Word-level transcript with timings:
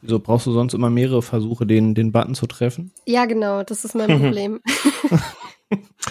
Wieso 0.00 0.20
brauchst 0.20 0.46
du 0.46 0.52
sonst 0.52 0.74
immer 0.74 0.90
mehrere 0.90 1.22
Versuche, 1.22 1.66
den, 1.66 1.94
den 1.94 2.12
Button 2.12 2.34
zu 2.34 2.46
treffen? 2.46 2.92
Ja, 3.06 3.24
genau, 3.26 3.62
das 3.62 3.84
ist 3.84 3.94
mein 3.94 4.08
Problem. 4.20 4.60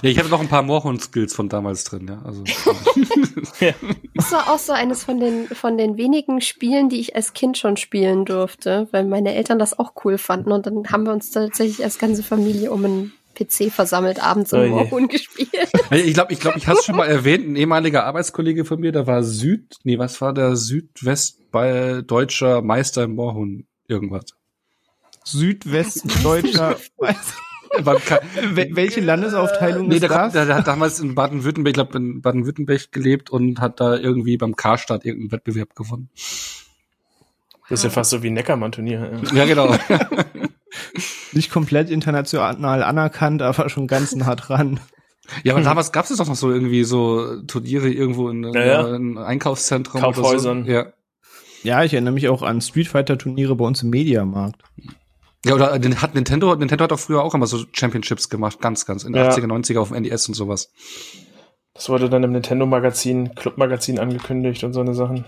Ja, 0.04 0.12
ich 0.12 0.20
habe 0.20 0.30
noch 0.30 0.40
ein 0.40 0.50
paar 0.50 0.62
Moorhund-Skills 0.62 1.34
von 1.34 1.50
damals 1.50 1.84
drin, 1.84 2.08
ja. 2.08 2.22
Also. 2.24 2.44
Das 4.14 4.32
war 4.32 4.54
auch 4.54 4.60
so 4.60 4.72
eines 4.74 5.04
von 5.04 5.20
den, 5.20 5.48
von 5.48 5.78
den 5.78 5.98
wenigen 5.98 6.42
Spielen, 6.42 6.90
die 6.90 7.00
ich 7.00 7.16
als 7.16 7.34
Kind 7.34 7.58
schon 7.58 7.78
spielen 7.78 8.26
durfte, 8.26 8.88
weil 8.92 9.06
meine 9.06 9.34
Eltern 9.34 9.58
das 9.58 9.80
auch 9.80 9.94
cool 10.04 10.20
fanden 10.20 10.52
und 10.52 10.68
dann 10.68 10.92
haben 10.92 11.06
wir 11.06 11.14
uns 11.14 11.32
tatsächlich 11.32 11.84
als 11.84 11.98
ganze 11.98 12.22
Familie 12.22 12.72
um 12.72 12.86
einen 12.86 13.14
PC 13.34 13.72
versammelt, 13.72 14.24
abends 14.24 14.54
im 14.54 14.60
Oh 14.60 14.64
je. 14.64 14.70
Moorhuhn 14.70 15.08
gespielt. 15.08 15.50
Ich 15.92 16.14
glaube, 16.14 16.34
ich, 16.34 16.40
glaub, 16.40 16.56
ich 16.56 16.68
es 16.68 16.86
schon 16.86 16.96
mal 16.96 17.08
erwähnt, 17.08 17.48
ein 17.48 17.56
ehemaliger 17.56 18.06
Arbeitskollege 18.06 18.66
von 18.66 18.80
mir, 18.80 18.92
der 18.92 19.08
war 19.08 19.24
Süd, 19.24 19.76
nee, 19.84 19.98
was 19.98 20.22
war 20.22 20.34
der 20.34 20.56
Südwest 20.56 21.52
bei 21.52 22.04
deutscher 22.06 22.62
Meister 22.62 23.04
im 23.04 23.16
Moorhuhn 23.16 23.68
irgendwas. 23.88 24.26
Südwestdeutscher. 25.24 26.78
Wel- 27.80 28.76
Welche 28.76 29.02
Landesaufteilung 29.02 29.88
Nee, 29.88 29.96
ist 29.96 30.02
der, 30.02 30.10
das? 30.10 30.18
kommt, 30.20 30.36
der, 30.36 30.46
der 30.46 30.56
hat 30.56 30.68
damals 30.68 31.00
in 31.00 31.16
Baden-Württemberg, 31.16 31.72
ich 31.72 31.76
glaube 31.76 31.98
in 31.98 32.22
Baden-Württemberg 32.22 32.92
gelebt 32.92 33.30
und 33.30 33.60
hat 33.60 33.80
da 33.80 33.96
irgendwie 33.98 34.38
beim 34.38 34.56
Karstadt 34.56 35.06
irgendeinen 35.06 35.32
Wettbewerb 35.34 35.76
gewonnen. 35.76 36.10
Das 37.70 37.80
ist 37.80 37.84
ja 37.84 37.90
fast 37.90 38.12
so 38.12 38.24
wie 38.24 38.28
ein 38.28 38.34
Neckermann-Turnier. 38.34 39.20
Ja. 39.32 39.40
Ja, 39.40 39.46
genau. 39.46 39.76
Nicht 41.34 41.52
komplett 41.52 41.90
international 41.90 42.84
anerkannt, 42.84 43.42
aber 43.42 43.70
schon 43.70 43.88
ganz 43.88 44.16
nah 44.16 44.36
dran. 44.36 44.80
ja, 45.44 45.54
aber 45.54 45.62
damals 45.62 45.92
gab 45.92 46.10
es 46.10 46.16
doch 46.16 46.28
noch 46.28 46.36
so 46.36 46.50
irgendwie 46.52 46.86
so 46.86 47.42
Turniere 47.44 47.90
irgendwo 47.90 48.30
in, 48.30 48.44
Ja, 48.54 48.66
ja. 48.66 48.80
in 48.88 48.96
einem 48.96 49.18
Einkaufszentrum 49.18 50.00
Kaufhäusern. 50.02 50.64
oder 50.64 50.66
so. 50.66 50.72
Ja. 50.72 50.86
Ja, 51.64 51.84
ich 51.84 51.94
erinnere 51.94 52.14
mich 52.14 52.28
auch 52.30 52.42
an 52.44 52.62
Street 52.62 52.88
Fighter 52.88 53.18
Turniere 53.18 53.56
bei 53.56 53.66
uns 53.66 53.82
im 53.84 53.90
Mediamarkt. 53.90 54.62
Ja, 55.46 55.54
oder 55.54 55.78
den 55.80 56.02
hat 56.02 56.16
Nintendo, 56.16 56.56
Nintendo 56.56 56.84
hat 56.84 56.92
auch 56.94 57.00
früher 57.00 57.24
auch 57.24 57.34
immer 57.34 57.48
so 57.48 57.64
Championships 57.72 58.30
gemacht, 58.30 58.60
ganz, 58.60 58.86
ganz, 58.86 59.04
in 59.04 59.14
den 59.14 59.24
Ja. 59.24 59.30
80er, 59.32 59.48
90er 59.48 59.80
auf 59.80 59.90
dem 59.92 60.02
NES 60.02 60.28
und 60.28 60.34
sowas. 60.34 60.72
Das 61.74 61.90
wurde 61.90 62.10
dann 62.10 62.24
im 62.24 62.32
Nintendo-Magazin, 62.32 63.36
Club-Magazin 63.36 64.00
angekündigt 64.00 64.64
und 64.64 64.74
so 64.74 64.82
eine 64.82 64.94
Sachen. 64.94 65.26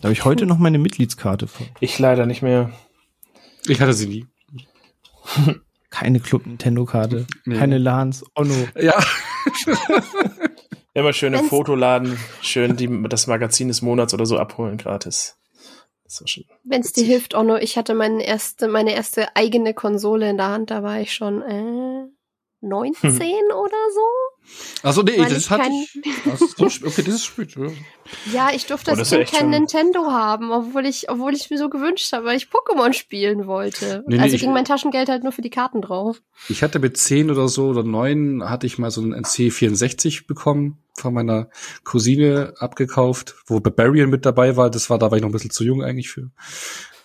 Da 0.00 0.04
habe 0.04 0.12
ich 0.12 0.24
heute 0.24 0.46
noch 0.46 0.58
meine 0.58 0.78
Mitgliedskarte 0.78 1.46
von. 1.46 1.66
Ich 1.80 1.98
leider 1.98 2.26
nicht 2.26 2.42
mehr. 2.42 2.70
Ich 3.66 3.80
hatte 3.80 3.94
sie 3.94 4.06
nie. 4.06 4.26
Keine 5.90 6.20
Club 6.20 6.46
Nintendo 6.46 6.84
Karte, 6.84 7.26
Nee. 7.44 7.56
keine 7.56 7.78
LANs, 7.78 8.24
Onno. 8.34 8.54
Ja. 8.80 8.94
Immer 10.94 11.12
schön 11.12 11.32
im 11.32 11.44
Fotoladen, 11.44 12.18
schön 12.42 12.76
die, 12.76 13.08
das 13.08 13.26
Magazin 13.26 13.68
des 13.68 13.80
Monats 13.80 14.12
oder 14.12 14.26
so 14.26 14.36
abholen 14.36 14.76
gratis. 14.76 15.38
Wenn 16.64 16.82
es 16.82 16.92
dir 16.92 17.04
hilft, 17.04 17.34
Onno, 17.34 17.56
ich 17.56 17.78
hatte 17.78 17.94
meine 17.94 18.24
erste, 18.26 18.68
meine 18.68 18.94
erste 18.94 19.34
eigene 19.34 19.72
Konsole 19.72 20.28
in 20.28 20.36
der 20.36 20.48
Hand, 20.48 20.70
da 20.70 20.82
war 20.82 21.00
ich 21.00 21.14
schon 21.14 21.40
äh, 21.40 22.04
19 22.62 23.10
oder 23.10 23.76
so. 23.94 24.82
Also 24.82 25.02
nee, 25.02 25.16
das 25.16 25.32
ich 25.32 25.50
hatte 25.50 25.62
kein- 25.64 25.72
ich. 25.72 26.12
Ach 26.32 26.38
so, 26.38 26.64
okay, 26.86 27.02
das 27.02 27.14
ist 27.14 27.24
spät. 27.24 27.54
Ja. 27.56 27.66
Ja, 28.32 28.50
ich 28.54 28.66
durfte 28.66 28.92
Oh, 28.92 28.96
das 28.96 29.10
das 29.10 29.30
kein 29.30 29.40
schon- 29.40 29.50
Nintendo 29.50 30.10
haben, 30.10 30.50
obwohl 30.50 30.86
ich, 30.86 31.08
obwohl 31.10 31.34
ich 31.34 31.48
mir 31.50 31.58
so 31.58 31.68
gewünscht 31.68 32.12
habe, 32.12 32.26
weil 32.26 32.36
ich 32.36 32.48
Pokémon 32.48 32.92
spielen 32.92 33.46
wollte. 33.46 34.04
Nee, 34.06 34.16
nee, 34.16 34.22
also 34.22 34.34
ich- 34.36 34.42
ging 34.42 34.52
mein 34.52 34.64
Taschengeld 34.64 35.08
halt 35.08 35.22
nur 35.22 35.32
für 35.32 35.42
die 35.42 35.50
Karten 35.50 35.80
drauf. 35.82 36.22
Ich 36.48 36.62
hatte 36.62 36.78
mit 36.78 36.96
zehn 36.96 37.30
oder 37.30 37.48
so 37.48 37.68
oder 37.68 37.82
neun 37.82 38.48
hatte 38.48 38.66
ich 38.66 38.78
mal 38.78 38.90
so 38.90 39.00
einen 39.00 39.14
NC64 39.14 40.26
bekommen, 40.26 40.78
von 40.96 41.14
meiner 41.14 41.48
Cousine 41.84 42.54
abgekauft, 42.58 43.34
wo 43.46 43.60
Barbarian 43.60 44.10
mit 44.10 44.24
dabei 44.26 44.56
war. 44.56 44.70
Das 44.70 44.90
war, 44.90 44.98
da 44.98 45.10
war 45.10 45.16
ich 45.16 45.22
noch 45.22 45.30
ein 45.30 45.32
bisschen 45.32 45.50
zu 45.50 45.64
jung 45.64 45.82
eigentlich 45.82 46.10
für. 46.10 46.30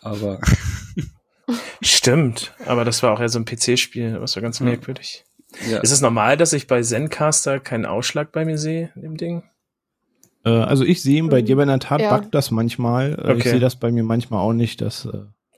Aber 0.01 0.39
Stimmt, 1.81 2.53
aber 2.65 2.83
das 2.83 3.01
war 3.03 3.13
auch 3.13 3.19
eher 3.21 3.29
so 3.29 3.39
ein 3.39 3.45
PC-Spiel, 3.45 4.19
was 4.19 4.35
war 4.35 4.41
ganz 4.43 4.59
merkwürdig. 4.59 5.23
Ja. 5.69 5.79
Ist 5.79 5.91
es 5.91 6.01
normal, 6.01 6.37
dass 6.37 6.53
ich 6.53 6.67
bei 6.67 6.81
Zencaster 6.81 7.59
keinen 7.59 7.85
Ausschlag 7.85 8.31
bei 8.31 8.45
mir 8.45 8.57
sehe, 8.57 8.91
im 9.01 9.17
Ding? 9.17 9.43
Äh, 10.45 10.49
also 10.49 10.83
ich 10.83 11.01
sehe 11.01 11.17
ihn 11.17 11.29
bei 11.29 11.41
dir, 11.41 11.55
aber 11.55 11.63
in 11.63 11.69
der 11.69 11.79
Tat 11.79 12.01
Ja. 12.01 12.15
buggt 12.17 12.33
das 12.35 12.51
manchmal. 12.51 13.13
Äh, 13.13 13.33
Ich 13.33 13.39
Okay. 13.41 13.49
sehe 13.51 13.59
das 13.59 13.75
bei 13.77 13.91
mir 13.91 14.03
manchmal 14.03 14.39
auch 14.41 14.53
nicht. 14.53 14.81
Dass, 14.81 15.05
äh, 15.05 15.09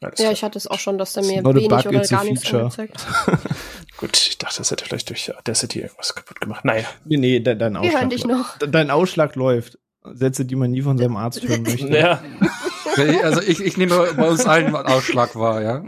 Alles 0.02 0.18
Ja, 0.20 0.24
klar. 0.26 0.32
ich 0.32 0.44
hatte 0.44 0.58
es 0.58 0.66
auch 0.68 0.80
schon, 0.80 0.98
dass 0.98 1.12
der 1.14 1.24
It's 1.24 1.32
mir 1.34 1.44
wenig 1.44 1.66
oder 1.68 1.92
gar 1.92 2.24
nichts 2.24 2.54
angezeigt. 2.54 3.06
Gut, 3.98 4.16
ich 4.16 4.38
dachte, 4.38 4.60
das 4.60 4.72
hätte 4.72 4.86
vielleicht 4.86 5.10
durch 5.10 5.36
Audacity 5.38 5.82
irgendwas 5.82 6.16
kaputt 6.16 6.40
gemacht. 6.40 6.64
Naja. 6.64 6.86
nee, 7.04 7.18
nee, 7.18 7.40
de 7.42 7.56
dein 7.56 7.76
Ausschlag. 7.76 8.00
hören 8.00 8.10
dich 8.10 8.26
noch. 8.26 8.58
De- 8.60 8.70
Dein 8.70 8.92
Ausschlag 8.92 9.36
läuft. 9.36 9.78
Sätze, 10.14 10.46
die 10.46 10.56
man 10.56 10.72
nie 10.72 10.82
von 10.82 10.98
seinem 10.98 11.18
Arzt 11.18 11.46
hören 11.46 11.64
möchte. 11.64 11.90
Ja. 11.90 12.24
also 13.24 13.42
ich, 13.42 13.60
ich 13.60 13.76
nehme 13.76 14.08
bei 14.16 14.30
uns 14.30 14.46
allen 14.46 14.68
einen 14.68 14.76
Ausschlag 14.88 15.36
wahr, 15.36 15.62
ja. 15.62 15.84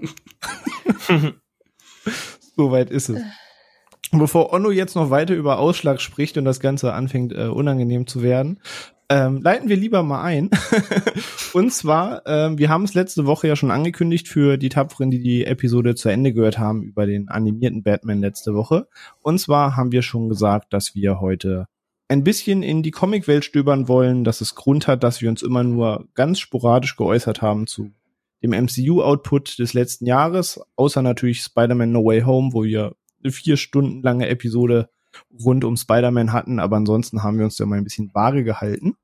Soweit 2.58 2.90
ist 2.92 3.10
es. 3.10 3.22
Bevor 4.12 4.52
Onno 4.52 4.72
jetzt 4.72 4.96
noch 4.96 5.10
weiter 5.10 5.36
über 5.36 5.60
Ausschlag 5.60 6.02
spricht 6.02 6.38
und 6.38 6.46
das 6.46 6.60
Ganze 6.60 6.94
anfängt 6.94 7.34
äh, 7.34 7.46
unangenehm 7.46 8.08
zu 8.08 8.22
werden, 8.22 8.60
ähm, 9.12 9.42
leiten 9.42 9.68
wir 9.68 9.76
lieber 9.76 10.04
mal 10.04 10.22
ein. 10.22 10.50
und 11.54 11.74
zwar, 11.74 12.22
ähm, 12.26 12.58
wir 12.58 12.70
haben 12.70 12.84
es 12.84 12.94
letzte 12.94 13.26
Woche 13.26 13.48
ja 13.48 13.58
schon 13.58 13.72
angekündigt 13.72 14.30
für 14.30 14.58
die 14.58 14.70
Tapferen, 14.70 15.12
die 15.12 15.22
die 15.22 15.46
Episode 15.46 15.96
zu 15.96 16.08
Ende 16.08 16.32
gehört 16.32 16.60
haben 16.60 16.82
über 16.84 17.06
den 17.06 17.28
animierten 17.28 17.84
Batman 17.84 18.20
letzte 18.20 18.54
Woche. 18.54 18.88
Und 19.22 19.40
zwar 19.40 19.76
haben 19.76 19.92
wir 19.92 20.02
schon 20.02 20.30
gesagt, 20.30 20.74
dass 20.74 20.96
wir 20.96 21.20
heute 21.20 21.68
ein 22.08 22.24
bisschen 22.24 22.64
in 22.64 22.84
die 22.84 22.92
Comicwelt 22.92 23.44
stöbern 23.44 23.90
wollen, 23.90 24.24
dass 24.24 24.40
es 24.40 24.56
Grund 24.56 24.88
hat, 24.88 25.04
dass 25.04 25.22
wir 25.22 25.30
uns 25.30 25.42
immer 25.42 25.64
nur 25.64 26.08
ganz 26.14 26.40
sporadisch 26.40 26.96
geäußert 26.96 27.42
haben 27.42 27.68
zu 27.68 27.92
dem 28.42 28.52
MCU-Output 28.52 29.60
des 29.60 29.74
letzten 29.74 30.06
Jahres, 30.06 30.60
außer 30.76 31.02
natürlich 31.02 31.42
Spider-Man 31.42 31.92
No 31.92 32.06
Way 32.06 32.22
Home, 32.22 32.54
wo 32.54 32.64
wir 32.64 32.96
eine 33.24 33.32
vier 33.32 33.58
Stunden 33.58 34.02
lange 34.02 34.28
Episode 34.28 34.90
rund 35.44 35.64
um 35.64 35.76
Spider-Man 35.76 36.32
hatten, 36.32 36.60
aber 36.60 36.78
ansonsten 36.78 37.24
haben 37.24 37.38
wir 37.38 37.46
uns 37.46 37.58
da 37.58 37.66
mal 37.66 37.78
ein 37.78 37.84
bisschen 37.84 38.14
vage 38.14 38.44
gehalten. 38.44 38.96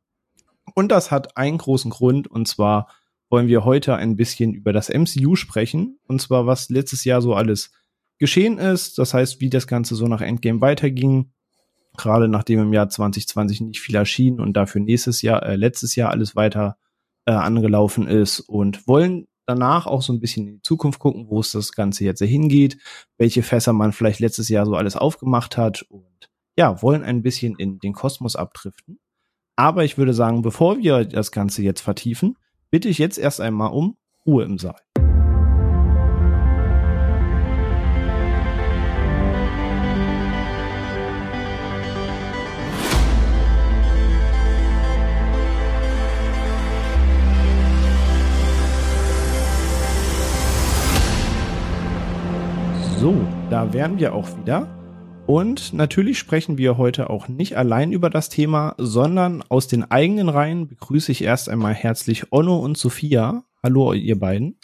Und 0.73 0.91
das 0.91 1.11
hat 1.11 1.37
einen 1.37 1.57
großen 1.57 1.91
Grund, 1.91 2.27
und 2.27 2.47
zwar 2.47 2.87
wollen 3.29 3.47
wir 3.47 3.65
heute 3.65 3.95
ein 3.95 4.15
bisschen 4.15 4.53
über 4.53 4.73
das 4.73 4.89
MCU 4.89 5.35
sprechen, 5.35 5.99
und 6.07 6.21
zwar 6.21 6.45
was 6.45 6.69
letztes 6.69 7.03
Jahr 7.03 7.21
so 7.21 7.33
alles 7.33 7.71
geschehen 8.19 8.57
ist, 8.57 8.97
das 8.97 9.13
heißt, 9.13 9.41
wie 9.41 9.49
das 9.49 9.67
Ganze 9.67 9.95
so 9.95 10.07
nach 10.07 10.21
Endgame 10.21 10.61
weiterging, 10.61 11.31
gerade 11.97 12.27
nachdem 12.27 12.59
im 12.59 12.73
Jahr 12.73 12.89
2020 12.89 13.61
nicht 13.61 13.81
viel 13.81 13.95
erschien 13.95 14.39
und 14.39 14.53
dafür 14.53 14.81
nächstes 14.81 15.21
Jahr, 15.21 15.43
äh, 15.43 15.55
letztes 15.55 15.95
Jahr 15.95 16.11
alles 16.11 16.35
weiter 16.35 16.77
äh, 17.25 17.31
angelaufen 17.31 18.07
ist. 18.07 18.39
Und 18.39 18.87
wollen 18.87 19.27
danach 19.47 19.87
auch 19.87 20.01
so 20.01 20.13
ein 20.13 20.19
bisschen 20.19 20.47
in 20.47 20.53
die 20.55 20.61
Zukunft 20.61 20.99
gucken, 20.99 21.27
wo 21.29 21.39
es 21.39 21.51
das 21.51 21.71
Ganze 21.71 22.03
jetzt 22.03 22.21
hingeht, 22.21 22.77
welche 23.17 23.41
Fässer 23.41 23.73
man 23.73 23.93
vielleicht 23.93 24.19
letztes 24.19 24.49
Jahr 24.49 24.65
so 24.65 24.75
alles 24.75 24.95
aufgemacht 24.95 25.57
hat 25.57 25.83
und 25.83 26.29
ja, 26.57 26.81
wollen 26.81 27.03
ein 27.03 27.23
bisschen 27.23 27.55
in 27.55 27.79
den 27.79 27.93
Kosmos 27.93 28.35
abdriften. 28.35 28.99
Aber 29.55 29.83
ich 29.83 29.97
würde 29.97 30.13
sagen, 30.13 30.41
bevor 30.41 30.77
wir 30.77 31.05
das 31.05 31.31
Ganze 31.31 31.63
jetzt 31.63 31.81
vertiefen, 31.81 32.37
bitte 32.69 32.89
ich 32.89 32.97
jetzt 32.97 33.17
erst 33.17 33.41
einmal 33.41 33.71
um 33.71 33.97
Ruhe 34.25 34.43
im 34.43 34.57
Saal. 34.57 34.79
So, 52.99 53.13
da 53.51 53.73
wären 53.73 53.99
wir 53.99 54.15
auch 54.15 54.27
wieder. 54.39 54.67
Und 55.27 55.71
natürlich 55.71 56.17
sprechen 56.17 56.57
wir 56.57 56.77
heute 56.77 57.11
auch 57.11 57.27
nicht 57.27 57.55
allein 57.55 57.91
über 57.91 58.09
das 58.09 58.29
Thema, 58.29 58.73
sondern 58.79 59.43
aus 59.49 59.67
den 59.67 59.83
eigenen 59.91 60.29
Reihen 60.29 60.67
begrüße 60.67 61.11
ich 61.11 61.23
erst 61.23 61.47
einmal 61.47 61.75
herzlich 61.75 62.31
Onno 62.31 62.57
und 62.57 62.75
Sophia. 62.75 63.43
Hallo, 63.61 63.93
ihr 63.93 64.19
beiden. 64.19 64.57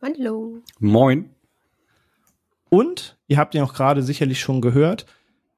Hallo. 0.00 0.58
Moin. 0.78 1.30
Und 2.68 3.18
ihr 3.26 3.36
habt 3.36 3.56
ja 3.56 3.64
auch 3.64 3.74
gerade 3.74 4.04
sicherlich 4.04 4.38
schon 4.38 4.60
gehört, 4.60 5.06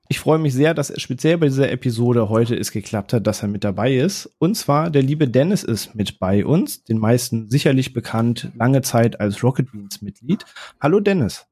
ich 0.08 0.18
freue 0.18 0.38
mich 0.38 0.54
sehr, 0.54 0.72
dass 0.72 0.98
speziell 0.98 1.36
bei 1.36 1.48
dieser 1.48 1.70
Episode 1.70 2.30
heute 2.30 2.56
es 2.56 2.72
geklappt 2.72 3.12
hat, 3.12 3.26
dass 3.26 3.42
er 3.42 3.48
mit 3.48 3.62
dabei 3.62 3.94
ist. 3.94 4.34
Und 4.38 4.54
zwar 4.54 4.88
der 4.88 5.02
liebe 5.02 5.28
Dennis 5.28 5.62
ist 5.62 5.94
mit 5.94 6.18
bei 6.18 6.46
uns, 6.46 6.84
den 6.84 6.96
meisten 6.96 7.50
sicherlich 7.50 7.92
bekannt, 7.92 8.50
lange 8.54 8.80
Zeit 8.80 9.20
als 9.20 9.44
Rocket 9.44 9.70
Beans 9.70 10.00
Mitglied. 10.00 10.46
Hallo 10.80 11.00
Dennis. 11.00 11.46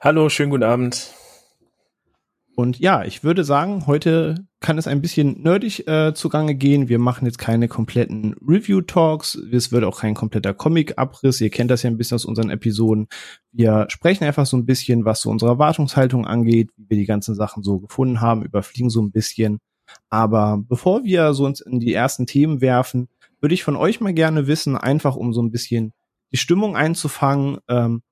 Hallo, 0.00 0.28
schönen 0.28 0.50
guten 0.50 0.64
Abend. 0.64 1.14
Und 2.56 2.78
ja, 2.78 3.04
ich 3.04 3.24
würde 3.24 3.44
sagen, 3.44 3.86
heute 3.86 4.46
kann 4.60 4.76
es 4.76 4.86
ein 4.86 5.00
bisschen 5.00 5.40
nerdig 5.42 5.88
äh, 5.88 6.12
zugange 6.12 6.54
gehen. 6.54 6.90
Wir 6.90 6.98
machen 6.98 7.24
jetzt 7.24 7.38
keine 7.38 7.68
kompletten 7.68 8.34
Review-Talks. 8.46 9.36
Es 9.50 9.72
wird 9.72 9.84
auch 9.84 10.00
kein 10.00 10.14
kompletter 10.14 10.52
Comic-Abriss. 10.52 11.40
Ihr 11.40 11.48
kennt 11.48 11.70
das 11.70 11.82
ja 11.82 11.90
ein 11.90 11.96
bisschen 11.96 12.16
aus 12.16 12.26
unseren 12.26 12.50
Episoden. 12.50 13.08
Wir 13.52 13.86
sprechen 13.88 14.24
einfach 14.24 14.44
so 14.44 14.58
ein 14.58 14.66
bisschen, 14.66 15.06
was 15.06 15.22
so 15.22 15.30
unsere 15.30 15.52
Erwartungshaltung 15.52 16.26
angeht, 16.26 16.68
wie 16.76 16.90
wir 16.90 16.96
die 16.98 17.06
ganzen 17.06 17.34
Sachen 17.34 17.62
so 17.62 17.78
gefunden 17.78 18.20
haben, 18.20 18.42
überfliegen 18.42 18.90
so 18.90 19.00
ein 19.00 19.12
bisschen. 19.12 19.60
Aber 20.10 20.62
bevor 20.68 21.04
wir 21.04 21.32
so 21.32 21.46
uns 21.46 21.60
in 21.60 21.80
die 21.80 21.94
ersten 21.94 22.26
Themen 22.26 22.60
werfen, 22.60 23.08
würde 23.40 23.54
ich 23.54 23.64
von 23.64 23.76
euch 23.76 24.00
mal 24.00 24.12
gerne 24.12 24.46
wissen, 24.46 24.76
einfach 24.76 25.16
um 25.16 25.32
so 25.32 25.40
ein 25.40 25.50
bisschen 25.50 25.94
die 26.32 26.36
Stimmung 26.36 26.76
einzufangen, 26.76 27.58
ähm, 27.68 28.02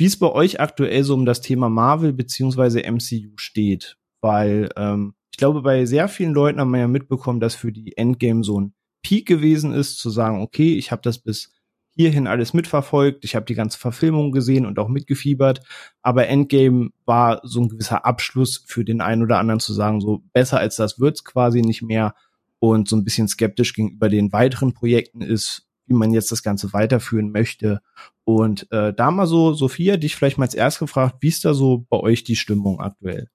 wie 0.00 0.06
es 0.06 0.18
bei 0.18 0.32
euch 0.32 0.60
aktuell 0.60 1.04
so 1.04 1.12
um 1.12 1.26
das 1.26 1.42
Thema 1.42 1.68
Marvel 1.68 2.14
beziehungsweise 2.14 2.80
MCU 2.90 3.36
steht. 3.36 3.98
Weil 4.22 4.70
ähm, 4.76 5.12
ich 5.30 5.36
glaube, 5.36 5.60
bei 5.60 5.84
sehr 5.84 6.08
vielen 6.08 6.32
Leuten 6.32 6.58
haben 6.58 6.70
wir 6.70 6.80
ja 6.80 6.88
mitbekommen, 6.88 7.38
dass 7.38 7.54
für 7.54 7.70
die 7.70 7.98
Endgame 7.98 8.42
so 8.42 8.58
ein 8.58 8.72
Peak 9.02 9.28
gewesen 9.28 9.74
ist, 9.74 9.98
zu 9.98 10.08
sagen, 10.08 10.40
okay, 10.40 10.74
ich 10.74 10.90
habe 10.90 11.02
das 11.02 11.18
bis 11.18 11.52
hierhin 11.94 12.26
alles 12.26 12.54
mitverfolgt, 12.54 13.26
ich 13.26 13.34
habe 13.34 13.44
die 13.44 13.54
ganze 13.54 13.78
Verfilmung 13.78 14.32
gesehen 14.32 14.64
und 14.64 14.78
auch 14.78 14.88
mitgefiebert, 14.88 15.60
aber 16.00 16.28
Endgame 16.28 16.92
war 17.04 17.42
so 17.42 17.60
ein 17.60 17.68
gewisser 17.68 18.06
Abschluss 18.06 18.64
für 18.66 18.86
den 18.86 19.02
einen 19.02 19.22
oder 19.22 19.36
anderen 19.36 19.60
zu 19.60 19.74
sagen, 19.74 20.00
so 20.00 20.22
besser 20.32 20.58
als 20.60 20.76
das 20.76 20.98
wird's 20.98 21.24
quasi 21.24 21.60
nicht 21.60 21.82
mehr 21.82 22.14
und 22.58 22.88
so 22.88 22.96
ein 22.96 23.04
bisschen 23.04 23.28
skeptisch 23.28 23.74
gegenüber 23.74 24.08
den 24.08 24.32
weiteren 24.32 24.72
Projekten 24.72 25.20
ist, 25.20 25.69
wie 25.90 25.94
man 25.94 26.12
jetzt 26.12 26.30
das 26.32 26.42
Ganze 26.42 26.72
weiterführen 26.72 27.32
möchte. 27.32 27.82
Und 28.24 28.70
äh, 28.70 28.94
da 28.94 29.10
mal 29.10 29.26
so, 29.26 29.52
Sophia, 29.52 29.96
dich 29.96 30.14
vielleicht 30.16 30.38
mal 30.38 30.44
als 30.44 30.54
erst 30.54 30.78
gefragt, 30.78 31.16
wie 31.20 31.28
ist 31.28 31.44
da 31.44 31.52
so 31.52 31.84
bei 31.90 31.98
euch 31.98 32.22
die 32.24 32.36
Stimmung 32.36 32.80
aktuell? 32.80 33.28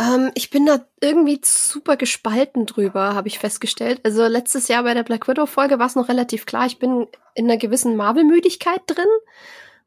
Ähm, 0.00 0.32
ich 0.34 0.50
bin 0.50 0.66
da 0.66 0.84
irgendwie 1.00 1.40
super 1.44 1.96
gespalten 1.96 2.66
drüber, 2.66 3.14
habe 3.14 3.28
ich 3.28 3.38
festgestellt. 3.38 4.00
Also 4.02 4.26
letztes 4.26 4.66
Jahr 4.66 4.82
bei 4.82 4.94
der 4.94 5.04
Black 5.04 5.28
Widow-Folge 5.28 5.78
war 5.78 5.86
es 5.86 5.94
noch 5.94 6.08
relativ 6.08 6.44
klar, 6.44 6.66
ich 6.66 6.78
bin 6.78 7.06
in 7.34 7.44
einer 7.44 7.56
gewissen 7.56 7.96
Marvel-Müdigkeit 7.96 8.82
drin. 8.86 9.08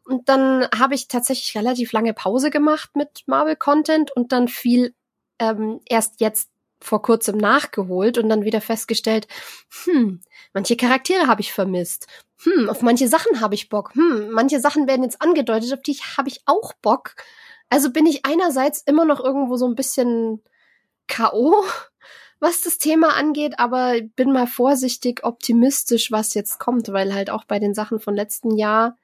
Und 0.05 0.29
dann 0.29 0.67
habe 0.77 0.95
ich 0.95 1.09
tatsächlich 1.09 1.55
relativ 1.57 1.91
lange 1.91 2.13
Pause 2.13 2.49
gemacht 2.49 2.95
mit 2.95 3.23
Marvel-Content 3.27 4.11
und 4.15 4.31
dann 4.31 4.47
viel 4.47 4.95
ähm, 5.39 5.81
erst 5.85 6.21
jetzt 6.21 6.49
vor 6.83 7.01
kurzem 7.01 7.37
nachgeholt 7.37 8.17
und 8.17 8.29
dann 8.29 8.43
wieder 8.43 8.61
festgestellt, 8.61 9.27
hm, 9.85 10.21
manche 10.53 10.75
Charaktere 10.75 11.27
habe 11.27 11.41
ich 11.41 11.53
vermisst. 11.53 12.07
Hm, 12.43 12.69
auf 12.69 12.81
manche 12.81 13.07
Sachen 13.07 13.39
habe 13.39 13.55
ich 13.55 13.69
Bock. 13.69 13.95
Hm, 13.95 14.29
manche 14.31 14.59
Sachen 14.59 14.87
werden 14.87 15.03
jetzt 15.03 15.21
angedeutet, 15.21 15.73
auf 15.73 15.81
die 15.81 15.95
habe 16.17 16.29
ich 16.29 16.41
auch 16.45 16.73
Bock. 16.73 17.15
Also 17.69 17.91
bin 17.91 18.05
ich 18.05 18.25
einerseits 18.25 18.81
immer 18.81 19.05
noch 19.05 19.23
irgendwo 19.23 19.55
so 19.55 19.67
ein 19.67 19.75
bisschen 19.75 20.41
K.O., 21.07 21.63
was 22.39 22.59
das 22.59 22.77
Thema 22.77 23.15
angeht, 23.15 23.57
aber 23.57 24.01
bin 24.17 24.33
mal 24.33 24.47
vorsichtig 24.47 25.23
optimistisch, 25.23 26.11
was 26.11 26.33
jetzt 26.33 26.59
kommt, 26.59 26.91
weil 26.91 27.13
halt 27.13 27.29
auch 27.29 27.45
bei 27.45 27.57
den 27.57 27.73
Sachen 27.73 28.01
von 28.01 28.15
letzten 28.15 28.57
Jahr, 28.57 28.97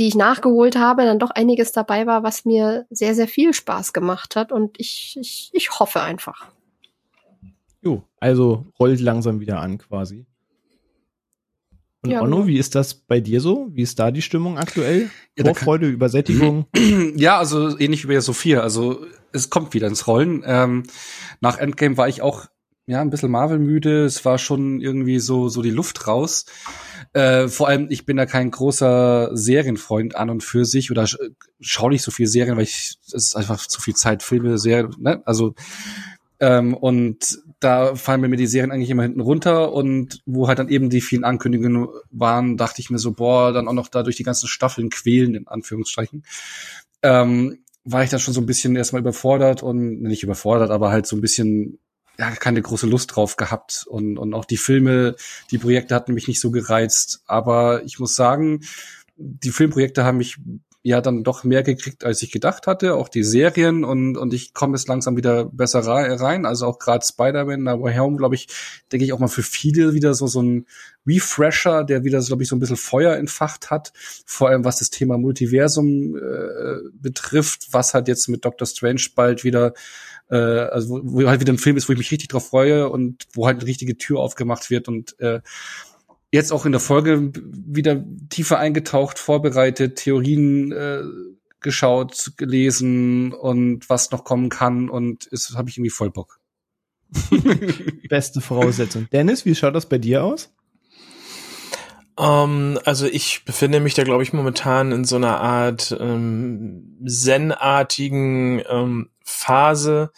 die 0.00 0.08
ich 0.08 0.16
nachgeholt 0.16 0.74
habe, 0.74 1.04
dann 1.04 1.20
doch 1.20 1.30
einiges 1.30 1.70
dabei 1.70 2.06
war, 2.06 2.24
was 2.24 2.44
mir 2.44 2.86
sehr, 2.90 3.14
sehr 3.14 3.28
viel 3.28 3.54
Spaß 3.54 3.92
gemacht 3.92 4.34
hat 4.34 4.50
und 4.50 4.80
ich, 4.80 5.16
ich, 5.20 5.50
ich 5.52 5.78
hoffe 5.78 6.00
einfach. 6.00 6.48
Jo, 7.82 8.04
also 8.20 8.66
rollt 8.78 9.00
langsam 9.00 9.40
wieder 9.40 9.60
an 9.60 9.78
quasi. 9.78 10.26
Und 12.04 12.10
ja, 12.10 12.20
Onno, 12.20 12.36
genau. 12.36 12.48
wie 12.48 12.58
ist 12.58 12.74
das 12.74 12.94
bei 12.94 13.20
dir 13.20 13.40
so? 13.40 13.68
Wie 13.72 13.82
ist 13.82 13.98
da 13.98 14.10
die 14.10 14.22
Stimmung 14.22 14.58
aktuell? 14.58 15.10
Ja, 15.38 15.44
Vorfreude, 15.44 15.88
Übersättigung? 15.88 16.66
Ja, 17.16 17.38
also 17.38 17.78
ähnlich 17.78 18.04
wie 18.04 18.14
bei 18.14 18.20
Sophia. 18.20 18.60
Also 18.60 19.06
es 19.32 19.50
kommt 19.50 19.74
wieder 19.74 19.86
ins 19.86 20.06
Rollen. 20.06 20.42
Ähm, 20.44 20.82
nach 21.40 21.58
Endgame 21.58 21.96
war 21.96 22.08
ich 22.08 22.22
auch 22.22 22.46
ja 22.86 23.00
ein 23.00 23.10
bisschen 23.10 23.30
Marvel 23.30 23.58
müde. 23.58 24.04
Es 24.04 24.24
war 24.24 24.38
schon 24.38 24.80
irgendwie 24.80 25.20
so 25.20 25.48
so 25.48 25.62
die 25.62 25.70
Luft 25.70 26.08
raus. 26.08 26.46
Äh, 27.12 27.48
vor 27.48 27.68
allem, 27.68 27.86
ich 27.90 28.04
bin 28.04 28.16
da 28.16 28.26
kein 28.26 28.50
großer 28.50 29.30
Serienfreund 29.36 30.16
an 30.16 30.30
und 30.30 30.42
für 30.42 30.64
sich 30.64 30.90
oder 30.90 31.06
sch 31.06 31.18
schaue 31.60 31.90
nicht 31.90 32.02
so 32.02 32.10
viel 32.10 32.26
Serien, 32.26 32.56
weil 32.56 32.64
ich 32.64 32.96
es 33.06 33.12
ist 33.12 33.36
einfach 33.36 33.64
zu 33.66 33.80
viel 33.80 33.94
Zeit, 33.94 34.22
Filme, 34.22 34.58
Serien. 34.58 34.94
Ne? 34.98 35.22
Also 35.24 35.54
ähm, 36.42 36.74
und 36.74 37.38
da 37.60 37.94
fallen 37.94 38.20
mir 38.20 38.36
die 38.36 38.48
Serien 38.48 38.72
eigentlich 38.72 38.90
immer 38.90 39.04
hinten 39.04 39.20
runter 39.20 39.72
und 39.72 40.22
wo 40.26 40.48
halt 40.48 40.58
dann 40.58 40.68
eben 40.68 40.90
die 40.90 41.00
vielen 41.00 41.22
Ankündigungen 41.22 41.86
waren, 42.10 42.56
dachte 42.56 42.80
ich 42.80 42.90
mir 42.90 42.98
so, 42.98 43.12
boah, 43.12 43.52
dann 43.52 43.68
auch 43.68 43.72
noch 43.72 43.86
da 43.86 44.02
durch 44.02 44.16
die 44.16 44.24
ganzen 44.24 44.48
Staffeln 44.48 44.90
quälen, 44.90 45.36
in 45.36 45.46
Anführungsstrichen. 45.46 46.24
Ähm, 47.04 47.58
war 47.84 48.02
ich 48.02 48.10
dann 48.10 48.18
schon 48.18 48.34
so 48.34 48.40
ein 48.40 48.46
bisschen 48.46 48.74
erstmal 48.74 49.02
überfordert 49.02 49.62
und 49.62 50.02
nicht 50.02 50.24
überfordert, 50.24 50.72
aber 50.72 50.90
halt 50.90 51.06
so 51.06 51.14
ein 51.14 51.20
bisschen 51.20 51.78
ja, 52.18 52.32
keine 52.32 52.60
große 52.60 52.88
Lust 52.88 53.14
drauf 53.14 53.36
gehabt 53.36 53.86
und, 53.88 54.18
und 54.18 54.34
auch 54.34 54.44
die 54.44 54.56
Filme, 54.56 55.14
die 55.52 55.58
Projekte 55.58 55.94
hatten 55.94 56.12
mich 56.12 56.26
nicht 56.26 56.40
so 56.40 56.50
gereizt. 56.50 57.22
Aber 57.26 57.84
ich 57.84 58.00
muss 58.00 58.16
sagen, 58.16 58.62
die 59.16 59.50
Filmprojekte 59.50 60.02
haben 60.02 60.18
mich 60.18 60.38
ja 60.84 61.00
dann 61.00 61.22
doch 61.22 61.44
mehr 61.44 61.62
gekriegt, 61.62 62.04
als 62.04 62.22
ich 62.22 62.32
gedacht 62.32 62.66
hatte, 62.66 62.94
auch 62.94 63.08
die 63.08 63.22
Serien 63.22 63.84
und, 63.84 64.16
und 64.16 64.34
ich 64.34 64.52
komme 64.52 64.76
jetzt 64.76 64.88
langsam 64.88 65.16
wieder 65.16 65.44
besser 65.44 65.80
rein. 65.80 66.44
Also 66.44 66.66
auch 66.66 66.78
gerade 66.78 67.04
Spider-Man, 67.04 67.62
No 67.62 67.80
Way 67.80 67.96
Home, 67.98 68.16
glaube 68.16 68.34
ich, 68.34 68.48
denke 68.90 69.04
ich 69.04 69.12
auch 69.12 69.20
mal 69.20 69.28
für 69.28 69.44
viele 69.44 69.94
wieder 69.94 70.14
so, 70.14 70.26
so 70.26 70.42
ein 70.42 70.66
Refresher, 71.06 71.84
der 71.84 72.02
wieder, 72.02 72.20
glaube 72.20 72.42
ich, 72.42 72.48
so 72.48 72.56
ein 72.56 72.58
bisschen 72.58 72.76
Feuer 72.76 73.16
entfacht 73.16 73.70
hat. 73.70 73.92
Vor 74.26 74.48
allem 74.48 74.64
was 74.64 74.78
das 74.78 74.90
Thema 74.90 75.18
Multiversum 75.18 76.16
äh, 76.16 76.90
betrifft, 76.94 77.68
was 77.72 77.94
halt 77.94 78.08
jetzt 78.08 78.28
mit 78.28 78.44
Doctor 78.44 78.66
Strange 78.66 79.02
bald 79.14 79.44
wieder 79.44 79.74
äh, 80.30 80.36
also 80.36 81.00
wo, 81.04 81.26
halt 81.28 81.40
wieder 81.40 81.52
ein 81.52 81.58
Film 81.58 81.76
ist, 81.76 81.88
wo 81.88 81.92
ich 81.92 81.98
mich 81.98 82.10
richtig 82.10 82.28
drauf 82.28 82.48
freue 82.48 82.88
und 82.88 83.26
wo 83.34 83.46
halt 83.46 83.58
eine 83.58 83.66
richtige 83.66 83.98
Tür 83.98 84.18
aufgemacht 84.18 84.70
wird 84.70 84.88
und 84.88 85.18
äh, 85.20 85.40
jetzt 86.32 86.52
auch 86.52 86.66
in 86.66 86.72
der 86.72 86.80
Folge 86.80 87.30
wieder 87.34 88.02
tiefer 88.30 88.58
eingetaucht, 88.58 89.18
vorbereitet, 89.18 89.96
Theorien 89.96 90.72
äh, 90.72 91.02
geschaut, 91.60 92.32
gelesen 92.36 93.32
und 93.32 93.88
was 93.88 94.10
noch 94.10 94.24
kommen 94.24 94.48
kann 94.48 94.88
und 94.88 95.28
es 95.30 95.54
habe 95.54 95.68
ich 95.68 95.76
irgendwie 95.76 95.90
voll 95.90 96.10
Bock. 96.10 96.40
Beste 98.08 98.40
Voraussetzung. 98.40 99.06
Dennis, 99.12 99.44
wie 99.44 99.54
schaut 99.54 99.74
das 99.74 99.88
bei 99.88 99.98
dir 99.98 100.24
aus? 100.24 100.52
Um, 102.14 102.26
ähm, 102.76 102.78
also 102.84 103.06
ich 103.06 103.44
befinde 103.44 103.80
mich 103.80 103.94
da, 103.94 104.02
glaube 104.04 104.22
ich, 104.22 104.32
momentan 104.32 104.92
in 104.92 105.04
so 105.04 105.16
einer 105.16 105.40
Art 105.40 105.96
ähm, 105.98 106.98
Zen-artigen 107.06 108.62
ähm, 108.68 109.10
Phase, 109.24 110.10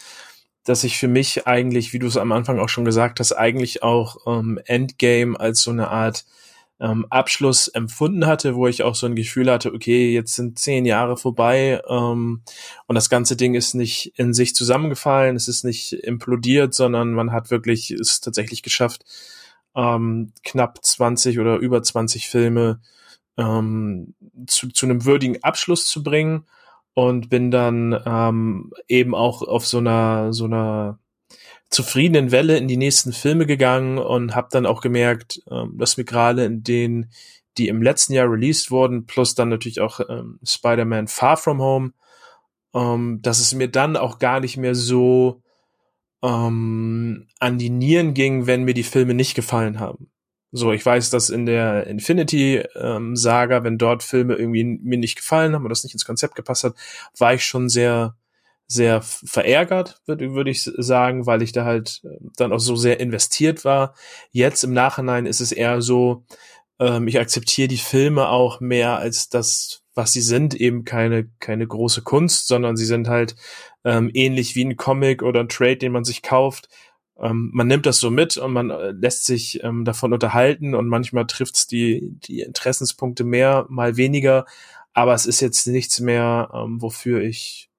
dass 0.64 0.84
ich 0.84 0.98
für 0.98 1.08
mich 1.08 1.46
eigentlich, 1.46 1.92
wie 1.92 1.98
du 1.98 2.06
es 2.06 2.16
am 2.16 2.32
Anfang 2.32 2.58
auch 2.58 2.68
schon 2.68 2.84
gesagt 2.84 3.20
hast, 3.20 3.32
eigentlich 3.32 3.82
auch 3.82 4.16
ähm, 4.26 4.58
Endgame 4.64 5.38
als 5.38 5.62
so 5.62 5.70
eine 5.70 5.88
Art 5.88 6.24
ähm, 6.80 7.06
Abschluss 7.10 7.68
empfunden 7.68 8.26
hatte, 8.26 8.56
wo 8.56 8.66
ich 8.66 8.82
auch 8.82 8.94
so 8.94 9.06
ein 9.06 9.14
Gefühl 9.14 9.50
hatte, 9.50 9.72
okay, 9.72 10.12
jetzt 10.12 10.34
sind 10.34 10.58
zehn 10.58 10.86
Jahre 10.86 11.16
vorbei 11.16 11.80
ähm, 11.88 12.42
und 12.86 12.94
das 12.94 13.08
ganze 13.08 13.36
Ding 13.36 13.54
ist 13.54 13.74
nicht 13.74 14.18
in 14.18 14.34
sich 14.34 14.54
zusammengefallen, 14.54 15.36
es 15.36 15.48
ist 15.48 15.64
nicht 15.64 15.92
implodiert, 15.92 16.74
sondern 16.74 17.12
man 17.12 17.30
hat 17.30 17.50
wirklich 17.50 17.90
es 17.90 18.20
tatsächlich 18.20 18.62
geschafft, 18.62 19.04
ähm, 19.76 20.32
knapp 20.44 20.84
20 20.84 21.38
oder 21.38 21.56
über 21.56 21.82
20 21.82 22.28
Filme 22.28 22.80
ähm, 23.36 24.14
zu, 24.46 24.68
zu 24.68 24.86
einem 24.86 25.04
würdigen 25.04 25.42
Abschluss 25.44 25.86
zu 25.86 26.02
bringen 26.02 26.44
und 26.94 27.28
bin 27.28 27.50
dann 27.50 28.00
ähm, 28.06 28.72
eben 28.88 29.14
auch 29.14 29.42
auf 29.42 29.66
so 29.66 29.78
einer 29.78 30.32
so 30.32 30.44
einer 30.44 30.98
zufriedenen 31.70 32.30
Welle 32.30 32.56
in 32.56 32.68
die 32.68 32.76
nächsten 32.76 33.12
Filme 33.12 33.46
gegangen 33.46 33.98
und 33.98 34.34
habe 34.34 34.48
dann 34.50 34.64
auch 34.64 34.80
gemerkt, 34.80 35.42
ähm, 35.50 35.76
dass 35.76 35.96
mir 35.96 36.04
gerade 36.04 36.44
in 36.44 36.62
denen, 36.62 37.10
die 37.58 37.68
im 37.68 37.82
letzten 37.82 38.12
Jahr 38.14 38.30
released 38.30 38.70
wurden, 38.70 39.06
plus 39.06 39.34
dann 39.34 39.48
natürlich 39.48 39.80
auch 39.80 40.00
ähm, 40.08 40.38
Spider-Man 40.44 41.08
Far 41.08 41.36
From 41.36 41.60
Home, 41.60 41.92
ähm, 42.74 43.20
dass 43.22 43.40
es 43.40 43.54
mir 43.54 43.68
dann 43.68 43.96
auch 43.96 44.18
gar 44.18 44.40
nicht 44.40 44.56
mehr 44.56 44.74
so 44.74 45.42
ähm, 46.22 47.26
an 47.40 47.58
die 47.58 47.70
Nieren 47.70 48.14
ging, 48.14 48.46
wenn 48.46 48.64
mir 48.64 48.74
die 48.74 48.82
Filme 48.82 49.14
nicht 49.14 49.34
gefallen 49.34 49.80
haben. 49.80 50.10
So, 50.56 50.70
ich 50.70 50.86
weiß, 50.86 51.10
dass 51.10 51.30
in 51.30 51.46
der 51.46 51.88
Infinity-Saga, 51.88 53.56
ähm, 53.56 53.64
wenn 53.64 53.76
dort 53.76 54.04
Filme 54.04 54.36
irgendwie 54.36 54.62
mir 54.62 54.98
nicht 54.98 55.16
gefallen 55.16 55.52
haben 55.52 55.64
oder 55.64 55.70
das 55.70 55.82
nicht 55.82 55.94
ins 55.94 56.04
Konzept 56.04 56.36
gepasst 56.36 56.62
hat, 56.62 56.76
war 57.18 57.34
ich 57.34 57.44
schon 57.44 57.68
sehr, 57.68 58.14
sehr 58.68 59.02
verärgert, 59.02 60.00
würde 60.06 60.32
würd 60.32 60.46
ich 60.46 60.62
sagen, 60.62 61.26
weil 61.26 61.42
ich 61.42 61.50
da 61.50 61.64
halt 61.64 62.02
äh, 62.04 62.18
dann 62.36 62.52
auch 62.52 62.60
so 62.60 62.76
sehr 62.76 63.00
investiert 63.00 63.64
war. 63.64 63.94
Jetzt 64.30 64.62
im 64.62 64.72
Nachhinein 64.72 65.26
ist 65.26 65.40
es 65.40 65.50
eher 65.50 65.82
so, 65.82 66.24
ähm, 66.78 67.08
ich 67.08 67.18
akzeptiere 67.18 67.66
die 67.66 67.76
Filme 67.76 68.28
auch 68.28 68.60
mehr 68.60 68.96
als 68.98 69.28
das, 69.28 69.82
was 69.96 70.12
sie 70.12 70.22
sind, 70.22 70.54
eben 70.54 70.84
keine, 70.84 71.28
keine 71.40 71.66
große 71.66 72.02
Kunst, 72.02 72.46
sondern 72.46 72.76
sie 72.76 72.86
sind 72.86 73.08
halt 73.08 73.34
ähm, 73.82 74.08
ähnlich 74.14 74.54
wie 74.54 74.64
ein 74.64 74.76
Comic 74.76 75.24
oder 75.24 75.40
ein 75.40 75.48
Trade, 75.48 75.78
den 75.78 75.90
man 75.90 76.04
sich 76.04 76.22
kauft 76.22 76.68
ähm, 77.18 77.50
man 77.52 77.66
nimmt 77.66 77.86
das 77.86 78.00
so 78.00 78.10
mit 78.10 78.36
und 78.36 78.52
man 78.52 78.70
äh, 78.70 78.90
lässt 78.90 79.24
sich 79.24 79.62
ähm, 79.62 79.84
davon 79.84 80.12
unterhalten 80.12 80.74
und 80.74 80.88
manchmal 80.88 81.26
trifft's 81.26 81.66
die, 81.66 82.16
die 82.24 82.40
Interessenspunkte 82.40 83.24
mehr, 83.24 83.66
mal 83.68 83.96
weniger, 83.96 84.46
aber 84.92 85.14
es 85.14 85.26
ist 85.26 85.40
jetzt 85.40 85.66
nichts 85.66 86.00
mehr, 86.00 86.50
ähm, 86.54 86.82
wofür 86.82 87.22
ich 87.22 87.70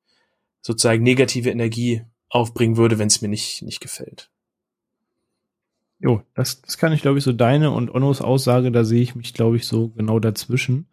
sozusagen 0.62 1.04
negative 1.04 1.50
Energie 1.50 2.04
aufbringen 2.30 2.78
würde, 2.78 2.98
wenn 2.98 3.08
es 3.08 3.22
mir 3.22 3.28
nicht, 3.28 3.62
nicht 3.62 3.82
gefällt. 3.82 4.30
Jo, 6.00 6.22
das, 6.34 6.62
das 6.62 6.78
kann 6.78 6.92
ich, 6.92 7.02
glaube 7.02 7.18
ich, 7.18 7.24
so 7.24 7.32
deine 7.32 7.72
und 7.72 7.94
Onnos 7.94 8.22
Aussage, 8.22 8.72
da 8.72 8.84
sehe 8.84 9.02
ich 9.02 9.16
mich, 9.16 9.34
glaube 9.34 9.56
ich, 9.56 9.66
so 9.66 9.90
genau 9.90 10.20
dazwischen. 10.20 10.88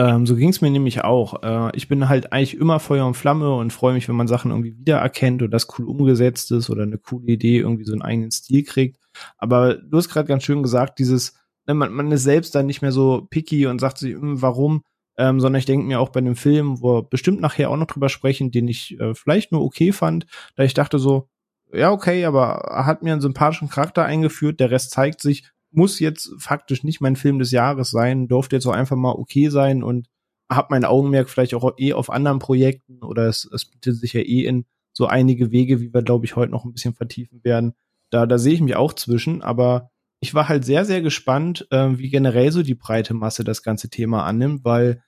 Ähm, 0.00 0.24
so 0.26 0.34
ging 0.34 0.48
es 0.48 0.62
mir 0.62 0.70
nämlich 0.70 1.04
auch. 1.04 1.42
Äh, 1.42 1.76
ich 1.76 1.86
bin 1.86 2.08
halt 2.08 2.32
eigentlich 2.32 2.56
immer 2.56 2.80
Feuer 2.80 3.06
und 3.06 3.18
Flamme 3.18 3.54
und 3.54 3.70
freue 3.70 3.92
mich, 3.92 4.08
wenn 4.08 4.16
man 4.16 4.28
Sachen 4.28 4.50
irgendwie 4.50 4.78
wiedererkennt 4.78 5.42
oder 5.42 5.50
das 5.50 5.68
cool 5.78 5.86
umgesetzt 5.86 6.50
ist 6.52 6.70
oder 6.70 6.84
eine 6.84 6.96
coole 6.96 7.26
Idee 7.26 7.58
irgendwie 7.58 7.84
so 7.84 7.92
einen 7.92 8.00
eigenen 8.00 8.30
Stil 8.30 8.64
kriegt. 8.64 8.98
Aber 9.36 9.74
du 9.74 9.98
hast 9.98 10.08
gerade 10.08 10.26
ganz 10.26 10.44
schön 10.44 10.62
gesagt, 10.62 10.98
dieses 11.00 11.34
ne, 11.66 11.74
man, 11.74 11.92
man 11.92 12.10
ist 12.12 12.22
selbst 12.22 12.54
dann 12.54 12.64
nicht 12.64 12.80
mehr 12.80 12.92
so 12.92 13.26
picky 13.28 13.66
und 13.66 13.78
sagt 13.78 13.98
sich, 13.98 14.14
hm, 14.14 14.40
warum, 14.40 14.84
ähm, 15.18 15.38
sondern 15.38 15.58
ich 15.58 15.66
denke 15.66 15.86
mir 15.86 16.00
auch 16.00 16.08
bei 16.08 16.20
einem 16.20 16.36
Film, 16.36 16.80
wo 16.80 16.96
wir 16.96 17.02
bestimmt 17.02 17.42
nachher 17.42 17.68
auch 17.68 17.76
noch 17.76 17.86
drüber 17.86 18.08
sprechen, 18.08 18.50
den 18.50 18.68
ich 18.68 18.98
äh, 19.00 19.14
vielleicht 19.14 19.52
nur 19.52 19.62
okay 19.62 19.92
fand, 19.92 20.24
da 20.56 20.62
ich 20.62 20.72
dachte 20.72 20.98
so, 20.98 21.28
ja, 21.74 21.92
okay, 21.92 22.24
aber 22.24 22.64
er 22.70 22.86
hat 22.86 23.02
mir 23.02 23.12
einen 23.12 23.20
sympathischen 23.20 23.68
Charakter 23.68 24.04
eingeführt, 24.06 24.60
der 24.60 24.70
Rest 24.70 24.92
zeigt 24.92 25.20
sich, 25.20 25.44
muss 25.72 26.00
jetzt 26.00 26.32
faktisch 26.38 26.84
nicht 26.84 27.00
mein 27.00 27.16
Film 27.16 27.38
des 27.38 27.50
Jahres 27.50 27.90
sein, 27.90 28.28
durfte 28.28 28.56
jetzt 28.56 28.66
auch 28.66 28.72
einfach 28.72 28.96
mal 28.96 29.12
okay 29.12 29.48
sein 29.48 29.82
und 29.82 30.08
hab 30.48 30.70
mein 30.70 30.84
Augenmerk 30.84 31.30
vielleicht 31.30 31.54
auch 31.54 31.72
eh 31.78 31.92
auf 31.92 32.10
anderen 32.10 32.40
Projekten 32.40 33.02
oder 33.02 33.26
es, 33.26 33.48
es 33.52 33.64
bietet 33.64 33.96
sich 33.96 34.12
ja 34.12 34.20
eh 34.20 34.44
in 34.44 34.64
so 34.92 35.06
einige 35.06 35.52
Wege, 35.52 35.80
wie 35.80 35.94
wir, 35.94 36.02
glaube 36.02 36.26
ich, 36.26 36.34
heute 36.34 36.50
noch 36.50 36.64
ein 36.64 36.72
bisschen 36.72 36.94
vertiefen 36.94 37.44
werden. 37.44 37.74
Da, 38.10 38.26
da 38.26 38.38
sehe 38.38 38.54
ich 38.54 38.60
mich 38.60 38.74
auch 38.74 38.92
zwischen, 38.92 39.42
aber 39.42 39.90
ich 40.18 40.34
war 40.34 40.48
halt 40.48 40.64
sehr, 40.64 40.84
sehr 40.84 41.00
gespannt, 41.00 41.68
äh, 41.70 41.96
wie 41.96 42.10
generell 42.10 42.50
so 42.50 42.62
die 42.62 42.74
breite 42.74 43.14
Masse 43.14 43.44
das 43.44 43.62
ganze 43.62 43.88
Thema 43.88 44.24
annimmt, 44.24 44.64
weil 44.64 45.02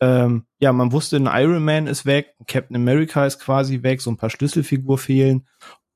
ähm, 0.00 0.46
ja, 0.58 0.72
man 0.72 0.90
wusste, 0.90 1.16
ein 1.16 1.30
Iron 1.30 1.64
Man 1.64 1.86
ist 1.86 2.04
weg, 2.04 2.34
Captain 2.48 2.76
America 2.76 3.24
ist 3.24 3.38
quasi 3.38 3.82
weg, 3.82 4.00
so 4.00 4.10
ein 4.10 4.16
paar 4.16 4.30
Schlüsselfiguren 4.30 4.98
fehlen 4.98 5.46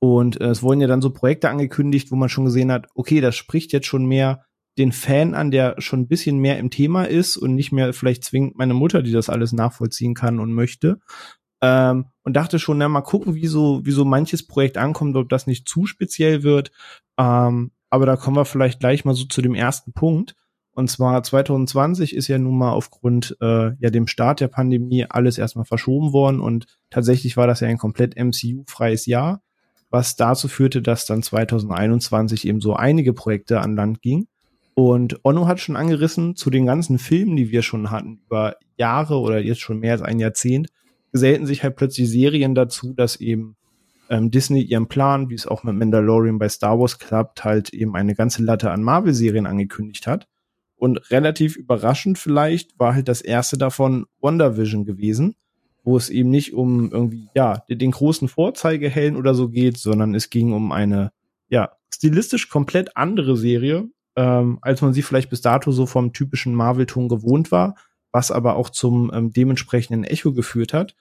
und 0.00 0.40
äh, 0.40 0.48
es 0.48 0.62
wurden 0.62 0.80
ja 0.80 0.86
dann 0.86 1.02
so 1.02 1.10
Projekte 1.10 1.50
angekündigt, 1.50 2.10
wo 2.10 2.16
man 2.16 2.28
schon 2.28 2.44
gesehen 2.44 2.70
hat, 2.70 2.86
okay, 2.94 3.20
das 3.20 3.36
spricht 3.36 3.72
jetzt 3.72 3.86
schon 3.86 4.06
mehr 4.06 4.44
den 4.78 4.92
Fan 4.92 5.34
an, 5.34 5.50
der 5.50 5.74
schon 5.80 6.00
ein 6.00 6.08
bisschen 6.08 6.38
mehr 6.38 6.58
im 6.58 6.70
Thema 6.70 7.04
ist 7.04 7.36
und 7.36 7.54
nicht 7.54 7.72
mehr 7.72 7.92
vielleicht 7.92 8.22
zwingend 8.22 8.56
meine 8.56 8.74
Mutter, 8.74 9.02
die 9.02 9.12
das 9.12 9.28
alles 9.28 9.52
nachvollziehen 9.52 10.14
kann 10.14 10.38
und 10.38 10.52
möchte. 10.52 11.00
Ähm, 11.60 12.06
und 12.22 12.34
dachte 12.34 12.60
schon, 12.60 12.78
na, 12.78 12.88
mal 12.88 13.00
gucken, 13.00 13.34
wie 13.34 13.48
so, 13.48 13.84
wie 13.84 13.90
so 13.90 14.04
manches 14.04 14.46
Projekt 14.46 14.78
ankommt, 14.78 15.16
ob 15.16 15.28
das 15.28 15.48
nicht 15.48 15.68
zu 15.68 15.86
speziell 15.86 16.44
wird. 16.44 16.70
Ähm, 17.18 17.72
aber 17.90 18.06
da 18.06 18.16
kommen 18.16 18.36
wir 18.36 18.44
vielleicht 18.44 18.78
gleich 18.78 19.04
mal 19.04 19.14
so 19.14 19.24
zu 19.24 19.42
dem 19.42 19.54
ersten 19.54 19.92
Punkt. 19.92 20.36
Und 20.70 20.88
zwar 20.88 21.20
2020 21.24 22.14
ist 22.14 22.28
ja 22.28 22.38
nun 22.38 22.56
mal 22.56 22.70
aufgrund 22.70 23.36
äh, 23.40 23.72
ja 23.80 23.90
dem 23.90 24.06
Start 24.06 24.38
der 24.38 24.46
Pandemie 24.46 25.06
alles 25.08 25.36
erstmal 25.36 25.64
verschoben 25.64 26.12
worden 26.12 26.38
und 26.38 26.66
tatsächlich 26.88 27.36
war 27.36 27.48
das 27.48 27.58
ja 27.58 27.66
ein 27.66 27.78
komplett 27.78 28.14
MCU-freies 28.16 29.06
Jahr 29.06 29.42
was 29.90 30.16
dazu 30.16 30.48
führte, 30.48 30.82
dass 30.82 31.06
dann 31.06 31.22
2021 31.22 32.46
eben 32.46 32.60
so 32.60 32.74
einige 32.74 33.12
Projekte 33.12 33.60
an 33.60 33.76
Land 33.76 34.02
ging. 34.02 34.26
Und 34.74 35.24
Onno 35.24 35.46
hat 35.46 35.60
schon 35.60 35.76
angerissen, 35.76 36.36
zu 36.36 36.50
den 36.50 36.66
ganzen 36.66 36.98
Filmen, 36.98 37.36
die 37.36 37.50
wir 37.50 37.62
schon 37.62 37.90
hatten, 37.90 38.20
über 38.26 38.56
Jahre 38.76 39.18
oder 39.18 39.40
jetzt 39.40 39.60
schon 39.60 39.80
mehr 39.80 39.92
als 39.92 40.02
ein 40.02 40.20
Jahrzehnt, 40.20 40.68
gesellten 41.12 41.46
sich 41.46 41.62
halt 41.62 41.76
plötzlich 41.76 42.08
Serien 42.08 42.54
dazu, 42.54 42.92
dass 42.92 43.16
eben 43.16 43.56
ähm, 44.08 44.30
Disney 44.30 44.62
ihren 44.62 44.88
Plan, 44.88 45.30
wie 45.30 45.34
es 45.34 45.46
auch 45.46 45.64
mit 45.64 45.74
Mandalorian 45.74 46.38
bei 46.38 46.48
Star 46.48 46.78
Wars 46.78 46.98
klappt, 46.98 47.44
halt 47.44 47.72
eben 47.72 47.96
eine 47.96 48.14
ganze 48.14 48.42
Latte 48.42 48.70
an 48.70 48.82
Marvel-Serien 48.82 49.46
angekündigt 49.46 50.06
hat. 50.06 50.28
Und 50.76 51.10
relativ 51.10 51.56
überraschend 51.56 52.18
vielleicht 52.18 52.78
war 52.78 52.94
halt 52.94 53.08
das 53.08 53.20
erste 53.20 53.58
davon 53.58 54.06
WandaVision 54.20 54.84
gewesen, 54.84 55.34
wo 55.88 55.96
es 55.96 56.10
eben 56.10 56.28
nicht 56.28 56.52
um 56.52 56.92
irgendwie, 56.92 57.30
ja, 57.34 57.62
den 57.66 57.92
großen 57.92 58.28
Vorzeigehellen 58.28 59.16
oder 59.16 59.32
so 59.32 59.48
geht, 59.48 59.78
sondern 59.78 60.14
es 60.14 60.28
ging 60.28 60.52
um 60.52 60.70
eine, 60.70 61.12
ja, 61.48 61.70
stilistisch 61.94 62.50
komplett 62.50 62.94
andere 62.94 63.38
Serie, 63.38 63.88
ähm, 64.14 64.58
als 64.60 64.82
man 64.82 64.92
sie 64.92 65.00
vielleicht 65.00 65.30
bis 65.30 65.40
dato 65.40 65.72
so 65.72 65.86
vom 65.86 66.12
typischen 66.12 66.54
Marvel-Ton 66.54 67.08
gewohnt 67.08 67.50
war, 67.50 67.74
was 68.12 68.30
aber 68.30 68.56
auch 68.56 68.68
zum 68.68 69.10
ähm, 69.14 69.32
dementsprechenden 69.32 70.04
Echo 70.04 70.34
geführt 70.34 70.74
hat. 70.74 70.94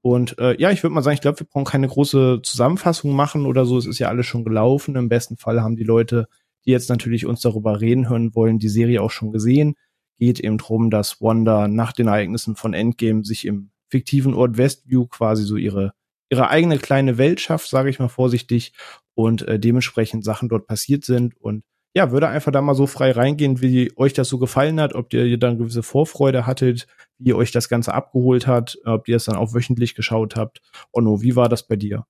Und 0.00 0.36
äh, 0.40 0.60
ja, 0.60 0.72
ich 0.72 0.82
würde 0.82 0.92
mal 0.92 1.02
sagen, 1.02 1.14
ich 1.14 1.20
glaube, 1.20 1.38
wir 1.38 1.46
brauchen 1.46 1.66
keine 1.66 1.86
große 1.86 2.40
Zusammenfassung 2.42 3.14
machen 3.14 3.46
oder 3.46 3.64
so. 3.64 3.78
Es 3.78 3.86
ist 3.86 4.00
ja 4.00 4.08
alles 4.08 4.26
schon 4.26 4.44
gelaufen. 4.44 4.96
Im 4.96 5.08
besten 5.08 5.36
Fall 5.36 5.62
haben 5.62 5.76
die 5.76 5.84
Leute, 5.84 6.26
die 6.66 6.72
jetzt 6.72 6.90
natürlich 6.90 7.26
uns 7.26 7.42
darüber 7.42 7.80
reden 7.80 8.08
hören 8.08 8.34
wollen, 8.34 8.58
die 8.58 8.68
Serie 8.68 9.02
auch 9.02 9.12
schon 9.12 9.30
gesehen. 9.30 9.76
Geht 10.18 10.40
eben 10.40 10.58
drum, 10.58 10.90
dass 10.90 11.20
Wanda 11.20 11.68
nach 11.68 11.92
den 11.92 12.08
Ereignissen 12.08 12.56
von 12.56 12.74
Endgame 12.74 13.22
sich 13.24 13.46
im 13.46 13.71
fiktiven 13.92 14.34
Ort 14.34 14.56
Westview 14.56 15.06
quasi 15.06 15.44
so 15.44 15.56
ihre 15.56 15.92
ihre 16.30 16.48
eigene 16.48 16.78
kleine 16.78 17.18
Welt 17.18 17.40
schafft, 17.40 17.68
sage 17.68 17.90
ich 17.90 17.98
mal 17.98 18.08
vorsichtig, 18.08 18.72
und 19.14 19.42
äh, 19.42 19.58
dementsprechend 19.58 20.24
Sachen 20.24 20.48
dort 20.48 20.66
passiert 20.66 21.04
sind 21.04 21.38
und 21.38 21.62
ja, 21.94 22.10
würde 22.10 22.28
einfach 22.28 22.52
da 22.52 22.62
mal 22.62 22.74
so 22.74 22.86
frei 22.86 23.10
reingehen, 23.10 23.60
wie 23.60 23.92
euch 23.98 24.14
das 24.14 24.30
so 24.30 24.38
gefallen 24.38 24.80
hat, 24.80 24.94
ob 24.94 25.12
ihr 25.12 25.36
dann 25.36 25.58
gewisse 25.58 25.82
Vorfreude 25.82 26.46
hattet, 26.46 26.86
wie 27.18 27.30
ihr 27.30 27.36
euch 27.36 27.52
das 27.52 27.68
Ganze 27.68 27.92
abgeholt 27.92 28.46
hat, 28.46 28.78
ob 28.86 29.08
ihr 29.08 29.16
es 29.16 29.26
dann 29.26 29.36
auch 29.36 29.52
wöchentlich 29.52 29.94
geschaut 29.94 30.34
habt. 30.34 30.62
Onno, 30.90 31.20
wie 31.20 31.36
war 31.36 31.50
das 31.50 31.66
bei 31.66 31.76
dir? 31.76 32.06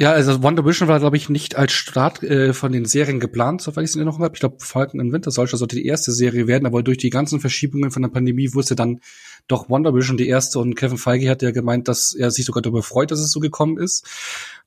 Ja, 0.00 0.12
also 0.12 0.44
Wonder 0.44 0.64
Vision 0.64 0.86
war, 0.86 1.00
glaube 1.00 1.16
ich, 1.16 1.28
nicht 1.28 1.56
als 1.56 1.72
Start 1.72 2.22
äh, 2.22 2.52
von 2.52 2.70
den 2.70 2.84
Serien 2.84 3.18
geplant, 3.18 3.62
soweit 3.62 3.82
ich 3.82 3.90
es 3.90 3.94
in 3.96 4.02
Erinnerung 4.02 4.22
habe. 4.22 4.34
Ich 4.34 4.40
glaube, 4.40 4.58
Falcon 4.60 5.00
and 5.00 5.12
Winter 5.12 5.32
Soldier 5.32 5.56
sollte 5.56 5.74
die 5.74 5.86
erste 5.86 6.12
Serie 6.12 6.46
werden, 6.46 6.66
aber 6.66 6.84
durch 6.84 6.98
die 6.98 7.10
ganzen 7.10 7.40
Verschiebungen 7.40 7.90
von 7.90 8.02
der 8.02 8.10
Pandemie 8.10 8.54
wusste 8.54 8.76
dann 8.76 9.00
doch 9.48 9.68
Wonder 9.68 9.92
die 9.92 10.28
erste 10.28 10.58
und 10.58 10.74
Kevin 10.74 10.98
Feige 10.98 11.28
hat 11.28 11.42
ja 11.42 11.50
gemeint, 11.50 11.88
dass 11.88 12.14
er 12.14 12.30
sich 12.30 12.44
sogar 12.44 12.62
darüber 12.62 12.82
freut, 12.82 13.10
dass 13.10 13.18
es 13.18 13.32
so 13.32 13.40
gekommen 13.40 13.78
ist. 13.78 14.06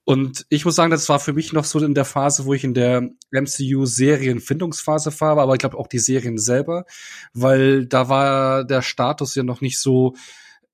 Und 0.04 0.46
ich 0.50 0.66
muss 0.66 0.76
sagen, 0.76 0.90
das 0.90 1.08
war 1.10 1.20
für 1.20 1.34
mich 1.34 1.54
noch 1.54 1.64
so 1.64 1.80
in 1.80 1.94
der 1.94 2.06
Phase, 2.06 2.46
wo 2.46 2.54
ich 2.54 2.64
in 2.64 2.74
der 2.74 3.10
MCU-Serienfindungsphase 3.32 5.14
war, 5.22 5.38
aber 5.38 5.54
ich 5.54 5.60
glaube 5.60 5.78
auch 5.78 5.88
die 5.88 6.00
Serien 6.00 6.40
selber, 6.40 6.86
weil 7.34 7.86
da 7.86 8.10
war 8.10 8.66
der 8.66 8.82
Status 8.82 9.36
ja 9.36 9.44
noch 9.44 9.62
nicht 9.62 9.80
so 9.80 10.16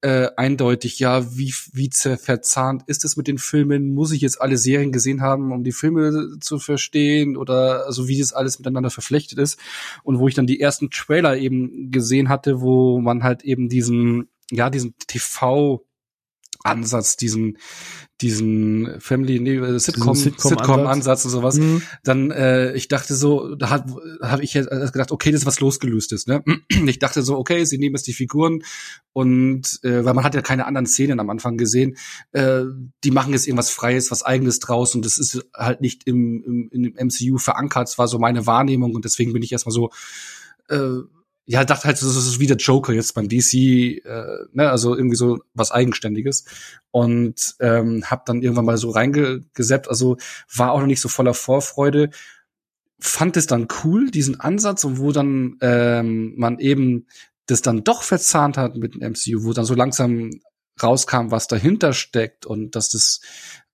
äh, 0.01 0.29
eindeutig, 0.37 0.99
ja, 0.99 1.35
wie, 1.35 1.53
wie 1.73 1.89
verzahnt 1.91 2.83
ist 2.87 3.03
es 3.03 3.17
mit 3.17 3.27
den 3.27 3.37
Filmen? 3.37 3.93
Muss 3.93 4.11
ich 4.11 4.21
jetzt 4.21 4.39
alle 4.39 4.57
Serien 4.57 4.91
gesehen 4.91 5.21
haben, 5.21 5.51
um 5.51 5.63
die 5.63 5.71
Filme 5.71 6.37
zu 6.39 6.59
verstehen? 6.59 7.35
Oder 7.35 7.85
also 7.85 8.07
wie 8.07 8.19
das 8.19 8.33
alles 8.33 8.59
miteinander 8.59 8.91
verflechtet 8.91 9.39
ist? 9.39 9.59
Und 10.03 10.19
wo 10.19 10.27
ich 10.27 10.35
dann 10.35 10.47
die 10.47 10.59
ersten 10.59 10.91
Trailer 10.91 11.37
eben 11.37 11.89
gesehen 11.91 12.29
hatte, 12.29 12.61
wo 12.61 12.99
man 12.99 13.23
halt 13.23 13.43
eben 13.43 13.69
diesen, 13.69 14.29
ja, 14.51 14.69
diesen 14.69 14.95
TV 15.07 15.86
Ansatz, 16.67 17.17
diesen 17.17 17.57
diesen 18.21 18.99
Family 18.99 19.39
nee, 19.39 19.57
äh, 19.57 19.79
Sitcom 19.79 20.15
Sitcom, 20.15 20.49
Sitcom 20.49 20.87
Ansatz 20.87 21.23
und 21.25 21.31
sowas, 21.31 21.57
mhm. 21.57 21.83
dann 22.03 22.31
äh, 22.31 22.73
ich 22.73 22.87
dachte 22.87 23.13
so, 23.13 23.53
da 23.55 23.69
hat 23.69 23.85
habe 24.21 24.43
ich 24.43 24.55
jetzt 24.55 24.69
gedacht, 24.69 25.11
okay, 25.11 25.31
das 25.31 25.41
ist 25.41 25.45
was 25.45 25.59
losgelöstes, 25.59 26.25
ne? 26.25 26.43
Ich 26.87 26.99
dachte 26.99 27.21
so, 27.21 27.37
okay, 27.37 27.65
sie 27.65 27.77
nehmen 27.77 27.95
jetzt 27.95 28.07
die 28.07 28.13
Figuren 28.13 28.63
und 29.13 29.79
äh, 29.83 30.03
weil 30.03 30.13
man 30.13 30.23
hat 30.23 30.33
ja 30.33 30.41
keine 30.41 30.65
anderen 30.65 30.87
Szenen 30.87 31.19
am 31.19 31.29
Anfang 31.29 31.57
gesehen, 31.57 31.95
äh, 32.31 32.63
die 33.03 33.11
machen 33.11 33.33
jetzt 33.33 33.47
irgendwas 33.47 33.69
Freies, 33.69 34.09
was 34.09 34.23
Eigenes 34.23 34.59
draus 34.59 34.95
und 34.95 35.05
das 35.05 35.19
ist 35.19 35.45
halt 35.55 35.81
nicht 35.81 36.07
im, 36.07 36.69
im, 36.71 36.93
im 36.95 37.07
MCU 37.07 37.37
verankert. 37.37 37.87
Das 37.87 37.97
war 37.97 38.07
so 38.07 38.17
meine 38.17 38.47
Wahrnehmung 38.47 38.95
und 38.95 39.05
deswegen 39.05 39.33
bin 39.33 39.43
ich 39.43 39.51
erstmal 39.51 39.73
so 39.73 39.91
äh, 40.69 41.01
ja, 41.49 41.63
dachte 41.63 41.85
halt, 41.85 41.95
das 41.95 42.03
ist 42.03 42.39
wie 42.41 42.47
der 42.47 42.57
Joker 42.57 42.91
jetzt 42.91 43.13
beim 43.13 43.29
DC, 43.29 43.53
äh, 43.53 44.01
ne, 44.51 44.69
also 44.69 44.95
irgendwie 44.95 45.15
so 45.15 45.39
was 45.53 45.71
Eigenständiges. 45.71 46.43
Und 46.91 47.55
ähm, 47.61 48.03
hab 48.05 48.25
dann 48.25 48.41
irgendwann 48.41 48.65
mal 48.65 48.77
so 48.77 48.89
reingeseppt, 48.89 49.87
also 49.87 50.17
war 50.53 50.73
auch 50.73 50.81
noch 50.81 50.87
nicht 50.87 50.99
so 50.99 51.07
voller 51.07 51.33
Vorfreude. 51.33 52.09
Fand 52.99 53.37
es 53.37 53.47
dann 53.47 53.69
cool, 53.83 54.11
diesen 54.11 54.41
Ansatz, 54.41 54.85
wo 54.85 55.13
dann 55.13 55.55
ähm, 55.61 56.33
man 56.35 56.59
eben 56.59 57.07
das 57.45 57.61
dann 57.61 57.85
doch 57.85 58.03
verzahnt 58.03 58.57
hat 58.57 58.75
mit 58.75 58.95
dem 58.95 59.11
MCU, 59.11 59.45
wo 59.45 59.53
dann 59.53 59.63
so 59.63 59.73
langsam 59.73 60.31
rauskam, 60.83 61.31
was 61.31 61.47
dahinter 61.47 61.93
steckt 61.93 62.45
und 62.45 62.75
dass 62.75 62.89
das 62.89 63.21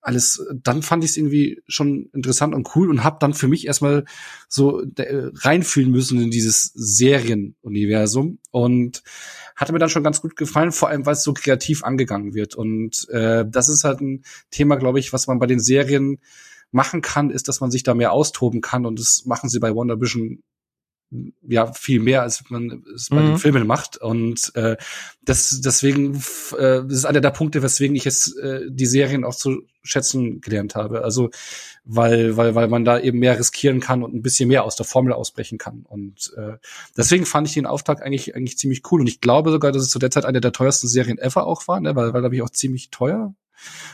alles, 0.03 0.45
dann 0.53 0.81
fand 0.81 1.03
ich 1.03 1.11
es 1.11 1.17
irgendwie 1.17 1.63
schon 1.67 2.09
interessant 2.13 2.53
und 2.53 2.75
cool 2.75 2.89
und 2.89 3.03
habe 3.05 3.17
dann 3.19 3.33
für 3.33 3.47
mich 3.47 3.65
erstmal 3.65 4.03
so 4.49 4.81
äh, 4.81 5.31
reinfühlen 5.33 5.89
müssen 5.89 6.21
in 6.21 6.29
dieses 6.29 6.71
Serienuniversum 6.75 8.39
und 8.51 9.01
hatte 9.55 9.71
mir 9.71 9.79
dann 9.79 9.89
schon 9.89 10.03
ganz 10.03 10.21
gut 10.21 10.35
gefallen, 10.35 10.73
vor 10.73 10.89
allem 10.89 11.05
weil 11.05 11.13
es 11.13 11.23
so 11.23 11.33
kreativ 11.33 11.85
angegangen 11.85 12.33
wird 12.33 12.53
und 12.55 13.07
äh, 13.09 13.45
das 13.47 13.69
ist 13.69 13.85
halt 13.85 14.01
ein 14.01 14.25
Thema, 14.51 14.75
glaube 14.75 14.99
ich, 14.99 15.13
was 15.13 15.27
man 15.27 15.39
bei 15.39 15.47
den 15.47 15.61
Serien 15.61 16.19
machen 16.71 17.01
kann, 17.01 17.29
ist, 17.29 17.47
dass 17.47 17.61
man 17.61 17.71
sich 17.71 17.83
da 17.83 17.93
mehr 17.93 18.11
austoben 18.11 18.59
kann 18.59 18.85
und 18.85 18.99
das 18.99 19.23
machen 19.25 19.49
sie 19.49 19.59
bei 19.59 19.73
Wonder 19.73 20.01
Vision 20.01 20.43
ja 21.47 21.71
viel 21.73 21.99
mehr, 21.99 22.21
als 22.21 22.43
man 22.49 22.83
es 22.95 23.09
bei 23.09 23.21
mhm. 23.21 23.27
den 23.27 23.37
Filmen 23.37 23.67
macht. 23.67 23.97
Und 23.97 24.51
äh, 24.55 24.77
das 25.21 25.61
deswegen 25.61 26.15
äh, 26.57 26.83
das 26.83 26.91
ist 26.91 27.05
einer 27.05 27.21
der 27.21 27.31
Punkte, 27.31 27.61
weswegen 27.61 27.95
ich 27.95 28.05
jetzt 28.05 28.37
äh, 28.37 28.61
die 28.69 28.85
Serien 28.85 29.23
auch 29.23 29.35
zu 29.35 29.63
schätzen 29.83 30.41
gelernt 30.41 30.75
habe. 30.75 31.03
Also 31.03 31.29
weil 31.83 32.37
weil 32.37 32.55
weil 32.55 32.67
man 32.67 32.85
da 32.85 32.99
eben 32.99 33.19
mehr 33.19 33.37
riskieren 33.37 33.79
kann 33.79 34.03
und 34.03 34.13
ein 34.13 34.21
bisschen 34.21 34.47
mehr 34.47 34.63
aus 34.63 34.75
der 34.75 34.85
Formel 34.85 35.13
ausbrechen 35.13 35.57
kann. 35.57 35.85
Und 35.87 36.33
äh, 36.37 36.57
deswegen 36.97 37.25
fand 37.25 37.47
ich 37.47 37.53
den 37.53 37.65
Auftrag 37.65 38.01
eigentlich 38.01 38.35
eigentlich 38.35 38.57
ziemlich 38.57 38.83
cool. 38.91 39.01
Und 39.01 39.07
ich 39.07 39.21
glaube 39.21 39.51
sogar, 39.51 39.71
dass 39.71 39.83
es 39.83 39.89
zu 39.89 39.99
der 39.99 40.11
Zeit 40.11 40.25
eine 40.25 40.41
der 40.41 40.53
teuersten 40.53 40.87
Serien 40.87 41.17
ever 41.17 41.45
auch 41.45 41.67
war, 41.67 41.79
ne? 41.79 41.95
weil 41.95 42.13
weil 42.13 42.21
glaube 42.21 42.35
ich 42.35 42.41
auch 42.41 42.49
ziemlich 42.49 42.89
teuer. 42.89 43.33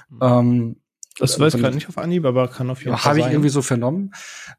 Mhm. 0.10 0.20
Ähm, 0.22 0.76
das 1.20 1.40
weiß 1.40 1.54
ich 1.54 1.62
gerade 1.62 1.76
nicht 1.76 1.90
auf 1.90 1.98
Anhieb, 1.98 2.26
aber 2.26 2.48
kann 2.48 2.70
auf 2.70 2.84
jeden 2.84 2.98
Fall 2.98 3.06
Habe 3.06 3.20
ich 3.20 3.28
irgendwie 3.28 3.50
so 3.50 3.62
vernommen. 3.62 4.12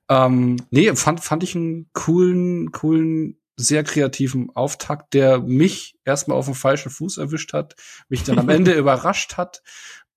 Ähm, 0.09 0.57
nee, 0.71 0.95
fand, 0.95 1.21
fand 1.21 1.43
ich 1.43 1.55
einen 1.57 1.91
coolen, 1.93 2.71
coolen, 2.73 3.41
sehr 3.57 3.85
kreativen 3.85 4.51
Auftakt, 4.55 5.13
der 5.15 5.41
mich 5.41 5.99
erstmal 6.05 6.39
auf 6.39 6.47
dem 6.47 6.55
falschen 6.55 6.91
Fuß 6.91 7.19
erwischt 7.19 7.53
hat, 7.53 7.75
mich 8.09 8.25
dann 8.25 8.39
am 8.39 8.49
Ende 8.49 8.73
überrascht 8.73 9.37
hat 9.37 9.63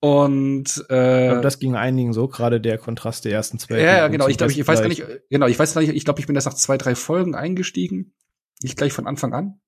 Und 0.03 0.83
äh, 0.89 1.41
das 1.41 1.59
ging 1.59 1.75
einigen 1.75 2.11
so, 2.11 2.27
gerade 2.27 2.59
der 2.59 2.77
Kontrast 2.77 3.23
der 3.23 3.31
ersten 3.31 3.57
zwei. 3.57 3.79
Ja, 3.79 3.97
ja 3.97 4.07
genau. 4.09 4.27
Ich 4.27 4.37
glaube, 4.37 4.51
ich, 4.51 4.59
ich 4.59 4.67
weiß 4.67 4.81
gar 4.81 4.89
nicht, 4.89 5.05
genau, 5.29 5.47
ich 5.47 5.57
weiß 5.57 5.73
gar 5.73 5.81
nicht, 5.81 5.95
ich 5.95 6.03
glaube, 6.03 6.19
ich 6.19 6.27
bin 6.27 6.35
erst 6.35 6.47
nach 6.47 6.55
zwei, 6.55 6.77
drei 6.77 6.93
Folgen 6.93 7.35
eingestiegen. 7.35 8.13
Nicht 8.61 8.77
gleich 8.77 8.91
von 8.91 9.07
Anfang 9.07 9.33
an. 9.33 9.61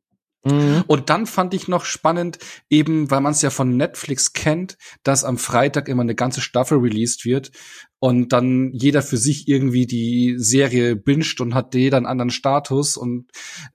Mhm. 0.46 0.84
Und 0.88 1.10
dann 1.10 1.26
fand 1.26 1.54
ich 1.54 1.68
noch 1.68 1.86
spannend, 1.86 2.38
eben 2.70 3.10
weil 3.10 3.22
man 3.22 3.32
es 3.32 3.42
ja 3.42 3.50
von 3.50 3.76
Netflix 3.76 4.34
kennt, 4.34 4.78
dass 5.04 5.24
am 5.24 5.38
Freitag 5.38 5.90
immer 5.90 6.04
eine 6.04 6.16
ganze 6.16 6.40
Staffel 6.40 6.78
released 6.78 7.26
wird 7.26 7.52
und 8.00 8.34
dann 8.34 8.72
jeder 8.72 9.02
für 9.02 9.18
sich 9.18 9.48
irgendwie 9.48 9.88
die 9.88 10.36
Serie 10.38 10.96
binscht 10.96 11.42
und 11.42 11.56
hat 11.56 11.74
jeder 11.74 11.98
einen 11.98 12.06
anderen 12.06 12.30
Status 12.30 12.98
und 12.98 13.26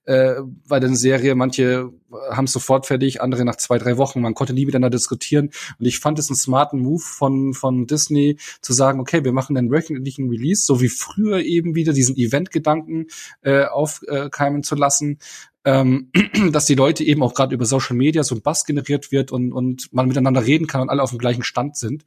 äh, 0.05 0.35
bei 0.69 0.79
der 0.79 0.95
Serie 0.95 1.35
manche 1.35 1.91
haben 2.31 2.45
es 2.45 2.53
sofort 2.53 2.87
fertig, 2.87 3.23
andere 3.23 3.45
nach 3.45 3.57
zwei, 3.57 3.79
drei 3.79 3.97
Wochen. 3.97 4.21
Man 4.21 4.35
konnte 4.35 4.53
nie 4.53 4.67
miteinander 4.67 4.91
diskutieren 4.91 5.51
und 5.79 5.87
ich 5.87 5.99
fand 5.99 6.19
es 6.19 6.29
einen 6.29 6.37
smarten 6.37 6.81
Move 6.81 7.03
von, 7.03 7.55
von 7.55 7.87
Disney 7.87 8.39
zu 8.61 8.73
sagen, 8.73 9.01
okay, 9.01 9.25
wir 9.25 9.33
machen 9.33 9.57
einen 9.57 9.71
wöchentlichen 9.71 10.29
Release, 10.29 10.65
so 10.65 10.81
wie 10.81 10.89
früher 10.89 11.41
eben 11.41 11.75
wieder 11.75 11.93
diesen 11.93 12.17
Event-Gedanken 12.17 13.07
äh, 13.43 13.65
aufkeimen 13.65 14.63
zu 14.63 14.77
lassen 14.77 15.19
ähm, 15.65 16.11
dass 16.53 16.67
die 16.67 16.75
Leute 16.75 17.05
eben 17.05 17.23
auch 17.23 17.35
gerade 17.35 17.55
über 17.55 17.65
Social 17.65 17.97
Media 17.97 18.23
so 18.23 18.35
ein 18.35 18.43
Bass 18.43 18.65
generiert 18.65 19.13
wird 19.13 19.33
und, 19.33 19.53
und 19.53 19.93
man 19.93 20.09
miteinander 20.09 20.45
reden 20.45 20.67
kann 20.67 20.83
und 20.83 20.91
alle 20.91 21.03
auf 21.03 21.11
dem 21.11 21.19
gleichen 21.19 21.43
Stand 21.43 21.77
sind. 21.77 22.05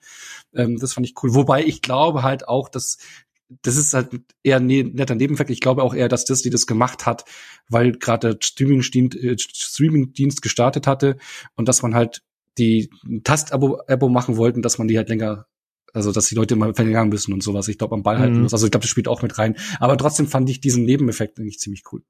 Ähm, 0.54 0.78
das 0.78 0.94
fand 0.94 1.06
ich 1.06 1.14
cool. 1.24 1.34
Wobei 1.36 1.64
ich 1.64 1.82
glaube 1.82 2.24
halt 2.24 2.48
auch, 2.48 2.70
dass 2.70 2.98
das 3.62 3.76
ist 3.76 3.94
halt 3.94 4.10
eher 4.42 4.60
ne 4.60 4.84
netter 4.84 5.16
Nebeneffekt. 5.16 5.52
Ich 5.52 5.60
glaube 5.60 5.84
auch 5.84 5.94
eher, 5.94 6.10
dass 6.10 6.26
Disney 6.26 6.50
das 6.50 6.66
gemacht 6.66 7.06
hat, 7.06 7.26
weil 7.70 7.92
gerade 7.92 8.36
der 8.36 8.38
Streaming-Dienst 8.42 9.16
äh, 9.16 9.38
Streaming 9.38 10.14
gestartet 10.42 10.88
hatte 10.88 11.18
und 11.56 11.68
dass 11.68 11.84
man 11.84 11.94
halt 11.94 12.24
die 12.58 12.90
Tast-Abo 13.24 13.82
Abo 13.88 14.10
machen 14.10 14.38
wollten, 14.38 14.62
dass 14.62 14.78
man 14.78 14.88
die 14.88 14.98
halt 14.98 15.10
länger 15.10 15.46
also, 15.96 16.12
dass 16.12 16.28
die 16.28 16.34
Leute 16.34 16.56
immer 16.56 16.74
verlängern 16.74 17.10
müssen 17.10 17.34
und 17.34 17.44
sowas. 17.44 17.68
Ich 17.68 17.78
glaube, 17.78 17.94
am 17.94 18.02
Ball 18.02 18.18
halten 18.18 18.38
mhm. 18.38 18.42
muss. 18.44 18.54
Also, 18.54 18.66
ich 18.66 18.72
glaube, 18.72 18.82
das 18.82 18.90
spielt 18.90 19.08
auch 19.08 19.22
mit 19.22 19.38
rein. 19.38 19.56
Aber 19.80 19.96
trotzdem 19.96 20.26
fand 20.26 20.50
ich 20.50 20.60
diesen 20.60 20.86
Nebeneffekt 20.86 21.40
eigentlich 21.40 21.60
ziemlich 21.60 21.84
cool. 21.92 22.02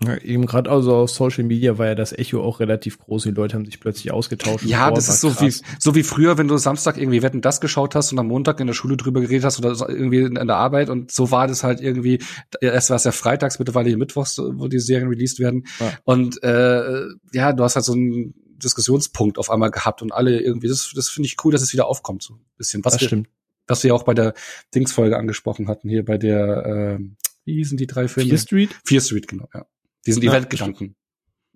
Ja, 0.00 0.16
eben 0.18 0.46
gerade 0.46 0.70
also 0.70 0.94
auf 0.94 1.10
Social 1.10 1.42
Media 1.42 1.76
war 1.76 1.86
ja 1.86 1.94
das 1.96 2.12
Echo 2.12 2.40
auch 2.40 2.60
relativ 2.60 2.98
groß. 3.00 3.24
Die 3.24 3.30
Leute 3.32 3.56
haben 3.56 3.64
sich 3.64 3.80
plötzlich 3.80 4.12
ausgetauscht. 4.12 4.64
Ja, 4.64 4.92
das 4.92 5.08
ist 5.08 5.20
so 5.20 5.40
wie, 5.40 5.52
so 5.80 5.94
wie 5.96 6.04
früher, 6.04 6.38
wenn 6.38 6.46
du 6.46 6.56
Samstag 6.56 6.98
irgendwie 6.98 7.22
Wetten 7.22 7.40
das 7.40 7.60
geschaut 7.60 7.96
hast 7.96 8.12
und 8.12 8.18
am 8.20 8.28
Montag 8.28 8.60
in 8.60 8.68
der 8.68 8.74
Schule 8.74 8.96
drüber 8.96 9.20
geredet 9.20 9.44
hast 9.44 9.58
oder 9.58 9.74
irgendwie 9.88 10.20
in, 10.20 10.34
der 10.34 10.56
Arbeit 10.56 10.88
und 10.88 11.10
so 11.10 11.32
war 11.32 11.48
das 11.48 11.64
halt 11.64 11.80
irgendwie, 11.80 12.20
erst 12.60 12.90
war 12.90 12.96
es 12.96 13.04
ja 13.04 13.10
freitags, 13.10 13.58
mittlerweile 13.58 13.96
Mittwochs, 13.96 14.38
wo 14.38 14.68
die 14.68 14.78
Serien 14.78 15.08
released 15.08 15.40
werden. 15.40 15.66
Ja. 15.80 15.92
Und 16.04 16.44
äh, 16.44 17.06
ja, 17.32 17.52
du 17.52 17.64
hast 17.64 17.74
halt 17.74 17.84
so 17.84 17.92
einen 17.92 18.34
Diskussionspunkt 18.62 19.36
auf 19.36 19.50
einmal 19.50 19.72
gehabt 19.72 20.00
und 20.00 20.12
alle 20.12 20.40
irgendwie, 20.40 20.68
das, 20.68 20.92
das 20.94 21.08
finde 21.08 21.26
ich 21.26 21.36
cool, 21.44 21.50
dass 21.50 21.62
es 21.62 21.72
wieder 21.72 21.88
aufkommt, 21.88 22.22
so 22.22 22.34
ein 22.34 22.40
bisschen. 22.56 22.84
Was 22.84 22.92
das 22.92 23.02
wir, 23.02 23.08
stimmt. 23.08 23.28
Was 23.66 23.82
wir 23.82 23.96
auch 23.96 24.04
bei 24.04 24.14
der 24.14 24.34
Dingsfolge 24.76 25.16
angesprochen 25.16 25.66
hatten, 25.66 25.88
hier 25.88 26.04
bei 26.04 26.18
der, 26.18 26.98
äh, 26.98 27.04
wie 27.44 27.54
hießen 27.54 27.76
die 27.76 27.88
drei 27.88 28.06
Filme? 28.06 28.28
Fear 28.28 28.38
Street? 28.38 28.70
Fear 28.84 29.00
Street, 29.00 29.26
genau, 29.26 29.48
ja. 29.52 29.66
Diesen 30.08 30.22
ja, 30.22 30.32
Eventgedanken. 30.32 30.96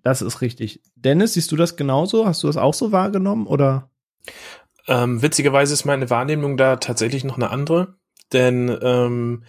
Das 0.03 0.21
ist 0.21 0.41
richtig. 0.41 0.81
Dennis, 0.95 1.33
siehst 1.33 1.51
du 1.51 1.55
das 1.55 1.75
genauso? 1.75 2.25
Hast 2.25 2.43
du 2.43 2.47
das 2.47 2.57
auch 2.57 2.73
so 2.73 2.91
wahrgenommen 2.91 3.47
oder? 3.47 3.89
Ähm, 4.87 5.21
witzigerweise 5.21 5.73
ist 5.73 5.85
meine 5.85 6.09
Wahrnehmung 6.09 6.57
da 6.57 6.75
tatsächlich 6.75 7.23
noch 7.23 7.37
eine 7.37 7.49
andere, 7.49 7.95
denn 8.33 8.77
ähm, 8.81 9.43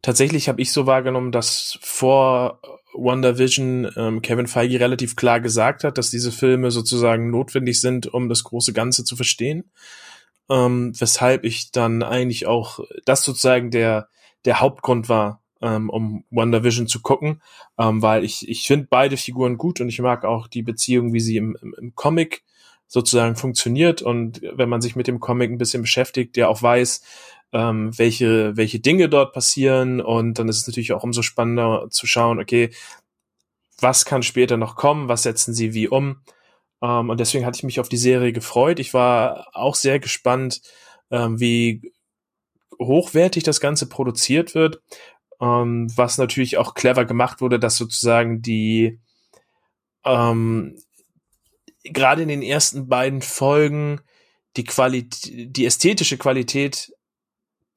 tatsächlich 0.00 0.48
habe 0.48 0.62
ich 0.62 0.72
so 0.72 0.86
wahrgenommen, 0.86 1.32
dass 1.32 1.78
vor 1.82 2.60
Wonder 2.94 3.36
Vision 3.36 3.90
ähm, 3.96 4.22
Kevin 4.22 4.46
Feige 4.46 4.78
relativ 4.78 5.16
klar 5.16 5.40
gesagt 5.40 5.84
hat, 5.84 5.98
dass 5.98 6.10
diese 6.10 6.32
Filme 6.32 6.70
sozusagen 6.70 7.30
notwendig 7.30 7.80
sind, 7.80 8.06
um 8.06 8.28
das 8.28 8.44
große 8.44 8.72
Ganze 8.72 9.04
zu 9.04 9.16
verstehen. 9.16 9.70
Ähm, 10.48 10.92
weshalb 10.98 11.44
ich 11.44 11.72
dann 11.72 12.04
eigentlich 12.04 12.46
auch 12.46 12.80
das 13.04 13.22
sozusagen 13.24 13.70
der 13.70 14.08
der 14.44 14.60
Hauptgrund 14.60 15.08
war, 15.08 15.42
ähm, 15.62 15.90
um 15.90 16.24
WandaVision 16.30 16.86
zu 16.86 17.00
gucken, 17.00 17.40
ähm, 17.78 18.02
weil 18.02 18.24
ich, 18.24 18.48
ich 18.48 18.66
finde 18.66 18.88
beide 18.90 19.16
Figuren 19.16 19.56
gut 19.56 19.80
und 19.80 19.88
ich 19.88 20.00
mag 20.00 20.24
auch 20.24 20.48
die 20.48 20.62
Beziehung, 20.62 21.12
wie 21.12 21.20
sie 21.20 21.36
im, 21.36 21.56
im, 21.62 21.74
im 21.78 21.94
Comic 21.94 22.42
sozusagen 22.86 23.36
funktioniert. 23.36 24.02
Und 24.02 24.42
wenn 24.54 24.68
man 24.68 24.80
sich 24.80 24.96
mit 24.96 25.06
dem 25.06 25.20
Comic 25.20 25.50
ein 25.50 25.58
bisschen 25.58 25.82
beschäftigt, 25.82 26.36
der 26.36 26.48
auch 26.48 26.62
weiß, 26.62 27.02
ähm, 27.52 27.96
welche, 27.98 28.56
welche 28.56 28.80
Dinge 28.80 29.08
dort 29.08 29.32
passieren. 29.32 30.00
Und 30.00 30.38
dann 30.38 30.48
ist 30.48 30.58
es 30.58 30.66
natürlich 30.66 30.92
auch 30.92 31.02
umso 31.02 31.22
spannender 31.22 31.86
zu 31.90 32.06
schauen, 32.06 32.38
okay, 32.38 32.70
was 33.80 34.04
kann 34.04 34.22
später 34.22 34.56
noch 34.56 34.76
kommen, 34.76 35.08
was 35.08 35.22
setzen 35.24 35.54
sie 35.54 35.74
wie 35.74 35.88
um? 35.88 36.20
Ähm, 36.82 37.10
und 37.10 37.20
deswegen 37.20 37.46
hatte 37.46 37.58
ich 37.58 37.64
mich 37.64 37.80
auf 37.80 37.88
die 37.88 37.96
Serie 37.96 38.32
gefreut. 38.32 38.78
Ich 38.78 38.94
war 38.94 39.48
auch 39.52 39.74
sehr 39.74 39.98
gespannt, 39.98 40.62
ähm, 41.10 41.40
wie 41.40 41.92
hochwertig 42.78 43.42
das 43.42 43.60
Ganze 43.60 43.88
produziert 43.88 44.54
wird 44.54 44.82
ähm, 45.40 45.90
was 45.96 46.18
natürlich 46.18 46.58
auch 46.58 46.74
clever 46.74 47.04
gemacht 47.04 47.40
wurde, 47.40 47.58
dass 47.58 47.76
sozusagen 47.76 48.42
die 48.42 49.00
ähm, 50.04 50.76
gerade 51.84 52.22
in 52.22 52.28
den 52.28 52.42
ersten 52.42 52.88
beiden 52.88 53.22
Folgen 53.22 54.00
die 54.56 54.64
Qualität, 54.64 55.56
die 55.56 55.66
ästhetische 55.66 56.16
Qualität 56.18 56.92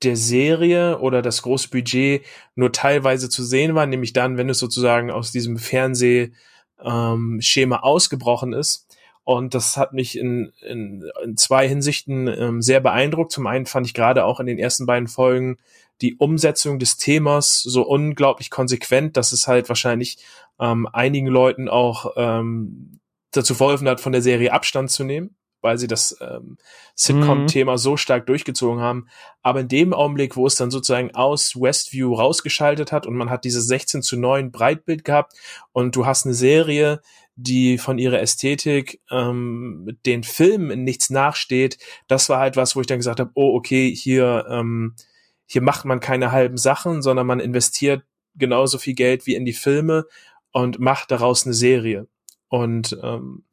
der 0.03 0.15
Serie 0.15 0.99
oder 0.99 1.21
das 1.21 1.41
große 1.41 1.69
Budget 1.69 2.25
nur 2.55 2.71
teilweise 2.71 3.29
zu 3.29 3.43
sehen 3.43 3.75
war, 3.75 3.85
nämlich 3.85 4.13
dann, 4.13 4.37
wenn 4.37 4.49
es 4.49 4.59
sozusagen 4.59 5.11
aus 5.11 5.31
diesem 5.31 5.57
Fernsehschema 5.57 6.31
ähm, 6.81 7.73
ausgebrochen 7.73 8.53
ist. 8.53 8.88
Und 9.29 9.53
das 9.53 9.77
hat 9.77 9.93
mich 9.93 10.17
in, 10.17 10.53
in, 10.67 11.07
in 11.23 11.37
zwei 11.37 11.67
Hinsichten 11.67 12.27
ähm, 12.27 12.63
sehr 12.63 12.79
beeindruckt. 12.79 13.31
Zum 13.31 13.45
einen 13.45 13.67
fand 13.67 13.85
ich 13.85 13.93
gerade 13.93 14.25
auch 14.25 14.39
in 14.39 14.47
den 14.47 14.57
ersten 14.57 14.87
beiden 14.87 15.07
Folgen 15.07 15.57
die 16.01 16.15
Umsetzung 16.15 16.79
des 16.79 16.97
Themas 16.97 17.61
so 17.61 17.83
unglaublich 17.83 18.49
konsequent, 18.49 19.17
dass 19.17 19.31
es 19.31 19.47
halt 19.47 19.69
wahrscheinlich 19.69 20.17
ähm, 20.59 20.87
einigen 20.93 21.27
Leuten 21.27 21.69
auch 21.69 22.13
ähm, 22.17 23.01
dazu 23.29 23.53
verholfen 23.53 23.87
hat, 23.87 24.01
von 24.01 24.13
der 24.13 24.23
Serie 24.23 24.51
Abstand 24.51 24.89
zu 24.89 25.03
nehmen, 25.03 25.35
weil 25.61 25.77
sie 25.77 25.85
das 25.85 26.17
ähm, 26.21 26.57
Sitcom-Thema 26.95 27.73
mhm. 27.73 27.77
so 27.77 27.97
stark 27.97 28.25
durchgezogen 28.25 28.81
haben. 28.81 29.09
Aber 29.43 29.59
in 29.59 29.67
dem 29.67 29.93
Augenblick, 29.93 30.37
wo 30.37 30.47
es 30.47 30.55
dann 30.55 30.71
sozusagen 30.71 31.13
aus 31.13 31.55
Westview 31.55 32.15
rausgeschaltet 32.15 32.91
hat 32.91 33.05
und 33.05 33.15
man 33.15 33.29
hat 33.29 33.43
dieses 33.43 33.67
16 33.67 34.01
zu 34.01 34.17
9 34.17 34.49
Breitbild 34.51 35.03
gehabt 35.03 35.33
und 35.71 35.95
du 35.95 36.07
hast 36.07 36.25
eine 36.25 36.33
Serie, 36.33 37.03
die 37.41 37.77
von 37.77 37.97
ihrer 37.97 38.19
Ästhetik 38.19 39.01
ähm, 39.11 39.97
den 40.05 40.23
Filmen 40.23 40.83
nichts 40.83 41.09
nachsteht, 41.09 41.77
das 42.07 42.29
war 42.29 42.39
halt 42.39 42.57
was, 42.57 42.75
wo 42.75 42.81
ich 42.81 42.87
dann 42.87 42.99
gesagt 42.99 43.19
habe, 43.19 43.31
oh, 43.33 43.55
okay, 43.55 43.93
hier 43.93 44.45
ähm, 44.49 44.95
hier 45.45 45.63
macht 45.63 45.83
man 45.83 45.99
keine 45.99 46.31
halben 46.31 46.57
Sachen, 46.57 47.01
sondern 47.01 47.25
man 47.25 47.39
investiert 47.39 48.03
genauso 48.35 48.77
viel 48.77 48.93
Geld 48.93 49.25
wie 49.25 49.33
in 49.33 49.45
die 49.45 49.53
Filme 49.53 50.05
und 50.51 50.79
macht 50.79 51.09
daraus 51.09 51.45
eine 51.45 51.55
Serie. 51.55 52.07
Und 52.49 52.97
ähm, 53.01 53.43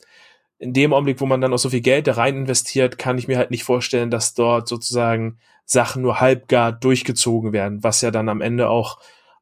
in 0.58 0.74
dem 0.74 0.92
Augenblick, 0.92 1.20
wo 1.20 1.26
man 1.26 1.40
dann 1.40 1.54
auch 1.54 1.58
so 1.58 1.70
viel 1.70 1.80
Geld 1.80 2.06
da 2.06 2.12
rein 2.12 2.36
investiert, 2.36 2.98
kann 2.98 3.16
ich 3.16 3.28
mir 3.28 3.38
halt 3.38 3.50
nicht 3.50 3.64
vorstellen, 3.64 4.10
dass 4.10 4.34
dort 4.34 4.68
sozusagen 4.68 5.38
Sachen 5.64 6.02
nur 6.02 6.20
halbgar 6.20 6.70
durchgezogen 6.70 7.52
werden, 7.52 7.82
was 7.82 8.02
ja 8.02 8.10
dann 8.10 8.28
am 8.28 8.42
Ende 8.42 8.68
auch 8.68 8.98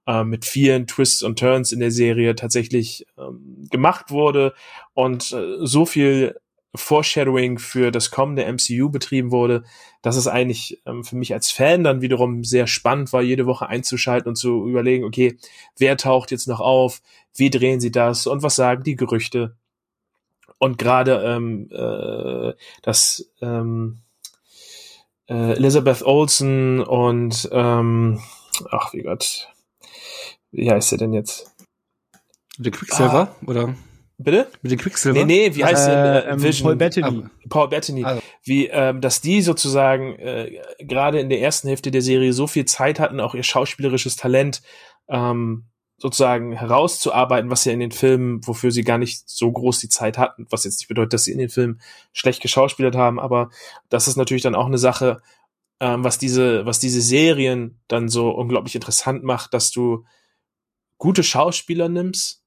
äh, 0.06 0.24
mit 0.24 0.44
vielen 0.44 0.86
Twists 0.86 1.22
und 1.22 1.38
Turns 1.38 1.72
in 1.72 1.80
der 1.80 1.90
Serie 1.90 2.34
tatsächlich 2.34 3.06
ähm, 3.18 3.66
gemacht 3.70 4.10
wurde 4.10 4.54
und 4.92 5.32
äh, 5.32 5.66
so 5.66 5.86
viel 5.86 6.36
Foreshadowing 6.76 7.58
für 7.58 7.92
das 7.92 8.10
kommende 8.10 8.44
MCU 8.50 8.90
betrieben 8.90 9.30
wurde, 9.30 9.62
dass 10.02 10.16
es 10.16 10.26
eigentlich 10.26 10.82
ähm, 10.86 11.04
für 11.04 11.16
mich 11.16 11.32
als 11.32 11.50
Fan 11.50 11.84
dann 11.84 12.00
wiederum 12.00 12.42
sehr 12.42 12.66
spannend 12.66 13.12
war, 13.12 13.22
jede 13.22 13.46
Woche 13.46 13.68
einzuschalten 13.68 14.30
und 14.30 14.36
zu 14.36 14.66
überlegen, 14.66 15.04
okay, 15.04 15.38
wer 15.78 15.96
taucht 15.96 16.30
jetzt 16.32 16.48
noch 16.48 16.60
auf, 16.60 17.00
wie 17.34 17.50
drehen 17.50 17.80
sie 17.80 17.92
das? 17.92 18.26
Und 18.26 18.42
was 18.42 18.56
sagen 18.56 18.82
die 18.82 18.96
Gerüchte. 18.96 19.56
Und 20.58 20.78
gerade 20.78 21.22
ähm, 21.24 21.68
äh, 21.70 22.54
das 22.82 23.30
ähm, 23.40 24.00
äh, 25.28 25.52
Elizabeth 25.52 26.02
Olsen 26.02 26.80
und 26.80 27.48
ähm, 27.52 28.20
ach 28.70 28.92
wie 28.92 29.02
Gott, 29.02 29.53
wie 30.54 30.70
heißt 30.70 30.90
sie 30.90 30.96
denn 30.96 31.12
jetzt? 31.12 31.50
Der 32.58 32.70
Quicksilver, 32.70 33.36
ah. 33.40 33.46
oder? 33.46 33.74
Bitte? 34.16 34.48
Mit 34.62 34.70
dem 34.70 34.78
Quicksilver? 34.78 35.18
Nee, 35.18 35.48
nee, 35.48 35.56
wie 35.56 35.64
heißt 35.64 35.88
äh, 35.88 36.20
äh, 36.20 36.40
Vision? 36.40 36.68
Paul 36.68 36.76
Bettany. 36.76 37.24
Ah, 37.24 37.30
Paul 37.48 37.68
Bettany. 37.68 38.04
Also. 38.04 38.22
Wie, 38.44 38.68
ähm, 38.68 39.00
dass 39.00 39.20
die 39.20 39.42
sozusagen 39.42 40.16
äh, 40.18 40.60
gerade 40.78 41.18
in 41.18 41.28
der 41.28 41.40
ersten 41.40 41.66
Hälfte 41.66 41.90
der 41.90 42.02
Serie 42.02 42.32
so 42.32 42.46
viel 42.46 42.64
Zeit 42.64 43.00
hatten, 43.00 43.18
auch 43.18 43.34
ihr 43.34 43.42
schauspielerisches 43.42 44.14
Talent 44.14 44.62
ähm, 45.08 45.64
sozusagen 45.96 46.52
herauszuarbeiten, 46.52 47.50
was 47.50 47.64
ja 47.64 47.72
in 47.72 47.80
den 47.80 47.90
Filmen, 47.90 48.46
wofür 48.46 48.70
sie 48.70 48.82
gar 48.82 48.98
nicht 48.98 49.28
so 49.28 49.50
groß 49.50 49.80
die 49.80 49.88
Zeit 49.88 50.16
hatten, 50.16 50.46
was 50.50 50.64
jetzt 50.64 50.78
nicht 50.78 50.88
bedeutet, 50.88 51.14
dass 51.14 51.24
sie 51.24 51.32
in 51.32 51.38
den 51.38 51.48
Filmen 51.48 51.80
schlecht 52.12 52.40
geschauspielert 52.40 52.96
haben, 52.96 53.18
aber 53.18 53.50
das 53.88 54.06
ist 54.06 54.16
natürlich 54.16 54.42
dann 54.42 54.54
auch 54.54 54.66
eine 54.66 54.78
Sache, 54.78 55.22
ähm, 55.80 56.04
was 56.04 56.18
diese, 56.18 56.66
was 56.66 56.78
diese 56.78 57.00
Serien 57.00 57.80
dann 57.88 58.08
so 58.08 58.30
unglaublich 58.30 58.74
interessant 58.74 59.24
macht, 59.24 59.54
dass 59.54 59.70
du 59.70 60.04
gute 60.98 61.22
Schauspieler 61.22 61.88
nimmst, 61.88 62.44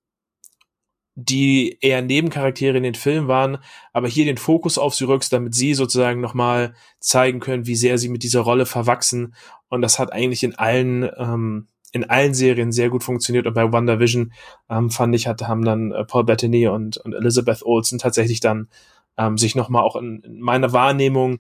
die 1.20 1.80
eher 1.82 2.04
Nebencharaktere 2.04 2.78
in 2.78 2.84
den 2.84 2.94
Filmen 2.94 3.28
waren, 3.28 3.58
aber 3.92 4.08
hier 4.08 4.26
den 4.26 4.38
Fokus 4.38 4.78
auf 4.78 4.94
sie 4.94 5.06
rückst, 5.06 5.34
damit 5.34 5.56
sie 5.56 5.74
sozusagen 5.74 6.22
nochmal 6.22 6.76
zeigen 7.00 7.40
können, 7.40 7.66
wie 7.66 7.76
sehr 7.76 7.98
sie 7.98 8.10
mit 8.10 8.22
dieser 8.22 8.42
Rolle 8.42 8.68
verwachsen. 8.68 9.34
Und 9.68 9.82
das 9.82 9.98
hat 9.98 10.14
eigentlich 10.14 10.44
in 10.44 10.54
allen, 10.56 11.10
ähm, 11.18 11.68
in 11.92 12.08
allen 12.08 12.36
Serien 12.36 12.72
sehr 12.72 12.92
gut 12.92 13.04
funktioniert. 13.04 13.48
Und 13.48 13.56
bei 13.56 13.72
WandaVision 13.72 14.32
ähm, 14.70 14.92
fand 14.92 15.16
ich, 15.16 15.26
hat, 15.26 15.42
haben 15.42 15.66
dann 15.66 15.92
äh, 15.92 16.06
Paul 16.06 16.24
Bettany 16.24 16.68
und, 16.68 16.98
und 16.98 17.14
Elizabeth 17.14 17.64
Olsen 17.64 17.98
tatsächlich 17.98 18.40
dann 18.40 18.70
ähm, 19.18 19.40
sich 19.40 19.56
nochmal 19.56 19.82
auch 19.82 19.96
in, 19.96 20.20
in 20.20 20.40
meiner 20.40 20.72
Wahrnehmung 20.72 21.40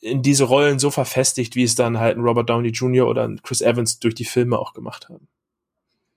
in 0.00 0.22
diese 0.22 0.44
Rollen 0.44 0.78
so 0.78 0.92
verfestigt, 0.92 1.56
wie 1.56 1.64
es 1.64 1.74
dann 1.74 1.98
halt 1.98 2.16
ein 2.16 2.22
Robert 2.22 2.48
Downey 2.48 2.68
Jr. 2.68 3.08
oder 3.08 3.24
ein 3.26 3.42
Chris 3.42 3.60
Evans 3.60 3.98
durch 3.98 4.14
die 4.14 4.24
Filme 4.24 4.58
auch 4.58 4.72
gemacht 4.72 5.08
haben. 5.08 5.28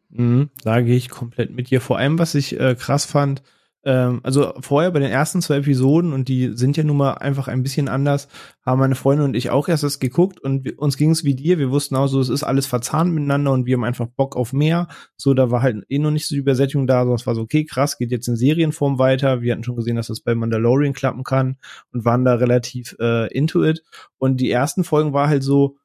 Mhm, 0.09 0.49
da 0.63 0.81
gehe 0.81 0.97
ich 0.97 1.09
komplett 1.09 1.51
mit 1.51 1.69
dir. 1.69 1.81
Vor 1.81 1.97
allem, 1.97 2.19
was 2.19 2.35
ich 2.35 2.59
äh, 2.59 2.75
krass 2.75 3.05
fand, 3.05 3.43
ähm, 3.85 4.19
also 4.23 4.53
vorher 4.59 4.91
bei 4.91 4.99
den 4.99 5.11
ersten 5.11 5.41
zwei 5.41 5.57
Episoden, 5.57 6.11
und 6.11 6.27
die 6.27 6.51
sind 6.53 6.75
ja 6.75 6.83
nun 6.83 6.97
mal 6.97 7.13
einfach 7.13 7.47
ein 7.47 7.63
bisschen 7.63 7.87
anders, 7.87 8.27
haben 8.65 8.79
meine 8.79 8.95
Freundin 8.95 9.25
und 9.25 9.35
ich 9.35 9.51
auch 9.51 9.69
erst 9.69 9.83
das 9.83 9.99
geguckt 9.99 10.39
und 10.39 10.65
wir, 10.65 10.77
uns 10.79 10.97
ging 10.97 11.11
es 11.11 11.23
wie 11.23 11.35
dir. 11.35 11.57
Wir 11.59 11.71
wussten 11.71 11.95
auch 11.95 12.07
so, 12.07 12.19
es 12.19 12.29
ist 12.29 12.43
alles 12.43 12.65
verzahnt 12.65 13.13
miteinander 13.13 13.51
und 13.51 13.65
wir 13.65 13.75
haben 13.75 13.85
einfach 13.85 14.07
Bock 14.07 14.35
auf 14.35 14.51
mehr. 14.51 14.89
So, 15.15 15.33
da 15.33 15.49
war 15.49 15.61
halt 15.61 15.85
eh 15.89 15.99
noch 15.99 16.11
nicht 16.11 16.27
so 16.27 16.35
die 16.35 16.39
Übersättigung 16.39 16.87
da, 16.87 16.99
sondern 17.01 17.15
es 17.15 17.27
war 17.27 17.35
so, 17.35 17.41
okay, 17.41 17.65
krass, 17.65 17.97
geht 17.97 18.11
jetzt 18.11 18.27
in 18.27 18.35
Serienform 18.35 18.99
weiter. 18.99 19.41
Wir 19.41 19.53
hatten 19.53 19.63
schon 19.63 19.77
gesehen, 19.77 19.95
dass 19.95 20.07
das 20.07 20.21
bei 20.21 20.35
Mandalorian 20.35 20.93
klappen 20.93 21.23
kann 21.23 21.57
und 21.93 22.03
waren 22.03 22.25
da 22.25 22.33
relativ 22.33 22.97
äh, 22.99 23.31
into 23.33 23.63
it. 23.63 23.81
Und 24.17 24.41
die 24.41 24.51
ersten 24.51 24.83
Folgen 24.83 25.13
war 25.13 25.29
halt 25.29 25.43
so, 25.43 25.77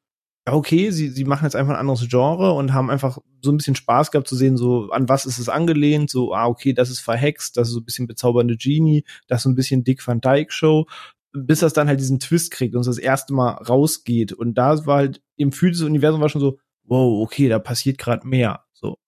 okay, 0.46 0.90
sie, 0.90 1.08
sie 1.08 1.24
machen 1.24 1.44
jetzt 1.44 1.56
einfach 1.56 1.72
ein 1.72 1.80
anderes 1.80 2.06
Genre 2.08 2.52
und 2.52 2.74
haben 2.74 2.90
einfach 2.90 3.18
so 3.42 3.50
ein 3.50 3.56
bisschen 3.56 3.76
Spaß 3.76 4.10
gehabt 4.10 4.28
zu 4.28 4.36
sehen, 4.36 4.56
so 4.56 4.90
an 4.90 5.08
was 5.08 5.24
ist 5.24 5.38
es 5.38 5.48
angelehnt, 5.48 6.10
so, 6.10 6.34
ah, 6.34 6.46
okay, 6.46 6.74
das 6.74 6.90
ist 6.90 7.00
verhext, 7.00 7.56
das 7.56 7.68
ist 7.68 7.74
so 7.74 7.80
ein 7.80 7.84
bisschen 7.84 8.06
bezaubernde 8.06 8.56
Genie, 8.56 9.04
das 9.26 9.38
ist 9.38 9.42
so 9.44 9.48
ein 9.48 9.54
bisschen 9.54 9.84
Dick 9.84 10.06
Van 10.06 10.20
Dyke 10.20 10.52
Show, 10.52 10.86
bis 11.32 11.60
das 11.60 11.72
dann 11.72 11.88
halt 11.88 11.98
diesen 12.00 12.20
Twist 12.20 12.50
kriegt 12.50 12.74
und 12.74 12.86
das 12.86 12.98
erste 12.98 13.32
Mal 13.32 13.52
rausgeht. 13.52 14.32
Und 14.32 14.54
da 14.54 14.86
war 14.86 14.98
halt, 14.98 15.22
im 15.36 15.50
Gefühl 15.50 15.72
des 15.72 15.82
Universum 15.82 16.20
war 16.20 16.28
schon 16.28 16.40
so, 16.40 16.58
wow, 16.84 17.22
okay, 17.22 17.48
da 17.48 17.58
passiert 17.58 17.98
gerade 17.98 18.26
mehr. 18.26 18.64
So. 18.72 18.98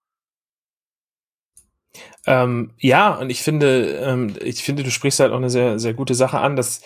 Ähm, 2.27 2.73
ja, 2.79 3.15
und 3.15 3.31
ich 3.31 3.43
finde, 3.43 3.93
ähm, 4.03 4.35
ich 4.43 4.63
finde, 4.63 4.83
du 4.83 4.91
sprichst 4.91 5.21
halt 5.21 5.33
auch 5.33 5.37
eine 5.37 5.51
sehr, 5.51 5.79
sehr 5.79 5.95
gute 5.95 6.15
Sache 6.15 6.41
an, 6.41 6.57
dass 6.57 6.81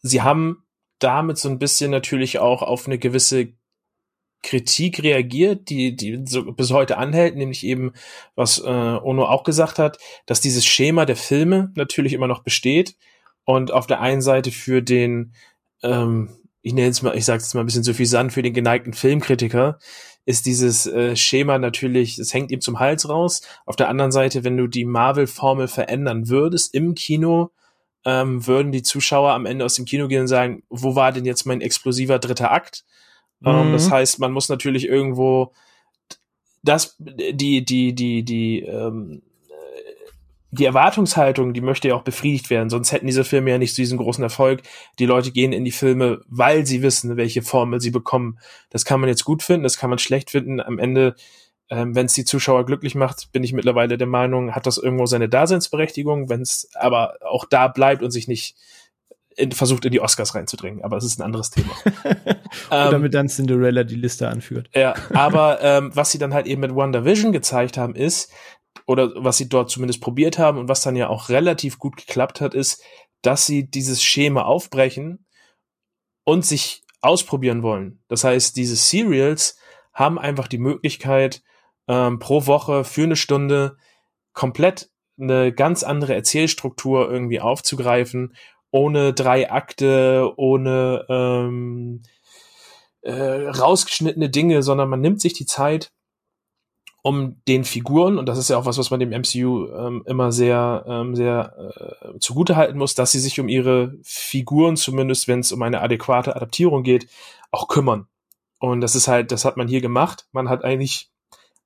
sie 0.00 0.22
haben 0.22 0.64
damit 0.98 1.38
so 1.38 1.48
ein 1.48 1.58
bisschen 1.58 1.90
natürlich 1.90 2.38
auch 2.38 2.62
auf 2.62 2.86
eine 2.86 2.98
gewisse 2.98 3.54
Kritik 4.42 5.02
reagiert, 5.02 5.68
die, 5.70 5.94
die 5.94 6.22
so 6.26 6.52
bis 6.52 6.72
heute 6.72 6.98
anhält, 6.98 7.36
nämlich 7.36 7.64
eben, 7.64 7.92
was 8.34 8.58
äh, 8.58 8.62
Ono 8.68 9.24
auch 9.24 9.44
gesagt 9.44 9.78
hat, 9.78 9.98
dass 10.26 10.40
dieses 10.40 10.64
Schema 10.64 11.06
der 11.06 11.16
Filme 11.16 11.70
natürlich 11.74 12.12
immer 12.12 12.26
noch 12.26 12.42
besteht 12.42 12.96
und 13.44 13.72
auf 13.72 13.86
der 13.86 14.00
einen 14.00 14.22
Seite 14.22 14.50
für 14.50 14.82
den, 14.82 15.32
ähm, 15.82 16.30
ich 16.62 16.74
nenne 16.74 16.88
es 16.88 17.02
mal, 17.02 17.16
ich 17.16 17.24
sage 17.24 17.42
es 17.42 17.54
mal 17.54 17.60
ein 17.60 17.66
bisschen 17.66 17.84
suffisant, 17.84 18.32
für 18.32 18.42
den 18.42 18.54
geneigten 18.54 18.92
Filmkritiker 18.92 19.78
ist 20.24 20.46
dieses 20.46 20.86
äh, 20.86 21.16
Schema 21.16 21.58
natürlich, 21.58 22.18
es 22.18 22.32
hängt 22.32 22.52
ihm 22.52 22.60
zum 22.60 22.78
Hals 22.78 23.08
raus. 23.08 23.42
Auf 23.66 23.76
der 23.76 23.88
anderen 23.88 24.12
Seite, 24.12 24.44
wenn 24.44 24.56
du 24.56 24.68
die 24.68 24.84
Marvel-Formel 24.84 25.66
verändern 25.66 26.28
würdest 26.28 26.74
im 26.74 26.94
Kino, 26.94 27.50
ähm, 28.04 28.46
würden 28.46 28.72
die 28.72 28.82
Zuschauer 28.82 29.32
am 29.32 29.46
Ende 29.46 29.64
aus 29.64 29.74
dem 29.74 29.84
Kino 29.84 30.08
gehen 30.08 30.22
und 30.22 30.28
sagen, 30.28 30.62
wo 30.68 30.94
war 30.94 31.12
denn 31.12 31.24
jetzt 31.24 31.44
mein 31.44 31.60
explosiver 31.60 32.18
dritter 32.18 32.52
Akt? 32.52 32.84
Ähm, 33.44 33.68
mhm. 33.68 33.72
das 33.72 33.90
heißt, 33.90 34.18
man 34.18 34.32
muss 34.32 34.48
natürlich 34.48 34.86
irgendwo 34.86 35.52
das, 36.62 36.96
die, 36.98 37.64
die, 37.64 37.94
die, 37.94 38.24
die, 38.24 38.60
ähm, 38.60 39.22
die 40.52 40.66
Erwartungshaltung, 40.66 41.54
die 41.54 41.62
möchte 41.62 41.88
ja 41.88 41.94
auch 41.94 42.02
befriedigt 42.02 42.50
werden, 42.50 42.68
sonst 42.68 42.92
hätten 42.92 43.06
diese 43.06 43.24
Filme 43.24 43.50
ja 43.50 43.58
nicht 43.58 43.74
so 43.74 43.80
diesen 43.80 43.96
großen 43.96 44.22
Erfolg. 44.22 44.60
Die 44.98 45.06
Leute 45.06 45.32
gehen 45.32 45.52
in 45.52 45.64
die 45.64 45.70
Filme, 45.72 46.20
weil 46.28 46.66
sie 46.66 46.82
wissen, 46.82 47.16
welche 47.16 47.40
Formel 47.40 47.80
sie 47.80 47.90
bekommen. 47.90 48.38
Das 48.68 48.84
kann 48.84 49.00
man 49.00 49.08
jetzt 49.08 49.24
gut 49.24 49.42
finden, 49.42 49.62
das 49.62 49.78
kann 49.78 49.88
man 49.88 49.98
schlecht 49.98 50.30
finden. 50.30 50.60
Am 50.60 50.78
Ende, 50.78 51.14
ähm, 51.70 51.94
wenn 51.94 52.04
es 52.04 52.12
die 52.12 52.26
Zuschauer 52.26 52.66
glücklich 52.66 52.94
macht, 52.94 53.32
bin 53.32 53.42
ich 53.42 53.54
mittlerweile 53.54 53.96
der 53.96 54.06
Meinung, 54.06 54.54
hat 54.54 54.66
das 54.66 54.76
irgendwo 54.76 55.06
seine 55.06 55.30
Daseinsberechtigung. 55.30 56.28
Wenn 56.28 56.42
es 56.42 56.68
aber 56.74 57.14
auch 57.22 57.46
da 57.46 57.68
bleibt 57.68 58.02
und 58.02 58.10
sich 58.10 58.28
nicht 58.28 58.54
in, 59.36 59.52
versucht, 59.52 59.84
in 59.84 59.92
die 59.92 60.00
Oscars 60.00 60.34
reinzudringen, 60.34 60.82
aber 60.82 60.96
es 60.96 61.04
ist 61.04 61.18
ein 61.18 61.22
anderes 61.22 61.50
Thema. 61.50 61.72
ähm, 62.70 62.90
damit 62.90 63.14
dann 63.14 63.28
Cinderella 63.28 63.84
die 63.84 63.96
Liste 63.96 64.28
anführt. 64.28 64.70
Ja, 64.74 64.94
aber 65.12 65.60
ähm, 65.62 65.90
was 65.94 66.10
sie 66.10 66.18
dann 66.18 66.34
halt 66.34 66.46
eben 66.46 66.60
mit 66.60 66.74
WandaVision 66.74 67.32
gezeigt 67.32 67.78
haben, 67.78 67.94
ist, 67.94 68.32
oder 68.86 69.12
was 69.16 69.36
sie 69.36 69.48
dort 69.48 69.70
zumindest 69.70 70.00
probiert 70.00 70.38
haben 70.38 70.58
und 70.58 70.68
was 70.68 70.82
dann 70.82 70.96
ja 70.96 71.08
auch 71.08 71.28
relativ 71.28 71.78
gut 71.78 71.96
geklappt 71.96 72.40
hat, 72.40 72.54
ist, 72.54 72.82
dass 73.22 73.46
sie 73.46 73.68
dieses 73.68 74.02
Schema 74.02 74.42
aufbrechen 74.42 75.26
und 76.24 76.44
sich 76.44 76.82
ausprobieren 77.00 77.62
wollen. 77.62 78.00
Das 78.08 78.24
heißt, 78.24 78.56
diese 78.56 78.76
Serials 78.76 79.56
haben 79.92 80.18
einfach 80.18 80.48
die 80.48 80.58
Möglichkeit, 80.58 81.42
ähm, 81.88 82.18
pro 82.18 82.46
Woche 82.46 82.84
für 82.84 83.04
eine 83.04 83.16
Stunde 83.16 83.76
komplett 84.32 84.90
eine 85.20 85.52
ganz 85.52 85.82
andere 85.82 86.14
Erzählstruktur 86.14 87.10
irgendwie 87.10 87.40
aufzugreifen 87.40 88.34
ohne 88.72 89.12
drei 89.12 89.52
Akte, 89.52 90.32
ohne 90.36 91.06
ähm, 91.08 92.02
äh, 93.02 93.48
rausgeschnittene 93.48 94.30
Dinge, 94.30 94.62
sondern 94.62 94.88
man 94.88 95.00
nimmt 95.00 95.20
sich 95.20 95.34
die 95.34 95.46
Zeit, 95.46 95.92
um 97.04 97.42
den 97.48 97.64
Figuren, 97.64 98.16
und 98.16 98.26
das 98.26 98.38
ist 98.38 98.48
ja 98.48 98.56
auch 98.56 98.64
was, 98.64 98.78
was 98.78 98.90
man 98.92 99.00
dem 99.00 99.10
MCU 99.10 99.68
ähm, 99.74 100.04
immer 100.06 100.30
sehr, 100.30 100.84
ähm, 100.86 101.16
sehr 101.16 101.52
äh, 101.58 102.18
zugutehalten 102.20 102.78
muss, 102.78 102.94
dass 102.94 103.10
sie 103.10 103.18
sich 103.18 103.40
um 103.40 103.48
ihre 103.48 103.94
Figuren, 104.04 104.76
zumindest 104.76 105.26
wenn 105.26 105.40
es 105.40 105.50
um 105.50 105.60
eine 105.62 105.80
adäquate 105.80 106.34
Adaptierung 106.36 106.84
geht, 106.84 107.08
auch 107.50 107.66
kümmern. 107.66 108.06
Und 108.60 108.80
das 108.80 108.94
ist 108.94 109.08
halt, 109.08 109.32
das 109.32 109.44
hat 109.44 109.56
man 109.56 109.66
hier 109.66 109.80
gemacht. 109.80 110.28
Man 110.30 110.48
hat 110.48 110.64
eigentlich 110.64 111.11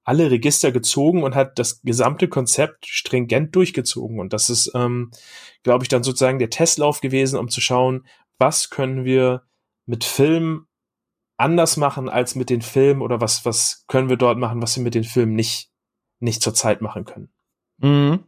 alle 0.07 0.31
Register 0.31 0.71
gezogen 0.71 1.25
und 1.25 1.35
hat 1.35 1.59
das 1.59 1.83
gesamte 1.83 2.29
Konzept 2.29 2.87
stringent 2.87 3.55
durchgezogen. 3.57 4.21
Und 4.21 4.33
das 4.33 4.49
ist, 4.49 4.71
ähm, 4.75 5.11
glaube 5.65 5.85
ich, 5.85 5.89
dann 5.89 6.05
sozusagen 6.05 6.39
der 6.39 6.49
Testlauf 6.49 7.01
gewesen, 7.01 7.39
um 7.39 7.49
zu 7.49 7.61
schauen, 7.61 8.07
was 8.39 8.71
können 8.71 9.05
wir 9.05 9.43
mit 9.85 10.05
Film 10.05 10.69
anders 11.37 11.77
machen 11.77 12.09
als 12.09 12.37
mit 12.37 12.51
den 12.51 12.63
Filmen 12.63 13.03
oder 13.03 13.21
was, 13.21 13.45
was 13.45 13.85
können 13.89 14.09
wir 14.09 14.17
dort 14.17 14.39
machen, 14.39 14.63
was 14.63 14.77
wir 14.77 14.85
mit 14.85 14.95
den 14.95 15.05
Filmen 15.05 15.35
nicht, 15.35 15.71
nicht 16.21 16.41
zur 16.41 16.55
Zeit 16.55 16.81
machen 16.81 17.05
können. 17.05 17.33
Mhm. 17.79 18.21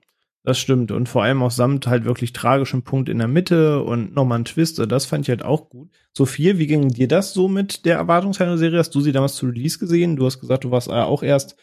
Das 0.44 0.58
stimmt. 0.58 0.92
Und 0.92 1.08
vor 1.08 1.22
allem 1.22 1.42
auch 1.42 1.50
samt 1.50 1.86
halt 1.86 2.04
wirklich 2.04 2.32
tragischem 2.32 2.82
Punkt 2.82 3.08
in 3.08 3.18
der 3.18 3.28
Mitte 3.28 3.82
und 3.82 4.14
nochmal 4.14 4.38
ein 4.38 4.44
Twist. 4.44 4.78
Das 4.78 5.04
fand 5.04 5.26
ich 5.26 5.28
halt 5.28 5.44
auch 5.44 5.68
gut. 5.68 5.90
Sophie, 6.12 6.58
wie 6.58 6.66
ging 6.66 6.88
dir 6.88 7.06
das 7.06 7.34
so 7.34 7.48
mit 7.48 7.84
der 7.84 7.96
Erwartungshaltung 7.96 8.56
Serie? 8.56 8.78
Hast 8.78 8.94
du 8.94 9.00
sie 9.00 9.12
damals 9.12 9.34
zu 9.34 9.46
Release 9.46 9.78
gesehen? 9.78 10.16
Du 10.16 10.24
hast 10.24 10.40
gesagt, 10.40 10.64
du 10.64 10.70
warst 10.70 10.88
auch 10.90 11.22
erst 11.22 11.56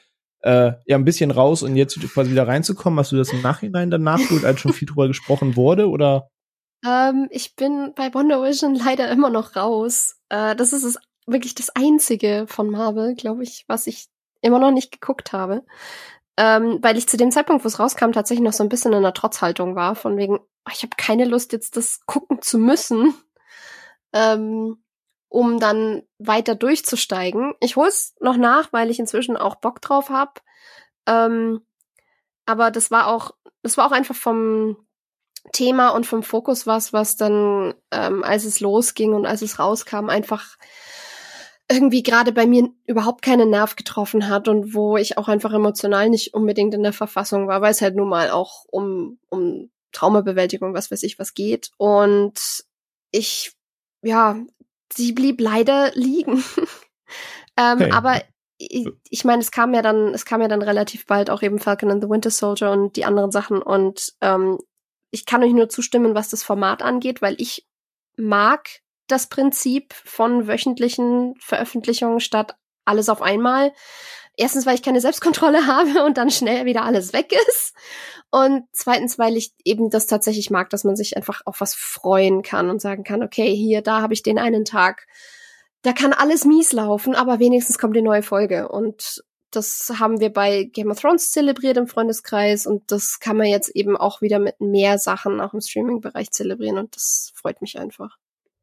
äh, 0.46 0.74
ja 0.86 0.96
ein 0.96 1.06
bisschen 1.06 1.32
raus 1.32 1.64
und 1.64 1.76
jetzt 1.76 2.00
quasi 2.14 2.32
wieder 2.32 2.48
reinzukommen? 2.48 3.00
Hast 3.00 3.12
du 3.12 3.18
das 3.18 3.34
im 3.34 3.42
Nachhinein 3.42 3.90
dann 3.90 4.04
nachgeholt, 4.04 4.46
als 4.46 4.60
schon 4.60 4.74
viel 4.74 4.88
drüber 4.88 5.08
gesprochen 5.08 5.56
wurde 5.56 5.90
oder? 5.90 6.30
Ähm, 6.86 7.28
ich 7.32 7.56
bin 7.56 7.94
bei 7.96 8.14
Wonder 8.14 8.44
Vision 8.44 8.76
leider 8.76 9.10
immer 9.10 9.30
noch 9.30 9.56
raus. 9.56 10.18
Äh, 10.30 10.56
das 10.56 10.72
ist 10.72 10.84
es 10.84 10.98
wirklich 11.26 11.56
das 11.56 11.72
einzige 11.72 12.46
von 12.48 12.70
Marvel, 12.70 13.16
glaube 13.16 13.44
ich, 13.44 13.66
was 13.68 13.88
ich 13.88 14.08
immer 14.42 14.60
noch 14.60 14.72
nicht 14.72 14.92
geguckt 14.92 15.34
habe. 15.34 15.66
Ähm, 16.38 16.80
weil 16.82 16.98
ich 16.98 17.08
zu 17.08 17.18
dem 17.18 17.32
Zeitpunkt, 17.32 17.64
wo 17.64 17.68
es 17.68 17.80
rauskam, 17.80 18.12
tatsächlich 18.12 18.44
noch 18.44 18.54
so 18.54 18.64
ein 18.64 18.70
bisschen 18.70 18.92
in 18.92 19.00
einer 19.00 19.14
Trotzhaltung 19.14 19.76
war, 19.76 19.96
von 19.96 20.18
wegen, 20.18 20.38
oh, 20.38 20.72
ich 20.72 20.84
habe 20.84 20.96
keine 20.98 21.26
Lust, 21.26 21.54
jetzt 21.54 21.76
das 21.78 22.02
gucken 22.06 22.42
zu 22.42 22.60
müssen. 22.60 23.16
Ähm, 24.14 24.78
um 25.36 25.60
dann 25.60 26.04
weiter 26.18 26.56
durchzusteigen. 26.56 27.56
Ich 27.60 27.76
hol's 27.76 28.16
noch 28.22 28.38
nach, 28.38 28.72
weil 28.72 28.90
ich 28.90 29.00
inzwischen 29.00 29.36
auch 29.36 29.56
Bock 29.56 29.82
drauf 29.82 30.10
hab. 30.10 30.42
Ähm, 31.08 31.60
aber 32.46 32.72
das 32.72 32.90
war 32.90 33.08
auch, 33.08 33.32
das 33.62 33.76
war 33.76 33.86
auch 33.86 33.92
einfach 33.92 34.16
vom 34.16 34.78
Thema 35.52 35.90
und 35.90 36.06
vom 36.06 36.24
Fokus 36.24 36.66
was, 36.66 36.94
was 36.94 37.18
dann, 37.18 37.74
ähm, 37.92 38.24
als 38.24 38.46
es 38.46 38.62
losging 38.62 39.14
und 39.14 39.26
als 39.26 39.42
es 39.42 39.60
rauskam, 39.60 40.08
einfach 40.08 40.56
irgendwie 41.70 42.02
gerade 42.02 42.32
bei 42.32 42.48
mir 42.48 42.70
überhaupt 42.86 43.22
keinen 43.22 43.50
Nerv 43.50 43.76
getroffen 43.76 44.30
hat 44.30 44.48
und 44.48 44.74
wo 44.74 44.96
ich 44.96 45.18
auch 45.18 45.28
einfach 45.28 45.52
emotional 45.52 46.10
nicht 46.10 46.34
unbedingt 46.34 46.74
in 46.74 46.84
der 46.84 46.94
Verfassung 46.94 47.50
war, 47.50 47.60
weil 47.60 47.72
es 47.72 47.82
halt 47.82 47.98
nun 47.98 48.08
mal 48.08 48.30
auch 48.30 48.64
um, 48.72 49.20
um 49.30 49.70
Traumabewältigung, 49.92 50.74
was 50.74 50.92
weiß 50.92 51.04
ich, 51.04 51.20
was 51.20 51.34
geht. 51.34 51.72
Und 51.76 52.40
ich, 53.12 53.54
ja, 54.02 54.38
sie 54.96 55.12
blieb 55.12 55.42
leider 55.42 55.92
liegen. 55.94 56.44
ähm, 57.58 57.80
hey. 57.80 57.92
Aber 57.92 58.22
ich, 58.58 58.88
ich 59.10 59.26
meine, 59.26 59.42
es 59.42 59.52
kam 59.52 59.74
ja 59.74 59.82
dann, 59.82 60.14
es 60.14 60.26
kam 60.26 60.42
ja 60.42 60.48
dann 60.48 60.62
relativ 60.62 61.06
bald 61.06 61.30
auch 61.30 61.42
eben 61.42 61.60
Falcon 61.60 61.92
and 61.92 62.04
the 62.04 62.10
Winter 62.10 62.32
Soldier 62.32 62.72
und 62.72 62.96
die 62.96 63.06
anderen 63.06 63.32
Sachen. 63.32 63.62
Und 63.62 64.14
ähm, 64.22 64.60
ich 65.12 65.26
kann 65.26 65.44
euch 65.44 65.54
nur 65.54 65.70
zustimmen, 65.70 66.16
was 66.16 66.30
das 66.30 66.44
Format 66.44 66.82
angeht, 66.82 67.22
weil 67.22 67.36
ich 67.40 67.68
mag 68.18 68.70
das 69.08 69.28
Prinzip 69.28 69.94
von 69.94 70.48
wöchentlichen 70.48 71.36
Veröffentlichungen 71.40 72.20
statt 72.20 72.56
alles 72.86 73.10
auf 73.10 73.22
einmal. 73.22 73.74
Erstens, 74.38 74.66
weil 74.66 74.76
ich 74.76 74.84
keine 74.84 75.02
Selbstkontrolle 75.02 75.68
habe 75.68 76.04
und 76.04 76.18
dann 76.18 76.30
schnell 76.30 76.66
wieder 76.66 76.84
alles 76.84 77.14
weg 77.14 77.34
ist. 77.48 77.74
Und 78.32 78.64
zweitens, 78.74 79.18
weil 79.18 79.38
ich 79.38 79.54
eben 79.64 79.90
das 79.90 80.08
tatsächlich 80.08 80.50
mag, 80.50 80.70
dass 80.70 80.84
man 80.84 80.96
sich 80.96 81.16
einfach 81.16 81.42
auf 81.46 81.62
was 81.62 81.74
freuen 81.76 82.42
kann 82.42 82.70
und 82.70 82.82
sagen 82.82 83.04
kann, 83.04 83.24
okay, 83.24 83.56
hier, 83.56 83.82
da 83.82 84.02
habe 84.02 84.14
ich 84.14 84.24
den 84.24 84.40
einen 84.40 84.66
Tag. 84.66 85.08
Da 85.84 85.94
kann 85.94 86.14
alles 86.14 86.46
mies 86.46 86.74
laufen, 86.74 87.16
aber 87.16 87.40
wenigstens 87.40 87.78
kommt 87.78 87.96
die 87.96 88.02
neue 88.02 88.24
Folge. 88.24 88.70
Und 88.70 89.24
das 89.52 89.94
haben 90.00 90.20
wir 90.20 90.32
bei 90.34 90.64
Game 90.66 90.92
of 90.92 91.00
Thrones 91.00 91.32
zelebriert 91.32 91.78
im 91.78 91.88
Freundeskreis 91.88 92.68
und 92.68 92.92
das 92.92 93.20
kann 93.20 93.38
man 93.38 93.48
jetzt 93.48 93.70
eben 93.70 93.96
auch 93.96 94.22
wieder 94.22 94.40
mit 94.40 94.60
mehr 94.60 94.98
Sachen 94.98 95.40
auch 95.40 95.54
im 95.54 95.62
Streaming-Bereich 95.62 96.32
zelebrieren 96.32 96.78
und 96.78 96.96
das 96.96 97.32
freut 97.36 97.62
mich 97.62 97.80
einfach. 97.80 98.18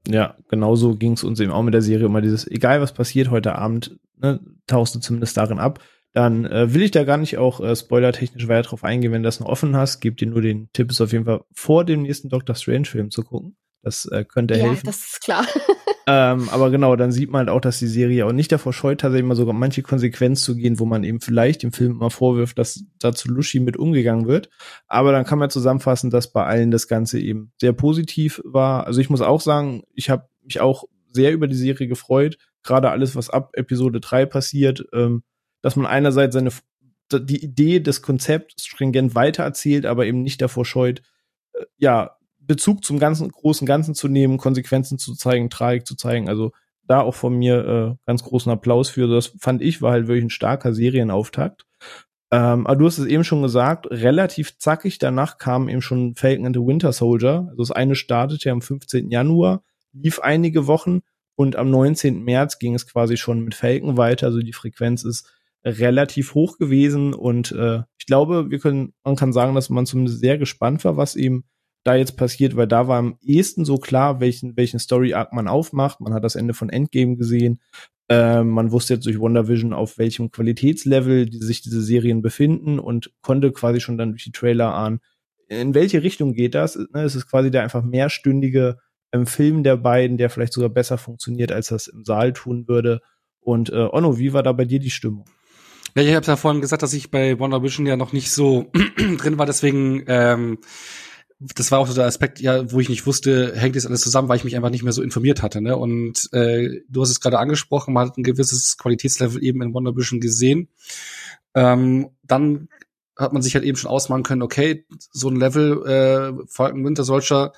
Ja, 0.08 0.36
genauso 0.48 0.96
ging 0.96 1.12
es 1.12 1.24
uns 1.24 1.38
eben 1.40 1.52
auch 1.52 1.62
mit 1.62 1.74
der 1.74 1.82
Serie 1.82 2.06
immer 2.06 2.20
dieses, 2.20 2.46
egal 2.50 2.80
was 2.80 2.92
passiert 2.92 3.30
heute 3.30 3.54
Abend, 3.56 3.98
ne, 4.16 4.40
tauchst 4.66 4.94
du 4.94 4.98
zumindest 4.98 5.36
darin 5.36 5.58
ab. 5.58 5.80
Dann 6.12 6.44
äh, 6.44 6.74
will 6.74 6.82
ich 6.82 6.90
da 6.90 7.04
gar 7.04 7.16
nicht 7.16 7.38
auch 7.38 7.60
äh, 7.60 7.74
spoilertechnisch 7.74 8.46
weiter 8.46 8.68
drauf 8.68 8.84
eingehen, 8.84 9.12
wenn 9.12 9.22
du 9.22 9.28
das 9.28 9.40
noch 9.40 9.46
offen 9.48 9.76
hast. 9.76 10.00
Gib 10.00 10.18
dir 10.18 10.26
nur 10.26 10.42
den 10.42 10.70
Tipp, 10.72 10.90
ist 10.90 11.00
auf 11.00 11.12
jeden 11.12 11.24
Fall 11.24 11.44
vor 11.54 11.84
dem 11.84 12.02
nächsten 12.02 12.28
Doctor 12.28 12.54
Strange-Film 12.54 13.10
zu 13.10 13.22
gucken. 13.22 13.56
Das 13.82 14.04
äh, 14.06 14.24
könnte 14.24 14.54
ja, 14.54 14.64
helfen. 14.64 14.86
Ja, 14.86 14.92
das 14.92 15.04
ist 15.04 15.20
klar. 15.22 15.46
ähm, 16.06 16.48
aber 16.50 16.70
genau, 16.70 16.96
dann 16.96 17.12
sieht 17.12 17.30
man 17.30 17.40
halt 17.40 17.48
auch, 17.48 17.60
dass 17.60 17.78
die 17.78 17.86
Serie 17.86 18.26
auch 18.26 18.32
nicht 18.32 18.50
davor 18.50 18.72
scheut, 18.72 19.00
tatsächlich 19.00 19.26
mal 19.26 19.36
sogar 19.36 19.54
manche 19.54 19.82
Konsequenz 19.82 20.42
zu 20.42 20.56
gehen, 20.56 20.78
wo 20.78 20.84
man 20.84 21.04
eben 21.04 21.20
vielleicht 21.20 21.62
dem 21.62 21.72
Film 21.72 21.96
mal 21.96 22.10
vorwirft, 22.10 22.58
dass 22.58 22.84
da 22.98 23.12
zu 23.12 23.28
Lushi 23.28 23.60
mit 23.60 23.76
umgegangen 23.76 24.26
wird. 24.26 24.50
Aber 24.88 25.12
dann 25.12 25.24
kann 25.24 25.38
man 25.38 25.50
zusammenfassen, 25.50 26.10
dass 26.10 26.32
bei 26.32 26.44
allen 26.44 26.70
das 26.70 26.88
Ganze 26.88 27.20
eben 27.20 27.52
sehr 27.60 27.72
positiv 27.72 28.40
war. 28.44 28.86
Also 28.86 29.00
ich 29.00 29.10
muss 29.10 29.20
auch 29.20 29.40
sagen, 29.40 29.82
ich 29.94 30.10
habe 30.10 30.28
mich 30.42 30.60
auch 30.60 30.84
sehr 31.12 31.32
über 31.32 31.46
die 31.46 31.56
Serie 31.56 31.86
gefreut. 31.86 32.36
Gerade 32.62 32.90
alles, 32.90 33.14
was 33.14 33.30
ab 33.30 33.50
Episode 33.54 34.00
3 34.00 34.26
passiert, 34.26 34.84
ähm, 34.92 35.22
dass 35.60 35.76
man 35.76 35.86
einerseits 35.86 36.34
seine 36.34 36.50
die 37.12 37.44
Idee 37.44 37.80
des 37.80 38.00
Konzepts 38.00 38.64
stringent 38.64 39.14
weitererzählt, 39.14 39.84
aber 39.84 40.06
eben 40.06 40.22
nicht 40.22 40.40
davor 40.40 40.64
scheut, 40.64 41.02
äh, 41.52 41.64
ja, 41.76 42.16
Bezug 42.46 42.84
zum 42.84 42.98
ganzen 42.98 43.30
großen 43.30 43.66
Ganzen 43.66 43.94
zu 43.94 44.08
nehmen, 44.08 44.38
Konsequenzen 44.38 44.98
zu 44.98 45.14
zeigen, 45.14 45.50
Tragik 45.50 45.86
zu 45.86 45.96
zeigen. 45.96 46.28
Also 46.28 46.52
da 46.86 47.00
auch 47.00 47.14
von 47.14 47.34
mir 47.34 47.66
äh, 47.66 47.96
ganz 48.06 48.22
großen 48.22 48.50
Applaus 48.50 48.90
für. 48.90 49.08
Das 49.08 49.32
fand 49.38 49.62
ich 49.62 49.82
war 49.82 49.92
halt 49.92 50.08
wirklich 50.08 50.24
ein 50.24 50.30
starker 50.30 50.74
Serienauftakt. 50.74 51.64
Ähm, 52.30 52.66
aber 52.66 52.76
du 52.76 52.86
hast 52.86 52.98
es 52.98 53.06
eben 53.06 53.24
schon 53.24 53.42
gesagt, 53.42 53.86
relativ 53.90 54.58
zackig 54.58 54.98
danach 54.98 55.38
kam 55.38 55.68
eben 55.68 55.82
schon 55.82 56.14
Falcon 56.14 56.46
and 56.46 56.56
the 56.56 56.62
Winter 56.62 56.92
Soldier. 56.92 57.46
Also 57.50 57.62
das 57.62 57.70
eine 57.70 57.94
startete 57.94 58.50
am 58.50 58.62
15. 58.62 59.10
Januar, 59.10 59.62
lief 59.92 60.18
einige 60.18 60.66
Wochen 60.66 61.02
und 61.34 61.56
am 61.56 61.70
19. 61.70 62.24
März 62.24 62.58
ging 62.58 62.74
es 62.74 62.86
quasi 62.86 63.16
schon 63.16 63.40
mit 63.40 63.54
Falcon 63.54 63.96
weiter. 63.96 64.26
Also 64.26 64.40
die 64.40 64.54
Frequenz 64.54 65.04
ist 65.04 65.30
relativ 65.64 66.34
hoch 66.34 66.58
gewesen 66.58 67.14
und 67.14 67.52
äh, 67.52 67.82
ich 67.98 68.06
glaube, 68.06 68.50
wir 68.50 68.58
können, 68.58 68.94
man 69.04 69.16
kann 69.16 69.32
sagen, 69.32 69.54
dass 69.54 69.70
man 69.70 69.86
zumindest 69.86 70.20
sehr 70.20 70.38
gespannt 70.38 70.84
war, 70.84 70.96
was 70.96 71.14
eben 71.14 71.44
da 71.84 71.96
jetzt 71.96 72.16
passiert, 72.16 72.56
weil 72.56 72.66
da 72.66 72.88
war 72.88 72.98
am 72.98 73.18
ehesten 73.22 73.64
so 73.64 73.76
klar, 73.76 74.20
welchen, 74.20 74.56
welchen 74.56 74.78
Story-Arc 74.78 75.32
man 75.32 75.48
aufmacht. 75.48 76.00
Man 76.00 76.14
hat 76.14 76.24
das 76.24 76.36
Ende 76.36 76.54
von 76.54 76.70
Endgame 76.70 77.16
gesehen. 77.16 77.60
Ähm, 78.08 78.50
man 78.50 78.72
wusste 78.72 78.94
jetzt 78.94 79.06
durch 79.06 79.20
WandaVision, 79.20 79.72
auf 79.72 79.98
welchem 79.98 80.30
Qualitätslevel 80.30 81.26
die, 81.26 81.38
sich 81.38 81.62
diese 81.62 81.82
Serien 81.82 82.22
befinden 82.22 82.78
und 82.78 83.12
konnte 83.22 83.52
quasi 83.52 83.80
schon 83.80 83.98
dann 83.98 84.10
durch 84.10 84.24
die 84.24 84.32
Trailer 84.32 84.74
ahnen, 84.74 85.00
in 85.48 85.74
welche 85.74 86.02
Richtung 86.02 86.34
geht 86.34 86.54
das? 86.54 86.76
Ne, 86.76 87.02
es 87.02 87.14
ist 87.14 87.28
quasi 87.28 87.50
der 87.50 87.62
einfach 87.62 87.82
mehrstündige 87.82 88.78
ähm, 89.12 89.26
Film 89.26 89.62
der 89.62 89.76
beiden, 89.76 90.16
der 90.16 90.30
vielleicht 90.30 90.52
sogar 90.52 90.70
besser 90.70 90.98
funktioniert, 90.98 91.52
als 91.52 91.68
das 91.68 91.88
im 91.88 92.04
Saal 92.04 92.32
tun 92.32 92.68
würde. 92.68 93.00
Und 93.40 93.70
äh, 93.70 93.88
Onno, 93.90 94.18
wie 94.18 94.32
war 94.32 94.42
da 94.42 94.52
bei 94.52 94.64
dir 94.64 94.78
die 94.78 94.90
Stimmung? 94.90 95.24
Ja, 95.94 96.02
ich 96.02 96.14
habe 96.14 96.24
ja 96.24 96.36
vorhin 96.36 96.62
gesagt, 96.62 96.82
dass 96.82 96.94
ich 96.94 97.10
bei 97.10 97.38
WandaVision 97.38 97.86
ja 97.86 97.96
noch 97.96 98.12
nicht 98.12 98.30
so 98.30 98.70
drin 99.18 99.38
war, 99.38 99.46
deswegen 99.46 100.04
ähm, 100.06 100.58
das 101.54 101.70
war 101.70 101.78
auch 101.78 101.86
so 101.86 101.94
der 101.94 102.06
Aspekt, 102.06 102.40
ja, 102.40 102.70
wo 102.70 102.80
ich 102.80 102.88
nicht 102.88 103.06
wusste, 103.06 103.54
hängt 103.56 103.76
das 103.76 103.86
alles 103.86 104.00
zusammen, 104.00 104.28
weil 104.28 104.36
ich 104.36 104.44
mich 104.44 104.56
einfach 104.56 104.70
nicht 104.70 104.82
mehr 104.82 104.92
so 104.92 105.02
informiert 105.02 105.42
hatte. 105.42 105.60
Ne? 105.60 105.76
Und 105.76 106.28
äh, 106.32 106.80
du 106.88 107.02
hast 107.02 107.10
es 107.10 107.20
gerade 107.20 107.38
angesprochen, 107.38 107.94
man 107.94 108.08
hat 108.08 108.18
ein 108.18 108.22
gewisses 108.22 108.76
Qualitätslevel 108.78 109.42
eben 109.42 109.62
in 109.62 109.74
Wonder 109.74 109.92
gesehen. 109.92 110.68
Ähm, 111.54 112.10
dann 112.22 112.68
hat 113.16 113.32
man 113.32 113.42
sich 113.42 113.54
halt 113.54 113.64
eben 113.64 113.76
schon 113.76 113.90
ausmalen 113.90 114.22
können, 114.22 114.42
okay, 114.42 114.86
so 115.12 115.28
ein 115.28 115.36
Level 115.36 115.86
äh, 115.86 116.46
Falcon 116.48 116.84
Winter 116.84 117.04
Soldier, 117.04 117.52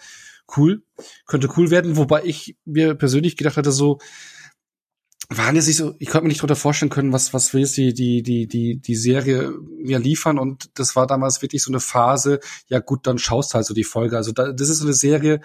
cool, 0.56 0.82
könnte 1.26 1.48
cool 1.56 1.70
werden, 1.70 1.96
wobei 1.96 2.22
ich 2.24 2.56
mir 2.64 2.94
persönlich 2.94 3.36
gedacht 3.36 3.56
hatte, 3.56 3.72
so, 3.72 3.98
waren 5.38 5.56
jetzt 5.56 5.66
nicht 5.66 5.76
so, 5.76 5.94
ich 5.98 6.08
konnte 6.08 6.24
mir 6.24 6.28
nicht 6.28 6.40
drunter 6.40 6.56
vorstellen 6.56 6.90
können, 6.90 7.12
was, 7.12 7.32
was 7.32 7.54
will 7.54 7.62
jetzt 7.62 7.76
die, 7.76 7.94
die, 7.94 8.22
die, 8.22 8.46
die, 8.46 8.78
die 8.78 8.96
Serie 8.96 9.52
mir 9.78 9.98
liefern 9.98 10.38
und 10.38 10.70
das 10.78 10.96
war 10.96 11.06
damals 11.06 11.42
wirklich 11.42 11.62
so 11.62 11.70
eine 11.70 11.80
Phase, 11.80 12.40
ja 12.68 12.80
gut, 12.80 13.06
dann 13.06 13.18
schaust 13.18 13.54
halt 13.54 13.66
so 13.66 13.74
die 13.74 13.84
Folge. 13.84 14.16
Also 14.16 14.32
da, 14.32 14.52
das 14.52 14.68
ist 14.68 14.78
so 14.78 14.84
eine 14.84 14.94
Serie, 14.94 15.40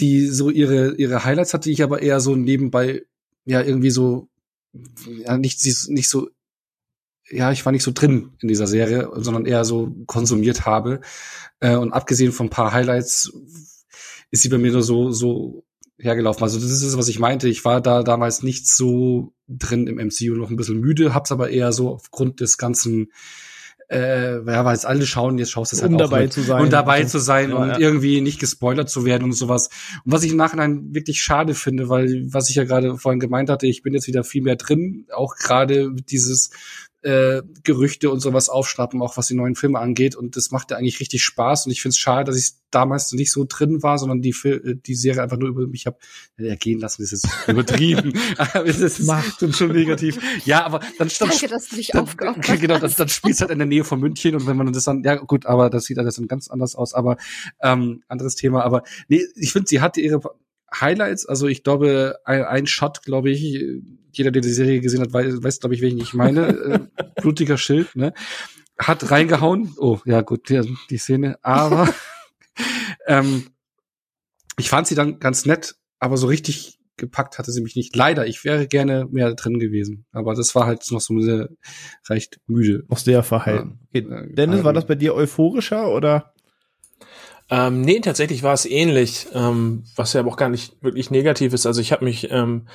die 0.00 0.26
so 0.26 0.50
ihre, 0.50 0.94
ihre 0.96 1.24
Highlights 1.24 1.54
hatte, 1.54 1.68
die 1.68 1.72
ich 1.72 1.82
aber 1.82 2.02
eher 2.02 2.20
so 2.20 2.36
nebenbei, 2.36 3.02
ja, 3.44 3.62
irgendwie 3.62 3.90
so, 3.90 4.28
ja, 5.06 5.36
nicht, 5.36 5.64
nicht 5.88 6.08
so, 6.08 6.28
ja, 7.30 7.52
ich 7.52 7.64
war 7.66 7.72
nicht 7.72 7.82
so 7.82 7.92
drin 7.92 8.32
in 8.40 8.48
dieser 8.48 8.66
Serie, 8.66 9.10
sondern 9.14 9.44
eher 9.44 9.64
so 9.64 9.94
konsumiert 10.06 10.66
habe. 10.66 11.00
Äh, 11.60 11.76
und 11.76 11.92
abgesehen 11.92 12.32
von 12.32 12.46
ein 12.46 12.50
paar 12.50 12.72
Highlights 12.72 13.32
ist 14.30 14.42
sie 14.42 14.48
bei 14.48 14.58
mir 14.58 14.72
nur 14.72 14.82
so, 14.82 15.10
so 15.10 15.64
hergelaufen. 15.98 16.42
Also 16.42 16.58
das 16.58 16.70
ist 16.70 16.82
es, 16.82 16.96
was 16.96 17.08
ich 17.08 17.18
meinte. 17.18 17.48
Ich 17.48 17.64
war 17.64 17.80
da 17.80 18.02
damals 18.02 18.42
nicht 18.42 18.66
so 18.66 19.32
drin 19.48 19.86
im 19.86 19.96
MCU, 19.96 20.34
noch 20.34 20.50
ein 20.50 20.56
bisschen 20.56 20.80
müde, 20.80 21.14
hab's 21.14 21.32
aber 21.32 21.50
eher 21.50 21.72
so 21.72 21.90
aufgrund 21.90 22.40
des 22.40 22.58
ganzen 22.58 23.08
äh, 23.90 24.44
ja, 24.44 24.64
weil 24.64 24.74
jetzt 24.74 24.84
alle 24.84 25.06
schauen, 25.06 25.38
jetzt 25.38 25.50
schaust 25.50 25.72
du 25.72 25.76
es 25.76 25.82
halt 25.82 25.90
um 25.90 25.96
auch 25.96 26.00
dabei 26.00 26.24
mit. 26.24 26.32
zu 26.32 26.42
sein. 26.42 26.60
Und 26.60 26.72
dabei 26.72 27.04
zu 27.04 27.18
sein 27.18 27.50
ja, 27.50 27.56
und 27.56 27.68
ja. 27.70 27.78
irgendwie 27.78 28.20
nicht 28.20 28.38
gespoilert 28.38 28.90
zu 28.90 29.06
werden 29.06 29.24
und 29.24 29.32
sowas. 29.32 29.70
Und 30.04 30.12
was 30.12 30.24
ich 30.24 30.32
im 30.32 30.36
Nachhinein 30.36 30.94
wirklich 30.94 31.22
schade 31.22 31.54
finde, 31.54 31.88
weil, 31.88 32.26
was 32.30 32.50
ich 32.50 32.56
ja 32.56 32.64
gerade 32.64 32.98
vorhin 32.98 33.18
gemeint 33.18 33.48
hatte, 33.48 33.66
ich 33.66 33.82
bin 33.82 33.94
jetzt 33.94 34.06
wieder 34.06 34.24
viel 34.24 34.42
mehr 34.42 34.56
drin, 34.56 35.06
auch 35.14 35.36
gerade 35.36 35.90
dieses 35.94 36.50
äh, 37.02 37.42
Gerüchte 37.62 38.10
und 38.10 38.20
sowas 38.20 38.48
aufschnappen, 38.48 39.00
auch 39.02 39.16
was 39.16 39.28
die 39.28 39.34
neuen 39.34 39.54
Filme 39.54 39.78
angeht. 39.78 40.16
Und 40.16 40.36
das 40.36 40.50
macht 40.50 40.70
ja 40.70 40.76
eigentlich 40.76 41.00
richtig 41.00 41.22
Spaß. 41.22 41.66
Und 41.66 41.72
ich 41.72 41.80
finde 41.80 41.92
es 41.92 41.98
schade, 41.98 42.24
dass 42.24 42.36
ich 42.38 42.52
damals 42.70 43.12
nicht 43.12 43.30
so 43.30 43.46
drin 43.48 43.82
war, 43.82 43.98
sondern 43.98 44.20
die, 44.20 44.32
Fil- 44.32 44.80
die 44.84 44.94
Serie 44.94 45.22
einfach 45.22 45.36
nur 45.38 45.48
über 45.48 45.66
mich 45.66 45.86
habe 45.86 45.98
ergehen 46.36 46.80
lassen. 46.80 47.02
Das 47.02 47.12
ist 47.12 47.24
jetzt 47.24 47.48
übertrieben. 47.48 48.12
aber 48.36 48.64
das 48.64 48.80
ist 48.80 49.00
Macht. 49.06 49.40
dann 49.42 49.52
schon 49.52 49.72
negativ. 49.72 50.18
Ja, 50.44 50.64
aber 50.66 50.80
dann 50.98 51.08
stand 51.08 51.32
Danke, 51.32 51.48
dass 51.48 51.68
du 51.68 51.76
dich 51.76 51.88
dann, 51.88 52.02
aufgeopfert 52.02 52.60
genau, 52.60 52.74
dann, 52.74 52.82
hast. 52.82 52.98
dann 52.98 53.08
spielst 53.08 53.40
halt 53.40 53.50
in 53.52 53.58
der 53.58 53.66
Nähe 53.68 53.84
von 53.84 54.00
München 54.00 54.34
und 54.34 54.46
wenn 54.46 54.56
man 54.56 54.72
das 54.72 54.84
dann, 54.84 55.02
ja 55.04 55.14
gut, 55.16 55.46
aber 55.46 55.70
das 55.70 55.84
sieht 55.84 55.98
alles 55.98 56.16
dann 56.16 56.26
ganz 56.28 56.48
anders 56.48 56.74
aus, 56.74 56.94
aber 56.94 57.16
ähm, 57.62 58.02
anderes 58.08 58.34
Thema. 58.34 58.64
Aber 58.64 58.82
nee, 59.08 59.22
ich 59.36 59.52
finde, 59.52 59.68
sie 59.68 59.80
hatte 59.80 60.00
ihre 60.00 60.20
Highlights, 60.74 61.24
also 61.26 61.46
ich 61.46 61.62
glaube, 61.62 62.18
ein, 62.24 62.42
ein 62.44 62.66
Shot, 62.66 63.02
glaube 63.02 63.30
ich, 63.30 63.58
jeder, 64.18 64.30
der 64.30 64.42
die 64.42 64.52
Serie 64.52 64.80
gesehen 64.80 65.00
hat, 65.00 65.12
weiß, 65.12 65.42
weiß 65.42 65.60
glaube 65.60 65.74
ich, 65.74 65.82
welchen 65.82 66.00
ich 66.00 66.14
meine. 66.14 66.48
äh, 66.96 67.20
blutiger 67.20 67.58
Schild, 67.58 67.94
ne? 67.96 68.12
Hat 68.78 69.10
reingehauen. 69.10 69.74
Oh, 69.78 69.98
ja 70.04 70.20
gut, 70.20 70.48
die, 70.48 70.60
die 70.90 70.98
Szene. 70.98 71.38
Aber 71.42 71.92
ähm, 73.06 73.48
ich 74.58 74.68
fand 74.68 74.86
sie 74.86 74.94
dann 74.94 75.18
ganz 75.18 75.46
nett, 75.46 75.76
aber 75.98 76.16
so 76.16 76.26
richtig 76.26 76.78
gepackt 76.96 77.38
hatte 77.38 77.52
sie 77.52 77.62
mich 77.62 77.76
nicht. 77.76 77.96
Leider, 77.96 78.26
ich 78.26 78.44
wäre 78.44 78.66
gerne 78.66 79.06
mehr 79.10 79.32
drin 79.34 79.58
gewesen. 79.58 80.04
Aber 80.12 80.34
das 80.34 80.54
war 80.54 80.66
halt 80.66 80.84
noch 80.90 81.00
so 81.00 81.18
sehr 81.20 81.48
recht 82.08 82.40
müde. 82.46 82.84
Noch 82.88 82.98
sehr 82.98 83.22
verhalten. 83.22 83.80
Okay. 83.88 84.00
Äh, 84.00 84.34
Dennis, 84.34 84.64
war 84.64 84.72
das 84.72 84.86
bei 84.86 84.96
dir 84.96 85.14
euphorischer 85.14 85.90
oder? 85.90 86.34
Ähm, 87.50 87.80
nee, 87.80 88.00
tatsächlich 88.00 88.42
war 88.42 88.52
es 88.52 88.66
ähnlich, 88.66 89.26
ähm, 89.32 89.84
was 89.96 90.12
ja 90.12 90.20
aber 90.20 90.30
auch 90.30 90.36
gar 90.36 90.50
nicht 90.50 90.82
wirklich 90.82 91.10
negativ 91.10 91.54
ist. 91.54 91.64
Also 91.64 91.80
ich 91.80 91.92
habe 91.92 92.04
mich 92.04 92.30
ähm, 92.30 92.68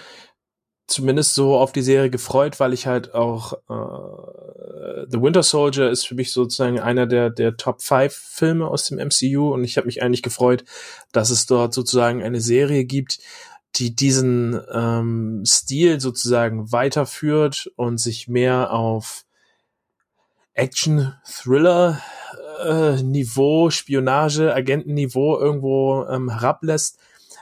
zumindest 0.93 1.33
so 1.33 1.57
auf 1.57 1.71
die 1.71 1.81
Serie 1.81 2.09
gefreut, 2.09 2.59
weil 2.59 2.73
ich 2.73 2.87
halt 2.87 3.13
auch 3.13 3.53
äh, 3.53 5.05
The 5.09 5.21
Winter 5.21 5.43
Soldier 5.43 5.89
ist 5.89 6.07
für 6.07 6.15
mich 6.15 6.31
sozusagen 6.31 6.79
einer 6.79 7.07
der 7.07 7.29
der 7.29 7.57
Top 7.57 7.81
5 7.81 8.13
Filme 8.13 8.67
aus 8.67 8.85
dem 8.85 8.99
MCU 8.99 9.53
und 9.53 9.63
ich 9.63 9.77
habe 9.77 9.87
mich 9.87 10.01
eigentlich 10.01 10.23
gefreut, 10.23 10.63
dass 11.11 11.29
es 11.29 11.45
dort 11.45 11.73
sozusagen 11.73 12.23
eine 12.23 12.41
Serie 12.41 12.85
gibt, 12.85 13.19
die 13.75 13.95
diesen 13.95 14.59
ähm, 14.71 15.43
Stil 15.45 15.99
sozusagen 15.99 16.71
weiterführt 16.71 17.71
und 17.75 17.99
sich 17.99 18.27
mehr 18.27 18.71
auf 18.71 19.25
Action, 20.53 21.13
Thriller, 21.25 21.99
äh, 22.63 23.01
Niveau, 23.01 23.71
Spionage, 23.71 24.53
Agentenniveau 24.53 25.39
irgendwo 25.39 26.05
ähm, 26.05 26.29
herablässt. 26.29 26.99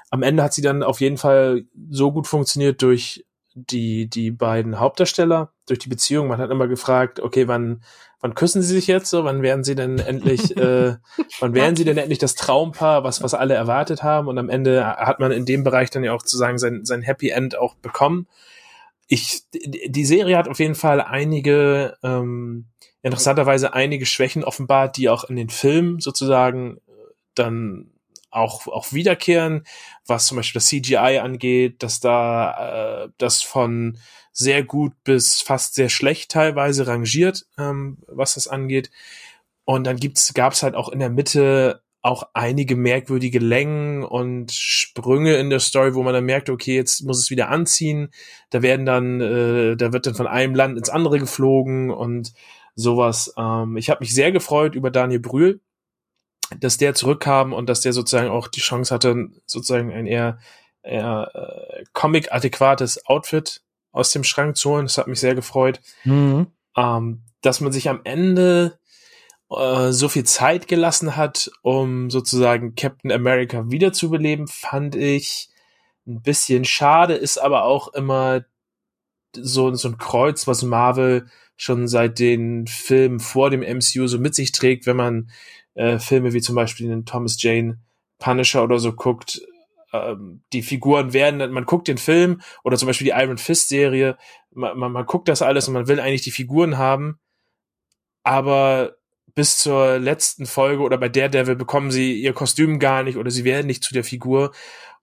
Am 0.10 0.24
Ende 0.24 0.44
hat 0.44 0.54
sie 0.54 0.62
dann 0.62 0.84
auf 0.84 1.02
jeden 1.02 1.18
Fall 1.18 1.66
so 1.90 2.12
gut 2.12 2.28
funktioniert 2.28 2.82
durch 2.82 3.26
die, 3.54 4.10
die 4.10 4.32
beiden 4.32 4.80
Hauptdarsteller, 4.80 5.52
durch 5.68 5.80
die 5.80 5.90
Beziehung. 5.90 6.28
Man 6.28 6.40
hat 6.40 6.52
immer 6.52 6.68
gefragt, 6.68 7.20
okay, 7.20 7.48
wann, 7.48 7.84
wann 8.20 8.36
küssen 8.36 8.62
sie 8.62 8.74
sich 8.74 8.88
jetzt 8.88 9.10
so? 9.10 9.24
Wann 9.24 9.42
werden 9.42 9.64
sie 9.64 9.76
denn 9.76 10.00
endlich, 10.00 10.56
äh, 10.58 10.96
wann 11.40 11.54
werden 11.54 11.76
sie 11.76 11.86
denn 11.86 11.98
endlich 11.98 12.20
das 12.20 12.36
Traumpaar, 12.36 13.04
was, 13.04 13.22
was 13.24 13.34
alle 13.34 13.54
erwartet 13.54 14.04
haben? 14.04 14.28
Und 14.28 14.38
am 14.38 14.50
Ende 14.50 14.86
hat 14.86 15.20
man 15.20 15.32
in 15.32 15.46
dem 15.46 15.64
Bereich 15.64 15.90
dann 15.90 16.04
ja 16.04 16.14
auch 16.14 16.22
sozusagen 16.22 16.58
sein, 16.58 16.86
sein 16.86 17.02
Happy 17.02 17.30
End 17.30 17.58
auch 17.58 17.76
bekommen. 17.76 18.28
ich, 19.08 19.44
die 19.54 20.06
Serie 20.06 20.38
hat 20.38 20.48
auf 20.48 20.60
jeden 20.60 20.76
Fall 20.76 21.02
einige, 21.02 21.98
ähm, 22.04 22.68
interessanterweise 23.02 23.74
einige 23.74 24.06
Schwächen 24.06 24.44
offenbart, 24.44 24.98
die 24.98 25.10
auch 25.10 25.24
in 25.26 25.36
den 25.36 25.50
Filmen 25.50 26.00
sozusagen 26.00 26.80
dann 27.36 27.91
auch, 28.32 28.68
auch 28.68 28.94
wiederkehren, 28.94 29.64
was 30.06 30.28
zum 30.28 30.38
Beispiel 30.38 30.60
das 30.60 30.68
CGI 30.68 31.20
angeht, 31.22 31.84
dass 31.84 32.00
da 32.00 33.04
äh, 33.06 33.10
das 33.18 33.42
von 33.42 33.98
sehr 34.32 34.64
gut 34.64 34.94
bis 35.04 35.42
fast 35.42 35.76
sehr 35.76 35.90
schlecht 35.90 36.32
teilweise 36.32 36.88
rangiert, 36.88 37.46
ähm, 37.58 37.98
was 38.08 38.36
das 38.36 38.48
angeht. 38.48 38.90
Und 39.66 39.86
dann 39.86 39.98
gibt's, 39.98 40.34
gab's 40.34 40.64
halt 40.64 40.76
auch 40.76 40.90
in 40.90 41.00
der 41.00 41.10
Mitte 41.10 41.84
auch 42.02 42.24
einige 42.34 42.76
merkwürdige 42.76 43.40
Längen 43.40 44.04
und 44.04 44.52
Sprünge 44.52 45.36
in 45.36 45.52
der 45.52 45.60
Story, 45.60 45.94
wo 45.94 46.02
man 46.02 46.14
dann 46.14 46.26
merkt, 46.26 46.50
okay, 46.50 46.76
jetzt 46.76 47.04
muss 47.04 47.20
es 47.20 47.30
wieder 47.30 47.50
anziehen. 47.50 48.10
Da 48.50 48.64
werden 48.64 48.86
dann, 48.88 49.22
äh, 49.22 49.76
da 49.78 49.94
wird 49.94 50.08
dann 50.08 50.16
von 50.16 50.26
einem 50.26 50.56
Land 50.56 50.78
ins 50.78 50.90
andere 50.90 51.20
geflogen 51.20 51.92
und 51.92 52.34
sowas. 52.76 53.34
Ähm, 53.38 53.78
ich 53.78 53.90
habe 53.90 54.00
mich 54.00 54.16
sehr 54.16 54.32
gefreut 54.32 54.74
über 54.74 54.90
Daniel 54.90 55.20
Brühl, 55.20 55.62
dass 56.60 56.78
der 56.78 56.94
zurückkam 56.94 57.54
und 57.54 57.68
dass 57.68 57.82
der 57.82 57.94
sozusagen 57.94 58.30
auch 58.30 58.48
die 58.48 58.62
Chance 58.62 58.94
hatte, 58.94 59.30
sozusagen 59.46 59.92
ein 59.92 60.08
eher, 60.08 60.40
eher 60.84 61.32
äh, 61.34 61.84
comic-adäquates 61.94 63.06
Outfit 63.06 63.62
aus 63.92 64.12
dem 64.12 64.24
Schrank 64.24 64.58
zu 64.58 64.72
holen. 64.72 64.86
Das 64.86 64.98
hat 64.98 65.08
mich 65.08 65.20
sehr 65.20 65.36
gefreut. 65.36 65.82
Mhm. 66.04 66.48
Ähm, 66.76 67.24
dass 67.42 67.60
man 67.60 67.72
sich 67.72 67.90
am 67.90 68.02
Ende 68.04 68.80
äh, 69.50 69.92
so 69.92 70.10
viel 70.10 70.24
Zeit 70.24 70.68
gelassen 70.68 71.16
hat, 71.16 71.52
um 71.62 72.10
sozusagen 72.10 72.76
Captain 72.76 73.12
America 73.12 73.70
wiederzubeleben, 73.70 74.48
fand 74.48 74.96
ich 74.96 75.50
ein 76.08 76.22
bisschen 76.22 76.66
schade, 76.66 77.14
ist 77.14 77.38
aber 77.38 77.66
auch 77.66 77.94
immer 77.94 78.46
so, 79.36 79.74
so 79.74 79.90
ein 79.90 79.98
Kreuz, 79.98 80.48
was 80.48 80.64
Marvel 80.64 81.28
schon 81.56 81.88
seit 81.88 82.20
den 82.20 82.66
Filmen 82.68 83.20
vor 83.20 83.50
dem 83.50 83.62
MCU 83.62 84.08
so 84.08 84.18
mit 84.20 84.36
sich 84.36 84.52
trägt, 84.52 84.86
wenn 84.88 84.98
man 84.98 85.30
äh, 85.76 86.00
Filme 86.00 86.34
wie 86.34 86.42
zum 86.42 86.56
Beispiel 86.56 86.88
den 86.88 87.06
Thomas 87.06 87.42
Jane 87.42 87.80
Punisher 88.20 88.64
oder 88.64 88.80
so 88.80 88.94
guckt. 88.94 89.42
Ähm, 89.94 90.44
die 90.54 90.62
Figuren 90.62 91.14
werden, 91.14 91.52
man 91.52 91.66
guckt 91.66 91.88
den 91.88 91.98
Film 91.98 92.42
oder 92.64 92.78
zum 92.78 92.88
Beispiel 92.88 93.06
die 93.06 93.14
Iron 93.22 93.38
Fist 93.38 93.70
Serie, 93.70 94.18
man, 94.52 94.78
man, 94.78 94.92
man 94.92 95.06
guckt 95.06 95.28
das 95.28 95.42
alles 95.42 95.68
und 95.68 95.74
man 95.74 95.88
will 95.88 96.00
eigentlich 96.00 96.22
die 96.22 96.32
Figuren 96.32 96.78
haben, 96.78 97.20
aber 98.24 98.96
bis 99.34 99.58
zur 99.58 99.98
letzten 99.98 100.46
Folge 100.46 100.84
oder 100.84 100.98
bei 100.98 101.10
Daredevil 101.10 101.56
bekommen 101.56 101.92
sie 101.92 102.22
ihr 102.22 102.34
Kostüm 102.34 102.80
gar 102.80 103.04
nicht 103.04 103.18
oder 103.18 103.32
sie 103.32 103.44
werden 103.44 103.68
nicht 103.68 103.84
zu 103.84 103.94
der 103.94 104.04
Figur. 104.04 104.52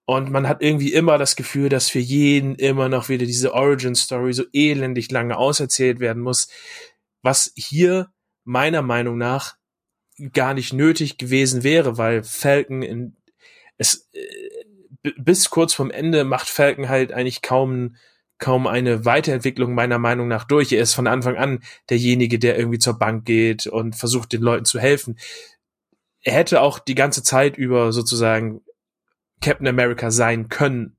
Und 0.05 0.31
man 0.31 0.49
hat 0.49 0.63
irgendwie 0.63 0.93
immer 0.93 1.19
das 1.19 1.37
Gefühl, 1.37 1.69
dass 1.69 1.91
für 1.91 1.99
jeden 1.99 2.55
immer 2.55 2.89
noch 2.89 3.11
wieder 3.11 3.27
diese 3.27 3.53
Origin 3.53 3.95
Story 3.95 4.33
so 4.33 4.45
elendig 4.53 5.11
lange 5.11 5.37
auserzählt 5.37 6.01
werden 6.01 6.23
muss, 6.23 6.49
was 7.23 7.53
hier 7.57 8.11
meiner 8.45 8.81
Meinung 8.81 9.19
nach 9.19 9.58
gar 10.33 10.55
nicht 10.55 10.73
nötig 10.73 11.19
gewesen 11.19 11.63
wäre, 11.63 11.99
weil 11.99 12.23
Falcon 12.23 12.83
in 12.83 13.17
es 13.77 14.09
äh, 14.13 15.13
bis 15.17 15.51
kurz 15.51 15.75
vorm 15.75 15.91
Ende 15.91 16.25
macht 16.25 16.49
Falcon 16.49 16.89
halt 16.89 17.13
eigentlich 17.13 17.43
kaum 17.43 17.97
kaum 18.39 18.67
eine 18.69 19.05
Weiterentwicklung 19.05 19.75
meiner 19.75 19.99
Meinung 19.99 20.29
nach 20.29 20.45
durch. 20.45 20.73
Er 20.73 20.81
ist 20.81 20.95
von 20.95 21.09
Anfang 21.09 21.37
an 21.37 21.61
derjenige, 21.91 22.39
der 22.39 22.57
irgendwie 22.57 22.79
zur 22.79 22.99
Bank 22.99 23.25
geht 23.25 23.67
und 23.67 23.97
versucht, 23.97 24.33
den 24.33 24.43
Leuten 24.43 24.65
zu 24.65 24.79
helfen. 24.79 25.19
Er 26.23 26.35
hätte 26.35 26.61
auch 26.61 26.79
die 26.79 26.95
ganze 26.95 27.23
Zeit 27.23 27.57
über 27.57 27.93
sozusagen 27.93 28.61
Captain 29.41 29.67
America 29.67 30.11
sein 30.11 30.49
können. 30.49 30.97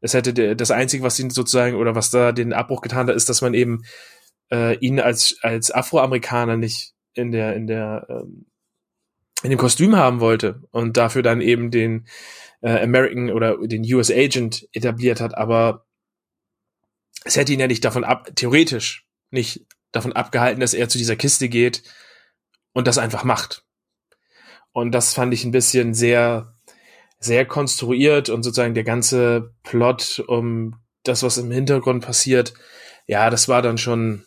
Es 0.00 0.14
hätte 0.14 0.56
das 0.56 0.70
Einzige, 0.70 1.02
was 1.02 1.18
ihn 1.18 1.30
sozusagen 1.30 1.76
oder 1.76 1.94
was 1.94 2.10
da 2.10 2.32
den 2.32 2.54
Abbruch 2.54 2.80
getan 2.80 3.06
hat, 3.06 3.14
ist, 3.14 3.28
dass 3.28 3.42
man 3.42 3.52
eben 3.52 3.82
äh, 4.50 4.76
ihn 4.78 5.00
als 5.00 5.38
als 5.42 5.70
Afroamerikaner 5.70 6.56
nicht 6.56 6.94
in 7.14 7.32
der 7.32 7.54
in 7.54 7.66
der 7.66 8.06
ähm, 8.08 8.46
in 9.42 9.50
dem 9.50 9.58
Kostüm 9.58 9.96
haben 9.96 10.20
wollte 10.20 10.62
und 10.70 10.96
dafür 10.96 11.22
dann 11.22 11.40
eben 11.40 11.70
den 11.70 12.06
äh, 12.60 12.82
American 12.82 13.30
oder 13.30 13.56
den 13.66 13.82
US 13.94 14.10
Agent 14.10 14.68
etabliert 14.72 15.20
hat. 15.20 15.36
Aber 15.36 15.86
es 17.24 17.36
hätte 17.36 17.52
ihn 17.52 17.60
ja 17.60 17.66
nicht 17.66 17.84
davon 17.84 18.04
ab, 18.04 18.30
theoretisch 18.34 19.06
nicht 19.30 19.66
davon 19.92 20.12
abgehalten, 20.12 20.60
dass 20.60 20.74
er 20.74 20.88
zu 20.88 20.98
dieser 20.98 21.16
Kiste 21.16 21.48
geht 21.48 21.82
und 22.72 22.86
das 22.86 22.98
einfach 22.98 23.24
macht. 23.24 23.64
Und 24.72 24.92
das 24.92 25.14
fand 25.14 25.34
ich 25.34 25.44
ein 25.44 25.50
bisschen 25.50 25.94
sehr, 25.94 26.54
sehr 27.18 27.44
konstruiert 27.44 28.28
und 28.28 28.42
sozusagen 28.42 28.74
der 28.74 28.84
ganze 28.84 29.54
Plot 29.62 30.22
um 30.26 30.76
das, 31.02 31.22
was 31.22 31.38
im 31.38 31.50
Hintergrund 31.50 32.04
passiert, 32.04 32.54
ja, 33.06 33.30
das 33.30 33.48
war 33.48 33.62
dann 33.62 33.78
schon, 33.78 34.24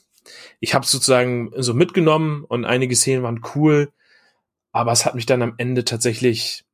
ich 0.59 0.73
habe 0.73 0.85
sozusagen 0.85 1.51
so 1.55 1.73
mitgenommen 1.73 2.43
und 2.43 2.65
einige 2.65 2.95
Szenen 2.95 3.23
waren 3.23 3.41
cool, 3.55 3.91
aber 4.73 4.91
es 4.91 5.05
hat 5.05 5.15
mich 5.15 5.25
dann 5.25 5.41
am 5.41 5.53
Ende 5.57 5.85
tatsächlich 5.85 6.65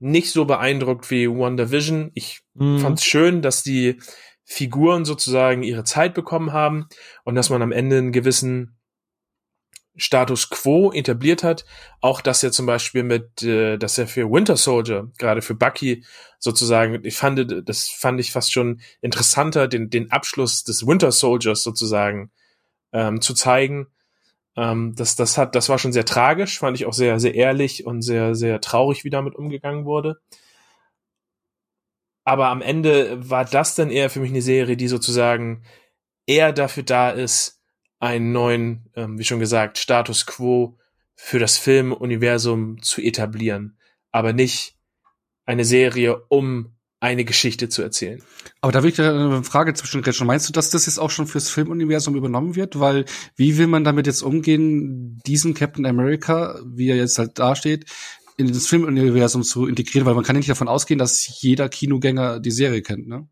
nicht 0.00 0.32
so 0.32 0.44
beeindruckt 0.44 1.10
wie 1.10 1.30
Wonder 1.30 1.70
Vision. 1.70 2.10
Ich 2.14 2.40
mhm. 2.54 2.80
fand 2.80 2.98
es 2.98 3.04
schön, 3.04 3.42
dass 3.42 3.62
die 3.62 4.00
Figuren 4.44 5.04
sozusagen 5.04 5.62
ihre 5.62 5.84
Zeit 5.84 6.12
bekommen 6.12 6.52
haben 6.52 6.88
und 7.24 7.36
dass 7.36 7.48
man 7.48 7.62
am 7.62 7.70
Ende 7.70 7.98
einen 7.98 8.12
gewissen 8.12 8.76
Status 9.94 10.50
quo 10.50 10.90
etabliert 10.92 11.44
hat. 11.44 11.64
Auch 12.00 12.20
dass 12.20 12.42
er 12.42 12.50
zum 12.50 12.66
Beispiel 12.66 13.04
mit, 13.04 13.42
äh, 13.42 13.76
dass 13.76 13.98
er 13.98 14.08
für 14.08 14.30
Winter 14.30 14.56
Soldier, 14.56 15.12
gerade 15.18 15.42
für 15.42 15.54
Bucky 15.54 16.04
sozusagen, 16.38 17.04
ich 17.04 17.16
fand, 17.16 17.68
das 17.68 17.88
fand 17.88 18.18
ich 18.18 18.32
fast 18.32 18.52
schon 18.52 18.80
interessanter, 19.00 19.68
den, 19.68 19.90
den 19.90 20.10
Abschluss 20.10 20.64
des 20.64 20.86
Winter 20.86 21.12
Soldiers 21.12 21.62
sozusagen 21.62 22.32
ähm, 22.92 23.20
zu 23.20 23.34
zeigen. 23.34 23.86
Ähm, 24.56 24.94
das, 24.96 25.16
das 25.16 25.38
hat, 25.38 25.54
das 25.54 25.68
war 25.68 25.78
schon 25.78 25.92
sehr 25.92 26.04
tragisch, 26.04 26.58
fand 26.58 26.76
ich 26.76 26.86
auch 26.86 26.92
sehr, 26.92 27.20
sehr 27.20 27.34
ehrlich 27.34 27.86
und 27.86 28.02
sehr, 28.02 28.34
sehr 28.34 28.60
traurig, 28.60 29.04
wie 29.04 29.10
damit 29.10 29.34
umgegangen 29.34 29.84
wurde. 29.84 30.20
Aber 32.24 32.48
am 32.48 32.62
Ende 32.62 33.28
war 33.28 33.44
das 33.44 33.74
dann 33.74 33.90
eher 33.90 34.10
für 34.10 34.20
mich 34.20 34.30
eine 34.30 34.42
Serie, 34.42 34.76
die 34.76 34.88
sozusagen 34.88 35.64
eher 36.26 36.52
dafür 36.52 36.82
da 36.82 37.10
ist, 37.10 37.60
einen 37.98 38.32
neuen, 38.32 38.90
ähm, 38.94 39.18
wie 39.18 39.24
schon 39.24 39.40
gesagt, 39.40 39.78
Status 39.78 40.26
quo 40.26 40.78
für 41.14 41.38
das 41.38 41.58
Filmuniversum 41.58 42.82
zu 42.82 43.02
etablieren, 43.02 43.78
aber 44.10 44.32
nicht 44.32 44.76
eine 45.44 45.64
Serie, 45.64 46.24
um 46.28 46.76
eine 47.00 47.24
Geschichte 47.24 47.70
zu 47.70 47.82
erzählen. 47.82 48.22
Aber 48.60 48.72
da 48.72 48.82
will 48.82 48.90
ich 48.90 49.00
eine 49.00 49.42
Frage 49.42 49.72
zwischengrätschen. 49.72 50.26
Meinst 50.26 50.48
du, 50.48 50.52
dass 50.52 50.70
das 50.70 50.84
jetzt 50.84 50.98
auch 50.98 51.10
schon 51.10 51.26
fürs 51.26 51.48
Filmuniversum 51.48 52.14
übernommen 52.14 52.56
wird? 52.56 52.78
Weil 52.78 53.06
wie 53.36 53.56
will 53.56 53.66
man 53.66 53.84
damit 53.84 54.06
jetzt 54.06 54.22
umgehen, 54.22 55.18
diesen 55.26 55.54
Captain 55.54 55.86
America, 55.86 56.60
wie 56.64 56.90
er 56.90 56.96
jetzt 56.96 57.18
halt 57.18 57.38
dasteht, 57.38 57.86
in 58.36 58.48
das 58.48 58.66
Filmuniversum 58.66 59.42
zu 59.42 59.66
integrieren? 59.66 60.06
Weil 60.06 60.14
man 60.14 60.24
kann 60.24 60.36
ja 60.36 60.40
nicht 60.40 60.50
davon 60.50 60.68
ausgehen, 60.68 60.98
dass 60.98 61.40
jeder 61.40 61.70
Kinogänger 61.70 62.38
die 62.38 62.50
Serie 62.50 62.82
kennt, 62.82 63.08
ne? 63.08 63.26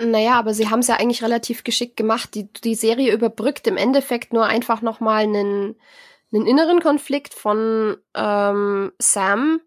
Naja, 0.00 0.38
aber 0.38 0.54
sie 0.54 0.68
haben 0.68 0.78
es 0.78 0.86
ja 0.86 0.96
eigentlich 0.96 1.24
relativ 1.24 1.64
geschickt 1.64 1.96
gemacht. 1.96 2.34
Die, 2.34 2.52
die 2.52 2.76
Serie 2.76 3.12
überbrückt 3.12 3.66
im 3.66 3.76
Endeffekt 3.76 4.32
nur 4.32 4.46
einfach 4.46 4.80
nochmal 4.80 5.24
einen, 5.24 5.74
einen 6.32 6.46
inneren 6.46 6.80
Konflikt 6.80 7.34
von 7.34 7.96
ähm, 8.14 8.92
Sam 9.00 9.60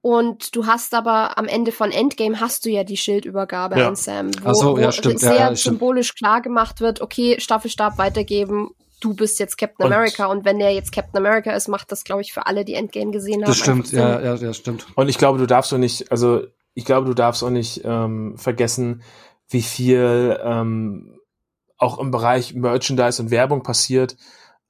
und 0.00 0.54
du 0.54 0.66
hast 0.66 0.94
aber 0.94 1.38
am 1.38 1.46
Ende 1.46 1.72
von 1.72 1.90
Endgame 1.90 2.40
hast 2.40 2.64
du 2.64 2.70
ja 2.70 2.84
die 2.84 2.96
Schildübergabe 2.96 3.78
ja. 3.78 3.88
an 3.88 3.96
Sam, 3.96 4.30
wo, 4.42 4.54
so, 4.54 4.78
ja, 4.78 4.92
stimmt. 4.92 5.20
sehr 5.20 5.34
ja, 5.34 5.54
symbolisch 5.54 6.14
klar 6.14 6.40
gemacht 6.40 6.80
wird, 6.80 7.00
okay, 7.00 7.40
Staffelstab 7.40 7.98
weitergeben, 7.98 8.70
du 9.00 9.14
bist 9.14 9.38
jetzt 9.38 9.58
Captain 9.58 9.86
und 9.86 9.92
America 9.92 10.26
und 10.26 10.44
wenn 10.44 10.58
der 10.58 10.72
jetzt 10.72 10.92
Captain 10.92 11.18
America 11.18 11.52
ist, 11.52 11.68
macht 11.68 11.90
das, 11.92 12.04
glaube 12.04 12.22
ich, 12.22 12.32
für 12.32 12.46
alle, 12.46 12.64
die 12.64 12.74
Endgame 12.74 13.10
gesehen 13.10 13.42
haben. 13.42 13.50
Das 13.50 13.58
stimmt, 13.58 13.90
ja, 13.92 14.20
ja, 14.20 14.34
ja, 14.34 14.52
stimmt. 14.52 14.86
Und 14.94 15.08
ich 15.08 15.18
glaube, 15.18 15.38
du 15.38 15.46
darfst 15.46 15.72
auch 15.72 15.78
nicht, 15.78 16.10
also 16.10 16.42
ich 16.74 16.84
glaube, 16.84 17.06
du 17.06 17.14
darfst 17.14 17.42
auch 17.42 17.50
nicht 17.50 17.82
ähm, 17.84 18.36
vergessen, 18.36 19.02
wie 19.48 19.62
viel 19.62 20.38
ähm, 20.42 21.18
auch 21.76 21.98
im 21.98 22.10
Bereich 22.10 22.54
Merchandise 22.54 23.20
und 23.22 23.30
Werbung 23.30 23.62
passiert. 23.62 24.16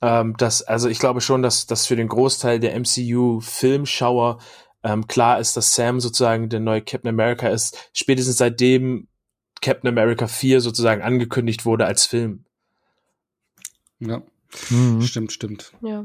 Ähm, 0.01 0.35
das, 0.39 0.63
also 0.63 0.89
ich 0.89 0.99
glaube 0.99 1.21
schon, 1.21 1.43
dass 1.43 1.67
das 1.67 1.87
für 1.87 1.97
den 1.97 2.09
Großteil 2.09 2.61
der 2.61 2.79
MCU-Filmschauer 2.79 4.39
ähm, 4.83 5.07
klar 5.07 5.41
ist, 5.41 5.57
dass 5.57 5.75
Sam 5.75 6.01
sozusagen 6.01 6.49
der 6.49 6.61
neue 6.61 6.83
Captain 6.83 7.09
America 7.09 7.49
ist, 7.49 7.91
spätestens 7.93 8.37
seitdem 8.37 9.09
Captain 9.61 9.89
America 9.89 10.27
4 10.29 10.61
sozusagen 10.61 11.03
angekündigt 11.03 11.65
wurde 11.65 11.87
als 11.87 12.07
Film. 12.07 12.45
Ja, 13.99 14.23
mhm. 14.71 15.03
stimmt, 15.03 15.33
stimmt. 15.33 15.73
Ja. 15.81 16.05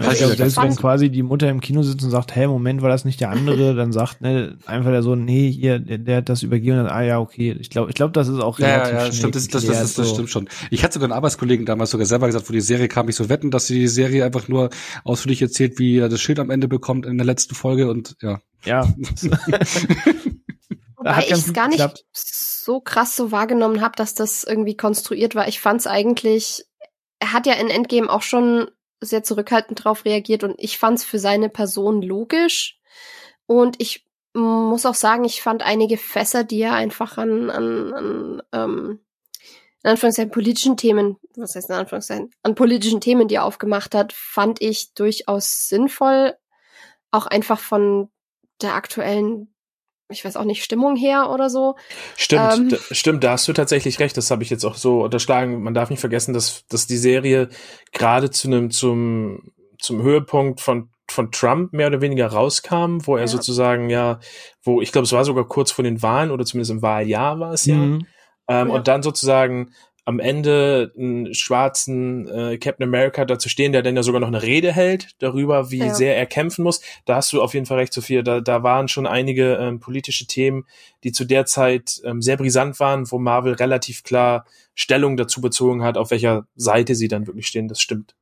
Ja, 0.00 0.10
ich 0.10 0.18
glaube, 0.18 0.36
selbst 0.36 0.56
wenn 0.56 0.74
quasi 0.74 1.10
die 1.10 1.22
Mutter 1.22 1.50
im 1.50 1.60
Kino 1.60 1.82
sitzt 1.82 2.02
und 2.02 2.10
sagt, 2.10 2.34
hey, 2.34 2.46
Moment, 2.46 2.80
war 2.80 2.88
das 2.88 3.04
nicht 3.04 3.20
der 3.20 3.28
andere, 3.28 3.74
dann 3.76 3.92
sagt 3.92 4.22
ne, 4.22 4.56
einfach 4.64 4.90
der 4.90 5.02
Sohn, 5.02 5.26
nee, 5.26 5.50
hier, 5.50 5.78
der, 5.80 5.98
der 5.98 6.16
hat 6.18 6.30
das 6.30 6.42
übergeben 6.42 6.78
und 6.78 6.84
dann, 6.84 6.94
ah 6.94 7.02
ja, 7.02 7.20
okay. 7.20 7.54
Ich 7.60 7.68
glaube, 7.68 7.90
ich 7.90 7.94
glaube, 7.94 8.12
das 8.12 8.28
ist 8.28 8.40
auch 8.40 8.58
relativ 8.58 8.92
Ja, 8.94 9.04
ja, 9.04 9.12
stimmt, 9.12 9.34
das, 9.34 9.48
das, 9.48 9.66
das, 9.66 9.78
das, 9.78 9.94
das 9.94 10.10
stimmt 10.10 10.30
schon. 10.30 10.48
Ich 10.70 10.82
hatte 10.82 10.94
sogar 10.94 11.06
einen 11.06 11.12
Arbeitskollegen 11.12 11.66
damals 11.66 11.90
sogar 11.90 12.06
selber 12.06 12.26
gesagt, 12.26 12.48
wo 12.48 12.54
die 12.54 12.62
Serie 12.62 12.88
kam, 12.88 13.08
ich 13.10 13.16
so 13.16 13.28
wetten, 13.28 13.50
dass 13.50 13.66
sie 13.66 13.80
die 13.80 13.88
Serie 13.88 14.24
einfach 14.24 14.48
nur 14.48 14.70
ausführlich 15.04 15.42
erzählt, 15.42 15.78
wie 15.78 15.98
er 15.98 16.08
das 16.08 16.22
Schild 16.22 16.38
am 16.38 16.48
Ende 16.48 16.68
bekommt 16.68 17.04
in 17.04 17.18
der 17.18 17.26
letzten 17.26 17.54
Folge 17.54 17.90
und 17.90 18.16
ja. 18.22 18.40
Ja. 18.64 18.88
Weil 20.96 21.24
ich 21.24 21.32
es 21.32 21.52
gar 21.52 21.68
nicht 21.68 21.78
geklappt. 21.78 22.04
so 22.12 22.80
krass 22.80 23.16
so 23.16 23.30
wahrgenommen 23.32 23.80
habe, 23.80 23.96
dass 23.96 24.14
das 24.14 24.44
irgendwie 24.44 24.76
konstruiert 24.76 25.34
war. 25.34 25.48
Ich 25.48 25.60
fand 25.60 25.80
es 25.80 25.86
eigentlich, 25.86 26.64
er 27.18 27.32
hat 27.32 27.46
ja 27.46 27.54
in 27.54 27.68
Endgame 27.68 28.08
auch 28.08 28.22
schon 28.22 28.68
sehr 29.04 29.22
zurückhaltend 29.22 29.84
drauf 29.84 30.04
reagiert 30.04 30.44
und 30.44 30.54
ich 30.58 30.78
fand 30.78 30.98
es 30.98 31.04
für 31.04 31.18
seine 31.18 31.48
Person 31.48 32.02
logisch. 32.02 32.78
Und 33.46 33.80
ich 33.80 34.06
muss 34.34 34.86
auch 34.86 34.94
sagen, 34.94 35.24
ich 35.24 35.42
fand 35.42 35.62
einige 35.62 35.98
Fässer, 35.98 36.44
die 36.44 36.60
er 36.60 36.74
einfach 36.74 37.18
an, 37.18 37.50
an, 37.50 37.92
an 37.92 38.42
ähm, 38.52 39.00
in 39.82 39.90
Anführungszeichen 39.90 40.30
politischen 40.30 40.76
Themen, 40.76 41.18
was 41.36 41.54
heißt 41.54 41.68
in 41.68 41.74
Anführungszeichen, 41.74 42.30
an 42.42 42.54
politischen 42.54 43.00
Themen, 43.00 43.28
die 43.28 43.36
er 43.36 43.44
aufgemacht 43.44 43.94
hat, 43.94 44.12
fand 44.12 44.62
ich 44.62 44.94
durchaus 44.94 45.68
sinnvoll, 45.68 46.36
auch 47.10 47.26
einfach 47.26 47.58
von 47.58 48.10
der 48.62 48.74
aktuellen, 48.74 49.51
ich 50.12 50.24
weiß 50.24 50.36
auch 50.36 50.44
nicht, 50.44 50.62
Stimmung 50.62 50.96
her 50.96 51.30
oder 51.30 51.50
so. 51.50 51.76
Stimmt, 52.16 52.52
ähm, 52.54 52.68
da, 52.70 52.76
stimmt, 52.90 53.24
da 53.24 53.32
hast 53.32 53.48
du 53.48 53.52
tatsächlich 53.52 53.98
recht, 53.98 54.16
das 54.16 54.30
habe 54.30 54.42
ich 54.42 54.50
jetzt 54.50 54.64
auch 54.64 54.76
so 54.76 55.02
unterschlagen. 55.02 55.62
Man 55.62 55.74
darf 55.74 55.90
nicht 55.90 56.00
vergessen, 56.00 56.34
dass, 56.34 56.66
dass 56.68 56.86
die 56.86 56.96
Serie 56.96 57.48
gerade 57.92 58.30
zu 58.30 58.48
einem, 58.48 58.70
zum, 58.70 59.52
zum 59.78 60.02
Höhepunkt 60.02 60.60
von 60.60 60.88
von 61.10 61.30
Trump 61.30 61.72
mehr 61.72 61.88
oder 61.88 62.00
weniger 62.00 62.26
rauskam, 62.28 62.98
wo 63.04 63.16
er 63.16 63.22
ja. 63.22 63.26
sozusagen 63.26 63.90
ja, 63.90 64.18
wo 64.62 64.80
ich 64.80 64.92
glaube, 64.92 65.04
es 65.04 65.12
war 65.12 65.24
sogar 65.24 65.46
kurz 65.46 65.70
vor 65.70 65.82
den 65.82 66.00
Wahlen 66.00 66.30
oder 66.30 66.44
zumindest 66.44 66.70
im 66.70 66.82
Wahljahr 66.82 67.38
war 67.38 67.52
es 67.52 67.66
mhm. 67.66 68.06
ja, 68.48 68.62
ähm, 68.62 68.68
ja. 68.68 68.74
und 68.74 68.88
dann 68.88 69.02
sozusagen 69.02 69.72
am 70.04 70.18
Ende 70.18 70.92
einen 70.96 71.32
schwarzen 71.32 72.28
äh, 72.28 72.58
Captain 72.58 72.88
America 72.88 73.24
dazu 73.24 73.48
stehen, 73.48 73.72
der 73.72 73.82
dann 73.82 73.94
ja 73.94 74.02
sogar 74.02 74.20
noch 74.20 74.28
eine 74.28 74.42
Rede 74.42 74.72
hält 74.72 75.10
darüber, 75.18 75.70
wie 75.70 75.78
ja. 75.78 75.94
sehr 75.94 76.16
er 76.16 76.26
kämpfen 76.26 76.64
muss. 76.64 76.80
Da 77.04 77.16
hast 77.16 77.32
du 77.32 77.40
auf 77.40 77.54
jeden 77.54 77.66
Fall 77.66 77.78
recht, 77.78 77.92
Sophia. 77.92 78.22
Da, 78.22 78.40
da 78.40 78.62
waren 78.62 78.88
schon 78.88 79.06
einige 79.06 79.54
ähm, 79.54 79.78
politische 79.78 80.26
Themen, 80.26 80.66
die 81.04 81.12
zu 81.12 81.24
der 81.24 81.46
Zeit 81.46 82.00
ähm, 82.04 82.20
sehr 82.20 82.36
brisant 82.36 82.80
waren, 82.80 83.10
wo 83.10 83.18
Marvel 83.18 83.54
relativ 83.54 84.02
klar 84.02 84.44
Stellung 84.74 85.16
dazu 85.16 85.40
bezogen 85.40 85.84
hat, 85.84 85.96
auf 85.96 86.10
welcher 86.10 86.46
Seite 86.56 86.94
sie 86.96 87.08
dann 87.08 87.26
wirklich 87.26 87.46
stehen. 87.46 87.68
Das 87.68 87.80
stimmt. 87.80 88.14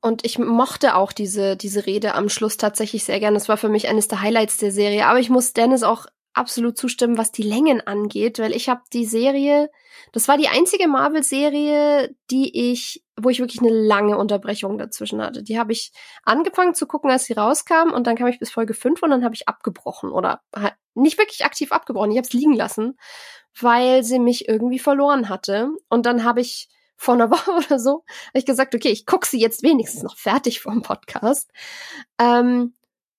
Und 0.00 0.24
ich 0.24 0.38
mochte 0.38 0.94
auch 0.94 1.12
diese, 1.12 1.56
diese 1.56 1.86
Rede 1.86 2.14
am 2.14 2.28
Schluss 2.28 2.56
tatsächlich 2.56 3.04
sehr 3.04 3.20
gern. 3.20 3.34
Das 3.34 3.48
war 3.48 3.56
für 3.56 3.68
mich 3.68 3.88
eines 3.88 4.08
der 4.08 4.22
Highlights 4.22 4.56
der 4.56 4.72
Serie. 4.72 5.06
Aber 5.06 5.18
ich 5.18 5.28
muss 5.28 5.52
Dennis 5.52 5.82
auch 5.82 6.06
absolut 6.38 6.78
zustimmen, 6.78 7.18
was 7.18 7.32
die 7.32 7.42
Längen 7.42 7.86
angeht, 7.86 8.38
weil 8.38 8.54
ich 8.54 8.68
habe 8.68 8.82
die 8.92 9.04
Serie, 9.04 9.70
das 10.12 10.28
war 10.28 10.38
die 10.38 10.48
einzige 10.48 10.88
Marvel-Serie, 10.88 12.14
die 12.30 12.72
ich, 12.72 13.04
wo 13.20 13.28
ich 13.28 13.40
wirklich 13.40 13.60
eine 13.60 13.70
lange 13.70 14.16
Unterbrechung 14.16 14.78
dazwischen 14.78 15.20
hatte. 15.20 15.42
Die 15.42 15.58
habe 15.58 15.72
ich 15.72 15.92
angefangen 16.22 16.74
zu 16.74 16.86
gucken, 16.86 17.10
als 17.10 17.24
sie 17.24 17.34
rauskam 17.34 17.92
und 17.92 18.06
dann 18.06 18.16
kam 18.16 18.28
ich 18.28 18.38
bis 18.38 18.50
Folge 18.50 18.74
5 18.74 19.02
und 19.02 19.10
dann 19.10 19.24
habe 19.24 19.34
ich 19.34 19.48
abgebrochen 19.48 20.10
oder 20.10 20.40
nicht 20.94 21.18
wirklich 21.18 21.44
aktiv 21.44 21.72
abgebrochen, 21.72 22.10
ich 22.10 22.18
habe 22.18 22.26
es 22.26 22.32
liegen 22.32 22.54
lassen, 22.54 22.98
weil 23.60 24.04
sie 24.04 24.18
mich 24.18 24.48
irgendwie 24.48 24.78
verloren 24.78 25.28
hatte. 25.28 25.70
Und 25.88 26.06
dann 26.06 26.24
habe 26.24 26.40
ich 26.40 26.68
vor 26.96 27.14
einer 27.14 27.30
Woche 27.30 27.52
oder 27.52 27.78
so, 27.78 28.04
habe 28.28 28.38
ich 28.38 28.46
gesagt, 28.46 28.74
okay, 28.74 28.90
ich 28.90 29.06
gucke 29.06 29.26
sie 29.26 29.40
jetzt 29.40 29.62
wenigstens 29.62 30.02
noch 30.02 30.16
fertig 30.16 30.60
vom 30.60 30.82
Podcast. 30.82 31.50
Ähm, 32.18 32.74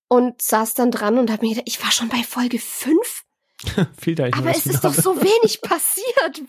und 0.09 0.41
saß 0.41 0.73
dann 0.73 0.91
dran 0.91 1.17
und 1.17 1.31
habe 1.31 1.45
mir 1.45 1.53
gedacht, 1.53 1.67
ich 1.67 1.81
war 1.81 1.91
schon 1.91 2.09
bei 2.09 2.23
Folge 2.23 2.59
5 2.59 3.23
Viel 4.01 4.15
da 4.15 4.25
Aber 4.31 4.51
es 4.51 4.65
ist 4.65 4.83
doch 4.83 4.93
so 4.93 5.21
wenig 5.21 5.61
passiert. 5.61 6.41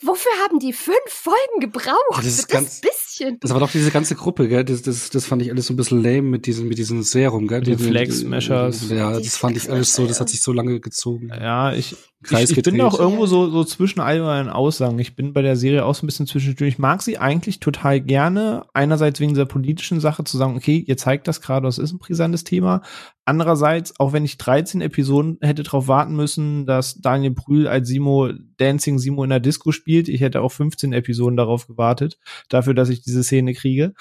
Wofür 0.00 0.32
haben 0.42 0.58
die 0.58 0.72
fünf 0.72 0.98
Folgen 1.06 1.60
gebraucht? 1.60 1.98
Oh, 2.10 2.16
das 2.16 2.26
ist 2.26 2.48
ganz, 2.48 2.80
das 2.80 3.07
bisschen. 3.18 3.40
Das 3.40 3.52
war 3.52 3.60
doch 3.60 3.70
diese 3.70 3.90
ganze 3.90 4.14
Gruppe, 4.14 4.48
gell? 4.48 4.64
Das, 4.64 4.82
das, 4.82 5.10
das 5.10 5.26
fand 5.26 5.42
ich 5.42 5.50
alles 5.50 5.66
so 5.66 5.74
ein 5.74 5.76
bisschen 5.76 6.02
lame 6.02 6.22
mit 6.22 6.46
diesem, 6.46 6.68
mit 6.68 6.78
diesem 6.78 7.02
Serum, 7.02 7.46
gell? 7.46 7.60
Die, 7.60 7.76
die 7.76 7.84
Flex 7.84 8.20
Smashers. 8.20 8.90
Ja, 8.90 9.12
das 9.12 9.36
fand 9.36 9.56
ich 9.56 9.70
alles 9.70 9.94
so, 9.94 10.06
das 10.06 10.20
hat 10.20 10.28
sich 10.28 10.42
so 10.42 10.52
lange 10.52 10.80
gezogen. 10.80 11.28
Ja, 11.28 11.72
ich, 11.72 11.96
ich, 12.30 12.56
ich 12.56 12.62
bin 12.62 12.80
auch 12.80 12.98
irgendwo 12.98 13.26
so, 13.26 13.48
so 13.48 13.64
zwischen 13.64 14.00
all 14.00 14.20
meinen 14.20 14.48
Aussagen. 14.48 14.98
Ich 14.98 15.14
bin 15.14 15.32
bei 15.32 15.42
der 15.42 15.56
Serie 15.56 15.84
auch 15.84 15.94
so 15.94 16.04
ein 16.04 16.08
bisschen 16.08 16.26
zwischendurch. 16.26 16.68
Ich 16.68 16.78
mag 16.78 17.02
sie 17.02 17.18
eigentlich 17.18 17.60
total 17.60 18.00
gerne. 18.00 18.64
Einerseits 18.74 19.20
wegen 19.20 19.34
dieser 19.34 19.46
politischen 19.46 20.00
Sache 20.00 20.24
zu 20.24 20.36
sagen, 20.36 20.56
okay, 20.56 20.84
ihr 20.86 20.96
zeigt 20.96 21.28
das 21.28 21.40
gerade, 21.40 21.66
das 21.66 21.78
ist 21.78 21.92
ein 21.92 21.98
brisantes 21.98 22.44
Thema. 22.44 22.82
Andererseits, 23.24 24.00
auch 24.00 24.12
wenn 24.12 24.24
ich 24.24 24.38
13 24.38 24.80
Episoden 24.80 25.38
hätte 25.42 25.62
darauf 25.62 25.86
warten 25.86 26.16
müssen, 26.16 26.66
dass 26.66 27.00
Daniel 27.00 27.32
Brühl 27.32 27.68
als 27.68 27.86
Simo 27.86 28.30
Dancing 28.56 28.98
Simo 28.98 29.22
in 29.22 29.30
der 29.30 29.38
Disco 29.38 29.70
spielt, 29.70 30.08
ich 30.08 30.22
hätte 30.22 30.40
auch 30.40 30.50
15 30.50 30.92
Episoden 30.92 31.36
darauf 31.36 31.66
gewartet, 31.66 32.18
dafür, 32.48 32.74
dass 32.74 32.88
ich 32.88 33.04
diese 33.08 33.24
Szene 33.24 33.54
kriege. 33.54 33.94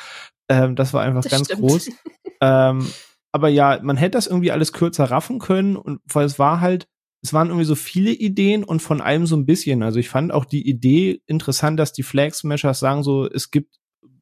Ähm, 0.50 0.76
das 0.76 0.94
war 0.94 1.04
einfach 1.04 1.24
das 1.24 1.32
ganz 1.32 1.46
stimmt. 1.48 1.62
groß. 1.62 1.90
ähm, 2.42 2.88
aber 3.32 3.50
ja, 3.50 3.80
man 3.82 3.98
hätte 3.98 4.18
das 4.18 4.28
irgendwie 4.28 4.52
alles 4.52 4.74
kürzer 4.74 5.06
raffen 5.06 5.40
können 5.40 5.76
und 5.76 6.00
weil 6.06 6.26
es 6.26 6.40
war 6.40 6.62
halt, 6.62 6.88
es 7.22 7.34
waren 7.34 7.48
irgendwie 7.48 7.66
so 7.66 7.76
viele 7.76 8.12
Ideen 8.12 8.64
und 8.64 8.82
von 8.82 9.02
allem 9.02 9.26
so 9.26 9.36
ein 9.36 9.46
bisschen. 9.46 9.84
Also 9.84 10.00
ich 10.00 10.10
fand 10.10 10.32
auch 10.32 10.46
die 10.46 10.68
Idee 10.68 11.22
interessant, 11.26 11.80
dass 11.80 11.94
die 11.94 12.04
Flag 12.04 12.34
Smashers 12.34 12.80
sagen 12.80 13.04
so, 13.04 13.28
es 13.28 13.52
gibt 13.52 13.80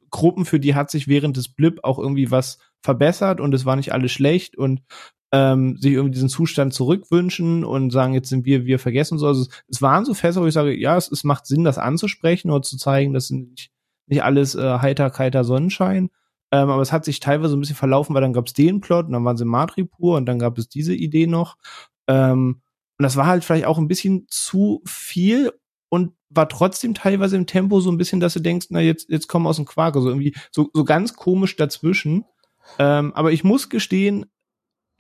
Gruppen, 0.10 0.46
für 0.46 0.60
die 0.60 0.76
hat 0.76 0.90
sich 0.90 1.08
während 1.08 1.38
des 1.38 1.50
Blip 1.50 1.80
auch 1.84 2.00
irgendwie 2.00 2.32
was 2.32 2.58
verbessert 2.82 3.42
und 3.42 3.54
es 3.54 3.66
war 3.66 3.76
nicht 3.76 3.92
alles 3.92 4.12
schlecht 4.12 4.58
und 4.58 4.82
ähm, 5.32 5.78
sich 5.78 5.94
irgendwie 5.94 6.14
diesen 6.14 6.30
Zustand 6.30 6.74
zurückwünschen 6.74 7.66
und 7.66 7.92
sagen, 7.92 8.14
jetzt 8.14 8.30
sind 8.30 8.46
wir, 8.46 8.66
wir 8.66 8.80
vergessen 8.80 9.18
so. 9.18 9.28
Also 9.28 9.42
es, 9.42 9.50
es 9.68 9.82
waren 9.82 10.06
so 10.06 10.14
Fässer, 10.14 10.42
wo 10.42 10.46
ich 10.46 10.54
sage, 10.54 10.74
ja, 10.74 10.96
es, 10.96 11.12
es 11.12 11.24
macht 11.24 11.46
Sinn, 11.46 11.64
das 11.66 11.78
anzusprechen 11.78 12.52
oder 12.52 12.62
zu 12.62 12.78
zeigen, 12.78 13.14
dass 13.14 13.30
nicht, 13.30 13.72
nicht 14.08 14.24
alles 14.24 14.56
äh, 14.56 14.80
heiter, 14.80 15.10
kalter 15.10 15.44
Sonnenschein. 15.44 16.10
Ähm, 16.52 16.70
aber 16.70 16.82
es 16.82 16.92
hat 16.92 17.06
sich 17.06 17.20
teilweise 17.20 17.56
ein 17.56 17.60
bisschen 17.60 17.76
verlaufen, 17.76 18.14
weil 18.14 18.22
dann 18.22 18.34
gab 18.34 18.48
es 18.48 18.54
den 18.54 18.82
Plot 18.82 19.08
und 19.08 19.14
dann 19.14 19.26
waren 19.26 19.38
sie 19.38 19.46
Madripur 19.46 20.18
und 20.18 20.26
dann 20.26 20.40
gab 20.40 20.58
es 20.58 20.70
diese 20.70 20.94
Idee 20.94 21.28
noch. 21.28 21.58
Ähm, 22.08 22.62
und 22.98 23.04
das 23.04 23.16
war 23.18 23.26
halt 23.26 23.44
vielleicht 23.44 23.66
auch 23.66 23.78
ein 23.78 23.88
bisschen 23.88 24.26
zu 24.30 24.82
viel 24.86 25.52
und 25.90 26.14
war 26.30 26.50
trotzdem 26.50 26.94
teilweise 26.94 27.36
im 27.36 27.48
Tempo 27.48 27.80
so 27.80 27.92
ein 27.92 27.98
bisschen, 27.98 28.20
dass 28.20 28.34
du 28.34 28.40
denkst, 28.40 28.68
na 28.70 28.80
jetzt, 28.80 29.10
jetzt 29.10 29.28
komm 29.28 29.48
aus 29.48 29.58
dem 29.58 29.66
Quark. 29.66 29.96
Also 29.96 30.10
irgendwie 30.10 30.36
so, 30.52 30.70
so 30.74 30.84
ganz 30.84 31.16
komisch 31.16 31.56
dazwischen. 31.56 32.26
Ähm, 32.80 33.14
aber 33.14 33.32
ich 33.32 33.44
muss 33.44 33.70
gestehen, 33.70 34.26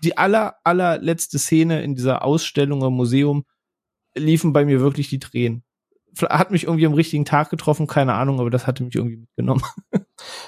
die 0.04 0.18
aller, 0.18 0.56
allerletzte 0.64 1.40
Szene 1.40 1.84
in 1.84 1.96
dieser 1.96 2.24
Ausstellung 2.24 2.84
im 2.84 2.94
Museum 2.94 3.46
liefen 4.16 4.54
bei 4.54 4.66
mir 4.66 4.80
wirklich 4.80 5.10
die 5.10 5.20
Tränen. 5.20 5.65
Hat 6.22 6.52
mich 6.52 6.64
irgendwie 6.64 6.86
am 6.86 6.94
richtigen 6.94 7.26
Tag 7.26 7.50
getroffen, 7.50 7.88
keine 7.88 8.14
Ahnung, 8.14 8.40
aber 8.40 8.50
das 8.50 8.68
hatte 8.68 8.84
mich 8.84 8.96
irgendwie 8.96 9.18
mitgenommen. 9.18 9.64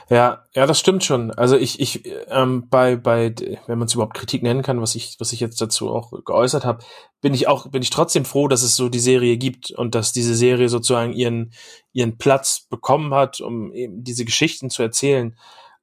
Ja, 0.09 0.45
ja, 0.55 0.65
das 0.65 0.79
stimmt 0.79 1.03
schon. 1.03 1.31
Also 1.31 1.57
ich, 1.57 1.81
ich, 1.81 2.03
ähm, 2.29 2.69
bei, 2.69 2.95
bei, 2.95 3.35
wenn 3.67 3.77
man 3.77 3.87
es 3.87 3.93
überhaupt 3.93 4.15
Kritik 4.15 4.41
nennen 4.41 4.61
kann, 4.61 4.81
was 4.81 4.95
ich, 4.95 5.17
was 5.19 5.33
ich 5.33 5.41
jetzt 5.41 5.59
dazu 5.59 5.89
auch 5.89 6.11
geäußert 6.23 6.63
habe, 6.63 6.83
bin 7.19 7.33
ich 7.33 7.49
auch, 7.49 7.69
bin 7.69 7.81
ich 7.81 7.89
trotzdem 7.89 8.23
froh, 8.23 8.47
dass 8.47 8.63
es 8.63 8.77
so 8.77 8.87
die 8.87 8.99
Serie 8.99 9.37
gibt 9.37 9.71
und 9.71 9.93
dass 9.93 10.13
diese 10.13 10.35
Serie 10.35 10.69
sozusagen 10.69 11.11
ihren, 11.11 11.51
ihren 11.91 12.17
Platz 12.17 12.65
bekommen 12.69 13.13
hat, 13.13 13.41
um 13.41 13.73
eben 13.73 14.03
diese 14.03 14.23
Geschichten 14.23 14.69
zu 14.69 14.83
erzählen. 14.83 15.37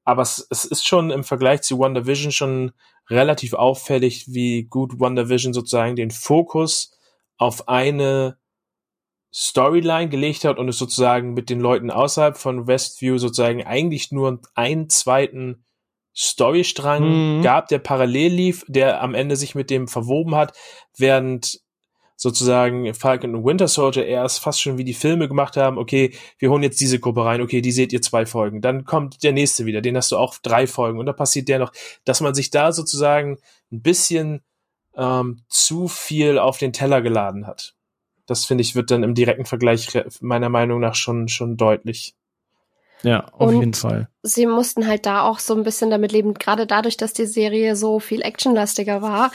Aber 0.05 0.22
es, 0.22 0.47
es 0.51 0.64
ist 0.64 0.87
schon 0.87 1.11
im 1.11 1.24
Vergleich 1.24 1.62
zu 1.62 1.78
WandaVision 1.78 2.32
schon 2.32 2.72
relativ 3.11 3.53
auffällig, 3.53 4.26
wie 4.28 4.64
gut 4.64 4.99
WandaVision 4.99 5.53
sozusagen 5.53 5.97
den 5.97 6.11
Fokus 6.11 6.93
auf 7.37 7.68
eine 7.68 8.39
Storyline 9.35 10.09
gelegt 10.09 10.45
hat 10.45 10.59
und 10.59 10.68
es 10.68 10.78
sozusagen 10.78 11.35
mit 11.35 11.51
den 11.51 11.59
Leuten 11.59 11.91
außerhalb 11.91 12.39
von 12.39 12.68
Westview 12.68 13.18
sozusagen 13.18 13.64
eigentlich 13.64 14.12
nur 14.12 14.41
einen 14.55 14.89
zweiten 14.89 15.64
Storystrang 16.16 17.39
mhm. 17.39 17.43
gab, 17.43 17.66
der 17.66 17.80
parallel 17.80 18.32
lief, 18.32 18.64
der 18.68 19.03
am 19.03 19.14
Ende 19.14 19.35
sich 19.35 19.57
mit 19.57 19.70
dem 19.70 19.89
verwoben 19.89 20.37
hat, 20.37 20.57
während 20.97 21.61
sozusagen 22.16 22.95
Falcon 22.95 23.35
und 23.35 23.45
Winter 23.45 23.66
Soldier 23.66 24.07
erst 24.07 24.39
fast 24.39 24.62
schon 24.62 24.78
wie 24.78 24.85
die 24.85 24.95
Filme 24.95 25.26
gemacht 25.26 25.57
haben, 25.57 25.78
okay, 25.78 26.14
wir 26.39 26.51
holen 26.51 26.62
jetzt 26.62 26.80
diese 26.80 27.01
Gruppe 27.01 27.24
rein, 27.24 27.43
okay, 27.43 27.61
die 27.61 27.72
seht 27.72 27.93
ihr 27.93 28.03
zwei 28.03 28.26
Folgen, 28.26 28.61
dann 28.61 28.85
kommt 28.85 29.24
der 29.24 29.32
nächste 29.32 29.66
wieder, 29.66 29.80
den 29.80 29.97
hast 29.97 30.12
du 30.12 30.16
auch 30.16 30.37
drei 30.41 30.68
Folgen 30.68 31.01
und 31.01 31.07
dann 31.07 31.16
passiert 31.16 31.49
der 31.49 31.59
noch, 31.59 31.72
dass 32.05 32.20
man 32.20 32.35
sich 32.35 32.51
da 32.51 32.70
sozusagen 32.70 33.39
ein 33.72 33.82
bisschen 33.82 34.45
ähm, 34.97 35.43
zu 35.49 35.89
viel 35.89 36.39
auf 36.39 36.59
den 36.59 36.72
Teller 36.72 37.03
geladen 37.03 37.49
hat. 37.49 37.74
Das 38.27 38.45
finde 38.45 38.62
ich 38.62 38.75
wird 38.75 38.91
dann 38.91 39.03
im 39.03 39.14
direkten 39.14 39.45
Vergleich 39.45 39.89
meiner 40.20 40.49
Meinung 40.49 40.81
nach 40.81 40.95
schon 40.95 41.29
schon 41.29 41.57
deutlich. 41.57 42.14
Ja, 43.03 43.27
auf 43.33 43.49
und 43.49 43.61
jeden 43.61 43.75
Fall. 43.75 44.09
Sie 44.22 44.47
mussten 44.47 44.87
halt 44.87 45.05
da 45.05 45.22
auch 45.22 45.39
so 45.39 45.55
ein 45.55 45.62
bisschen 45.62 45.91
damit 45.91 46.12
leben, 46.12 46.35
gerade 46.35 46.66
dadurch, 46.66 46.97
dass 46.97 47.12
die 47.12 47.27
Serie 47.27 47.77
so 47.77 48.01
viel 48.01 48.22
actionlastiger 48.22 49.03
war, 49.03 49.31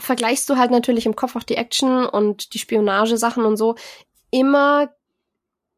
vergleichst 0.00 0.48
du 0.48 0.56
halt 0.56 0.70
natürlich 0.70 1.06
im 1.06 1.16
Kopf 1.16 1.36
auch 1.36 1.42
die 1.44 1.56
Action 1.56 2.04
und 2.04 2.52
die 2.52 2.58
Spionagesachen 2.58 3.44
und 3.44 3.56
so 3.56 3.76
immer 4.30 4.92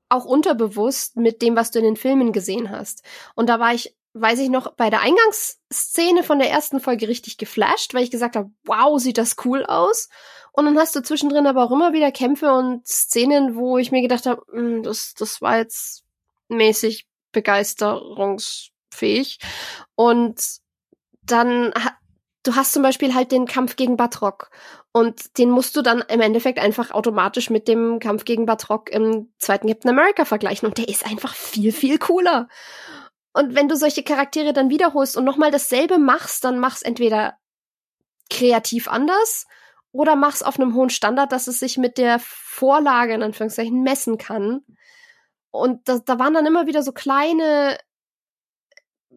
auch 0.08 0.24
unterbewusst 0.24 1.16
mit 1.16 1.42
dem, 1.42 1.56
was 1.56 1.70
du 1.70 1.80
in 1.80 1.84
den 1.84 1.96
Filmen 1.96 2.32
gesehen 2.32 2.70
hast. 2.70 3.02
Und 3.34 3.48
da 3.48 3.58
war 3.58 3.74
ich, 3.74 3.96
weiß 4.14 4.38
ich 4.38 4.48
noch, 4.48 4.72
bei 4.74 4.88
der 4.88 5.00
Eingangsszene 5.00 6.22
von 6.22 6.38
der 6.38 6.50
ersten 6.50 6.80
Folge 6.80 7.08
richtig 7.08 7.38
geflasht, 7.38 7.92
weil 7.92 8.04
ich 8.04 8.10
gesagt 8.10 8.36
habe, 8.36 8.50
wow, 8.64 9.00
sieht 9.00 9.18
das 9.18 9.36
cool 9.44 9.64
aus. 9.64 10.08
Und 10.56 10.64
dann 10.64 10.78
hast 10.78 10.96
du 10.96 11.02
zwischendrin 11.02 11.46
aber 11.46 11.62
auch 11.62 11.70
immer 11.70 11.92
wieder 11.92 12.10
Kämpfe 12.10 12.50
und 12.52 12.86
Szenen, 12.86 13.56
wo 13.56 13.76
ich 13.76 13.92
mir 13.92 14.00
gedacht 14.00 14.24
habe, 14.24 14.40
hm, 14.50 14.82
das, 14.82 15.12
das 15.14 15.42
war 15.42 15.58
jetzt 15.58 16.04
mäßig 16.48 17.06
begeisterungsfähig. 17.32 19.38
Und 19.94 20.40
dann 21.22 21.74
du 22.46 22.54
hast 22.54 22.72
zum 22.72 22.82
Beispiel 22.82 23.14
halt 23.14 23.32
den 23.32 23.46
Kampf 23.46 23.76
gegen 23.76 23.96
Batrock 23.96 24.50
und 24.92 25.38
den 25.38 25.50
musst 25.50 25.76
du 25.76 25.82
dann 25.82 26.02
im 26.08 26.20
Endeffekt 26.20 26.58
einfach 26.58 26.92
automatisch 26.92 27.50
mit 27.50 27.68
dem 27.68 27.98
Kampf 27.98 28.24
gegen 28.24 28.46
Batrock 28.46 28.90
im 28.90 29.32
zweiten 29.38 29.68
Captain 29.68 29.90
America 29.90 30.24
vergleichen 30.24 30.68
und 30.68 30.78
der 30.78 30.88
ist 30.88 31.04
einfach 31.04 31.34
viel, 31.34 31.72
viel 31.72 31.98
cooler. 31.98 32.48
Und 33.32 33.54
wenn 33.54 33.68
du 33.68 33.76
solche 33.76 34.02
Charaktere 34.02 34.52
dann 34.52 34.70
wiederholst 34.70 35.16
und 35.16 35.24
nochmal 35.24 35.50
dasselbe 35.50 35.98
machst, 35.98 36.44
dann 36.44 36.58
mach's 36.58 36.82
entweder 36.82 37.34
kreativ 38.30 38.88
anders 38.88 39.46
oder 39.92 40.16
mach's 40.16 40.42
auf 40.42 40.58
einem 40.58 40.74
hohen 40.74 40.90
Standard, 40.90 41.32
dass 41.32 41.46
es 41.46 41.58
sich 41.58 41.78
mit 41.78 41.98
der 41.98 42.18
Vorlage 42.20 43.14
in 43.14 43.22
Anführungszeichen 43.22 43.82
messen 43.82 44.18
kann. 44.18 44.60
Und 45.50 45.88
da, 45.88 45.98
da 46.04 46.18
waren 46.18 46.34
dann 46.34 46.46
immer 46.46 46.66
wieder 46.66 46.82
so 46.82 46.92
kleine 46.92 47.78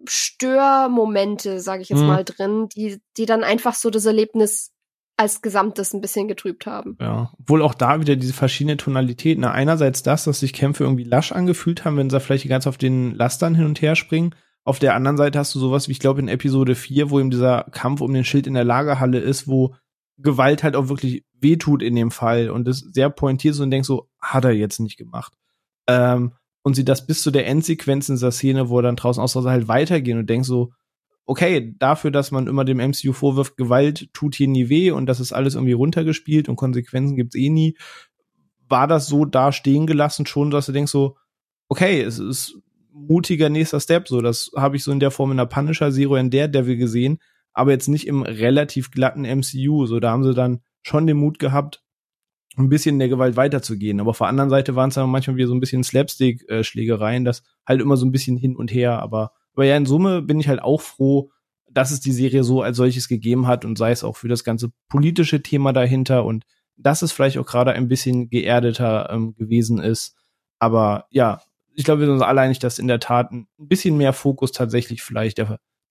Störmomente, 0.07 1.59
sage 1.59 1.82
ich 1.82 1.89
jetzt 1.89 1.99
mhm. 1.99 2.07
mal, 2.07 2.24
drin, 2.24 2.70
die, 2.70 3.01
die 3.17 3.26
dann 3.26 3.43
einfach 3.43 3.74
so 3.74 3.89
das 3.89 4.05
Erlebnis 4.05 4.72
als 5.17 5.41
Gesamtes 5.41 5.93
ein 5.93 5.99
bisschen 5.99 6.30
getrübt 6.30 6.65
haben. 6.65 6.97
Ja, 7.01 7.34
wohl 7.45 7.61
auch 7.61 7.74
da 7.74 7.99
wieder 7.99 8.15
diese 8.15 8.32
verschiedenen 8.32 8.78
Tonalitäten. 8.78 9.43
Einerseits 9.43 10.01
das, 10.01 10.24
dass 10.24 10.39
sich 10.39 10.53
Kämpfe 10.53 10.86
irgendwie 10.86 11.03
lasch 11.03 11.34
angefühlt 11.34 11.84
haben, 11.84 11.97
wenn 11.97 12.09
sie 12.09 12.20
vielleicht 12.22 12.45
die 12.45 12.49
ganze 12.49 12.70
auf 12.70 12.78
den 12.78 13.15
Lastern 13.15 13.53
hin 13.53 13.65
und 13.65 13.82
her 13.82 13.97
springen. 13.97 14.34
Auf 14.63 14.80
der 14.80 14.95
anderen 14.95 15.17
Seite 15.17 15.38
hast 15.38 15.53
du 15.53 15.59
sowas 15.59 15.89
wie, 15.89 15.91
ich 15.91 15.99
glaube, 15.99 16.22
in 16.22 16.30
Episode 16.30 16.74
4, 16.74 17.09
wo 17.09 17.20
eben 17.20 17.32
dieser 17.32 17.65
Kampf 17.72 17.99
um 17.99 18.13
den 18.13 18.24
Schild 18.24 18.47
in 18.47 18.53
der 18.53 18.63
Lagerhalle 18.63 19.20
ist, 19.20 19.47
wo 19.47 19.76
Gewalt 20.22 20.63
halt 20.63 20.76
auch 20.76 20.89
wirklich 20.89 21.24
wehtut 21.39 21.82
in 21.82 21.95
dem 21.95 22.11
Fall 22.11 22.49
und 22.49 22.65
das 22.65 22.80
sehr 22.80 23.09
pointiert 23.09 23.55
ist 23.55 23.61
und 23.61 23.72
denkst 23.72 23.88
so, 23.88 24.09
hat 24.20 24.45
er 24.45 24.51
jetzt 24.51 24.80
nicht 24.80 24.97
gemacht. 24.97 25.34
Ähm, 25.88 26.34
und 26.61 26.76
sie 26.76 26.86
das 26.86 27.07
bis 27.07 27.22
zu 27.24 27.32
der 27.32 27.47
Endsequenz 27.47 28.09
in 28.09 28.15
dieser 28.15 28.32
Szene, 28.32 28.70
wo 28.70 28.80
er 28.80 28.84
dann 28.84 28.97
draußen 28.97 29.24
aus 29.24 29.36
halt 29.36 29.67
weitergehen 29.67 30.20
und 30.20 30.30
denkst 30.30 30.47
so, 30.47 30.74
okay, 31.26 31.76
dafür, 31.78 32.11
dass 32.11 32.32
man 32.32 32.47
immer 32.47 32.65
dem 32.65 32.80
MCU 32.80 33.13
vorwirft, 33.13 33.55
Gewalt 33.55 34.09
tut 34.13 34.36
hier 34.36 34.47
nie 34.47 34.67
weh 34.67 34.91
und 34.91 35.05
das 35.05 35.20
ist 35.20 35.32
alles 35.32 35.55
irgendwie 35.55 35.74
runtergespielt 35.74 36.49
und 36.49 36.55
Konsequenzen 36.55 37.15
gibt's 37.15 37.36
eh 37.36 37.49
nie, 37.49 37.78
war 38.67 38.88
das 38.88 39.07
so 39.07 39.26
da 39.26 39.51
stehen 39.51 39.88
gelassen 39.88 40.26
schon, 40.26 40.51
dass 40.51 40.65
du 40.65 40.72
denkst 40.72 40.91
so, 40.91 41.17
okay, 41.70 42.01
es 42.01 42.20
ist 42.20 42.57
mutiger 42.91 43.49
nächster 43.49 43.80
Step, 43.80 44.07
so, 44.07 44.22
das 44.22 44.51
habe 44.55 44.76
ich 44.76 44.84
so 44.84 44.91
in 44.91 44.99
der 44.99 45.11
Form 45.11 45.32
in 45.32 45.38
der 45.38 45.45
Punisher-Serie 45.45 46.20
in 46.20 46.32
der 46.32 46.47
Devil 46.47 46.78
gesehen, 46.78 47.20
aber 47.60 47.72
jetzt 47.72 47.89
nicht 47.89 48.07
im 48.07 48.24
relativ 48.24 48.89
glatten 48.89 49.24
MCU, 49.24 49.86
so, 49.86 49.99
da 49.99 50.12
haben 50.12 50.24
sie 50.24 50.34
dann 50.34 50.62
schon 50.82 51.05
den 51.07 51.18
Mut 51.18 51.39
gehabt, 51.39 51.84
ein 52.57 52.70
bisschen 52.70 52.95
in 52.95 52.99
der 52.99 53.10
Gewalt 53.10 53.36
weiterzugehen. 53.36 53.99
Aber 53.99 54.12
auf 54.12 54.20
der 54.20 54.28
anderen 54.28 54.49
Seite 54.49 54.76
waren 54.76 54.88
es 54.88 54.95
dann 54.95 55.10
manchmal 55.10 55.36
wieder 55.36 55.47
so 55.47 55.53
ein 55.53 55.60
bisschen 55.60 55.84
Slapstick-Schlägereien, 55.84 57.26
das 57.26 57.43
halt 57.68 57.82
immer 57.82 57.97
so 57.97 58.05
ein 58.05 58.14
bisschen 58.14 58.38
hin 58.38 58.55
und 58.55 58.72
her. 58.74 59.01
Aber, 59.01 59.34
aber 59.53 59.66
ja, 59.66 59.76
in 59.76 59.86
Summe 59.86 60.22
bin 60.22 60.39
ich 60.39 60.47
halt 60.47 60.62
auch 60.62 60.80
froh, 60.80 61.32
dass 61.70 61.91
es 61.91 61.99
die 61.99 62.14
Serie 62.14 62.45
so 62.45 62.62
als 62.62 62.78
solches 62.78 63.10
gegeben 63.10 63.45
hat 63.45 63.66
und 63.66 63.78
sei 63.78 63.91
es 63.91 64.05
auch 64.05 64.16
für 64.16 64.30
das 64.30 64.45
ganze 64.45 64.72
politische 64.88 65.43
Thema 65.43 65.74
dahinter 65.74 66.24
und 66.24 66.45
dass 66.78 67.01
es 67.01 67.12
vielleicht 67.12 67.38
auch 67.39 67.45
gerade 67.45 67.74
ein 67.74 67.89
bisschen 67.89 68.30
geerdeter 68.30 69.10
ähm, 69.12 69.36
gewesen 69.36 69.80
ist. 69.80 70.16
Aber 70.60 71.07
ja, 71.10 71.41
ich 71.76 71.84
glaube, 71.84 71.99
wir 71.99 72.05
sind 72.07 72.16
uns 72.16 72.24
alle 72.24 72.39
einig, 72.39 72.60
dass 72.60 72.80
in 72.80 72.88
der 72.88 73.01
Tat 73.01 73.32
ein 73.32 73.47
bisschen 73.57 73.97
mehr 73.97 74.14
Fokus 74.14 74.53
tatsächlich 74.53 75.01
vielleicht 75.01 75.38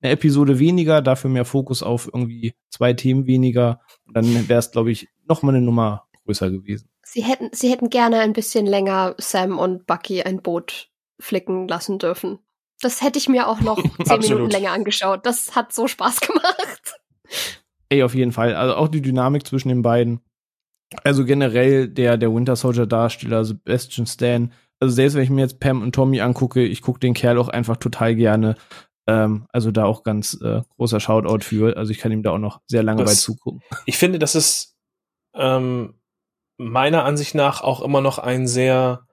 eine 0.00 0.12
Episode 0.12 0.58
weniger, 0.58 1.02
dafür 1.02 1.30
mehr 1.30 1.44
Fokus 1.44 1.82
auf 1.82 2.08
irgendwie 2.12 2.54
zwei 2.70 2.92
Themen 2.92 3.26
weniger. 3.26 3.80
Dann 4.12 4.48
wäre 4.48 4.58
es, 4.58 4.70
glaube 4.70 4.90
ich, 4.90 5.08
noch 5.28 5.42
mal 5.42 5.54
eine 5.54 5.64
Nummer 5.64 6.04
größer 6.24 6.50
gewesen. 6.50 6.88
Sie 7.04 7.22
hätten, 7.22 7.48
sie 7.52 7.70
hätten 7.70 7.90
gerne 7.90 8.20
ein 8.20 8.32
bisschen 8.32 8.66
länger 8.66 9.14
Sam 9.18 9.58
und 9.58 9.86
Bucky 9.86 10.22
ein 10.22 10.42
Boot 10.42 10.90
flicken 11.18 11.66
lassen 11.66 11.98
dürfen. 11.98 12.38
Das 12.80 13.02
hätte 13.02 13.18
ich 13.18 13.28
mir 13.28 13.48
auch 13.48 13.60
noch 13.60 13.82
zehn 14.04 14.20
Minuten 14.20 14.50
länger 14.50 14.72
angeschaut. 14.72 15.26
Das 15.26 15.56
hat 15.56 15.72
so 15.72 15.88
Spaß 15.88 16.20
gemacht. 16.20 17.00
Ey, 17.88 18.02
auf 18.02 18.14
jeden 18.14 18.32
Fall. 18.32 18.54
Also 18.54 18.74
auch 18.74 18.88
die 18.88 19.02
Dynamik 19.02 19.46
zwischen 19.46 19.68
den 19.68 19.82
beiden. 19.82 20.20
Also 21.04 21.24
generell 21.24 21.88
der, 21.88 22.16
der 22.16 22.32
Winter 22.32 22.56
Soldier 22.56 22.86
Darsteller 22.86 23.44
Sebastian 23.44 24.06
Stan. 24.06 24.52
Also 24.80 24.94
selbst 24.94 25.14
wenn 25.14 25.24
ich 25.24 25.30
mir 25.30 25.40
jetzt 25.40 25.60
Pam 25.60 25.82
und 25.82 25.94
Tommy 25.94 26.20
angucke, 26.20 26.64
ich 26.64 26.82
gucke 26.82 27.00
den 27.00 27.14
Kerl 27.14 27.38
auch 27.38 27.48
einfach 27.48 27.78
total 27.78 28.14
gerne. 28.14 28.54
Ähm, 29.08 29.46
also 29.52 29.70
da 29.70 29.86
auch 29.86 30.02
ganz 30.02 30.38
äh, 30.42 30.60
großer 30.76 31.00
Shoutout 31.00 31.42
für. 31.42 31.78
Also 31.78 31.90
ich 31.90 31.98
kann 31.98 32.12
ihm 32.12 32.22
da 32.22 32.32
auch 32.32 32.38
noch 32.38 32.60
sehr 32.66 32.82
lange 32.82 33.02
das, 33.02 33.10
bei 33.10 33.16
zugucken. 33.16 33.62
Ich 33.86 33.96
finde, 33.96 34.18
das 34.18 34.34
ist 34.34 34.76
ähm, 35.34 35.94
meiner 36.58 37.04
Ansicht 37.04 37.34
nach 37.34 37.62
auch 37.62 37.80
immer 37.80 38.02
noch 38.02 38.18
ein 38.18 38.46
sehr, 38.46 39.06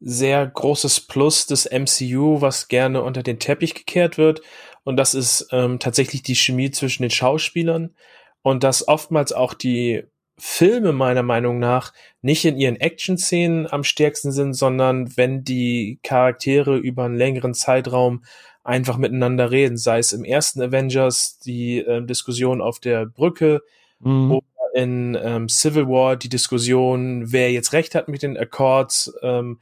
sehr 0.00 0.46
großes 0.46 1.00
Plus 1.08 1.46
des 1.46 1.70
MCU, 1.70 2.40
was 2.40 2.68
gerne 2.68 3.02
unter 3.02 3.22
den 3.22 3.38
Teppich 3.38 3.74
gekehrt 3.74 4.16
wird. 4.16 4.40
Und 4.82 4.96
das 4.96 5.12
ist 5.12 5.48
ähm, 5.52 5.78
tatsächlich 5.78 6.22
die 6.22 6.36
Chemie 6.36 6.70
zwischen 6.70 7.02
den 7.02 7.10
Schauspielern 7.10 7.94
und 8.40 8.64
dass 8.64 8.88
oftmals 8.88 9.34
auch 9.34 9.52
die 9.52 10.04
Filme 10.38 10.92
meiner 10.92 11.24
Meinung 11.24 11.58
nach 11.58 11.92
nicht 12.22 12.46
in 12.46 12.56
ihren 12.56 12.76
Action-Szenen 12.76 13.70
am 13.70 13.84
stärksten 13.84 14.32
sind, 14.32 14.54
sondern 14.54 15.14
wenn 15.18 15.44
die 15.44 15.98
Charaktere 16.02 16.78
über 16.78 17.04
einen 17.04 17.16
längeren 17.16 17.52
Zeitraum 17.52 18.22
einfach 18.68 18.98
miteinander 18.98 19.50
reden, 19.50 19.76
sei 19.76 19.98
es 19.98 20.12
im 20.12 20.24
ersten 20.24 20.60
Avengers 20.62 21.38
die 21.38 21.78
äh, 21.78 22.04
Diskussion 22.04 22.60
auf 22.60 22.78
der 22.78 23.06
Brücke, 23.06 23.62
mhm 24.00 24.40
in 24.74 25.18
ähm, 25.20 25.48
Civil 25.48 25.88
War 25.88 26.16
die 26.16 26.28
Diskussion, 26.28 27.32
wer 27.32 27.50
jetzt 27.50 27.72
recht 27.72 27.96
hat 27.96 28.06
mit 28.06 28.22
den 28.22 28.36
Accords. 28.36 29.12
Ähm, 29.22 29.58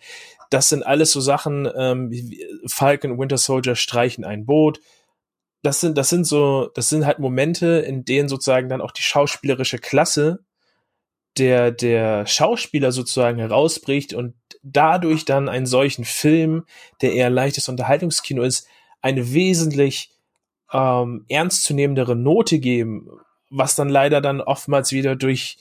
das 0.51 0.69
sind 0.69 0.85
alles 0.85 1.13
so 1.13 1.21
Sachen. 1.21 1.69
Ähm, 1.75 2.13
Falcon 2.67 3.13
und 3.13 3.19
Winter 3.19 3.39
Soldier 3.39 3.77
streichen 3.77 4.25
ein 4.25 4.45
Boot. 4.45 4.81
Das 5.63 5.81
sind, 5.81 5.97
das 5.97 6.11
sind 6.11 6.27
so, 6.27 6.71
das 6.75 6.89
sind 6.89 7.07
halt 7.07 7.19
Momente, 7.19 7.79
in 7.79 8.05
denen 8.05 8.29
sozusagen 8.29 8.69
dann 8.69 8.81
auch 8.81 8.93
die 8.93 9.03
schauspielerische 9.03 9.79
Klasse 9.79 10.45
der, 11.39 11.71
der 11.71 12.27
Schauspieler 12.27 12.93
sozusagen 12.93 13.39
herausbricht 13.39 14.15
und 14.15 14.35
dadurch 14.63 15.25
dann 15.25 15.49
einen 15.49 15.67
solchen 15.67 16.05
Film, 16.05 16.65
der 17.03 17.13
eher 17.13 17.31
leichtes 17.31 17.69
Unterhaltungskino 17.69 18.43
ist, 18.43 18.69
eine 19.01 19.33
wesentlich 19.33 20.11
ähm, 20.73 21.25
ernstzunehmendere 21.29 22.17
Note 22.17 22.59
geben, 22.59 23.09
was 23.51 23.75
dann 23.75 23.89
leider 23.89 24.21
dann 24.21 24.41
oftmals 24.41 24.93
wieder 24.93 25.17
durch 25.17 25.59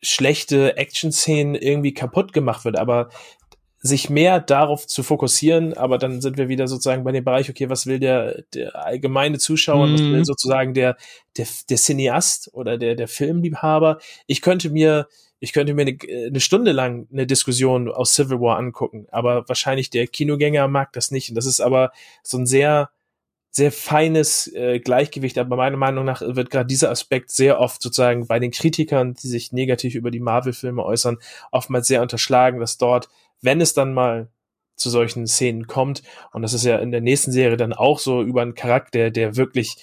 schlechte 0.00 0.76
Action-Szenen 0.76 1.54
irgendwie 1.54 1.94
kaputt 1.94 2.32
gemacht 2.32 2.64
wird. 2.64 2.78
Aber 2.78 3.10
sich 3.86 4.10
mehr 4.10 4.40
darauf 4.40 4.86
zu 4.86 5.02
fokussieren, 5.02 5.74
aber 5.74 5.98
dann 5.98 6.20
sind 6.20 6.36
wir 6.36 6.48
wieder 6.48 6.66
sozusagen 6.66 7.04
bei 7.04 7.12
dem 7.12 7.24
Bereich, 7.24 7.48
okay, 7.50 7.70
was 7.70 7.86
will 7.86 8.00
der, 8.00 8.42
der 8.54 8.74
allgemeine 8.74 9.38
Zuschauer, 9.38 9.86
mhm. 9.86 9.94
was 9.94 10.00
will 10.00 10.18
mhm. 10.18 10.24
sozusagen 10.24 10.74
der, 10.74 10.96
der, 11.36 11.46
der 11.68 11.76
Cineast 11.76 12.50
oder 12.52 12.78
der, 12.78 12.94
der 12.94 13.08
Filmliebhaber. 13.08 13.98
Ich 14.26 14.42
könnte 14.42 14.70
mir, 14.70 15.06
ich 15.38 15.52
könnte 15.52 15.74
mir 15.74 15.82
eine, 15.82 15.98
eine 16.26 16.40
Stunde 16.40 16.72
lang 16.72 17.08
eine 17.12 17.26
Diskussion 17.26 17.90
aus 17.90 18.14
Civil 18.14 18.40
War 18.40 18.56
angucken, 18.56 19.06
aber 19.10 19.48
wahrscheinlich 19.48 19.90
der 19.90 20.06
Kinogänger 20.06 20.68
mag 20.68 20.92
das 20.92 21.10
nicht. 21.10 21.28
Und 21.28 21.34
das 21.34 21.46
ist 21.46 21.60
aber 21.60 21.92
so 22.22 22.38
ein 22.38 22.46
sehr, 22.46 22.90
sehr 23.50 23.72
feines 23.72 24.52
äh, 24.54 24.80
Gleichgewicht, 24.80 25.38
aber 25.38 25.56
meiner 25.56 25.76
Meinung 25.76 26.04
nach 26.04 26.22
wird 26.22 26.50
gerade 26.50 26.66
dieser 26.66 26.90
Aspekt 26.90 27.30
sehr 27.30 27.60
oft 27.60 27.82
sozusagen 27.82 28.26
bei 28.26 28.38
den 28.38 28.50
Kritikern, 28.50 29.14
die 29.14 29.28
sich 29.28 29.52
negativ 29.52 29.94
über 29.94 30.10
die 30.10 30.20
Marvel-Filme 30.20 30.84
äußern, 30.84 31.18
oftmals 31.52 31.86
sehr 31.86 32.02
unterschlagen, 32.02 32.60
dass 32.60 32.78
dort, 32.78 33.08
wenn 33.40 33.60
es 33.60 33.74
dann 33.74 33.94
mal 33.94 34.28
zu 34.76 34.90
solchen 34.90 35.26
Szenen 35.26 35.66
kommt, 35.66 36.02
und 36.32 36.42
das 36.42 36.52
ist 36.52 36.64
ja 36.64 36.76
in 36.78 36.90
der 36.90 37.00
nächsten 37.00 37.32
Serie 37.32 37.56
dann 37.56 37.72
auch 37.72 37.98
so 37.98 38.22
über 38.22 38.42
einen 38.42 38.54
Charakter, 38.54 39.10
der 39.10 39.36
wirklich 39.36 39.76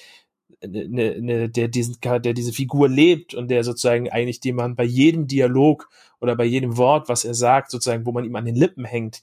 ne, 0.67 1.19
ne, 1.21 1.49
der 1.49 1.67
diesen 1.67 1.97
der 2.01 2.33
diese 2.33 2.53
Figur 2.53 2.89
lebt 2.89 3.33
und 3.33 3.49
der 3.49 3.63
sozusagen 3.63 4.09
eigentlich 4.09 4.39
dem 4.39 4.55
man 4.55 4.75
bei 4.75 4.83
jedem 4.83 5.27
Dialog 5.27 5.89
oder 6.19 6.35
bei 6.35 6.45
jedem 6.45 6.77
Wort, 6.77 7.09
was 7.09 7.25
er 7.25 7.33
sagt, 7.33 7.71
sozusagen, 7.71 8.05
wo 8.05 8.11
man 8.11 8.25
ihm 8.25 8.35
an 8.35 8.45
den 8.45 8.55
Lippen 8.55 8.85
hängt, 8.85 9.21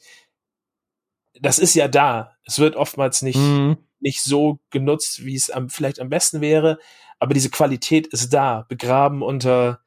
das 1.40 1.58
ist 1.58 1.74
ja 1.74 1.88
da. 1.88 2.36
Es 2.44 2.58
wird 2.58 2.76
oftmals 2.76 3.22
nicht 3.22 3.38
mhm 3.38 3.78
nicht 4.00 4.22
so 4.22 4.58
genutzt, 4.70 5.24
wie 5.24 5.34
es 5.34 5.50
am, 5.50 5.68
vielleicht 5.68 6.00
am 6.00 6.08
besten 6.08 6.40
wäre. 6.40 6.78
Aber 7.18 7.34
diese 7.34 7.50
Qualität 7.50 8.06
ist 8.08 8.32
da, 8.32 8.64
begraben 8.68 9.22
unter 9.22 9.80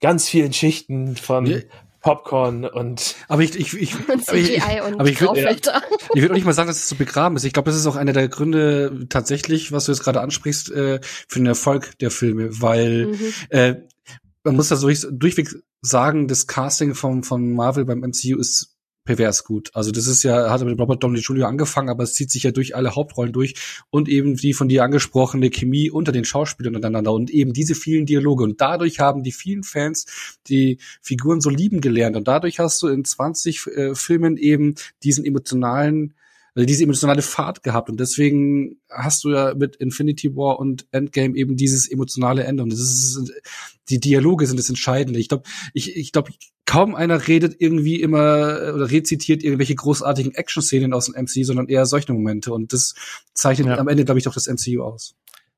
ganz 0.00 0.28
vielen 0.28 0.52
Schichten 0.52 1.16
von. 1.16 1.62
Popcorn 2.08 2.64
und 2.64 3.16
aber 3.28 3.42
ich 3.42 3.54
ich 3.54 3.74
ich 3.74 3.92
CGI 3.92 4.38
ich, 4.38 4.56
ich, 4.56 4.62
aber 4.62 5.10
ich 5.10 5.20
würde 5.20 5.42
ja, 5.42 5.50
ich 5.50 6.22
würde 6.22 6.30
auch 6.30 6.34
nicht 6.36 6.46
mal 6.46 6.54
sagen, 6.54 6.68
dass 6.68 6.78
es 6.78 6.88
so 6.88 6.96
begraben 6.96 7.36
ist. 7.36 7.44
Ich 7.44 7.52
glaube, 7.52 7.68
das 7.68 7.78
ist 7.78 7.86
auch 7.86 7.96
einer 7.96 8.14
der 8.14 8.28
Gründe 8.28 9.04
tatsächlich, 9.10 9.72
was 9.72 9.84
du 9.84 9.92
jetzt 9.92 10.02
gerade 10.02 10.22
ansprichst, 10.22 10.70
äh, 10.70 11.00
für 11.02 11.38
den 11.38 11.44
Erfolg 11.44 11.98
der 11.98 12.10
Filme, 12.10 12.62
weil 12.62 13.08
mhm. 13.08 13.32
äh, 13.50 13.74
man 14.42 14.56
muss 14.56 14.68
da 14.68 14.76
so 14.76 14.88
durchweg 14.88 15.50
sagen, 15.82 16.28
das 16.28 16.46
Casting 16.46 16.94
von 16.94 17.24
von 17.24 17.52
Marvel 17.52 17.84
beim 17.84 17.98
MCU 17.98 18.38
ist 18.38 18.77
pervers 19.08 19.42
gut. 19.42 19.70
Also 19.72 19.90
das 19.90 20.06
ist 20.06 20.22
ja, 20.22 20.50
hat 20.50 20.62
mit 20.64 20.78
Robert 20.78 21.02
Downey 21.02 21.20
Jr. 21.20 21.48
angefangen, 21.48 21.88
aber 21.88 22.02
es 22.02 22.12
zieht 22.12 22.30
sich 22.30 22.42
ja 22.42 22.50
durch 22.50 22.76
alle 22.76 22.94
Hauptrollen 22.94 23.32
durch 23.32 23.54
und 23.88 24.06
eben 24.06 24.36
die 24.36 24.52
von 24.52 24.68
dir 24.68 24.84
angesprochene 24.84 25.48
Chemie 25.48 25.90
unter 25.90 26.12
den 26.12 26.26
Schauspielern 26.26 26.76
untereinander 26.76 27.14
und 27.14 27.30
eben 27.30 27.54
diese 27.54 27.74
vielen 27.74 28.04
Dialoge. 28.04 28.44
Und 28.44 28.60
dadurch 28.60 29.00
haben 29.00 29.22
die 29.22 29.32
vielen 29.32 29.62
Fans 29.62 30.38
die 30.48 30.78
Figuren 31.00 31.40
so 31.40 31.48
lieben 31.48 31.80
gelernt 31.80 32.16
und 32.16 32.28
dadurch 32.28 32.58
hast 32.58 32.82
du 32.82 32.88
in 32.88 33.02
20 33.02 33.66
äh, 33.68 33.94
Filmen 33.94 34.36
eben 34.36 34.74
diesen 35.02 35.24
emotionalen 35.24 36.12
also 36.58 36.66
diese 36.66 36.82
emotionale 36.82 37.22
Fahrt 37.22 37.62
gehabt 37.62 37.88
und 37.88 38.00
deswegen 38.00 38.80
hast 38.90 39.22
du 39.22 39.30
ja 39.30 39.54
mit 39.54 39.76
Infinity 39.76 40.34
War 40.34 40.58
und 40.58 40.88
Endgame 40.90 41.36
eben 41.36 41.56
dieses 41.56 41.88
emotionale 41.88 42.42
Ende 42.42 42.64
und 42.64 42.72
das 42.72 42.80
ist 42.80 43.32
die 43.88 44.00
Dialoge 44.00 44.44
sind 44.44 44.58
das 44.58 44.68
Entscheidende. 44.68 45.20
Ich 45.20 45.28
glaube, 45.28 45.44
ich, 45.72 45.96
ich 45.96 46.10
glaube, 46.10 46.32
kaum 46.66 46.96
einer 46.96 47.28
redet 47.28 47.54
irgendwie 47.60 48.02
immer 48.02 48.74
oder 48.74 48.90
rezitiert 48.90 49.44
irgendwelche 49.44 49.76
großartigen 49.76 50.34
Action-Szenen 50.34 50.92
aus 50.92 51.06
dem 51.06 51.14
MC, 51.14 51.46
sondern 51.46 51.68
eher 51.68 51.86
solche 51.86 52.12
Momente 52.12 52.52
und 52.52 52.72
das 52.72 52.96
zeichnet 53.34 53.68
ja. 53.68 53.78
am 53.78 53.86
Ende, 53.86 54.04
glaube 54.04 54.18
ich, 54.18 54.24
doch 54.24 54.34
das 54.34 54.48
MCU 54.48 54.82
aus. 54.82 55.14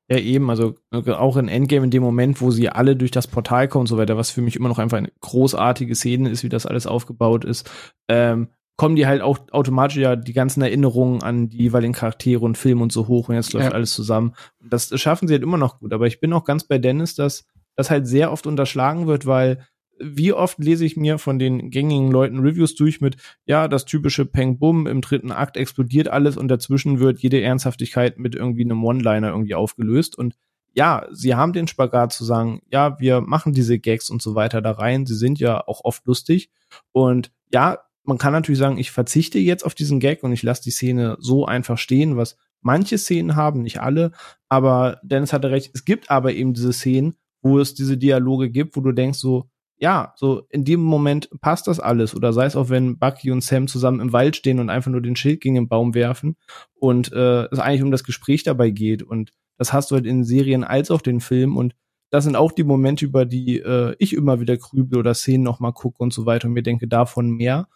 Ja, 0.07 0.19
eben, 0.19 0.51
also 0.51 0.75
auch 0.91 1.37
in 1.37 1.47
Endgame 1.47 1.85
in 1.85 1.89
dem 1.89 2.03
Moment, 2.03 2.41
wo 2.41 2.51
sie 2.51 2.69
alle 2.69 2.95
durch 2.95 3.11
das 3.11 3.25
Portal 3.25 3.67
kommen 3.67 3.81
und 3.81 3.87
so 3.87 3.97
weiter, 3.97 4.17
was 4.17 4.29
für 4.29 4.43
mich 4.43 4.55
immer 4.55 4.69
noch 4.69 4.77
einfach 4.77 4.99
eine 4.99 5.11
großartige 5.21 5.95
Szene 5.95 6.29
ist, 6.29 6.43
wie 6.43 6.49
das 6.49 6.67
alles 6.67 6.85
aufgebaut 6.85 7.43
ist, 7.43 7.71
ähm, 8.07 8.49
kommen 8.81 8.95
die 8.95 9.05
halt 9.05 9.21
auch 9.21 9.37
automatisch 9.51 9.97
ja 9.97 10.15
die 10.15 10.33
ganzen 10.33 10.63
Erinnerungen 10.63 11.21
an 11.21 11.49
die 11.49 11.59
jeweiligen 11.59 11.93
Charaktere 11.93 12.43
und 12.43 12.57
Filme 12.57 12.81
und 12.81 12.91
so 12.91 13.07
hoch 13.07 13.29
und 13.29 13.35
jetzt 13.35 13.53
läuft 13.53 13.67
ja. 13.67 13.73
alles 13.73 13.93
zusammen. 13.93 14.33
Das 14.59 14.99
schaffen 14.99 15.27
sie 15.27 15.35
halt 15.35 15.43
immer 15.43 15.59
noch 15.59 15.77
gut. 15.77 15.93
Aber 15.93 16.07
ich 16.07 16.19
bin 16.19 16.33
auch 16.33 16.45
ganz 16.45 16.63
bei 16.63 16.79
Dennis, 16.79 17.13
dass 17.13 17.45
das 17.75 17.91
halt 17.91 18.07
sehr 18.07 18.31
oft 18.31 18.47
unterschlagen 18.47 19.05
wird, 19.05 19.27
weil 19.27 19.67
wie 19.99 20.33
oft 20.33 20.57
lese 20.57 20.83
ich 20.83 20.97
mir 20.97 21.19
von 21.19 21.37
den 21.37 21.69
gängigen 21.69 22.09
Leuten 22.09 22.39
Reviews 22.39 22.73
durch 22.73 23.01
mit, 23.01 23.17
ja, 23.45 23.67
das 23.67 23.85
typische 23.85 24.25
Peng 24.25 24.57
Bum, 24.57 24.87
im 24.87 25.01
dritten 25.01 25.31
Akt 25.31 25.57
explodiert 25.57 26.07
alles 26.07 26.35
und 26.35 26.47
dazwischen 26.47 26.99
wird 26.99 27.19
jede 27.19 27.39
Ernsthaftigkeit 27.39 28.17
mit 28.17 28.33
irgendwie 28.33 28.63
einem 28.63 28.83
One-Liner 28.83 29.29
irgendwie 29.29 29.53
aufgelöst. 29.53 30.17
Und 30.17 30.33
ja, 30.73 31.05
sie 31.11 31.35
haben 31.35 31.53
den 31.53 31.67
Spagat 31.67 32.13
zu 32.13 32.25
sagen, 32.25 32.63
ja, 32.71 32.99
wir 32.99 33.21
machen 33.21 33.53
diese 33.53 33.77
Gags 33.77 34.09
und 34.09 34.23
so 34.23 34.33
weiter 34.33 34.59
da 34.59 34.71
rein. 34.71 35.05
Sie 35.05 35.13
sind 35.13 35.39
ja 35.39 35.67
auch 35.67 35.81
oft 35.83 36.03
lustig. 36.07 36.49
Und 36.91 37.31
ja, 37.53 37.77
man 38.03 38.17
kann 38.17 38.33
natürlich 38.33 38.59
sagen, 38.59 38.77
ich 38.77 38.91
verzichte 38.91 39.39
jetzt 39.39 39.63
auf 39.63 39.75
diesen 39.75 39.99
Gag 39.99 40.23
und 40.23 40.31
ich 40.31 40.43
lasse 40.43 40.63
die 40.63 40.71
Szene 40.71 41.17
so 41.19 41.45
einfach 41.45 41.77
stehen, 41.77 42.17
was 42.17 42.37
manche 42.61 42.97
Szenen 42.97 43.35
haben, 43.35 43.61
nicht 43.61 43.81
alle. 43.81 44.11
Aber 44.49 44.99
Dennis 45.03 45.33
hatte 45.33 45.51
recht, 45.51 45.71
es 45.73 45.85
gibt 45.85 46.09
aber 46.09 46.33
eben 46.33 46.53
diese 46.53 46.73
Szenen, 46.73 47.15
wo 47.41 47.59
es 47.59 47.73
diese 47.73 47.97
Dialoge 47.97 48.49
gibt, 48.49 48.75
wo 48.75 48.81
du 48.81 48.91
denkst 48.91 49.19
so, 49.19 49.49
ja, 49.77 50.13
so 50.15 50.43
in 50.49 50.63
dem 50.63 50.81
Moment 50.81 51.29
passt 51.41 51.67
das 51.67 51.79
alles. 51.79 52.15
Oder 52.15 52.33
sei 52.33 52.45
es 52.45 52.55
auch, 52.55 52.69
wenn 52.69 52.99
Bucky 52.99 53.31
und 53.31 53.43
Sam 53.43 53.67
zusammen 53.67 53.99
im 53.99 54.13
Wald 54.13 54.35
stehen 54.35 54.59
und 54.59 54.69
einfach 54.69 54.91
nur 54.91 55.01
den 55.01 55.15
Schild 55.15 55.41
gegen 55.41 55.55
den 55.55 55.67
Baum 55.67 55.95
werfen 55.95 56.37
und 56.75 57.11
äh, 57.11 57.45
es 57.45 57.57
eigentlich 57.57 57.81
um 57.81 57.91
das 57.91 58.03
Gespräch 58.03 58.43
dabei 58.43 58.69
geht. 58.69 59.01
Und 59.01 59.31
das 59.57 59.73
hast 59.73 59.89
du 59.89 59.95
halt 59.95 60.05
in 60.05 60.23
Serien 60.23 60.63
als 60.63 60.91
auch 60.91 61.01
den 61.01 61.19
Film. 61.19 61.57
Und 61.57 61.73
das 62.11 62.25
sind 62.25 62.35
auch 62.35 62.51
die 62.51 62.63
Momente, 62.63 63.05
über 63.05 63.25
die 63.25 63.57
äh, 63.59 63.95
ich 63.97 64.13
immer 64.13 64.39
wieder 64.39 64.55
grübel 64.55 64.99
oder 64.99 65.15
Szenen 65.15 65.43
nochmal 65.43 65.73
gucke 65.73 66.03
und 66.03 66.13
so 66.13 66.27
weiter 66.27 66.47
und 66.47 66.53
mir 66.53 66.63
denke, 66.63 66.87
davon 66.87 67.31
mehr. 67.31 67.67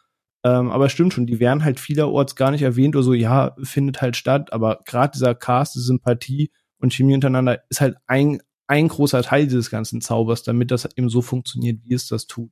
Ähm, 0.46 0.70
aber 0.70 0.90
stimmt 0.90 1.12
schon, 1.12 1.26
die 1.26 1.40
werden 1.40 1.66
halt 1.66 1.80
vielerorts 1.80 2.36
gar 2.36 2.52
nicht 2.52 2.62
erwähnt 2.62 2.96
oder 2.96 3.04
so, 3.04 3.14
ja, 3.14 3.56
findet 3.64 4.02
halt 4.04 4.16
statt. 4.16 4.54
Aber 4.54 4.82
gerade 4.86 5.12
dieser 5.12 5.34
Cast, 5.34 5.74
die 5.74 5.80
Sympathie 5.80 6.52
und 6.78 6.94
Chemie 6.94 7.16
untereinander 7.16 7.64
ist 7.70 7.82
halt 7.82 7.98
ein, 8.06 8.44
ein 8.68 8.88
großer 8.88 9.24
Teil 9.24 9.46
dieses 9.46 9.72
ganzen 9.72 10.02
Zaubers, 10.02 10.44
damit 10.44 10.70
das 10.70 10.88
eben 10.96 11.10
so 11.10 11.24
funktioniert, 11.24 11.80
wie 11.84 11.96
es 11.96 12.08
das 12.08 12.28
tut. 12.28 12.52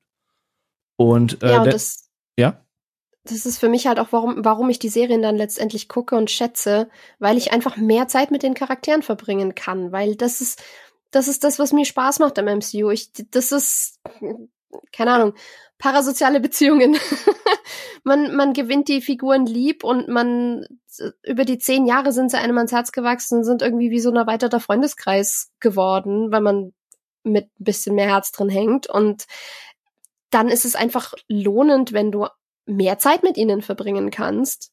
Und, 0.96 1.44
äh, 1.44 1.52
ja, 1.52 1.62
und 1.62 1.72
das, 1.72 2.10
ja? 2.36 2.66
Das 3.26 3.46
ist 3.46 3.60
für 3.60 3.70
mich 3.70 3.86
halt 3.86 4.00
auch, 4.00 4.08
warum, 4.10 4.44
warum 4.44 4.72
ich 4.72 4.80
die 4.80 4.90
Serien 4.90 5.22
dann 5.22 5.38
letztendlich 5.38 5.88
gucke 5.88 6.16
und 6.16 6.32
schätze, 6.32 6.90
weil 7.20 7.38
ich 7.38 7.54
einfach 7.54 7.78
mehr 7.78 8.08
Zeit 8.08 8.32
mit 8.32 8.42
den 8.42 8.56
Charakteren 8.56 9.04
verbringen 9.04 9.54
kann, 9.54 9.92
weil 9.92 10.16
das 10.16 10.42
ist, 10.42 10.64
das 11.12 11.28
ist 11.28 11.44
das, 11.44 11.60
was 11.60 11.72
mir 11.72 11.86
Spaß 11.86 12.18
macht 12.18 12.40
am 12.40 12.48
MCU. 12.48 12.90
Ich, 12.90 13.12
das 13.30 13.52
ist, 13.52 14.00
keine 14.92 15.14
Ahnung, 15.14 15.34
parasoziale 15.84 16.40
Beziehungen. 16.40 16.96
man, 18.06 18.34
man 18.38 18.54
gewinnt 18.54 18.88
die 18.88 19.02
Figuren 19.02 19.46
lieb 19.46 19.84
und 19.84 20.08
man 20.08 20.66
über 21.24 21.44
die 21.44 21.58
zehn 21.58 21.86
Jahre 21.86 22.14
sind 22.14 22.32
sie 22.32 22.38
einem 22.38 22.58
ans 22.58 22.72
Herz 22.72 22.94
gewachsen, 22.94 23.44
sind 23.44 23.62
irgendwie 23.62 23.92
wie 23.92 24.00
so 24.00 24.10
ein 24.10 24.16
erweiterter 24.16 24.62
Freundeskreis 24.62 25.52
geworden, 25.60 26.32
weil 26.32 26.40
man 26.40 26.74
mit 27.24 27.48
ein 27.60 27.64
bisschen 27.66 27.96
mehr 27.96 28.08
Herz 28.08 28.32
drin 28.32 28.48
hängt. 28.48 28.90
Und 28.90 29.26
dann 30.30 30.48
ist 30.48 30.64
es 30.64 30.76
einfach 30.76 31.16
lohnend, 31.28 31.92
wenn 31.92 32.14
du 32.14 32.28
mehr 32.66 32.98
Zeit 32.98 33.22
mit 33.22 33.36
ihnen 33.36 33.62
verbringen 33.62 34.10
kannst. 34.10 34.72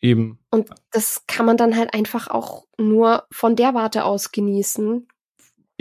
Eben. 0.00 0.40
Und 0.50 0.70
das 0.90 1.24
kann 1.28 1.46
man 1.46 1.56
dann 1.56 1.76
halt 1.76 1.94
einfach 1.94 2.26
auch 2.26 2.64
nur 2.78 3.28
von 3.30 3.54
der 3.54 3.74
Warte 3.74 4.02
aus 4.02 4.32
genießen. 4.32 5.06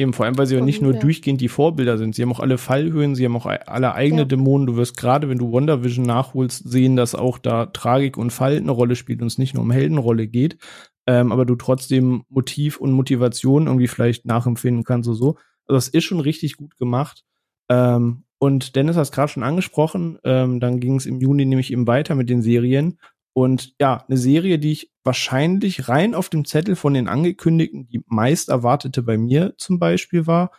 Eben, 0.02 0.14
vor 0.14 0.26
allem, 0.26 0.36
weil 0.36 0.48
sie 0.48 0.56
ja 0.56 0.62
nicht 0.62 0.82
nur 0.82 0.94
durchgehend 0.94 1.42
die 1.42 1.48
Vorbilder 1.48 2.00
sind. 2.00 2.16
Sie 2.16 2.24
haben 2.24 2.32
auch 2.32 2.40
alle 2.40 2.58
Fallhöhen, 2.58 3.14
sie 3.14 3.24
haben 3.24 3.36
auch 3.36 3.46
alle 3.46 3.94
eigene 3.94 4.22
ja. 4.22 4.26
Dämonen. 4.26 4.66
Du 4.66 4.76
wirst 4.76 4.98
gerade, 4.98 5.30
wenn 5.30 5.38
du 5.38 5.54
WandaVision 5.54 6.04
nachholst, 6.04 6.68
sehen, 6.68 6.96
dass 6.96 7.14
auch 7.14 7.38
da 7.38 7.68
Tragik 7.68 8.18
und 8.18 8.32
Fall 8.32 8.58
eine 8.58 8.72
Rolle 8.72 8.96
spielt 8.96 9.22
und 9.22 9.28
es 9.28 9.38
nicht 9.38 9.54
nur 9.54 9.62
um 9.62 9.70
Heldenrolle 9.70 10.28
geht. 10.28 10.58
Ähm, 11.06 11.32
aber 11.32 11.46
du 11.46 11.54
trotzdem 11.54 12.24
Motiv 12.30 12.78
und 12.78 12.94
Motivation 12.94 13.68
irgendwie 13.68 13.88
vielleicht 13.88 14.26
nachempfinden 14.26 14.84
kannst 14.84 15.08
oder 15.08 15.18
so. 15.18 15.36
Also 15.68 15.78
das 15.78 15.88
ist 15.88 16.06
schon 16.06 16.20
richtig 16.20 16.58
gut 16.58 16.76
gemacht. 16.80 17.24
Ähm, 17.70 18.24
und 18.40 18.76
Dennis 18.76 18.96
hat 18.96 19.04
es 19.04 19.12
gerade 19.12 19.32
schon 19.32 19.44
angesprochen, 19.44 20.18
ähm, 20.24 20.60
dann 20.60 20.80
ging 20.80 20.96
es 20.96 21.06
im 21.06 21.22
Juni 21.22 21.46
nämlich 21.46 21.72
eben 21.72 21.86
weiter 21.86 22.16
mit 22.16 22.28
den 22.28 22.42
Serien. 22.42 22.98
Und 23.34 23.74
ja, 23.80 24.04
eine 24.08 24.18
Serie, 24.18 24.60
die 24.60 24.74
ich 24.74 24.92
wahrscheinlich 25.04 25.88
rein 25.88 26.16
auf 26.16 26.30
dem 26.30 26.46
Zettel 26.46 26.76
von 26.76 26.94
den 26.94 27.08
angekündigten, 27.08 27.88
die 27.88 28.04
meist 28.08 28.50
erwartete 28.50 29.04
bei 29.04 29.18
mir 29.18 29.54
zum 29.58 29.80
Beispiel 29.80 30.28
war, 30.28 30.52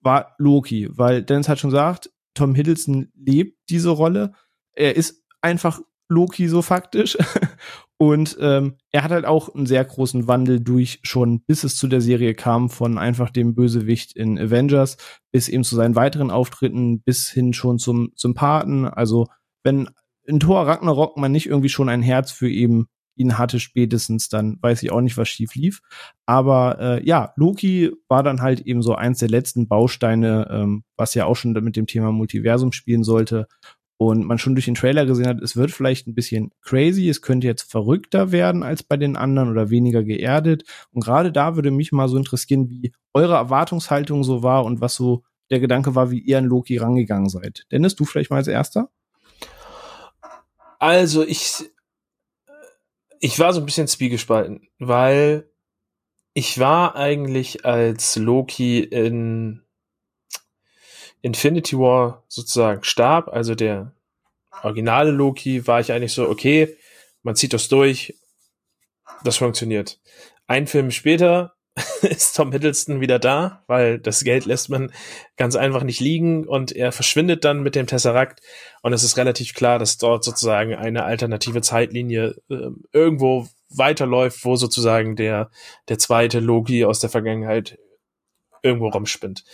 war 0.00 0.34
Loki. 0.38 0.88
Weil 0.90 1.22
Dennis 1.22 1.48
hat 1.48 1.58
schon 1.58 1.70
gesagt, 1.70 2.10
Tom 2.34 2.54
Hiddleston 2.54 3.10
lebt 3.14 3.58
diese 3.70 3.90
Rolle. 3.90 4.32
Er 4.74 4.96
ist 4.96 5.24
einfach 5.40 5.80
Loki 6.08 6.48
so 6.48 6.62
faktisch. 6.62 7.16
Und 8.00 8.38
ähm, 8.40 8.76
er 8.92 9.02
hat 9.02 9.10
halt 9.10 9.24
auch 9.24 9.52
einen 9.52 9.66
sehr 9.66 9.84
großen 9.84 10.28
Wandel 10.28 10.60
durch 10.60 11.00
schon, 11.02 11.40
bis 11.40 11.64
es 11.64 11.74
zu 11.74 11.88
der 11.88 12.00
Serie 12.00 12.34
kam, 12.34 12.70
von 12.70 12.96
einfach 12.96 13.30
dem 13.30 13.56
Bösewicht 13.56 14.14
in 14.14 14.38
Avengers 14.38 14.98
bis 15.32 15.48
eben 15.48 15.64
zu 15.64 15.74
seinen 15.74 15.96
weiteren 15.96 16.30
Auftritten, 16.30 17.02
bis 17.02 17.28
hin 17.28 17.52
schon 17.52 17.80
zum 17.80 18.12
Sympathen. 18.14 18.84
Also 18.84 19.26
wenn 19.64 19.90
in 20.28 20.40
Thor 20.40 20.66
Ragnarok 20.66 21.16
man 21.16 21.32
nicht 21.32 21.46
irgendwie 21.46 21.70
schon 21.70 21.88
ein 21.88 22.02
Herz 22.02 22.30
für 22.30 22.50
eben 22.50 22.86
ihn 23.18 23.36
hatte 23.36 23.58
spätestens, 23.60 24.28
dann 24.28 24.58
weiß 24.60 24.82
ich 24.82 24.92
auch 24.92 25.00
nicht, 25.00 25.16
was 25.16 25.28
schief 25.28 25.54
lief. 25.54 25.80
Aber 26.24 26.78
äh, 26.80 27.06
ja, 27.06 27.32
Loki 27.36 27.90
war 28.08 28.22
dann 28.22 28.40
halt 28.40 28.60
eben 28.60 28.80
so 28.80 28.94
eins 28.94 29.18
der 29.18 29.28
letzten 29.28 29.66
Bausteine, 29.66 30.48
ähm, 30.50 30.84
was 30.96 31.14
ja 31.14 31.26
auch 31.26 31.34
schon 31.34 31.52
mit 31.52 31.76
dem 31.76 31.86
Thema 31.86 32.12
Multiversum 32.12 32.72
spielen 32.72 33.02
sollte. 33.02 33.48
Und 34.00 34.24
man 34.24 34.38
schon 34.38 34.54
durch 34.54 34.66
den 34.66 34.76
Trailer 34.76 35.06
gesehen 35.06 35.26
hat, 35.26 35.42
es 35.42 35.56
wird 35.56 35.72
vielleicht 35.72 36.06
ein 36.06 36.14
bisschen 36.14 36.52
crazy, 36.62 37.08
es 37.08 37.20
könnte 37.20 37.48
jetzt 37.48 37.68
verrückter 37.68 38.30
werden 38.30 38.62
als 38.62 38.84
bei 38.84 38.96
den 38.96 39.16
anderen 39.16 39.50
oder 39.50 39.70
weniger 39.70 40.04
geerdet. 40.04 40.62
Und 40.92 41.02
gerade 41.02 41.32
da 41.32 41.56
würde 41.56 41.72
mich 41.72 41.90
mal 41.90 42.08
so 42.08 42.16
interessieren, 42.16 42.70
wie 42.70 42.92
eure 43.12 43.34
Erwartungshaltung 43.34 44.22
so 44.22 44.44
war 44.44 44.64
und 44.64 44.80
was 44.80 44.94
so 44.94 45.24
der 45.50 45.58
Gedanke 45.58 45.96
war, 45.96 46.12
wie 46.12 46.20
ihr 46.20 46.38
an 46.38 46.44
Loki 46.44 46.76
rangegangen 46.76 47.28
seid. 47.28 47.64
Dennis, 47.72 47.96
du 47.96 48.04
vielleicht 48.04 48.30
mal 48.30 48.36
als 48.36 48.46
erster? 48.46 48.90
Also 50.78 51.24
ich, 51.24 51.70
ich 53.20 53.38
war 53.38 53.52
so 53.52 53.60
ein 53.60 53.66
bisschen 53.66 53.88
zwiegespalten, 53.88 54.68
weil 54.78 55.50
ich 56.34 56.58
war 56.58 56.94
eigentlich 56.94 57.64
als 57.64 58.16
Loki 58.16 58.80
in 58.80 59.64
Infinity 61.20 61.76
War 61.76 62.24
sozusagen 62.28 62.84
starb, 62.84 63.28
also 63.28 63.56
der 63.56 63.92
originale 64.62 65.10
Loki, 65.10 65.66
war 65.66 65.80
ich 65.80 65.90
eigentlich 65.92 66.12
so, 66.12 66.28
okay, 66.28 66.76
man 67.22 67.34
zieht 67.34 67.52
das 67.52 67.68
durch, 67.68 68.14
das 69.24 69.36
funktioniert. 69.36 70.00
Ein 70.46 70.68
Film 70.68 70.92
später 70.92 71.56
ist 72.02 72.36
Tom 72.36 72.52
Hiddleston 72.52 73.00
wieder 73.00 73.18
da, 73.18 73.62
weil 73.66 73.98
das 73.98 74.24
Geld 74.24 74.46
lässt 74.46 74.68
man 74.68 74.92
ganz 75.36 75.56
einfach 75.56 75.82
nicht 75.82 76.00
liegen 76.00 76.46
und 76.46 76.72
er 76.72 76.92
verschwindet 76.92 77.44
dann 77.44 77.62
mit 77.62 77.74
dem 77.74 77.86
Tesseract 77.86 78.40
und 78.82 78.92
es 78.92 79.02
ist 79.02 79.16
relativ 79.16 79.54
klar, 79.54 79.78
dass 79.78 79.98
dort 79.98 80.24
sozusagen 80.24 80.74
eine 80.74 81.04
alternative 81.04 81.62
Zeitlinie 81.62 82.36
äh, 82.50 82.70
irgendwo 82.92 83.48
weiterläuft, 83.70 84.44
wo 84.44 84.56
sozusagen 84.56 85.16
der, 85.16 85.50
der 85.88 85.98
zweite 85.98 86.40
Loki 86.40 86.84
aus 86.84 87.00
der 87.00 87.10
Vergangenheit 87.10 87.78
irgendwo 88.62 88.88
rumspinnt. 88.88 89.44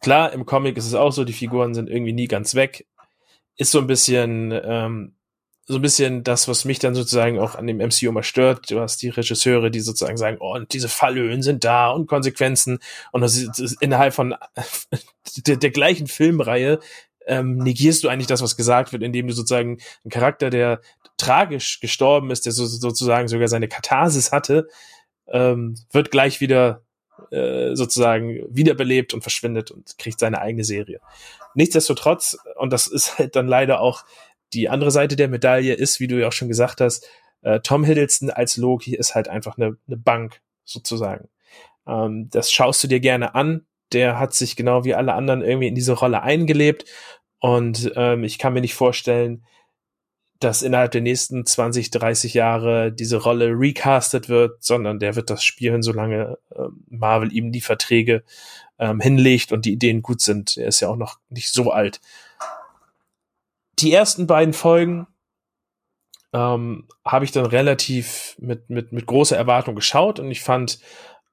Klar, 0.00 0.32
im 0.32 0.46
Comic 0.46 0.76
ist 0.76 0.86
es 0.86 0.94
auch 0.94 1.12
so, 1.12 1.24
die 1.24 1.32
Figuren 1.32 1.74
sind 1.74 1.88
irgendwie 1.88 2.12
nie 2.12 2.26
ganz 2.26 2.54
weg. 2.54 2.86
Ist 3.56 3.70
so 3.70 3.78
ein 3.78 3.86
bisschen 3.86 4.58
ähm, 4.64 5.14
so 5.70 5.76
ein 5.78 5.82
bisschen 5.82 6.24
das, 6.24 6.48
was 6.48 6.64
mich 6.64 6.80
dann 6.80 6.96
sozusagen 6.96 7.38
auch 7.38 7.54
an 7.54 7.68
dem 7.68 7.76
MCU 7.78 8.08
immer 8.08 8.24
stört. 8.24 8.72
Du 8.72 8.80
hast 8.80 9.00
die 9.02 9.08
Regisseure, 9.08 9.70
die 9.70 9.78
sozusagen 9.78 10.16
sagen, 10.16 10.38
oh, 10.40 10.54
und 10.54 10.72
diese 10.72 10.88
Fallhöhen 10.88 11.42
sind 11.42 11.62
da 11.62 11.90
und 11.90 12.08
Konsequenzen. 12.08 12.80
Und 13.12 13.20
das 13.20 13.36
ist, 13.36 13.50
das 13.50 13.60
ist 13.60 13.80
innerhalb 13.80 14.12
von 14.12 14.34
der, 15.46 15.56
der 15.56 15.70
gleichen 15.70 16.08
Filmreihe 16.08 16.80
ähm, 17.24 17.58
negierst 17.58 18.02
du 18.02 18.08
eigentlich 18.08 18.26
das, 18.26 18.42
was 18.42 18.56
gesagt 18.56 18.92
wird, 18.92 19.04
indem 19.04 19.28
du 19.28 19.32
sozusagen 19.32 19.78
einen 20.02 20.10
Charakter, 20.10 20.50
der 20.50 20.80
tragisch 21.16 21.78
gestorben 21.78 22.32
ist, 22.32 22.46
der 22.46 22.52
so, 22.52 22.66
sozusagen 22.66 23.28
sogar 23.28 23.46
seine 23.46 23.68
Katharsis 23.68 24.32
hatte, 24.32 24.66
ähm, 25.28 25.76
wird 25.92 26.10
gleich 26.10 26.40
wieder 26.40 26.82
äh, 27.30 27.76
sozusagen 27.76 28.40
wiederbelebt 28.48 29.14
und 29.14 29.22
verschwindet 29.22 29.70
und 29.70 29.98
kriegt 29.98 30.18
seine 30.18 30.40
eigene 30.40 30.64
Serie. 30.64 31.00
Nichtsdestotrotz, 31.54 32.38
und 32.56 32.72
das 32.72 32.88
ist 32.88 33.18
halt 33.18 33.36
dann 33.36 33.46
leider 33.46 33.80
auch 33.80 34.04
die 34.52 34.68
andere 34.68 34.90
Seite 34.90 35.16
der 35.16 35.28
Medaille 35.28 35.74
ist, 35.74 36.00
wie 36.00 36.08
du 36.08 36.20
ja 36.20 36.28
auch 36.28 36.32
schon 36.32 36.48
gesagt 36.48 36.80
hast, 36.80 37.06
Äh, 37.42 37.60
Tom 37.60 37.84
Hiddleston 37.84 38.28
als 38.30 38.58
Loki 38.58 38.94
ist 38.94 39.14
halt 39.14 39.28
einfach 39.28 39.56
eine, 39.56 39.76
eine 39.86 39.96
Bank, 39.96 40.42
sozusagen. 40.64 41.28
Ähm, 41.86 42.28
das 42.30 42.52
schaust 42.52 42.84
du 42.84 42.88
dir 42.88 43.00
gerne 43.00 43.34
an. 43.34 43.66
Der 43.92 44.18
hat 44.18 44.34
sich 44.34 44.56
genau 44.56 44.84
wie 44.84 44.94
alle 44.94 45.14
anderen 45.14 45.42
irgendwie 45.42 45.68
in 45.68 45.74
diese 45.74 45.94
Rolle 45.94 46.22
eingelebt. 46.22 46.84
Und 47.40 47.92
ähm, 47.96 48.24
ich 48.24 48.38
kann 48.38 48.52
mir 48.52 48.60
nicht 48.60 48.74
vorstellen, 48.74 49.44
dass 50.38 50.62
innerhalb 50.62 50.92
der 50.92 51.02
nächsten 51.02 51.44
20, 51.44 51.90
30 51.90 52.34
Jahre 52.34 52.92
diese 52.92 53.18
Rolle 53.18 53.48
recastet 53.48 54.28
wird, 54.28 54.62
sondern 54.62 54.98
der 54.98 55.16
wird 55.16 55.28
das 55.30 55.44
spielen, 55.44 55.82
solange 55.82 56.38
ähm, 56.56 56.84
Marvel 56.88 57.32
ihm 57.32 57.52
die 57.52 57.60
Verträge 57.60 58.22
ähm, 58.78 59.00
hinlegt 59.00 59.52
und 59.52 59.64
die 59.64 59.72
Ideen 59.72 60.02
gut 60.02 60.20
sind. 60.22 60.56
Er 60.56 60.68
ist 60.68 60.80
ja 60.80 60.88
auch 60.88 60.96
noch 60.96 61.18
nicht 61.28 61.50
so 61.50 61.70
alt. 61.72 62.00
Die 63.80 63.92
ersten 63.92 64.26
beiden 64.26 64.52
Folgen 64.52 65.06
ähm, 66.32 66.86
habe 67.04 67.24
ich 67.24 67.32
dann 67.32 67.46
relativ 67.46 68.36
mit, 68.38 68.70
mit, 68.70 68.92
mit 68.92 69.06
großer 69.06 69.36
Erwartung 69.36 69.74
geschaut 69.74 70.20
und 70.20 70.30
ich 70.30 70.42
fand 70.42 70.78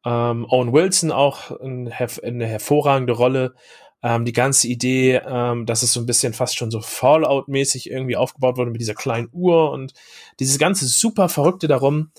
ähm, 0.06 0.46
Owen 0.50 0.74
Wilson 0.74 1.12
auch 1.12 1.52
ein, 1.60 1.92
eine 1.92 2.46
hervorragende 2.46 3.14
Rolle. 3.14 3.54
Ähm, 4.02 4.26
die 4.26 4.34
ganze 4.34 4.68
Idee, 4.68 5.22
ähm, 5.26 5.66
dass 5.66 5.84
es 5.84 5.92
so 5.92 6.00
ein 6.00 6.06
bisschen 6.06 6.34
fast 6.34 6.56
schon 6.56 6.72
so 6.72 6.82
Fallout-mäßig 6.82 7.90
irgendwie 7.90 8.16
aufgebaut 8.16 8.58
wurde 8.58 8.72
mit 8.72 8.80
dieser 8.80 8.94
kleinen 8.94 9.30
Uhr 9.32 9.72
und 9.72 9.94
dieses 10.40 10.60
ganze 10.60 10.86
super 10.86 11.30
Verrückte 11.30 11.68
darum 11.68 12.12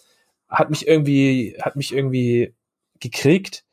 hat 0.48 0.70
mich 0.70 0.86
irgendwie, 0.86 1.56
hat 1.60 1.76
mich 1.76 1.94
irgendwie 1.94 2.54
gekriegt. 3.00 3.64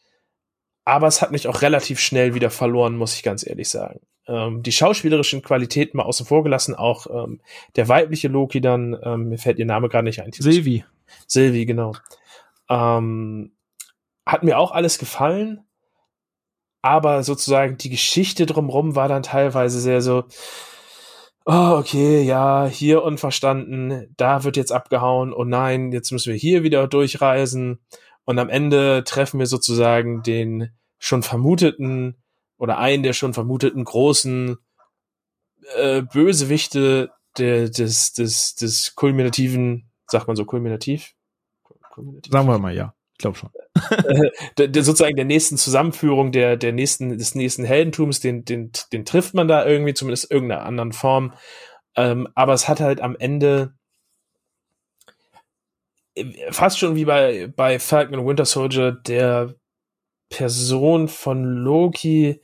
Aber 0.85 1.07
es 1.07 1.21
hat 1.21 1.31
mich 1.31 1.47
auch 1.47 1.61
relativ 1.63 1.99
schnell 1.99 2.35
wieder 2.35 2.51
verloren, 2.51 2.95
muss 2.95 3.15
ich 3.15 3.23
ganz 3.23 3.45
ehrlich 3.45 3.69
sagen. 3.69 4.01
Ähm, 4.27 4.63
die 4.63 4.71
schauspielerischen 4.71 5.41
Qualitäten 5.41 5.97
mal 5.97 6.03
außen 6.03 6.25
vor 6.25 6.43
gelassen, 6.43 6.75
auch 6.75 7.07
ähm, 7.07 7.41
der 7.75 7.87
weibliche 7.87 8.27
Loki 8.27 8.61
dann, 8.61 8.97
ähm, 9.03 9.29
mir 9.29 9.37
fällt 9.37 9.59
ihr 9.59 9.65
Name 9.65 9.89
gerade 9.89 10.05
nicht 10.05 10.21
ein. 10.21 10.31
Sylvie. 10.31 10.83
Sylvie, 11.27 11.65
genau. 11.65 11.93
Ähm, 12.69 13.51
hat 14.25 14.43
mir 14.43 14.57
auch 14.57 14.71
alles 14.71 14.97
gefallen, 14.97 15.61
aber 16.81 17.23
sozusagen 17.23 17.77
die 17.77 17.89
Geschichte 17.89 18.45
drumrum 18.45 18.95
war 18.95 19.07
dann 19.07 19.23
teilweise 19.23 19.79
sehr 19.79 20.01
so, 20.01 20.23
oh, 21.45 21.75
okay, 21.77 22.23
ja, 22.23 22.65
hier 22.65 23.03
unverstanden, 23.03 24.13
da 24.17 24.43
wird 24.43 24.57
jetzt 24.57 24.71
abgehauen, 24.71 25.33
oh 25.33 25.43
nein, 25.43 25.91
jetzt 25.91 26.11
müssen 26.11 26.31
wir 26.31 26.39
hier 26.39 26.63
wieder 26.63 26.87
durchreisen. 26.87 27.79
Und 28.23 28.39
am 28.39 28.49
Ende 28.49 29.03
treffen 29.03 29.39
wir 29.39 29.45
sozusagen 29.45 30.23
den 30.23 30.71
schon 30.97 31.21
vermuteten 31.21 32.17
oder 32.57 32.77
einen 32.77 33.03
der 33.03 33.13
schon 33.13 33.33
vermuteten 33.33 33.83
großen 33.83 34.57
äh, 35.75 36.01
Bösewichte 36.01 37.11
der, 37.37 37.69
des, 37.69 38.13
des, 38.13 38.55
des 38.55 38.95
kulminativen, 38.95 39.89
sagt 40.07 40.27
man 40.27 40.35
so 40.35 40.45
kulminativ? 40.45 41.13
kulminativ? 41.91 42.31
Sagen 42.31 42.47
wir 42.47 42.59
mal 42.59 42.75
ja. 42.75 42.93
Ich 43.13 43.19
glaube 43.19 43.37
schon. 43.37 43.49
der, 44.57 44.67
der, 44.67 44.83
sozusagen 44.83 45.15
der 45.15 45.25
nächsten 45.25 45.57
Zusammenführung 45.57 46.33
der, 46.33 46.57
der 46.57 46.73
nächsten, 46.73 47.17
des 47.17 47.33
nächsten 47.33 47.63
Heldentums, 47.63 48.19
den, 48.19 48.43
den, 48.43 48.71
den 48.91 49.05
trifft 49.05 49.33
man 49.33 49.47
da 49.47 49.65
irgendwie, 49.65 49.93
zumindest 49.93 50.29
irgendeiner 50.29 50.65
anderen 50.65 50.91
Form. 50.91 51.33
Ähm, 51.95 52.27
aber 52.35 52.53
es 52.53 52.67
hat 52.67 52.81
halt 52.81 52.99
am 52.99 53.15
Ende 53.15 53.73
fast 56.51 56.79
schon 56.79 56.95
wie 56.95 57.05
bei, 57.05 57.47
bei 57.47 57.79
Falcon 57.79 58.19
und 58.19 58.27
Winter 58.27 58.45
Soldier 58.45 58.91
der 58.91 59.55
Person 60.35 61.07
von 61.07 61.45
Loki 61.45 62.41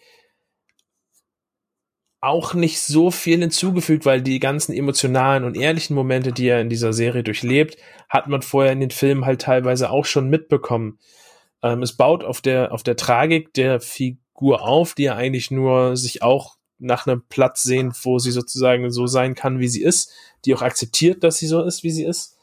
auch 2.21 2.53
nicht 2.53 2.79
so 2.79 3.11
viel 3.11 3.39
hinzugefügt, 3.39 4.05
weil 4.05 4.21
die 4.21 4.39
ganzen 4.39 4.73
emotionalen 4.73 5.43
und 5.43 5.57
ehrlichen 5.57 5.93
Momente, 5.93 6.31
die 6.31 6.47
er 6.47 6.61
in 6.61 6.69
dieser 6.69 6.93
Serie 6.93 7.23
durchlebt, 7.23 7.75
hat 8.07 8.27
man 8.27 8.43
vorher 8.43 8.71
in 8.71 8.79
den 8.79 8.91
Filmen 8.91 9.25
halt 9.25 9.41
teilweise 9.41 9.89
auch 9.89 10.05
schon 10.05 10.29
mitbekommen. 10.29 10.99
Ähm, 11.61 11.83
es 11.83 11.97
baut 11.97 12.23
auf 12.23 12.39
der, 12.39 12.71
auf 12.71 12.83
der 12.83 12.95
Tragik 12.95 13.53
der 13.55 13.81
Figur 13.81 14.61
auf, 14.61 14.93
die 14.93 15.03
ja 15.03 15.15
eigentlich 15.15 15.51
nur 15.51 15.97
sich 15.97 16.21
auch 16.21 16.55
nach 16.77 17.05
einem 17.05 17.23
Platz 17.27 17.61
sehen, 17.61 17.91
wo 18.03 18.19
sie 18.19 18.31
sozusagen 18.31 18.89
so 18.89 19.05
sein 19.05 19.35
kann, 19.35 19.59
wie 19.59 19.67
sie 19.67 19.83
ist, 19.83 20.13
die 20.45 20.55
auch 20.55 20.61
akzeptiert, 20.61 21.25
dass 21.25 21.39
sie 21.39 21.47
so 21.47 21.61
ist, 21.61 21.83
wie 21.83 21.91
sie 21.91 22.05
ist. 22.05 22.37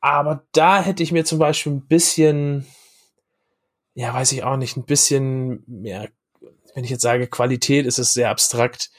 Aber 0.00 0.44
da 0.52 0.82
hätte 0.82 1.02
ich 1.02 1.10
mir 1.10 1.24
zum 1.24 1.38
Beispiel 1.38 1.72
ein 1.72 1.86
bisschen, 1.86 2.66
ja, 3.96 4.14
weiß 4.14 4.30
ich 4.32 4.44
auch 4.44 4.56
nicht, 4.56 4.76
ein 4.76 4.84
bisschen 4.84 5.64
mehr 5.66 6.08
wenn 6.76 6.84
ich 6.84 6.90
jetzt 6.90 7.02
sage 7.02 7.26
Qualität, 7.26 7.86
ist 7.86 7.98
es 7.98 8.12
sehr 8.12 8.30
abstrakt, 8.30 8.90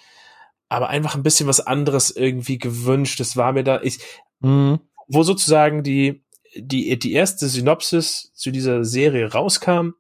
aber 0.68 0.90
einfach 0.90 1.16
ein 1.16 1.24
bisschen 1.24 1.48
was 1.48 1.60
anderes 1.60 2.10
irgendwie 2.10 2.58
gewünscht. 2.58 3.20
Das 3.20 3.38
war 3.38 3.54
mir 3.54 3.64
da, 3.64 3.82
ich, 3.82 4.00
mhm. 4.40 4.80
wo 5.08 5.22
sozusagen 5.22 5.84
die, 5.84 6.24
die, 6.56 6.98
die 6.98 7.14
erste 7.14 7.48
Synopsis 7.48 8.32
zu 8.34 8.50
dieser 8.50 8.84
Serie 8.84 9.32
rauskam, 9.32 9.92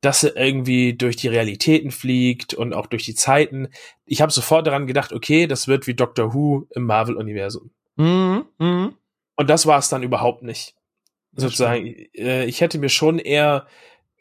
dass 0.00 0.22
er 0.22 0.36
irgendwie 0.36 0.94
durch 0.94 1.16
die 1.16 1.28
Realitäten 1.28 1.90
fliegt 1.90 2.54
und 2.54 2.74
auch 2.74 2.86
durch 2.86 3.04
die 3.04 3.16
Zeiten. 3.16 3.68
Ich 4.06 4.22
habe 4.22 4.30
sofort 4.30 4.68
daran 4.68 4.86
gedacht, 4.86 5.12
okay, 5.12 5.48
das 5.48 5.66
wird 5.66 5.88
wie 5.88 5.94
Doctor 5.94 6.32
Who 6.32 6.68
im 6.70 6.84
Marvel-Universum. 6.84 7.72
Mhm. 7.96 8.44
Mhm. 8.58 8.94
Und 9.34 9.50
das 9.50 9.66
war 9.66 9.80
es 9.80 9.88
dann 9.88 10.04
überhaupt 10.04 10.44
nicht. 10.44 10.76
Sozusagen, 11.32 11.86
äh, 12.14 12.44
ich 12.46 12.60
hätte 12.60 12.78
mir 12.78 12.88
schon 12.88 13.18
eher 13.18 13.66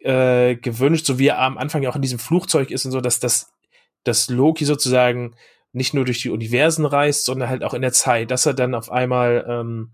äh, 0.02 0.56
gewünscht, 0.56 1.06
so 1.06 1.20
wie 1.20 1.28
er 1.28 1.40
am 1.40 1.58
Anfang 1.58 1.84
ja 1.84 1.90
auch 1.90 1.96
in 1.96 2.02
diesem 2.02 2.20
Flugzeug 2.20 2.72
ist 2.72 2.86
und 2.86 2.92
so, 2.92 3.02
dass 3.02 3.20
das, 3.20 3.52
dass 4.04 4.30
Loki 4.30 4.66
sozusagen 4.66 5.36
nicht 5.72 5.94
nur 5.94 6.06
durch 6.06 6.22
die 6.22 6.30
Universen 6.30 6.86
reist, 6.86 7.26
sondern 7.26 7.50
halt 7.50 7.64
auch 7.64 7.74
in 7.74 7.82
der 7.82 7.94
Zeit, 7.94 8.32
dass 8.32 8.46
er 8.46 8.54
dann 8.54 8.74
auf 8.74 8.92
einmal 8.92 9.46
ähm, 9.48 9.92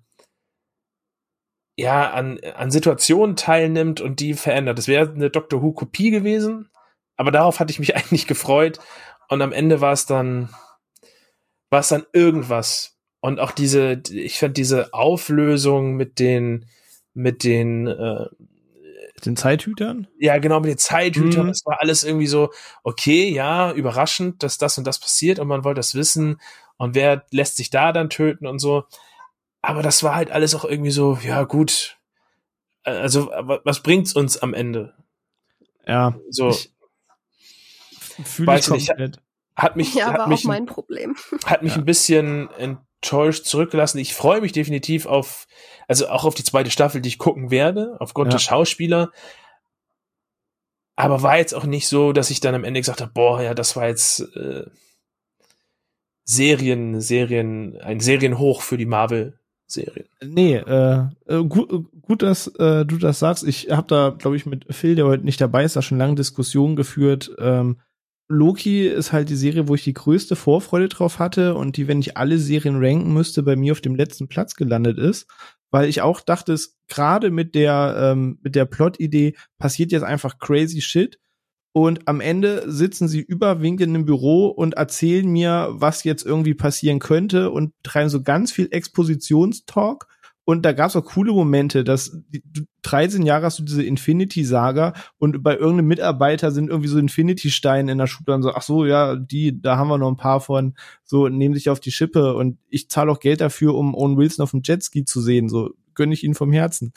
ja 1.78 2.12
an, 2.12 2.40
an 2.56 2.72
Situationen 2.72 3.36
teilnimmt 3.36 4.00
und 4.00 4.20
die 4.20 4.34
verändert. 4.34 4.78
Das 4.78 4.88
wäre 4.88 5.12
eine 5.12 5.30
Doctor 5.30 5.62
Who 5.62 5.74
Kopie 5.74 6.12
gewesen, 6.12 6.70
aber 7.18 7.32
darauf 7.32 7.60
hatte 7.60 7.72
ich 7.72 7.80
mich 7.80 7.96
eigentlich 7.96 8.28
gefreut 8.28 8.80
und 9.30 9.42
am 9.42 9.52
Ende 9.52 9.82
war 9.82 9.94
es 9.94 10.06
dann 10.06 10.50
war 11.70 11.80
es 11.80 11.90
dann 11.90 12.06
irgendwas. 12.14 12.98
Und 13.20 13.40
auch 13.40 13.52
diese 13.52 14.02
ich 14.12 14.40
fand 14.40 14.56
diese 14.56 14.94
Auflösung 14.94 15.96
mit 15.96 16.20
den 16.20 16.68
mit 17.16 17.44
den 17.44 17.88
äh, 17.88 18.28
den 19.26 19.36
Zeithütern? 19.36 20.08
Ja, 20.20 20.38
genau, 20.38 20.60
mit 20.60 20.70
den 20.70 20.78
Zeithütern. 20.78 21.46
Mhm. 21.46 21.50
Das 21.50 21.66
war 21.66 21.82
alles 21.82 22.04
irgendwie 22.04 22.28
so, 22.28 22.52
okay, 22.84 23.30
ja, 23.30 23.72
überraschend, 23.72 24.44
dass 24.44 24.58
das 24.58 24.78
und 24.78 24.86
das 24.86 25.00
passiert 25.00 25.40
und 25.40 25.48
man 25.48 25.64
wollte 25.64 25.80
das 25.80 25.96
wissen 25.96 26.40
und 26.78 26.96
wer 26.96 27.26
lässt 27.32 27.58
sich 27.58 27.70
da 27.70 27.92
dann 27.92 28.10
töten 28.10 28.46
und 28.46 28.60
so. 28.60 28.84
Aber 29.62 29.82
das 29.82 30.04
war 30.04 30.16
halt 30.16 30.32
alles 30.32 30.54
auch 30.54 30.66
irgendwie 30.66 30.92
so, 30.92 31.18
ja, 31.24 31.44
gut. 31.44 31.98
Also, 32.84 33.32
was 33.64 33.82
bringt's 33.82 34.14
uns 34.14 34.38
am 34.38 34.54
Ende? 34.54 34.94
Ja. 35.88 36.20
So. 36.30 36.56
Fühle 38.24 38.60
ich 38.60 38.68
komplett. 38.68 39.20
Hat 39.56 39.76
mich, 39.76 39.96
ja, 39.96 40.08
hat 40.08 40.20
war 40.20 40.28
mich, 40.28 40.42
auch 40.42 40.50
mein 40.50 40.66
Problem. 40.66 41.16
Hat 41.46 41.64
mich 41.64 41.74
ja. 41.74 41.78
ein 41.80 41.86
bisschen 41.86 42.50
enttäuscht 42.58 43.46
zurückgelassen. 43.46 44.00
Ich 44.00 44.14
freue 44.14 44.42
mich 44.42 44.52
definitiv 44.52 45.06
auf, 45.06 45.48
also 45.88 46.08
auch 46.08 46.26
auf 46.26 46.36
die 46.36 46.44
zweite 46.44 46.72
Staffel, 46.72 47.02
die 47.02 47.10
ich 47.10 47.18
gucken 47.18 47.52
werde, 47.52 47.98
aufgrund 48.00 48.28
ja. 48.28 48.32
der 48.32 48.40
Schauspieler. 48.40 49.12
Aber 50.96 51.22
war 51.22 51.38
jetzt 51.38 51.54
auch 51.54 51.66
nicht 51.66 51.88
so, 51.88 52.14
dass 52.14 52.30
ich 52.30 52.40
dann 52.40 52.56
am 52.56 52.64
Ende 52.64 52.80
gesagt 52.80 53.02
habe, 53.02 53.12
boah, 53.14 53.42
ja, 53.42 53.54
das 53.54 53.76
war 53.76 53.88
jetzt 53.88 54.22
äh, 54.36 54.66
Serien, 56.24 57.02
Serien, 57.02 57.78
ein 57.82 58.00
Serienhoch 58.00 58.62
für 58.62 58.78
die 58.78 58.86
Marvel. 58.86 59.40
Serien. 59.68 60.06
Nee, 60.24 60.58
äh, 60.58 61.08
äh 61.28 61.44
gut, 61.44 61.92
gut, 62.02 62.22
dass 62.22 62.48
äh, 62.48 62.86
du 62.86 62.98
das 62.98 63.18
sagst. 63.18 63.44
Ich 63.44 63.72
habe 63.72 63.88
da, 63.88 64.10
glaube 64.12 64.36
ich, 64.36 64.46
mit 64.46 64.74
Phil, 64.74 64.96
der 64.96 65.06
heute 65.06 65.26
nicht 65.26 65.42
dabei 65.42 65.64
ist, 65.64 65.76
da 65.76 65.82
schon 65.82 65.98
lange 65.98 66.16
Diskussionen 66.16 66.76
geführt, 66.76 67.36
ähm, 67.40 67.78
Loki 68.28 68.88
ist 68.88 69.12
halt 69.12 69.30
die 69.30 69.36
Serie, 69.36 69.68
wo 69.68 69.76
ich 69.76 69.84
die 69.84 69.94
größte 69.94 70.36
Vorfreude 70.36 70.90
drauf 70.90 71.20
hatte 71.20 71.54
und 71.54 71.78
die, 71.78 71.88
wenn 71.88 72.00
ich 72.00 72.18
alle 72.18 72.40
Serien 72.40 72.84
ranken 72.84 73.14
müsste, 73.14 73.44
bei 73.44 73.56
mir 73.56 73.72
auf 73.72 73.82
dem 73.82 73.96
letzten 73.96 74.28
Platz 74.28 74.56
gelandet 74.56 74.98
ist, 74.98 75.28
weil 75.72 75.90
ich 75.90 76.02
auch 76.02 76.22
dachte, 76.22 76.54
es 76.54 76.78
gerade 76.88 77.32
mit 77.32 77.56
der 77.56 77.96
ähm, 78.00 78.40
mit 78.42 78.56
der 78.56 78.66
Plot-Idee 78.66 79.36
passiert 79.58 79.92
jetzt 79.92 80.04
einfach 80.04 80.38
crazy 80.40 80.82
shit. 80.82 81.20
Und 81.74 82.08
am 82.08 82.22
Ende 82.22 82.64
sitzen 82.72 83.10
sie 83.10 83.20
überwinkend 83.20 83.94
im 83.94 84.06
Büro 84.06 84.48
und 84.48 84.76
erzählen 84.76 85.28
mir, 85.28 85.68
was 85.72 86.06
jetzt 86.06 86.26
irgendwie 86.26 86.54
passieren 86.54 87.00
könnte 87.00 87.52
und 87.52 87.74
treiben 87.84 88.10
so 88.10 88.22
ganz 88.22 88.54
viel 88.54 88.70
Expositionstalk 88.72 90.08
und 90.46 90.64
da 90.64 90.74
gab 90.74 90.90
es 90.90 90.96
auch 90.96 91.04
coole 91.04 91.34
Momente, 91.34 91.84
dass 91.84 92.12
du 92.32 92.62
13 92.84 93.24
Jahre 93.24 93.48
hast 93.48 93.58
du 93.60 93.64
diese 93.64 93.84
Infinity-Saga 93.84 94.94
und 95.18 95.44
bei 95.44 95.56
irgendeinem 95.56 95.88
Mitarbeiter 95.88 96.52
sind 96.52 96.70
irgendwie 96.70 96.88
so 96.88 97.00
Infinity-Steine 97.00 97.92
in 97.92 97.98
der 97.98 98.08
Schublade 98.08 98.38
und 98.38 98.44
so, 98.44 98.54
ach 98.54 98.62
so, 98.62 98.86
ja, 98.86 99.16
die, 99.16 99.60
da 99.60 99.78
haben 99.78 99.88
wir 99.88 99.98
noch 99.98 100.08
ein 100.08 100.18
paar 100.18 100.42
von, 100.42 100.76
so, 101.04 101.28
nehmen 101.28 101.56
sich 101.56 101.70
auf 101.70 101.80
die 101.80 101.92
Schippe 101.92 102.36
und 102.36 102.60
ich 102.70 102.90
zahle 102.90 103.12
auch 103.12 103.20
Geld 103.20 103.42
dafür, 103.42 103.74
um 103.74 103.96
Owen 103.96 104.18
Wilson 104.18 104.44
auf 104.44 104.52
dem 104.52 104.62
Jetski 104.64 105.04
zu 105.04 105.20
sehen, 105.20 105.50
so, 105.50 105.72
gönne 105.96 106.14
ich 106.14 106.24
ihn 106.24 106.36
vom 106.36 106.52
Herzen. 106.52 106.94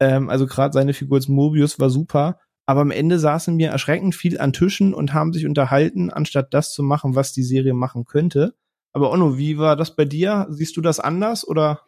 Ähm, 0.00 0.28
also 0.28 0.46
gerade 0.46 0.72
seine 0.72 0.92
Figur 0.92 1.18
als 1.18 1.28
Mobius 1.28 1.78
war 1.78 1.90
super, 1.90 2.40
aber 2.66 2.80
am 2.80 2.90
Ende 2.90 3.20
saßen 3.20 3.56
wir 3.58 3.68
erschreckend 3.68 4.16
viel 4.16 4.40
an 4.40 4.52
Tischen 4.52 4.92
und 4.92 5.14
haben 5.14 5.32
sich 5.32 5.46
unterhalten, 5.46 6.10
anstatt 6.10 6.52
das 6.52 6.72
zu 6.72 6.82
machen, 6.82 7.14
was 7.14 7.32
die 7.32 7.44
Serie 7.44 7.74
machen 7.74 8.04
könnte. 8.04 8.54
Aber 8.92 9.12
Onno, 9.12 9.38
wie 9.38 9.58
war 9.58 9.76
das 9.76 9.94
bei 9.94 10.04
dir? 10.04 10.46
Siehst 10.50 10.76
du 10.76 10.80
das 10.80 10.98
anders 10.98 11.46
oder? 11.46 11.82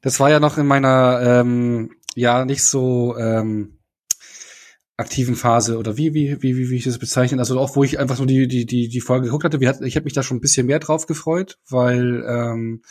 Das 0.00 0.20
war 0.20 0.30
ja 0.30 0.40
noch 0.40 0.58
in 0.58 0.66
meiner 0.66 1.20
ähm, 1.22 1.90
ja 2.14 2.44
nicht 2.44 2.64
so 2.64 3.16
ähm, 3.16 3.78
aktiven 4.96 5.36
Phase 5.36 5.78
oder 5.78 5.96
wie 5.96 6.14
wie 6.14 6.42
wie 6.42 6.56
wie, 6.56 6.70
wie 6.70 6.76
ich 6.76 6.84
das 6.84 6.98
bezeichnen 6.98 7.38
also 7.38 7.58
auch 7.58 7.76
wo 7.76 7.84
ich 7.84 7.98
einfach 7.98 8.18
nur 8.18 8.26
die 8.26 8.48
die 8.48 8.64
die 8.66 8.88
die 8.88 9.00
Folge 9.00 9.26
geguckt 9.26 9.44
hatte. 9.44 9.60
Wir 9.60 9.68
hatten, 9.68 9.84
ich 9.84 9.96
habe 9.96 10.04
mich 10.04 10.14
da 10.14 10.22
schon 10.22 10.38
ein 10.38 10.42
bisschen 10.42 10.66
mehr 10.66 10.78
drauf 10.78 11.06
gefreut 11.06 11.58
weil 11.68 12.24
ähm, 12.26 12.82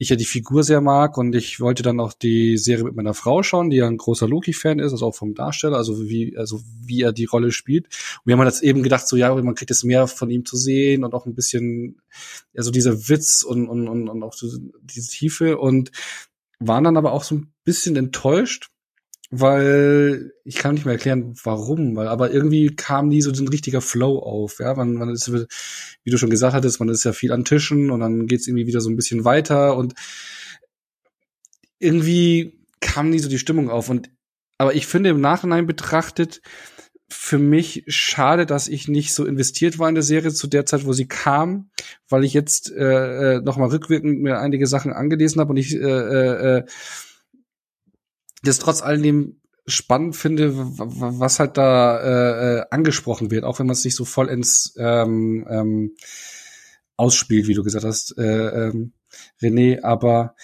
ich 0.00 0.08
ja 0.08 0.16
die 0.16 0.24
Figur 0.24 0.64
sehr 0.64 0.80
mag 0.80 1.18
und 1.18 1.34
ich 1.34 1.60
wollte 1.60 1.82
dann 1.82 2.00
auch 2.00 2.14
die 2.14 2.56
Serie 2.56 2.84
mit 2.84 2.96
meiner 2.96 3.12
Frau 3.12 3.42
schauen, 3.42 3.68
die 3.68 3.76
ja 3.76 3.86
ein 3.86 3.98
großer 3.98 4.26
Loki-Fan 4.26 4.78
ist, 4.78 4.92
also 4.92 5.06
auch 5.06 5.14
vom 5.14 5.34
Darsteller, 5.34 5.76
also 5.76 6.08
wie, 6.08 6.38
also 6.38 6.62
wie 6.82 7.02
er 7.02 7.12
die 7.12 7.26
Rolle 7.26 7.52
spielt. 7.52 7.84
Und 7.84 8.22
wir 8.24 8.34
haben 8.34 8.46
jetzt 8.46 8.62
eben 8.62 8.82
gedacht, 8.82 9.06
so 9.06 9.16
ja, 9.16 9.34
man 9.34 9.54
kriegt 9.54 9.68
jetzt 9.68 9.84
mehr 9.84 10.06
von 10.06 10.30
ihm 10.30 10.46
zu 10.46 10.56
sehen 10.56 11.04
und 11.04 11.12
auch 11.12 11.26
ein 11.26 11.34
bisschen, 11.34 12.00
also 12.56 12.70
dieser 12.70 13.10
Witz 13.10 13.42
und, 13.42 13.68
und, 13.68 13.88
und, 13.88 14.08
und 14.08 14.22
auch 14.22 14.34
diese 14.34 15.10
Tiefe 15.10 15.58
und 15.58 15.92
waren 16.60 16.84
dann 16.84 16.96
aber 16.96 17.12
auch 17.12 17.22
so 17.22 17.34
ein 17.34 17.52
bisschen 17.64 17.94
enttäuscht, 17.96 18.69
weil 19.30 20.32
ich 20.44 20.56
kann 20.56 20.74
nicht 20.74 20.84
mehr 20.84 20.94
erklären, 20.94 21.34
warum, 21.44 21.94
weil 21.94 22.08
aber 22.08 22.32
irgendwie 22.32 22.74
kam 22.74 23.08
nie 23.08 23.22
so 23.22 23.30
ein 23.30 23.48
richtiger 23.48 23.80
Flow 23.80 24.18
auf, 24.18 24.58
ja, 24.58 24.74
man, 24.74 24.94
man 24.94 25.08
ist, 25.08 25.32
wie 25.32 26.10
du 26.10 26.18
schon 26.18 26.30
gesagt 26.30 26.54
hattest, 26.54 26.80
man 26.80 26.88
ist 26.88 27.04
ja 27.04 27.12
viel 27.12 27.32
an 27.32 27.44
Tischen 27.44 27.90
und 27.90 28.00
dann 28.00 28.26
geht's 28.26 28.48
irgendwie 28.48 28.66
wieder 28.66 28.80
so 28.80 28.90
ein 28.90 28.96
bisschen 28.96 29.24
weiter 29.24 29.76
und 29.76 29.94
irgendwie 31.78 32.60
kam 32.80 33.10
nie 33.10 33.20
so 33.20 33.28
die 33.28 33.38
Stimmung 33.38 33.70
auf. 33.70 33.88
Und 33.88 34.10
aber 34.58 34.74
ich 34.74 34.86
finde 34.86 35.10
im 35.10 35.20
Nachhinein 35.20 35.66
betrachtet 35.66 36.42
für 37.08 37.38
mich 37.38 37.84
schade, 37.88 38.46
dass 38.46 38.68
ich 38.68 38.88
nicht 38.88 39.14
so 39.14 39.24
investiert 39.24 39.78
war 39.78 39.88
in 39.88 39.94
der 39.94 40.04
Serie 40.04 40.32
zu 40.32 40.46
der 40.46 40.66
Zeit, 40.66 40.86
wo 40.86 40.92
sie 40.92 41.08
kam, 41.08 41.70
weil 42.08 42.24
ich 42.24 42.34
jetzt 42.34 42.70
äh, 42.70 43.36
äh 43.36 43.40
noch 43.40 43.56
mal 43.56 43.68
rückwirkend 43.68 44.20
mir 44.20 44.38
einige 44.38 44.66
Sachen 44.66 44.92
angelesen 44.92 45.40
habe 45.40 45.50
und 45.50 45.56
ich 45.56 45.74
äh, 45.74 45.78
äh, 45.78 46.58
äh 46.58 46.64
das 48.42 48.58
trotz 48.58 48.82
alledem 48.82 49.40
spannend 49.66 50.16
finde, 50.16 50.52
was 50.56 51.38
halt 51.38 51.56
da 51.56 51.98
äh, 51.98 52.58
äh, 52.58 52.64
angesprochen 52.70 53.30
wird, 53.30 53.44
auch 53.44 53.58
wenn 53.58 53.66
man 53.66 53.74
es 53.74 53.84
nicht 53.84 53.96
so 53.96 54.04
vollends 54.04 54.74
ähm, 54.78 55.46
ähm, 55.48 55.94
ausspielt, 56.96 57.46
wie 57.46 57.54
du 57.54 57.62
gesagt 57.62 57.84
hast, 57.84 58.16
äh, 58.18 58.68
ähm, 58.68 58.92
René. 59.40 59.82
Aber 59.82 60.34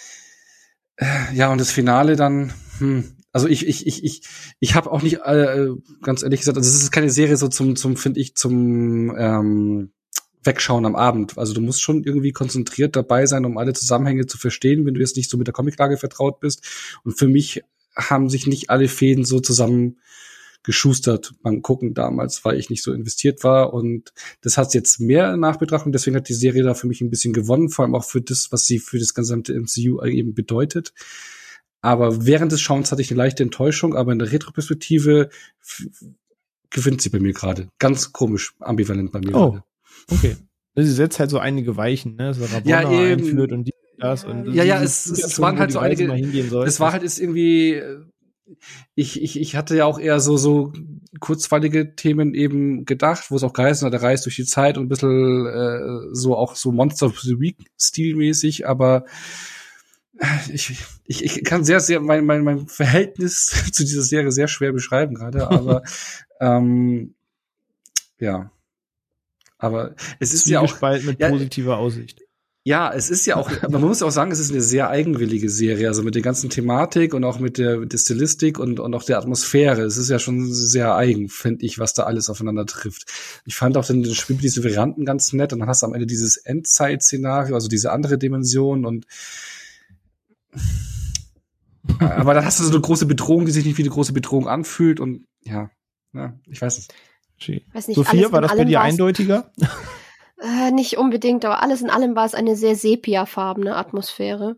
äh, 0.95 1.05
ja, 1.33 1.51
und 1.51 1.59
das 1.59 1.71
Finale 1.71 2.15
dann, 2.15 2.53
hm, 2.79 3.17
also 3.31 3.47
ich 3.47 3.67
ich 3.67 3.85
ich 3.85 4.03
ich 4.03 4.21
ich 4.59 4.75
habe 4.75 4.91
auch 4.91 5.01
nicht 5.01 5.19
äh, 5.23 5.67
ganz 6.01 6.23
ehrlich 6.23 6.39
gesagt, 6.39 6.57
also 6.57 6.69
es 6.69 6.81
ist 6.81 6.91
keine 6.91 7.09
Serie 7.09 7.37
so 7.37 7.47
zum 7.47 7.75
zum 7.75 7.97
finde 7.97 8.19
ich 8.19 8.35
zum 8.35 9.15
ähm, 9.17 9.91
Wegschauen 10.43 10.85
am 10.85 10.95
Abend. 10.95 11.37
Also 11.37 11.53
du 11.53 11.61
musst 11.61 11.81
schon 11.81 12.03
irgendwie 12.03 12.31
konzentriert 12.31 12.95
dabei 12.95 13.25
sein, 13.25 13.45
um 13.45 13.57
alle 13.57 13.73
Zusammenhänge 13.73 14.25
zu 14.25 14.37
verstehen, 14.37 14.85
wenn 14.85 14.93
du 14.93 15.01
jetzt 15.01 15.17
nicht 15.17 15.29
so 15.29 15.37
mit 15.37 15.47
der 15.47 15.53
Comiclage 15.53 15.97
vertraut 15.97 16.39
bist. 16.39 16.65
Und 17.03 17.19
für 17.19 17.27
mich 17.27 17.63
haben 17.97 18.29
sich 18.29 18.47
nicht 18.47 18.69
alle 18.69 18.87
Fäden 18.87 19.25
so 19.25 19.39
zusammen 19.39 19.97
geschustert 20.63 21.33
beim 21.41 21.61
Gucken 21.61 21.93
damals, 21.93 22.43
weil 22.43 22.59
ich 22.59 22.69
nicht 22.69 22.83
so 22.83 22.91
investiert 22.91 23.43
war. 23.43 23.73
Und 23.73 24.13
das 24.41 24.57
hat 24.57 24.73
jetzt 24.73 24.99
mehr 24.99 25.37
Nachbetrachtung. 25.37 25.91
Deswegen 25.91 26.15
hat 26.15 26.29
die 26.29 26.33
Serie 26.33 26.63
da 26.63 26.73
für 26.73 26.87
mich 26.87 27.01
ein 27.01 27.09
bisschen 27.09 27.33
gewonnen, 27.33 27.69
vor 27.69 27.85
allem 27.85 27.95
auch 27.95 28.03
für 28.03 28.21
das, 28.21 28.51
was 28.51 28.65
sie 28.65 28.79
für 28.79 28.99
das 28.99 29.13
gesamte 29.13 29.53
MCU 29.53 30.03
eben 30.03 30.33
bedeutet. 30.33 30.93
Aber 31.81 32.25
während 32.25 32.51
des 32.51 32.59
Schauens 32.59 32.91
hatte 32.91 33.01
ich 33.01 33.11
eine 33.11 33.17
leichte 33.17 33.43
Enttäuschung, 33.43 33.95
aber 33.95 34.11
in 34.11 34.19
der 34.19 34.31
Retroperspektive 34.31 35.29
gewinnt 36.69 37.01
sie 37.01 37.09
bei 37.09 37.19
mir 37.19 37.33
gerade. 37.33 37.69
Ganz 37.79 38.11
komisch, 38.11 38.53
ambivalent 38.59 39.11
bei 39.11 39.19
mir 39.19 39.35
oh, 39.35 39.51
gerade. 39.51 39.63
Okay. 40.11 40.35
Sie 40.75 40.91
setzt 40.91 41.19
halt 41.19 41.29
so 41.29 41.39
einige 41.39 41.77
Weichen, 41.77 42.17
ne? 42.17 42.33
So 42.33 42.45
ja, 42.65 42.81
eben. 42.91 43.23
einführt 43.23 43.51
und 43.51 43.63
die 43.63 43.73
das 43.97 44.23
und 44.23 44.53
ja, 44.53 44.63
ja, 44.63 44.81
es, 44.81 45.05
es, 45.07 45.23
es 45.23 45.39
waren 45.39 45.59
halt 45.59 45.71
so 45.71 45.79
einige. 45.79 46.11
Es 46.63 46.79
war 46.79 46.91
halt 46.91 47.03
ist 47.03 47.19
irgendwie. 47.19 47.81
Ich, 48.95 49.21
ich, 49.21 49.39
ich 49.39 49.55
hatte 49.57 49.75
ja 49.75 49.85
auch 49.85 49.99
eher 49.99 50.21
so 50.21 50.37
so 50.37 50.71
kurzweilige 51.19 51.95
Themen 51.95 52.33
eben 52.33 52.85
gedacht, 52.85 53.29
wo 53.29 53.35
es 53.35 53.43
auch 53.43 53.53
geheißen 53.53 53.85
hat, 53.85 53.93
der 53.93 54.01
reist 54.01 54.25
durch 54.25 54.37
die 54.37 54.45
Zeit 54.45 54.77
und 54.77 54.85
ein 54.85 54.89
bisschen 54.89 55.45
äh, 55.47 56.13
so 56.13 56.37
auch 56.37 56.55
so 56.55 56.71
Monster 56.71 57.07
of 57.07 57.19
the 57.19 57.39
Week 57.39 57.57
stilmäßig, 57.77 58.67
aber 58.67 59.03
ich, 60.51 60.77
ich, 61.05 61.23
ich 61.23 61.43
kann 61.43 61.63
sehr, 61.63 61.79
sehr 61.79 61.99
mein, 61.99 62.25
mein, 62.25 62.43
mein 62.43 62.67
Verhältnis 62.67 63.65
zu 63.71 63.83
dieser 63.83 64.01
Serie 64.01 64.31
sehr 64.31 64.47
schwer 64.47 64.71
beschreiben 64.71 65.15
gerade, 65.15 65.49
aber 65.49 65.83
ähm, 66.39 67.15
ja. 68.19 68.51
Aber 69.59 69.95
es 70.19 70.33
ist 70.33 70.47
ja 70.47 70.59
auch 70.59 70.81
mit 71.03 71.19
positiver 71.19 71.71
ja, 71.71 71.77
Aussicht. 71.77 72.21
Ja, 72.67 72.91
es 72.93 73.09
ist 73.09 73.25
ja 73.25 73.37
auch, 73.37 73.49
man 73.69 73.79
muss 73.79 74.03
auch 74.03 74.11
sagen, 74.11 74.29
es 74.29 74.39
ist 74.39 74.51
eine 74.51 74.59
sehr 74.59 74.89
eigenwillige 74.89 75.49
Serie, 75.49 75.87
also 75.87 76.03
mit 76.03 76.15
der 76.15 76.21
ganzen 76.21 76.49
Thematik 76.49 77.13
und 77.13 77.23
auch 77.23 77.39
mit 77.39 77.57
der, 77.57 77.77
mit 77.77 77.93
der 77.93 77.97
Stilistik 77.97 78.59
und, 78.59 78.81
und 78.81 78.93
auch 78.93 79.03
der 79.03 79.17
Atmosphäre. 79.17 79.83
Es 79.83 79.95
ist 79.95 80.09
ja 80.09 80.19
schon 80.19 80.51
sehr 80.51 80.93
eigen, 80.93 81.29
finde 81.29 81.65
ich, 81.65 81.79
was 81.79 81.93
da 81.93 82.03
alles 82.03 82.29
aufeinander 82.29 82.65
trifft. 82.65 83.05
Ich 83.45 83.55
fand 83.55 83.77
auch 83.77 83.85
den, 83.85 84.03
den 84.03 84.13
Spiel 84.13 84.35
mit 84.35 84.43
diesen 84.43 84.65
Varianten 84.65 85.05
ganz 85.05 85.31
nett 85.31 85.53
und 85.53 85.59
dann 85.59 85.69
hast 85.69 85.81
du 85.81 85.85
am 85.85 85.93
Ende 85.93 86.07
dieses 86.07 86.35
Endzeit-Szenario, 86.35 87.55
also 87.55 87.69
diese 87.69 87.93
andere 87.93 88.17
Dimension 88.17 88.85
und 88.85 89.05
aber 91.99 92.33
dann 92.33 92.43
hast 92.43 92.59
du 92.59 92.65
so 92.65 92.71
eine 92.71 92.81
große 92.81 93.05
Bedrohung, 93.05 93.45
die 93.45 93.53
sich 93.53 93.63
nicht 93.63 93.77
wie 93.77 93.83
eine 93.83 93.91
große 93.91 94.11
Bedrohung 94.11 94.49
anfühlt 94.49 94.99
und 94.99 95.25
ja, 95.45 95.71
ja 96.11 96.37
ich 96.45 96.61
weiß 96.61 96.79
es. 96.79 96.87
Weiß 97.71 97.87
nicht, 97.87 97.95
Sophia, 97.95 98.29
war 98.33 98.41
das 98.41 98.57
bei 98.57 98.65
dir 98.65 98.81
eindeutiger? 98.81 99.53
Äh, 100.39 100.71
nicht 100.71 100.97
unbedingt, 100.97 101.45
aber 101.45 101.61
alles 101.63 101.81
in 101.81 101.89
allem 101.89 102.15
war 102.15 102.25
es 102.25 102.35
eine 102.35 102.55
sehr 102.55 102.75
sepiafarbene 102.75 103.75
Atmosphäre. 103.75 104.57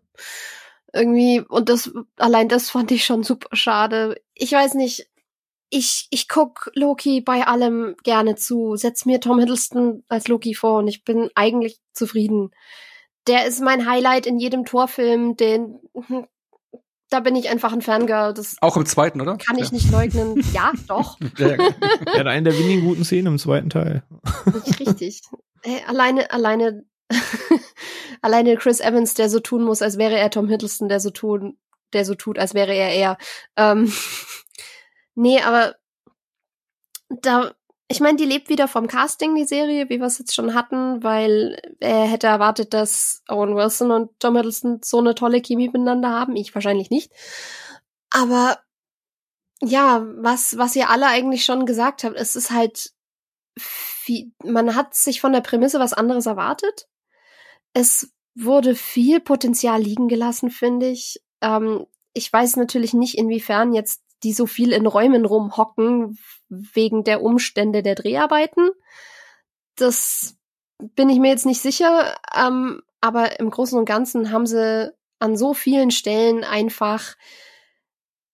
Irgendwie, 0.93 1.41
und 1.41 1.69
das, 1.69 1.91
allein 2.17 2.49
das 2.49 2.69
fand 2.69 2.91
ich 2.91 3.05
schon 3.05 3.23
super 3.23 3.55
schade. 3.55 4.19
Ich 4.34 4.51
weiß 4.51 4.73
nicht, 4.73 5.09
ich, 5.69 6.07
ich 6.09 6.27
guck 6.27 6.71
Loki 6.73 7.21
bei 7.21 7.45
allem 7.45 7.95
gerne 8.03 8.36
zu, 8.36 8.75
setz 8.75 9.05
mir 9.05 9.19
Tom 9.19 9.39
Hiddleston 9.39 10.03
als 10.09 10.27
Loki 10.27 10.55
vor 10.55 10.80
und 10.80 10.88
ich 10.88 11.03
bin 11.03 11.30
eigentlich 11.36 11.80
zufrieden. 11.93 12.51
Der 13.27 13.45
ist 13.45 13.61
mein 13.61 13.89
Highlight 13.89 14.25
in 14.25 14.39
jedem 14.39 14.65
Torfilm, 14.65 15.38
den, 15.38 15.80
da 17.09 17.19
bin 17.19 17.36
ich 17.36 17.49
einfach 17.49 17.71
ein 17.71 17.82
Fangirl. 17.82 18.34
Das 18.34 18.57
Auch 18.61 18.77
im 18.77 18.86
zweiten, 18.86 19.21
oder? 19.21 19.38
Kann 19.38 19.57
ich 19.57 19.67
ja. 19.67 19.73
nicht 19.73 19.91
leugnen. 19.91 20.43
Ja, 20.53 20.71
doch. 20.88 21.19
er 21.38 22.19
hat 22.19 22.27
einen 22.27 22.45
der 22.45 22.57
wenigen 22.57 22.86
guten 22.86 23.05
Szenen 23.05 23.27
im 23.27 23.38
zweiten 23.38 23.69
Teil. 23.69 24.03
Nicht 24.65 24.80
richtig. 24.80 25.21
Hey, 25.64 25.84
alleine, 25.88 26.32
alleine, 26.32 26.86
alleine 28.22 28.57
Chris 28.57 28.80
Evans, 28.80 29.14
der 29.14 29.30
so 29.30 29.39
tun 29.39 29.64
muss, 29.64 29.82
als 29.82 29.97
wäre 29.97 30.18
er 30.18 30.30
Tom 30.30 30.47
Hiddleston, 30.47 30.89
der 30.89 30.99
so 30.99 31.10
tun, 31.10 31.57
der 31.93 32.05
so 32.05 32.16
tut, 32.16 32.39
als 32.39 32.53
wäre 32.53 32.74
er 32.74 32.93
er. 32.93 33.18
Ähm, 33.55 33.91
nee, 35.16 35.41
aber 35.41 35.76
da, 37.10 37.53
ich 37.88 37.99
meine, 37.99 38.18
die 38.18 38.26
lebt 38.26 38.49
wieder 38.49 38.68
vom 38.68 38.88
Casting, 38.88 39.36
die 39.36 39.45
Serie, 39.45 39.89
wie 39.89 39.99
wir 39.99 40.05
es 40.05 40.20
jetzt 40.20 40.36
schon 40.36 40.53
hatten, 40.53 41.03
weil 41.03 41.60
er 41.80 42.05
hätte 42.05 42.28
erwartet, 42.28 42.74
dass 42.74 43.24
Owen 43.28 43.55
Wilson 43.55 43.91
und 43.91 44.20
Tom 44.20 44.36
Hiddleston 44.36 44.82
so 44.84 44.99
eine 44.99 45.16
tolle 45.16 45.41
Chemie 45.41 45.68
miteinander 45.68 46.10
haben. 46.10 46.36
Ich 46.36 46.53
wahrscheinlich 46.53 46.89
nicht. 46.91 47.12
Aber 48.12 48.60
ja, 49.62 50.05
was, 50.18 50.57
was 50.57 50.76
ihr 50.76 50.89
alle 50.89 51.07
eigentlich 51.07 51.43
schon 51.43 51.66
gesagt 51.66 52.03
habt, 52.03 52.16
es 52.16 52.36
ist 52.36 52.51
halt 52.51 52.91
viel, 53.60 54.32
man 54.43 54.76
hat 54.76 54.93
sich 54.93 55.22
von 55.22 55.34
der 55.34 55.41
Prämisse 55.41 55.80
was 55.80 55.93
anderes 55.93 56.26
erwartet. 56.26 56.88
Es 57.74 58.12
wurde 58.36 58.76
viel 58.76 59.20
Potenzial 59.20 59.82
liegen 59.82 60.07
gelassen, 60.07 60.49
finde 60.49 60.88
ich. 60.88 61.22
Ähm, 61.41 61.86
ich 62.14 62.32
weiß 62.32 62.55
natürlich 62.55 62.93
nicht, 62.93 63.18
inwiefern 63.18 63.74
jetzt 63.74 64.01
die 64.24 64.34
so 64.34 64.45
viel 64.45 64.74
in 64.74 64.86
Räumen 64.86 65.26
rumhocken 65.26 66.18
wegen 66.49 67.03
der 67.03 67.22
Umstände 67.22 67.84
der 67.84 67.95
Dreharbeiten. 67.95 68.70
Das 69.76 70.36
bin 70.78 71.10
ich 71.10 71.20
mir 71.20 71.30
jetzt 71.30 71.45
nicht 71.45 71.62
sicher. 71.62 72.18
Ähm, 72.36 72.82
aber 73.01 73.39
im 73.39 73.49
Großen 73.49 73.78
und 73.78 73.86
Ganzen 73.86 74.32
haben 74.32 74.45
sie 74.45 74.91
an 75.20 75.38
so 75.38 75.53
vielen 75.53 75.91
Stellen 75.91 76.43
einfach 76.43 77.16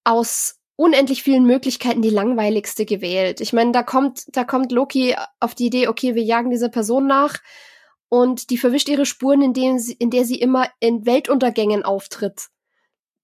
aus 0.04 0.60
unendlich 0.76 1.24
vielen 1.24 1.46
Möglichkeiten 1.46 2.02
die 2.02 2.10
langweiligste 2.10 2.86
gewählt. 2.86 3.42
Ich 3.42 3.54
meine, 3.54 3.72
da 3.72 3.84
kommt, 3.84 4.26
da 4.36 4.44
kommt 4.44 4.72
Loki 4.72 5.16
auf 5.40 5.56
die 5.56 5.68
Idee, 5.68 5.88
okay, 5.88 6.16
wir 6.16 6.24
jagen 6.24 6.50
dieser 6.50 6.70
Person 6.70 7.08
nach 7.08 7.40
und 8.10 8.50
die 8.50 8.58
verwischt 8.58 8.90
ihre 8.90 9.06
Spuren, 9.06 9.42
indem 9.42 9.80
sie, 9.80 9.94
in 9.94 10.10
der 10.10 10.26
sie 10.26 10.40
immer 10.40 10.68
in 10.80 11.06
Weltuntergängen 11.06 11.84
auftritt. 11.84 12.48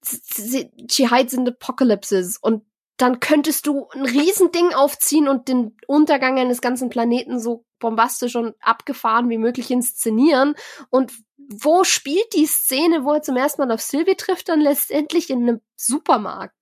She 0.04 1.08
hides 1.10 1.34
in 1.34 1.48
apocalypses 1.48 2.38
und 2.38 2.64
dann 2.98 3.20
könntest 3.20 3.66
du 3.68 3.88
ein 3.94 4.06
Riesending 4.06 4.74
aufziehen 4.74 5.28
und 5.28 5.48
den 5.48 5.76
Untergang 5.88 6.38
eines 6.38 6.62
ganzen 6.62 6.90
Planeten 6.90 7.40
so 7.40 7.66
bombastisch 7.80 8.36
und 8.36 8.56
abgefahren 8.62 9.30
wie 9.30 9.40
möglich 9.40 9.72
inszenieren. 9.72 10.56
Und 10.90 11.12
wo 11.38 11.84
spielt 11.84 12.34
die 12.34 12.46
Szene, 12.46 13.04
wo 13.04 13.14
er 13.14 13.24
zum 13.24 13.38
ersten 13.38 13.62
Mal 13.62 13.72
auf 13.72 13.82
Sylvie 13.82 14.16
trifft, 14.16 14.50
dann 14.50 14.62
letztendlich 14.62 15.32
in 15.32 15.42
einem 15.42 15.62
Supermarkt? 15.76 16.61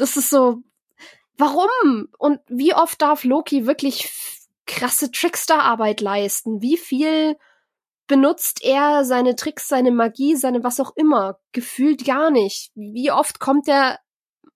Das 0.00 0.16
ist 0.16 0.30
so, 0.30 0.62
warum? 1.36 2.08
Und 2.18 2.40
wie 2.48 2.74
oft 2.74 3.02
darf 3.02 3.24
Loki 3.24 3.66
wirklich 3.66 4.10
krasse 4.66 5.10
Trickster-Arbeit 5.10 6.00
leisten? 6.00 6.62
Wie 6.62 6.78
viel 6.78 7.36
benutzt 8.06 8.64
er 8.64 9.04
seine 9.04 9.36
Tricks, 9.36 9.68
seine 9.68 9.90
Magie, 9.90 10.36
seine 10.36 10.64
was 10.64 10.80
auch 10.80 10.96
immer? 10.96 11.38
Gefühlt 11.52 12.06
gar 12.06 12.30
nicht. 12.30 12.72
Wie 12.74 13.10
oft 13.10 13.40
kommt 13.40 13.68
er 13.68 14.00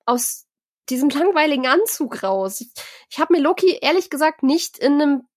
aus 0.07 0.47
diesem 0.89 1.11
langweiligen 1.11 1.67
Anzug 1.67 2.23
raus? 2.23 2.63
Ich, 2.63 2.73
ich 3.11 3.19
habe 3.19 3.35
mir 3.35 3.41
Loki 3.41 3.79
ehrlich 3.83 4.09
gesagt 4.09 4.43
nicht 4.43 4.79
in 4.79 4.95
einem 4.95 5.29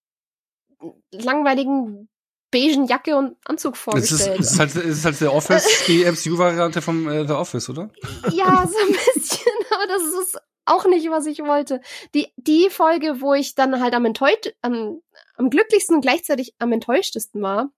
langweiligen 1.11 2.07
beigen 2.51 2.87
Jacke 2.87 3.15
und 3.15 3.35
Anzug 3.45 3.77
vorgestellt. 3.77 4.39
Es 4.39 4.45
ist, 4.45 4.47
es 4.47 4.51
ist, 4.53 4.59
halt, 4.59 4.75
es 4.75 4.97
ist 4.99 5.05
halt 5.05 5.21
der 5.21 5.33
Office, 5.33 5.83
die 5.87 6.05
MCU-Variante 6.05 6.81
vom 6.81 7.07
äh, 7.09 7.27
The 7.27 7.33
Office, 7.33 7.69
oder? 7.69 7.89
Ja, 8.31 8.67
so 8.67 8.77
ein 8.77 8.95
bisschen, 9.13 9.51
das 9.87 10.03
ist 10.03 10.39
auch 10.65 10.85
nicht, 10.85 11.09
was 11.09 11.25
ich 11.25 11.39
wollte. 11.39 11.81
Die, 12.13 12.31
die 12.35 12.69
Folge, 12.69 13.21
wo 13.21 13.33
ich 13.33 13.55
dann 13.55 13.81
halt 13.81 13.93
am 13.93 14.05
enttäuscht, 14.05 14.53
am, 14.61 15.01
am 15.35 15.49
glücklichsten 15.49 15.95
und 15.95 16.01
gleichzeitig 16.01 16.53
am 16.59 16.71
enttäuschtesten 16.71 17.41
war, 17.41 17.71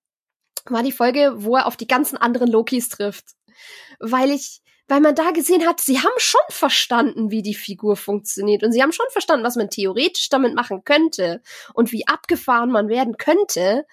war 0.66 0.84
die 0.84 0.92
Folge, 0.92 1.34
wo 1.36 1.56
er 1.56 1.68
auf 1.68 1.78
die 1.78 1.88
ganzen 1.88 2.18
anderen 2.18 2.50
Lokis 2.50 2.90
trifft. 2.90 3.36
Weil 4.00 4.32
ich, 4.32 4.62
weil 4.88 5.02
man 5.02 5.16
da 5.16 5.32
gesehen 5.32 5.68
hat, 5.68 5.80
sie 5.80 6.00
haben 6.00 6.18
schon 6.18 6.42
verstanden, 6.50 7.32
wie 7.32 7.42
die 7.42 7.56
Figur 7.56 7.96
funktioniert 7.96 8.64
und 8.64 8.72
sie 8.72 8.82
haben 8.82 8.92
schon 8.92 9.10
verstanden, 9.12 9.46
was 9.46 9.56
man 9.56 9.70
theoretisch 9.70 10.30
damit 10.30 10.56
machen 10.56 10.84
könnte 10.84 11.42
und 11.74 11.92
wie 11.92 12.08
abgefahren 12.08 12.72
man 12.72 12.90
werden 12.90 13.18
könnte. 13.18 13.86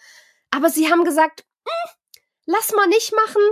Aber 0.51 0.71
sie 0.71 0.91
haben 0.91 1.05
gesagt, 1.05 1.45
hm, 1.67 1.91
lass 2.47 2.73
mal 2.73 2.87
nicht 2.87 3.13
machen. 3.13 3.43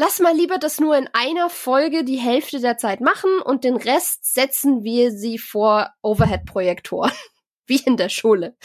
Lass 0.00 0.20
mal 0.20 0.32
lieber 0.32 0.58
das 0.58 0.78
nur 0.78 0.96
in 0.96 1.08
einer 1.12 1.50
Folge 1.50 2.04
die 2.04 2.18
Hälfte 2.18 2.60
der 2.60 2.78
Zeit 2.78 3.00
machen 3.00 3.40
und 3.44 3.64
den 3.64 3.74
Rest 3.74 4.32
setzen 4.32 4.84
wir 4.84 5.10
sie 5.10 5.38
vor 5.38 5.92
Overhead-Projektoren. 6.02 7.10
Wie 7.66 7.82
in 7.84 7.96
der 7.96 8.08
Schule. 8.08 8.56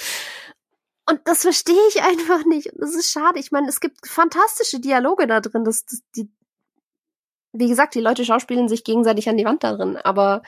Und 1.10 1.22
das 1.26 1.42
verstehe 1.42 1.88
ich 1.90 2.04
einfach 2.04 2.46
nicht. 2.46 2.72
Und 2.72 2.82
das 2.82 2.94
ist 2.94 3.10
schade. 3.10 3.40
Ich 3.40 3.52
meine, 3.52 3.68
es 3.68 3.80
gibt 3.80 4.08
fantastische 4.08 4.80
Dialoge 4.80 5.26
da 5.26 5.42
drin. 5.42 5.64
Das, 5.64 5.86
das, 5.86 6.04
die, 6.16 6.30
wie 7.52 7.68
gesagt, 7.68 7.96
die 7.96 8.02
Leute 8.02 8.26
schauspielen 8.26 8.70
sich 8.70 8.84
gegenseitig 8.84 9.28
an 9.28 9.38
die 9.38 9.46
Wand 9.46 9.64
da 9.64 9.76
drin. 9.76 9.98
Aber 9.98 10.44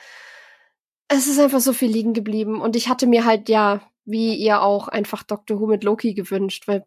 es 1.08 1.26
ist 1.26 1.40
einfach 1.40 1.58
so 1.58 1.72
viel 1.72 1.90
liegen 1.90 2.14
geblieben. 2.14 2.60
Und 2.60 2.76
ich 2.76 2.88
hatte 2.88 3.08
mir 3.08 3.24
halt, 3.24 3.48
ja, 3.48 3.80
wie 4.04 4.36
ihr 4.36 4.62
auch, 4.62 4.86
einfach 4.86 5.24
Doctor 5.24 5.58
Who 5.58 5.66
mit 5.66 5.82
Loki 5.82 6.14
gewünscht. 6.14 6.68
Weil 6.68 6.86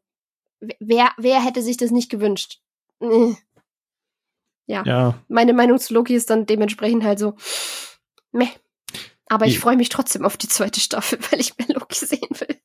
wer, 0.79 1.11
wer 1.17 1.43
hätte 1.43 1.61
sich 1.61 1.75
das 1.75 1.91
nicht 1.91 2.09
gewünscht? 2.09 2.61
Ja. 4.69 4.83
ja. 4.85 5.15
Meine 5.27 5.53
Meinung 5.53 5.79
zu 5.79 5.95
Loki 5.95 6.13
ist 6.13 6.29
dann 6.29 6.45
dementsprechend 6.45 7.03
halt 7.03 7.17
so, 7.17 7.33
meh. 8.31 8.47
Aber 9.27 9.45
ich 9.45 9.59
freue 9.59 9.77
mich 9.77 9.89
trotzdem 9.89 10.25
auf 10.25 10.37
die 10.37 10.47
zweite 10.47 10.79
Staffel, 10.79 11.19
weil 11.31 11.39
ich 11.39 11.57
mehr 11.57 11.75
Loki 11.75 12.05
sehen 12.05 12.29
will. 12.39 12.55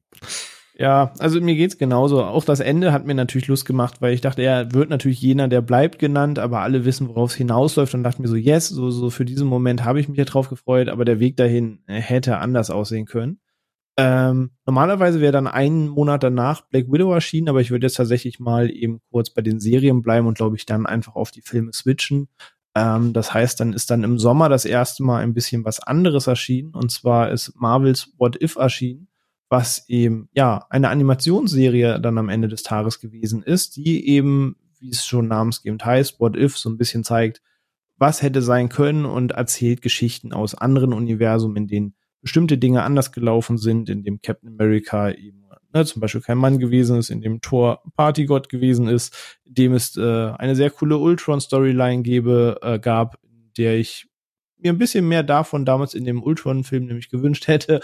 Ja, 0.76 1.12
also 1.18 1.40
mir 1.40 1.54
geht's 1.54 1.78
genauso. 1.78 2.22
Auch 2.22 2.44
das 2.44 2.60
Ende 2.60 2.92
hat 2.92 3.06
mir 3.06 3.14
natürlich 3.14 3.46
Lust 3.48 3.64
gemacht, 3.64 4.02
weil 4.02 4.12
ich 4.12 4.20
dachte, 4.20 4.42
er 4.42 4.72
wird 4.72 4.90
natürlich 4.90 5.20
jener, 5.20 5.48
der 5.48 5.60
bleibt 5.62 5.98
genannt, 5.98 6.38
aber 6.38 6.60
alle 6.60 6.84
wissen, 6.84 7.08
worauf 7.08 7.30
es 7.30 7.36
hinausläuft 7.36 7.94
und 7.94 8.02
dachte 8.02 8.20
mir 8.20 8.28
so, 8.28 8.34
yes, 8.34 8.68
so, 8.68 8.90
so 8.90 9.08
für 9.08 9.24
diesen 9.24 9.46
Moment 9.46 9.84
habe 9.84 10.00
ich 10.00 10.08
mich 10.08 10.18
ja 10.18 10.24
drauf 10.24 10.48
gefreut, 10.48 10.88
aber 10.88 11.04
der 11.04 11.20
Weg 11.20 11.36
dahin 11.36 11.84
äh, 11.86 12.00
hätte 12.00 12.38
anders 12.38 12.70
aussehen 12.70 13.06
können. 13.06 13.38
Ähm, 13.96 14.50
normalerweise 14.66 15.20
wäre 15.20 15.32
dann 15.32 15.46
einen 15.46 15.88
Monat 15.88 16.22
danach 16.22 16.62
Black 16.68 16.90
Widow 16.90 17.12
erschienen, 17.12 17.48
aber 17.48 17.60
ich 17.60 17.70
würde 17.70 17.86
jetzt 17.86 17.96
tatsächlich 17.96 18.40
mal 18.40 18.70
eben 18.70 19.00
kurz 19.10 19.30
bei 19.30 19.40
den 19.40 19.60
Serien 19.60 20.02
bleiben 20.02 20.26
und 20.26 20.36
glaube 20.36 20.56
ich 20.56 20.66
dann 20.66 20.86
einfach 20.86 21.14
auf 21.14 21.30
die 21.30 21.42
Filme 21.42 21.72
switchen. 21.72 22.28
Ähm, 22.74 23.12
das 23.12 23.32
heißt, 23.32 23.60
dann 23.60 23.72
ist 23.72 23.90
dann 23.90 24.02
im 24.02 24.18
Sommer 24.18 24.48
das 24.48 24.64
erste 24.64 25.04
Mal 25.04 25.22
ein 25.22 25.34
bisschen 25.34 25.64
was 25.64 25.78
anderes 25.78 26.26
erschienen 26.26 26.74
und 26.74 26.90
zwar 26.90 27.30
ist 27.30 27.52
Marvels 27.54 28.12
What 28.18 28.40
If 28.42 28.56
erschienen 28.56 29.08
was 29.54 29.88
eben 29.88 30.28
ja 30.34 30.66
eine 30.70 30.88
Animationsserie 30.88 32.00
dann 32.00 32.18
am 32.18 32.28
Ende 32.28 32.48
des 32.48 32.64
Tages 32.64 33.00
gewesen 33.00 33.42
ist, 33.42 33.76
die 33.76 34.08
eben, 34.08 34.56
wie 34.80 34.90
es 34.90 35.06
schon 35.06 35.28
namensgebend 35.28 35.84
heißt, 35.84 36.18
What 36.18 36.36
If 36.36 36.58
so 36.58 36.68
ein 36.68 36.76
bisschen 36.76 37.04
zeigt, 37.04 37.40
was 37.96 38.22
hätte 38.22 38.42
sein 38.42 38.68
können 38.68 39.04
und 39.04 39.32
erzählt 39.32 39.80
Geschichten 39.80 40.32
aus 40.32 40.56
anderen 40.56 40.92
Universen, 40.92 41.54
in 41.56 41.68
denen 41.68 41.94
bestimmte 42.24 42.58
Dinge 42.58 42.82
anders 42.82 43.12
gelaufen 43.12 43.58
sind, 43.58 43.88
in 43.88 44.02
dem 44.02 44.20
Captain 44.20 44.48
America 44.48 45.10
eben 45.10 45.44
ne, 45.74 45.84
zum 45.84 46.00
Beispiel 46.00 46.22
kein 46.22 46.38
Mann 46.38 46.58
gewesen 46.58 46.96
ist, 46.98 47.10
in 47.10 47.20
dem 47.20 47.40
Thor 47.40 47.82
Partygott 47.96 48.48
gewesen 48.48 48.88
ist, 48.88 49.14
in 49.44 49.54
dem 49.54 49.74
es 49.74 49.96
äh, 49.96 50.00
eine 50.00 50.56
sehr 50.56 50.70
coole 50.70 50.96
Ultron-Storyline 50.96 52.02
gebe, 52.02 52.58
äh, 52.62 52.78
gab, 52.78 53.18
in 53.22 53.52
der 53.58 53.76
ich 53.78 54.06
mir 54.56 54.72
ein 54.72 54.78
bisschen 54.78 55.06
mehr 55.06 55.22
davon 55.22 55.66
damals 55.66 55.92
in 55.92 56.04
dem 56.04 56.22
Ultron-Film 56.22 56.86
nämlich 56.86 57.10
gewünscht 57.10 57.48
hätte. 57.48 57.80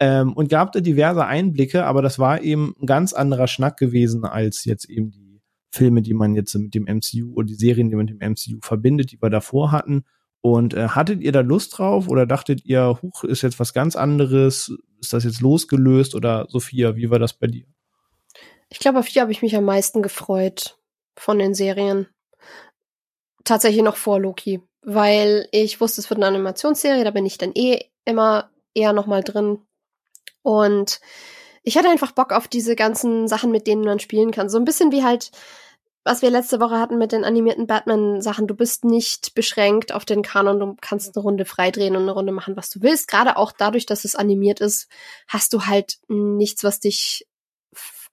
Ähm, 0.00 0.32
und 0.32 0.48
gab 0.48 0.72
da 0.72 0.80
diverse 0.80 1.26
Einblicke, 1.26 1.84
aber 1.84 2.00
das 2.00 2.18
war 2.18 2.40
eben 2.40 2.74
ein 2.80 2.86
ganz 2.86 3.12
anderer 3.12 3.48
Schnack 3.48 3.76
gewesen 3.76 4.24
als 4.24 4.64
jetzt 4.64 4.88
eben 4.88 5.10
die 5.10 5.42
Filme, 5.70 6.00
die 6.00 6.14
man 6.14 6.34
jetzt 6.34 6.54
mit 6.54 6.74
dem 6.74 6.84
MCU 6.84 7.34
oder 7.34 7.46
die 7.46 7.54
Serien, 7.54 7.90
die 7.90 7.96
man 7.96 8.06
mit 8.06 8.20
dem 8.20 8.30
MCU 8.32 8.60
verbindet, 8.62 9.12
die 9.12 9.20
wir 9.20 9.30
davor 9.30 9.72
hatten. 9.72 10.04
Und 10.42 10.74
äh, 10.74 10.88
hattet 10.88 11.22
ihr 11.22 11.32
da 11.32 11.40
Lust 11.40 11.78
drauf 11.78 12.08
oder 12.08 12.26
dachtet 12.26 12.64
ihr, 12.64 12.98
huch, 13.00 13.24
ist 13.24 13.42
jetzt 13.42 13.60
was 13.60 13.72
ganz 13.72 13.96
anderes? 13.96 14.72
Ist 15.00 15.12
das 15.12 15.24
jetzt 15.24 15.40
losgelöst 15.40 16.14
oder 16.14 16.46
Sophia, 16.48 16.96
wie 16.96 17.10
war 17.10 17.18
das 17.18 17.32
bei 17.32 17.46
dir? 17.46 17.64
Ich 18.68 18.78
glaube, 18.78 18.98
auf 18.98 19.08
die 19.08 19.20
habe 19.20 19.32
ich 19.32 19.42
mich 19.42 19.54
am 19.56 19.64
meisten 19.64 20.02
gefreut 20.02 20.78
von 21.16 21.38
den 21.38 21.54
Serien. 21.54 22.08
Tatsächlich 23.44 23.82
noch 23.82 23.96
vor 23.96 24.20
Loki 24.20 24.60
weil 24.82 25.48
ich 25.52 25.80
wusste, 25.80 26.00
es 26.00 26.10
wird 26.10 26.18
eine 26.18 26.26
Animationsserie, 26.26 27.04
da 27.04 27.10
bin 27.10 27.24
ich 27.24 27.38
dann 27.38 27.52
eh 27.54 27.80
immer 28.04 28.50
eher 28.74 28.92
nochmal 28.92 29.22
drin. 29.22 29.58
Und 30.42 31.00
ich 31.62 31.78
hatte 31.78 31.88
einfach 31.88 32.12
Bock 32.12 32.32
auf 32.32 32.48
diese 32.48 32.74
ganzen 32.74 33.28
Sachen, 33.28 33.52
mit 33.52 33.66
denen 33.66 33.84
man 33.84 34.00
spielen 34.00 34.32
kann. 34.32 34.48
So 34.48 34.58
ein 34.58 34.64
bisschen 34.64 34.90
wie 34.90 35.04
halt, 35.04 35.30
was 36.04 36.22
wir 36.22 36.30
letzte 36.30 36.60
Woche 36.60 36.78
hatten 36.78 36.98
mit 36.98 37.12
den 37.12 37.24
animierten 37.24 37.66
Batman-Sachen. 37.66 38.46
Du 38.46 38.54
bist 38.54 38.84
nicht 38.84 39.34
beschränkt 39.34 39.92
auf 39.92 40.04
den 40.04 40.22
Kanon, 40.22 40.58
du 40.58 40.76
kannst 40.80 41.14
eine 41.16 41.22
Runde 41.22 41.44
freidrehen 41.44 41.94
und 41.94 42.02
eine 42.02 42.12
Runde 42.12 42.32
machen, 42.32 42.56
was 42.56 42.70
du 42.70 42.82
willst. 42.82 43.08
Gerade 43.08 43.36
auch 43.36 43.52
dadurch, 43.52 43.86
dass 43.86 44.04
es 44.04 44.16
animiert 44.16 44.60
ist, 44.60 44.88
hast 45.28 45.52
du 45.52 45.66
halt 45.66 45.98
nichts, 46.08 46.64
was 46.64 46.80
dich 46.80 47.26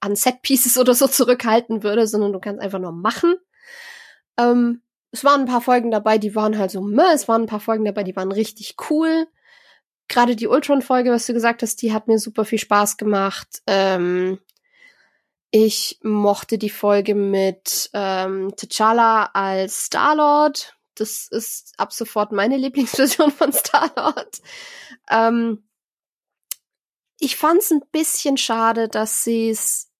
an 0.00 0.14
Set-Pieces 0.14 0.78
oder 0.78 0.94
so 0.94 1.08
zurückhalten 1.08 1.82
würde, 1.82 2.06
sondern 2.06 2.32
du 2.32 2.38
kannst 2.38 2.60
einfach 2.60 2.78
nur 2.78 2.92
machen. 2.92 3.34
Ähm, 4.38 4.82
es 5.12 5.24
waren 5.24 5.40
ein 5.40 5.46
paar 5.46 5.60
Folgen 5.60 5.90
dabei, 5.90 6.18
die 6.18 6.36
waren 6.36 6.56
halt 6.56 6.70
so, 6.70 6.80
meh, 6.80 7.12
es 7.12 7.26
waren 7.26 7.42
ein 7.42 7.48
paar 7.48 7.60
Folgen 7.60 7.84
dabei, 7.84 8.04
die 8.04 8.14
waren 8.14 8.30
richtig 8.30 8.76
cool. 8.88 9.26
Gerade 10.06 10.36
die 10.36 10.46
Ultron-Folge, 10.46 11.10
was 11.10 11.26
du 11.26 11.32
gesagt 11.32 11.62
hast, 11.62 11.82
die 11.82 11.92
hat 11.92 12.06
mir 12.08 12.18
super 12.18 12.44
viel 12.44 12.58
Spaß 12.58 12.96
gemacht. 12.96 13.62
Ähm, 13.66 14.38
ich 15.50 15.98
mochte 16.02 16.58
die 16.58 16.70
Folge 16.70 17.14
mit 17.14 17.90
ähm, 17.92 18.48
T'Challa 18.52 19.30
als 19.32 19.86
Star-Lord. 19.86 20.76
Das 20.94 21.26
ist 21.28 21.74
ab 21.78 21.92
sofort 21.92 22.32
meine 22.32 22.56
Lieblingsversion 22.58 23.30
von 23.30 23.52
Star-Lord. 23.52 24.40
Ähm, 25.10 25.64
ich 27.18 27.36
fand's 27.36 27.70
ein 27.70 27.82
bisschen 27.92 28.36
schade, 28.36 28.88
dass 28.88 29.24
sie 29.24 29.50
es, 29.50 29.90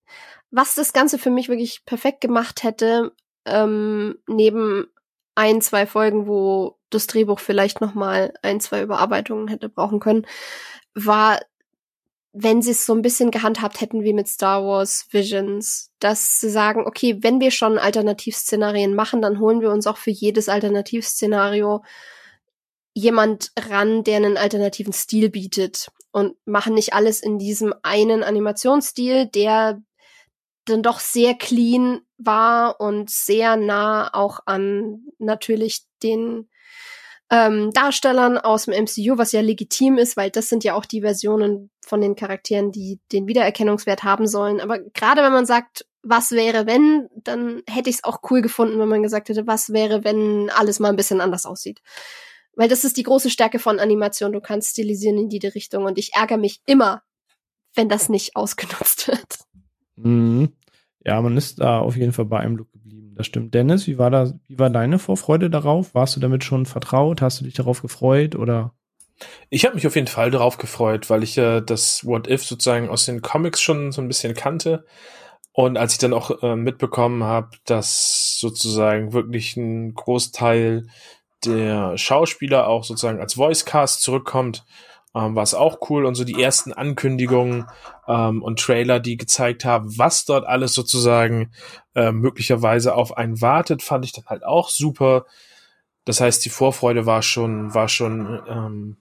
was 0.51 0.74
das 0.74 0.92
Ganze 0.92 1.18
für 1.18 1.30
mich 1.30 1.48
wirklich 1.48 1.84
perfekt 1.84 2.20
gemacht 2.20 2.62
hätte, 2.62 3.12
ähm, 3.44 4.18
neben 4.26 4.86
ein, 5.34 5.61
zwei 5.61 5.86
Folgen, 5.86 6.26
wo 6.26 6.78
das 6.90 7.07
Drehbuch 7.07 7.40
vielleicht 7.40 7.80
noch 7.80 7.94
mal 7.94 8.32
ein, 8.42 8.61
zwei 8.61 8.82
Überarbeitungen 8.82 9.48
hätte 9.48 9.68
brauchen 9.68 10.01
können, 10.01 10.26
war, 10.94 11.40
wenn 12.32 12.62
sie 12.62 12.70
es 12.70 12.86
so 12.86 12.94
ein 12.94 13.02
bisschen 13.02 13.30
gehandhabt 13.30 13.80
hätten 13.80 14.04
wie 14.04 14.12
mit 14.12 14.28
Star 14.28 14.64
Wars 14.64 15.06
Visions, 15.10 15.90
dass 15.98 16.40
sie 16.40 16.50
sagen, 16.50 16.86
okay, 16.86 17.18
wenn 17.20 17.40
wir 17.40 17.50
schon 17.50 17.78
Alternativszenarien 17.78 18.94
machen, 18.94 19.20
dann 19.20 19.40
holen 19.40 19.60
wir 19.60 19.70
uns 19.70 19.86
auch 19.86 19.96
für 19.96 20.10
jedes 20.10 20.48
Alternativszenario 20.48 21.82
jemand 22.94 23.52
ran, 23.58 24.04
der 24.04 24.16
einen 24.16 24.36
alternativen 24.36 24.92
Stil 24.92 25.30
bietet 25.30 25.90
und 26.12 26.36
machen 26.44 26.74
nicht 26.74 26.92
alles 26.92 27.20
in 27.20 27.38
diesem 27.38 27.74
einen 27.82 28.22
Animationsstil, 28.22 29.26
der 29.26 29.80
dann 30.66 30.82
doch 30.82 31.00
sehr 31.00 31.34
clean 31.34 32.00
war 32.18 32.80
und 32.80 33.10
sehr 33.10 33.56
nah 33.56 34.12
auch 34.12 34.40
an 34.46 35.04
natürlich 35.18 35.84
den 36.02 36.48
ähm, 37.30 37.70
Darstellern 37.72 38.38
aus 38.38 38.64
dem 38.64 38.74
MCU, 38.74 39.16
was 39.16 39.32
ja 39.32 39.40
legitim 39.40 39.98
ist, 39.98 40.16
weil 40.16 40.30
das 40.30 40.48
sind 40.48 40.64
ja 40.64 40.74
auch 40.74 40.84
die 40.84 41.02
Versionen 41.02 41.70
von 41.80 42.00
den 42.00 42.16
Charakteren, 42.16 42.72
die 42.72 43.00
den 43.12 43.26
Wiedererkennungswert 43.26 44.02
haben 44.02 44.26
sollen. 44.26 44.60
Aber 44.60 44.78
gerade 44.78 45.22
wenn 45.22 45.32
man 45.32 45.46
sagt, 45.46 45.86
was 46.02 46.32
wäre 46.32 46.66
wenn, 46.66 47.08
dann 47.14 47.62
hätte 47.68 47.90
ich 47.90 47.96
es 47.96 48.04
auch 48.04 48.20
cool 48.30 48.42
gefunden, 48.42 48.78
wenn 48.78 48.88
man 48.88 49.02
gesagt 49.02 49.28
hätte, 49.28 49.46
was 49.46 49.72
wäre, 49.72 50.02
wenn 50.02 50.50
alles 50.50 50.80
mal 50.80 50.88
ein 50.88 50.96
bisschen 50.96 51.20
anders 51.20 51.46
aussieht. 51.46 51.80
Weil 52.56 52.68
das 52.68 52.84
ist 52.84 52.96
die 52.96 53.04
große 53.04 53.30
Stärke 53.30 53.58
von 53.58 53.78
Animation. 53.78 54.32
Du 54.32 54.40
kannst 54.40 54.70
stilisieren 54.70 55.18
in 55.18 55.30
jede 55.30 55.54
Richtung 55.54 55.84
und 55.84 55.98
ich 55.98 56.14
ärgere 56.14 56.38
mich 56.38 56.60
immer, 56.66 57.02
wenn 57.74 57.88
das 57.88 58.08
nicht 58.08 58.34
ausgenutzt 58.34 59.08
wird. 59.08 59.38
Mhm. 59.96 60.52
Ja, 61.04 61.20
man 61.22 61.36
ist 61.36 61.60
da 61.60 61.78
auf 61.78 61.96
jeden 61.96 62.12
Fall 62.12 62.26
bei 62.26 62.40
einem. 62.40 62.66
Das 63.16 63.26
stimmt. 63.26 63.54
Dennis, 63.54 63.86
wie 63.86 63.98
war 63.98 64.11
da, 64.11 64.32
wie 64.48 64.58
war 64.58 64.70
deine 64.70 64.98
Vorfreude 64.98 65.50
darauf? 65.50 65.94
Warst 65.94 66.16
du 66.16 66.20
damit 66.20 66.44
schon 66.44 66.66
vertraut? 66.66 67.20
Hast 67.20 67.40
du 67.40 67.44
dich 67.44 67.54
darauf 67.54 67.82
gefreut 67.82 68.34
oder? 68.34 68.72
Ich 69.50 69.64
habe 69.64 69.74
mich 69.74 69.86
auf 69.86 69.96
jeden 69.96 70.06
Fall 70.06 70.30
darauf 70.30 70.56
gefreut, 70.56 71.11
weil 71.11 71.22
ich 71.22 71.36
äh, 71.36 71.61
das 71.61 72.06
What 72.06 72.28
If 72.28 72.44
sozusagen 72.44 72.88
aus 72.88 73.04
den 73.04 73.20
Comics 73.20 73.61
schon 73.61 73.92
so 73.92 74.00
ein 74.00 74.08
bisschen 74.08 74.34
kannte. 74.34 74.84
Und 75.52 75.76
als 75.76 75.92
ich 75.92 75.98
dann 75.98 76.14
auch 76.14 76.42
äh, 76.42 76.56
mitbekommen 76.56 77.24
habe, 77.24 77.50
dass 77.66 78.38
sozusagen 78.38 79.12
wirklich 79.12 79.56
ein 79.56 79.94
Großteil 79.94 80.86
der 81.44 81.98
Schauspieler 81.98 82.68
auch 82.68 82.84
sozusagen 82.84 83.20
als 83.20 83.36
Voicecast 83.36 84.02
zurückkommt, 84.02 84.64
ähm, 85.14 85.34
war 85.34 85.42
es 85.42 85.54
auch 85.54 85.90
cool 85.90 86.06
und 86.06 86.14
so 86.14 86.24
die 86.24 86.40
ersten 86.40 86.72
Ankündigungen 86.72 87.66
ähm, 88.06 88.42
und 88.42 88.61
Trailer, 88.61 89.00
die 89.00 89.16
gezeigt 89.16 89.64
haben, 89.64 89.98
was 89.98 90.24
dort 90.24 90.46
alles 90.46 90.72
sozusagen 90.72 91.52
äh, 91.94 92.12
möglicherweise 92.12 92.94
auf 92.94 93.16
einen 93.16 93.40
wartet, 93.40 93.82
fand 93.82 94.04
ich 94.04 94.12
dann 94.12 94.26
halt 94.26 94.44
auch 94.44 94.68
super. 94.68 95.26
Das 96.04 96.20
heißt, 96.20 96.44
die 96.44 96.50
Vorfreude 96.50 97.06
war 97.06 97.22
schon, 97.22 97.74
war 97.74 97.88
schon 97.88 98.40
ähm, 98.48 98.96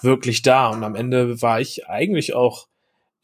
wirklich 0.00 0.42
da 0.42 0.68
und 0.68 0.84
am 0.84 0.94
Ende 0.94 1.40
war 1.40 1.60
ich 1.60 1.88
eigentlich 1.88 2.34
auch 2.34 2.66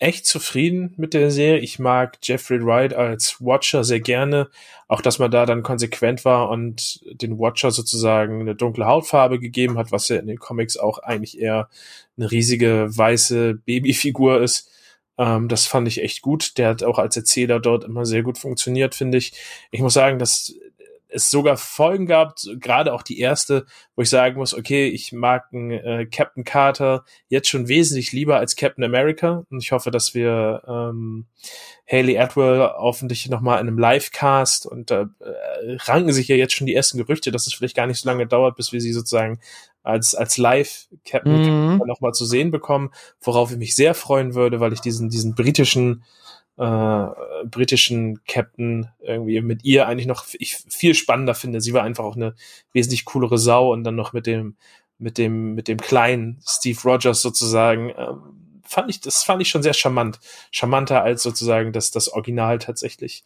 echt 0.04 0.26
zufrieden 0.26 0.92
mit 0.98 1.14
der 1.14 1.30
Serie. 1.30 1.60
Ich 1.60 1.78
mag 1.78 2.18
Jeffrey 2.22 2.62
Wright 2.62 2.92
als 2.92 3.40
Watcher 3.40 3.84
sehr 3.84 4.00
gerne. 4.00 4.50
Auch, 4.86 5.00
dass 5.00 5.18
man 5.18 5.30
da 5.30 5.46
dann 5.46 5.62
konsequent 5.62 6.26
war 6.26 6.50
und 6.50 7.00
den 7.22 7.38
Watcher 7.38 7.70
sozusagen 7.70 8.40
eine 8.40 8.54
dunkle 8.54 8.84
Hautfarbe 8.84 9.40
gegeben 9.40 9.78
hat, 9.78 9.92
was 9.92 10.08
ja 10.08 10.16
in 10.16 10.26
den 10.26 10.38
Comics 10.38 10.76
auch 10.76 10.98
eigentlich 10.98 11.40
eher 11.40 11.70
eine 12.18 12.30
riesige 12.30 12.86
weiße 12.90 13.54
Babyfigur 13.64 14.42
ist. 14.42 14.70
Ähm, 15.16 15.48
das 15.48 15.66
fand 15.66 15.88
ich 15.88 16.02
echt 16.02 16.20
gut. 16.20 16.58
Der 16.58 16.68
hat 16.68 16.82
auch 16.82 16.98
als 16.98 17.16
Erzähler 17.16 17.58
dort 17.58 17.84
immer 17.84 18.04
sehr 18.04 18.22
gut 18.22 18.36
funktioniert, 18.36 18.94
finde 18.94 19.16
ich. 19.16 19.32
Ich 19.70 19.80
muss 19.80 19.94
sagen, 19.94 20.18
dass 20.18 20.54
es 21.14 21.30
sogar 21.30 21.56
Folgen 21.56 22.06
gab, 22.06 22.34
gerade 22.58 22.92
auch 22.92 23.02
die 23.02 23.20
erste, 23.20 23.66
wo 23.94 24.02
ich 24.02 24.10
sagen 24.10 24.36
muss, 24.36 24.52
okay, 24.52 24.88
ich 24.88 25.12
mag 25.12 25.46
einen, 25.52 25.70
äh, 25.70 26.06
Captain 26.06 26.44
Carter 26.44 27.04
jetzt 27.28 27.48
schon 27.48 27.68
wesentlich 27.68 28.12
lieber 28.12 28.38
als 28.38 28.56
Captain 28.56 28.84
America 28.84 29.44
und 29.48 29.62
ich 29.62 29.70
hoffe, 29.70 29.92
dass 29.92 30.14
wir 30.14 30.62
ähm, 30.66 31.26
Haley 31.90 32.18
Atwell 32.18 32.68
hoffentlich 32.76 33.28
nochmal 33.28 33.60
in 33.60 33.68
einem 33.68 33.78
Livecast 33.78 34.66
und 34.66 34.90
da 34.90 35.02
äh, 35.20 35.76
ranken 35.84 36.12
sich 36.12 36.26
ja 36.28 36.36
jetzt 36.36 36.54
schon 36.54 36.66
die 36.66 36.74
ersten 36.74 36.98
Gerüchte, 36.98 37.30
dass 37.30 37.46
es 37.46 37.54
vielleicht 37.54 37.76
gar 37.76 37.86
nicht 37.86 38.00
so 38.00 38.08
lange 38.08 38.26
dauert, 38.26 38.56
bis 38.56 38.72
wir 38.72 38.80
sie 38.80 38.92
sozusagen 38.92 39.38
als, 39.84 40.14
als 40.14 40.36
Live 40.36 40.88
Captain 41.04 41.76
mhm. 41.76 41.82
nochmal 41.86 42.12
zu 42.12 42.24
sehen 42.24 42.50
bekommen, 42.50 42.90
worauf 43.20 43.52
ich 43.52 43.58
mich 43.58 43.76
sehr 43.76 43.94
freuen 43.94 44.34
würde, 44.34 44.58
weil 44.58 44.72
ich 44.72 44.80
diesen, 44.80 45.10
diesen 45.10 45.34
britischen 45.34 46.04
äh, 46.56 47.06
britischen 47.44 48.24
Captain 48.26 48.88
irgendwie 49.00 49.40
mit 49.40 49.64
ihr 49.64 49.86
eigentlich 49.88 50.06
noch 50.06 50.24
ich 50.34 50.56
viel 50.68 50.94
spannender 50.94 51.34
finde. 51.34 51.60
Sie 51.60 51.72
war 51.72 51.82
einfach 51.82 52.04
auch 52.04 52.16
eine 52.16 52.34
wesentlich 52.72 53.04
coolere 53.06 53.38
Sau 53.38 53.72
und 53.72 53.84
dann 53.84 53.96
noch 53.96 54.12
mit 54.12 54.26
dem 54.26 54.56
mit 54.98 55.18
dem 55.18 55.54
mit 55.54 55.68
dem 55.68 55.78
kleinen 55.78 56.40
Steve 56.46 56.78
Rogers 56.84 57.22
sozusagen 57.22 57.90
ähm, 57.96 58.60
fand 58.62 58.90
ich 58.90 59.00
das 59.00 59.24
fand 59.24 59.42
ich 59.42 59.48
schon 59.48 59.62
sehr 59.62 59.74
charmant, 59.74 60.20
charmanter 60.50 61.02
als 61.02 61.22
sozusagen 61.22 61.72
das 61.72 61.90
das 61.90 62.08
Original 62.08 62.58
tatsächlich. 62.58 63.24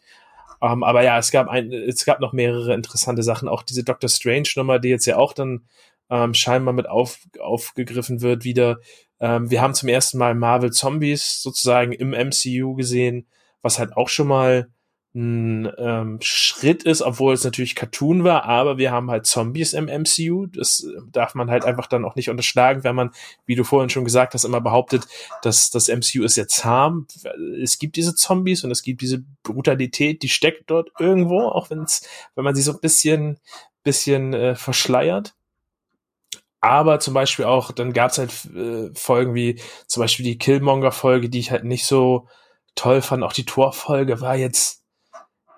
Ähm, 0.61 0.83
aber 0.83 1.03
ja, 1.03 1.17
es 1.17 1.31
gab 1.31 1.47
ein, 1.47 1.71
es 1.71 2.05
gab 2.05 2.19
noch 2.19 2.33
mehrere 2.33 2.73
interessante 2.73 3.23
Sachen. 3.23 3.47
Auch 3.47 3.63
diese 3.63 3.83
Doctor 3.83 4.09
Strange 4.09 4.49
Nummer, 4.55 4.79
die 4.79 4.89
jetzt 4.89 5.05
ja 5.05 5.17
auch 5.17 5.33
dann 5.33 5.61
ähm, 6.09 6.33
scheinbar 6.33 6.73
mit 6.73 6.89
auf, 6.89 7.19
aufgegriffen 7.39 8.21
wird 8.21 8.43
wieder. 8.43 8.79
Ähm, 9.19 9.49
wir 9.49 9.61
haben 9.61 9.73
zum 9.73 9.89
ersten 9.89 10.17
Mal 10.17 10.35
Marvel 10.35 10.71
Zombies 10.71 11.41
sozusagen 11.41 11.91
im 11.91 12.11
MCU 12.11 12.75
gesehen, 12.75 13.27
was 13.61 13.79
halt 13.79 13.95
auch 13.95 14.09
schon 14.09 14.27
mal 14.27 14.69
ein 15.15 15.71
ähm, 15.79 16.19
Schritt 16.21 16.83
ist, 16.83 17.01
obwohl 17.01 17.33
es 17.33 17.43
natürlich 17.43 17.75
Cartoon 17.75 18.23
war, 18.23 18.45
aber 18.45 18.77
wir 18.77 18.91
haben 18.91 19.09
halt 19.09 19.25
Zombies 19.25 19.73
im 19.73 19.85
MCU. 19.85 20.45
Das 20.45 20.83
äh, 20.83 21.01
darf 21.11 21.33
man 21.33 21.49
halt 21.49 21.65
einfach 21.65 21.87
dann 21.87 22.05
auch 22.05 22.15
nicht 22.15 22.29
unterschlagen, 22.29 22.83
wenn 22.83 22.95
man, 22.95 23.11
wie 23.47 23.55
du 23.55 23.63
vorhin 23.63 23.89
schon 23.89 24.05
gesagt 24.05 24.35
hast, 24.35 24.43
immer 24.43 24.61
behauptet, 24.61 25.07
dass 25.41 25.71
das 25.71 25.87
MCU 25.87 26.23
ist 26.23 26.35
jetzt 26.35 26.57
zahm. 26.57 27.07
Es 27.59 27.79
gibt 27.79 27.95
diese 27.95 28.13
Zombies 28.13 28.63
und 28.63 28.69
es 28.69 28.83
gibt 28.83 29.01
diese 29.01 29.23
Brutalität, 29.41 30.21
die 30.21 30.29
steckt 30.29 30.69
dort 30.69 30.91
irgendwo, 30.99 31.41
auch 31.41 31.71
wenn 31.71 31.85
wenn 32.35 32.43
man 32.43 32.53
sie 32.53 32.61
so 32.61 32.73
ein 32.73 32.79
bisschen, 32.79 33.39
bisschen 33.83 34.33
äh, 34.33 34.55
verschleiert. 34.55 35.33
Aber 36.61 36.99
zum 36.99 37.13
Beispiel 37.13 37.45
auch, 37.45 37.71
dann 37.71 37.93
gab's 37.93 38.17
halt 38.17 38.31
äh, 38.53 38.89
Folgen 38.93 39.33
wie 39.33 39.61
zum 39.87 40.01
Beispiel 40.01 40.25
die 40.25 40.37
Killmonger-Folge, 40.37 41.29
die 41.29 41.39
ich 41.39 41.51
halt 41.51 41.63
nicht 41.63 41.85
so 41.85 42.27
toll 42.75 43.01
fand. 43.01 43.23
Auch 43.23 43.33
die 43.33 43.45
Torfolge 43.45 44.21
war 44.21 44.35
jetzt 44.35 44.83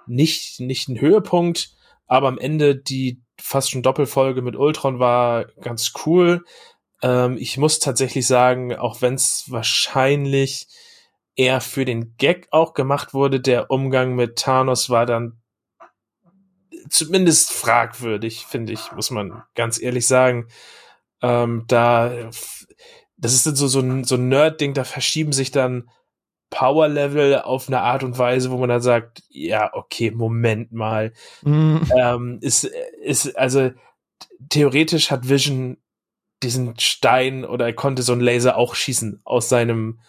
nicht, 0.05 0.59
nicht 0.59 0.89
ein 0.89 0.99
Höhepunkt, 0.99 1.71
aber 2.07 2.27
am 2.27 2.37
Ende 2.37 2.75
die 2.75 3.21
fast 3.39 3.71
schon 3.71 3.81
Doppelfolge 3.81 4.41
mit 4.41 4.55
Ultron 4.55 4.99
war 4.99 5.45
ganz 5.61 5.93
cool. 6.05 6.45
Ähm, 7.01 7.37
ich 7.37 7.57
muss 7.57 7.79
tatsächlich 7.79 8.27
sagen, 8.27 8.75
auch 8.75 9.01
wenn 9.01 9.15
es 9.15 9.45
wahrscheinlich 9.47 10.67
eher 11.35 11.61
für 11.61 11.85
den 11.85 12.15
Gag 12.17 12.47
auch 12.51 12.73
gemacht 12.73 13.13
wurde, 13.13 13.39
der 13.39 13.71
Umgang 13.71 14.13
mit 14.13 14.37
Thanos 14.37 14.89
war 14.89 15.05
dann 15.05 15.41
zumindest 16.89 17.51
fragwürdig, 17.51 18.45
finde 18.45 18.73
ich, 18.73 18.91
muss 18.91 19.11
man 19.11 19.43
ganz 19.55 19.81
ehrlich 19.81 20.07
sagen. 20.07 20.47
Ähm, 21.21 21.65
da, 21.67 22.11
das 23.17 23.33
ist 23.33 23.45
dann 23.45 23.55
so, 23.55 23.67
so 23.67 23.79
ein, 23.79 24.03
so 24.03 24.15
ein 24.15 24.29
Nerd-Ding, 24.29 24.73
da 24.73 24.83
verschieben 24.83 25.31
sich 25.31 25.51
dann 25.51 25.89
Power-Level 26.49 27.41
auf 27.41 27.67
eine 27.67 27.81
Art 27.81 28.03
und 28.03 28.17
Weise, 28.17 28.51
wo 28.51 28.57
man 28.57 28.69
dann 28.69 28.81
sagt, 28.81 29.23
ja, 29.29 29.71
okay, 29.73 30.11
Moment 30.11 30.71
mal. 30.71 31.13
Mhm. 31.43 31.89
Ähm, 31.97 32.39
ist, 32.41 32.65
ist, 32.65 33.37
also, 33.37 33.71
theoretisch 34.49 35.11
hat 35.11 35.29
Vision 35.29 35.77
diesen 36.43 36.77
Stein 36.79 37.45
oder 37.45 37.65
er 37.65 37.73
konnte 37.73 38.01
so 38.01 38.11
einen 38.13 38.21
Laser 38.21 38.57
auch 38.57 38.75
schießen 38.75 39.21
aus 39.23 39.49
seinem, 39.49 39.99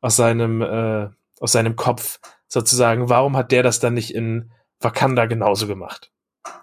aus 0.00 0.16
seinem, 0.16 0.62
äh, 0.62 1.08
aus 1.40 1.52
seinem 1.52 1.76
Kopf 1.76 2.20
sozusagen. 2.46 3.08
Warum 3.08 3.36
hat 3.36 3.52
der 3.52 3.62
das 3.62 3.80
dann 3.80 3.94
nicht 3.94 4.14
in 4.14 4.52
Wakanda 4.80 5.26
genauso 5.26 5.66
gemacht? 5.66 6.12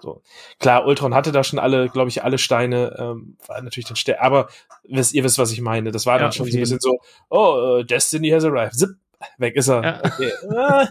So. 0.01 0.21
Klar, 0.59 0.85
Ultron 0.85 1.13
hatte 1.13 1.31
da 1.31 1.43
schon 1.43 1.59
alle, 1.59 1.89
glaube 1.89 2.09
ich, 2.09 2.23
alle 2.23 2.37
Steine, 2.37 2.95
ähm, 2.97 3.37
war 3.45 3.61
natürlich 3.61 3.87
dann 3.87 3.95
stärker, 3.95 4.23
aber 4.23 4.49
wisst, 4.83 5.13
ihr 5.13 5.23
wisst, 5.23 5.37
was 5.37 5.51
ich 5.51 5.61
meine. 5.61 5.91
Das 5.91 6.05
war 6.05 6.15
ja, 6.15 6.23
dann 6.23 6.31
schon 6.31 6.49
so 6.49 6.57
ein 6.57 6.59
bisschen 6.59 6.79
so, 6.79 6.99
oh, 7.29 7.79
uh, 7.79 7.83
Destiny 7.83 8.29
has 8.29 8.43
arrived. 8.43 8.75
Zip, 8.75 8.89
weg 9.37 9.55
ist 9.55 9.67
er. 9.67 9.83
Ja. 9.83 10.01
Okay. 10.03 10.31
Ah, 10.49 10.87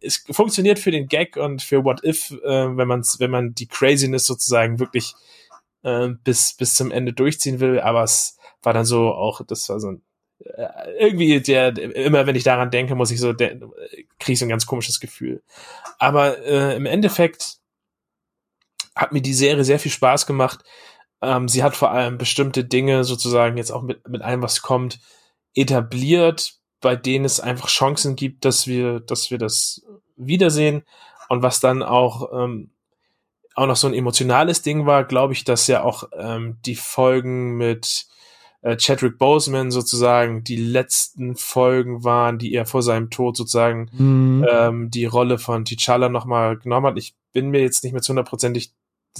es 0.00 0.24
funktioniert 0.30 0.78
für 0.78 0.90
den 0.90 1.08
Gag 1.08 1.36
und 1.36 1.62
für 1.62 1.84
What 1.84 2.04
If, 2.04 2.30
äh, 2.30 2.76
wenn 2.76 2.88
man's, 2.88 3.18
wenn 3.18 3.30
man 3.30 3.54
die 3.54 3.66
Craziness 3.66 4.26
sozusagen 4.26 4.78
wirklich 4.78 5.14
äh, 5.82 6.08
bis, 6.24 6.54
bis 6.54 6.74
zum 6.74 6.90
Ende 6.90 7.12
durchziehen 7.12 7.60
will, 7.60 7.80
aber 7.80 8.04
es 8.04 8.38
war 8.62 8.72
dann 8.72 8.84
so 8.84 9.12
auch, 9.12 9.40
das 9.46 9.68
war 9.68 9.80
so 9.80 9.92
ein 9.92 10.02
äh, 10.44 10.68
irgendwie 11.00 11.40
der 11.40 11.76
immer 11.76 12.26
wenn 12.26 12.36
ich 12.36 12.44
daran 12.44 12.70
denke, 12.70 12.94
muss 12.94 13.10
ich 13.10 13.18
so 13.18 13.34
kriege 13.34 13.52
ich 14.26 14.38
so 14.38 14.44
ein 14.44 14.50
ganz 14.50 14.66
komisches 14.66 15.00
Gefühl. 15.00 15.42
Aber 15.98 16.38
äh, 16.44 16.76
im 16.76 16.86
Endeffekt 16.86 17.57
hat 18.98 19.12
mir 19.12 19.22
die 19.22 19.34
Serie 19.34 19.64
sehr 19.64 19.78
viel 19.78 19.92
Spaß 19.92 20.26
gemacht. 20.26 20.64
Ähm, 21.22 21.48
sie 21.48 21.62
hat 21.62 21.76
vor 21.76 21.90
allem 21.90 22.18
bestimmte 22.18 22.64
Dinge 22.64 23.04
sozusagen 23.04 23.56
jetzt 23.56 23.70
auch 23.70 23.82
mit, 23.82 24.06
mit 24.08 24.22
allem, 24.22 24.42
was 24.42 24.62
kommt, 24.62 25.00
etabliert, 25.54 26.54
bei 26.80 26.94
denen 26.94 27.24
es 27.24 27.40
einfach 27.40 27.68
Chancen 27.68 28.16
gibt, 28.16 28.44
dass 28.44 28.66
wir, 28.66 29.00
dass 29.00 29.30
wir 29.30 29.38
das 29.38 29.82
wiedersehen. 30.16 30.84
Und 31.28 31.42
was 31.42 31.60
dann 31.60 31.82
auch, 31.82 32.30
ähm, 32.32 32.70
auch 33.54 33.66
noch 33.66 33.76
so 33.76 33.86
ein 33.86 33.94
emotionales 33.94 34.62
Ding 34.62 34.86
war, 34.86 35.04
glaube 35.04 35.32
ich, 35.32 35.44
dass 35.44 35.66
ja 35.66 35.82
auch 35.82 36.04
ähm, 36.16 36.58
die 36.64 36.76
Folgen 36.76 37.56
mit 37.56 38.06
äh, 38.62 38.76
Chadwick 38.76 39.18
Boseman 39.18 39.70
sozusagen 39.70 40.44
die 40.44 40.56
letzten 40.56 41.36
Folgen 41.36 42.04
waren, 42.04 42.38
die 42.38 42.54
er 42.54 42.66
vor 42.66 42.82
seinem 42.82 43.10
Tod 43.10 43.36
sozusagen 43.36 43.90
mhm. 43.92 44.46
ähm, 44.50 44.90
die 44.90 45.04
Rolle 45.04 45.38
von 45.38 45.64
T'Challa 45.64 46.08
nochmal 46.08 46.56
genommen 46.56 46.86
hat. 46.86 46.98
Ich 46.98 47.14
bin 47.32 47.50
mir 47.50 47.60
jetzt 47.60 47.84
nicht 47.84 47.92
mehr 47.92 48.02
zu 48.02 48.10
hundertprozentig 48.10 48.72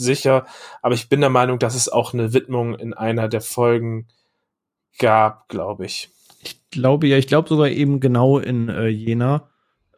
sicher, 0.02 0.46
aber 0.82 0.94
ich 0.94 1.08
bin 1.08 1.20
der 1.20 1.30
Meinung, 1.30 1.58
dass 1.58 1.74
es 1.74 1.88
auch 1.88 2.14
eine 2.14 2.32
Widmung 2.32 2.74
in 2.74 2.94
einer 2.94 3.28
der 3.28 3.40
Folgen 3.40 4.08
gab, 4.98 5.48
glaube 5.48 5.86
ich. 5.86 6.10
Ich 6.40 6.70
glaube 6.70 7.06
ja, 7.06 7.16
ich 7.16 7.26
glaube 7.26 7.48
sogar 7.48 7.68
eben 7.68 8.00
genau 8.00 8.38
in 8.38 8.68
äh, 8.68 8.88
Jena, 8.88 9.48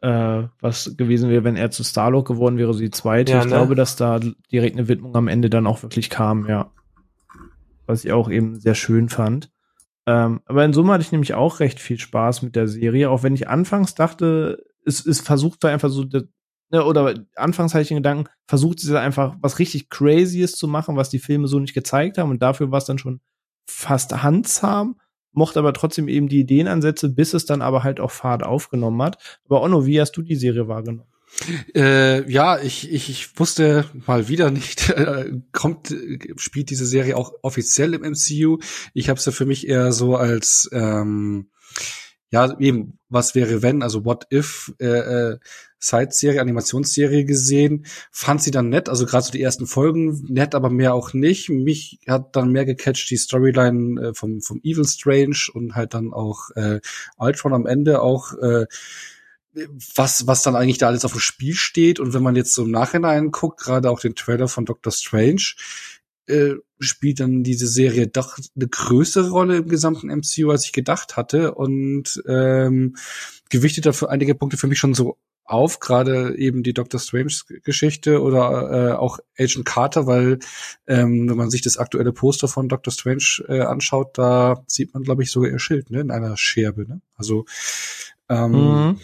äh, 0.01 0.43
was 0.59 0.95
gewesen 0.97 1.29
wäre, 1.29 1.43
wenn 1.43 1.55
er 1.55 1.71
zu 1.71 1.83
Starlock 1.83 2.27
geworden 2.27 2.57
wäre, 2.57 2.73
so 2.73 2.79
die 2.79 2.91
zweite. 2.91 3.33
Ja, 3.33 3.39
ich 3.39 3.45
ne? 3.45 3.51
glaube, 3.51 3.75
dass 3.75 3.95
da 3.95 4.19
direkt 4.51 4.77
eine 4.77 4.87
Widmung 4.87 5.15
am 5.15 5.27
Ende 5.27 5.49
dann 5.49 5.67
auch 5.67 5.83
wirklich 5.83 6.09
kam, 6.09 6.47
ja. 6.47 6.71
Was 7.85 8.05
ich 8.05 8.11
auch 8.11 8.29
eben 8.29 8.59
sehr 8.59 8.75
schön 8.75 9.09
fand. 9.09 9.51
Ähm, 10.07 10.41
aber 10.45 10.65
in 10.65 10.73
Summe 10.73 10.93
hatte 10.93 11.03
ich 11.03 11.11
nämlich 11.11 11.33
auch 11.33 11.59
recht 11.59 11.79
viel 11.79 11.99
Spaß 11.99 12.41
mit 12.41 12.55
der 12.55 12.67
Serie, 12.67 13.09
auch 13.09 13.23
wenn 13.23 13.35
ich 13.35 13.47
anfangs 13.47 13.93
dachte, 13.93 14.63
es, 14.85 15.05
es 15.05 15.21
versucht 15.21 15.63
da 15.63 15.69
einfach 15.69 15.89
so 15.89 16.03
ne, 16.71 16.83
oder 16.83 17.13
anfangs 17.35 17.73
hatte 17.73 17.83
ich 17.83 17.87
den 17.89 17.97
Gedanken, 17.97 18.29
versucht 18.47 18.79
sie 18.79 18.99
einfach 18.99 19.35
was 19.41 19.59
richtig 19.59 19.89
Crazyes 19.89 20.53
zu 20.53 20.67
machen, 20.67 20.95
was 20.95 21.09
die 21.09 21.19
Filme 21.19 21.47
so 21.47 21.59
nicht 21.59 21.73
gezeigt 21.73 22.17
haben 22.17 22.29
und 22.29 22.41
dafür 22.41 22.71
war 22.71 22.79
es 22.79 22.85
dann 22.85 22.97
schon 22.97 23.21
fast 23.67 24.23
handsam, 24.23 24.99
mochte 25.31 25.59
aber 25.59 25.73
trotzdem 25.73 26.07
eben 26.07 26.27
die 26.27 26.41
Ideenansätze, 26.41 27.09
bis 27.09 27.33
es 27.33 27.45
dann 27.45 27.61
aber 27.61 27.83
halt 27.83 27.99
auch 27.99 28.11
Fahrt 28.11 28.43
aufgenommen 28.43 29.01
hat. 29.01 29.39
Aber 29.45 29.61
Onno, 29.61 29.85
wie 29.85 29.99
hast 30.01 30.11
du 30.13 30.21
die 30.21 30.35
Serie 30.35 30.67
wahrgenommen? 30.67 31.07
Äh, 31.73 32.29
ja, 32.29 32.59
ich, 32.59 32.91
ich, 32.91 33.09
ich 33.09 33.39
wusste 33.39 33.85
mal 34.05 34.27
wieder 34.27 34.51
nicht, 34.51 34.89
äh, 34.97 35.31
kommt, 35.53 35.95
spielt 36.35 36.69
diese 36.69 36.85
Serie 36.85 37.15
auch 37.15 37.33
offiziell 37.41 37.93
im 37.93 38.01
MCU. 38.01 38.59
Ich 38.93 39.09
habe 39.09 39.19
sie 39.19 39.31
für 39.31 39.45
mich 39.45 39.67
eher 39.67 39.93
so 39.93 40.17
als 40.17 40.69
ähm, 40.73 41.49
ja, 42.31 42.57
eben, 42.59 42.97
was 43.09 43.35
wäre 43.35 43.61
wenn, 43.61 43.83
also 43.83 44.05
What 44.05 44.27
If, 44.31 44.73
äh, 44.79 44.85
äh, 44.85 45.39
Side-Serie, 45.81 46.39
Animationsserie 46.39 47.25
gesehen, 47.25 47.85
fand 48.11 48.41
sie 48.41 48.51
dann 48.51 48.69
nett, 48.69 48.87
also 48.87 49.05
gerade 49.05 49.25
so 49.25 49.31
die 49.31 49.41
ersten 49.41 49.65
Folgen 49.65 50.25
nett, 50.29 50.55
aber 50.55 50.69
mehr 50.69 50.93
auch 50.93 51.13
nicht. 51.13 51.49
Mich 51.49 51.99
hat 52.07 52.35
dann 52.35 52.51
mehr 52.51 52.65
gecatcht 52.65 53.09
die 53.09 53.17
Storyline 53.17 54.01
äh, 54.01 54.13
vom, 54.13 54.41
vom 54.41 54.61
Evil 54.63 54.85
Strange 54.85 55.37
und 55.53 55.75
halt 55.75 55.93
dann 55.93 56.13
auch 56.13 56.51
äh, 56.55 56.79
Ultron 57.17 57.53
am 57.53 57.65
Ende 57.65 58.01
auch 58.01 58.33
äh, 58.33 58.67
was, 59.95 60.27
was 60.27 60.43
dann 60.43 60.55
eigentlich 60.55 60.77
da 60.77 60.87
alles 60.87 61.03
auf 61.03 61.11
dem 61.11 61.19
Spiel 61.19 61.55
steht. 61.55 61.99
Und 61.99 62.13
wenn 62.13 62.23
man 62.23 62.35
jetzt 62.35 62.53
so 62.53 62.63
im 62.63 62.71
Nachhinein 62.71 63.31
guckt, 63.31 63.59
gerade 63.59 63.89
auch 63.89 63.99
den 63.99 64.15
Trailer 64.15 64.47
von 64.47 64.65
Doctor 64.65 64.93
Strange, 64.93 65.55
äh, 66.27 66.53
spielt 66.79 67.19
dann 67.19 67.43
diese 67.43 67.67
Serie 67.67 68.07
doch 68.07 68.37
eine 68.55 68.67
größere 68.67 69.29
Rolle 69.29 69.57
im 69.57 69.67
gesamten 69.67 70.07
MCU, 70.07 70.51
als 70.51 70.65
ich 70.65 70.71
gedacht 70.71 71.17
hatte. 71.17 71.55
Und 71.55 72.21
ähm, 72.27 72.95
gewichtet 73.49 73.85
dafür 73.85 74.09
einige 74.09 74.35
Punkte 74.35 74.57
für 74.57 74.67
mich 74.67 74.79
schon 74.79 74.93
so 74.93 75.17
auf, 75.51 75.79
gerade 75.79 76.37
eben 76.37 76.63
die 76.63 76.73
Doctor 76.73 76.99
Strange-Geschichte 76.99 78.21
oder 78.21 78.91
äh, 78.91 78.93
auch 78.93 79.19
Agent 79.37 79.65
Carter, 79.65 80.07
weil 80.07 80.39
ähm, 80.87 81.29
wenn 81.29 81.37
man 81.37 81.49
sich 81.49 81.61
das 81.61 81.77
aktuelle 81.77 82.13
Poster 82.13 82.47
von 82.47 82.69
Doctor 82.69 82.91
Strange 82.91 83.43
äh, 83.47 83.61
anschaut, 83.61 84.17
da 84.17 84.63
sieht 84.67 84.93
man, 84.93 85.03
glaube 85.03 85.23
ich, 85.23 85.31
sogar 85.31 85.51
ihr 85.51 85.59
Schild 85.59 85.91
ne, 85.91 86.01
in 86.01 86.11
einer 86.11 86.37
Scherbe. 86.37 86.87
Ne? 86.87 87.01
Also 87.15 87.45
ähm, 88.29 88.51
mhm. 88.51 88.99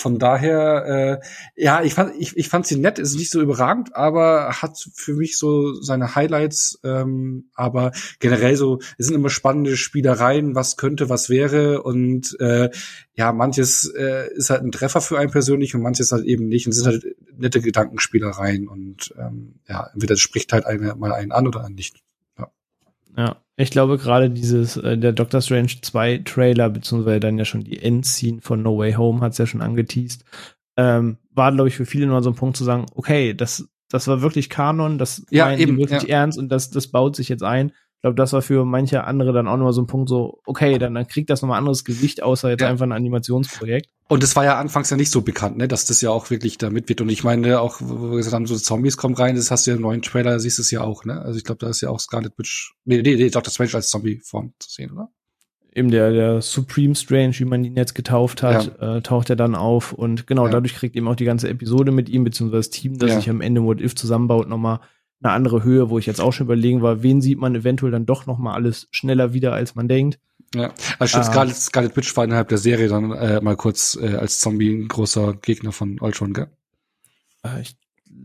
Von 0.00 0.18
daher, 0.18 1.20
äh, 1.56 1.62
ja, 1.62 1.82
ich 1.82 1.92
fand, 1.92 2.14
ich, 2.18 2.34
ich 2.34 2.48
fand 2.48 2.66
sie 2.66 2.78
nett, 2.78 2.98
ist 2.98 3.16
nicht 3.16 3.30
so 3.30 3.42
überragend, 3.42 3.94
aber 3.94 4.48
hat 4.62 4.78
für 4.94 5.12
mich 5.12 5.36
so 5.36 5.74
seine 5.74 6.14
Highlights. 6.14 6.80
Ähm, 6.84 7.50
aber 7.54 7.92
generell 8.18 8.56
so, 8.56 8.80
es 8.96 9.06
sind 9.06 9.14
immer 9.14 9.28
spannende 9.28 9.76
Spielereien, 9.76 10.54
was 10.54 10.78
könnte, 10.78 11.10
was 11.10 11.28
wäre 11.28 11.82
und 11.82 12.34
äh, 12.40 12.70
ja, 13.12 13.32
manches 13.32 13.92
äh, 13.94 14.32
ist 14.34 14.48
halt 14.48 14.62
ein 14.62 14.72
Treffer 14.72 15.02
für 15.02 15.18
einen 15.18 15.30
persönlich 15.30 15.74
und 15.74 15.82
manches 15.82 16.12
halt 16.12 16.24
eben 16.24 16.48
nicht 16.48 16.66
und 16.66 16.72
sind 16.72 16.86
halt 16.86 17.04
nette 17.36 17.60
Gedankenspielereien 17.60 18.68
und 18.68 19.14
ähm, 19.18 19.56
ja, 19.68 19.90
entweder 19.92 20.16
spricht 20.16 20.54
halt 20.54 20.64
eine 20.64 20.94
mal 20.94 21.12
einen 21.12 21.30
an 21.30 21.46
oder 21.46 21.62
einen 21.62 21.74
nicht. 21.74 22.02
Ja. 22.38 22.50
Ja, 23.18 23.36
ich 23.60 23.70
glaube 23.70 23.98
gerade 23.98 24.30
dieses, 24.30 24.76
äh, 24.76 24.96
der 24.96 25.12
Doctor 25.12 25.40
Strange 25.40 25.72
2 25.82 26.22
Trailer, 26.24 26.70
beziehungsweise 26.70 27.20
dann 27.20 27.38
ja 27.38 27.44
schon 27.44 27.64
die 27.64 27.82
Endscene 27.82 28.40
von 28.40 28.62
No 28.62 28.78
Way 28.78 28.94
Home 28.94 29.20
hat 29.20 29.32
es 29.32 29.38
ja 29.38 29.46
schon 29.46 29.62
angeteased, 29.62 30.24
ähm, 30.76 31.18
war, 31.32 31.52
glaube 31.52 31.68
ich, 31.68 31.76
für 31.76 31.86
viele 31.86 32.06
nur 32.06 32.22
so 32.22 32.30
ein 32.30 32.36
Punkt 32.36 32.56
zu 32.56 32.64
sagen, 32.64 32.86
okay, 32.94 33.34
das, 33.34 33.68
das 33.88 34.08
war 34.08 34.22
wirklich 34.22 34.50
Kanon, 34.50 34.98
das 34.98 35.24
ja, 35.30 35.54
eben, 35.54 35.78
wirklich 35.78 36.04
ja. 36.04 36.20
ernst 36.20 36.38
und 36.38 36.48
das, 36.48 36.70
das 36.70 36.88
baut 36.88 37.16
sich 37.16 37.28
jetzt 37.28 37.42
ein. 37.42 37.72
Ich 38.00 38.02
glaube, 38.02 38.14
das 38.16 38.32
war 38.32 38.40
für 38.40 38.64
manche 38.64 39.04
andere 39.04 39.34
dann 39.34 39.46
auch 39.46 39.58
nochmal 39.58 39.74
so 39.74 39.82
ein 39.82 39.86
Punkt 39.86 40.08
so, 40.08 40.40
okay, 40.46 40.78
dann, 40.78 40.94
dann 40.94 41.06
kriegt 41.06 41.28
das 41.28 41.42
nochmal 41.42 41.58
anderes 41.58 41.84
Gewicht, 41.84 42.22
außer 42.22 42.48
jetzt 42.48 42.62
ja. 42.62 42.68
einfach 42.70 42.86
ein 42.86 42.92
Animationsprojekt. 42.92 43.90
Und 44.08 44.22
es 44.22 44.34
war 44.36 44.44
ja 44.46 44.58
anfangs 44.58 44.88
ja 44.88 44.96
nicht 44.96 45.10
so 45.10 45.20
bekannt, 45.20 45.58
ne, 45.58 45.68
dass 45.68 45.84
das 45.84 46.00
ja 46.00 46.08
auch 46.08 46.30
wirklich 46.30 46.56
damit 46.56 46.88
wird. 46.88 47.02
Und 47.02 47.10
ich 47.10 47.24
meine, 47.24 47.60
auch, 47.60 47.76
wo 47.78 48.12
wir 48.12 48.16
gesagt 48.16 48.34
haben, 48.34 48.46
so 48.46 48.56
Zombies 48.56 48.96
kommen 48.96 49.14
rein, 49.16 49.36
das 49.36 49.50
hast 49.50 49.66
du 49.66 49.72
ja 49.72 49.76
im 49.76 49.82
neuen 49.82 50.00
Trailer, 50.00 50.40
siehst 50.40 50.56
du 50.56 50.62
es 50.62 50.70
ja 50.70 50.80
auch, 50.80 51.04
ne? 51.04 51.20
Also 51.20 51.36
ich 51.36 51.44
glaube, 51.44 51.58
da 51.58 51.68
ist 51.68 51.82
ja 51.82 51.90
auch 51.90 52.00
Scarlet 52.00 52.32
Witch, 52.38 52.72
nee, 52.86 53.02
nee, 53.02 53.16
nee, 53.16 53.28
Dr. 53.28 53.52
Strange 53.52 53.74
als 53.74 53.90
Zombie-Form 53.90 54.54
zu 54.58 54.70
sehen, 54.70 54.92
oder? 54.92 55.10
Eben 55.74 55.90
der, 55.90 56.10
der 56.10 56.40
Supreme 56.40 56.94
Strange, 56.94 57.34
wie 57.38 57.44
man 57.44 57.62
ihn 57.62 57.76
jetzt 57.76 57.94
getauft 57.94 58.42
hat, 58.42 58.78
ja. 58.80 58.96
äh, 58.96 59.02
taucht 59.02 59.28
er 59.28 59.36
dann 59.36 59.54
auf 59.54 59.92
und 59.92 60.26
genau, 60.26 60.46
ja. 60.46 60.52
dadurch 60.52 60.74
kriegt 60.74 60.96
eben 60.96 61.06
auch 61.06 61.16
die 61.16 61.26
ganze 61.26 61.50
Episode 61.50 61.92
mit 61.92 62.08
ihm, 62.08 62.24
beziehungsweise 62.24 62.60
das 62.60 62.70
Team, 62.70 62.96
das 62.96 63.14
sich 63.14 63.28
am 63.28 63.42
Ende 63.42 63.62
What 63.62 63.82
If 63.82 63.94
zusammenbaut, 63.94 64.48
nochmal 64.48 64.80
eine 65.22 65.32
andere 65.32 65.62
Höhe, 65.62 65.90
wo 65.90 65.98
ich 65.98 66.06
jetzt 66.06 66.20
auch 66.20 66.32
schon 66.32 66.46
überlegen 66.46 66.82
war, 66.82 67.02
wen 67.02 67.20
sieht 67.20 67.38
man 67.38 67.54
eventuell 67.54 67.92
dann 67.92 68.06
doch 68.06 68.26
noch 68.26 68.38
mal 68.38 68.54
alles 68.54 68.88
schneller 68.90 69.32
wieder, 69.32 69.52
als 69.52 69.74
man 69.74 69.88
denkt. 69.88 70.18
Ja, 70.54 70.72
also 70.98 71.10
stimmt, 71.10 71.26
ah. 71.26 71.30
Scarlet, 71.30 71.56
Scarlet 71.56 71.96
Witch 71.96 72.16
war 72.16 72.24
innerhalb 72.24 72.48
der 72.48 72.58
Serie 72.58 72.88
dann 72.88 73.12
äh, 73.12 73.40
mal 73.40 73.56
kurz 73.56 73.98
äh, 74.00 74.16
als 74.16 74.40
Zombie 74.40 74.70
ein 74.70 74.88
großer 74.88 75.34
Gegner 75.34 75.72
von 75.72 76.00
Ultron, 76.00 76.32
gell? 76.32 76.48
Äh, 77.44 77.60
ich 77.60 77.76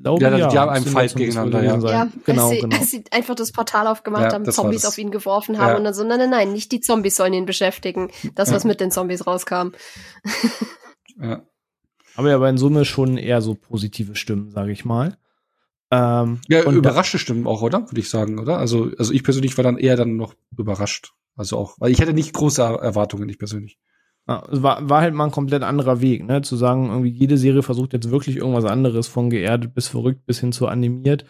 glaube, 0.01 0.23
ja. 0.23 0.37
ja 0.37 0.47
die 0.47 0.57
haben 0.57 0.69
einen 0.69 0.85
Fight 0.85 1.15
gegeneinander, 1.15 1.63
ja. 1.63 1.77
ja 1.77 2.07
genau, 2.25 2.49
als 2.49 2.55
sie, 2.55 2.61
genau. 2.61 2.77
Als 2.77 2.91
sie 2.91 3.03
einfach 3.11 3.35
das 3.35 3.51
Portal 3.51 3.87
aufgemacht 3.87 4.23
ja, 4.23 4.33
haben, 4.33 4.49
Zombies 4.49 4.85
auf 4.85 4.97
ihn 4.97 5.11
geworfen 5.11 5.59
haben 5.59 5.71
ja. 5.71 5.77
und 5.77 5.83
dann 5.83 5.93
so, 5.93 6.03
nein, 6.03 6.17
nein, 6.17 6.29
nein, 6.29 6.53
nicht 6.53 6.71
die 6.71 6.79
Zombies 6.79 7.15
sollen 7.15 7.33
ihn 7.33 7.45
beschäftigen. 7.45 8.09
Das, 8.33 8.51
was 8.51 8.63
mit 8.63 8.79
den 8.79 8.89
Zombies 8.89 9.27
rauskam. 9.27 9.69
ja. 11.21 11.43
Aber 12.15 12.29
ja, 12.29 12.35
aber 12.35 12.49
in 12.49 12.57
Summe 12.57 12.85
schon 12.85 13.17
eher 13.17 13.41
so 13.41 13.55
positive 13.55 14.15
Stimmen, 14.15 14.49
sage 14.49 14.71
ich 14.71 14.85
mal. 14.85 15.17
Ähm, 15.91 16.39
ja, 16.47 16.63
überraschte 16.63 17.19
Stimmen 17.19 17.47
auch, 17.47 17.61
oder? 17.61 17.89
Würde 17.89 17.99
ich 17.99 18.09
sagen, 18.09 18.39
oder? 18.39 18.57
Also, 18.57 18.91
also 18.97 19.13
ich 19.13 19.23
persönlich 19.23 19.55
war 19.57 19.63
dann 19.63 19.77
eher 19.77 19.95
dann 19.95 20.15
noch 20.15 20.33
überrascht. 20.57 21.13
Also 21.35 21.57
auch, 21.57 21.75
weil 21.79 21.91
ich 21.91 21.99
hätte 21.99 22.13
nicht 22.13 22.33
große 22.33 22.61
Erwartungen, 22.61 23.29
ich 23.29 23.37
persönlich. 23.37 23.77
Ja, 24.27 24.43
es 24.51 24.63
war, 24.63 24.89
war 24.89 25.01
halt 25.01 25.13
mal 25.13 25.25
ein 25.25 25.31
komplett 25.31 25.61
anderer 25.61 26.01
Weg, 26.01 26.25
ne? 26.25 26.41
Zu 26.41 26.55
sagen, 26.55 26.87
irgendwie 26.87 27.11
jede 27.11 27.37
Serie 27.37 27.61
versucht 27.61 27.93
jetzt 27.93 28.09
wirklich 28.09 28.37
irgendwas 28.37 28.65
anderes, 28.65 29.07
von 29.07 29.29
geerdet 29.29 29.75
bis 29.75 29.87
verrückt 29.87 30.25
bis 30.25 30.39
hin 30.39 30.51
zu 30.51 30.67
animiert. 30.67 31.25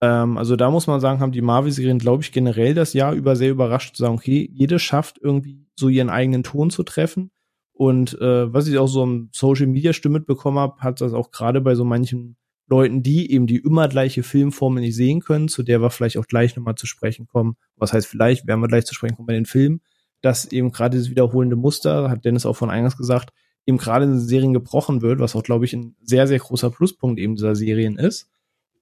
Ähm, 0.00 0.38
also 0.38 0.56
da 0.56 0.70
muss 0.70 0.86
man 0.86 1.00
sagen, 1.00 1.20
haben 1.20 1.32
die 1.32 1.42
Marvel-Serien, 1.42 1.98
glaube 1.98 2.22
ich, 2.22 2.32
generell 2.32 2.72
das 2.72 2.94
Jahr 2.94 3.12
über 3.12 3.36
sehr 3.36 3.50
überrascht 3.50 3.96
zu 3.96 4.02
sagen, 4.02 4.14
okay, 4.14 4.48
jede 4.50 4.78
schafft 4.78 5.18
irgendwie 5.20 5.66
so 5.76 5.88
ihren 5.88 6.08
eigenen 6.08 6.42
Ton 6.42 6.70
zu 6.70 6.84
treffen. 6.84 7.30
Und 7.72 8.18
äh, 8.20 8.52
was 8.52 8.66
ich 8.66 8.78
auch 8.78 8.86
so 8.86 9.04
im 9.04 9.28
Social 9.32 9.66
Media 9.66 9.92
Stimme 9.92 10.18
mitbekommen 10.18 10.58
habe, 10.58 10.80
hat 10.80 11.00
das 11.02 11.12
auch 11.12 11.30
gerade 11.30 11.60
bei 11.60 11.74
so 11.74 11.84
manchen 11.84 12.37
Leuten, 12.68 13.02
die 13.02 13.32
eben 13.32 13.46
die 13.46 13.58
immer 13.58 13.88
gleiche 13.88 14.22
Filmformel 14.22 14.82
nicht 14.82 14.94
sehen 14.94 15.20
können, 15.20 15.48
zu 15.48 15.62
der 15.62 15.80
wir 15.80 15.90
vielleicht 15.90 16.18
auch 16.18 16.26
gleich 16.26 16.54
nochmal 16.54 16.74
zu 16.74 16.86
sprechen 16.86 17.26
kommen. 17.26 17.56
Was 17.76 17.92
heißt 17.92 18.06
vielleicht, 18.06 18.46
werden 18.46 18.60
wir 18.60 18.68
gleich 18.68 18.84
zu 18.84 18.94
sprechen 18.94 19.16
kommen 19.16 19.26
bei 19.26 19.34
den 19.34 19.46
Filmen, 19.46 19.80
dass 20.20 20.44
eben 20.52 20.70
gerade 20.70 20.96
dieses 20.96 21.10
wiederholende 21.10 21.56
Muster, 21.56 22.10
hat 22.10 22.24
Dennis 22.24 22.46
auch 22.46 22.56
von 22.56 22.70
eingangs 22.70 22.96
gesagt, 22.96 23.30
eben 23.66 23.78
gerade 23.78 24.04
in 24.04 24.12
den 24.12 24.20
Serien 24.20 24.52
gebrochen 24.52 25.02
wird, 25.02 25.18
was 25.18 25.34
auch, 25.34 25.42
glaube 25.42 25.64
ich, 25.64 25.72
ein 25.72 25.96
sehr, 26.02 26.26
sehr 26.26 26.38
großer 26.38 26.70
Pluspunkt 26.70 27.18
eben 27.18 27.36
dieser 27.36 27.54
Serien 27.54 27.96
ist. 27.96 28.30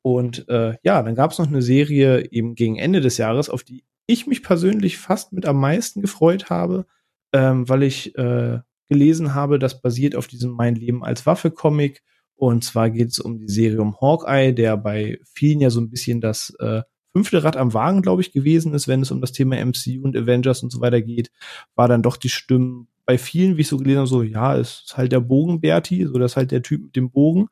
Und 0.03 0.49
äh, 0.49 0.77
ja, 0.83 1.03
dann 1.03 1.17
gab 1.17 1.33
es 1.33 1.39
noch 1.39 1.49
eine 1.49 1.63
Serie 1.63 2.31
eben 2.31 2.55
gegen 2.55 2.77
Ende 2.77 3.01
des 3.01 3.19
Jahres, 3.19 3.51
auf 3.51 3.65
die 3.65 3.85
ich 4.07 4.27
mich 4.27 4.43
persönlich 4.43 4.99
fast 4.99 5.33
mit 5.33 5.47
am 5.47 5.61
meisten 5.61 6.01
gefreut 6.01 6.51
habe, 6.51 6.87
ähm, 7.33 7.69
weil 7.69 7.83
ich 7.83 8.17
äh, 8.17 8.61
gelesen 8.89 9.35
habe, 9.35 9.59
das 9.59 9.81
basiert 9.81 10.15
auf 10.15 10.29
diesem 10.29 10.53
Mein 10.53 10.77
Leben 10.77 11.05
als 11.05 11.27
Waffe-Comic 11.27 12.03
und 12.37 12.65
zwar 12.65 12.91
geht 12.91 13.09
es 13.09 13.19
um 13.19 13.39
die 13.39 13.49
Serie 13.49 13.81
um 13.81 14.01
Hawkeye, 14.01 14.53
der 14.53 14.77
bei 14.77 15.19
vielen 15.25 15.61
ja 15.61 15.71
so 15.71 15.81
ein 15.81 15.91
bisschen 15.91 16.21
das 16.21 16.55
äh, 16.61 16.83
fünfte 17.13 17.43
Rad 17.43 17.57
am 17.57 17.73
Wagen, 17.73 18.03
glaube 18.03 18.21
ich, 18.21 18.33
gewesen 18.33 18.75
ist, 18.75 18.89
wenn 18.89 19.01
es 19.01 19.11
um 19.11 19.23
das 19.23 19.33
Thema 19.33 19.57
MCU 19.57 20.03
und 20.03 20.17
Avengers 20.17 20.63
und 20.63 20.71
so 20.71 20.81
weiter 20.81 21.01
geht, 21.01 21.31
war 21.75 21.89
dann 21.89 22.03
doch 22.03 22.19
die 22.19 22.29
Stimmen 22.29 22.89
bei 23.07 23.17
vielen, 23.17 23.57
wie 23.57 23.63
ich 23.63 23.69
so 23.69 23.79
gelesen 23.79 23.99
habe, 24.01 24.09
so, 24.09 24.23
ja, 24.23 24.57
es 24.57 24.83
ist 24.87 24.97
halt 24.99 25.13
der 25.13 25.21
Bogenberti, 25.21 26.05
so 26.07 26.19
das 26.19 26.33
ist 26.33 26.37
halt 26.37 26.51
der 26.51 26.63
Typ 26.63 26.83
mit 26.83 26.97
dem 26.97 27.11
Bogen. 27.11 27.49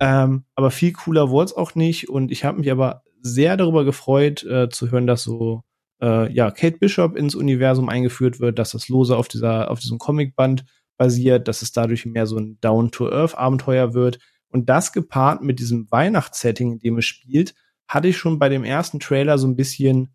Ähm, 0.00 0.44
aber 0.54 0.70
viel 0.70 0.92
cooler 0.92 1.30
wurde 1.30 1.46
es 1.46 1.56
auch 1.56 1.74
nicht. 1.74 2.08
Und 2.08 2.32
ich 2.32 2.44
habe 2.44 2.58
mich 2.58 2.70
aber 2.70 3.02
sehr 3.22 3.56
darüber 3.56 3.84
gefreut, 3.84 4.42
äh, 4.44 4.68
zu 4.70 4.90
hören, 4.90 5.06
dass 5.06 5.22
so 5.22 5.62
äh, 6.02 6.32
ja 6.32 6.50
Kate 6.50 6.78
Bishop 6.78 7.16
ins 7.16 7.34
Universum 7.34 7.88
eingeführt 7.88 8.40
wird, 8.40 8.58
dass 8.58 8.72
das 8.72 8.88
lose 8.88 9.16
auf 9.16 9.28
dieser 9.28 9.70
auf 9.70 9.80
diesem 9.80 9.98
Comicband 9.98 10.64
basiert, 10.96 11.48
dass 11.48 11.62
es 11.62 11.72
dadurch 11.72 12.06
mehr 12.06 12.26
so 12.26 12.38
ein 12.38 12.58
Down-to-Earth-Abenteuer 12.60 13.94
wird. 13.94 14.18
Und 14.48 14.68
das 14.68 14.92
gepaart 14.92 15.42
mit 15.42 15.58
diesem 15.58 15.90
Weihnachtssetting, 15.90 16.72
in 16.72 16.78
dem 16.78 16.98
es 16.98 17.04
spielt, 17.04 17.54
hatte 17.88 18.08
ich 18.08 18.16
schon 18.16 18.38
bei 18.38 18.48
dem 18.48 18.64
ersten 18.64 19.00
Trailer 19.00 19.38
so 19.38 19.46
ein 19.46 19.56
bisschen, 19.56 20.14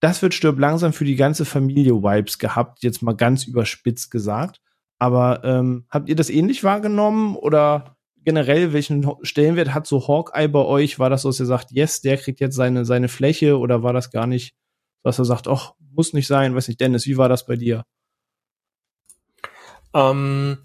das 0.00 0.22
wird 0.22 0.34
stirb 0.34 0.58
langsam 0.58 0.92
für 0.92 1.04
die 1.04 1.16
ganze 1.16 1.44
Familie 1.44 2.02
Vibes 2.02 2.38
gehabt, 2.38 2.82
jetzt 2.82 3.02
mal 3.02 3.16
ganz 3.16 3.44
überspitzt 3.44 4.10
gesagt. 4.10 4.60
Aber 4.98 5.42
ähm, 5.44 5.86
habt 5.90 6.08
ihr 6.08 6.16
das 6.16 6.30
ähnlich 6.30 6.64
wahrgenommen 6.64 7.36
oder 7.36 7.96
generell, 8.24 8.72
welchen 8.72 9.08
Stellenwert 9.22 9.74
hat 9.74 9.86
so 9.86 10.08
Hawkeye 10.08 10.48
bei 10.48 10.64
euch? 10.64 10.98
War 10.98 11.10
das 11.10 11.22
so, 11.22 11.28
dass 11.28 11.40
ihr 11.40 11.46
sagt, 11.46 11.70
yes, 11.70 12.00
der 12.00 12.16
kriegt 12.16 12.40
jetzt 12.40 12.56
seine, 12.56 12.84
seine 12.84 13.08
Fläche 13.08 13.58
oder 13.58 13.82
war 13.82 13.92
das 13.92 14.10
gar 14.10 14.26
nicht, 14.26 14.54
dass 15.02 15.18
er 15.18 15.24
sagt, 15.24 15.48
ach, 15.48 15.74
muss 15.78 16.12
nicht 16.12 16.26
sein, 16.26 16.54
weiß 16.54 16.68
nicht, 16.68 16.80
Dennis, 16.80 17.06
wie 17.06 17.16
war 17.16 17.28
das 17.28 17.46
bei 17.46 17.56
dir? 17.56 17.84
Ähm, 19.96 20.58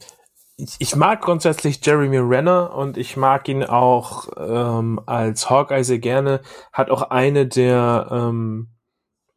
ich 0.78 0.96
mag 0.96 1.22
grundsätzlich 1.22 1.84
Jeremy 1.84 2.18
Renner 2.18 2.76
und 2.76 2.98
ich 2.98 3.18
mag 3.18 3.48
ihn 3.48 3.64
auch 3.64 4.28
ähm, 4.38 5.00
als 5.06 5.50
Hawkeye 5.50 5.84
sehr 5.84 6.00
gerne. 6.00 6.42
Hat 6.72 6.92
auch 6.92 7.04
eine 7.04 7.48
der 7.48 8.08
ähm, 8.12 8.68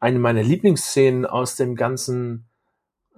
eine 0.00 0.18
meiner 0.18 0.42
Lieblingsszenen 0.42 1.24
aus 1.24 1.56
dem 1.56 1.76
ganzen 1.76 2.48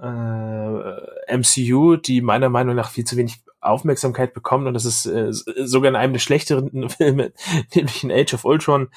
äh, 0.00 1.36
MCU, 1.36 1.96
die 1.96 2.20
meiner 2.20 2.48
Meinung 2.48 2.76
nach 2.76 2.90
viel 2.90 3.04
zu 3.04 3.16
wenig 3.16 3.42
Aufmerksamkeit 3.60 4.34
bekommt 4.34 4.68
und 4.68 4.74
das 4.74 4.84
ist 4.84 5.06
äh, 5.06 5.32
sogar 5.32 5.88
in 5.88 5.96
einem 5.96 6.12
der 6.12 6.20
schlechteren 6.20 6.88
Filme, 6.90 7.32
nämlich 7.74 8.04
in 8.04 8.12
Age 8.12 8.34
of 8.34 8.44
Ultron, 8.44 8.88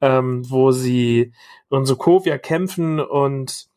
ähm, 0.00 0.42
wo 0.50 0.72
sie 0.72 1.32
in 1.70 1.84
Sokovia 1.84 2.38
kämpfen 2.38 2.98
und 2.98 3.68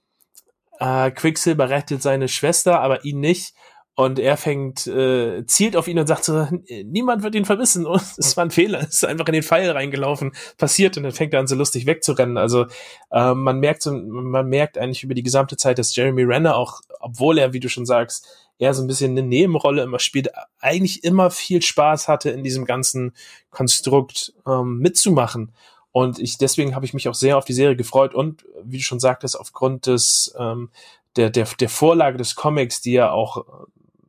äh, 0.79 1.11
Quicksilver 1.11 1.69
rettet 1.69 2.01
seine 2.01 2.27
Schwester, 2.27 2.81
aber 2.81 3.05
ihn 3.05 3.19
nicht. 3.19 3.53
Und 3.95 4.17
er 4.17 4.37
fängt, 4.37 4.87
äh, 4.87 5.45
zielt 5.45 5.75
auf 5.75 5.89
ihn 5.89 5.99
und 5.99 6.07
sagt 6.07 6.23
so, 6.23 6.47
niemand 6.85 7.21
wird 7.21 7.35
ihn 7.35 7.43
vermissen. 7.43 7.85
Und 7.85 8.01
es 8.17 8.37
war 8.37 8.45
ein 8.45 8.51
Fehler, 8.51 8.79
es 8.79 8.93
ist 8.95 9.05
einfach 9.05 9.27
in 9.27 9.33
den 9.33 9.43
Pfeil 9.43 9.69
reingelaufen, 9.69 10.31
passiert 10.57 10.95
und 10.95 11.03
dann 11.03 11.11
fängt 11.11 11.33
er 11.33 11.41
an 11.41 11.47
so 11.47 11.55
lustig 11.55 11.85
wegzurennen. 11.85 12.37
Also 12.37 12.65
äh, 13.11 13.33
man 13.33 13.59
merkt 13.59 13.81
so, 13.81 13.91
man 13.91 14.47
merkt 14.47 14.77
eigentlich 14.77 15.03
über 15.03 15.15
die 15.15 15.23
gesamte 15.23 15.57
Zeit, 15.57 15.79
dass 15.79 15.93
Jeremy 15.93 16.23
Renner 16.23 16.55
auch, 16.55 16.79
obwohl 17.01 17.37
er, 17.39 17.51
wie 17.51 17.59
du 17.59 17.67
schon 17.67 17.85
sagst, 17.85 18.25
eher 18.57 18.73
so 18.73 18.81
ein 18.81 18.87
bisschen 18.87 19.11
eine 19.11 19.23
Nebenrolle 19.23 19.83
immer 19.83 19.99
spielt, 19.99 20.29
eigentlich 20.59 21.03
immer 21.03 21.29
viel 21.29 21.61
Spaß 21.61 22.07
hatte, 22.07 22.29
in 22.29 22.41
diesem 22.41 22.63
ganzen 22.63 23.13
Konstrukt 23.49 24.33
ähm, 24.47 24.77
mitzumachen. 24.77 25.51
Und 25.91 26.19
ich, 26.19 26.37
deswegen 26.37 26.75
habe 26.75 26.85
ich 26.85 26.93
mich 26.93 27.07
auch 27.09 27.15
sehr 27.15 27.37
auf 27.37 27.45
die 27.45 27.53
Serie 27.53 27.75
gefreut 27.75 28.13
und, 28.13 28.45
wie 28.63 28.77
du 28.77 28.83
schon 28.83 28.99
sagtest, 28.99 29.39
aufgrund 29.39 29.87
des, 29.87 30.33
ähm, 30.37 30.69
der, 31.15 31.29
der, 31.29 31.45
der 31.59 31.69
Vorlage 31.69 32.17
des 32.17 32.35
Comics, 32.35 32.81
die 32.81 32.93
ja 32.93 33.11
auch, 33.11 33.45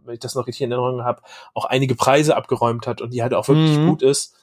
wenn 0.04 0.14
ich 0.14 0.20
das 0.20 0.34
noch 0.34 0.46
richtig 0.46 0.62
in 0.62 0.72
Erinnerung 0.72 1.04
habe, 1.04 1.22
auch 1.54 1.64
einige 1.64 1.94
Preise 1.94 2.36
abgeräumt 2.36 2.86
hat 2.86 3.00
und 3.00 3.12
die 3.12 3.22
halt 3.22 3.34
auch 3.34 3.48
wirklich 3.48 3.78
mhm. 3.78 3.88
gut 3.88 4.02
ist. 4.02 4.36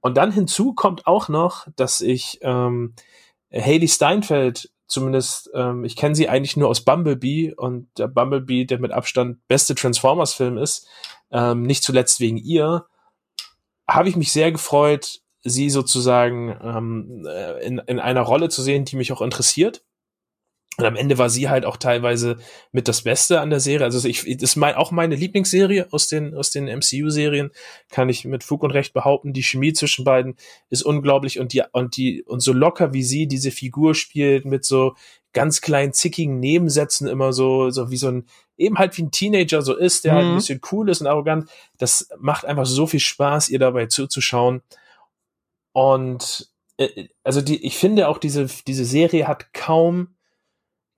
Und 0.00 0.16
dann 0.16 0.32
hinzu 0.32 0.72
kommt 0.72 1.06
auch 1.06 1.28
noch, 1.28 1.66
dass 1.76 2.00
ich 2.00 2.38
ähm, 2.42 2.94
Haley 3.52 3.88
Steinfeld 3.88 4.70
zumindest, 4.86 5.50
ähm, 5.54 5.84
ich 5.84 5.94
kenne 5.94 6.14
sie 6.14 6.28
eigentlich 6.28 6.56
nur 6.56 6.68
aus 6.68 6.80
Bumblebee 6.80 7.54
und 7.54 7.88
der 7.96 8.08
Bumblebee, 8.08 8.64
der 8.64 8.80
mit 8.80 8.90
Abstand 8.90 9.46
beste 9.46 9.74
Transformers-Film 9.74 10.58
ist, 10.58 10.88
ähm, 11.30 11.62
nicht 11.62 11.84
zuletzt 11.84 12.18
wegen 12.18 12.38
ihr, 12.38 12.86
habe 13.88 14.08
ich 14.08 14.16
mich 14.16 14.32
sehr 14.32 14.50
gefreut, 14.50 15.20
sie 15.42 15.70
sozusagen 15.70 16.56
ähm, 16.62 17.26
äh, 17.26 17.64
in, 17.64 17.78
in 17.78 17.98
einer 17.98 18.22
Rolle 18.22 18.48
zu 18.48 18.62
sehen, 18.62 18.84
die 18.84 18.96
mich 18.96 19.12
auch 19.12 19.22
interessiert. 19.22 19.82
Und 20.80 20.86
am 20.86 20.96
Ende 20.96 21.18
war 21.18 21.28
sie 21.28 21.50
halt 21.50 21.66
auch 21.66 21.76
teilweise 21.76 22.38
mit 22.72 22.88
das 22.88 23.02
Beste 23.02 23.40
an 23.40 23.50
der 23.50 23.60
Serie. 23.60 23.84
Also 23.84 24.08
ich, 24.08 24.22
das 24.22 24.50
ist 24.50 24.56
mein, 24.56 24.76
auch 24.76 24.92
meine 24.92 25.14
Lieblingsserie 25.14 25.88
aus 25.90 26.08
den, 26.08 26.34
aus 26.34 26.50
den 26.50 26.64
MCU-Serien, 26.64 27.50
kann 27.90 28.08
ich 28.08 28.24
mit 28.24 28.44
Fug 28.44 28.62
und 28.62 28.70
Recht 28.70 28.94
behaupten. 28.94 29.34
Die 29.34 29.42
Chemie 29.42 29.74
zwischen 29.74 30.04
beiden 30.04 30.36
ist 30.70 30.82
unglaublich 30.82 31.38
und 31.38 31.52
die, 31.52 31.62
und 31.72 31.96
die, 31.98 32.22
und 32.22 32.40
so 32.40 32.54
locker 32.54 32.94
wie 32.94 33.02
sie 33.02 33.26
diese 33.26 33.50
Figur 33.50 33.94
spielt 33.94 34.46
mit 34.46 34.64
so 34.64 34.94
ganz 35.32 35.60
kleinen, 35.60 35.92
zickigen 35.92 36.40
Nebensätzen 36.40 37.06
immer 37.06 37.32
so, 37.32 37.68
so 37.70 37.90
wie 37.90 37.96
so 37.96 38.08
ein, 38.08 38.26
eben 38.56 38.78
halt 38.78 38.96
wie 38.96 39.02
ein 39.02 39.10
Teenager 39.10 39.62
so 39.62 39.76
ist, 39.76 40.04
der 40.04 40.12
mhm. 40.12 40.16
halt 40.16 40.26
ein 40.26 40.32
mhm. 40.32 40.36
bisschen 40.36 40.60
cool 40.72 40.88
ist 40.88 41.00
und 41.00 41.08
arrogant. 41.08 41.50
Das 41.78 42.08
macht 42.18 42.46
einfach 42.46 42.66
so 42.66 42.86
viel 42.86 43.00
Spaß, 43.00 43.50
ihr 43.50 43.58
dabei 43.58 43.86
zuzuschauen. 43.86 44.62
Und 45.72 46.48
äh, 46.76 47.08
also 47.24 47.40
die, 47.40 47.64
ich 47.64 47.76
finde 47.76 48.08
auch 48.08 48.18
diese, 48.18 48.46
diese 48.66 48.84
Serie 48.84 49.28
hat 49.28 49.52
kaum, 49.52 50.16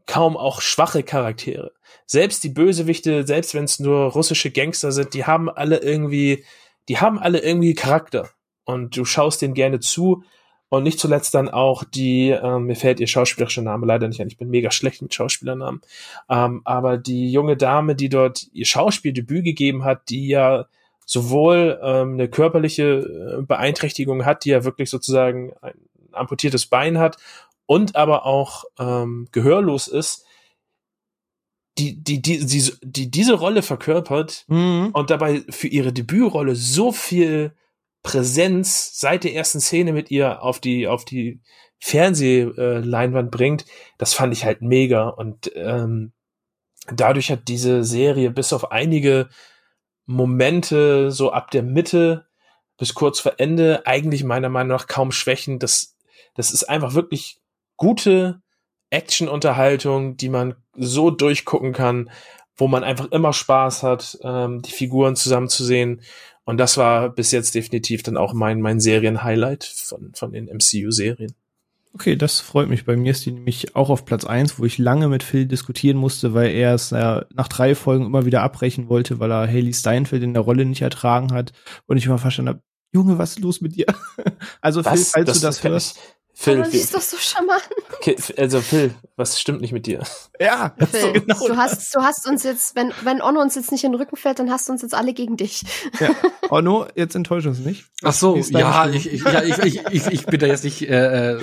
kaum 0.07 0.36
auch 0.36 0.61
schwache 0.61 1.03
Charaktere. 1.03 1.73
Selbst 2.07 2.44
die 2.44 2.49
Bösewichte, 2.49 3.27
selbst 3.27 3.55
wenn 3.55 3.65
es 3.65 3.78
nur 3.78 4.12
russische 4.12 4.51
Gangster 4.51 4.93
sind, 4.93 5.15
die 5.15 5.24
haben 5.24 5.49
alle 5.49 5.78
irgendwie, 5.78 6.44
die 6.89 6.99
haben 6.99 7.19
alle 7.19 7.40
irgendwie 7.40 7.74
Charakter. 7.74 8.31
Und 8.65 8.97
du 8.97 9.05
schaust 9.05 9.43
denen 9.43 9.55
gerne 9.55 9.81
zu. 9.81 10.24
Und 10.73 10.85
nicht 10.85 10.99
zuletzt 10.99 11.35
dann 11.35 11.51
auch 11.51 11.85
die, 11.85 12.31
ähm, 12.31 12.65
mir 12.65 12.77
fällt 12.77 12.99
ihr 12.99 13.07
schauspielerischer 13.07 13.61
Name 13.61 13.85
leider 13.85 14.09
nicht 14.09 14.23
an, 14.23 14.28
ich 14.28 14.39
bin 14.39 14.49
mega 14.49 14.70
schlecht 14.70 15.03
mit 15.03 15.12
Schauspielernamen, 15.12 15.82
ähm, 16.31 16.62
aber 16.65 16.97
die 16.97 17.31
junge 17.31 17.59
Dame, 17.59 17.94
die 17.94 18.09
dort 18.09 18.47
ihr 18.55 18.65
Schauspieldebüt 18.65 19.44
gegeben 19.44 19.85
hat, 19.85 20.09
die 20.09 20.28
ja 20.28 20.65
sowohl 21.07 21.81
ähm, 21.83 22.15
eine 22.15 22.29
körperliche 22.29 23.39
äh, 23.39 23.43
Beeinträchtigung 23.43 24.24
hat, 24.24 24.45
die 24.45 24.51
ja 24.51 24.65
wirklich 24.65 24.91
sozusagen 24.91 25.53
ein 25.61 25.74
amputiertes 26.12 26.66
Bein 26.66 26.99
hat 26.99 27.16
und 27.66 27.97
aber 27.97 28.27
auch 28.27 28.65
ähm, 28.79 29.29
gehörlos 29.33 29.89
ist, 29.89 30.24
die, 31.79 32.03
die, 32.03 32.20
die, 32.20 32.45
die, 32.45 32.73
die 32.83 33.11
diese 33.11 33.35
Rolle 33.35 33.62
verkörpert 33.62 34.45
mhm. 34.49 34.91
und 34.93 35.11
dabei 35.11 35.43
für 35.49 35.69
ihre 35.69 35.93
Debütrolle 35.93 36.55
so 36.55 36.93
viel 36.93 37.55
Präsenz 38.03 38.99
seit 38.99 39.24
der 39.24 39.35
ersten 39.35 39.61
Szene 39.61 39.93
mit 39.93 40.11
ihr 40.11 40.43
auf 40.43 40.61
die, 40.61 40.87
auf 40.89 41.05
die 41.05 41.41
Fernsehleinwand 41.79 43.31
bringt, 43.31 43.65
das 43.99 44.15
fand 44.15 44.33
ich 44.33 44.45
halt 44.45 44.61
mega. 44.61 45.09
Und 45.09 45.51
ähm, 45.55 46.12
dadurch 46.93 47.31
hat 47.31 47.49
diese 47.49 47.85
Serie 47.85 48.31
bis 48.31 48.53
auf 48.53 48.70
einige 48.70 49.29
Momente 50.07 51.11
so 51.11 51.33
ab 51.33 51.51
der 51.51 51.62
Mitte 51.62 52.27
bis 52.79 52.95
kurz 52.95 53.20
vor 53.20 53.35
Ende 53.39 53.87
eigentlich 53.87 54.24
meiner 54.24 54.49
Meinung 54.49 54.77
nach 54.77 54.87
kaum 54.87 55.12
Schwächen. 55.12 55.59
Das, 55.59 55.97
das 56.35 56.51
ist 56.51 56.65
einfach 56.65 56.95
wirklich 56.95 57.41
gute 57.77 58.43
Action-Unterhaltung, 58.91 60.16
die 60.16 60.29
man 60.29 60.55
so 60.77 61.11
durchgucken 61.11 61.73
kann, 61.73 62.11
wo 62.57 62.69
man 62.69 62.85
einfach 62.85 63.11
immer 63.11 63.33
Spaß 63.33 63.83
hat, 63.83 64.19
ähm, 64.23 64.62
die 64.62 64.73
Figuren 64.73 65.16
zusammenzusehen. 65.16 66.03
Und 66.45 66.59
das 66.59 66.77
war 66.77 67.09
bis 67.09 67.31
jetzt 67.31 67.55
definitiv 67.55 68.03
dann 68.03 68.16
auch 68.16 68.35
mein, 68.35 68.61
mein 68.61 68.81
Serien-Highlight 68.81 69.65
von, 69.65 70.12
von 70.15 70.33
den 70.33 70.47
MCU-Serien. 70.47 71.35
Okay, 71.94 72.16
das 72.16 72.40
freut 72.40 72.69
mich. 72.69 72.86
Bei 72.86 72.97
mir 72.97 73.10
ist 73.10 73.27
die 73.27 73.32
nämlich 73.32 73.77
auch 73.77 73.90
auf 73.90 74.06
Platz 74.06 74.24
eins, 74.24 74.59
wo 74.59 74.64
ich 74.64 74.78
lange 74.78 75.09
mit 75.09 75.23
Phil 75.23 75.47
diskutieren 75.47 75.98
musste, 75.98 76.32
weil 76.32 76.51
er 76.51 76.74
es 76.74 76.90
äh, 76.90 77.20
nach 77.35 77.48
drei 77.48 77.74
Folgen 77.74 78.06
immer 78.06 78.24
wieder 78.24 78.43
abbrechen 78.43 78.89
wollte, 78.89 79.20
weil 79.20 79.31
er 79.31 79.47
Haley 79.47 79.74
Steinfeld 79.74 80.23
in 80.23 80.32
der 80.32 80.43
Rolle 80.43 80.64
nicht 80.64 80.81
ertragen 80.81 81.32
hat 81.32 81.52
und 81.86 81.98
ich 81.98 82.06
immer 82.06 82.19
verstanden 82.19 82.48
habe, 82.48 82.62
Junge, 82.94 83.19
was 83.19 83.32
ist 83.32 83.40
los 83.40 83.60
mit 83.60 83.77
dir? 83.77 83.86
also 84.60 84.85
was? 84.85 84.93
Phil, 84.93 85.10
falls 85.12 85.27
das, 85.27 85.40
du 85.40 85.47
das 85.47 85.64
hörst, 85.64 85.98
Phil, 86.34 86.54
Aber 86.54 86.64
das 86.64 86.74
ist 86.74 86.94
doch 86.94 87.00
so 87.00 87.16
charmant. 87.18 87.62
Okay, 87.98 88.16
also 88.36 88.60
Phil, 88.60 88.94
was 89.16 89.38
stimmt 89.38 89.60
nicht 89.60 89.72
mit 89.72 89.86
dir? 89.86 90.02
Ja, 90.40 90.74
Phil, 90.90 91.00
so 91.00 91.12
genau 91.12 91.46
du 91.46 91.56
hast, 91.56 91.94
du 91.94 92.00
hast 92.00 92.26
uns 92.26 92.42
jetzt, 92.42 92.74
wenn, 92.74 92.92
wenn 93.04 93.20
Onno 93.20 93.40
uns 93.40 93.54
jetzt 93.54 93.70
nicht 93.70 93.84
in 93.84 93.92
den 93.92 94.00
Rücken 94.00 94.16
fällt, 94.16 94.38
dann 94.38 94.50
hast 94.50 94.68
du 94.68 94.72
uns 94.72 94.82
jetzt 94.82 94.94
alle 94.94 95.12
gegen 95.12 95.36
dich. 95.36 95.62
Ja. 96.00 96.10
Onno, 96.50 96.86
jetzt 96.96 97.14
enttäusch 97.14 97.46
uns 97.46 97.60
nicht. 97.60 97.84
Ach 98.02 98.12
so, 98.12 98.36
ja, 98.36 98.88
ich, 98.88 99.12
ich, 99.12 99.22
ja 99.24 99.42
ich, 99.42 99.59
ich, 99.59 99.80
ich, 99.90 100.06
ich 100.06 100.26
bin 100.26 100.40
da 100.40 100.46
jetzt 100.46 100.64
nicht 100.64 100.82
äh, 100.88 101.38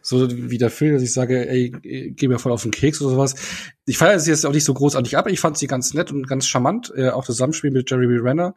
so 0.00 0.28
wie 0.30 0.58
der 0.58 0.70
Phil, 0.70 0.92
dass 0.92 1.02
ich 1.02 1.12
sage, 1.12 1.48
ey, 1.48 1.70
geh 1.70 2.28
mir 2.28 2.38
voll 2.38 2.52
auf 2.52 2.62
den 2.62 2.70
Keks 2.70 3.02
oder 3.02 3.10
sowas. 3.10 3.34
Ich 3.90 3.98
feiere 3.98 4.20
sie 4.20 4.30
jetzt 4.30 4.46
auch 4.46 4.52
nicht 4.52 4.62
so 4.62 4.72
großartig 4.72 5.18
ab, 5.18 5.26
ich 5.26 5.40
fand 5.40 5.58
sie 5.58 5.66
ganz 5.66 5.94
nett 5.94 6.12
und 6.12 6.28
ganz 6.28 6.46
charmant, 6.46 6.92
äh, 6.94 7.08
auch 7.08 7.24
das 7.24 7.34
Zusammenspiel 7.34 7.72
mit 7.72 7.90
Jeremy 7.90 8.18
Renner. 8.18 8.54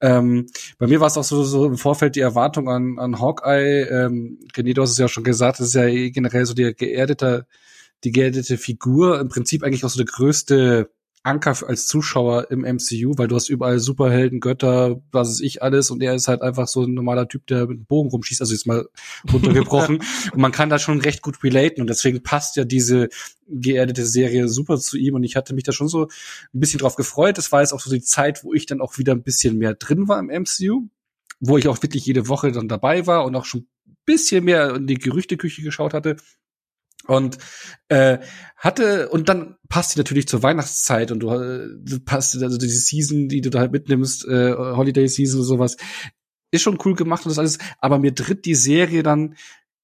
Ähm, 0.00 0.46
bei 0.78 0.86
mir 0.86 1.00
war 1.00 1.08
es 1.08 1.16
auch 1.16 1.24
so, 1.24 1.42
so 1.42 1.66
im 1.66 1.76
Vorfeld 1.76 2.14
die 2.14 2.20
Erwartung 2.20 2.68
an, 2.68 2.96
an 3.00 3.18
Hawkeye. 3.18 3.88
Ähm, 3.88 4.38
René, 4.54 4.74
du 4.74 4.82
hast 4.82 4.92
es 4.92 4.98
ja 4.98 5.08
schon 5.08 5.24
gesagt, 5.24 5.58
das 5.58 5.66
ist 5.66 5.74
ja 5.74 5.88
generell 6.10 6.46
so 6.46 6.54
die 6.54 6.72
geerdete, 6.76 7.48
die 8.04 8.12
geerdete 8.12 8.56
Figur, 8.56 9.18
im 9.18 9.28
Prinzip 9.28 9.64
eigentlich 9.64 9.84
auch 9.84 9.88
so 9.88 9.98
der 9.98 10.06
größte 10.06 10.88
Anker 11.22 11.56
als 11.66 11.86
Zuschauer 11.86 12.50
im 12.50 12.60
MCU, 12.60 13.14
weil 13.16 13.28
du 13.28 13.36
hast 13.36 13.48
überall 13.48 13.78
Superhelden, 13.78 14.40
Götter, 14.40 15.00
was 15.12 15.30
ist 15.30 15.40
ich 15.40 15.62
alles 15.62 15.90
und 15.90 16.02
er 16.02 16.14
ist 16.14 16.28
halt 16.28 16.42
einfach 16.42 16.68
so 16.68 16.82
ein 16.82 16.94
normaler 16.94 17.28
Typ, 17.28 17.46
der 17.46 17.66
mit 17.66 17.76
einem 17.76 17.84
Bogen 17.86 18.10
rumschießt, 18.10 18.40
also 18.40 18.52
jetzt 18.52 18.66
mal 18.66 18.88
runtergebrochen 19.32 19.98
und 20.32 20.40
man 20.40 20.52
kann 20.52 20.70
da 20.70 20.78
schon 20.78 21.00
recht 21.00 21.22
gut 21.22 21.42
relaten 21.42 21.80
und 21.80 21.88
deswegen 21.88 22.22
passt 22.22 22.56
ja 22.56 22.64
diese 22.64 23.08
geerdete 23.48 24.04
Serie 24.04 24.48
super 24.48 24.78
zu 24.78 24.96
ihm 24.96 25.14
und 25.14 25.24
ich 25.24 25.36
hatte 25.36 25.54
mich 25.54 25.64
da 25.64 25.72
schon 25.72 25.88
so 25.88 26.04
ein 26.04 26.60
bisschen 26.60 26.80
drauf 26.80 26.96
gefreut. 26.96 27.38
Das 27.38 27.52
war 27.52 27.60
jetzt 27.60 27.72
auch 27.72 27.80
so 27.80 27.90
die 27.90 28.02
Zeit, 28.02 28.44
wo 28.44 28.54
ich 28.54 28.66
dann 28.66 28.80
auch 28.80 28.98
wieder 28.98 29.12
ein 29.12 29.22
bisschen 29.22 29.58
mehr 29.58 29.74
drin 29.74 30.08
war 30.08 30.18
im 30.18 30.26
MCU, 30.26 30.88
wo 31.40 31.58
ich 31.58 31.68
auch 31.68 31.82
wirklich 31.82 32.06
jede 32.06 32.28
Woche 32.28 32.52
dann 32.52 32.68
dabei 32.68 33.06
war 33.06 33.24
und 33.24 33.34
auch 33.36 33.44
schon 33.44 33.66
ein 33.86 33.96
bisschen 34.04 34.44
mehr 34.44 34.74
in 34.74 34.86
die 34.86 34.94
Gerüchteküche 34.94 35.62
geschaut 35.62 35.94
hatte. 35.94 36.16
Und 37.08 37.38
äh, 37.88 38.18
hatte, 38.56 39.08
und 39.08 39.30
dann 39.30 39.56
passt 39.70 39.92
sie 39.92 39.98
natürlich 39.98 40.28
zur 40.28 40.42
Weihnachtszeit 40.42 41.10
und 41.10 41.20
du 41.20 41.30
äh, 41.30 42.00
passt, 42.04 42.40
also 42.42 42.58
die 42.58 42.68
Season, 42.68 43.28
die 43.28 43.40
du 43.40 43.48
da 43.48 43.60
halt 43.60 43.72
mitnimmst, 43.72 44.28
äh, 44.28 44.52
Holiday 44.54 45.08
Season 45.08 45.40
und 45.40 45.46
sowas, 45.46 45.78
ist 46.50 46.62
schon 46.62 46.78
cool 46.84 46.94
gemacht 46.94 47.24
und 47.24 47.30
das 47.30 47.38
alles, 47.38 47.58
aber 47.78 47.98
mir 47.98 48.14
tritt 48.14 48.44
die 48.44 48.54
Serie 48.54 49.02
dann 49.02 49.36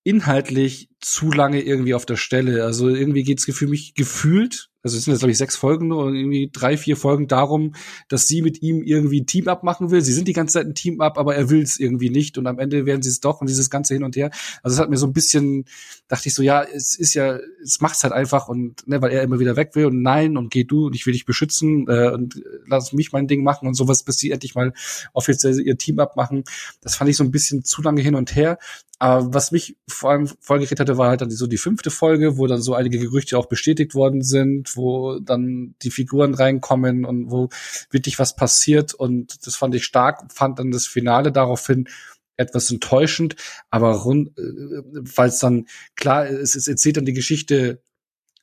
inhaltlich 0.03 0.91
zu 1.01 1.33
lange 1.33 1.63
irgendwie 1.63 1.95
auf 1.95 2.05
der 2.05 2.17
Stelle. 2.17 2.65
Also 2.65 2.89
irgendwie 2.91 3.23
geht's 3.23 3.45
für 3.45 3.67
mich 3.67 3.95
gefühlt 3.95 4.69
also 4.85 4.99
es 4.99 5.05
sind 5.05 5.13
jetzt, 5.13 5.21
glaube 5.21 5.33
ich, 5.33 5.39
sechs 5.39 5.57
Folgen 5.57 5.93
und 5.93 6.15
irgendwie 6.15 6.51
drei, 6.53 6.77
vier 6.77 6.97
Folgen 6.97 7.27
darum, 7.27 7.75
dass 8.09 8.29
sie 8.29 8.43
mit 8.43 8.61
ihm 8.63 8.83
irgendwie 8.83 9.23
ein 9.23 9.27
Team-Up 9.27 9.63
machen 9.63 9.91
will. 9.91 10.03
Sie 10.03 10.13
sind 10.13 10.29
die 10.29 10.35
ganze 10.35 10.55
Zeit 10.55 10.67
ein 10.67 10.75
Team-Up, 10.75 11.17
aber 11.17 11.35
er 11.35 11.49
will 11.49 11.63
es 11.63 11.81
irgendwie 11.81 12.11
nicht 12.11 12.37
und 12.37 12.47
am 12.47 12.59
Ende 12.59 12.85
werden 12.85 13.03
sie 13.03 13.09
es 13.09 13.21
doch 13.21 13.41
und 13.41 13.49
dieses 13.49 13.71
ganze 13.71 13.95
hin 13.95 14.05
und 14.05 14.15
her. 14.15 14.31
Also 14.63 14.75
es 14.75 14.81
hat 14.81 14.91
mir 14.91 14.99
so 14.99 15.07
ein 15.07 15.15
bisschen, 15.15 15.65
dachte 16.07 16.29
ich 16.29 16.35
so, 16.35 16.43
ja, 16.43 16.63
es 16.63 16.97
ist 16.97 17.15
ja, 17.15 17.39
es 17.63 17.81
macht's 17.81 18.05
halt 18.05 18.13
einfach 18.13 18.49
und, 18.49 18.87
ne, 18.87 19.01
weil 19.01 19.13
er 19.13 19.23
immer 19.23 19.41
wieder 19.41 19.57
weg 19.57 19.71
will 19.75 19.87
und 19.87 20.03
nein 20.03 20.37
und 20.37 20.51
geh 20.51 20.65
du 20.65 20.87
und 20.87 20.95
ich 20.95 21.07
will 21.07 21.15
dich 21.15 21.25
beschützen 21.25 21.87
äh, 21.89 22.11
und 22.11 22.43
lass 22.67 22.93
mich 22.93 23.13
mein 23.13 23.27
Ding 23.27 23.43
machen 23.43 23.67
und 23.67 23.75
sowas, 23.75 24.03
bis 24.03 24.19
sie 24.19 24.33
endlich 24.33 24.55
mal 24.55 24.75
offiziell 25.15 25.59
ihr 25.61 25.79
Team-Up 25.79 26.15
machen. 26.15 26.45
Das 26.83 26.97
fand 26.97 27.09
ich 27.09 27.17
so 27.17 27.25
ein 27.25 27.31
bisschen 27.31 27.65
zu 27.65 27.81
lange 27.81 28.03
hin 28.03 28.15
und 28.15 28.37
her. 28.37 28.59
Aber 28.99 29.35
was 29.35 29.51
mich 29.51 29.77
vor 29.89 30.11
allem 30.11 30.29
vollgeredet 30.41 30.81
hatte, 30.81 30.97
war 30.97 31.09
halt 31.09 31.21
dann 31.21 31.31
so 31.31 31.47
die 31.47 31.59
fünfte 31.59 31.91
Folge, 31.91 32.39
wo 32.39 32.47
dann 32.47 32.63
so 32.63 32.75
einige 32.75 32.99
Gerüchte 32.99 33.37
auch 33.37 33.47
bestätigt 33.47 33.95
worden 33.95 34.23
sind, 34.23 34.74
wo 34.77 35.19
dann 35.19 35.75
die 35.83 35.91
Figuren 35.91 36.35
reinkommen 36.35 37.05
und 37.05 37.31
wo 37.31 37.49
wirklich 37.91 38.19
was 38.19 38.37
passiert. 38.37 38.95
Und 38.95 39.47
das 39.47 39.57
fand 39.57 39.75
ich 39.75 39.85
stark, 39.85 40.33
fand 40.33 40.59
dann 40.59 40.71
das 40.71 40.87
Finale 40.87 41.33
daraufhin 41.33 41.89
etwas 42.37 42.71
enttäuschend, 42.71 43.37
aber 43.71 43.93
rund, 43.93 44.37
äh, 44.39 44.43
weil 44.43 45.29
es 45.29 45.39
dann, 45.39 45.67
klar, 45.95 46.27
es, 46.27 46.57
es 46.57 46.67
erzählt 46.67 46.97
dann 46.97 47.05
die 47.05 47.13
Geschichte 47.13 47.81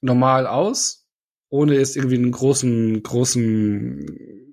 normal 0.01 0.47
aus, 0.47 1.05
ohne 1.49 1.75
jetzt 1.75 1.97
irgendwie 1.97 2.15
einen 2.15 2.31
großen, 2.31 3.03
großen 3.03 4.51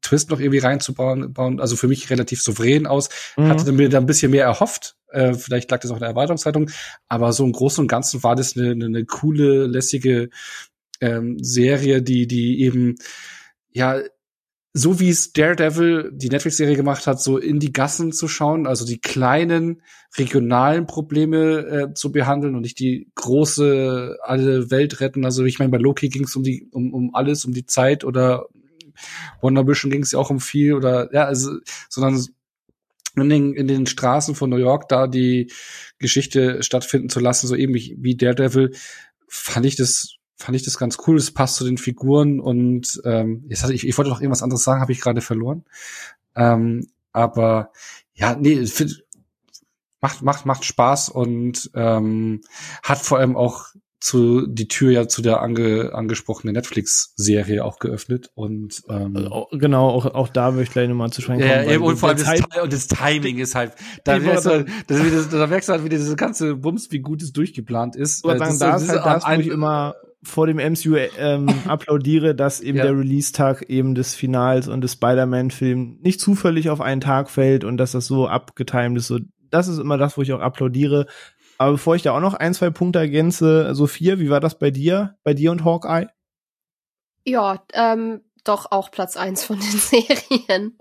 Twist 0.00 0.30
noch 0.30 0.40
irgendwie 0.40 0.58
reinzubauen, 0.58 1.32
bauen, 1.32 1.60
also 1.60 1.76
für 1.76 1.88
mich 1.88 2.10
relativ 2.10 2.42
souverän 2.42 2.86
aus. 2.86 3.08
Mhm. 3.36 3.48
Hatte 3.48 3.72
mir 3.72 3.88
da 3.88 3.98
ein 3.98 4.06
bisschen 4.06 4.30
mehr 4.30 4.44
erhofft. 4.44 4.96
Äh, 5.10 5.34
vielleicht 5.34 5.70
lag 5.70 5.80
das 5.80 5.90
auch 5.90 5.96
in 5.96 6.00
der 6.00 6.10
Erwartungshaltung. 6.10 6.70
Aber 7.08 7.32
so 7.32 7.44
im 7.44 7.52
Großen 7.52 7.82
und 7.82 7.88
Ganzen 7.88 8.22
war 8.22 8.36
das 8.36 8.56
eine, 8.56 8.70
eine, 8.70 8.86
eine 8.86 9.04
coole, 9.04 9.66
lässige 9.66 10.30
ähm, 11.00 11.38
Serie, 11.42 12.02
die, 12.02 12.26
die 12.26 12.62
eben 12.62 12.96
ja, 13.70 14.00
so 14.74 15.00
wie 15.00 15.08
es 15.08 15.32
Daredevil, 15.32 16.10
die 16.12 16.28
Netflix-Serie 16.28 16.76
gemacht 16.76 17.06
hat, 17.06 17.20
so 17.20 17.38
in 17.38 17.58
die 17.58 17.72
Gassen 17.72 18.12
zu 18.12 18.28
schauen, 18.28 18.66
also 18.66 18.86
die 18.86 19.00
kleinen 19.00 19.82
regionalen 20.16 20.86
Probleme 20.86 21.58
äh, 21.90 21.94
zu 21.94 22.12
behandeln 22.12 22.54
und 22.54 22.62
nicht 22.62 22.78
die 22.78 23.10
große 23.14 24.18
alle 24.22 24.70
Welt 24.70 25.00
retten. 25.00 25.24
Also 25.24 25.44
ich 25.44 25.58
meine, 25.58 25.70
bei 25.70 25.78
Loki 25.78 26.08
ging 26.08 26.24
es 26.24 26.36
um 26.36 26.42
die 26.42 26.68
um, 26.70 26.92
um 26.94 27.14
alles, 27.14 27.44
um 27.44 27.52
die 27.52 27.66
Zeit 27.66 28.04
oder 28.04 28.46
Wonder 29.40 29.66
Vision 29.66 29.90
ging 29.90 30.02
es 30.02 30.12
ja 30.12 30.18
auch 30.18 30.30
um 30.30 30.40
viel 30.40 30.74
oder 30.74 31.12
ja, 31.12 31.24
also 31.24 31.50
sondern 31.88 32.24
in 33.16 33.28
den, 33.28 33.54
in 33.54 33.66
den 33.66 33.86
Straßen 33.86 34.34
von 34.34 34.50
New 34.50 34.56
York 34.58 34.88
da 34.88 35.06
die 35.06 35.50
Geschichte 35.98 36.62
stattfinden 36.62 37.08
zu 37.08 37.20
lassen, 37.20 37.48
so 37.48 37.56
eben 37.56 37.74
wie, 37.74 37.96
wie 37.98 38.16
Daredevil, 38.16 38.72
fand 39.28 39.66
ich 39.66 39.76
das 39.76 40.17
fand 40.38 40.56
ich 40.56 40.62
das 40.62 40.78
ganz 40.78 40.98
cool. 41.06 41.16
Es 41.16 41.32
passt 41.32 41.56
zu 41.56 41.64
den 41.64 41.78
Figuren 41.78 42.40
und 42.40 43.00
ähm, 43.04 43.44
jetzt 43.48 43.62
hatte 43.62 43.74
ich, 43.74 43.86
ich 43.86 43.98
wollte 43.98 44.10
noch 44.10 44.20
irgendwas 44.20 44.42
anderes 44.42 44.62
sagen, 44.62 44.80
habe 44.80 44.92
ich 44.92 45.00
gerade 45.00 45.20
verloren. 45.20 45.64
Ähm, 46.36 46.88
aber 47.12 47.72
ja, 48.14 48.36
nee, 48.36 48.64
find, 48.66 49.04
macht 50.00 50.22
macht 50.22 50.46
macht 50.46 50.64
Spaß 50.64 51.08
und 51.08 51.70
ähm, 51.74 52.40
hat 52.82 52.98
vor 52.98 53.18
allem 53.18 53.36
auch 53.36 53.66
zu 54.00 54.46
die 54.46 54.68
Tür 54.68 54.92
ja 54.92 55.08
zu 55.08 55.22
der 55.22 55.42
ange, 55.42 55.92
angesprochenen 55.92 56.54
Netflix-Serie 56.54 57.64
auch 57.64 57.80
geöffnet 57.80 58.30
und 58.36 58.84
ähm, 58.88 59.16
also, 59.16 59.48
genau 59.50 59.88
auch 59.88 60.06
auch 60.06 60.28
da 60.28 60.52
möchte 60.52 60.62
ich 60.62 60.70
gleich 60.70 60.88
nochmal 60.88 61.10
zu 61.10 61.20
sprechen 61.20 61.40
kommen. 61.40 61.68
Ja, 61.68 61.80
und 61.80 61.96
vor 61.96 62.10
allem 62.10 62.18
das, 62.18 62.62
und 62.62 62.72
das 62.72 62.86
Timing 62.86 63.38
ist 63.38 63.56
halt 63.56 63.72
da, 64.04 64.20
merkst 64.20 64.46
du, 64.46 64.50
halt, 64.50 64.68
das, 64.86 64.98
das, 64.98 65.28
da 65.30 65.48
merkst 65.48 65.68
du 65.68 65.72
halt, 65.72 65.84
wie 65.84 65.88
diese 65.88 66.14
ganze 66.14 66.54
Bums, 66.54 66.92
wie 66.92 67.00
gut 67.00 67.22
es 67.22 67.32
durchgeplant 67.32 67.96
ist. 67.96 68.24
Ich 68.24 68.38
sagen, 68.38 68.58
da 68.60 68.76
ist 68.76 68.88
halt 68.88 69.04
das, 69.04 69.24
wo 69.26 69.40
ich 69.40 69.48
immer 69.48 69.96
vor 70.22 70.46
dem 70.46 70.56
MCU 70.56 70.96
ähm, 71.18 71.48
applaudiere, 71.68 72.34
dass 72.34 72.60
eben 72.60 72.78
ja. 72.78 72.84
der 72.84 72.98
Release-Tag 72.98 73.62
eben 73.68 73.94
des 73.94 74.14
Finals 74.14 74.68
und 74.68 74.80
des 74.80 74.94
Spider-Man-Film 74.94 75.98
nicht 76.00 76.20
zufällig 76.20 76.70
auf 76.70 76.80
einen 76.80 77.00
Tag 77.00 77.30
fällt 77.30 77.64
und 77.64 77.76
dass 77.76 77.92
das 77.92 78.06
so 78.06 78.26
abgetimt 78.26 78.98
ist. 78.98 79.06
So, 79.06 79.18
das 79.50 79.68
ist 79.68 79.78
immer 79.78 79.98
das, 79.98 80.16
wo 80.16 80.22
ich 80.22 80.32
auch 80.32 80.40
applaudiere. 80.40 81.06
Aber 81.58 81.72
bevor 81.72 81.96
ich 81.96 82.02
da 82.02 82.16
auch 82.16 82.20
noch 82.20 82.34
ein, 82.34 82.54
zwei 82.54 82.70
Punkte 82.70 83.00
ergänze, 83.00 83.74
Sophia, 83.74 84.18
wie 84.18 84.30
war 84.30 84.40
das 84.40 84.58
bei 84.58 84.70
dir, 84.70 85.16
bei 85.24 85.34
dir 85.34 85.50
und 85.50 85.64
Hawkeye? 85.64 86.06
Ja, 87.24 87.64
ähm, 87.72 88.22
doch 88.44 88.70
auch 88.70 88.90
Platz 88.90 89.16
eins 89.16 89.44
von 89.44 89.58
den 89.58 89.68
Serien. 89.78 90.78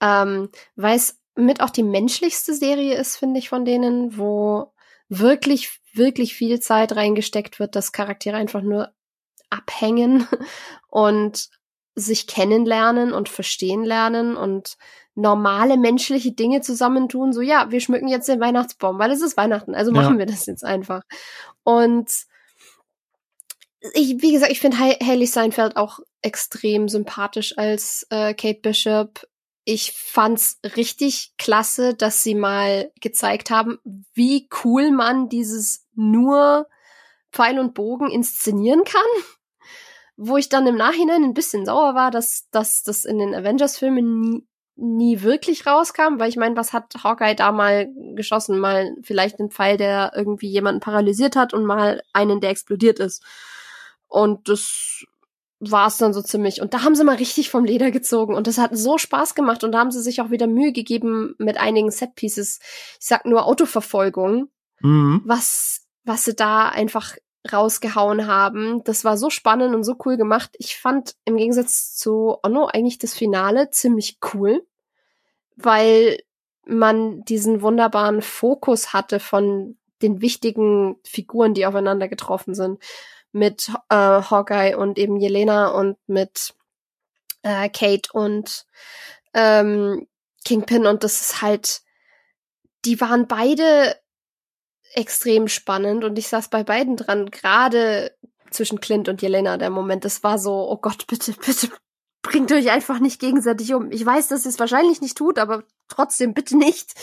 Ähm, 0.00 0.48
weil 0.76 0.96
es 0.96 1.20
mit 1.34 1.60
auch 1.60 1.70
die 1.70 1.82
menschlichste 1.82 2.54
Serie 2.54 2.96
ist, 2.96 3.16
finde 3.16 3.38
ich, 3.38 3.48
von 3.48 3.64
denen, 3.64 4.16
wo 4.16 4.72
wirklich, 5.08 5.80
wirklich 5.92 6.34
viel 6.34 6.60
Zeit 6.60 6.94
reingesteckt 6.96 7.58
wird, 7.58 7.76
dass 7.76 7.92
Charaktere 7.92 8.36
einfach 8.36 8.62
nur 8.62 8.92
abhängen 9.50 10.26
und 10.88 11.48
sich 11.94 12.26
kennenlernen 12.26 13.12
und 13.12 13.28
verstehen 13.28 13.84
lernen 13.84 14.36
und 14.36 14.76
normale 15.14 15.76
menschliche 15.76 16.32
Dinge 16.32 16.62
zusammentun. 16.62 17.32
So, 17.32 17.42
ja, 17.42 17.70
wir 17.70 17.80
schmücken 17.80 18.08
jetzt 18.08 18.28
den 18.28 18.40
Weihnachtsbaum, 18.40 18.98
weil 18.98 19.10
es 19.10 19.20
ist 19.20 19.36
Weihnachten, 19.36 19.74
also 19.74 19.92
machen 19.92 20.14
ja. 20.14 20.20
wir 20.20 20.26
das 20.26 20.46
jetzt 20.46 20.64
einfach. 20.64 21.02
Und 21.64 22.10
ich, 23.94 24.22
wie 24.22 24.32
gesagt, 24.32 24.52
ich 24.52 24.60
finde 24.60 24.78
Haley 24.78 25.26
Seinfeld 25.26 25.76
auch 25.76 25.98
extrem 26.22 26.88
sympathisch 26.88 27.58
als 27.58 28.06
äh, 28.10 28.32
Kate 28.32 28.60
Bishop. 28.62 29.26
Ich 29.64 29.92
fand's 29.92 30.58
richtig 30.76 31.32
klasse, 31.36 31.94
dass 31.94 32.22
sie 32.22 32.34
mal 32.34 32.90
gezeigt 33.00 33.50
haben, 33.50 33.78
wie 34.14 34.48
cool 34.64 34.90
man 34.90 35.28
dieses 35.28 35.81
nur 35.94 36.66
Pfeil 37.32 37.58
und 37.58 37.74
Bogen 37.74 38.10
inszenieren 38.10 38.84
kann. 38.84 39.02
Wo 40.16 40.36
ich 40.36 40.48
dann 40.48 40.66
im 40.66 40.76
Nachhinein 40.76 41.24
ein 41.24 41.34
bisschen 41.34 41.64
sauer 41.64 41.94
war, 41.94 42.10
dass, 42.10 42.48
dass 42.50 42.82
das 42.82 43.04
in 43.04 43.18
den 43.18 43.34
Avengers-Filmen 43.34 44.20
nie, 44.20 44.46
nie 44.76 45.22
wirklich 45.22 45.66
rauskam, 45.66 46.18
weil 46.18 46.28
ich 46.28 46.36
meine, 46.36 46.56
was 46.56 46.72
hat 46.72 46.92
Hawkeye 47.02 47.34
da 47.34 47.50
mal 47.50 47.88
geschossen? 48.14 48.58
Mal 48.58 48.94
vielleicht 49.02 49.40
einen 49.40 49.50
Pfeil, 49.50 49.76
der 49.76 50.12
irgendwie 50.14 50.48
jemanden 50.48 50.80
paralysiert 50.80 51.34
hat 51.34 51.54
und 51.54 51.64
mal 51.64 52.02
einen, 52.12 52.40
der 52.40 52.50
explodiert 52.50 52.98
ist. 52.98 53.24
Und 54.06 54.48
das 54.48 55.04
war 55.70 55.86
es 55.86 55.96
dann 55.96 56.12
so 56.12 56.20
ziemlich. 56.22 56.60
Und 56.60 56.74
da 56.74 56.82
haben 56.82 56.94
sie 56.94 57.04
mal 57.04 57.16
richtig 57.16 57.48
vom 57.48 57.64
Leder 57.64 57.90
gezogen 57.90 58.34
und 58.34 58.46
das 58.46 58.58
hat 58.58 58.76
so 58.76 58.98
Spaß 58.98 59.34
gemacht 59.34 59.62
und 59.62 59.72
da 59.72 59.78
haben 59.78 59.92
sie 59.92 60.02
sich 60.02 60.20
auch 60.20 60.30
wieder 60.30 60.48
Mühe 60.48 60.72
gegeben 60.72 61.34
mit 61.38 61.56
einigen 61.56 61.90
Setpieces. 61.90 62.58
Ich 63.00 63.06
sag 63.06 63.24
nur 63.24 63.46
Autoverfolgung, 63.46 64.48
mhm. 64.80 65.22
was, 65.24 65.81
was 66.04 66.24
sie 66.24 66.34
da 66.34 66.68
einfach 66.68 67.16
rausgehauen 67.50 68.26
haben. 68.26 68.84
Das 68.84 69.04
war 69.04 69.16
so 69.16 69.30
spannend 69.30 69.74
und 69.74 69.84
so 69.84 69.96
cool 70.04 70.16
gemacht. 70.16 70.54
Ich 70.58 70.76
fand 70.76 71.16
im 71.24 71.36
Gegensatz 71.36 71.96
zu 71.96 72.38
Onno 72.42 72.66
eigentlich 72.66 72.98
das 72.98 73.14
Finale 73.14 73.70
ziemlich 73.70 74.18
cool, 74.32 74.64
weil 75.56 76.18
man 76.64 77.24
diesen 77.24 77.62
wunderbaren 77.62 78.22
Fokus 78.22 78.92
hatte 78.92 79.18
von 79.18 79.76
den 80.02 80.20
wichtigen 80.20 80.96
Figuren, 81.04 81.54
die 81.54 81.66
aufeinander 81.66 82.08
getroffen 82.08 82.54
sind. 82.54 82.80
Mit 83.32 83.70
äh, 83.88 83.94
Hawkeye 83.94 84.76
und 84.76 84.98
eben 84.98 85.16
Jelena 85.16 85.68
und 85.68 85.96
mit 86.06 86.54
äh, 87.42 87.68
Kate 87.70 88.10
und 88.12 88.66
ähm, 89.32 90.06
Kingpin 90.44 90.86
und 90.86 91.02
das 91.02 91.20
ist 91.20 91.42
halt, 91.42 91.80
die 92.84 93.00
waren 93.00 93.26
beide 93.26 93.96
extrem 94.94 95.48
spannend 95.48 96.04
und 96.04 96.18
ich 96.18 96.28
saß 96.28 96.48
bei 96.48 96.64
beiden 96.64 96.96
dran, 96.96 97.30
gerade 97.30 98.12
zwischen 98.50 98.80
Clint 98.80 99.08
und 99.08 99.22
Jelena 99.22 99.56
der 99.56 99.70
Moment. 99.70 100.04
Das 100.04 100.22
war 100.22 100.38
so, 100.38 100.68
oh 100.70 100.76
Gott, 100.76 101.06
bitte, 101.06 101.32
bitte 101.46 101.68
bringt 102.22 102.52
euch 102.52 102.70
einfach 102.70 103.00
nicht 103.00 103.20
gegenseitig 103.20 103.74
um. 103.74 103.90
Ich 103.90 104.06
weiß, 104.06 104.28
dass 104.28 104.46
ihr 104.46 104.50
es 104.50 104.60
wahrscheinlich 104.60 105.00
nicht 105.00 105.18
tut, 105.18 105.38
aber 105.38 105.64
trotzdem 105.88 106.34
bitte 106.34 106.56
nicht. 106.56 106.94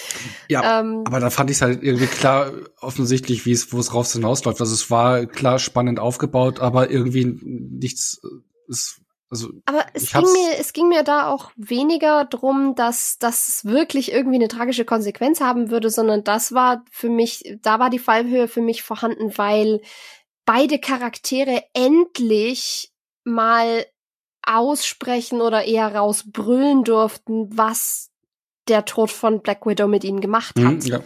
Ja, 0.48 0.80
ähm, 0.80 1.04
aber 1.06 1.20
da 1.20 1.30
fand 1.30 1.50
ich 1.50 1.58
es 1.58 1.62
halt 1.62 1.84
irgendwie 1.84 2.08
klar 2.08 2.52
offensichtlich, 2.80 3.46
wie 3.46 3.52
es, 3.52 3.74
wo 3.74 3.80
es 3.80 3.94
raus 3.94 4.14
hinausläuft. 4.14 4.62
Also 4.62 4.74
es 4.74 4.90
war 4.90 5.26
klar 5.26 5.60
spannend 5.60 6.00
aufgebaut, 6.00 6.62
aber 6.62 6.90
irgendwie 6.90 7.38
nichts, 7.44 8.22
es 8.70 9.02
also, 9.32 9.50
aber 9.66 9.86
es 9.94 10.12
ging 10.12 10.24
mir, 10.24 10.58
es 10.60 10.74
ging 10.74 10.88
mir 10.90 11.04
da 11.04 11.28
auch 11.28 11.52
weniger 11.56 12.26
drum, 12.26 12.74
dass 12.76 13.20
das 13.20 13.64
wirklich 13.64 14.12
irgendwie 14.12 14.38
eine 14.38 14.48
tragische 14.48 14.86
Konsequenz 14.86 15.40
haben 15.40 15.70
würde, 15.70 15.92
sondern 15.92 16.24
das 16.24 16.52
war 16.54 16.84
für 16.90 17.10
mich, 17.10 17.58
da 17.62 17.80
war 17.80 17.92
die 17.92 18.00
Fallhöhe 18.00 18.48
für 18.48 18.62
mich 18.62 18.82
vorhanden, 18.82 19.38
weil 19.38 19.82
beide 20.46 20.80
Charaktere 20.80 21.64
endlich 21.74 22.92
mal 23.24 23.86
aussprechen 24.42 25.42
oder 25.42 25.66
eher 25.66 25.96
rausbrüllen 25.96 26.84
durften, 26.84 27.56
was 27.56 28.10
der 28.68 28.86
Tod 28.86 29.12
von 29.12 29.42
Black 29.44 29.66
Widow 29.68 29.88
mit 29.88 30.04
ihnen 30.04 30.22
gemacht 30.22 30.56
hat. 30.58 30.74
Mhm, 30.74 30.82
ja. 30.82 31.04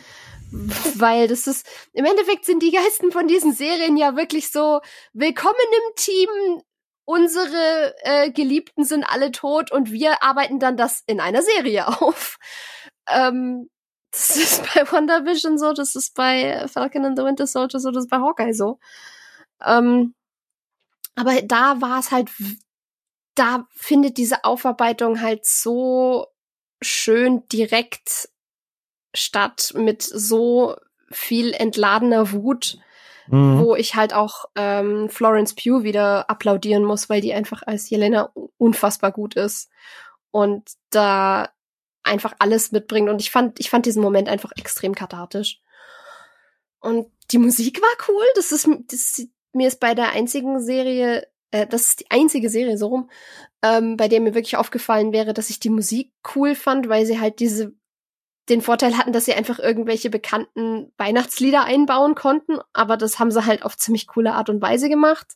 Weil 0.95 1.27
das 1.27 1.47
ist, 1.47 1.67
im 1.93 2.05
Endeffekt 2.05 2.45
sind 2.45 2.63
die 2.63 2.71
Geisten 2.71 3.11
von 3.11 3.27
diesen 3.27 3.53
Serien 3.53 3.97
ja 3.97 4.15
wirklich 4.15 4.49
so, 4.51 4.79
willkommen 5.11 5.55
im 5.71 5.95
Team, 5.95 6.61
unsere 7.05 7.95
äh, 8.03 8.31
Geliebten 8.31 8.85
sind 8.85 9.03
alle 9.03 9.31
tot 9.31 9.71
und 9.71 9.91
wir 9.91 10.23
arbeiten 10.23 10.59
dann 10.59 10.77
das 10.77 11.03
in 11.05 11.19
einer 11.19 11.41
Serie 11.41 11.87
auf. 12.01 12.37
Ähm, 13.07 13.69
das 14.11 14.37
ist 14.37 14.73
bei 14.73 14.91
WandaVision 14.91 15.57
so, 15.57 15.73
das 15.73 15.95
ist 15.95 16.13
bei 16.13 16.67
Falcon 16.67 17.05
and 17.05 17.17
the 17.17 17.25
Winter 17.25 17.47
Soldier 17.47 17.79
so, 17.79 17.89
das 17.91 18.05
ist 18.05 18.09
bei 18.09 18.17
Hawkeye 18.17 18.53
so. 18.53 18.79
Ähm, 19.65 20.13
aber 21.15 21.41
da 21.41 21.81
war 21.81 21.99
es 21.99 22.11
halt, 22.11 22.29
da 23.35 23.67
findet 23.75 24.17
diese 24.17 24.43
Aufarbeitung 24.43 25.21
halt 25.21 25.45
so 25.45 26.27
schön 26.81 27.47
direkt 27.47 28.29
statt 29.15 29.73
mit 29.75 30.03
so 30.03 30.75
viel 31.11 31.53
entladener 31.53 32.31
Wut 32.31 32.77
mhm. 33.27 33.59
wo 33.59 33.75
ich 33.75 33.95
halt 33.95 34.13
auch 34.13 34.45
ähm, 34.55 35.09
Florence 35.09 35.55
Pugh 35.55 35.83
wieder 35.83 36.29
applaudieren 36.29 36.83
muss, 36.83 37.09
weil 37.09 37.21
die 37.21 37.33
einfach 37.33 37.63
als 37.65 37.89
Jelena 37.89 38.31
unfassbar 38.57 39.11
gut 39.11 39.35
ist 39.35 39.69
und 40.31 40.69
da 40.89 41.49
einfach 42.03 42.33
alles 42.39 42.71
mitbringt 42.71 43.09
und 43.09 43.21
ich 43.21 43.31
fand 43.31 43.59
ich 43.59 43.69
fand 43.69 43.85
diesen 43.85 44.01
Moment 44.01 44.29
einfach 44.29 44.51
extrem 44.57 44.93
kathartisch. 44.95 45.61
Und 46.79 47.07
die 47.31 47.37
Musik 47.37 47.81
war 47.81 48.07
cool, 48.09 48.25
das 48.35 48.51
ist, 48.51 48.67
das 48.87 48.99
ist 48.99 49.29
mir 49.53 49.67
ist 49.67 49.79
bei 49.79 49.95
der 49.95 50.09
einzigen 50.09 50.59
Serie 50.61 51.25
äh, 51.53 51.67
das 51.67 51.83
ist 51.89 51.99
die 52.01 52.11
einzige 52.11 52.49
Serie 52.49 52.77
so 52.77 52.87
rum, 52.87 53.09
ähm, 53.61 53.95
bei 53.95 54.07
der 54.09 54.19
mir 54.19 54.33
wirklich 54.33 54.57
aufgefallen 54.57 55.13
wäre, 55.13 55.33
dass 55.33 55.49
ich 55.49 55.59
die 55.59 55.69
Musik 55.69 56.11
cool 56.35 56.55
fand, 56.55 56.89
weil 56.89 57.05
sie 57.05 57.19
halt 57.19 57.39
diese 57.39 57.73
den 58.49 58.61
Vorteil 58.61 58.97
hatten, 58.97 59.13
dass 59.13 59.25
sie 59.25 59.33
einfach 59.33 59.59
irgendwelche 59.59 60.09
bekannten 60.09 60.91
Weihnachtslieder 60.97 61.63
einbauen 61.63 62.15
konnten, 62.15 62.59
aber 62.73 62.97
das 62.97 63.19
haben 63.19 63.31
sie 63.31 63.45
halt 63.45 63.63
auf 63.63 63.77
ziemlich 63.77 64.07
coole 64.07 64.33
Art 64.33 64.49
und 64.49 64.61
Weise 64.61 64.89
gemacht. 64.89 65.33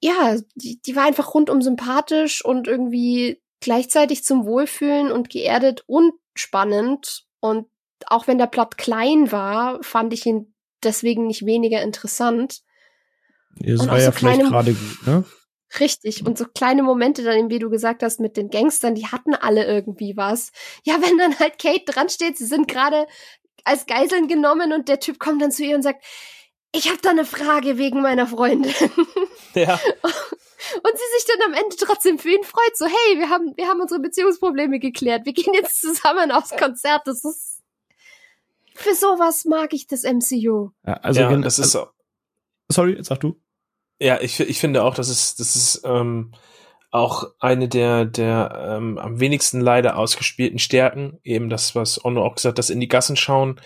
Ja, 0.00 0.36
die, 0.54 0.80
die 0.82 0.96
war 0.96 1.04
einfach 1.04 1.32
rundum 1.34 1.62
sympathisch 1.62 2.44
und 2.44 2.66
irgendwie 2.66 3.40
gleichzeitig 3.60 4.24
zum 4.24 4.44
Wohlfühlen 4.44 5.12
und 5.12 5.30
geerdet 5.30 5.84
und 5.86 6.12
spannend. 6.34 7.24
Und 7.40 7.68
auch 8.06 8.26
wenn 8.26 8.38
der 8.38 8.48
Plot 8.48 8.76
klein 8.76 9.30
war, 9.30 9.82
fand 9.82 10.12
ich 10.12 10.26
ihn 10.26 10.52
deswegen 10.82 11.26
nicht 11.26 11.46
weniger 11.46 11.80
interessant. 11.82 12.62
Es 13.60 13.86
war 13.86 13.98
ja 13.98 14.06
so 14.06 14.12
vielleicht 14.12 14.40
gerade 14.42 14.74
gut, 14.74 15.06
ne? 15.06 15.24
Richtig. 15.80 16.26
Und 16.26 16.36
so 16.38 16.44
kleine 16.44 16.82
Momente 16.82 17.22
dann, 17.22 17.50
wie 17.50 17.58
du 17.58 17.70
gesagt 17.70 18.02
hast, 18.02 18.20
mit 18.20 18.36
den 18.36 18.50
Gangstern, 18.50 18.94
die 18.94 19.06
hatten 19.06 19.34
alle 19.34 19.64
irgendwie 19.64 20.16
was. 20.16 20.52
Ja, 20.84 21.00
wenn 21.00 21.18
dann 21.18 21.38
halt 21.38 21.58
Kate 21.58 21.84
dran 21.86 22.08
steht, 22.08 22.36
sie 22.36 22.46
sind 22.46 22.68
gerade 22.68 23.06
als 23.64 23.86
Geiseln 23.86 24.28
genommen 24.28 24.72
und 24.72 24.88
der 24.88 25.00
Typ 25.00 25.18
kommt 25.18 25.40
dann 25.40 25.52
zu 25.52 25.64
ihr 25.64 25.76
und 25.76 25.82
sagt, 25.82 26.04
ich 26.74 26.88
habe 26.88 26.98
da 27.02 27.10
eine 27.10 27.24
Frage 27.24 27.78
wegen 27.78 28.02
meiner 28.02 28.26
Freundin. 28.26 28.74
Ja. 29.54 29.74
Und 29.74 30.92
sie 30.94 31.18
sich 31.18 31.26
dann 31.26 31.52
am 31.52 31.52
Ende 31.52 31.76
trotzdem 31.76 32.18
für 32.18 32.30
ihn 32.30 32.42
freut, 32.42 32.74
so, 32.74 32.86
hey, 32.86 33.18
wir 33.18 33.28
haben, 33.28 33.52
wir 33.54 33.68
haben 33.68 33.82
unsere 33.82 34.00
Beziehungsprobleme 34.00 34.78
geklärt, 34.78 35.26
wir 35.26 35.34
gehen 35.34 35.52
jetzt 35.52 35.82
zusammen 35.82 36.30
aufs 36.30 36.56
Konzert, 36.56 37.02
das 37.04 37.22
ist, 37.22 37.60
für 38.74 38.94
sowas 38.94 39.44
mag 39.44 39.74
ich 39.74 39.86
das 39.86 40.04
MCU. 40.04 40.70
Ja, 40.86 40.94
also 40.94 41.20
ja, 41.20 41.30
wenn, 41.30 41.42
das 41.42 41.58
ist 41.58 41.76
also, 41.76 41.90
sorry, 42.70 42.96
sag 43.02 43.20
du. 43.20 43.38
Ja, 44.02 44.20
ich, 44.20 44.40
ich 44.40 44.58
finde 44.58 44.82
auch, 44.82 44.96
das 44.96 45.08
ist, 45.08 45.38
das 45.38 45.54
ist 45.54 45.82
ähm, 45.84 46.32
auch 46.90 47.30
eine 47.38 47.68
der, 47.68 48.04
der 48.04 48.76
ähm, 48.76 48.98
am 48.98 49.20
wenigsten 49.20 49.60
leider 49.60 49.96
ausgespielten 49.96 50.58
Stärken, 50.58 51.20
eben 51.22 51.48
das, 51.48 51.76
was 51.76 52.04
Onno 52.04 52.24
auch 52.24 52.34
gesagt 52.34 52.54
hat, 52.54 52.58
das 52.58 52.70
in 52.70 52.80
die 52.80 52.88
Gassen 52.88 53.14
schauen, 53.14 53.60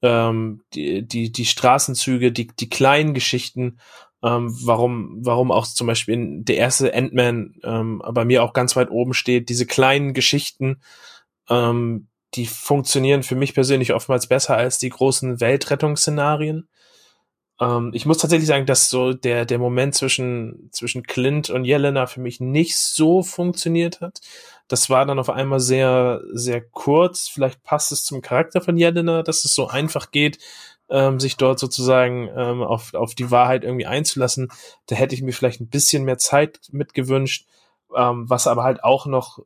ähm, 0.00 0.62
die, 0.72 1.06
die, 1.06 1.30
die 1.30 1.44
Straßenzüge, 1.44 2.32
die, 2.32 2.46
die 2.46 2.70
kleinen 2.70 3.12
Geschichten, 3.12 3.80
ähm, 4.22 4.56
warum, 4.64 5.18
warum 5.20 5.52
auch 5.52 5.66
zum 5.66 5.88
Beispiel 5.88 6.42
der 6.42 6.56
erste 6.56 6.94
Ant-Man 6.94 7.56
ähm, 7.62 8.02
bei 8.14 8.24
mir 8.24 8.44
auch 8.44 8.54
ganz 8.54 8.74
weit 8.76 8.90
oben 8.90 9.12
steht, 9.12 9.50
diese 9.50 9.66
kleinen 9.66 10.14
Geschichten, 10.14 10.80
ähm, 11.50 12.08
die 12.32 12.46
funktionieren 12.46 13.24
für 13.24 13.36
mich 13.36 13.52
persönlich 13.52 13.92
oftmals 13.92 14.26
besser 14.26 14.56
als 14.56 14.78
die 14.78 14.88
großen 14.88 15.38
Weltrettungsszenarien. 15.38 16.66
Ähm, 17.62 17.90
ich 17.94 18.06
muss 18.06 18.18
tatsächlich 18.18 18.48
sagen, 18.48 18.66
dass 18.66 18.90
so 18.90 19.12
der, 19.12 19.44
der 19.44 19.58
Moment 19.58 19.94
zwischen, 19.94 20.68
zwischen 20.72 21.04
Clint 21.04 21.48
und 21.50 21.64
Jelena 21.64 22.06
für 22.06 22.20
mich 22.20 22.40
nicht 22.40 22.76
so 22.76 23.22
funktioniert 23.22 24.00
hat. 24.00 24.20
Das 24.68 24.90
war 24.90 25.06
dann 25.06 25.18
auf 25.18 25.30
einmal 25.30 25.60
sehr, 25.60 26.22
sehr 26.32 26.60
kurz. 26.60 27.28
Vielleicht 27.28 27.62
passt 27.62 27.92
es 27.92 28.04
zum 28.04 28.20
Charakter 28.22 28.60
von 28.60 28.76
Jelena, 28.76 29.22
dass 29.22 29.44
es 29.44 29.54
so 29.54 29.68
einfach 29.68 30.10
geht, 30.10 30.38
ähm, 30.90 31.20
sich 31.20 31.36
dort 31.36 31.58
sozusagen 31.58 32.28
ähm, 32.36 32.62
auf, 32.62 32.94
auf 32.94 33.14
die 33.14 33.30
Wahrheit 33.30 33.64
irgendwie 33.64 33.86
einzulassen. 33.86 34.48
Da 34.86 34.96
hätte 34.96 35.14
ich 35.14 35.22
mir 35.22 35.32
vielleicht 35.32 35.60
ein 35.60 35.68
bisschen 35.68 36.04
mehr 36.04 36.18
Zeit 36.18 36.60
mitgewünscht. 36.72 37.46
Ähm, 37.96 38.28
was 38.28 38.46
aber 38.46 38.62
halt 38.64 38.84
auch 38.84 39.06
noch 39.06 39.40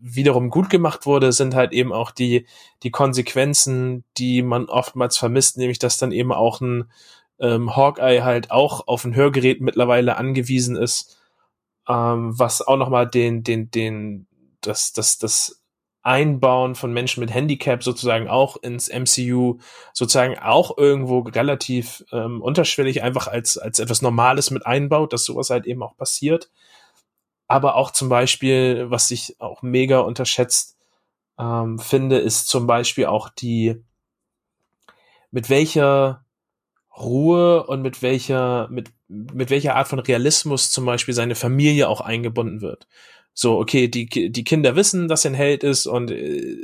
wiederum 0.00 0.50
gut 0.50 0.70
gemacht 0.70 1.06
wurde, 1.06 1.32
sind 1.32 1.54
halt 1.54 1.72
eben 1.72 1.92
auch 1.92 2.10
die, 2.10 2.46
die 2.82 2.90
Konsequenzen, 2.90 4.04
die 4.16 4.42
man 4.42 4.66
oftmals 4.66 5.16
vermisst, 5.16 5.58
nämlich 5.58 5.78
dass 5.78 5.96
dann 5.96 6.12
eben 6.12 6.32
auch 6.32 6.60
ein 6.60 6.90
ähm, 7.38 7.76
Hawkeye 7.76 8.22
halt 8.22 8.50
auch 8.50 8.86
auf 8.86 9.04
ein 9.04 9.14
Hörgerät 9.14 9.60
mittlerweile 9.60 10.16
angewiesen 10.16 10.76
ist, 10.76 11.18
ähm, 11.88 12.38
was 12.38 12.62
auch 12.62 12.76
nochmal 12.76 13.08
den, 13.08 13.42
den, 13.42 13.70
den, 13.70 14.26
das, 14.60 14.92
das, 14.92 15.18
das 15.18 15.62
Einbauen 16.02 16.74
von 16.74 16.92
Menschen 16.92 17.20
mit 17.20 17.32
Handicap 17.32 17.82
sozusagen 17.84 18.28
auch 18.28 18.56
ins 18.56 18.88
MCU 18.88 19.58
sozusagen 19.92 20.38
auch 20.38 20.76
irgendwo 20.76 21.20
relativ 21.20 22.04
ähm, 22.12 22.42
unterschwellig 22.42 23.02
einfach 23.02 23.28
als, 23.28 23.56
als 23.56 23.78
etwas 23.78 24.02
Normales 24.02 24.50
mit 24.50 24.66
einbaut, 24.66 25.12
dass 25.12 25.24
sowas 25.24 25.50
halt 25.50 25.66
eben 25.66 25.82
auch 25.82 25.96
passiert 25.96 26.50
aber 27.52 27.76
auch 27.76 27.90
zum 27.90 28.08
Beispiel, 28.08 28.90
was 28.90 29.10
ich 29.10 29.38
auch 29.38 29.60
mega 29.60 29.98
unterschätzt 30.00 30.78
ähm, 31.38 31.78
finde, 31.78 32.16
ist 32.16 32.48
zum 32.48 32.66
Beispiel 32.66 33.04
auch 33.04 33.28
die, 33.28 33.84
mit 35.30 35.50
welcher 35.50 36.24
Ruhe 36.96 37.66
und 37.66 37.82
mit 37.82 38.00
welcher, 38.00 38.68
mit, 38.70 38.90
mit 39.08 39.50
welcher 39.50 39.76
Art 39.76 39.88
von 39.88 39.98
Realismus 39.98 40.70
zum 40.70 40.86
Beispiel 40.86 41.12
seine 41.12 41.34
Familie 41.34 41.90
auch 41.90 42.00
eingebunden 42.00 42.62
wird. 42.62 42.88
So, 43.34 43.58
okay, 43.58 43.86
die, 43.88 44.06
die 44.06 44.44
Kinder 44.44 44.74
wissen, 44.74 45.08
dass 45.08 45.26
er 45.26 45.32
ein 45.32 45.34
Held 45.34 45.62
ist 45.62 45.86
und 45.86 46.10
äh, 46.10 46.56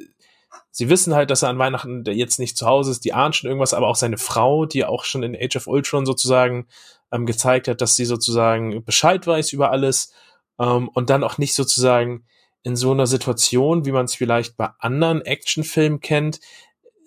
sie 0.71 0.89
wissen 0.89 1.15
halt, 1.15 1.29
dass 1.29 1.43
er 1.43 1.51
an 1.51 1.59
Weihnachten 1.59 2.03
jetzt 2.07 2.39
nicht 2.39 2.57
zu 2.57 2.65
Hause 2.65 2.93
ist, 2.93 3.05
die 3.05 3.13
ahnen 3.13 3.35
schon 3.35 3.49
irgendwas, 3.49 3.75
aber 3.75 3.89
auch 3.89 3.97
seine 3.97 4.17
Frau, 4.17 4.65
die 4.65 4.87
auch 4.87 5.05
schon 5.05 5.23
in 5.23 5.37
Age 5.37 5.57
of 5.57 5.67
Ultron 5.67 6.07
sozusagen 6.07 6.67
ähm, 7.13 7.27
gezeigt 7.27 7.69
hat, 7.69 7.83
dass 7.83 7.95
sie 7.95 8.07
sozusagen 8.07 8.83
Bescheid 8.85 9.27
weiß 9.27 9.53
über 9.53 9.71
alles 9.71 10.15
ähm, 10.59 10.89
und 10.89 11.11
dann 11.11 11.25
auch 11.25 11.39
nicht 11.39 11.55
sozusagen 11.55 12.25
in 12.63 12.77
so 12.77 12.93
einer 12.93 13.07
Situation, 13.07 13.85
wie 13.87 13.93
man 13.93 14.07
es 14.07 14.15
vielleicht 14.15 14.57
bei 14.57 14.69
anderen 14.79 15.23
Actionfilmen 15.23 16.01
kennt. 16.01 16.41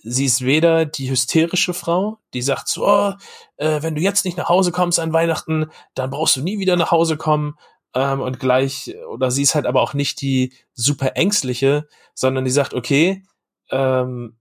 Sie 0.03 0.25
ist 0.25 0.41
weder 0.41 0.85
die 0.85 1.09
hysterische 1.09 1.73
Frau, 1.73 2.17
die 2.33 2.41
sagt 2.41 2.67
so, 2.67 2.87
oh, 2.87 3.13
äh, 3.57 3.83
wenn 3.83 3.95
du 3.95 4.01
jetzt 4.01 4.25
nicht 4.25 4.37
nach 4.37 4.49
Hause 4.49 4.71
kommst 4.71 4.99
an 4.99 5.13
Weihnachten, 5.13 5.69
dann 5.93 6.09
brauchst 6.09 6.35
du 6.35 6.41
nie 6.41 6.57
wieder 6.57 6.75
nach 6.75 6.91
Hause 6.91 7.17
kommen. 7.17 7.55
Ähm, 7.93 8.21
und 8.21 8.39
gleich, 8.39 8.95
oder 9.09 9.29
sie 9.29 9.43
ist 9.43 9.53
halt 9.53 9.65
aber 9.65 9.81
auch 9.81 9.93
nicht 9.93 10.21
die 10.21 10.53
super 10.73 11.15
ängstliche, 11.15 11.87
sondern 12.15 12.45
die 12.45 12.51
sagt, 12.51 12.73
okay, 12.73 13.23
ähm, 13.69 14.37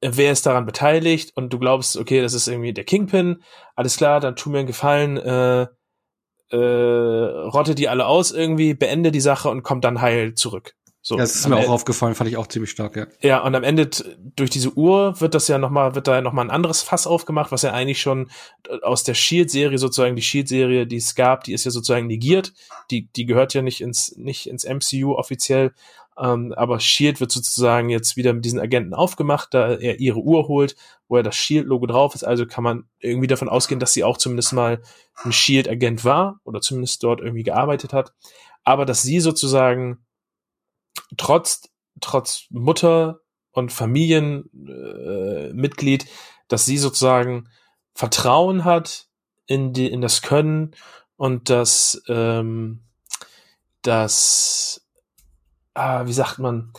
wer 0.00 0.32
ist 0.32 0.46
daran 0.46 0.64
beteiligt 0.64 1.36
und 1.36 1.52
du 1.52 1.58
glaubst, 1.58 1.96
okay, 1.96 2.20
das 2.20 2.34
ist 2.34 2.46
irgendwie 2.46 2.72
der 2.72 2.84
Kingpin, 2.84 3.42
alles 3.74 3.96
klar, 3.96 4.20
dann 4.20 4.36
tu 4.36 4.48
mir 4.48 4.58
einen 4.58 4.66
Gefallen, 4.66 5.16
äh, 5.16 5.66
äh, 6.50 6.56
rotte 6.56 7.74
die 7.74 7.88
alle 7.88 8.06
aus 8.06 8.30
irgendwie, 8.30 8.74
beende 8.74 9.12
die 9.12 9.20
Sache 9.20 9.48
und 9.48 9.62
kommt 9.62 9.84
dann 9.84 10.00
heil 10.00 10.34
zurück. 10.34 10.74
So, 11.00 11.14
ja, 11.14 11.22
das 11.22 11.36
ist 11.36 11.48
mir 11.48 11.56
auch 11.56 11.70
aufgefallen, 11.70 12.14
fand 12.14 12.28
ich 12.28 12.36
auch 12.36 12.48
ziemlich 12.48 12.70
stark, 12.70 12.96
ja. 12.96 13.06
Ja, 13.22 13.38
und 13.42 13.54
am 13.54 13.62
Ende 13.62 13.88
durch 14.36 14.50
diese 14.50 14.76
Uhr 14.76 15.18
wird 15.20 15.34
das 15.34 15.48
ja 15.48 15.56
noch 15.56 15.70
mal 15.70 15.94
wird 15.94 16.06
da 16.06 16.20
noch 16.20 16.34
mal 16.34 16.42
ein 16.42 16.50
anderes 16.50 16.82
Fass 16.82 17.06
aufgemacht, 17.06 17.50
was 17.50 17.62
ja 17.62 17.72
eigentlich 17.72 18.00
schon 18.00 18.30
aus 18.82 19.04
der 19.04 19.14
Shield 19.14 19.50
Serie 19.50 19.78
sozusagen 19.78 20.16
die 20.16 20.22
Shield 20.22 20.48
Serie, 20.48 20.86
die 20.86 20.96
es 20.96 21.14
gab, 21.14 21.44
die 21.44 21.54
ist 21.54 21.64
ja 21.64 21.70
sozusagen 21.70 22.08
negiert. 22.08 22.52
Die 22.90 23.08
die 23.16 23.24
gehört 23.24 23.54
ja 23.54 23.62
nicht 23.62 23.80
ins 23.80 24.16
nicht 24.18 24.48
ins 24.48 24.64
MCU 24.64 25.14
offiziell, 25.14 25.72
ähm, 26.20 26.52
aber 26.56 26.80
Shield 26.80 27.20
wird 27.20 27.30
sozusagen 27.30 27.90
jetzt 27.90 28.16
wieder 28.16 28.32
mit 28.32 28.44
diesen 28.44 28.58
Agenten 28.58 28.94
aufgemacht, 28.94 29.54
da 29.54 29.74
er 29.74 30.00
ihre 30.00 30.18
Uhr 30.18 30.48
holt, 30.48 30.74
wo 31.06 31.16
er 31.16 31.22
das 31.22 31.36
Shield-Logo 31.36 31.86
drauf 31.86 32.14
ist. 32.14 32.24
Also 32.24 32.46
kann 32.46 32.64
man 32.64 32.88
irgendwie 32.98 33.28
davon 33.28 33.48
ausgehen, 33.48 33.80
dass 33.80 33.92
sie 33.92 34.04
auch 34.04 34.16
zumindest 34.16 34.52
mal 34.52 34.82
ein 35.22 35.32
Shield-Agent 35.32 36.04
war 36.04 36.40
oder 36.44 36.60
zumindest 36.60 37.02
dort 37.04 37.20
irgendwie 37.20 37.44
gearbeitet 37.44 37.92
hat. 37.92 38.12
Aber 38.64 38.84
dass 38.84 39.02
sie 39.02 39.20
sozusagen 39.20 40.04
trotz, 41.16 41.70
trotz 42.00 42.46
Mutter 42.50 43.20
und 43.52 43.72
Familienmitglied, 43.72 46.04
äh, 46.04 46.08
dass 46.48 46.64
sie 46.64 46.78
sozusagen 46.78 47.48
Vertrauen 47.94 48.64
hat 48.64 49.06
in 49.46 49.72
die, 49.72 49.86
in 49.86 50.00
das 50.00 50.22
Können 50.22 50.74
und 51.16 51.48
dass, 51.48 52.02
ähm, 52.08 52.80
dass 53.82 54.87
ah, 55.78 56.06
wie 56.06 56.12
sagt 56.12 56.38
man, 56.38 56.72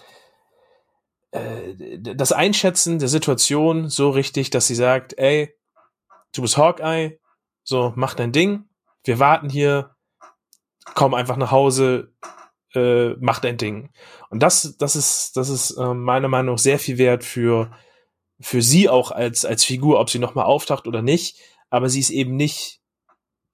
äh, 1.31 1.99
das 1.99 2.31
Einschätzen 2.31 2.99
der 2.99 3.07
Situation 3.07 3.89
so 3.89 4.09
richtig, 4.09 4.49
dass 4.49 4.67
sie 4.67 4.75
sagt, 4.75 5.17
ey, 5.17 5.55
du 6.33 6.41
bist 6.41 6.57
Hawkeye, 6.57 7.19
so, 7.63 7.93
mach 7.95 8.13
dein 8.13 8.31
Ding, 8.31 8.65
wir 9.03 9.19
warten 9.19 9.49
hier, 9.49 9.95
komm 10.95 11.13
einfach 11.13 11.37
nach 11.37 11.51
Hause, 11.51 12.13
äh, 12.73 13.09
mach 13.19 13.39
dein 13.39 13.57
Ding. 13.57 13.91
Und 14.29 14.41
das, 14.41 14.77
das 14.77 14.95
ist, 14.95 15.37
das 15.37 15.49
ist 15.49 15.71
äh, 15.71 15.93
meiner 15.93 16.27
Meinung 16.27 16.55
nach 16.55 16.59
sehr 16.59 16.79
viel 16.79 16.97
wert 16.97 17.23
für, 17.23 17.71
für 18.39 18.61
sie 18.61 18.89
auch 18.89 19.11
als, 19.11 19.45
als 19.45 19.63
Figur, 19.63 19.99
ob 19.99 20.09
sie 20.09 20.19
nochmal 20.19 20.45
auftaucht 20.45 20.87
oder 20.87 21.01
nicht, 21.01 21.39
aber 21.69 21.89
sie 21.89 21.99
ist 21.99 22.09
eben 22.09 22.35
nicht 22.35 22.81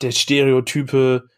der 0.01 0.11
Stereotype 0.11 1.29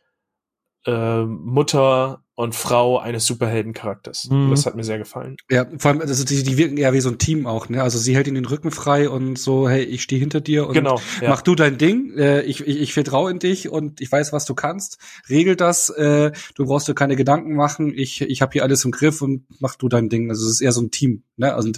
äh, 0.88 1.24
Mutter 1.24 2.24
und 2.36 2.54
Frau 2.54 3.00
eines 3.00 3.26
Superheldencharakters. 3.26 4.30
Mhm. 4.30 4.52
Das 4.52 4.66
hat 4.68 4.76
mir 4.76 4.84
sehr 4.84 5.00
gefallen. 5.00 5.38
Ja, 5.50 5.66
vor 5.80 5.92
allem, 5.92 6.02
also 6.02 6.24
die, 6.24 6.44
die 6.44 6.56
wirken 6.56 6.78
ja 6.78 6.94
wie 6.94 7.02
so 7.02 7.10
ein 7.10 7.18
Team 7.18 7.48
auch, 7.48 7.68
ne? 7.68 7.82
Also 7.82 7.98
sie 7.98 8.16
hält 8.16 8.28
ihn 8.28 8.36
den 8.36 8.46
Rücken 8.46 8.70
frei 8.70 9.10
und 9.10 9.40
so, 9.40 9.68
hey, 9.68 9.84
ich 9.84 10.04
stehe 10.04 10.20
hinter 10.20 10.40
dir 10.40 10.68
und 10.68 10.74
genau, 10.74 11.02
ja. 11.20 11.30
mach 11.30 11.42
du 11.42 11.56
dein 11.56 11.80
Ding. 11.80 12.14
Äh, 12.16 12.44
ich, 12.44 12.62
ich, 12.62 12.80
ich 12.80 12.94
vertraue 12.94 13.32
in 13.32 13.40
dich 13.40 13.70
und 13.70 14.02
ich 14.02 14.12
weiß, 14.12 14.34
was 14.34 14.46
du 14.46 14.54
kannst. 14.54 15.00
Regel 15.30 15.56
das. 15.56 15.90
Äh, 15.90 16.32
du 16.56 16.66
brauchst 16.66 16.88
dir 16.88 16.94
keine 16.94 17.16
Gedanken 17.16 17.56
machen. 17.56 17.92
Ich, 17.96 18.22
ich 18.22 18.42
habe 18.44 18.54
hier 18.54 18.64
alles 18.64 18.86
im 18.86 18.92
Griff 18.92 19.24
und 19.24 19.46
mach 19.60 19.76
du 19.76 19.90
dein 19.90 20.08
Ding. 20.08 20.30
Also 20.30 20.46
es 20.46 20.54
ist 20.54 20.62
eher 20.62 20.72
so 20.72 20.82
ein 20.82 20.92
Team, 20.92 21.24
ne? 21.38 21.56
Also 21.56 21.72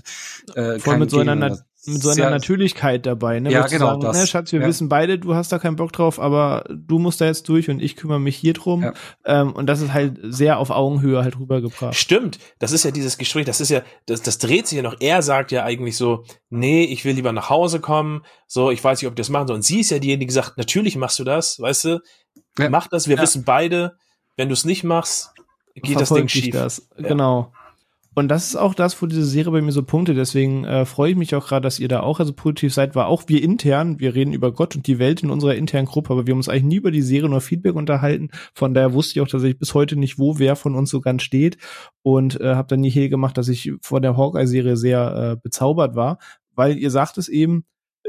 äh, 0.56 0.78
Voll 0.80 0.98
mit 0.98 1.10
so 1.10 1.20
einer 1.20 1.58
mit 1.90 2.02
so 2.02 2.10
einer 2.10 2.30
Natürlichkeit 2.30 3.06
dabei, 3.06 3.40
ne? 3.40 3.52
Ja, 3.52 3.68
genau. 3.68 3.88
Sagen, 3.88 4.02
das. 4.02 4.18
Ne, 4.18 4.28
Schatz, 4.28 4.52
wir 4.52 4.62
ja. 4.62 4.68
wissen 4.68 4.90
beide, 4.90 5.20
du 5.20 5.36
hast 5.36 5.52
da 5.52 5.60
keinen 5.60 5.76
Bock 5.76 5.92
drauf, 5.92 6.20
aber 6.20 6.66
du 6.70 7.00
musst 7.00 7.22
da 7.22 7.26
jetzt 7.26 7.48
durch 7.50 7.70
und 7.70 7.82
ich 7.82 7.96
kümmere 7.96 8.20
mich 8.20 8.36
hier 8.36 8.54
drum. 8.54 8.84
Ja. 8.84 8.94
Ähm, 9.26 9.54
und 9.54 9.68
das 9.68 9.82
ist 9.82 9.94
halt 9.94 10.20
sehr 10.24 10.58
auf 10.58 10.70
Augenhöhe 10.70 11.24
halt 11.24 11.40
rübergebracht. 11.40 11.96
Stimmt. 11.96 12.40
Das 12.60 12.72
ist 12.72 12.84
ja 12.84 12.92
dieses 12.92 13.18
Gespräch, 13.18 13.46
das 13.46 13.62
ist 13.62 13.70
ja, 13.70 13.82
das, 14.06 14.22
das 14.22 14.38
dreht 14.38 14.68
sich 14.68 14.78
ja 14.78 14.84
noch. 14.84 14.96
Er 15.00 15.22
sagt 15.22 15.52
ja 15.52 15.64
eigentlich 15.64 15.98
so, 15.98 16.24
nee, 16.50 16.84
ich 16.84 17.06
will 17.06 17.16
lieber 17.16 17.32
nach 17.32 17.50
Hause 17.50 17.80
kommen. 17.80 18.24
So, 18.48 18.72
ich 18.72 18.84
weiß 18.84 19.02
nicht, 19.02 19.08
ob 19.08 19.16
die 19.16 19.22
das 19.22 19.30
machen 19.30 19.48
soll. 19.48 19.56
Und 19.58 19.64
sie 19.64 19.80
ist 19.80 19.92
ja 19.92 20.00
diejenige, 20.00 20.28
die 20.28 20.34
sagt, 20.34 20.58
natürlich 20.58 20.96
machst 20.96 21.20
du 21.20 21.24
das, 21.24 21.60
weißt 21.60 21.86
du? 21.86 22.00
Ja. 22.58 22.70
Mach 22.70 22.88
das, 22.88 23.08
wir 23.08 23.18
wissen 23.20 23.44
beide, 23.44 23.98
wenn 24.38 24.50
du 24.50 24.54
es 24.54 24.66
nicht 24.66 24.84
machst, 24.84 25.32
geht 25.76 26.00
das 26.00 26.10
Ding 26.10 26.28
schief. 26.28 26.54
Das. 26.54 26.88
Genau. 26.98 27.52
Und 28.20 28.28
das 28.28 28.48
ist 28.48 28.58
auch 28.58 28.74
das, 28.74 29.02
wo 29.02 29.06
diese 29.06 29.24
Serie 29.24 29.54
bei 29.54 29.62
mir 29.62 29.72
so 29.72 29.82
punkte. 29.82 30.14
Deswegen 30.14 30.66
äh, 30.66 30.86
freue 30.86 31.12
ich 31.12 31.18
mich 31.18 31.34
auch 31.36 31.48
gerade, 31.48 31.64
dass 31.64 31.80
ihr 31.80 31.88
da 31.88 32.02
auch 32.02 32.20
also 32.20 32.34
positiv 32.34 32.74
seid. 32.74 32.94
War 32.94 33.08
auch 33.08 33.24
wir 33.28 33.42
intern. 33.42 34.02
Wir 34.02 34.14
reden 34.14 34.34
über 34.34 34.52
Gott 34.52 34.76
und 34.76 34.88
die 34.88 35.00
Welt 35.00 35.24
in 35.24 35.30
unserer 35.30 35.56
internen 35.56 35.88
Gruppe, 35.88 36.12
aber 36.12 36.28
wir 36.28 36.34
haben 36.34 36.40
uns 36.40 36.50
eigentlich 36.50 36.66
nie 36.66 36.76
über 36.76 36.92
die 36.92 37.02
Serie 37.02 37.30
nur 37.30 37.40
Feedback 37.40 37.76
unterhalten. 37.76 38.28
Von 38.54 38.74
daher 38.74 38.92
wusste 38.92 39.14
ich 39.14 39.22
auch 39.22 39.30
tatsächlich 39.30 39.58
bis 39.58 39.74
heute 39.74 39.96
nicht, 39.96 40.20
wo 40.20 40.38
wer 40.38 40.58
von 40.58 40.76
uns 40.76 40.90
so 40.90 41.00
ganz 41.00 41.24
steht 41.24 41.60
und 42.02 42.42
äh, 42.42 42.56
habe 42.56 42.68
dann 42.68 42.82
nie 42.82 42.90
hier 42.90 43.08
gemacht, 43.08 43.38
dass 43.38 43.48
ich 43.48 43.72
vor 43.82 44.02
der 44.02 44.18
Hawkeye-Serie 44.18 44.76
sehr 44.76 45.16
äh, 45.16 45.42
bezaubert 45.42 45.96
war, 45.96 46.20
weil 46.54 46.78
ihr 46.78 46.92
sagt 46.92 47.18
es 47.18 47.30
eben, 47.30 47.64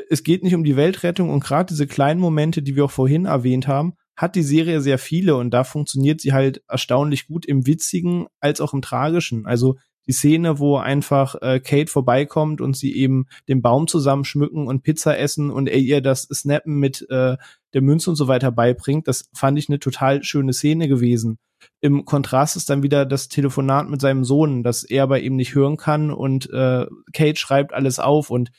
es 0.08 0.24
geht 0.24 0.42
nicht 0.42 0.56
um 0.56 0.64
die 0.64 0.74
Weltrettung 0.74 1.30
und 1.30 1.44
gerade 1.44 1.68
diese 1.68 1.86
kleinen 1.86 2.18
Momente, 2.18 2.62
die 2.62 2.74
wir 2.74 2.86
auch 2.86 2.90
vorhin 2.90 3.26
erwähnt 3.26 3.68
haben, 3.68 3.94
hat 4.16 4.34
die 4.34 4.42
Serie 4.42 4.80
sehr 4.80 4.98
viele 4.98 5.36
und 5.36 5.50
da 5.50 5.62
funktioniert 5.62 6.20
sie 6.20 6.32
halt 6.32 6.64
erstaunlich 6.66 7.28
gut 7.28 7.46
im 7.46 7.64
Witzigen 7.68 8.26
als 8.40 8.60
auch 8.60 8.74
im 8.74 8.82
Tragischen. 8.82 9.46
Also 9.46 9.76
die 10.06 10.12
Szene, 10.12 10.58
wo 10.58 10.76
einfach 10.76 11.36
äh, 11.40 11.60
Kate 11.60 11.90
vorbeikommt 11.90 12.60
und 12.60 12.76
sie 12.76 12.94
eben 12.96 13.26
den 13.48 13.62
Baum 13.62 13.86
zusammenschmücken 13.86 14.66
und 14.66 14.82
Pizza 14.82 15.18
essen 15.18 15.50
und 15.50 15.68
er 15.68 15.78
ihr 15.78 16.00
das 16.00 16.22
Snappen 16.22 16.78
mit 16.78 17.06
äh, 17.10 17.36
der 17.74 17.82
Münze 17.82 18.10
und 18.10 18.16
so 18.16 18.28
weiter 18.28 18.50
beibringt, 18.50 19.06
das 19.06 19.28
fand 19.34 19.58
ich 19.58 19.68
eine 19.68 19.78
total 19.78 20.24
schöne 20.24 20.52
Szene 20.52 20.88
gewesen. 20.88 21.38
Im 21.80 22.04
Kontrast 22.06 22.56
ist 22.56 22.70
dann 22.70 22.82
wieder 22.82 23.04
das 23.04 23.28
Telefonat 23.28 23.88
mit 23.88 24.00
seinem 24.00 24.24
Sohn, 24.24 24.62
das 24.62 24.82
er 24.82 25.02
aber 25.02 25.20
eben 25.20 25.36
nicht 25.36 25.54
hören 25.54 25.76
kann 25.76 26.10
und 26.10 26.50
äh, 26.50 26.86
Kate 27.12 27.36
schreibt 27.36 27.74
alles 27.74 27.98
auf 27.98 28.30
und 28.30 28.50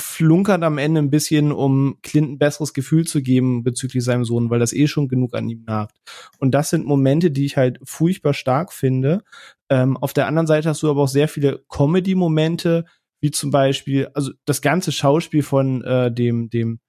flunkert 0.00 0.62
am 0.62 0.78
Ende 0.78 1.00
ein 1.00 1.10
bisschen, 1.10 1.52
um 1.52 1.98
Clint 2.02 2.30
ein 2.30 2.38
besseres 2.38 2.72
Gefühl 2.72 3.06
zu 3.06 3.20
geben 3.20 3.64
bezüglich 3.64 4.04
seinem 4.04 4.24
Sohn, 4.24 4.48
weil 4.48 4.60
das 4.60 4.72
eh 4.72 4.86
schon 4.86 5.08
genug 5.08 5.34
an 5.34 5.48
ihm 5.48 5.64
nagt. 5.66 5.96
Und 6.38 6.52
das 6.52 6.70
sind 6.70 6.86
Momente, 6.86 7.30
die 7.30 7.44
ich 7.44 7.56
halt 7.56 7.78
furchtbar 7.82 8.34
stark 8.34 8.72
finde. 8.72 9.22
Ähm, 9.70 9.96
auf 9.96 10.12
der 10.12 10.26
anderen 10.26 10.46
Seite 10.46 10.68
hast 10.68 10.82
du 10.82 10.90
aber 10.90 11.02
auch 11.02 11.08
sehr 11.08 11.28
viele 11.28 11.64
Comedy-Momente, 11.68 12.84
wie 13.20 13.30
zum 13.30 13.50
Beispiel, 13.50 14.08
also 14.14 14.32
das 14.44 14.62
ganze 14.62 14.92
Schauspiel 14.92 15.42
von 15.42 15.82
äh, 15.82 16.12
dem, 16.12 16.50
dem, 16.50 16.80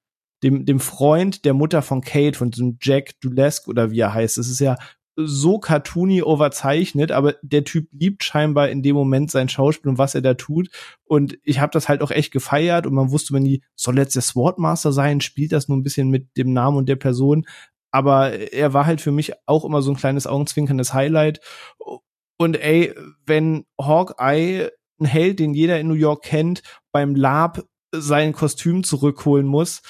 dem, 0.43 0.65
dem 0.65 0.79
Freund 0.79 1.43
der 1.45 1.53
Mutter 1.53 1.81
von 1.81 2.01
Kate, 2.01 2.37
von 2.37 2.51
diesem 2.51 2.77
Jack 2.81 3.19
Dulesque 3.21 3.69
oder 3.69 3.91
wie 3.91 3.99
er 3.99 4.13
heißt. 4.13 4.37
Das 4.37 4.47
ist 4.47 4.59
ja 4.59 4.77
so 5.25 5.59
cartoony 5.59 6.21
overzeichnet, 6.23 7.11
aber 7.11 7.35
der 7.41 7.65
Typ 7.65 7.89
liebt 7.91 8.23
scheinbar 8.23 8.69
in 8.69 8.83
dem 8.83 8.95
Moment 8.95 9.31
sein 9.31 9.49
Schauspiel 9.49 9.89
und 9.89 9.97
was 9.97 10.15
er 10.15 10.21
da 10.21 10.33
tut. 10.35 10.69
Und 11.03 11.37
ich 11.43 11.59
habe 11.59 11.71
das 11.71 11.89
halt 11.89 12.01
auch 12.01 12.11
echt 12.11 12.31
gefeiert 12.31 12.87
und 12.87 12.93
man 12.93 13.11
wusste, 13.11 13.33
wenn 13.33 13.43
die 13.43 13.61
soll 13.75 13.97
jetzt 13.97 14.15
der 14.15 14.21
Swordmaster 14.21 14.93
sein, 14.93 15.19
spielt 15.19 15.51
das 15.51 15.67
nur 15.67 15.77
ein 15.77 15.83
bisschen 15.83 16.09
mit 16.09 16.37
dem 16.37 16.53
Namen 16.53 16.77
und 16.77 16.87
der 16.87 16.95
Person. 16.95 17.45
Aber 17.91 18.31
er 18.31 18.73
war 18.73 18.85
halt 18.85 19.01
für 19.01 19.11
mich 19.11 19.33
auch 19.45 19.65
immer 19.65 19.81
so 19.81 19.91
ein 19.91 19.97
kleines 19.97 20.27
augenzwinkerndes 20.27 20.93
Highlight. 20.93 21.41
Und 22.39 22.55
ey, 22.55 22.95
wenn 23.25 23.65
Hawkeye, 23.79 24.69
ein 24.99 25.05
Held, 25.05 25.39
den 25.39 25.53
jeder 25.53 25.79
in 25.79 25.87
New 25.87 25.93
York 25.93 26.23
kennt, 26.23 26.63
beim 26.91 27.15
Lab 27.15 27.63
sein 27.93 28.33
Kostüm 28.33 28.83
zurückholen 28.83 29.45
muss, 29.45 29.81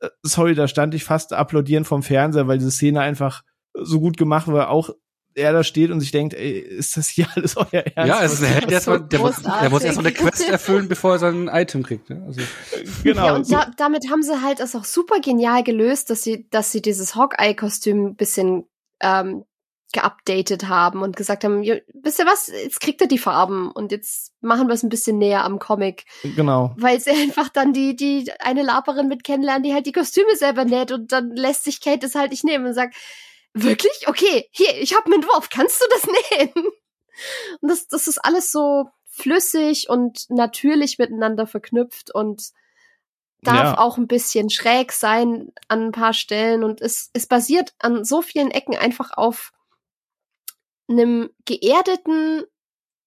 äh, 0.00 0.08
sorry, 0.22 0.54
da 0.54 0.68
stand 0.68 0.94
ich 0.94 1.04
fast 1.04 1.32
applaudieren 1.32 1.84
vom 1.84 2.02
Fernseher, 2.02 2.48
weil 2.48 2.58
diese 2.58 2.70
Szene 2.70 3.00
einfach 3.00 3.42
so 3.74 3.98
gut 4.00 4.18
gemacht, 4.18 4.46
weil 4.48 4.66
auch 4.66 4.90
er 5.34 5.52
da 5.52 5.62
steht 5.64 5.90
und 5.90 6.00
sich 6.00 6.10
denkt, 6.10 6.34
ey, 6.34 6.58
ist 6.58 6.96
das 6.96 7.08
hier 7.08 7.28
alles 7.34 7.56
euer 7.56 7.84
Ernst? 7.94 8.08
Ja, 8.08 8.22
es 8.22 8.32
ist 8.34 8.42
ein 8.42 8.52
Held, 8.52 8.70
der, 8.70 8.80
so 8.80 8.98
der, 8.98 9.18
muss, 9.18 9.42
der 9.42 9.70
muss 9.70 9.82
erstmal 9.82 10.06
eine 10.06 10.14
Quest 10.14 10.48
erfüllen, 10.48 10.88
bevor 10.88 11.12
er 11.12 11.18
sein 11.18 11.48
Item 11.48 11.82
kriegt. 11.82 12.10
Ne? 12.10 12.22
Also. 12.26 12.42
Genau. 13.04 13.26
Ja, 13.26 13.36
und 13.36 13.50
da, 13.50 13.70
damit 13.76 14.10
haben 14.10 14.22
sie 14.22 14.42
halt 14.42 14.60
das 14.60 14.74
auch 14.74 14.84
super 14.84 15.20
genial 15.20 15.62
gelöst, 15.62 16.10
dass 16.10 16.22
sie, 16.22 16.46
dass 16.50 16.72
sie 16.72 16.82
dieses 16.82 17.14
Hawkeye-Kostüm 17.14 18.06
ein 18.06 18.16
bisschen 18.16 18.66
ähm, 19.00 19.44
geupdatet 19.92 20.68
haben 20.68 21.02
und 21.02 21.16
gesagt 21.16 21.44
haben, 21.44 21.62
wisst 21.62 22.18
ihr 22.18 22.26
was, 22.26 22.48
jetzt 22.48 22.80
kriegt 22.80 23.00
er 23.00 23.06
die 23.06 23.18
Farben 23.18 23.70
und 23.70 23.92
jetzt 23.92 24.32
machen 24.40 24.66
wir 24.66 24.74
es 24.74 24.82
ein 24.82 24.88
bisschen 24.88 25.18
näher 25.18 25.44
am 25.44 25.58
Comic. 25.58 26.04
Genau. 26.22 26.74
Weil 26.76 27.00
sie 27.00 27.10
einfach 27.22 27.48
dann 27.48 27.72
die, 27.72 27.96
die 27.96 28.30
eine 28.40 28.62
Laperin 28.62 29.08
mit 29.08 29.24
kennenlernen, 29.24 29.62
die 29.62 29.72
halt 29.72 29.86
die 29.86 29.92
Kostüme 29.92 30.36
selber 30.36 30.64
näht 30.64 30.92
und 30.92 31.12
dann 31.12 31.30
lässt 31.30 31.64
sich 31.64 31.80
Kate 31.80 32.00
das 32.00 32.14
halt 32.14 32.30
nicht 32.32 32.44
nehmen 32.44 32.66
und 32.66 32.74
sagt, 32.74 32.94
Wirklich? 33.56 34.06
Okay, 34.06 34.48
hier, 34.52 34.76
ich 34.78 34.94
habe 34.94 35.06
einen 35.06 35.14
Entwurf. 35.14 35.48
Kannst 35.48 35.80
du 35.80 35.86
das 35.90 36.06
nähen? 36.30 36.66
Und 37.60 37.70
das, 37.70 37.88
das 37.88 38.06
ist 38.06 38.18
alles 38.18 38.52
so 38.52 38.90
flüssig 39.06 39.88
und 39.88 40.26
natürlich 40.28 40.98
miteinander 40.98 41.46
verknüpft 41.46 42.14
und 42.14 42.50
darf 43.40 43.64
ja. 43.64 43.78
auch 43.78 43.96
ein 43.96 44.08
bisschen 44.08 44.50
schräg 44.50 44.92
sein 44.92 45.52
an 45.68 45.86
ein 45.86 45.92
paar 45.92 46.12
Stellen 46.12 46.64
und 46.64 46.82
es, 46.82 47.10
es 47.14 47.26
basiert 47.26 47.72
an 47.78 48.04
so 48.04 48.20
vielen 48.20 48.50
Ecken 48.50 48.76
einfach 48.76 49.12
auf 49.16 49.52
einem 50.88 51.30
geerdeten, 51.44 52.44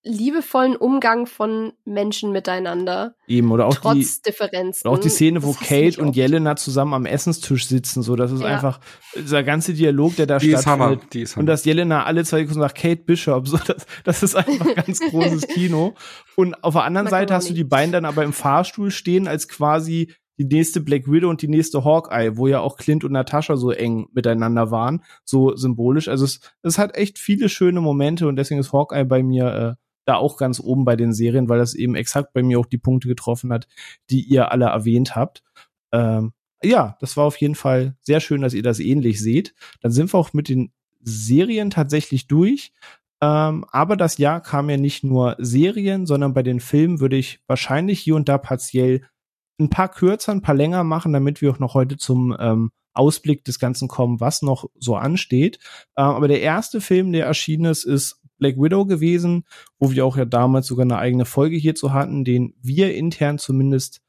liebevollen 0.04 0.78
Umgang 0.78 1.26
von 1.26 1.74
Menschen 1.84 2.32
miteinander. 2.32 3.16
Eben, 3.28 3.52
oder 3.52 3.68
auch 3.68 3.76
trotz 3.76 4.22
die, 4.22 4.32
Differenzen. 4.32 4.88
Oder 4.88 4.98
auch 4.98 5.02
die 5.02 5.10
Szene, 5.10 5.44
wo 5.44 5.54
Kate 5.54 6.02
und 6.02 6.16
Jelena 6.16 6.56
zusammen 6.56 6.94
am 6.94 7.06
Essenstisch 7.06 7.68
sitzen, 7.68 8.02
so, 8.02 8.16
das 8.16 8.32
ist 8.32 8.42
ja. 8.42 8.48
einfach 8.48 8.80
dieser 9.16 9.44
ganze 9.44 9.74
Dialog, 9.74 10.16
der 10.16 10.26
da 10.26 10.38
die 10.38 10.50
stattfindet. 10.52 11.04
Ist 11.04 11.14
Die 11.14 11.22
ist 11.22 11.36
Hammer. 11.36 11.42
Und 11.42 11.46
dass 11.48 11.66
Jelena 11.66 12.06
alle 12.06 12.24
zwei 12.24 12.40
Sekunden 12.40 12.62
sagt, 12.62 12.78
Kate 12.78 13.04
Bishop, 13.04 13.48
so, 13.48 13.58
das, 13.58 13.86
das 14.06 14.24
ist 14.24 14.36
einfach 14.36 14.74
ganz 14.74 15.00
großes 15.02 15.48
Kino. 15.54 15.96
Und 16.36 16.64
auf 16.64 16.76
der 16.76 16.84
anderen 16.84 17.06
Mag 17.06 17.12
Seite 17.12 17.34
hast 17.34 17.50
du 17.50 17.54
die 17.54 17.66
beiden 17.66 17.92
dann 17.92 18.06
aber 18.06 18.24
im 18.24 18.34
Fahrstuhl 18.34 18.92
stehen, 18.92 19.28
als 19.28 19.50
quasi 19.50 20.14
die 20.40 20.46
nächste 20.46 20.80
Black 20.80 21.12
Widow 21.12 21.30
und 21.30 21.42
die 21.42 21.50
nächste 21.50 21.84
Hawkeye, 21.84 22.38
wo 22.38 22.48
ja 22.48 22.62
auch 22.62 22.78
Clint 22.78 23.04
und 23.04 23.12
Natascha 23.12 23.58
so 23.58 23.72
eng 23.72 24.08
miteinander 24.14 24.72
waren, 24.72 25.04
so 25.26 25.56
symbolisch. 25.56 26.08
Also 26.08 26.24
es, 26.24 26.40
es 26.64 26.78
hat 26.78 26.96
echt 26.96 27.20
viele 27.20 27.50
schöne 27.50 27.82
Momente 27.82 28.28
und 28.28 28.38
deswegen 28.38 28.62
ist 28.62 28.72
Hawkeye 28.72 29.04
bei 29.04 29.22
mir 29.22 29.78
äh, 29.78 29.84
da 30.06 30.16
auch 30.16 30.38
ganz 30.38 30.62
oben 30.62 30.86
bei 30.86 30.96
den 30.96 31.14
Serien, 31.14 31.50
weil 31.50 31.60
das 31.60 31.76
eben 31.76 31.94
exakt 31.94 32.32
bei 32.34 32.42
mir 32.42 32.58
auch 32.58 32.66
die 32.66 32.78
Punkte 32.78 33.10
getroffen 33.10 33.52
hat, 33.52 33.68
die 34.10 34.22
ihr 34.22 34.52
alle 34.52 34.66
erwähnt 34.66 35.16
habt. 35.16 35.44
Ähm, 35.92 36.32
ja, 36.64 36.98
das 37.02 37.18
war 37.18 37.26
auf 37.26 37.38
jeden 37.38 37.56
Fall 37.56 37.96
sehr 38.02 38.22
schön, 38.22 38.42
dass 38.42 38.54
ihr 38.54 38.64
das 38.64 38.80
ähnlich 38.80 39.20
seht. 39.20 39.54
Dann 39.82 39.92
sind 39.92 40.14
wir 40.14 40.18
auch 40.18 40.32
mit 40.32 40.48
den 40.48 40.72
Serien 41.02 41.70
tatsächlich 41.70 42.28
durch. 42.28 42.72
Ähm, 43.22 43.66
aber 43.72 43.98
das 43.98 44.18
Jahr 44.18 44.42
kam 44.42 44.70
ja 44.70 44.78
nicht 44.78 45.04
nur 45.04 45.36
Serien, 45.38 46.06
sondern 46.06 46.34
bei 46.34 46.44
den 46.44 46.62
Filmen 46.62 47.02
würde 47.02 47.18
ich 47.18 47.42
wahrscheinlich 47.48 48.00
hier 48.00 48.16
und 48.16 48.30
da 48.30 48.38
partiell 48.38 49.02
ein 49.60 49.70
paar 49.70 49.90
kürzer, 49.90 50.32
ein 50.32 50.42
paar 50.42 50.56
länger 50.56 50.84
machen, 50.84 51.14
damit 51.14 51.42
wir 51.42 51.52
auch 51.52 51.60
noch 51.60 51.74
heute 51.74 51.98
zum 51.98 52.36
ähm, 52.40 52.72
Ausblick 52.94 53.44
des 53.46 53.60
Ganzen 53.60 53.88
kommen, 53.88 54.20
was 54.20 54.42
noch 54.42 54.70
so 54.80 54.96
ansteht. 54.96 55.60
Ähm, 55.98 56.06
aber 56.06 56.28
der 56.28 56.42
erste 56.42 56.82
Film, 56.82 57.12
der 57.12 57.26
erschienen 57.26 57.66
ist, 57.66 57.84
ist 57.84 58.22
Black 58.38 58.58
Widow 58.58 58.86
gewesen, 58.86 59.44
wo 59.78 59.92
wir 59.92 60.06
auch 60.06 60.18
ja 60.18 60.26
damals 60.26 60.68
sogar 60.68 60.86
eine 60.86 60.98
eigene 60.98 61.26
Folge 61.26 61.58
hierzu 61.58 61.94
hatten, 61.94 62.24
den 62.24 62.54
wir 62.62 62.96
intern 62.96 63.38
zumindest 63.38 64.02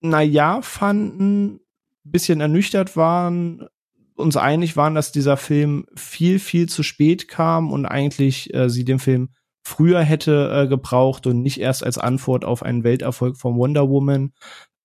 na 0.00 0.20
ja 0.20 0.60
fanden, 0.60 1.60
bisschen 2.04 2.40
ernüchtert 2.40 2.96
waren, 2.96 3.66
uns 4.14 4.36
einig 4.36 4.76
waren, 4.76 4.94
dass 4.94 5.12
dieser 5.12 5.38
Film 5.38 5.86
viel, 5.96 6.38
viel 6.38 6.68
zu 6.68 6.82
spät 6.82 7.26
kam 7.26 7.72
und 7.72 7.86
eigentlich 7.86 8.52
äh, 8.52 8.68
sie 8.68 8.84
den 8.84 8.98
Film 8.98 9.30
früher 9.64 10.00
hätte 10.02 10.50
äh, 10.52 10.68
gebraucht 10.68 11.26
und 11.26 11.42
nicht 11.42 11.58
erst 11.58 11.84
als 11.84 11.98
Antwort 11.98 12.44
auf 12.44 12.62
einen 12.62 12.84
Welterfolg 12.84 13.36
von 13.36 13.56
Wonder 13.56 13.88
Woman. 13.88 14.32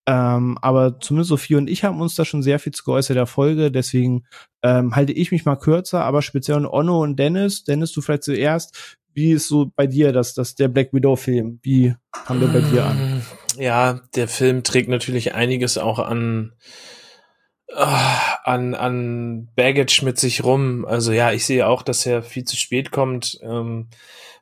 Ähm, 0.06 0.58
aber 0.62 0.98
zumindest 0.98 1.28
Sophie 1.28 1.56
und 1.56 1.68
ich 1.68 1.84
haben 1.84 2.00
uns 2.00 2.14
da 2.14 2.24
schon 2.24 2.42
sehr 2.42 2.58
viel 2.58 2.72
zu 2.72 2.84
geäußert 2.84 3.16
der 3.16 3.26
Folge, 3.26 3.70
deswegen 3.70 4.24
ähm, 4.62 4.96
halte 4.96 5.12
ich 5.12 5.30
mich 5.30 5.44
mal 5.44 5.56
kürzer, 5.56 6.04
aber 6.04 6.22
speziell 6.22 6.56
an 6.56 6.66
Onno 6.66 7.02
und 7.02 7.16
Dennis. 7.16 7.64
Dennis, 7.64 7.92
du 7.92 8.00
vielleicht 8.00 8.24
zuerst. 8.24 8.98
Wie 9.12 9.32
ist 9.32 9.48
so 9.48 9.70
bei 9.76 9.86
dir 9.86 10.12
das, 10.12 10.34
das 10.34 10.54
der 10.54 10.68
Black 10.68 10.92
Widow 10.92 11.16
Film? 11.16 11.60
Wie 11.62 11.94
kam 12.24 12.40
der 12.40 12.48
bei 12.48 12.60
dir 12.60 12.86
an? 12.86 12.96
Mm, 12.96 13.60
ja, 13.60 14.00
der 14.14 14.28
Film 14.28 14.62
trägt 14.62 14.88
natürlich 14.88 15.34
einiges 15.34 15.78
auch 15.78 15.98
an 15.98 16.52
ah, 17.74 18.36
an 18.44 18.74
an 18.74 19.48
Baggage 19.54 20.02
mit 20.04 20.18
sich 20.18 20.44
rum. 20.44 20.86
Also 20.86 21.12
ja, 21.12 21.32
ich 21.32 21.44
sehe 21.44 21.66
auch, 21.66 21.82
dass 21.82 22.06
er 22.06 22.22
viel 22.22 22.44
zu 22.44 22.56
spät 22.56 22.90
kommt. 22.90 23.38
Ähm, 23.42 23.88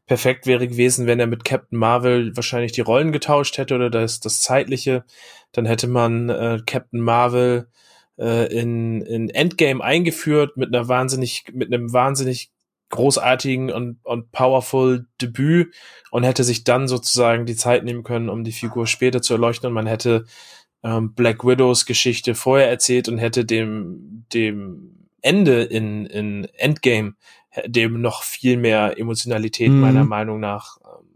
perfekt 0.08 0.46
wäre 0.46 0.66
gewesen, 0.66 1.06
wenn 1.06 1.20
er 1.20 1.28
mit 1.28 1.44
Captain 1.44 1.78
Marvel 1.78 2.34
wahrscheinlich 2.34 2.72
die 2.72 2.80
Rollen 2.80 3.12
getauscht 3.12 3.58
hätte 3.58 3.76
oder 3.76 3.90
das 3.90 4.18
das 4.18 4.40
zeitliche. 4.40 5.04
Dann 5.52 5.66
hätte 5.66 5.86
man 5.86 6.30
äh, 6.30 6.58
Captain 6.66 7.00
Marvel 7.00 7.68
äh, 8.18 8.52
in, 8.52 9.02
in 9.02 9.30
Endgame 9.30 9.84
eingeführt 9.84 10.56
mit 10.56 10.74
einer 10.74 10.88
wahnsinnig, 10.88 11.44
mit 11.52 11.72
einem 11.72 11.92
wahnsinnig 11.92 12.50
großartigen 12.90 13.70
und, 13.70 13.98
und 14.02 14.32
powerful 14.32 15.06
Debüt 15.20 15.74
und 16.10 16.24
hätte 16.24 16.42
sich 16.42 16.64
dann 16.64 16.88
sozusagen 16.88 17.44
die 17.44 17.56
Zeit 17.56 17.84
nehmen 17.84 18.02
können, 18.02 18.30
um 18.30 18.44
die 18.44 18.52
Figur 18.52 18.86
später 18.86 19.20
zu 19.20 19.34
erleuchten 19.34 19.66
und 19.66 19.74
man 19.74 19.86
hätte 19.86 20.24
ähm, 20.82 21.14
Black 21.14 21.44
Widows 21.44 21.84
Geschichte 21.84 22.34
vorher 22.34 22.70
erzählt 22.70 23.08
und 23.08 23.18
hätte 23.18 23.44
dem, 23.44 24.24
dem 24.32 25.08
Ende 25.20 25.64
in, 25.64 26.06
in 26.06 26.46
Endgame 26.54 27.14
dem 27.66 28.00
noch 28.00 28.22
viel 28.22 28.56
mehr 28.56 28.98
Emotionalität 28.98 29.70
mhm. 29.70 29.80
meiner 29.80 30.04
Meinung 30.04 30.40
nach 30.40 30.78
ähm, 30.84 31.08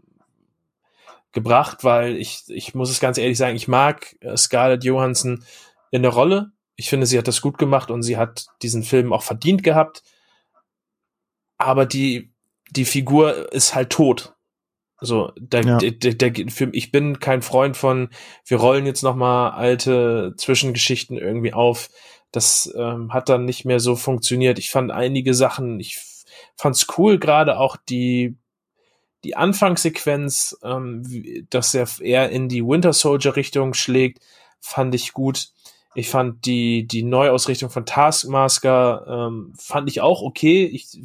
gebracht, 1.31 1.83
weil 1.83 2.15
ich, 2.15 2.43
ich 2.47 2.75
muss 2.75 2.89
es 2.89 2.99
ganz 2.99 3.17
ehrlich 3.17 3.37
sagen, 3.37 3.55
ich 3.55 3.67
mag 3.67 4.15
äh, 4.21 4.37
Scarlett 4.37 4.83
Johansson 4.83 5.43
in 5.91 6.03
der 6.03 6.11
Rolle. 6.11 6.51
Ich 6.75 6.89
finde, 6.89 7.05
sie 7.05 7.17
hat 7.17 7.27
das 7.27 7.41
gut 7.41 7.57
gemacht 7.57 7.91
und 7.91 8.03
sie 8.03 8.17
hat 8.17 8.47
diesen 8.61 8.83
Film 8.83 9.13
auch 9.13 9.23
verdient 9.23 9.63
gehabt. 9.63 10.03
Aber 11.57 11.85
die, 11.85 12.33
die 12.71 12.85
Figur 12.85 13.51
ist 13.53 13.75
halt 13.75 13.91
tot. 13.91 14.33
So, 14.99 15.31
der, 15.37 15.63
ja. 15.63 15.77
der, 15.77 15.91
der, 15.91 16.13
der, 16.13 16.49
für, 16.49 16.69
ich 16.71 16.91
bin 16.91 17.19
kein 17.19 17.41
Freund 17.41 17.75
von, 17.75 18.09
wir 18.45 18.57
rollen 18.57 18.85
jetzt 18.85 19.03
noch 19.03 19.15
mal 19.15 19.49
alte 19.49 20.33
Zwischengeschichten 20.37 21.17
irgendwie 21.17 21.53
auf. 21.53 21.89
Das 22.31 22.73
ähm, 22.75 23.13
hat 23.13 23.29
dann 23.29 23.45
nicht 23.45 23.65
mehr 23.65 23.79
so 23.79 23.95
funktioniert. 23.95 24.59
Ich 24.59 24.71
fand 24.71 24.91
einige 24.91 25.33
Sachen, 25.33 25.79
ich 25.79 25.97
fand's 26.55 26.87
cool, 26.97 27.19
gerade 27.19 27.57
auch 27.57 27.77
die 27.77 28.37
die 29.23 29.35
Anfangssequenz, 29.35 30.57
ähm, 30.63 31.03
dass 31.49 31.73
er 31.73 31.87
eher 32.01 32.29
in 32.29 32.49
die 32.49 32.65
Winter 32.65 32.93
Soldier 32.93 33.35
Richtung 33.35 33.73
schlägt, 33.73 34.19
fand 34.59 34.93
ich 34.95 35.13
gut. 35.13 35.49
Ich 35.95 36.09
fand 36.09 36.45
die, 36.45 36.87
die 36.87 37.03
Neuausrichtung 37.03 37.69
von 37.69 37.85
Taskmasker, 37.85 39.05
ähm, 39.07 39.53
fand 39.57 39.89
ich 39.89 40.01
auch 40.01 40.21
okay. 40.21 40.65
Ich, 40.65 40.99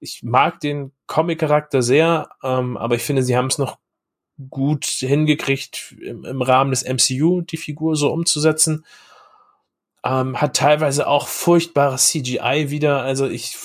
ich 0.00 0.22
mag 0.22 0.60
den 0.60 0.92
Comic-Charakter 1.06 1.82
sehr, 1.82 2.28
ähm, 2.42 2.76
aber 2.76 2.96
ich 2.96 3.02
finde, 3.02 3.22
sie 3.22 3.36
haben 3.36 3.46
es 3.46 3.58
noch 3.58 3.78
gut 4.50 4.84
hingekriegt, 4.84 5.96
im, 6.00 6.24
im, 6.24 6.42
Rahmen 6.42 6.70
des 6.70 6.84
MCU 6.84 7.40
die 7.40 7.56
Figur 7.56 7.96
so 7.96 8.12
umzusetzen. 8.12 8.84
Ähm, 10.04 10.40
hat 10.40 10.54
teilweise 10.54 11.08
auch 11.08 11.26
furchtbares 11.26 12.08
CGI 12.08 12.66
wieder. 12.68 13.02
Also 13.02 13.26
ich 13.26 13.56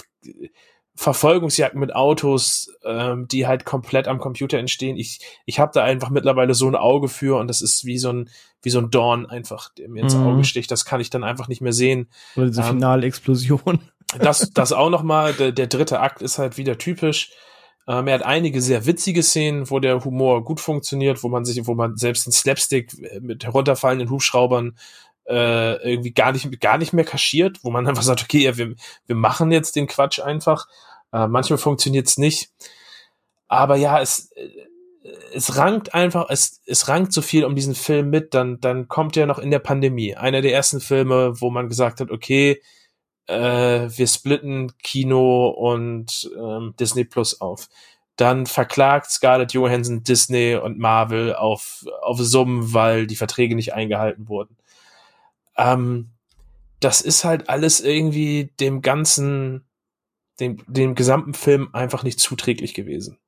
Verfolgungsjagden 0.95 1.79
mit 1.79 1.95
Autos, 1.95 2.71
ähm, 2.85 3.27
die 3.27 3.47
halt 3.47 3.65
komplett 3.65 4.07
am 4.07 4.19
Computer 4.19 4.59
entstehen. 4.59 4.95
Ich, 4.95 5.21
ich 5.45 5.59
habe 5.59 5.71
da 5.73 5.83
einfach 5.83 6.09
mittlerweile 6.09 6.53
so 6.53 6.67
ein 6.67 6.75
Auge 6.75 7.07
für 7.07 7.39
und 7.39 7.47
das 7.47 7.61
ist 7.61 7.83
wie 7.85 7.97
so 7.97 8.11
ein, 8.11 8.29
wie 8.61 8.69
so 8.69 8.79
ein 8.79 8.91
Dorn 8.91 9.25
einfach, 9.25 9.69
der 9.73 9.89
mir 9.89 10.03
ins 10.03 10.15
mhm. 10.15 10.27
Auge 10.27 10.43
sticht. 10.43 10.69
Das 10.69 10.85
kann 10.85 11.01
ich 11.01 11.09
dann 11.09 11.23
einfach 11.23 11.47
nicht 11.47 11.61
mehr 11.61 11.73
sehen. 11.73 12.09
Oder 12.35 12.47
diese 12.47 12.61
ähm, 12.61 12.67
Finalexplosion. 12.67 13.79
Das, 14.19 14.51
das 14.51 14.73
auch 14.73 14.91
noch 14.91 15.01
mal. 15.01 15.33
Der, 15.33 15.51
der 15.51 15.65
dritte 15.65 15.99
Akt 15.99 16.21
ist 16.21 16.37
halt 16.37 16.57
wieder 16.57 16.77
typisch. 16.77 17.31
Ähm, 17.87 18.07
er 18.07 18.13
hat 18.13 18.23
einige 18.23 18.61
sehr 18.61 18.85
witzige 18.85 19.23
Szenen, 19.23 19.71
wo 19.71 19.79
der 19.79 20.05
Humor 20.05 20.43
gut 20.43 20.59
funktioniert, 20.59 21.23
wo 21.23 21.29
man 21.29 21.45
sich, 21.45 21.65
wo 21.65 21.73
man 21.73 21.95
selbst 21.95 22.27
den 22.27 22.31
Slapstick 22.31 22.93
mit 23.21 23.43
herunterfallenden 23.43 24.11
Hubschraubern 24.11 24.77
äh, 25.27 25.91
irgendwie 25.91 26.11
gar 26.11 26.31
nicht, 26.31 26.59
gar 26.59 26.77
nicht 26.77 26.93
mehr 26.93 27.05
kaschiert, 27.05 27.63
wo 27.63 27.71
man 27.71 27.87
einfach 27.87 28.03
sagt, 28.03 28.23
okay, 28.23 28.39
ja, 28.39 28.57
wir, 28.57 28.75
wir 29.05 29.15
machen 29.15 29.51
jetzt 29.51 29.75
den 29.75 29.87
Quatsch 29.87 30.19
einfach. 30.19 30.67
Äh, 31.11 31.27
manchmal 31.27 31.59
funktioniert 31.59 32.07
es 32.07 32.17
nicht. 32.17 32.49
Aber 33.47 33.75
ja, 33.75 34.01
es, 34.01 34.31
äh, 34.31 34.49
es 35.33 35.57
rankt 35.57 35.93
einfach, 35.93 36.27
es, 36.29 36.61
es 36.65 36.87
rankt 36.87 37.13
so 37.13 37.21
viel 37.21 37.45
um 37.45 37.55
diesen 37.55 37.75
Film 37.75 38.09
mit, 38.09 38.33
dann, 38.33 38.59
dann 38.59 38.87
kommt 38.87 39.17
er 39.17 39.25
noch 39.25 39.39
in 39.39 39.51
der 39.51 39.59
Pandemie. 39.59 40.15
Einer 40.15 40.41
der 40.41 40.53
ersten 40.53 40.79
Filme, 40.79 41.39
wo 41.41 41.49
man 41.49 41.69
gesagt 41.69 41.99
hat, 41.99 42.11
okay, 42.11 42.61
äh, 43.27 43.89
wir 43.89 44.07
splitten 44.07 44.77
Kino 44.81 45.49
und 45.49 46.29
ähm, 46.37 46.73
Disney 46.79 47.05
Plus 47.05 47.41
auf. 47.41 47.69
Dann 48.15 48.45
verklagt 48.45 49.09
Scarlett 49.09 49.53
Johansson 49.53 50.03
Disney 50.03 50.55
und 50.55 50.77
Marvel 50.77 51.35
auf, 51.35 51.83
auf 52.01 52.19
Summen, 52.19 52.73
weil 52.73 53.07
die 53.07 53.15
Verträge 53.15 53.55
nicht 53.55 53.73
eingehalten 53.73 54.27
wurden. 54.29 54.55
Ähm, 55.57 56.11
das 56.80 57.01
ist 57.01 57.23
halt 57.23 57.49
alles 57.49 57.80
irgendwie 57.80 58.51
dem 58.59 58.81
ganzen, 58.81 59.65
dem, 60.39 60.63
dem 60.67 60.95
gesamten 60.95 61.34
Film 61.34 61.69
einfach 61.73 62.03
nicht 62.03 62.19
zuträglich 62.19 62.73
gewesen. 62.73 63.19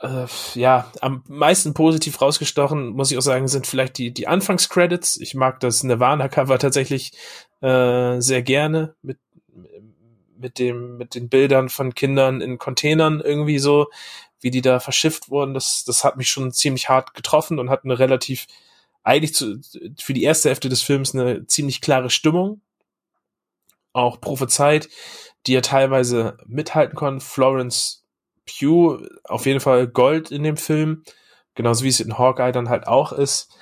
Äh, 0.00 0.26
ja, 0.54 0.90
am 1.00 1.22
meisten 1.28 1.72
positiv 1.72 2.20
rausgestochen, 2.20 2.90
muss 2.90 3.10
ich 3.10 3.18
auch 3.18 3.22
sagen, 3.22 3.48
sind 3.48 3.66
vielleicht 3.66 3.96
die, 3.98 4.12
die 4.12 4.26
Anfangscredits. 4.26 5.18
Ich 5.18 5.34
mag 5.34 5.60
das 5.60 5.82
Nirvana-Cover 5.84 6.58
tatsächlich 6.58 7.12
äh, 7.60 8.20
sehr 8.20 8.42
gerne 8.42 8.96
mit, 9.02 9.18
mit 10.36 10.58
dem, 10.58 10.98
mit 10.98 11.14
den 11.14 11.28
Bildern 11.28 11.68
von 11.68 11.94
Kindern 11.94 12.40
in 12.40 12.58
Containern 12.58 13.20
irgendwie 13.20 13.58
so, 13.58 13.86
wie 14.40 14.50
die 14.50 14.62
da 14.62 14.80
verschifft 14.80 15.30
wurden. 15.30 15.54
Das, 15.54 15.84
das 15.84 16.04
hat 16.04 16.16
mich 16.16 16.28
schon 16.28 16.52
ziemlich 16.52 16.88
hart 16.88 17.14
getroffen 17.14 17.58
und 17.58 17.70
hat 17.70 17.84
eine 17.84 17.98
relativ 17.98 18.46
eigentlich 19.04 19.34
zu, 19.34 19.60
für 19.98 20.14
die 20.14 20.24
erste 20.24 20.48
Hälfte 20.48 20.68
des 20.68 20.82
Films 20.82 21.14
eine 21.14 21.46
ziemlich 21.46 21.80
klare 21.80 22.10
Stimmung, 22.10 22.62
auch 23.92 24.20
prophezeit, 24.20 24.88
die 25.46 25.52
ja 25.52 25.60
teilweise 25.60 26.38
mithalten 26.46 26.96
konnten. 26.96 27.20
Florence 27.20 28.04
Pugh, 28.46 29.06
auf 29.24 29.46
jeden 29.46 29.60
Fall 29.60 29.86
Gold 29.86 30.30
in 30.30 30.42
dem 30.42 30.56
Film, 30.56 31.04
genauso 31.54 31.84
wie 31.84 31.88
es 31.88 32.00
in 32.00 32.18
Hawkeye 32.18 32.50
dann 32.50 32.70
halt 32.70 32.86
auch 32.86 33.12
ist. 33.12 33.54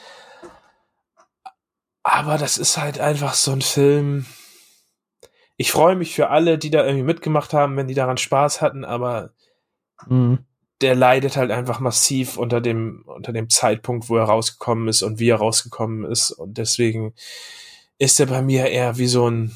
Aber 2.05 2.39
das 2.39 2.57
ist 2.57 2.79
halt 2.79 2.99
einfach 2.99 3.35
so 3.35 3.53
ein 3.53 3.63
Film. 3.63 4.27
Ich 5.57 5.71
freue 5.71 5.97
mich 5.97 6.15
für 6.15 6.31
alle, 6.31 6.57
die 6.57 6.71
da 6.71 6.85
irgendwie 6.85 7.05
mitgemacht 7.05 7.53
haben, 7.53 7.77
wenn 7.77 7.89
die 7.89 7.95
daran 7.95 8.17
Spaß 8.17 8.61
hatten, 8.61 8.85
aber 8.85 9.33
mhm 10.07 10.45
der 10.83 10.95
leidet 10.97 11.37
halt 11.37 11.51
einfach 11.51 11.81
massiv 11.81 12.37
unter 12.37 12.61
dem, 12.61 13.05
unter 13.07 13.33
dem 13.33 13.49
Zeitpunkt, 13.49 14.09
wo 14.09 14.17
er 14.17 14.25
rausgekommen 14.25 14.89
ist 14.89 15.03
und 15.03 15.19
wie 15.19 15.29
er 15.29 15.37
rausgekommen 15.37 16.05
ist. 16.05 16.33
Und 16.33 16.59
deswegen 16.59 17.15
ist 17.99 18.19
er 18.19 18.27
bei 18.27 18.43
mir 18.43 18.67
eher 18.67 18.99
wie 18.99 19.07
so 19.07 19.31
ein, 19.31 19.53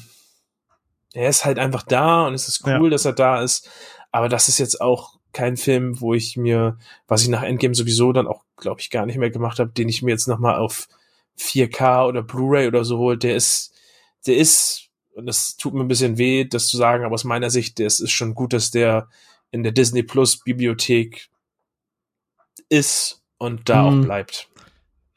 er 1.13 1.29
ist 1.29 1.45
halt 1.45 1.59
einfach 1.59 1.83
da 1.83 2.27
und 2.27 2.33
es 2.33 2.47
ist 2.47 2.65
cool, 2.65 2.85
ja. 2.85 2.89
dass 2.89 3.05
er 3.05 3.13
da 3.13 3.41
ist. 3.41 3.69
Aber 4.11 4.29
das 4.29 4.47
ist 4.47 4.57
jetzt 4.57 4.79
auch 4.79 5.17
kein 5.33 5.57
Film, 5.57 5.99
wo 5.99 6.13
ich 6.13 6.37
mir, 6.37 6.77
was 7.07 7.23
ich 7.23 7.27
nach 7.27 7.43
Endgame 7.43 7.75
sowieso 7.75 8.13
dann 8.13 8.27
auch, 8.27 8.43
glaube 8.55 8.79
ich, 8.79 8.89
gar 8.89 9.05
nicht 9.05 9.17
mehr 9.17 9.29
gemacht 9.29 9.59
habe, 9.59 9.71
den 9.71 9.89
ich 9.89 10.01
mir 10.01 10.11
jetzt 10.11 10.27
nochmal 10.27 10.55
auf 10.55 10.87
4K 11.37 12.07
oder 12.07 12.23
Blu-ray 12.23 12.67
oder 12.67 12.85
so 12.85 12.97
hole. 12.97 13.17
Der 13.17 13.35
ist, 13.35 13.73
der 14.25 14.37
ist, 14.37 14.89
und 15.13 15.25
das 15.25 15.57
tut 15.57 15.73
mir 15.73 15.81
ein 15.81 15.89
bisschen 15.89 16.17
weh, 16.17 16.45
das 16.45 16.67
zu 16.67 16.77
sagen, 16.77 17.03
aber 17.03 17.15
aus 17.15 17.25
meiner 17.25 17.49
Sicht, 17.49 17.79
der 17.79 17.87
ist 17.87 18.09
schon 18.09 18.33
gut, 18.33 18.53
dass 18.53 18.71
der 18.71 19.09
in 19.51 19.63
der 19.63 19.71
Disney 19.71 20.03
Plus 20.03 20.39
Bibliothek 20.43 21.29
ist 22.69 23.23
und 23.37 23.69
da 23.69 23.89
mhm. 23.89 24.01
auch 24.01 24.05
bleibt. 24.05 24.49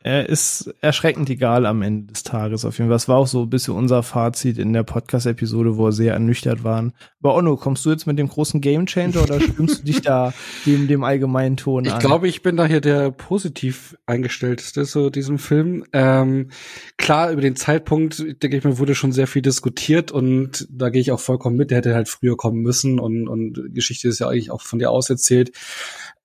Er 0.03 0.31
ist 0.31 0.75
erschreckend 0.81 1.29
egal 1.29 1.67
am 1.67 1.83
Ende 1.83 2.11
des 2.11 2.23
Tages 2.23 2.65
auf 2.65 2.79
jeden 2.79 2.89
Fall. 2.89 2.95
Das 2.95 3.07
war 3.07 3.19
auch 3.19 3.27
so 3.27 3.43
ein 3.43 3.51
bisschen 3.51 3.75
unser 3.75 4.03
Fazit 4.03 4.57
in 4.57 4.73
der 4.73 4.83
Podcast-Episode, 4.83 5.77
wo 5.77 5.85
wir 5.85 5.93
sehr 5.93 6.15
ernüchtert 6.15 6.65
waren. 6.65 6.95
Aber 7.23 7.35
Onno, 7.35 7.59
kommst 7.59 7.85
du 7.85 7.91
jetzt 7.91 8.07
mit 8.07 8.19
dem 8.19 8.29
großen 8.29 8.63
Gamechanger 8.63 9.23
oder 9.23 9.39
stimmst 9.39 9.81
du 9.81 9.85
dich 9.85 10.01
da 10.01 10.33
dem, 10.65 10.89
dem 10.89 11.05
allgemeinen 11.05 11.59
Ton 11.59 11.87
an? 11.87 11.93
Ich 11.93 11.99
glaube, 11.99 12.29
ich 12.29 12.41
bin 12.41 12.57
da 12.57 12.65
hier 12.65 12.81
der 12.81 13.11
positiv 13.11 13.95
eingestellteste 14.07 14.87
so 14.87 15.11
diesem 15.11 15.39
Film. 15.39 15.85
Ähm, 15.93 16.49
klar, 16.97 17.31
über 17.31 17.43
den 17.43 17.57
Zeitpunkt, 17.57 18.21
denke 18.43 18.57
ich 18.57 18.65
mir, 18.65 18.79
wurde 18.79 18.95
schon 18.95 19.13
sehr 19.13 19.27
viel 19.27 19.43
diskutiert 19.43 20.13
und 20.13 20.67
da 20.71 20.89
gehe 20.89 21.03
ich 21.03 21.13
auch 21.13 21.21
vollkommen 21.21 21.59
mit. 21.59 21.71
Der 21.71 21.77
hätte 21.77 21.95
halt 21.95 22.09
früher 22.09 22.39
kommen 22.39 22.63
müssen 22.63 22.99
und, 22.99 23.29
und 23.29 23.75
Geschichte 23.75 24.09
ist 24.09 24.21
ja 24.21 24.29
eigentlich 24.29 24.51
auch 24.51 24.63
von 24.63 24.79
dir 24.79 24.91
auserzählt. 24.91 25.53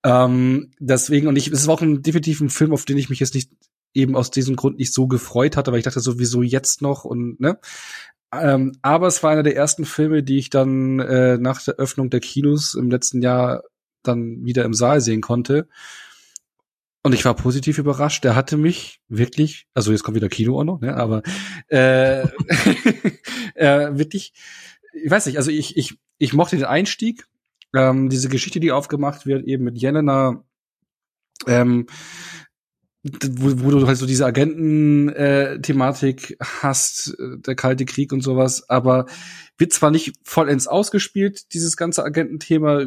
Ähm, 0.02 0.70
deswegen, 0.78 1.26
und 1.26 1.36
ich, 1.36 1.48
es 1.48 1.60
ist 1.60 1.68
auch 1.68 1.82
ein 1.82 2.00
definitiv 2.00 2.40
ein 2.40 2.48
Film, 2.48 2.72
auf 2.72 2.86
den 2.86 2.96
ich 2.96 3.10
mich 3.10 3.20
jetzt 3.20 3.34
nicht 3.34 3.50
eben 3.96 4.16
aus 4.16 4.30
diesem 4.30 4.56
Grund 4.56 4.78
nicht 4.78 4.92
so 4.92 5.06
gefreut 5.06 5.56
hatte, 5.56 5.72
weil 5.72 5.78
ich 5.78 5.84
dachte 5.84 6.00
sowieso 6.00 6.42
jetzt 6.42 6.82
noch 6.82 7.04
und 7.04 7.40
ne. 7.40 7.58
Ähm, 8.32 8.72
aber 8.82 9.06
es 9.06 9.22
war 9.22 9.30
einer 9.30 9.42
der 9.42 9.56
ersten 9.56 9.84
Filme, 9.84 10.22
die 10.22 10.38
ich 10.38 10.50
dann 10.50 11.00
äh, 11.00 11.38
nach 11.38 11.62
der 11.62 11.76
Öffnung 11.76 12.10
der 12.10 12.20
Kinos 12.20 12.74
im 12.74 12.90
letzten 12.90 13.22
Jahr 13.22 13.62
dann 14.02 14.44
wieder 14.44 14.64
im 14.64 14.74
Saal 14.74 15.00
sehen 15.00 15.20
konnte. 15.20 15.68
Und 17.02 17.12
ich 17.12 17.24
war 17.24 17.34
positiv 17.34 17.78
überrascht. 17.78 18.24
Der 18.24 18.34
hatte 18.34 18.56
mich 18.56 19.00
wirklich, 19.08 19.68
also 19.74 19.92
jetzt 19.92 20.02
kommt 20.02 20.16
wieder 20.16 20.28
Kino 20.28 20.58
auch 20.58 20.64
noch, 20.64 20.80
ne? 20.80 20.96
Aber 20.96 21.22
äh, 21.68 22.22
äh, 23.54 23.96
wirklich, 23.96 24.32
ich 24.92 25.10
weiß 25.10 25.26
nicht, 25.26 25.38
also 25.38 25.50
ich, 25.50 25.76
ich, 25.76 25.96
ich 26.18 26.32
mochte 26.32 26.56
den 26.56 26.64
Einstieg, 26.64 27.26
ähm, 27.74 28.08
diese 28.08 28.28
Geschichte, 28.28 28.58
die 28.58 28.72
aufgemacht 28.72 29.24
wird, 29.24 29.44
eben 29.44 29.64
mit 29.64 29.78
Jelena, 29.78 30.42
ähm, 31.46 31.86
wo, 33.30 33.64
wo 33.64 33.70
du 33.70 33.86
halt 33.86 33.98
so 33.98 34.06
diese 34.06 34.26
Agenten-Thematik 34.26 36.32
äh, 36.32 36.36
hast, 36.40 37.16
äh, 37.18 37.38
der 37.38 37.54
Kalte 37.54 37.84
Krieg 37.84 38.12
und 38.12 38.22
sowas, 38.22 38.68
aber 38.68 39.06
wird 39.58 39.72
zwar 39.72 39.90
nicht 39.90 40.12
vollends 40.22 40.66
ausgespielt, 40.66 41.54
dieses 41.54 41.78
ganze 41.78 42.04
Agententhema, 42.04 42.86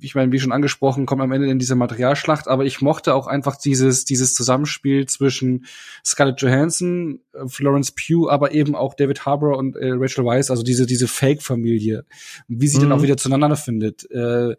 ich 0.00 0.14
meine, 0.14 0.32
wie 0.32 0.40
schon 0.40 0.52
angesprochen, 0.52 1.06
kommt 1.06 1.22
am 1.22 1.32
Ende 1.32 1.50
in 1.50 1.58
diese 1.58 1.74
Materialschlacht, 1.74 2.46
aber 2.46 2.66
ich 2.66 2.82
mochte 2.82 3.14
auch 3.14 3.26
einfach 3.26 3.56
dieses, 3.56 4.04
dieses 4.04 4.34
Zusammenspiel 4.34 5.06
zwischen 5.06 5.64
Scarlett 6.04 6.42
Johansson, 6.42 7.20
äh, 7.32 7.48
Florence 7.48 7.92
Pugh, 7.92 8.30
aber 8.30 8.52
eben 8.52 8.74
auch 8.74 8.94
David 8.94 9.24
Harbour 9.24 9.56
und 9.56 9.76
äh, 9.76 9.92
Rachel 9.92 10.24
Weisz, 10.24 10.50
also 10.50 10.62
diese, 10.62 10.86
diese 10.86 11.08
Fake-Familie, 11.08 12.04
wie 12.48 12.68
sie 12.68 12.78
mhm. 12.78 12.82
dann 12.82 12.92
auch 12.92 13.02
wieder 13.02 13.16
zueinander 13.16 13.56
findet. 13.56 14.10
Äh, 14.10 14.56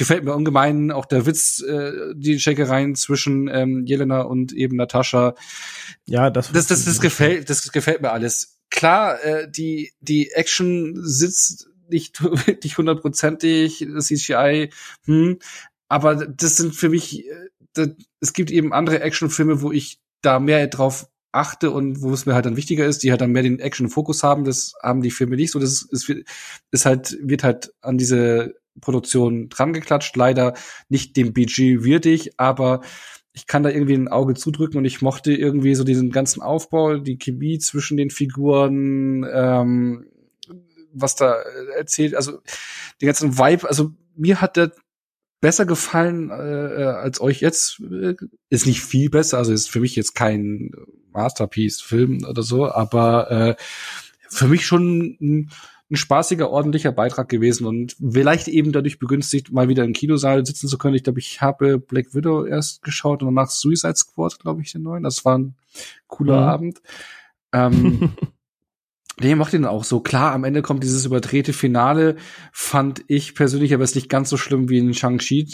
gefällt 0.00 0.24
mir 0.24 0.34
ungemein 0.34 0.90
auch 0.90 1.04
der 1.04 1.26
Witz, 1.26 1.60
äh, 1.60 2.14
die 2.16 2.38
Checkereien 2.38 2.94
zwischen 2.94 3.48
ähm, 3.48 3.84
Jelena 3.84 4.22
und 4.22 4.54
eben 4.54 4.76
Natascha. 4.76 5.34
Ja, 6.06 6.30
das 6.30 6.50
das 6.52 6.68
das, 6.68 6.86
das 6.86 7.00
gefällt 7.00 7.50
das 7.50 7.70
gefällt 7.70 8.00
mir 8.00 8.10
alles. 8.10 8.58
Klar, 8.70 9.22
äh, 9.22 9.50
die 9.50 9.92
die 10.00 10.30
Action 10.30 10.94
sitzt 11.02 11.68
nicht 11.90 12.22
nicht 12.64 12.78
hundertprozentig, 12.78 13.86
das 13.94 14.06
CGI, 14.06 14.70
hm, 15.04 15.38
aber 15.88 16.26
das 16.26 16.56
sind 16.56 16.74
für 16.74 16.88
mich 16.88 17.28
äh, 17.28 17.48
das, 17.74 17.90
es 18.20 18.32
gibt 18.32 18.50
eben 18.50 18.72
andere 18.72 19.00
Actionfilme, 19.02 19.60
wo 19.60 19.70
ich 19.70 20.00
da 20.22 20.40
mehr 20.40 20.66
drauf 20.66 21.08
achte 21.30 21.70
und 21.70 22.00
wo 22.00 22.12
es 22.14 22.24
mir 22.24 22.34
halt 22.34 22.46
dann 22.46 22.56
wichtiger 22.56 22.86
ist, 22.86 23.02
die 23.02 23.10
halt 23.10 23.20
dann 23.20 23.32
mehr 23.32 23.42
den 23.42 23.60
Action-Fokus 23.60 24.22
haben, 24.22 24.44
das 24.44 24.72
haben 24.82 25.02
die 25.02 25.10
Filme 25.10 25.36
nicht 25.36 25.52
so. 25.52 25.58
Das 25.58 25.82
ist, 25.82 26.08
ist, 26.08 26.24
ist 26.70 26.86
halt, 26.86 27.18
wird 27.22 27.44
halt 27.44 27.72
an 27.82 27.98
diese 27.98 28.54
Produktion 28.80 29.48
dran 29.48 29.72
geklatscht, 29.72 30.16
leider 30.16 30.54
nicht 30.88 31.16
dem 31.16 31.32
Budget 31.32 31.84
würdig, 31.84 32.32
aber 32.38 32.80
ich 33.32 33.46
kann 33.46 33.62
da 33.62 33.70
irgendwie 33.70 33.94
ein 33.94 34.08
Auge 34.08 34.34
zudrücken 34.34 34.78
und 34.78 34.84
ich 34.84 35.02
mochte 35.02 35.32
irgendwie 35.32 35.74
so 35.74 35.84
diesen 35.84 36.10
ganzen 36.10 36.42
Aufbau, 36.42 36.96
die 36.96 37.18
Chemie 37.18 37.58
zwischen 37.58 37.96
den 37.96 38.10
Figuren, 38.10 39.24
ähm, 39.32 40.06
was 40.92 41.14
da 41.14 41.34
erzählt, 41.76 42.14
also 42.14 42.40
den 43.00 43.06
ganzen 43.06 43.38
Vibe, 43.38 43.68
also 43.68 43.92
mir 44.16 44.40
hat 44.40 44.56
der 44.56 44.72
besser 45.40 45.64
gefallen 45.64 46.30
äh, 46.30 46.32
als 46.32 47.20
euch 47.20 47.40
jetzt. 47.40 47.80
Ist 48.50 48.66
nicht 48.66 48.82
viel 48.82 49.10
besser, 49.10 49.38
also 49.38 49.52
ist 49.52 49.70
für 49.70 49.80
mich 49.80 49.96
jetzt 49.96 50.14
kein 50.14 50.72
Masterpiece-Film 51.12 52.24
oder 52.28 52.42
so, 52.42 52.70
aber 52.70 53.30
äh, 53.30 53.54
für 54.28 54.48
mich 54.48 54.66
schon 54.66 55.16
ein, 55.20 55.50
ein 55.90 55.96
spaßiger, 55.96 56.50
ordentlicher 56.50 56.92
Beitrag 56.92 57.28
gewesen 57.28 57.66
und 57.66 57.96
vielleicht 58.00 58.48
eben 58.48 58.72
dadurch 58.72 58.98
begünstigt, 58.98 59.52
mal 59.52 59.68
wieder 59.68 59.84
im 59.84 59.92
Kinosaal 59.92 60.46
sitzen 60.46 60.68
zu 60.68 60.78
können. 60.78 60.94
Ich 60.94 61.04
glaube, 61.04 61.18
ich 61.18 61.40
habe 61.40 61.78
Black 61.78 62.14
Widow 62.14 62.46
erst 62.46 62.82
geschaut 62.82 63.22
und 63.22 63.34
danach 63.34 63.50
Suicide 63.50 63.96
Squad, 63.96 64.38
glaube 64.38 64.62
ich, 64.62 64.72
den 64.72 64.82
neuen. 64.82 65.02
Das 65.02 65.24
war 65.24 65.38
ein 65.38 65.56
cooler 66.06 66.40
mhm. 66.40 66.48
Abend. 66.48 66.82
Ähm, 67.52 68.12
Nee, 69.22 69.34
macht 69.34 69.52
ihn 69.52 69.66
auch 69.66 69.84
so. 69.84 70.00
Klar, 70.00 70.32
am 70.32 70.44
Ende 70.44 70.62
kommt 70.62 70.82
dieses 70.82 71.04
überdrehte 71.04 71.52
Finale, 71.52 72.16
fand 72.52 73.04
ich 73.06 73.34
persönlich 73.34 73.74
aber 73.74 73.84
ist 73.84 73.94
nicht 73.94 74.08
ganz 74.08 74.30
so 74.30 74.38
schlimm 74.38 74.70
wie 74.70 74.78
in 74.78 74.94
Shang-Chi, 74.94 75.46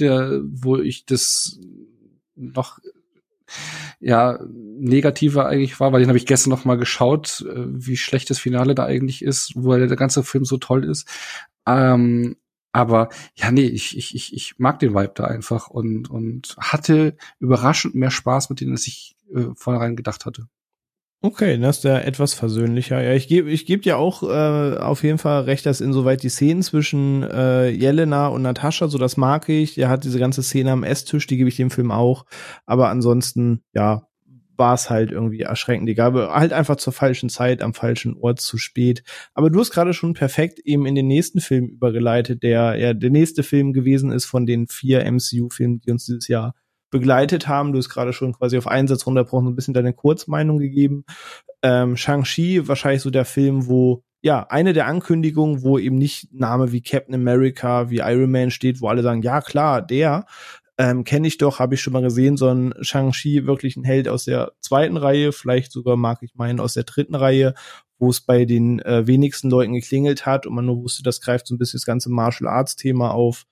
wo 0.45 0.77
ich 0.77 1.05
das 1.05 1.59
noch 2.37 2.79
ja 4.01 4.39
negativer 4.48 5.47
eigentlich 5.47 5.78
war, 5.81 5.93
weil 5.93 6.01
den 6.01 6.09
habe 6.09 6.18
ich 6.18 6.27
gestern 6.27 6.51
noch 6.51 6.64
mal 6.64 6.77
geschaut, 6.77 7.44
äh, 7.48 7.64
wie 7.66 7.97
schlecht 7.97 8.31
das 8.31 8.39
Finale 8.39 8.74
da 8.74 8.85
eigentlich 8.85 9.23
ist, 9.23 9.52
wo 9.55 9.74
der 9.74 9.89
ganze 9.97 10.23
Film 10.23 10.44
so 10.44 10.59
toll 10.59 10.85
ist. 10.85 11.09
Ähm, 11.66 12.36
aber 12.73 13.09
ja, 13.35 13.51
nee, 13.51 13.64
ich, 13.66 13.97
ich, 13.97 14.14
ich, 14.14 14.35
ich 14.35 14.59
mag 14.59 14.78
den 14.81 14.94
Vibe 14.94 15.12
da 15.14 15.24
einfach 15.24 15.68
und, 15.68 16.10
und 16.10 16.56
hatte 16.59 17.16
überraschend 17.39 17.94
mehr 17.94 18.10
Spaß 18.10 18.51
mit 18.51 18.60
denen, 18.60 18.73
als 18.73 18.86
ich 18.86 19.16
äh, 19.35 19.47
vornherein 19.55 19.97
gedacht 19.97 20.27
hatte. 20.27 20.47
Okay, 21.22 21.59
das 21.59 21.78
ist 21.78 21.84
ja 21.84 21.98
etwas 21.98 22.34
versöhnlicher. 22.34 23.02
Ja, 23.02 23.14
ich 23.14 23.26
gebe 23.26 23.51
ich 23.51 23.66
geb 23.66 23.82
dir 23.82 23.98
auch 23.98 24.22
äh, 24.22 24.76
auf 24.76 25.02
jeden 25.02 25.18
Fall 25.18 25.43
recht, 25.43 25.64
dass 25.66 25.80
insoweit 25.80 26.22
die 26.22 26.28
Szenen 26.28 26.62
zwischen 26.62 27.22
äh, 27.22 27.68
Jelena 27.70 28.28
und 28.28 28.43
Natascha, 28.43 28.88
so 28.88 28.98
das 28.98 29.16
mag 29.16 29.48
ich. 29.48 29.74
Der 29.74 29.88
hat 29.88 30.05
diese 30.05 30.18
ganze 30.18 30.43
Szene 30.43 30.70
am 30.72 30.84
Esstisch, 30.84 31.26
die 31.26 31.36
gebe 31.38 31.48
ich 31.48 31.56
dem 31.56 31.70
Film 31.70 31.90
auch. 31.90 32.26
Aber 32.66 32.90
ansonsten, 32.90 33.62
ja, 33.72 34.06
war 34.59 34.74
es 34.74 34.90
halt 34.90 35.10
irgendwie 35.10 35.40
erschreckend. 35.40 35.88
Egal, 35.88 36.14
halt 36.14 36.52
einfach 36.52 36.76
zur 36.76 36.93
falschen 36.93 37.28
Zeit, 37.28 37.62
am 37.62 37.74
falschen 37.74 38.16
Ort 38.16 38.40
zu 38.40 38.59
spät. 38.59 39.02
Aber 39.34 39.51
du 39.51 39.60
hast 39.60 39.70
gerade 39.70 39.94
schon 39.94 40.14
perfekt 40.14 40.60
eben 40.64 40.86
in 40.86 40.94
den 40.94 41.06
nächsten 41.09 41.40
Film 41.40 41.66
übergeleitet, 41.66 42.43
der 42.43 42.76
ja 42.76 42.94
der 42.94 43.10
nächste 43.10 43.43
Film 43.43 43.72
gewesen 43.72 44.12
ist 44.12 44.26
von 44.26 44.47
den 44.47 44.66
vier 44.68 45.05
MCU-Filmen, 45.10 45.80
die 45.80 45.90
uns 45.90 46.06
dieses 46.06 46.28
Jahr 46.28 46.55
begleitet 46.91 47.49
haben. 47.49 47.73
Du 47.73 47.79
hast 47.79 47.89
gerade 47.89 48.13
schon 48.13 48.33
quasi 48.33 48.59
auf 48.59 48.67
einen 48.67 48.89
Satz 48.89 49.07
runterbrochen, 49.07 49.47
so 49.47 49.51
ein 49.51 49.57
bisschen 49.57 49.75
deine 49.75 49.93
Kurzmeinung 49.93 50.59
gegeben. 50.59 51.05
Ähm, 51.63 51.97
Shang-Chi, 51.97 52.69
wahrscheinlich 52.69 53.03
so 53.03 53.11
der 53.11 53.25
Film, 53.25 53.67
wo 53.67 54.03
ja, 54.23 54.47
eine 54.49 54.73
der 54.73 54.87
Ankündigungen, 54.87 55.63
wo 55.63 55.79
eben 55.79 55.97
nicht 55.97 56.33
Name 56.33 56.73
wie 56.73 56.83
Captain 56.83 57.15
America, 57.15 57.91
wie 57.91 57.99
Iron 57.99 58.31
Man 58.31 58.51
steht, 58.51 58.81
wo 58.81 58.89
alle 58.89 59.03
sagen, 59.03 59.23
ja 59.23 59.41
klar, 59.41 59.83
der, 59.83 60.27
ähm, 60.79 61.05
kenne 61.05 61.29
ich 61.29 61.39
doch, 61.39 61.59
habe 61.59 61.75
ich 61.75 61.81
schon 61.81 61.93
mal 61.93 62.03
gesehen, 62.03 62.37
sondern 62.37 62.83
Shang-Chi 62.83 63.47
wirklich 63.47 63.77
ein 63.77 63.85
Held 63.85 64.09
aus 64.09 64.25
der 64.25 64.53
zweiten 64.61 64.97
Reihe, 64.97 65.33
vielleicht 65.33 65.73
sogar 65.73 65.97
mag 65.97 66.19
ich 66.23 66.35
meinen 66.35 66.61
aus 66.61 66.75
der 66.75 66.85
dritten 66.85 67.15
Reihe, 67.15 67.55
wo 67.99 68.11
es 68.11 68.21
bei 68.21 68.45
den 68.45 68.81
äh, 68.81 69.07
wenigsten 69.07 69.49
Leuten 69.49 69.73
geklingelt 69.73 70.27
hat 70.27 70.47
und 70.47 70.55
man 70.55 70.67
nur 70.67 70.83
wusste, 70.83 71.03
das 71.03 71.21
greift 71.21 71.47
so 71.47 71.55
ein 71.55 71.59
bisschen 71.59 71.79
das 71.79 71.87
ganze 71.87 72.11
Martial 72.11 72.51
Arts 72.51 72.77
Thema 72.77 73.13
auf. 73.13 73.47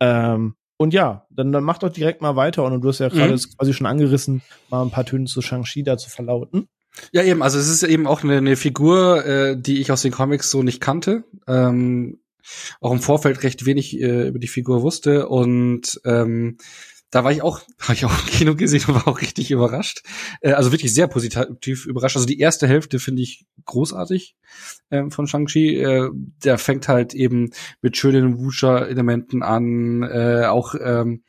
Ähm, 0.00 0.54
und 0.80 0.94
ja, 0.94 1.26
dann, 1.28 1.52
dann 1.52 1.62
mach 1.62 1.76
doch 1.76 1.92
direkt 1.92 2.22
mal 2.22 2.36
weiter. 2.36 2.64
Und 2.64 2.80
du 2.80 2.88
hast 2.88 3.00
ja 3.00 3.10
gerade 3.10 3.34
mhm. 3.34 3.40
quasi 3.58 3.74
schon 3.74 3.86
angerissen, 3.86 4.40
mal 4.70 4.80
ein 4.80 4.90
paar 4.90 5.04
Töne 5.04 5.26
zu 5.26 5.42
Shang-Chi 5.42 5.82
da 5.82 5.98
zu 5.98 6.08
verlauten. 6.08 6.70
Ja, 7.12 7.22
eben, 7.22 7.42
also 7.42 7.58
es 7.58 7.68
ist 7.68 7.82
eben 7.82 8.06
auch 8.06 8.24
eine, 8.24 8.38
eine 8.38 8.56
Figur, 8.56 9.22
äh, 9.26 9.60
die 9.60 9.82
ich 9.82 9.92
aus 9.92 10.00
den 10.00 10.10
Comics 10.10 10.50
so 10.50 10.62
nicht 10.62 10.80
kannte. 10.80 11.24
Ähm, 11.46 12.20
auch 12.80 12.92
im 12.92 13.00
Vorfeld 13.00 13.42
recht 13.42 13.66
wenig 13.66 14.00
äh, 14.00 14.28
über 14.28 14.38
die 14.38 14.48
Figur 14.48 14.80
wusste. 14.80 15.28
Und 15.28 16.00
ähm, 16.06 16.56
da 17.10 17.24
war 17.24 17.32
ich 17.32 17.42
auch, 17.42 17.60
habe 17.80 17.94
ich 17.94 18.04
auch 18.04 18.10
im 18.10 18.26
Kino 18.26 18.54
gesehen 18.54 18.84
und 18.88 18.94
war 18.94 19.08
auch 19.08 19.20
richtig 19.20 19.50
überrascht. 19.50 20.02
Äh, 20.40 20.52
also 20.52 20.72
wirklich 20.72 20.92
sehr 20.94 21.08
positiv 21.08 21.86
überrascht. 21.86 22.16
Also 22.16 22.26
die 22.26 22.38
erste 22.38 22.66
Hälfte 22.66 22.98
finde 22.98 23.22
ich 23.22 23.46
großartig 23.64 24.36
ähm, 24.90 25.10
von 25.10 25.26
Shang-Chi. 25.26 25.76
Äh, 25.76 26.10
der 26.44 26.58
fängt 26.58 26.88
halt 26.88 27.14
eben 27.14 27.50
mit 27.82 27.96
schönen 27.96 28.38
Wuxia-Elementen 28.38 29.42
an, 29.42 30.02
äh, 30.02 30.46
auch 30.46 30.74
ähm, 30.80 31.22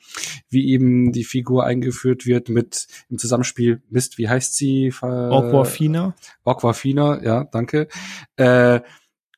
wie 0.49 0.69
eben 0.69 1.11
die 1.11 1.23
Figur 1.23 1.65
eingeführt 1.65 2.25
wird 2.25 2.49
mit 2.49 2.87
im 3.09 3.17
Zusammenspiel, 3.17 3.81
Mist, 3.89 4.17
wie 4.17 4.29
heißt 4.29 4.55
sie? 4.55 4.93
Aquafina. 5.01 6.15
Aquafina, 6.45 7.23
ja, 7.23 7.43
danke. 7.45 7.87
Äh, 8.35 8.81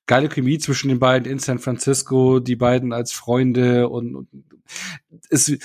geile 0.06 0.30
Chemie 0.30 0.58
zwischen 0.58 0.90
den 0.90 1.00
beiden 1.00 1.32
in 1.32 1.40
San 1.40 1.60
Francisco, 1.60 2.40
die 2.40 2.56
beiden 2.56 2.92
als 2.92 3.14
Freunde 3.14 3.88
und, 3.88 4.16
und 4.16 4.28
es, 5.30 5.58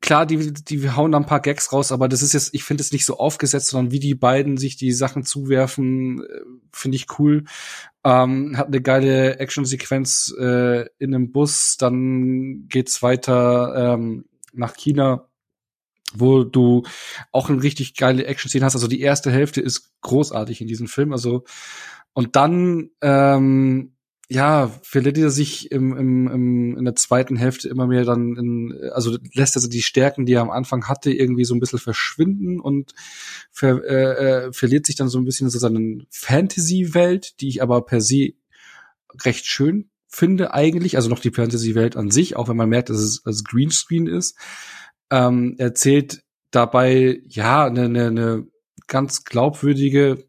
klar, 0.00 0.26
die, 0.26 0.52
die 0.52 0.90
hauen 0.90 1.12
da 1.12 1.18
ein 1.18 1.26
paar 1.26 1.40
Gags 1.40 1.72
raus, 1.72 1.92
aber 1.92 2.08
das 2.08 2.22
ist 2.22 2.32
jetzt, 2.32 2.54
ich 2.54 2.64
finde 2.64 2.82
es 2.82 2.92
nicht 2.92 3.04
so 3.04 3.18
aufgesetzt, 3.18 3.68
sondern 3.68 3.92
wie 3.92 4.00
die 4.00 4.14
beiden 4.14 4.56
sich 4.56 4.76
die 4.76 4.92
Sachen 4.92 5.24
zuwerfen, 5.24 6.22
äh, 6.22 6.40
finde 6.72 6.96
ich 6.96 7.18
cool. 7.18 7.44
Ähm, 8.04 8.56
hat 8.56 8.68
eine 8.68 8.80
geile 8.80 9.38
Actionsequenz 9.38 10.34
äh, 10.38 10.86
in 10.98 11.14
einem 11.14 11.32
Bus, 11.32 11.76
dann 11.78 12.68
geht's 12.68 13.02
weiter 13.02 13.94
ähm, 13.94 14.26
nach 14.52 14.74
China, 14.74 15.28
wo 16.14 16.44
du 16.44 16.84
auch 17.32 17.50
eine 17.50 17.62
richtig 17.62 17.94
geile 17.96 18.26
Action-Szene 18.26 18.64
hast. 18.64 18.76
Also 18.76 18.86
die 18.86 19.00
erste 19.00 19.30
Hälfte 19.30 19.60
ist 19.60 19.92
großartig 20.02 20.60
in 20.60 20.68
diesem 20.68 20.86
Film. 20.86 21.12
Also 21.12 21.44
und 22.12 22.36
dann 22.36 22.90
ähm, 23.02 23.95
ja, 24.28 24.68
verliert 24.82 25.18
er 25.18 25.30
sich 25.30 25.70
im, 25.70 25.96
im, 25.96 26.26
im, 26.28 26.76
in 26.78 26.84
der 26.84 26.96
zweiten 26.96 27.36
Hälfte 27.36 27.68
immer 27.68 27.86
mehr 27.86 28.04
dann 28.04 28.36
in, 28.36 28.90
also 28.92 29.16
lässt 29.34 29.54
er 29.54 29.58
also 29.58 29.68
die 29.68 29.82
Stärken, 29.82 30.26
die 30.26 30.32
er 30.32 30.42
am 30.42 30.50
Anfang 30.50 30.88
hatte, 30.88 31.12
irgendwie 31.12 31.44
so 31.44 31.54
ein 31.54 31.60
bisschen 31.60 31.78
verschwinden 31.78 32.60
und 32.60 32.92
ver, 33.52 33.84
äh, 33.84 34.46
äh, 34.46 34.52
verliert 34.52 34.86
sich 34.86 34.96
dann 34.96 35.08
so 35.08 35.18
ein 35.18 35.24
bisschen 35.24 35.46
in 35.46 35.50
so 35.50 35.58
seine 35.60 36.04
Fantasy-Welt, 36.10 37.40
die 37.40 37.48
ich 37.48 37.62
aber 37.62 37.84
per 37.84 38.00
se 38.00 38.32
recht 39.24 39.46
schön 39.46 39.90
finde 40.08 40.54
eigentlich, 40.54 40.96
also 40.96 41.08
noch 41.08 41.20
die 41.20 41.30
Fantasy-Welt 41.30 41.96
an 41.96 42.10
sich, 42.10 42.36
auch 42.36 42.48
wenn 42.48 42.56
man 42.56 42.68
merkt, 42.68 42.90
dass 42.90 42.98
es 42.98 43.24
als 43.24 43.44
Greenscreen 43.44 44.08
ist, 44.08 44.36
ähm, 45.10 45.54
erzählt 45.58 46.24
dabei 46.50 47.20
ja 47.28 47.66
eine, 47.66 47.84
eine, 47.84 48.06
eine 48.06 48.46
ganz 48.88 49.24
glaubwürdige 49.24 50.26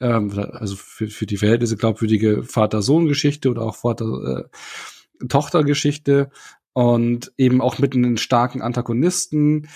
ähm, 0.00 0.32
also 0.52 0.76
für, 0.76 1.08
für 1.08 1.26
die 1.26 1.36
Verhältnisse 1.36 1.76
glaubwürdige 1.76 2.42
Vater-Sohn-Geschichte 2.42 3.50
oder 3.50 3.60
auch 3.62 3.76
Vater-Tochter-Geschichte 3.76 6.30
und 6.72 7.32
eben 7.36 7.60
auch 7.60 7.78
mit 7.78 7.94
einem 7.94 8.16
starken 8.16 8.62
Antagonisten. 8.62 9.68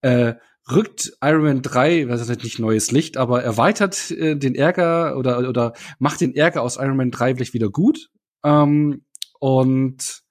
Äh, 0.00 0.34
rückt 0.70 1.12
Iron 1.22 1.44
Man 1.44 1.62
3, 1.62 2.08
was 2.08 2.20
ist 2.20 2.42
nicht 2.42 2.58
neues 2.58 2.90
Licht, 2.90 3.16
aber 3.16 3.42
erweitert 3.42 4.10
äh, 4.10 4.36
den 4.36 4.54
Ärger 4.54 5.16
oder, 5.16 5.48
oder 5.48 5.72
macht 5.98 6.20
den 6.20 6.34
Ärger 6.34 6.62
aus 6.62 6.76
Iron 6.76 6.96
Man 6.96 7.10
3 7.10 7.34
vielleicht 7.34 7.54
wieder 7.54 7.70
gut. 7.70 8.10
Ähm, 8.44 9.02
und 9.38 10.22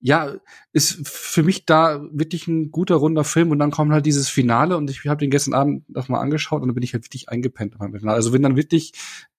ja, 0.00 0.36
ist 0.72 1.06
für 1.06 1.42
mich 1.42 1.66
da 1.66 2.02
wirklich 2.10 2.48
ein 2.48 2.70
guter 2.70 2.96
runder 2.96 3.24
Film 3.24 3.50
und 3.50 3.58
dann 3.58 3.70
kommt 3.70 3.92
halt 3.92 4.06
dieses 4.06 4.30
Finale 4.30 4.76
und 4.76 4.88
ich 4.88 5.06
habe 5.06 5.18
den 5.18 5.30
gestern 5.30 5.54
Abend 5.54 5.88
noch 5.90 6.08
mal 6.08 6.20
angeschaut 6.20 6.62
und 6.62 6.68
dann 6.68 6.74
bin 6.74 6.82
ich 6.82 6.94
halt 6.94 7.04
wirklich 7.04 7.28
eingepennt. 7.28 7.76
Also 8.06 8.32
wenn 8.32 8.42
dann 8.42 8.56
wirklich 8.56 8.92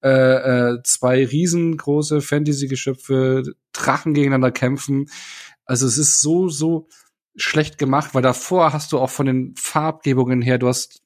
äh, 0.04 0.10
äh, 0.74 0.84
zwei 0.84 1.26
riesengroße 1.26 2.22
Fantasy-Geschöpfe 2.22 3.44
Drachen 3.74 4.14
gegeneinander 4.14 4.52
kämpfen, 4.52 5.08
also 5.66 5.88
es 5.88 5.98
ist 5.98 6.22
so 6.22 6.48
so 6.50 6.88
schlecht 7.36 7.78
gemacht, 7.80 8.14
weil 8.14 8.22
davor 8.22 8.72
hast 8.72 8.92
du 8.92 9.00
auch 9.00 9.10
von 9.10 9.26
den 9.26 9.56
Farbgebungen 9.58 10.42
her, 10.44 10.60
du 10.60 10.68
hast 10.68 11.02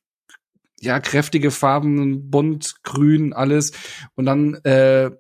ja 0.82 1.00
kräftige 1.00 1.52
Farben, 1.52 2.30
bunt, 2.30 2.84
grün, 2.84 3.32
alles 3.32 3.72
und 4.16 4.26
dann 4.26 4.56
äh, 4.66 5.12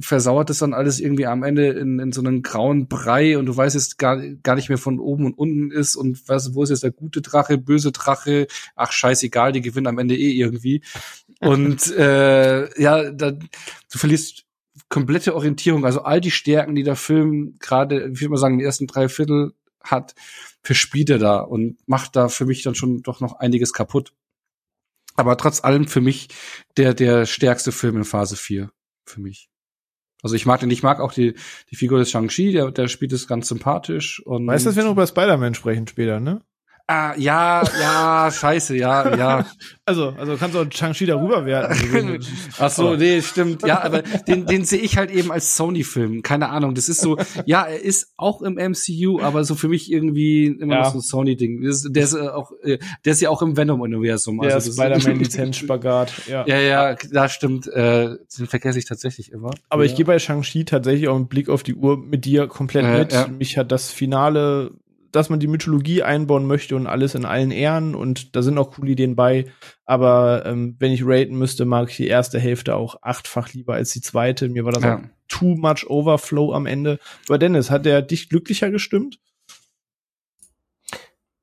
versauert 0.00 0.50
es 0.50 0.58
dann 0.58 0.74
alles 0.74 1.00
irgendwie 1.00 1.26
am 1.26 1.42
Ende 1.42 1.68
in, 1.68 1.98
in 1.98 2.12
so 2.12 2.20
einen 2.20 2.42
grauen 2.42 2.88
Brei 2.88 3.38
und 3.38 3.46
du 3.46 3.56
weißt 3.56 3.74
jetzt 3.74 3.98
gar, 3.98 4.16
gar 4.18 4.54
nicht 4.54 4.68
mehr 4.68 4.78
von 4.78 4.98
oben 4.98 5.26
und 5.26 5.38
unten 5.38 5.70
ist 5.70 5.96
und 5.96 6.28
was, 6.28 6.54
wo 6.54 6.62
ist 6.62 6.70
jetzt 6.70 6.82
der 6.82 6.90
gute 6.90 7.22
Drache, 7.22 7.58
böse 7.58 7.92
Drache, 7.92 8.46
ach 8.76 8.92
scheißegal, 8.92 9.52
die 9.52 9.60
gewinnen 9.60 9.86
am 9.86 9.98
Ende 9.98 10.16
eh 10.16 10.32
irgendwie. 10.32 10.82
Und 11.40 11.90
äh, 11.96 12.80
ja, 12.80 13.10
da, 13.10 13.32
du 13.32 13.48
verlierst 13.88 14.44
komplette 14.88 15.34
Orientierung, 15.34 15.84
also 15.84 16.02
all 16.02 16.20
die 16.20 16.30
Stärken, 16.30 16.74
die 16.74 16.82
der 16.82 16.96
Film 16.96 17.56
gerade, 17.58 18.10
ich 18.12 18.20
würde 18.20 18.30
mal 18.30 18.36
sagen, 18.36 18.58
die 18.58 18.64
ersten 18.64 18.86
drei 18.86 19.08
Viertel 19.08 19.52
hat, 19.82 20.14
verspielt 20.62 21.10
er 21.10 21.18
da 21.18 21.40
und 21.40 21.76
macht 21.86 22.16
da 22.16 22.28
für 22.28 22.46
mich 22.46 22.62
dann 22.62 22.74
schon 22.74 23.02
doch 23.02 23.20
noch 23.20 23.40
einiges 23.40 23.72
kaputt. 23.72 24.12
Aber 25.14 25.36
trotz 25.36 25.62
allem 25.62 25.88
für 25.88 26.00
mich 26.00 26.28
der, 26.76 26.94
der 26.94 27.26
stärkste 27.26 27.72
Film 27.72 27.96
in 27.96 28.04
Phase 28.04 28.36
4. 28.36 28.70
Für 29.04 29.20
mich. 29.20 29.51
Also 30.22 30.36
ich 30.36 30.46
mag 30.46 30.60
den, 30.60 30.70
ich 30.70 30.82
mag 30.82 31.00
auch 31.00 31.12
die, 31.12 31.34
die 31.70 31.76
Figur 31.76 31.98
des 31.98 32.10
Shang-Chi, 32.10 32.52
der, 32.52 32.70
der 32.70 32.88
spielt 32.88 33.12
es 33.12 33.26
ganz 33.26 33.48
sympathisch. 33.48 34.24
Und 34.24 34.46
weißt 34.46 34.64
du, 34.64 34.70
dass 34.70 34.76
wir 34.76 34.84
noch 34.84 34.92
über 34.92 35.06
Spider-Man 35.06 35.54
sprechen 35.54 35.86
später, 35.86 36.20
ne? 36.20 36.42
Ah, 36.94 37.14
ja, 37.16 37.62
ja, 37.80 38.30
scheiße, 38.30 38.76
ja, 38.76 39.16
ja. 39.16 39.46
Also, 39.84 40.14
also 40.16 40.36
kannst 40.36 40.54
du 40.54 40.60
auch 40.60 40.66
Shang-Chi 40.72 41.06
darüber 41.06 41.44
werten. 41.44 42.20
Ach 42.58 42.70
so, 42.70 42.94
nee, 42.94 43.20
stimmt. 43.20 43.66
Ja, 43.66 43.82
aber 43.82 44.02
den, 44.02 44.46
den 44.46 44.64
sehe 44.64 44.78
ich 44.78 44.96
halt 44.96 45.10
eben 45.10 45.32
als 45.32 45.56
Sony-Film. 45.56 46.22
Keine 46.22 46.50
Ahnung. 46.50 46.76
Das 46.76 46.88
ist 46.88 47.00
so, 47.00 47.18
ja, 47.46 47.64
er 47.64 47.82
ist 47.82 48.12
auch 48.16 48.42
im 48.42 48.54
MCU, 48.54 49.20
aber 49.20 49.42
so 49.42 49.56
für 49.56 49.66
mich 49.68 49.90
irgendwie 49.90 50.46
immer 50.46 50.74
Ja. 50.76 50.80
noch 50.82 50.92
so 50.92 50.98
ein 50.98 51.00
Sony-Ding. 51.00 51.62
Der 51.62 52.04
ist, 52.04 52.14
äh, 52.14 52.28
auch, 52.28 52.52
äh, 52.62 52.78
der 53.04 53.12
ist 53.12 53.20
ja 53.20 53.28
auch 53.30 53.42
im 53.42 53.56
Venom-Universum. 53.56 54.40
Der 54.40 54.54
Also 54.54 54.68
das- 54.70 54.76
Spider-Man-Lizenz-Spagat, 54.76 56.12
ja. 56.28 56.44
Ja, 56.46 56.60
ja, 56.60 56.94
da 57.10 57.28
stimmt. 57.28 57.66
Äh, 57.66 58.16
den 58.38 58.46
vergesse 58.46 58.78
ich 58.78 58.84
tatsächlich 58.84 59.32
immer. 59.32 59.50
Aber 59.68 59.84
ich 59.84 59.90
ja. 59.92 59.96
gehe 59.98 60.04
bei 60.06 60.20
Shang-Chi 60.20 60.64
tatsächlich 60.64 61.08
auch 61.08 61.16
einen 61.16 61.26
Blick 61.28 61.48
auf 61.48 61.64
die 61.64 61.74
Uhr 61.74 61.96
mit 61.98 62.24
dir 62.24 62.46
komplett 62.46 62.84
Äh, 62.84 62.98
mit. 63.00 63.12
ja. 63.12 63.26
Mich 63.26 63.58
hat 63.58 63.72
das 63.72 63.90
Finale, 63.90 64.70
dass 65.12 65.28
man 65.28 65.38
die 65.40 65.46
Mythologie 65.46 66.02
einbauen 66.02 66.46
möchte 66.46 66.74
und 66.74 66.86
alles 66.86 67.14
in 67.14 67.24
allen 67.24 67.50
Ehren 67.50 67.94
und 67.94 68.34
da 68.34 68.42
sind 68.42 68.58
auch 68.58 68.72
coole 68.72 68.92
Ideen 68.92 69.14
bei. 69.14 69.44
Aber 69.84 70.44
ähm, 70.46 70.76
wenn 70.78 70.90
ich 70.92 71.02
raten 71.04 71.36
müsste, 71.36 71.64
mag 71.66 71.90
ich 71.90 71.96
die 71.96 72.08
erste 72.08 72.40
Hälfte 72.40 72.74
auch 72.74 72.96
achtfach 73.02 73.52
lieber 73.52 73.74
als 73.74 73.92
die 73.92 74.00
zweite. 74.00 74.48
Mir 74.48 74.64
war 74.64 74.72
das 74.72 74.82
Ja. 74.82 74.96
auch 74.96 75.00
too 75.28 75.54
much 75.54 75.86
Overflow 75.88 76.52
am 76.52 76.66
Ende. 76.66 76.98
Aber 77.28 77.38
Dennis, 77.38 77.70
hat 77.70 77.84
der 77.86 78.02
dich 78.02 78.28
glücklicher 78.28 78.70
gestimmt? 78.70 79.18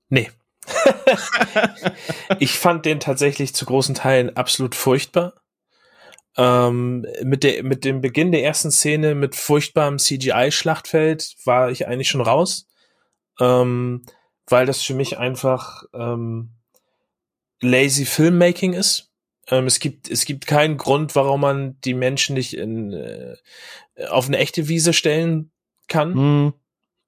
Nee. 0.09 0.29
ich 2.39 2.53
fand 2.53 2.85
den 2.85 2.99
tatsächlich 2.99 3.53
zu 3.53 3.65
großen 3.65 3.95
Teilen 3.95 4.35
absolut 4.35 4.75
furchtbar. 4.75 5.33
Ähm, 6.37 7.05
mit, 7.23 7.43
der, 7.43 7.63
mit 7.63 7.83
dem 7.83 8.01
Beginn 8.01 8.31
der 8.31 8.43
ersten 8.43 8.71
Szene 8.71 9.15
mit 9.15 9.35
furchtbarem 9.35 9.97
CGI-Schlachtfeld 9.97 11.35
war 11.45 11.69
ich 11.71 11.87
eigentlich 11.87 12.09
schon 12.09 12.21
raus, 12.21 12.67
ähm, 13.39 14.03
weil 14.47 14.65
das 14.65 14.81
für 14.81 14.93
mich 14.93 15.17
einfach 15.17 15.83
ähm, 15.93 16.51
lazy 17.61 18.05
Filmmaking 18.05 18.73
ist. 18.73 19.11
Ähm, 19.47 19.65
es 19.67 19.79
gibt 19.79 20.09
es 20.09 20.25
gibt 20.25 20.47
keinen 20.47 20.77
Grund, 20.77 21.15
warum 21.15 21.41
man 21.41 21.79
die 21.81 21.93
Menschen 21.93 22.35
nicht 22.35 22.55
in, 22.55 22.93
äh, 22.93 23.35
auf 24.09 24.27
eine 24.27 24.37
echte 24.37 24.67
Wiese 24.67 24.93
stellen 24.93 25.51
kann. 25.87 26.13
Hm. 26.13 26.53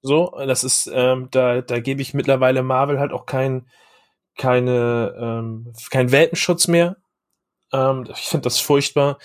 So, 0.02 0.34
das 0.46 0.64
ist, 0.64 0.90
ähm, 0.92 1.28
da, 1.30 1.60
da 1.60 1.78
gebe 1.78 2.02
ich 2.02 2.12
mittlerweile 2.12 2.64
Marvel 2.64 2.98
halt 2.98 3.12
auch 3.12 3.24
kein, 3.24 3.68
keine, 4.36 5.14
ähm, 5.16 5.72
kein 5.90 6.10
Welpenschutz 6.10 6.66
mehr. 6.66 6.96
Ähm, 7.72 8.08
ich 8.10 8.26
finde 8.26 8.42
das 8.44 8.58
furchtbar. 8.58 9.18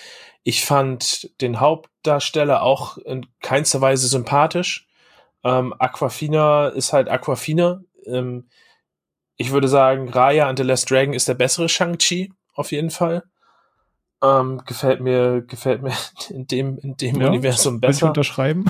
Ich 0.43 0.63
fand 0.63 1.41
den 1.41 1.59
Hauptdarsteller 1.59 2.61
auch 2.61 2.99
in 2.99 3.25
keinster 3.41 3.81
Weise 3.81 4.07
sympathisch. 4.07 4.86
Ähm, 5.47 5.73
Aquafina 5.79 6.67
ist 6.69 6.93
halt 6.93 7.09
Aquafina. 7.09 7.81
Ähm, 8.05 8.49
ich 9.37 9.51
würde 9.51 9.67
sagen, 9.67 10.09
Raya 10.09 10.47
and 10.49 10.57
the 10.59 10.65
Last 10.65 10.89
Dragon 10.89 11.13
ist 11.13 11.27
der 11.27 11.35
bessere 11.35 11.69
Shang-Chi, 11.69 12.33
auf 12.53 12.71
jeden 12.71 12.89
Fall. 12.89 13.23
Ähm, 14.23 14.63
gefällt 14.65 14.99
mir, 14.99 15.41
gefällt 15.41 15.83
mir 15.83 15.93
in 16.29 16.47
dem, 16.47 16.77
in 16.79 16.97
dem 16.97 17.21
Ja, 17.21 17.27
Universum 17.27 17.75
Will 17.75 17.89
ich 17.89 17.95
besser. 17.97 18.07
unterschreiben? 18.07 18.65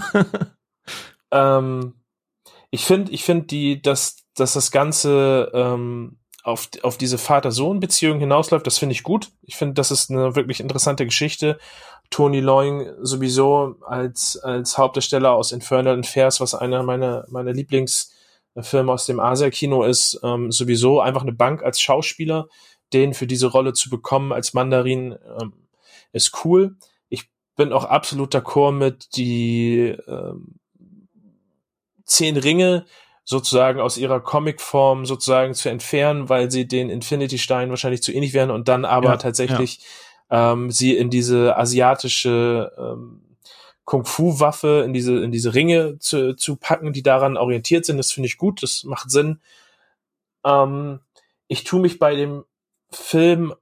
Ähm, 1.32 1.94
ich 2.70 2.86
finde, 2.86 3.12
ich 3.12 3.24
finde 3.24 3.48
die, 3.48 3.82
dass, 3.82 4.18
dass 4.36 4.54
das 4.54 4.72
Ganze 4.72 5.52
ähm, 5.54 6.20
auf, 6.48 6.70
auf 6.82 6.98
diese 6.98 7.18
Vater-Sohn-Beziehung 7.18 8.20
hinausläuft, 8.20 8.66
das 8.66 8.78
finde 8.78 8.94
ich 8.94 9.04
gut. 9.04 9.32
Ich 9.42 9.58
finde, 9.58 9.74
das 9.74 9.92
ist 9.92 10.10
eine 10.10 10.36
wirklich 10.38 10.62
interessante 10.62 11.06
Geschichte. 11.06 11.60
Tony 12.10 12.40
Loing 12.40 12.90
sowieso 13.02 13.76
als, 13.86 14.38
als 14.38 14.78
Hauptdarsteller 14.78 15.34
aus 15.34 15.52
Infernal 15.52 16.00
Affairs, 16.00 16.40
was 16.40 16.56
einer 16.56 16.84
meiner, 16.84 17.26
meiner 17.30 17.52
Lieblingsfilme 17.52 18.90
aus 18.90 19.06
dem 19.06 19.20
Asia-Kino 19.20 19.84
ist, 19.84 20.22
ähm, 20.24 20.50
sowieso 20.50 21.02
einfach 21.02 21.24
eine 21.24 21.34
Bank 21.34 21.64
als 21.64 21.82
Schauspieler, 21.82 22.48
den 22.94 23.14
für 23.14 23.28
diese 23.28 23.48
Rolle 23.48 23.74
zu 23.74 23.90
bekommen 23.90 24.32
als 24.32 24.54
Mandarin, 24.54 25.18
ähm, 25.42 25.52
ist 26.14 26.46
cool. 26.46 26.78
Ich 27.10 27.30
bin 27.58 27.74
auch 27.74 27.84
absolut 27.84 28.34
d'accord 28.34 28.72
mit 28.72 29.18
die 29.18 29.98
ähm, 30.08 30.56
zehn 32.06 32.38
Ringe 32.38 32.86
sozusagen 33.30 33.82
aus 33.82 33.98
ihrer 33.98 34.22
Comicform 34.22 35.06
sozusagen 35.06 35.54
zu 35.54 35.68
entfernen, 35.68 36.30
weil 36.30 36.50
sie 36.50 36.66
den 36.66 36.90
Infinity 36.90 37.38
Stein 37.38 37.70
wahrscheinlich 37.70 38.02
zu 38.02 38.14
ähnlich 38.14 38.34
wären 38.34 38.52
und 38.52 38.70
dann 38.70 38.86
aber 38.86 39.10
Ja, 39.10 39.18
tatsächlich 39.18 39.80
Ähm, 40.30 40.72
sie 40.72 40.96
in 40.98 41.10
diese 41.10 41.56
asiatische 41.58 42.74
ähm, 42.78 43.22
Kung-Fu-Waffe, 43.86 44.84
in 44.86 44.92
diese, 44.92 45.24
in 45.24 45.32
diese 45.32 45.54
Ringe 45.54 46.00
zu, 46.00 46.36
zu 46.36 46.58
packen, 46.58 46.92
die 46.92 47.04
daran 47.04 47.38
orientiert 47.38 47.86
sind. 47.86 47.98
Das 47.98 48.12
finde 48.12 48.28
ich 48.28 48.38
gut, 48.38 48.62
das 48.62 48.84
macht 48.84 49.10
Sinn. 49.10 49.40
Ähm, 50.44 51.00
ich 51.48 51.64
tue 51.64 51.80
mich 51.80 51.98
bei 51.98 52.16
dem 52.16 52.44
Film, 52.92 53.54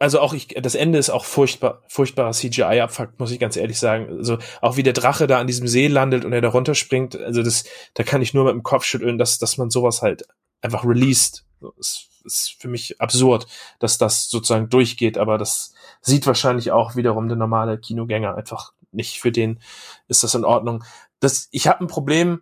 also 0.00 0.18
auch 0.20 0.32
ich, 0.32 0.48
das 0.48 0.74
Ende 0.74 0.98
ist 0.98 1.10
auch 1.10 1.26
furchtbar, 1.26 1.82
furchtbarer 1.86 2.32
CGI-Abfuck, 2.32 3.20
muss 3.20 3.30
ich 3.30 3.38
ganz 3.38 3.56
ehrlich 3.56 3.78
sagen. 3.78 4.08
Also 4.16 4.38
auch 4.62 4.78
wie 4.78 4.82
der 4.82 4.94
Drache 4.94 5.26
da 5.26 5.38
an 5.38 5.46
diesem 5.46 5.68
See 5.68 5.88
landet 5.88 6.24
und 6.24 6.32
er 6.32 6.40
da 6.40 6.48
runterspringt, 6.48 7.16
also 7.20 7.42
das, 7.42 7.64
da 7.92 8.02
kann 8.02 8.22
ich 8.22 8.32
nur 8.32 8.44
mit 8.44 8.54
dem 8.54 8.62
Kopf 8.62 8.84
schütteln, 8.84 9.18
dass, 9.18 9.38
dass 9.38 9.58
man 9.58 9.68
sowas 9.68 10.00
halt 10.00 10.26
einfach 10.62 10.86
released. 10.86 11.44
Das 11.60 12.08
ist 12.24 12.56
für 12.58 12.68
mich 12.68 12.98
absurd, 12.98 13.46
dass 13.78 13.98
das 13.98 14.30
sozusagen 14.30 14.70
durchgeht, 14.70 15.18
aber 15.18 15.36
das 15.36 15.74
sieht 16.00 16.26
wahrscheinlich 16.26 16.72
auch 16.72 16.96
wiederum 16.96 17.28
der 17.28 17.36
normale 17.36 17.78
Kinogänger 17.78 18.34
einfach 18.34 18.72
nicht. 18.92 19.20
Für 19.20 19.30
den 19.30 19.60
ist 20.08 20.22
das 20.22 20.34
in 20.34 20.46
Ordnung. 20.46 20.82
Das, 21.20 21.48
ich 21.50 21.68
habe 21.68 21.84
ein 21.84 21.88
Problem 21.88 22.40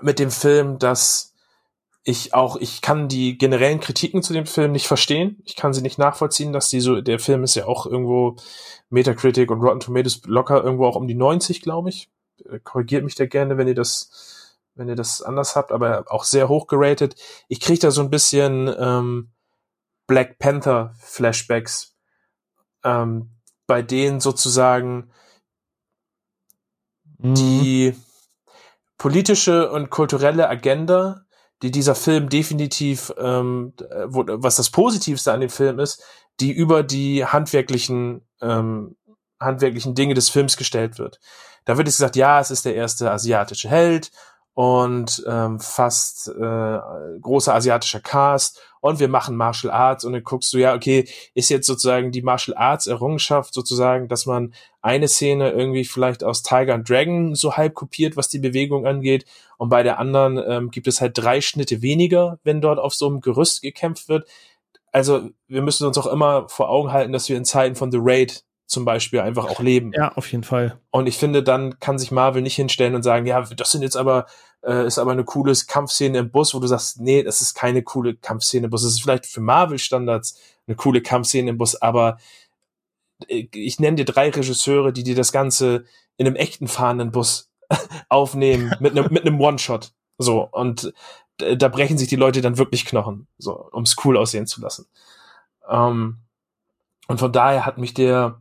mit 0.00 0.18
dem 0.18 0.30
Film, 0.30 0.78
dass 0.78 1.29
ich 2.02 2.34
auch, 2.34 2.56
ich 2.56 2.80
kann 2.80 3.08
die 3.08 3.36
generellen 3.36 3.80
Kritiken 3.80 4.22
zu 4.22 4.32
dem 4.32 4.46
Film 4.46 4.72
nicht 4.72 4.86
verstehen. 4.86 5.42
Ich 5.44 5.56
kann 5.56 5.72
sie 5.72 5.82
nicht 5.82 5.98
nachvollziehen, 5.98 6.52
dass 6.52 6.70
die 6.70 6.80
so, 6.80 7.00
der 7.00 7.18
Film 7.18 7.44
ist 7.44 7.54
ja 7.54 7.66
auch 7.66 7.86
irgendwo 7.86 8.36
Metacritic 8.88 9.50
und 9.50 9.60
Rotten 9.60 9.80
Tomatoes 9.80 10.22
locker 10.26 10.62
irgendwo 10.64 10.86
auch 10.86 10.96
um 10.96 11.06
die 11.06 11.14
90, 11.14 11.60
glaube 11.62 11.90
ich. 11.90 12.10
Äh, 12.48 12.60
Korrigiert 12.60 13.04
mich 13.04 13.14
da 13.14 13.26
gerne, 13.26 13.58
wenn 13.58 13.68
ihr 13.68 13.74
das, 13.74 14.58
wenn 14.74 14.88
ihr 14.88 14.96
das 14.96 15.22
anders 15.22 15.56
habt, 15.56 15.72
aber 15.72 16.04
auch 16.08 16.24
sehr 16.24 16.48
hoch 16.48 16.66
geratet. 16.66 17.16
Ich 17.48 17.60
kriege 17.60 17.80
da 17.80 17.90
so 17.90 18.00
ein 18.00 18.10
bisschen 18.10 18.74
ähm, 18.78 19.30
Black 20.06 20.38
Panther 20.38 20.94
Flashbacks, 20.98 21.94
ähm, 22.82 23.30
bei 23.66 23.82
denen 23.82 24.20
sozusagen 24.20 25.12
Mhm. 27.22 27.34
die 27.34 27.94
politische 28.96 29.70
und 29.70 29.90
kulturelle 29.90 30.48
Agenda, 30.48 31.22
die 31.62 31.70
dieser 31.70 31.94
Film 31.94 32.28
definitiv, 32.28 33.12
ähm, 33.18 33.74
wo, 34.06 34.24
was 34.26 34.56
das 34.56 34.70
Positivste 34.70 35.32
an 35.32 35.40
dem 35.40 35.50
Film 35.50 35.78
ist, 35.78 36.02
die 36.40 36.52
über 36.52 36.82
die 36.82 37.24
handwerklichen, 37.24 38.22
ähm, 38.40 38.96
handwerklichen 39.38 39.94
Dinge 39.94 40.14
des 40.14 40.30
Films 40.30 40.56
gestellt 40.56 40.98
wird. 40.98 41.20
Da 41.64 41.76
wird 41.76 41.86
jetzt 41.86 41.98
gesagt, 41.98 42.16
ja, 42.16 42.40
es 42.40 42.50
ist 42.50 42.64
der 42.64 42.74
erste 42.74 43.10
asiatische 43.10 43.68
Held 43.68 44.10
und 44.54 45.22
ähm, 45.26 45.60
fast 45.60 46.28
äh, 46.28 46.78
großer 47.20 47.54
asiatischer 47.54 48.00
Cast 48.00 48.60
und 48.80 48.98
wir 48.98 49.08
machen 49.08 49.36
Martial 49.36 49.72
Arts 49.72 50.04
und 50.04 50.14
dann 50.14 50.24
guckst 50.24 50.52
du, 50.52 50.58
ja, 50.58 50.74
okay, 50.74 51.06
ist 51.34 51.50
jetzt 51.50 51.66
sozusagen 51.66 52.12
die 52.12 52.22
Martial 52.22 52.56
Arts 52.56 52.86
Errungenschaft 52.86 53.54
sozusagen, 53.54 54.08
dass 54.08 54.26
man 54.26 54.54
eine 54.80 55.08
Szene 55.08 55.50
irgendwie 55.50 55.84
vielleicht 55.84 56.24
aus 56.24 56.42
Tiger 56.42 56.74
and 56.74 56.88
Dragon 56.88 57.34
so 57.34 57.56
halb 57.56 57.74
kopiert, 57.74 58.16
was 58.16 58.28
die 58.28 58.38
Bewegung 58.38 58.86
angeht 58.86 59.26
und 59.60 59.68
bei 59.68 59.82
der 59.82 59.98
anderen 59.98 60.42
ähm, 60.42 60.70
gibt 60.70 60.86
es 60.86 61.02
halt 61.02 61.18
drei 61.18 61.42
Schnitte 61.42 61.82
weniger, 61.82 62.38
wenn 62.44 62.62
dort 62.62 62.78
auf 62.78 62.94
so 62.94 63.06
einem 63.06 63.20
Gerüst 63.20 63.60
gekämpft 63.60 64.08
wird. 64.08 64.26
Also 64.90 65.28
wir 65.48 65.60
müssen 65.60 65.86
uns 65.86 65.98
auch 65.98 66.06
immer 66.06 66.48
vor 66.48 66.70
Augen 66.70 66.92
halten, 66.92 67.12
dass 67.12 67.28
wir 67.28 67.36
in 67.36 67.44
Zeiten 67.44 67.74
von 67.76 67.92
The 67.92 67.98
Raid 68.00 68.42
zum 68.64 68.86
Beispiel 68.86 69.20
einfach 69.20 69.44
auch 69.44 69.60
leben. 69.60 69.92
Ja, 69.94 70.12
auf 70.14 70.32
jeden 70.32 70.44
Fall. 70.44 70.80
Und 70.90 71.08
ich 71.08 71.18
finde, 71.18 71.42
dann 71.42 71.78
kann 71.78 71.98
sich 71.98 72.10
Marvel 72.10 72.40
nicht 72.40 72.54
hinstellen 72.56 72.94
und 72.94 73.02
sagen, 73.02 73.26
ja, 73.26 73.42
das 73.42 73.70
sind 73.70 73.82
jetzt 73.82 73.98
aber, 73.98 74.24
äh, 74.62 74.86
ist 74.86 74.98
aber 74.98 75.12
eine 75.12 75.24
coole 75.24 75.52
Kampfszene 75.52 76.16
im 76.16 76.30
Bus, 76.30 76.54
wo 76.54 76.58
du 76.58 76.66
sagst, 76.66 76.98
nee, 76.98 77.22
das 77.22 77.42
ist 77.42 77.52
keine 77.52 77.82
coole 77.82 78.16
Kampfszene 78.16 78.64
im 78.64 78.70
Bus. 78.70 78.84
Das 78.84 78.92
ist 78.92 79.02
vielleicht 79.02 79.26
für 79.26 79.42
Marvel-Standards 79.42 80.40
eine 80.68 80.76
coole 80.76 81.02
Kampfszene 81.02 81.50
im 81.50 81.58
Bus, 81.58 81.74
aber 81.74 82.16
äh, 83.28 83.46
ich 83.52 83.78
nenne 83.78 83.96
dir 83.96 84.06
drei 84.06 84.30
Regisseure, 84.30 84.94
die 84.94 85.02
dir 85.02 85.16
das 85.16 85.32
Ganze 85.32 85.84
in 86.16 86.26
einem 86.26 86.36
echten 86.36 86.66
fahrenden 86.66 87.10
Bus 87.10 87.49
aufnehmen, 88.08 88.74
mit 88.80 88.92
einem, 88.96 89.12
mit 89.12 89.26
einem 89.26 89.40
One-Shot. 89.40 89.92
So, 90.18 90.46
und 90.50 90.92
d- 91.40 91.56
da 91.56 91.68
brechen 91.68 91.98
sich 91.98 92.08
die 92.08 92.16
Leute 92.16 92.40
dann 92.40 92.58
wirklich 92.58 92.84
Knochen, 92.84 93.26
so, 93.38 93.68
um 93.72 93.84
es 93.84 93.96
cool 94.04 94.16
aussehen 94.16 94.46
zu 94.46 94.60
lassen. 94.60 94.86
Ähm, 95.68 96.18
und 97.08 97.18
von 97.18 97.32
daher 97.32 97.66
hat 97.66 97.78
mich 97.78 97.94
der, 97.94 98.40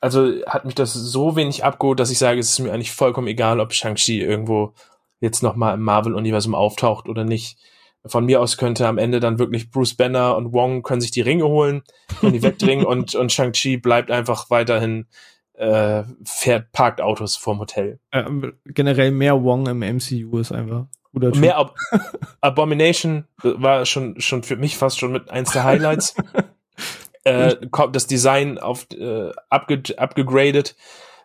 also 0.00 0.32
hat 0.46 0.64
mich 0.64 0.74
das 0.74 0.94
so 0.94 1.36
wenig 1.36 1.64
abgeholt, 1.64 2.00
dass 2.00 2.10
ich 2.10 2.18
sage, 2.18 2.40
es 2.40 2.50
ist 2.50 2.58
mir 2.60 2.72
eigentlich 2.72 2.92
vollkommen 2.92 3.28
egal, 3.28 3.60
ob 3.60 3.72
Shang-Chi 3.72 4.20
irgendwo 4.20 4.72
jetzt 5.20 5.42
nochmal 5.42 5.74
im 5.74 5.82
Marvel-Universum 5.82 6.54
auftaucht 6.54 7.08
oder 7.08 7.24
nicht. 7.24 7.58
Von 8.06 8.24
mir 8.24 8.40
aus 8.40 8.56
könnte 8.56 8.86
am 8.86 8.96
Ende 8.96 9.18
dann 9.20 9.40
wirklich 9.40 9.70
Bruce 9.70 9.94
Banner 9.94 10.36
und 10.36 10.52
Wong 10.52 10.82
können 10.82 11.00
sich 11.00 11.10
die 11.10 11.20
Ringe 11.20 11.44
holen, 11.46 11.82
können 12.20 12.32
die 12.32 12.42
wegdringen 12.44 12.86
und, 12.86 13.14
und 13.16 13.32
Shang-Chi 13.32 13.76
bleibt 13.76 14.10
einfach 14.10 14.48
weiterhin 14.50 15.08
äh, 15.58 16.04
fährt, 16.24 16.72
parkt 16.72 17.00
Autos 17.00 17.36
vorm 17.36 17.58
Hotel. 17.58 17.98
Äh, 18.12 18.24
generell 18.66 19.10
mehr 19.10 19.42
Wong 19.42 19.66
im 19.66 19.80
MCU 19.80 20.38
ist 20.38 20.52
einfach 20.52 20.86
guter 21.12 21.32
typ. 21.32 21.40
Mehr 21.40 21.56
Ab 21.56 21.74
Abomination 22.40 23.24
war 23.42 23.84
schon, 23.84 24.20
schon 24.20 24.42
für 24.42 24.56
mich 24.56 24.76
fast 24.76 24.98
schon 24.98 25.12
mit 25.12 25.30
eins 25.30 25.52
der 25.52 25.64
Highlights. 25.64 26.14
äh, 27.24 27.56
das 27.92 28.06
Design 28.06 28.58
auf, 28.58 28.86
äh, 28.92 29.30
abge 29.50 29.82
abgegradet, 29.96 30.76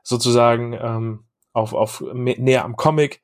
sozusagen, 0.01 0.73
ähm, 0.73 1.23
auf, 1.53 1.73
auf 1.73 2.03
näher 2.13 2.65
am 2.65 2.75
Comic. 2.75 3.21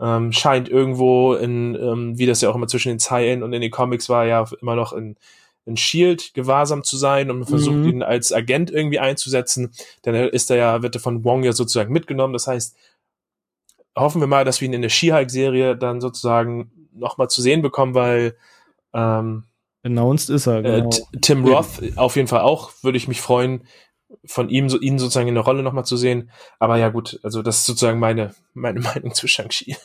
Ähm, 0.00 0.32
scheint 0.32 0.68
irgendwo 0.68 1.34
in, 1.34 1.74
ähm, 1.74 2.18
wie 2.18 2.24
das 2.24 2.40
ja 2.40 2.48
auch 2.48 2.54
immer 2.54 2.66
zwischen 2.66 2.88
den 2.88 2.98
Zeilen 2.98 3.42
und 3.42 3.52
in 3.52 3.60
den 3.60 3.70
Comics 3.70 4.08
war, 4.08 4.24
ja 4.24 4.46
immer 4.62 4.74
noch 4.74 4.94
in, 4.94 5.16
in 5.70 5.76
Shield 5.76 6.34
gewahrsam 6.34 6.82
zu 6.84 6.96
sein 6.96 7.30
und 7.30 7.46
versucht 7.46 7.76
mhm. 7.76 7.88
ihn 7.88 8.02
als 8.02 8.32
Agent 8.32 8.70
irgendwie 8.70 8.98
einzusetzen. 8.98 9.72
Dann 10.02 10.14
ist 10.14 10.50
er 10.50 10.56
ja, 10.56 10.82
wird 10.82 10.96
er 10.96 11.00
von 11.00 11.24
Wong 11.24 11.44
ja 11.44 11.52
sozusagen 11.52 11.92
mitgenommen. 11.92 12.32
Das 12.32 12.46
heißt, 12.46 12.76
hoffen 13.96 14.20
wir 14.20 14.26
mal, 14.26 14.44
dass 14.44 14.60
wir 14.60 14.66
ihn 14.66 14.74
in 14.74 14.82
der 14.82 14.88
She-Hulk-Serie 14.88 15.76
dann 15.76 16.00
sozusagen 16.00 16.88
nochmal 16.92 17.28
zu 17.28 17.40
sehen 17.40 17.62
bekommen, 17.62 17.94
weil 17.94 18.36
ähm, 18.92 19.44
announced 19.82 20.28
ist 20.28 20.46
er. 20.46 20.58
Äh, 20.58 20.62
genau. 20.62 20.90
Äh, 20.90 21.18
Tim 21.20 21.44
Roth 21.44 21.96
auf 21.96 22.16
jeden 22.16 22.28
Fall 22.28 22.40
auch, 22.40 22.72
würde 22.82 22.98
ich 22.98 23.08
mich 23.08 23.20
freuen, 23.20 23.66
von 24.24 24.48
ihm 24.48 24.68
so 24.68 24.78
ihn 24.78 24.98
sozusagen 24.98 25.28
in 25.28 25.36
der 25.36 25.44
Rolle 25.44 25.62
nochmal 25.62 25.84
zu 25.84 25.96
sehen. 25.96 26.30
Aber 26.58 26.76
ja 26.76 26.88
gut, 26.88 27.20
also 27.22 27.42
das 27.42 27.58
ist 27.58 27.66
sozusagen 27.66 28.00
meine 28.00 28.34
meine 28.54 28.80
Meinung 28.80 29.14
zu 29.14 29.28
Shang-Chi. 29.28 29.76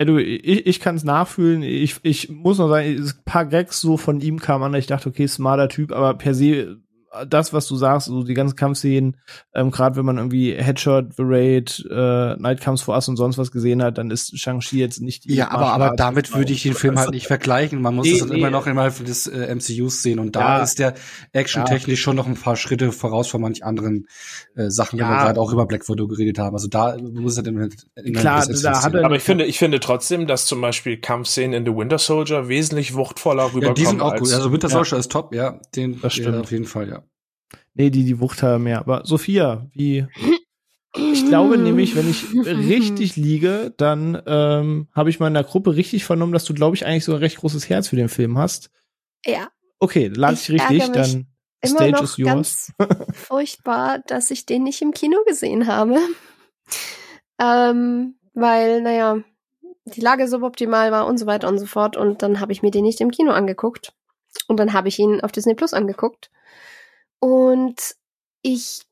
Ja, 0.00 0.04
du, 0.04 0.18
ich, 0.18 0.66
ich 0.66 0.80
kann 0.80 0.96
es 0.96 1.04
nachfühlen. 1.04 1.62
Ich, 1.62 1.96
ich 2.02 2.28
muss 2.28 2.58
noch 2.58 2.68
sagen, 2.68 2.86
ein 2.86 3.12
paar 3.24 3.46
Gags 3.46 3.80
so 3.80 3.96
von 3.96 4.20
ihm 4.20 4.38
kamen 4.38 4.64
an. 4.64 4.74
Ich 4.74 4.86
dachte, 4.86 5.08
okay, 5.08 5.26
smarter 5.26 5.68
Typ, 5.68 5.92
aber 5.92 6.14
per 6.14 6.34
se 6.34 6.78
das, 7.26 7.52
was 7.52 7.66
du 7.66 7.76
sagst, 7.76 8.08
so 8.08 8.22
die 8.22 8.34
ganzen 8.34 8.56
Kampfszenen, 8.56 9.16
ähm, 9.54 9.70
gerade 9.70 9.96
wenn 9.96 10.04
man 10.04 10.18
irgendwie 10.18 10.54
Headshot, 10.54 11.14
The 11.16 11.22
Raid, 11.24 11.86
äh, 11.90 12.36
Night 12.36 12.60
Comes 12.62 12.82
for 12.82 12.94
Us 12.94 13.08
und 13.08 13.16
sonst 13.16 13.38
was 13.38 13.50
gesehen 13.50 13.82
hat, 13.82 13.98
dann 13.98 14.10
ist 14.10 14.38
Shang-Chi 14.38 14.78
jetzt 14.78 15.00
nicht 15.00 15.24
die 15.24 15.34
Ja, 15.34 15.50
aber, 15.50 15.72
aber 15.72 15.96
damit 15.96 16.34
würde 16.34 16.52
ich 16.52 16.62
den 16.62 16.74
Film 16.74 16.98
halt 16.98 17.10
nicht 17.10 17.26
vergleichen. 17.26 17.80
Man 17.80 17.96
muss 17.96 18.06
nee, 18.06 18.18
es 18.18 18.26
nee. 18.26 18.36
immer 18.36 18.50
noch 18.50 18.66
innerhalb 18.66 19.04
des 19.04 19.26
äh, 19.26 19.54
MCUs 19.54 20.02
sehen 20.02 20.18
und 20.18 20.36
da 20.36 20.58
ja. 20.58 20.62
ist 20.62 20.78
der 20.78 20.94
actiontechnisch 21.32 21.98
ja. 21.98 22.02
schon 22.02 22.16
noch 22.16 22.26
ein 22.26 22.34
paar 22.34 22.56
Schritte 22.56 22.92
voraus 22.92 23.28
von 23.28 23.40
manch 23.40 23.64
anderen 23.64 24.06
äh, 24.54 24.70
Sachen, 24.70 24.98
ja. 24.98 25.06
wenn 25.06 25.16
wir 25.16 25.24
gerade 25.24 25.40
auch 25.40 25.52
über 25.52 25.66
Black 25.66 25.88
Widow 25.88 26.08
geredet 26.08 26.38
haben. 26.38 26.54
Also 26.54 26.68
da 26.68 26.96
muss 26.98 27.36
er 27.36 27.42
dann 27.42 27.58
halt 27.58 27.86
Klar, 28.14 28.46
da 28.46 28.82
hat 28.82 28.94
er 28.94 29.04
aber 29.04 29.16
ich 29.16 29.22
finde, 29.22 29.44
ich 29.44 29.58
finde 29.58 29.80
trotzdem, 29.80 30.26
dass 30.26 30.46
zum 30.46 30.60
Beispiel 30.60 30.98
Kampfszenen 30.98 31.54
in 31.54 31.64
The 31.64 31.76
Winter 31.76 31.98
Soldier 31.98 32.48
wesentlich 32.48 32.94
wuchtvoller 32.94 33.46
rüberkommen. 33.46 33.68
Ja, 33.68 33.74
die 33.74 33.86
sind 33.86 34.00
auch 34.00 34.16
gut. 34.16 34.32
Also 34.32 34.52
Winter 34.52 34.68
Soldier 34.68 34.98
ist 34.98 35.10
top, 35.10 35.34
ja. 35.34 35.58
Den, 35.74 36.00
das 36.00 36.14
stimmt. 36.14 36.36
auf 36.36 36.50
jeden 36.50 36.66
Fall, 36.66 36.88
ja. 36.88 37.02
Nee, 37.78 37.90
die, 37.90 38.04
die 38.04 38.20
Wucht 38.20 38.42
haben 38.42 38.64
mehr. 38.64 38.80
Aber 38.80 39.02
Sophia, 39.04 39.68
wie. 39.72 40.06
Ich 40.96 41.24
glaube 41.26 41.58
nämlich, 41.58 41.94
wenn 41.94 42.10
ich 42.10 42.24
richtig 42.34 43.14
liege, 43.16 43.72
dann 43.76 44.20
ähm, 44.26 44.88
habe 44.92 45.10
ich 45.10 45.20
mal 45.20 45.28
in 45.28 45.34
der 45.34 45.44
Gruppe 45.44 45.76
richtig 45.76 46.04
vernommen, 46.04 46.32
dass 46.32 46.44
du, 46.44 46.54
glaube 46.54 46.74
ich, 46.74 46.84
eigentlich 46.84 47.04
so 47.04 47.12
ein 47.12 47.18
recht 47.18 47.36
großes 47.36 47.68
Herz 47.68 47.88
für 47.88 47.96
den 47.96 48.08
Film 48.08 48.36
hast. 48.36 48.70
Ja. 49.24 49.48
Okay, 49.78 50.08
lag 50.08 50.32
ich, 50.32 50.48
ich 50.48 50.60
richtig, 50.60 50.90
dann 50.90 51.28
immer 51.60 51.76
Stage 51.76 51.92
noch 51.92 52.02
is 52.02 52.16
yours. 52.16 52.72
Ganz 52.78 53.06
furchtbar, 53.12 54.00
dass 54.06 54.32
ich 54.32 54.44
den 54.44 54.64
nicht 54.64 54.82
im 54.82 54.92
Kino 54.92 55.18
gesehen 55.24 55.68
habe. 55.68 55.98
ähm, 57.40 58.16
weil, 58.34 58.82
naja, 58.82 59.18
die 59.84 60.00
Lage 60.00 60.26
suboptimal 60.26 60.90
war 60.90 61.06
und 61.06 61.18
so 61.18 61.26
weiter 61.26 61.46
und 61.46 61.58
so 61.58 61.66
fort. 61.66 61.96
Und 61.96 62.22
dann 62.22 62.40
habe 62.40 62.50
ich 62.50 62.62
mir 62.62 62.72
den 62.72 62.82
nicht 62.82 63.00
im 63.00 63.12
Kino 63.12 63.30
angeguckt. 63.30 63.92
Und 64.48 64.58
dann 64.58 64.72
habe 64.72 64.88
ich 64.88 64.98
ihn 64.98 65.20
auf 65.20 65.30
Disney 65.30 65.54
Plus 65.54 65.74
angeguckt. 65.74 66.30
Und 67.20 67.96
ich 68.42 68.82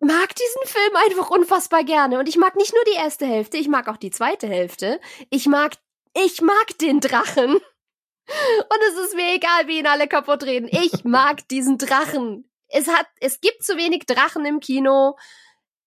mag 0.00 0.34
diesen 0.34 0.62
Film 0.64 0.96
einfach 0.96 1.30
unfassbar 1.30 1.84
gerne. 1.84 2.18
Und 2.18 2.28
ich 2.28 2.36
mag 2.36 2.56
nicht 2.56 2.74
nur 2.74 2.84
die 2.84 2.98
erste 2.98 3.26
Hälfte, 3.26 3.56
ich 3.56 3.68
mag 3.68 3.88
auch 3.88 3.96
die 3.96 4.10
zweite 4.10 4.48
Hälfte. 4.48 5.00
Ich 5.30 5.46
mag, 5.46 5.74
ich 6.14 6.40
mag 6.40 6.78
den 6.80 7.00
Drachen. 7.00 7.54
Und 7.54 8.78
es 8.88 9.04
ist 9.04 9.16
mir 9.16 9.34
egal, 9.34 9.66
wie 9.66 9.78
ihn 9.78 9.86
alle 9.86 10.08
kaputt 10.08 10.44
reden. 10.44 10.68
Ich 10.70 11.04
mag 11.04 11.46
diesen 11.48 11.78
Drachen. 11.78 12.48
Es 12.68 12.88
hat, 12.88 13.06
es 13.20 13.40
gibt 13.40 13.64
zu 13.64 13.76
wenig 13.76 14.06
Drachen 14.06 14.44
im 14.44 14.60
Kino. 14.60 15.16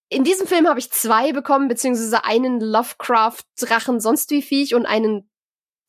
In 0.09 0.23
diesem 0.23 0.45
Film 0.45 0.67
habe 0.67 0.79
ich 0.79 0.91
zwei 0.91 1.31
bekommen, 1.31 1.67
beziehungsweise 1.67 2.23
einen 2.23 2.59
Lovecraft-Drachen 2.59 3.99
sonst 3.99 4.29
wie 4.31 4.41
Viech 4.41 4.75
und 4.75 4.85
einen 4.85 5.29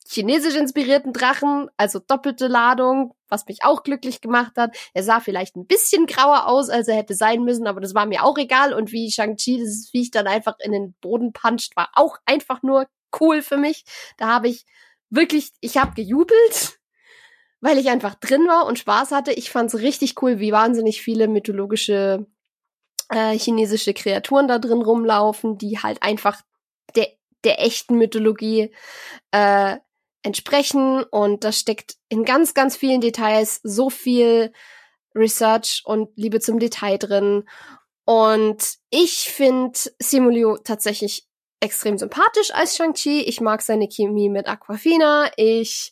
chinesisch 0.07 0.55
inspirierten 0.55 1.13
Drachen, 1.13 1.69
also 1.77 1.99
doppelte 1.99 2.47
Ladung, 2.47 3.13
was 3.29 3.45
mich 3.47 3.63
auch 3.63 3.83
glücklich 3.83 4.21
gemacht 4.21 4.53
hat. 4.57 4.75
Er 4.93 5.03
sah 5.03 5.19
vielleicht 5.19 5.55
ein 5.55 5.67
bisschen 5.67 6.05
grauer 6.05 6.47
aus, 6.47 6.69
als 6.69 6.87
er 6.87 6.95
hätte 6.95 7.15
sein 7.15 7.43
müssen, 7.43 7.67
aber 7.67 7.81
das 7.81 7.93
war 7.95 8.05
mir 8.05 8.23
auch 8.23 8.37
egal. 8.37 8.73
Und 8.73 8.91
wie 8.91 9.11
Shang-Chi 9.11 9.59
das 9.59 9.89
Viech 9.91 10.11
dann 10.11 10.27
einfach 10.27 10.55
in 10.59 10.71
den 10.71 10.93
Boden 11.01 11.33
puncht, 11.33 11.75
war 11.75 11.89
auch 11.93 12.17
einfach 12.25 12.63
nur 12.63 12.87
cool 13.19 13.41
für 13.41 13.57
mich. 13.57 13.85
Da 14.17 14.27
habe 14.27 14.47
ich 14.47 14.65
wirklich, 15.09 15.51
ich 15.61 15.77
habe 15.77 15.93
gejubelt, 15.93 16.79
weil 17.61 17.77
ich 17.77 17.89
einfach 17.89 18.15
drin 18.15 18.47
war 18.47 18.65
und 18.65 18.79
Spaß 18.79 19.11
hatte. 19.11 19.31
Ich 19.31 19.49
fand 19.49 19.73
es 19.73 19.81
richtig 19.81 20.21
cool, 20.21 20.39
wie 20.39 20.51
wahnsinnig 20.51 21.01
viele 21.01 21.27
mythologische 21.27 22.25
äh, 23.09 23.37
chinesische 23.37 23.93
Kreaturen 23.93 24.47
da 24.47 24.59
drin 24.59 24.81
rumlaufen, 24.81 25.57
die 25.57 25.79
halt 25.79 26.03
einfach 26.03 26.41
der 26.95 27.07
der 27.43 27.61
echten 27.61 27.97
Mythologie 27.97 28.73
äh, 29.31 29.77
entsprechen 30.27 31.03
und 31.03 31.43
da 31.43 31.51
steckt 31.51 31.95
in 32.09 32.23
ganz, 32.23 32.53
ganz 32.53 32.75
vielen 32.75 33.01
Details 33.01 33.59
so 33.63 33.89
viel 33.89 34.51
Research 35.15 35.81
und 35.85 36.09
Liebe 36.15 36.39
zum 36.39 36.59
Detail 36.59 36.97
drin. 36.97 37.43
Und 38.05 38.75
ich 38.89 39.29
finde 39.31 39.79
Simulio 39.99 40.57
tatsächlich 40.57 41.27
extrem 41.59 41.97
sympathisch 41.97 42.53
als 42.53 42.75
Shang-Chi. 42.75 43.21
Ich 43.21 43.41
mag 43.41 43.61
seine 43.61 43.87
Chemie 43.87 44.29
mit 44.29 44.47
Aquafina. 44.47 45.31
Ich, 45.35 45.91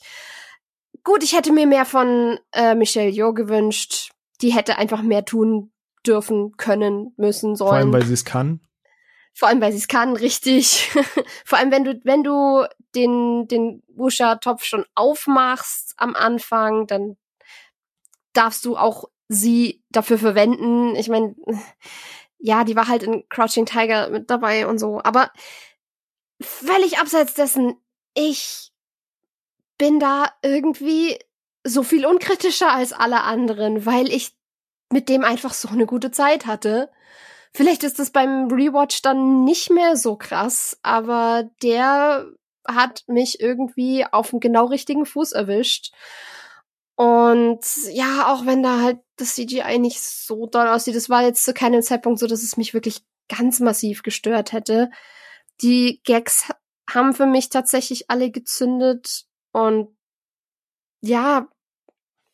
gut, 1.03 1.23
ich 1.23 1.33
hätte 1.33 1.51
mir 1.51 1.67
mehr 1.67 1.85
von 1.85 2.39
äh, 2.51 2.75
Michelle 2.75 3.09
Yeoh 3.09 3.33
gewünscht. 3.33 4.11
Die 4.41 4.53
hätte 4.53 4.77
einfach 4.77 5.01
mehr 5.01 5.25
tun 5.25 5.71
dürfen, 6.05 6.55
können, 6.57 7.13
müssen, 7.17 7.55
sollen. 7.55 7.69
Vor 7.69 7.77
allem, 7.77 7.93
weil 7.93 8.05
sie 8.05 8.13
es 8.13 8.25
kann. 8.25 8.61
Vor 9.33 9.49
allem, 9.49 9.59
weil 9.59 9.71
sie 9.71 9.79
es 9.79 9.87
kann, 9.87 10.15
richtig. 10.15 10.89
Vor 11.45 11.57
allem, 11.57 11.71
wenn 11.71 11.83
du, 11.83 11.99
wenn 12.05 12.23
du 12.23 12.65
den, 12.95 13.47
den 13.47 13.83
Wusha-Topf 13.89 14.63
schon 14.63 14.85
aufmachst 14.95 15.93
am 15.97 16.15
Anfang, 16.15 16.87
dann 16.87 17.17
darfst 18.33 18.65
du 18.65 18.77
auch 18.77 19.05
sie 19.27 19.83
dafür 19.89 20.17
verwenden. 20.17 20.95
Ich 20.95 21.09
meine, 21.09 21.35
ja, 22.37 22.63
die 22.63 22.75
war 22.75 22.87
halt 22.87 23.03
in 23.03 23.27
Crouching 23.29 23.65
Tiger 23.65 24.09
mit 24.09 24.29
dabei 24.29 24.67
und 24.67 24.77
so, 24.79 25.01
aber 25.03 25.31
völlig 26.41 26.99
abseits 26.99 27.33
dessen, 27.33 27.75
ich 28.13 28.71
bin 29.77 29.99
da 29.99 30.29
irgendwie 30.41 31.17
so 31.63 31.83
viel 31.83 32.05
unkritischer 32.05 32.71
als 32.71 32.93
alle 32.93 33.23
anderen, 33.23 33.85
weil 33.85 34.09
ich 34.09 34.35
mit 34.91 35.09
dem 35.09 35.23
einfach 35.23 35.53
so 35.53 35.67
eine 35.69 35.85
gute 35.85 36.11
Zeit 36.11 36.45
hatte. 36.45 36.91
Vielleicht 37.53 37.83
ist 37.83 37.99
das 37.99 38.11
beim 38.11 38.49
Rewatch 38.51 39.01
dann 39.01 39.43
nicht 39.43 39.71
mehr 39.71 39.97
so 39.97 40.15
krass, 40.15 40.77
aber 40.83 41.49
der 41.63 42.27
hat 42.67 43.03
mich 43.07 43.39
irgendwie 43.39 44.05
auf 44.05 44.29
dem 44.31 44.39
genau 44.39 44.65
richtigen 44.65 45.05
Fuß 45.05 45.31
erwischt. 45.33 45.93
Und 46.95 47.59
ja, 47.91 48.31
auch 48.33 48.45
wenn 48.45 48.63
da 48.63 48.81
halt 48.81 48.99
das 49.17 49.35
CGI 49.35 49.79
nicht 49.79 50.01
so 50.01 50.47
doll 50.47 50.67
aussieht, 50.67 50.95
das 50.95 51.09
war 51.09 51.23
jetzt 51.23 51.43
zu 51.43 51.53
keinem 51.53 51.81
Zeitpunkt 51.81 52.19
so, 52.19 52.27
dass 52.27 52.43
es 52.43 52.57
mich 52.57 52.73
wirklich 52.73 53.03
ganz 53.27 53.59
massiv 53.59 54.01
gestört 54.03 54.53
hätte. 54.53 54.89
Die 55.61 56.01
Gags 56.03 56.49
haben 56.89 57.13
für 57.13 57.25
mich 57.25 57.49
tatsächlich 57.49 58.09
alle 58.09 58.31
gezündet 58.31 59.25
und 59.51 59.95
ja, 61.01 61.47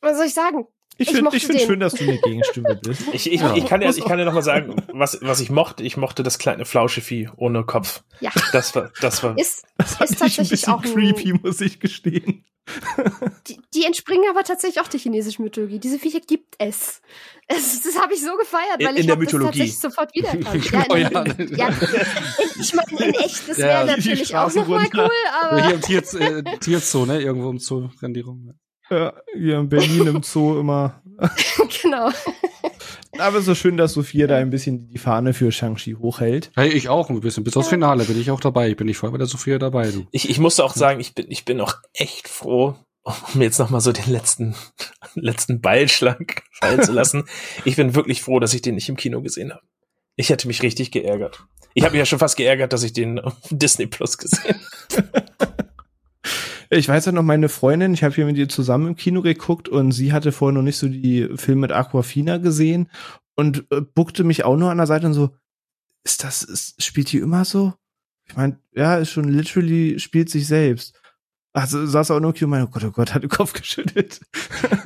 was 0.02 0.18
soll 0.18 0.28
ich 0.28 0.34
sagen? 0.34 0.68
Ich 1.02 1.10
finde 1.10 1.36
ich 1.36 1.46
find 1.46 1.62
schön, 1.62 1.80
dass 1.80 1.94
du 1.94 2.04
eine 2.04 2.18
Gegenstimme 2.20 2.76
bist. 2.76 3.02
Ich, 3.14 3.32
ich, 3.32 3.42
ich 3.42 3.66
kann 3.66 3.82
ja, 3.82 3.90
ich 3.90 4.06
kann 4.06 4.20
ja 4.20 4.26
noch 4.26 4.34
mal 4.34 4.42
sagen, 4.42 4.76
was, 4.94 5.18
was 5.22 5.40
ich 5.40 5.50
mochte. 5.50 5.84
Ich 5.84 5.98
mochte 5.98 6.24
das 6.24 6.38
kleine 6.38 6.66
Flauschevieh 6.66 7.30
ohne 7.36 7.64
Kopf. 7.64 8.04
Ja. 8.20 8.32
Das 8.52 8.76
war, 8.76 8.92
das 9.02 9.24
war. 9.24 9.38
Ist, 9.38 9.66
das 9.78 9.92
ist 9.92 9.98
tatsächlich 9.98 10.40
ein 10.40 10.50
bisschen 10.50 10.74
auch 10.74 10.82
creepy, 10.82 11.34
muss 11.42 11.60
ich 11.62 11.80
gestehen. 11.80 12.46
Die, 13.48 13.60
die 13.74 13.86
entspringen 13.86 14.30
aber 14.30 14.44
tatsächlich 14.44 14.80
auch 14.80 14.88
der 14.88 15.00
chinesischen 15.00 15.44
Mythologie. 15.44 15.80
Diese 15.80 15.98
Viecher 15.98 16.20
gibt 16.20 16.56
es. 16.60 17.02
es 17.48 17.82
das 17.82 18.00
habe 18.00 18.14
ich 18.14 18.22
so 18.22 18.36
gefeiert, 18.38 18.78
weil 18.80 18.96
in, 18.96 19.04
ich 19.04 19.10
habe 19.10 19.24
das 19.26 19.34
tatsächlich 19.34 19.80
sofort 19.80 20.14
wiedererkannt. 20.14 20.72
ja, 20.72 20.82
in, 20.84 20.92
oh, 20.92 20.96
ja. 20.96 21.10
ja, 21.56 21.70
ich 22.60 22.74
meine, 22.74 23.06
in 23.06 23.14
echt, 23.16 23.50
das 23.50 23.58
wäre 23.58 23.88
ja, 23.88 23.96
natürlich 23.96 24.36
auch 24.36 24.54
nochmal 24.54 24.88
cool, 24.94 25.10
aber. 25.42 25.66
Hier 25.66 25.74
im 25.74 25.82
Tier, 25.82 26.04
äh, 26.22 26.44
Tierzoo, 26.60 27.06
ne? 27.06 27.20
Irgendwo 27.22 27.50
im 27.50 27.58
Zoo 27.58 27.90
rennen 28.02 28.14
die 28.14 28.22
rum. 28.22 28.54
Ja, 28.92 29.14
hier 29.34 29.58
in 29.58 29.70
Berlin 29.70 30.06
im 30.06 30.22
Zoo 30.22 30.60
immer. 30.60 31.02
genau. 31.82 32.10
Aber 33.18 33.42
so 33.42 33.56
schön, 33.56 33.78
dass 33.78 33.94
Sophia 33.94 34.28
da 34.28 34.36
ein 34.36 34.50
bisschen 34.50 34.90
die 34.90 34.98
Fahne 34.98 35.34
für 35.34 35.50
Shang-Chi 35.50 35.94
hochhält. 35.94 36.52
Hey, 36.56 36.70
ich 36.70 36.90
auch 36.90 37.10
ein 37.10 37.22
bisschen. 37.22 37.46
Bis 37.46 37.56
aufs 37.56 37.70
Finale 37.70 38.04
bin 38.04 38.20
ich 38.20 38.32
auch 38.32 38.42
dabei. 38.42 38.70
Ich 38.70 38.76
bin 38.76 38.88
nicht 38.88 38.98
voll 38.98 39.12
bei 39.12 39.18
der 39.18 39.28
Sophia 39.28 39.60
dabei, 39.60 39.92
du. 39.92 40.08
Ich, 40.12 40.30
ich 40.30 40.40
musste 40.40 40.66
auch 40.66 40.74
sagen, 40.74 41.00
ich 41.00 41.16
bin, 41.16 41.32
ich 41.32 41.46
bin 41.46 41.62
auch 41.62 41.76
echt 41.94 42.28
froh, 42.28 42.76
um 43.34 43.42
jetzt 43.42 43.60
nochmal 43.60 43.80
so 43.80 43.94
den 43.94 44.12
letzten, 44.12 44.56
letzten 45.16 45.62
Ballschlag 45.62 46.44
fallen 46.60 46.84
zu 46.84 46.92
lassen. 46.92 47.24
ich 47.64 47.78
bin 47.78 47.96
wirklich 47.96 48.22
froh, 48.22 48.40
dass 48.42 48.54
ich 48.54 48.62
den 48.62 48.76
nicht 48.76 48.90
im 48.90 48.98
Kino 48.98 49.22
gesehen 49.22 49.52
habe. 49.52 49.64
Ich 50.18 50.30
hätte 50.30 50.48
mich 50.48 50.64
richtig 50.64 50.92
geärgert. 50.92 51.46
Ich 51.74 51.84
habe 51.84 51.94
mich 51.94 52.00
ja 52.00 52.06
schon 52.06 52.20
fast 52.20 52.36
geärgert, 52.36 52.74
dass 52.74 52.84
ich 52.84 52.92
den 52.92 53.20
auf 53.20 53.36
Disney 53.50 53.88
Plus 53.88 54.18
gesehen 54.18 54.60
Ich 56.74 56.88
weiß 56.88 57.06
ja 57.06 57.12
noch, 57.12 57.22
meine 57.22 57.50
Freundin, 57.50 57.94
ich 57.94 58.02
habe 58.02 58.16
hier 58.16 58.26
mit 58.26 58.38
ihr 58.38 58.48
zusammen 58.48 58.88
im 58.88 58.96
Kino 58.96 59.22
geguckt 59.22 59.68
und 59.68 59.92
sie 59.92 60.14
hatte 60.14 60.32
vorher 60.32 60.56
noch 60.56 60.62
nicht 60.64 60.78
so 60.78 60.88
die 60.88 61.28
Filme 61.36 61.62
mit 61.62 61.74
Aquafina 61.74 62.38
gesehen 62.38 62.90
und 63.36 63.66
äh, 63.72 63.82
buckte 63.82 64.24
mich 64.24 64.46
auch 64.46 64.56
nur 64.56 64.72
an 64.72 64.78
der 64.78 64.88
Seite 64.88 65.06
und 65.08 65.14
so, 65.14 65.36
ist 66.06 66.24
das, 66.24 66.44
ist, 66.44 66.82
spielt 66.82 67.12
die 67.12 67.18
immer 67.18 67.44
so? 67.44 67.74
Ich 68.26 68.38
meine, 68.38 68.58
ja, 68.72 68.96
ist 68.96 69.12
schon 69.12 69.28
literally 69.28 70.00
spielt 70.00 70.30
sich 70.30 70.48
selbst. 70.48 71.01
Also 71.54 71.86
saß 71.86 72.12
auch 72.12 72.22
nur 72.22 72.34
und 72.34 72.42
meine, 72.44 72.64
oh 72.64 72.70
Gott, 72.72 72.86
oh 72.86 72.92
Gott, 72.92 73.14
hat 73.14 73.24
den 73.24 73.30
Kopf 73.30 73.52
geschüttelt. 73.52 74.22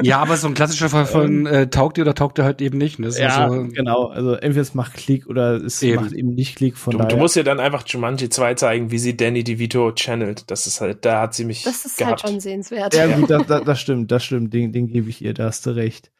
Ja, 0.01 0.17
aber 0.19 0.35
so 0.35 0.47
ein 0.47 0.55
klassischer 0.55 0.89
Fall 0.89 1.05
von 1.05 1.45
ähm, 1.45 1.45
äh, 1.45 1.67
taugt 1.69 1.99
ihr 1.99 2.03
oder 2.03 2.15
taugt 2.15 2.39
ihr 2.39 2.43
halt 2.43 2.59
eben 2.59 2.79
nicht. 2.79 2.97
Ne? 2.97 3.09
Ja, 3.15 3.49
so, 3.49 3.67
genau. 3.67 4.07
Also 4.07 4.33
entweder 4.33 4.61
es 4.61 4.73
macht 4.73 4.95
Klick 4.95 5.27
oder 5.27 5.63
es 5.63 5.83
eben. 5.83 6.01
macht 6.01 6.13
eben 6.13 6.29
nicht 6.29 6.55
Klick. 6.55 6.75
Von 6.75 6.93
du, 6.93 6.97
daher. 6.97 7.09
du 7.09 7.17
musst 7.17 7.35
ja 7.35 7.43
dann 7.43 7.59
einfach 7.59 7.85
Jumanji 7.85 8.29
2 8.29 8.55
zeigen, 8.55 8.89
wie 8.89 8.97
sie 8.97 9.15
Danny 9.15 9.43
DeVito 9.43 9.91
channelt. 9.93 10.49
Das 10.49 10.65
ist 10.65 10.81
halt, 10.81 11.05
da 11.05 11.21
hat 11.21 11.35
sie 11.35 11.45
mich 11.45 11.61
Das 11.63 11.85
ist 11.85 11.97
gehabt. 11.99 12.23
halt 12.23 12.31
schon 12.31 12.39
sehenswert. 12.39 12.95
Ja, 12.95 13.15
gut, 13.15 13.29
das, 13.29 13.45
das, 13.45 13.63
das 13.65 13.79
stimmt, 13.79 14.11
das 14.11 14.23
stimmt. 14.23 14.51
Den, 14.51 14.71
den 14.71 14.87
gebe 14.87 15.07
ich 15.07 15.23
ihr, 15.23 15.35
da 15.35 15.45
hast 15.45 15.67
du 15.67 15.69
recht. 15.69 16.11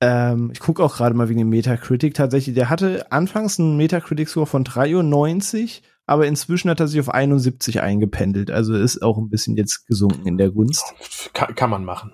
Ähm, 0.00 0.50
ich 0.52 0.60
gucke 0.60 0.84
auch 0.84 0.96
gerade 0.96 1.16
mal 1.16 1.28
wegen 1.28 1.40
dem 1.40 1.48
Metacritic 1.50 2.14
tatsächlich. 2.14 2.54
Der 2.54 2.70
hatte 2.70 3.10
anfangs 3.10 3.58
einen 3.58 3.76
Metacritic-Score 3.76 4.46
von 4.46 4.62
93 4.62 5.82
aber 6.10 6.26
inzwischen 6.26 6.68
hat 6.68 6.80
er 6.80 6.88
sich 6.88 6.98
auf 6.98 7.08
71 7.08 7.82
eingependelt. 7.82 8.50
Also 8.50 8.74
ist 8.74 9.00
auch 9.00 9.16
ein 9.16 9.30
bisschen 9.30 9.56
jetzt 9.56 9.86
gesunken 9.86 10.26
in 10.26 10.38
der 10.38 10.50
Gunst. 10.50 10.92
Kann, 11.34 11.54
kann 11.54 11.70
man 11.70 11.84
machen. 11.84 12.10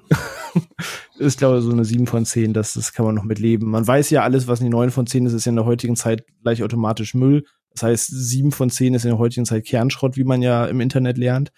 ist, 1.18 1.38
glaube 1.38 1.56
ich, 1.56 1.64
so 1.64 1.70
eine 1.70 1.82
7 1.82 2.06
von 2.06 2.26
10, 2.26 2.52
das, 2.52 2.74
das 2.74 2.92
kann 2.92 3.06
man 3.06 3.14
noch 3.14 3.24
mit 3.24 3.38
leben. 3.38 3.70
Man 3.70 3.86
weiß 3.86 4.10
ja, 4.10 4.22
alles, 4.22 4.48
was 4.48 4.60
eine 4.60 4.68
9 4.68 4.90
von 4.90 5.06
10 5.06 5.24
ist, 5.24 5.32
ist 5.32 5.46
ja 5.46 5.50
in 5.50 5.56
der 5.56 5.64
heutigen 5.64 5.96
Zeit 5.96 6.26
gleich 6.42 6.62
automatisch 6.62 7.14
Müll. 7.14 7.46
Das 7.70 7.84
heißt, 7.84 8.08
7 8.08 8.52
von 8.52 8.68
10 8.68 8.92
ist 8.92 9.06
in 9.06 9.12
der 9.12 9.18
heutigen 9.18 9.46
Zeit 9.46 9.64
Kernschrott, 9.64 10.18
wie 10.18 10.24
man 10.24 10.42
ja 10.42 10.66
im 10.66 10.82
Internet 10.82 11.16
lernt. 11.16 11.50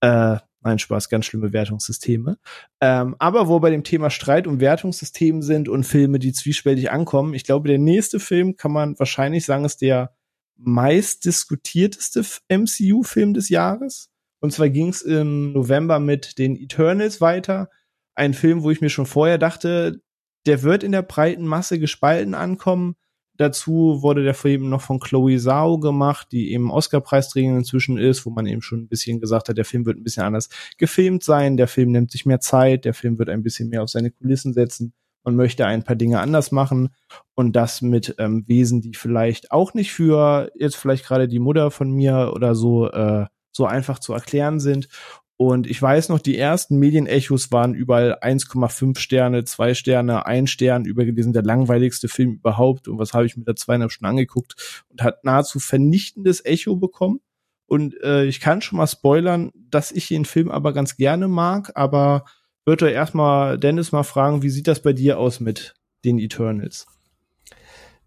Äh, 0.00 0.38
Nein, 0.60 0.80
Spaß, 0.80 1.08
ganz 1.08 1.26
schlimme 1.26 1.52
Wertungssysteme. 1.52 2.38
Ähm, 2.80 3.14
aber 3.20 3.46
wo 3.46 3.54
wir 3.54 3.60
bei 3.60 3.70
dem 3.70 3.84
Thema 3.84 4.10
Streit 4.10 4.48
um 4.48 4.58
Wertungssystemen 4.58 5.42
sind 5.42 5.68
und 5.68 5.84
Filme, 5.84 6.18
die 6.18 6.32
zwiespältig 6.32 6.90
ankommen, 6.90 7.34
ich 7.34 7.44
glaube, 7.44 7.68
der 7.68 7.78
nächste 7.78 8.18
Film 8.18 8.56
kann 8.56 8.72
man 8.72 8.98
wahrscheinlich 8.98 9.46
sagen, 9.46 9.64
ist 9.64 9.80
der 9.80 10.17
meist 10.58 11.24
diskutierteste 11.24 12.24
MCU-Film 12.48 13.34
des 13.34 13.48
Jahres. 13.48 14.10
Und 14.40 14.52
zwar 14.52 14.68
ging 14.68 14.88
es 14.88 15.02
im 15.02 15.52
November 15.52 15.98
mit 15.98 16.38
den 16.38 16.56
Eternals 16.56 17.20
weiter. 17.20 17.70
Ein 18.14 18.34
Film, 18.34 18.62
wo 18.62 18.70
ich 18.70 18.80
mir 18.80 18.90
schon 18.90 19.06
vorher 19.06 19.38
dachte, 19.38 20.00
der 20.46 20.62
wird 20.62 20.82
in 20.82 20.92
der 20.92 21.02
breiten 21.02 21.46
Masse 21.46 21.78
gespalten 21.78 22.34
ankommen. 22.34 22.96
Dazu 23.36 24.02
wurde 24.02 24.24
der 24.24 24.34
Film 24.34 24.68
noch 24.68 24.80
von 24.80 24.98
Chloe 24.98 25.38
Zhao 25.38 25.78
gemacht, 25.78 26.28
die 26.32 26.52
eben 26.52 26.72
Oscar-Preisträgerin 26.72 27.58
inzwischen 27.58 27.96
ist, 27.96 28.26
wo 28.26 28.30
man 28.30 28.46
eben 28.46 28.62
schon 28.62 28.80
ein 28.80 28.88
bisschen 28.88 29.20
gesagt 29.20 29.48
hat, 29.48 29.56
der 29.56 29.64
Film 29.64 29.86
wird 29.86 29.96
ein 29.96 30.02
bisschen 30.02 30.24
anders 30.24 30.48
gefilmt 30.76 31.22
sein, 31.22 31.56
der 31.56 31.68
Film 31.68 31.92
nimmt 31.92 32.10
sich 32.10 32.26
mehr 32.26 32.40
Zeit, 32.40 32.84
der 32.84 32.94
Film 32.94 33.18
wird 33.18 33.28
ein 33.28 33.44
bisschen 33.44 33.68
mehr 33.68 33.84
auf 33.84 33.90
seine 33.90 34.10
Kulissen 34.10 34.54
setzen 34.54 34.92
man 35.28 35.36
möchte 35.36 35.66
ein 35.66 35.84
paar 35.84 35.94
Dinge 35.94 36.20
anders 36.20 36.52
machen 36.52 36.88
und 37.34 37.54
das 37.54 37.82
mit 37.82 38.14
ähm, 38.18 38.44
Wesen, 38.46 38.80
die 38.80 38.94
vielleicht 38.94 39.52
auch 39.52 39.74
nicht 39.74 39.92
für 39.92 40.50
jetzt 40.54 40.76
vielleicht 40.76 41.04
gerade 41.04 41.28
die 41.28 41.38
Mutter 41.38 41.70
von 41.70 41.90
mir 41.90 42.32
oder 42.34 42.54
so 42.54 42.90
äh, 42.90 43.26
so 43.52 43.66
einfach 43.66 43.98
zu 43.98 44.14
erklären 44.14 44.58
sind. 44.58 44.88
Und 45.36 45.66
ich 45.66 45.80
weiß 45.80 46.08
noch, 46.08 46.18
die 46.18 46.38
ersten 46.38 46.78
Medienechos 46.78 47.52
waren 47.52 47.74
überall 47.74 48.18
1,5 48.22 48.98
Sterne, 48.98 49.44
2 49.44 49.74
Sterne, 49.74 50.24
1 50.24 50.50
Stern 50.50 50.86
übergelesen, 50.86 51.34
der 51.34 51.42
langweiligste 51.42 52.08
Film 52.08 52.32
überhaupt. 52.32 52.88
Und 52.88 52.98
was 52.98 53.12
habe 53.12 53.26
ich 53.26 53.36
mir 53.36 53.44
da 53.44 53.54
zweieinhalb 53.54 53.92
Stunden 53.92 54.10
angeguckt 54.10 54.84
und 54.88 55.02
hat 55.02 55.24
nahezu 55.24 55.60
vernichtendes 55.60 56.44
Echo 56.44 56.76
bekommen. 56.76 57.20
Und 57.66 58.00
äh, 58.02 58.24
ich 58.24 58.40
kann 58.40 58.62
schon 58.62 58.78
mal 58.78 58.86
spoilern, 58.86 59.52
dass 59.54 59.92
ich 59.92 60.08
den 60.08 60.24
Film 60.24 60.50
aber 60.50 60.72
ganz 60.72 60.96
gerne 60.96 61.28
mag, 61.28 61.72
aber 61.74 62.24
würde 62.64 62.90
erstmal 62.90 63.58
Dennis 63.58 63.92
mal 63.92 64.02
fragen, 64.02 64.42
wie 64.42 64.50
sieht 64.50 64.68
das 64.68 64.80
bei 64.80 64.92
dir 64.92 65.18
aus 65.18 65.40
mit 65.40 65.74
den 66.04 66.18
Eternals? 66.18 66.86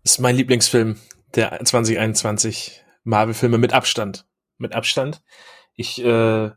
Ist 0.03 0.19
mein 0.19 0.35
Lieblingsfilm 0.35 0.97
der 1.35 1.63
2021 1.63 2.83
Marvel-Filme 3.03 3.57
mit 3.57 3.73
Abstand. 3.73 4.25
Mit 4.57 4.73
Abstand. 4.73 5.21
Ich 5.75 6.03
äh, 6.03 6.51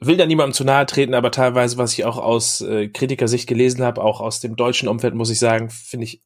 will 0.00 0.16
da 0.16 0.26
niemandem 0.26 0.54
zu 0.54 0.64
nahe 0.64 0.86
treten, 0.86 1.14
aber 1.14 1.30
teilweise, 1.30 1.78
was 1.78 1.92
ich 1.92 2.04
auch 2.04 2.18
aus 2.18 2.60
äh, 2.60 2.88
Kritikersicht 2.88 3.48
gelesen 3.48 3.82
habe, 3.82 4.02
auch 4.02 4.20
aus 4.20 4.40
dem 4.40 4.56
deutschen 4.56 4.88
Umfeld, 4.88 5.14
muss 5.14 5.30
ich 5.30 5.38
sagen, 5.38 5.70
finde 5.70 6.04
ich, 6.04 6.22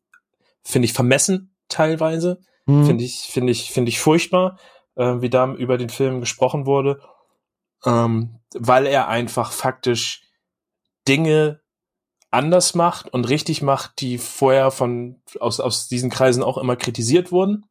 finde 0.63 0.87
ich 0.87 0.93
vermessen 0.93 1.55
teilweise. 1.69 2.41
Mhm. 2.67 2.85
Finde 2.85 3.05
ich, 3.05 3.21
finde 3.31 3.53
ich, 3.53 3.71
finde 3.71 3.89
ich 3.89 3.99
furchtbar, 3.99 4.59
äh, 4.97 5.21
wie 5.21 5.31
da 5.31 5.53
über 5.55 5.79
den 5.79 5.89
Film 5.89 6.21
gesprochen 6.21 6.67
wurde 6.67 7.01
ähm, 7.85 8.41
weil 8.55 8.87
er 8.87 9.09
einfach 9.09 9.53
faktisch 9.53 10.23
Dinge 11.07 11.61
anders 12.31 12.75
macht 12.75 13.13
und 13.13 13.29
richtig 13.29 13.63
macht, 13.63 14.01
die 14.01 14.19
vorher 14.19 14.71
von 14.71 15.23
aus, 15.41 15.61
aus 15.61 15.89
diesen 15.89 16.11
Kreisen 16.11 16.43
auch 16.43 16.59
immer 16.59 16.77
kritisiert 16.77 17.33
wurden. 17.33 17.67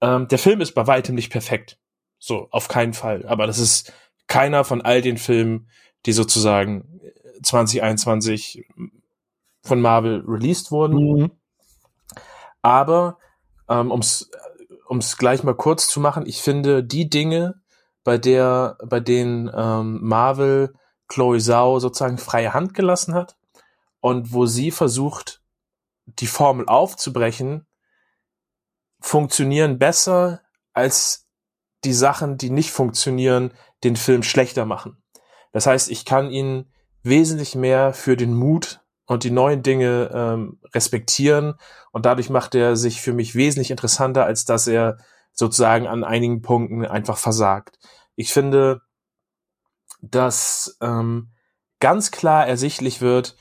Ähm, 0.00 0.28
der 0.28 0.38
Film 0.38 0.60
ist 0.60 0.72
bei 0.72 0.86
weitem 0.86 1.14
nicht 1.14 1.30
perfekt. 1.30 1.78
So, 2.18 2.48
auf 2.50 2.68
keinen 2.68 2.92
Fall. 2.92 3.26
Aber 3.26 3.46
das 3.46 3.58
ist 3.58 3.92
keiner 4.26 4.64
von 4.64 4.82
all 4.82 5.00
den 5.00 5.16
Filmen, 5.16 5.70
die 6.06 6.12
sozusagen 6.12 7.00
2021 7.42 8.66
von 9.62 9.80
Marvel 9.80 10.22
released 10.26 10.70
wurden. 10.70 10.96
Mhm. 10.96 11.30
Aber 12.62 13.18
ähm, 13.68 13.90
ums 13.90 14.30
ums 14.88 15.16
gleich 15.16 15.42
mal 15.44 15.54
kurz 15.54 15.88
zu 15.88 16.00
machen, 16.00 16.26
ich 16.26 16.42
finde 16.42 16.82
die 16.82 17.08
Dinge, 17.08 17.59
bei 18.04 18.18
der, 18.18 18.78
bei 18.84 19.00
denen 19.00 19.50
ähm, 19.54 19.98
Marvel 20.02 20.74
Chloe 21.08 21.38
Zhao 21.38 21.80
sozusagen 21.80 22.18
freie 22.18 22.54
Hand 22.54 22.74
gelassen 22.74 23.14
hat 23.14 23.36
und 24.00 24.32
wo 24.32 24.46
sie 24.46 24.70
versucht, 24.70 25.42
die 26.06 26.26
Formel 26.26 26.66
aufzubrechen, 26.66 27.66
funktionieren 29.00 29.78
besser 29.78 30.42
als 30.72 31.28
die 31.84 31.92
Sachen, 31.92 32.36
die 32.36 32.50
nicht 32.50 32.70
funktionieren, 32.70 33.52
den 33.84 33.96
Film 33.96 34.22
schlechter 34.22 34.66
machen. 34.66 35.02
Das 35.52 35.66
heißt, 35.66 35.90
ich 35.90 36.04
kann 36.04 36.30
ihn 36.30 36.70
wesentlich 37.02 37.54
mehr 37.54 37.92
für 37.92 38.16
den 38.16 38.34
Mut 38.34 38.80
und 39.06 39.24
die 39.24 39.30
neuen 39.30 39.62
Dinge 39.62 40.10
ähm, 40.12 40.60
respektieren 40.74 41.54
und 41.92 42.06
dadurch 42.06 42.30
macht 42.30 42.54
er 42.54 42.76
sich 42.76 43.00
für 43.00 43.12
mich 43.12 43.34
wesentlich 43.34 43.70
interessanter, 43.70 44.24
als 44.24 44.44
dass 44.44 44.66
er 44.66 44.98
sozusagen 45.32 45.86
an 45.86 46.04
einigen 46.04 46.42
Punkten 46.42 46.84
einfach 46.84 47.18
versagt. 47.18 47.78
Ich 48.16 48.32
finde, 48.32 48.82
dass 50.02 50.76
ähm, 50.80 51.30
ganz 51.80 52.10
klar 52.10 52.46
ersichtlich 52.46 53.00
wird, 53.00 53.36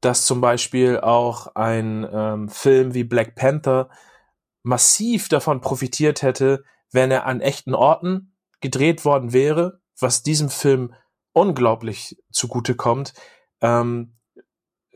dass 0.00 0.26
zum 0.26 0.40
Beispiel 0.40 1.00
auch 1.00 1.54
ein 1.54 2.06
ähm, 2.12 2.48
Film 2.48 2.94
wie 2.94 3.04
Black 3.04 3.34
Panther 3.34 3.88
massiv 4.62 5.28
davon 5.28 5.60
profitiert 5.60 6.22
hätte, 6.22 6.64
wenn 6.90 7.10
er 7.10 7.26
an 7.26 7.40
echten 7.40 7.74
Orten 7.74 8.34
gedreht 8.60 9.04
worden 9.04 9.32
wäre, 9.32 9.80
was 9.98 10.22
diesem 10.22 10.50
Film 10.50 10.94
unglaublich 11.32 12.16
zugute 12.30 12.74
kommt. 12.74 13.14
Ähm, 13.60 14.16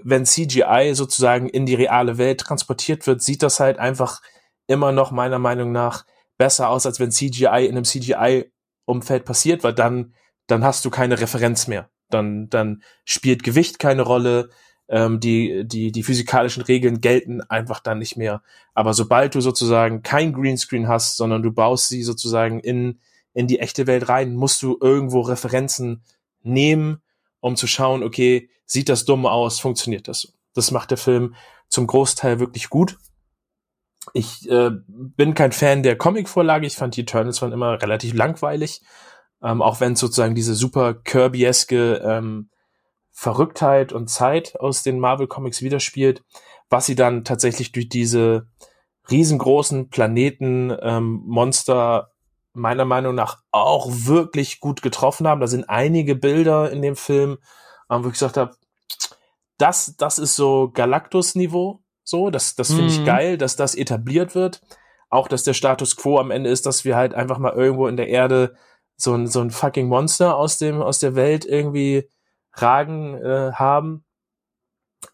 wenn 0.01 0.25
CGI 0.25 0.93
sozusagen 0.95 1.49
in 1.49 1.67
die 1.67 1.75
reale 1.75 2.19
Welt 2.19 2.41
transportiert 2.41 3.07
wird, 3.07 3.23
sieht 3.23 3.43
das 3.43 3.61
halt 3.61 3.79
einfach 3.79 4.23
immer 4.67 4.93
noch 4.93 5.11
meiner 5.11 5.39
Meinung 5.39 5.73
nach 5.73 6.05
besser 6.39 6.71
aus, 6.71 6.87
als 6.87 7.01
wenn 7.01 7.11
CGI 7.11 7.67
in 7.67 7.77
einem 7.77 7.85
CGI-Umfeld 7.85 9.25
passiert, 9.25 9.65
weil 9.65 9.75
dann, 9.75 10.15
dann 10.47 10.65
hast 10.65 10.85
du 10.85 10.91
keine 10.91 11.21
Referenz 11.21 11.67
mehr. 11.67 11.91
Dann, 12.09 12.49
dann 12.49 12.83
spielt 13.05 13.43
Gewicht 13.43 13.79
keine 13.79 14.03
Rolle, 14.03 14.49
ähm, 14.89 15.21
die, 15.21 15.65
die, 15.67 15.93
die 15.93 16.03
physikalischen 16.03 16.63
Regeln 16.63 17.01
gelten 17.01 17.43
einfach 17.43 17.81
dann 17.81 17.99
nicht 17.99 18.17
mehr. 18.17 18.43
Aber 18.73 18.95
sobald 18.95 19.35
du 19.35 19.41
sozusagen 19.41 20.03
kein 20.03 20.33
Greenscreen 20.33 20.89
hast, 20.89 21.17
sondern 21.17 21.43
du 21.43 21.53
baust 21.53 21.89
sie 21.89 22.03
sozusagen 22.03 22.61
in, 22.61 22.99
in 23.35 23.47
die 23.47 23.59
echte 23.59 23.87
Welt 23.87 24.09
rein, 24.09 24.35
musst 24.35 24.63
du 24.63 24.79
irgendwo 24.81 25.21
Referenzen 25.21 26.03
nehmen, 26.43 27.03
um 27.41 27.57
zu 27.57 27.67
schauen, 27.67 28.03
okay, 28.03 28.49
sieht 28.65 28.89
das 28.89 29.05
dumm 29.05 29.27
aus, 29.27 29.61
funktioniert 29.61 30.09
das? 30.09 30.33
Das 30.55 30.71
macht 30.71 30.91
der 30.91 30.99
Film 30.99 31.35
zum 31.69 31.87
Großteil 31.87 32.41
wirklich 32.41 32.71
gut. 32.71 32.99
Ich 34.13 34.49
äh, 34.51 34.71
bin 34.87 35.35
kein 35.35 35.53
Fan 35.53 35.83
der 35.83 35.97
Comic-Vorlage. 35.97 36.67
Ich 36.67 36.77
fand 36.77 36.97
die 36.97 37.03
Eternals 37.03 37.43
waren 37.43 37.53
immer 37.53 37.81
relativ 37.81 38.15
langweilig. 38.15 38.83
Ähm, 39.43 39.63
auch 39.63 39.81
wenn 39.81 39.97
sozusagen 39.97 40.35
diese 40.35 40.55
super 40.55 40.95
Kirby-eske 40.95 42.03
ähm, 42.05 42.51
Verrücktheit 43.11 43.93
und 43.93 44.09
Zeit 44.09 44.59
aus 44.61 44.83
den 44.83 45.01
Marvel-Comics 45.01 45.63
widerspielt, 45.63 46.23
was 46.71 46.87
sie 46.87 46.95
dann 46.95 47.25
tatsächlich 47.25 47.73
durch 47.73 47.89
diese 47.89 48.47
riesengroßen 49.11 49.91
Planeten 49.91 50.77
ähm, 50.81 51.23
meiner 52.53 52.85
Meinung 52.85 53.15
nach 53.15 53.39
auch 53.51 53.89
wirklich 53.91 54.61
gut 54.61 54.83
getroffen 54.83 55.27
haben. 55.27 55.41
Da 55.41 55.47
sind 55.47 55.69
einige 55.69 56.15
Bilder 56.15 56.71
in 56.71 56.83
dem 56.83 56.97
Film, 56.97 57.39
ähm, 57.91 58.05
wo 58.05 58.09
ich 58.09 58.15
gesagt 58.15 58.37
habe, 58.37 58.55
das, 59.57 59.97
das 59.97 60.19
ist 60.19 60.37
so 60.37 60.71
Galactus-Niveau, 60.73 61.81
So, 62.09 62.31
das, 62.31 62.55
das 62.55 62.69
finde 62.69 62.87
ich 62.87 63.01
Mhm. 63.01 63.05
geil, 63.05 63.37
dass 63.37 63.55
das 63.55 63.75
etabliert 63.75 64.35
wird. 64.35 64.63
Auch, 65.11 65.29
dass 65.29 65.43
der 65.43 65.53
Status 65.53 65.95
quo 65.95 66.19
am 66.19 66.31
Ende 66.31 66.49
ist, 66.49 66.65
dass 66.65 66.87
wir 66.87 66.97
halt 66.97 67.13
einfach 67.13 67.37
mal 67.37 67.53
irgendwo 67.53 67.87
in 67.87 67.99
der 67.99 68.09
Erde 68.09 68.57
so 68.97 69.13
ein, 69.13 69.27
so 69.27 69.43
ein 69.43 69.51
fucking 69.51 69.89
Monster 69.89 70.35
aus 70.35 70.57
dem, 70.57 70.81
aus 70.81 71.01
der 71.01 71.17
Welt 71.17 71.45
irgendwie 71.45 72.09
ragen 72.55 73.15
äh, 73.15 73.53
haben. 73.53 74.07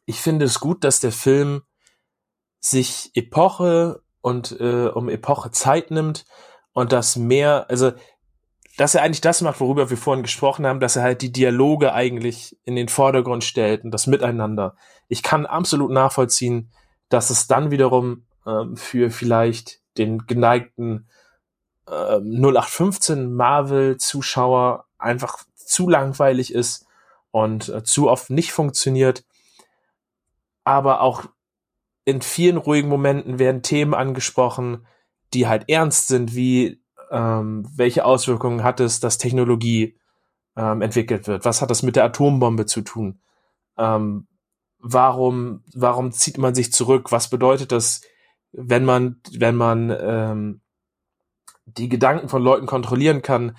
Ich 0.07 0.21
finde 0.21 0.45
es 0.45 0.61
gut, 0.61 0.85
dass 0.85 1.01
der 1.01 1.11
Film 1.11 1.63
sich 2.61 3.11
Epoche 3.15 4.01
und 4.21 4.53
äh, 4.61 4.87
um 4.87 5.09
Epoche 5.09 5.51
Zeit 5.51 5.91
nimmt 5.91 6.25
und 6.75 6.93
das 6.93 7.17
mehr, 7.17 7.67
also 7.69 7.91
dass 8.77 8.95
er 8.95 9.03
eigentlich 9.03 9.21
das 9.21 9.41
macht, 9.41 9.59
worüber 9.59 9.91
wir 9.91 9.97
vorhin 9.97 10.23
gesprochen 10.23 10.65
haben, 10.65 10.79
dass 10.79 10.95
er 10.95 11.03
halt 11.03 11.23
die 11.23 11.33
Dialoge 11.33 11.93
eigentlich 11.93 12.57
in 12.63 12.77
den 12.77 12.89
Vordergrund 12.89 13.43
stellt 13.43 13.83
und 13.83 13.91
das 13.91 14.07
Miteinander. 14.07 14.77
Ich 15.09 15.25
kann 15.25 15.45
absolut 15.45 15.91
nachvollziehen, 15.91 16.71
dass 17.09 17.31
es 17.31 17.47
dann 17.47 17.71
wiederum 17.71 18.27
ähm, 18.47 18.77
für 18.77 19.11
vielleicht 19.11 19.81
den 19.99 20.27
geneigten 20.27 21.09
ähm, 21.89 22.41
0815 22.43 23.33
Marvel-Zuschauer 23.35 24.87
einfach 24.99 25.45
zu 25.55 25.89
langweilig 25.89 26.53
ist 26.53 26.87
und 27.31 27.69
äh, 27.69 27.83
zu 27.83 28.11
oft 28.11 28.31
nicht 28.31 28.53
funktioniert. 28.53 29.25
Aber 30.65 31.01
auch 31.01 31.25
in 32.05 32.23
vielen 32.23 32.57
ruhigen 32.57 32.89
Momenten 32.89 33.39
werden 33.39 33.63
Themen 33.63 33.95
angesprochen, 33.95 34.87
die 35.33 35.47
halt 35.47 35.69
ernst 35.69 36.09
sind, 36.09 36.35
wie 36.35 36.81
ähm, 37.11 37.69
welche 37.75 38.05
Auswirkungen 38.05 38.63
hat 38.63 38.81
es, 38.81 39.01
dass 39.01 39.19
Technologie 39.19 39.99
ähm, 40.57 40.83
entwickelt 40.83 41.27
wird? 41.27 41.45
Was 41.45 41.63
hat 41.63 41.71
das 41.71 41.83
mit 41.83 41.97
der 41.97 42.05
Atombombe 42.05 42.67
zu 42.67 42.83
tun? 42.83 43.21
Ähm, 43.77 44.27
warum, 44.85 45.65
warum 45.75 46.13
zieht 46.13 46.39
man 46.39 46.55
sich 46.55 46.73
zurück? 46.73 47.11
Was 47.11 47.31
bedeutet 47.31 47.73
das, 47.73 48.03
wenn 48.53 48.85
man, 48.85 49.21
wenn 49.33 49.57
man 49.57 49.91
ähm, 49.99 50.61
die 51.65 51.89
Gedanken 51.89 52.29
von 52.29 52.43
Leuten 52.43 52.67
kontrollieren 52.67 53.23
kann? 53.23 53.57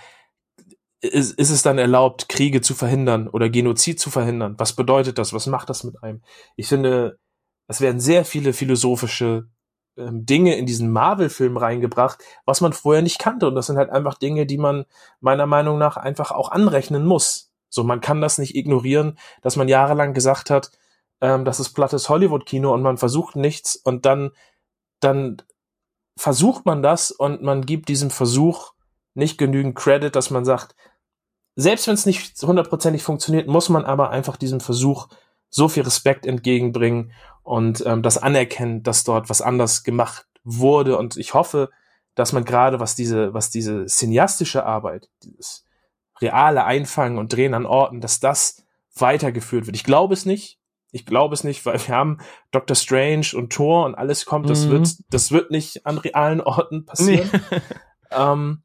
Ist, 1.01 1.37
ist 1.37 1.49
es 1.49 1.63
dann 1.63 1.79
erlaubt, 1.79 2.29
Kriege 2.29 2.61
zu 2.61 2.75
verhindern 2.75 3.27
oder 3.27 3.49
Genozid 3.49 3.99
zu 3.99 4.11
verhindern? 4.11 4.55
Was 4.59 4.73
bedeutet 4.73 5.17
das? 5.17 5.33
Was 5.33 5.47
macht 5.47 5.69
das 5.69 5.83
mit 5.83 6.01
einem? 6.03 6.21
Ich 6.55 6.67
finde, 6.67 7.19
es 7.67 7.81
werden 7.81 7.99
sehr 7.99 8.23
viele 8.23 8.53
philosophische 8.53 9.49
ähm, 9.97 10.27
Dinge 10.27 10.55
in 10.55 10.67
diesen 10.67 10.91
Marvel-Film 10.91 11.57
reingebracht, 11.57 12.19
was 12.45 12.61
man 12.61 12.73
vorher 12.73 13.01
nicht 13.01 13.17
kannte. 13.17 13.47
Und 13.47 13.55
das 13.55 13.65
sind 13.65 13.77
halt 13.77 13.89
einfach 13.89 14.13
Dinge, 14.13 14.45
die 14.45 14.59
man 14.59 14.85
meiner 15.21 15.47
Meinung 15.47 15.79
nach 15.79 15.97
einfach 15.97 16.31
auch 16.31 16.51
anrechnen 16.51 17.03
muss. 17.05 17.51
So, 17.69 17.83
man 17.83 17.99
kann 17.99 18.21
das 18.21 18.37
nicht 18.37 18.55
ignorieren, 18.55 19.17
dass 19.41 19.55
man 19.55 19.67
jahrelang 19.67 20.13
gesagt 20.13 20.51
hat, 20.51 20.71
ähm, 21.21 21.45
das 21.45 21.59
ist 21.59 21.73
plattes 21.73 22.09
Hollywood-Kino 22.09 22.73
und 22.73 22.81
man 22.81 22.97
versucht 22.97 23.35
nichts 23.35 23.75
und 23.75 24.05
dann, 24.05 24.31
dann 24.99 25.41
versucht 26.17 26.65
man 26.65 26.81
das 26.81 27.11
und 27.11 27.41
man 27.41 27.65
gibt 27.65 27.89
diesem 27.89 28.09
Versuch 28.09 28.73
nicht 29.13 29.37
genügend 29.37 29.75
Credit, 29.75 30.15
dass 30.15 30.29
man 30.29 30.45
sagt, 30.45 30.75
selbst 31.55 31.87
wenn 31.87 31.93
es 31.93 32.05
nicht 32.05 32.41
hundertprozentig 32.41 33.01
funktioniert, 33.01 33.47
muss 33.47 33.69
man 33.69 33.85
aber 33.85 34.09
einfach 34.09 34.35
diesem 34.37 34.59
Versuch 34.59 35.07
so 35.49 35.69
viel 35.69 35.83
Respekt 35.83 36.25
entgegenbringen 36.25 37.13
und 37.43 37.85
ähm, 37.85 38.01
das 38.01 38.17
anerkennen, 38.17 38.83
dass 38.83 39.05
dort 39.05 39.29
was 39.29 39.41
anders 39.41 39.83
gemacht 39.83 40.27
wurde. 40.43 40.97
Und 40.97 41.15
ich 41.15 41.33
hoffe, 41.33 41.69
dass 42.13 42.33
man 42.33 42.43
gerade 42.43 42.79
was 42.79 42.95
diese, 42.95 43.33
was 43.33 43.51
diese 43.51 43.85
cineastische 43.85 44.65
Arbeit, 44.65 45.09
dieses 45.23 45.65
reale 46.21 46.65
Einfangen 46.65 47.17
und 47.17 47.31
Drehen 47.31 47.53
an 47.53 47.65
Orten, 47.65 48.01
dass 48.01 48.19
das 48.19 48.63
weitergeführt 48.95 49.65
wird. 49.65 49.75
Ich 49.75 49.83
glaube 49.83 50.13
es 50.13 50.25
nicht. 50.25 50.59
Ich 50.95 51.05
glaube 51.05 51.33
es 51.33 51.43
nicht, 51.43 51.65
weil 51.65 51.77
wir 51.87 51.93
haben 51.93 52.19
Doctor 52.51 52.73
Strange 52.75 53.27
und 53.35 53.51
Thor 53.51 53.85
und 53.85 53.95
alles 53.95 54.25
kommt. 54.25 54.49
Das 54.49 54.65
Mhm. 54.65 54.71
wird, 54.71 54.95
das 55.09 55.31
wird 55.31 55.51
nicht 55.51 55.85
an 55.85 55.97
realen 55.97 56.39
Orten 56.39 56.85
passieren. 56.85 57.29
Nee. 57.31 57.59
Ähm, 58.11 58.61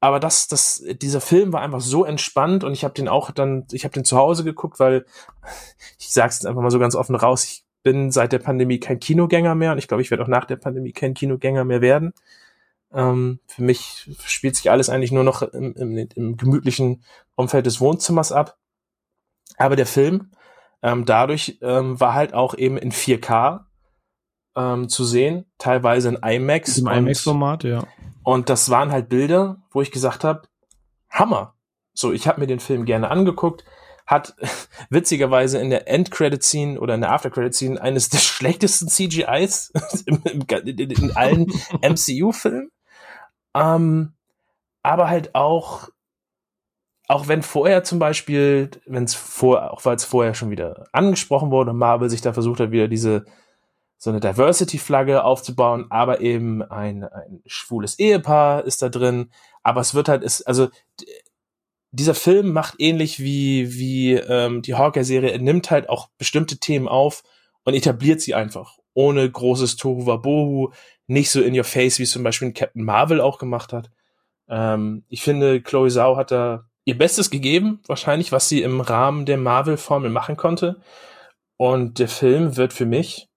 aber 0.00 0.18
das, 0.18 0.48
das, 0.48 0.82
dieser 1.02 1.20
Film 1.20 1.52
war 1.52 1.60
einfach 1.60 1.82
so 1.82 2.04
entspannt 2.04 2.64
und 2.64 2.72
ich 2.72 2.82
habe 2.82 2.94
den 2.94 3.06
auch 3.06 3.30
dann, 3.30 3.66
ich 3.70 3.84
habe 3.84 3.92
den 3.92 4.04
zu 4.04 4.16
Hause 4.16 4.42
geguckt, 4.42 4.80
weil 4.80 5.04
ich 6.00 6.10
sag's 6.10 6.36
jetzt 6.36 6.46
einfach 6.46 6.62
mal 6.62 6.70
so 6.70 6.80
ganz 6.80 6.96
offen 6.96 7.14
raus, 7.14 7.44
ich 7.44 7.64
bin 7.84 8.10
seit 8.10 8.32
der 8.32 8.38
Pandemie 8.40 8.80
kein 8.80 8.98
Kinogänger 8.98 9.54
mehr 9.54 9.70
und 9.70 9.78
ich 9.78 9.86
glaube, 9.86 10.02
ich 10.02 10.10
werde 10.10 10.24
auch 10.24 10.28
nach 10.28 10.46
der 10.46 10.56
Pandemie 10.56 10.92
kein 10.92 11.14
Kinogänger 11.14 11.64
mehr 11.64 11.80
werden. 11.80 12.12
Ähm, 12.92 13.38
für 13.46 13.62
mich 13.62 14.10
spielt 14.24 14.56
sich 14.56 14.70
alles 14.70 14.88
eigentlich 14.88 15.12
nur 15.12 15.22
noch 15.22 15.42
im, 15.42 15.74
im, 15.74 15.96
im 15.96 16.36
gemütlichen 16.36 17.04
Umfeld 17.36 17.66
des 17.66 17.80
Wohnzimmers 17.80 18.32
ab. 18.32 18.56
Aber 19.58 19.76
der 19.76 19.86
Film 19.86 20.32
ähm, 20.82 21.04
dadurch 21.04 21.58
ähm, 21.62 22.00
war 22.00 22.14
halt 22.14 22.34
auch 22.34 22.54
eben 22.54 22.76
in 22.76 22.92
4K 22.92 23.64
ähm, 24.56 24.88
zu 24.88 25.04
sehen, 25.04 25.44
teilweise 25.58 26.08
in 26.08 26.16
IMAX. 26.16 26.78
Im 26.78 26.88
IMAX-Format, 26.88 27.64
ja. 27.64 27.84
und 28.22 28.48
das 28.48 28.70
waren 28.70 28.90
halt 28.92 29.08
Bilder, 29.08 29.62
wo 29.70 29.82
ich 29.82 29.90
gesagt 29.90 30.24
habe, 30.24 30.42
Hammer. 31.10 31.54
So, 31.94 32.12
ich 32.12 32.28
habe 32.28 32.40
mir 32.40 32.46
den 32.46 32.60
Film 32.60 32.84
gerne 32.84 33.10
angeguckt, 33.10 33.64
hat 34.06 34.34
witzigerweise 34.90 35.58
in 35.58 35.70
der 35.70 35.88
End-Credit-Scene 35.88 36.80
oder 36.80 36.94
in 36.94 37.02
der 37.02 37.12
After-Credit-Scene 37.12 37.80
eines 37.80 38.08
der 38.08 38.18
schlechtesten 38.18 38.88
CGIs 38.88 39.72
im, 40.06 40.22
in, 40.24 40.90
in 40.90 41.16
allen 41.16 41.46
MCU-Filmen. 41.82 42.70
Ähm, 43.54 44.14
aber 44.82 45.08
halt 45.08 45.34
auch, 45.34 45.88
auch 47.08 47.26
wenn 47.26 47.42
vorher 47.42 47.84
zum 47.84 47.98
Beispiel, 47.98 48.70
wenn 48.86 49.04
es 49.04 49.14
vor, 49.14 49.72
auch 49.72 49.84
weil 49.86 49.96
es 49.96 50.04
vorher 50.04 50.34
schon 50.34 50.50
wieder 50.50 50.86
angesprochen 50.92 51.50
wurde, 51.50 51.72
Marvel 51.72 52.10
sich 52.10 52.20
da 52.20 52.34
versucht 52.34 52.60
hat, 52.60 52.70
wieder 52.70 52.86
diese 52.86 53.24
so 53.96 54.10
eine 54.10 54.20
Diversity-Flagge 54.20 55.24
aufzubauen, 55.24 55.86
aber 55.90 56.20
eben 56.20 56.62
ein, 56.62 57.02
ein 57.02 57.40
schwules 57.46 57.98
Ehepaar 57.98 58.64
ist 58.64 58.80
da 58.82 58.90
drin. 58.90 59.30
Aber 59.64 59.80
es 59.80 59.94
wird 59.94 60.08
halt, 60.08 60.22
ist, 60.22 60.42
also 60.42 60.68
dieser 61.90 62.14
Film 62.14 62.52
macht 62.52 62.74
ähnlich 62.78 63.18
wie, 63.18 63.74
wie 63.74 64.12
ähm, 64.12 64.62
die 64.62 64.74
Hawkeye-Serie, 64.74 65.30
er 65.30 65.38
nimmt 65.38 65.70
halt 65.70 65.88
auch 65.88 66.10
bestimmte 66.18 66.58
Themen 66.58 66.86
auf 66.86 67.24
und 67.64 67.74
etabliert 67.74 68.20
sie 68.20 68.34
einfach. 68.34 68.78
Ohne 68.92 69.28
großes 69.28 69.76
Tohu 69.76 70.06
Wabohu, 70.06 70.70
nicht 71.06 71.30
so 71.30 71.40
in 71.40 71.56
your 71.56 71.64
face, 71.64 71.98
wie 71.98 72.04
es 72.04 72.12
zum 72.12 72.22
Beispiel 72.22 72.52
Captain 72.52 72.84
Marvel 72.84 73.20
auch 73.20 73.38
gemacht 73.38 73.72
hat. 73.72 73.90
Ähm, 74.48 75.04
ich 75.08 75.22
finde, 75.22 75.62
Chloe 75.62 75.88
Zhao 75.88 76.16
hat 76.16 76.30
da 76.30 76.67
ihr 76.88 76.96
Bestes 76.96 77.28
gegeben, 77.28 77.80
wahrscheinlich, 77.86 78.32
was 78.32 78.48
sie 78.48 78.62
im 78.62 78.80
Rahmen 78.80 79.26
der 79.26 79.36
Marvel-Formel 79.36 80.08
machen 80.08 80.38
konnte. 80.38 80.80
Und 81.58 81.98
der 81.98 82.08
Film 82.08 82.56
wird 82.56 82.72
für 82.72 82.86
mich 82.86 83.28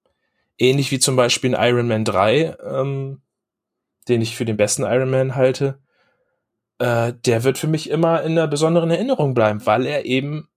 ähnlich 0.57 0.90
wie 0.91 0.99
zum 0.99 1.18
Beispiel 1.18 1.53
in 1.53 1.60
Iron 1.60 1.90
Man 1.90 2.06
3, 2.06 2.56
ähm, 2.64 3.22
den 4.07 4.22
ich 4.22 4.38
für 4.38 4.45
den 4.45 4.56
besten 4.56 4.84
Iron 4.84 5.10
Man 5.10 5.36
halte, 5.36 5.80
äh, 6.80 7.11
der 7.26 7.44
wird 7.44 7.57
für 7.57 7.68
mich 7.68 7.90
immer 7.90 8.22
in 8.22 8.32
einer 8.32 8.48
besonderen 8.48 8.90
Erinnerung 8.90 9.34
bleiben, 9.34 9.65
weil 9.65 9.86
er 9.86 10.06
eben 10.06 10.48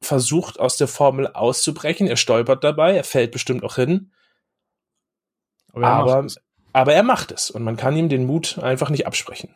versucht, 0.00 0.58
aus 0.58 0.76
der 0.78 0.88
Formel 0.88 1.28
auszubrechen. 1.28 2.08
Er 2.08 2.16
stolpert 2.16 2.64
dabei, 2.64 2.96
er 2.96 3.04
fällt 3.04 3.30
bestimmt 3.30 3.62
auch 3.62 3.76
hin, 3.76 4.10
er 5.72 5.84
aber, 5.84 6.24
es. 6.24 6.40
aber 6.72 6.94
er 6.94 7.04
macht 7.04 7.30
es 7.30 7.48
und 7.48 7.62
man 7.62 7.76
kann 7.76 7.96
ihm 7.96 8.08
den 8.08 8.26
Mut 8.26 8.58
einfach 8.58 8.90
nicht 8.90 9.06
absprechen. 9.06 9.54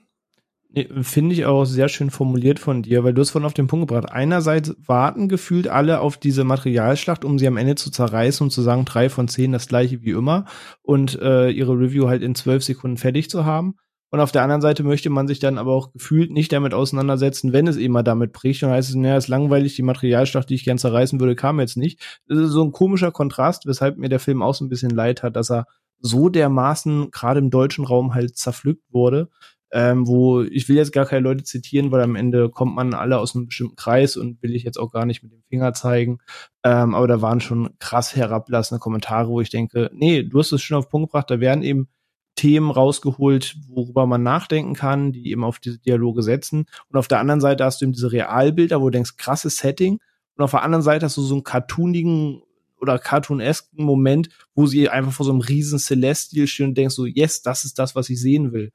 Nee, 0.68 0.88
Finde 1.02 1.34
ich 1.34 1.46
auch 1.46 1.64
sehr 1.64 1.88
schön 1.88 2.10
formuliert 2.10 2.58
von 2.58 2.82
dir, 2.82 3.04
weil 3.04 3.14
du 3.14 3.22
es 3.22 3.30
vorhin 3.30 3.46
auf 3.46 3.54
den 3.54 3.66
Punkt 3.66 3.88
gebracht. 3.88 4.12
Einerseits 4.12 4.74
warten 4.84 5.28
gefühlt 5.28 5.68
alle 5.68 6.00
auf 6.00 6.16
diese 6.16 6.44
Materialschlacht, 6.44 7.24
um 7.24 7.38
sie 7.38 7.46
am 7.46 7.56
Ende 7.56 7.76
zu 7.76 7.90
zerreißen 7.90 8.44
und 8.44 8.50
zu 8.50 8.62
sagen, 8.62 8.84
drei 8.84 9.08
von 9.08 9.28
zehn 9.28 9.52
das 9.52 9.68
gleiche 9.68 10.02
wie 10.02 10.10
immer 10.10 10.44
und 10.82 11.20
äh, 11.20 11.50
ihre 11.50 11.72
Review 11.72 12.08
halt 12.08 12.22
in 12.22 12.34
zwölf 12.34 12.64
Sekunden 12.64 12.96
fertig 12.96 13.30
zu 13.30 13.44
haben. 13.44 13.76
Und 14.10 14.20
auf 14.20 14.32
der 14.32 14.42
anderen 14.42 14.62
Seite 14.62 14.82
möchte 14.82 15.10
man 15.10 15.26
sich 15.26 15.40
dann 15.40 15.58
aber 15.58 15.72
auch 15.72 15.92
gefühlt 15.92 16.30
nicht 16.30 16.52
damit 16.52 16.74
auseinandersetzen, 16.74 17.52
wenn 17.52 17.66
es 17.66 17.76
eben 17.76 18.02
damit 18.04 18.32
bricht. 18.32 18.62
Und 18.62 18.70
heißt 18.70 18.88
es, 18.88 18.94
naja, 18.94 19.16
ist 19.16 19.28
langweilig, 19.28 19.74
die 19.76 19.82
Materialschlacht, 19.82 20.48
die 20.48 20.54
ich 20.54 20.64
gern 20.64 20.78
zerreißen 20.78 21.18
würde, 21.18 21.34
kam 21.34 21.58
jetzt 21.58 21.76
nicht. 21.76 22.20
Das 22.28 22.38
ist 22.38 22.50
so 22.50 22.62
ein 22.62 22.72
komischer 22.72 23.10
Kontrast, 23.10 23.66
weshalb 23.66 23.98
mir 23.98 24.08
der 24.08 24.20
Film 24.20 24.42
auch 24.42 24.54
so 24.54 24.64
ein 24.64 24.68
bisschen 24.68 24.90
leid 24.90 25.22
hat, 25.22 25.36
dass 25.36 25.50
er 25.50 25.66
so 25.98 26.28
dermaßen 26.28 27.10
gerade 27.10 27.40
im 27.40 27.50
deutschen 27.50 27.84
Raum 27.84 28.14
halt 28.14 28.36
zerpflückt 28.36 28.84
wurde 28.90 29.28
ähm, 29.72 30.06
wo 30.06 30.42
ich 30.42 30.68
will 30.68 30.76
jetzt 30.76 30.92
gar 30.92 31.06
keine 31.06 31.22
Leute 31.22 31.44
zitieren, 31.44 31.90
weil 31.90 32.02
am 32.02 32.16
Ende 32.16 32.50
kommt 32.50 32.74
man 32.74 32.94
alle 32.94 33.18
aus 33.18 33.34
einem 33.34 33.46
bestimmten 33.46 33.76
Kreis 33.76 34.16
und 34.16 34.42
will 34.42 34.54
ich 34.54 34.62
jetzt 34.62 34.78
auch 34.78 34.90
gar 34.90 35.06
nicht 35.06 35.22
mit 35.22 35.32
dem 35.32 35.42
Finger 35.48 35.72
zeigen. 35.74 36.18
Ähm, 36.62 36.94
aber 36.94 37.08
da 37.08 37.20
waren 37.20 37.40
schon 37.40 37.70
krass 37.78 38.14
herablassende 38.14 38.80
Kommentare, 38.80 39.28
wo 39.28 39.40
ich 39.40 39.50
denke, 39.50 39.90
nee, 39.92 40.22
du 40.22 40.38
hast 40.38 40.52
es 40.52 40.62
schon 40.62 40.78
auf 40.78 40.86
den 40.86 40.90
Punkt 40.90 41.10
gebracht, 41.10 41.30
da 41.30 41.40
werden 41.40 41.62
eben 41.62 41.88
Themen 42.36 42.70
rausgeholt, 42.70 43.56
worüber 43.66 44.06
man 44.06 44.22
nachdenken 44.22 44.74
kann, 44.74 45.10
die 45.10 45.30
eben 45.30 45.42
auf 45.42 45.58
diese 45.58 45.78
Dialoge 45.78 46.22
setzen. 46.22 46.66
Und 46.88 46.98
auf 46.98 47.08
der 47.08 47.18
anderen 47.18 47.40
Seite 47.40 47.64
hast 47.64 47.80
du 47.80 47.86
eben 47.86 47.92
diese 47.92 48.12
Realbilder, 48.12 48.80
wo 48.80 48.84
du 48.84 48.90
denkst, 48.90 49.16
krasses 49.16 49.56
Setting. 49.56 49.98
Und 50.36 50.44
auf 50.44 50.50
der 50.50 50.62
anderen 50.62 50.82
Seite 50.82 51.06
hast 51.06 51.16
du 51.16 51.22
so 51.22 51.34
einen 51.34 51.44
cartoonigen 51.44 52.42
oder 52.78 52.98
cartoonesken 52.98 53.82
Moment, 53.82 54.28
wo 54.54 54.66
sie 54.66 54.90
einfach 54.90 55.12
vor 55.12 55.24
so 55.24 55.32
einem 55.32 55.40
riesen 55.40 55.78
Celestial 55.78 56.46
stehen 56.46 56.68
und 56.68 56.78
denkst 56.78 56.94
so, 56.94 57.06
yes, 57.06 57.42
das 57.42 57.64
ist 57.64 57.78
das, 57.78 57.96
was 57.96 58.10
ich 58.10 58.20
sehen 58.20 58.52
will. 58.52 58.70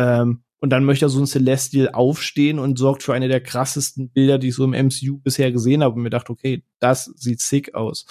Ähm, 0.00 0.42
und 0.60 0.70
dann 0.70 0.84
möchte 0.84 1.08
so 1.08 1.20
ein 1.20 1.26
Celestial 1.26 1.90
aufstehen 1.90 2.58
und 2.58 2.78
sorgt 2.78 3.02
für 3.02 3.14
eine 3.14 3.28
der 3.28 3.42
krassesten 3.42 4.10
Bilder, 4.10 4.38
die 4.38 4.48
ich 4.48 4.54
so 4.54 4.64
im 4.64 4.70
MCU 4.70 5.18
bisher 5.18 5.52
gesehen 5.52 5.82
habe. 5.82 5.94
Und 5.94 6.02
mir 6.02 6.10
dachte, 6.10 6.32
okay, 6.32 6.64
das 6.78 7.04
sieht 7.16 7.40
sick 7.40 7.74
aus. 7.74 8.06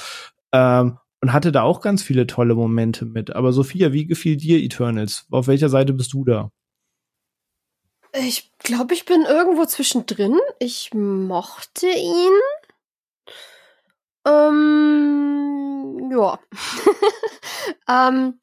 Ähm, 0.52 0.98
und 1.22 1.34
hatte 1.34 1.52
da 1.52 1.64
auch 1.64 1.82
ganz 1.82 2.02
viele 2.02 2.28
tolle 2.28 2.56
Momente 2.56 3.06
mit. 3.06 3.36
Aber 3.36 3.54
Sophia, 3.54 3.92
wie 3.92 4.06
gefiel 4.06 4.38
dir 4.38 4.60
Eternals? 4.60 5.26
Auf 5.32 5.48
welcher 5.48 5.70
Seite 5.70 5.94
bist 5.94 6.14
du 6.14 6.24
da? 6.24 6.52
Ich 8.14 8.52
glaube, 8.60 8.94
ich 8.94 9.06
bin 9.06 9.24
irgendwo 9.24 9.66
zwischendrin. 9.66 10.40
Ich 10.60 10.92
mochte 10.94 11.88
ihn. 11.88 12.32
Ähm, 14.26 16.10
ja. 16.12 16.40
ähm, 17.90 18.40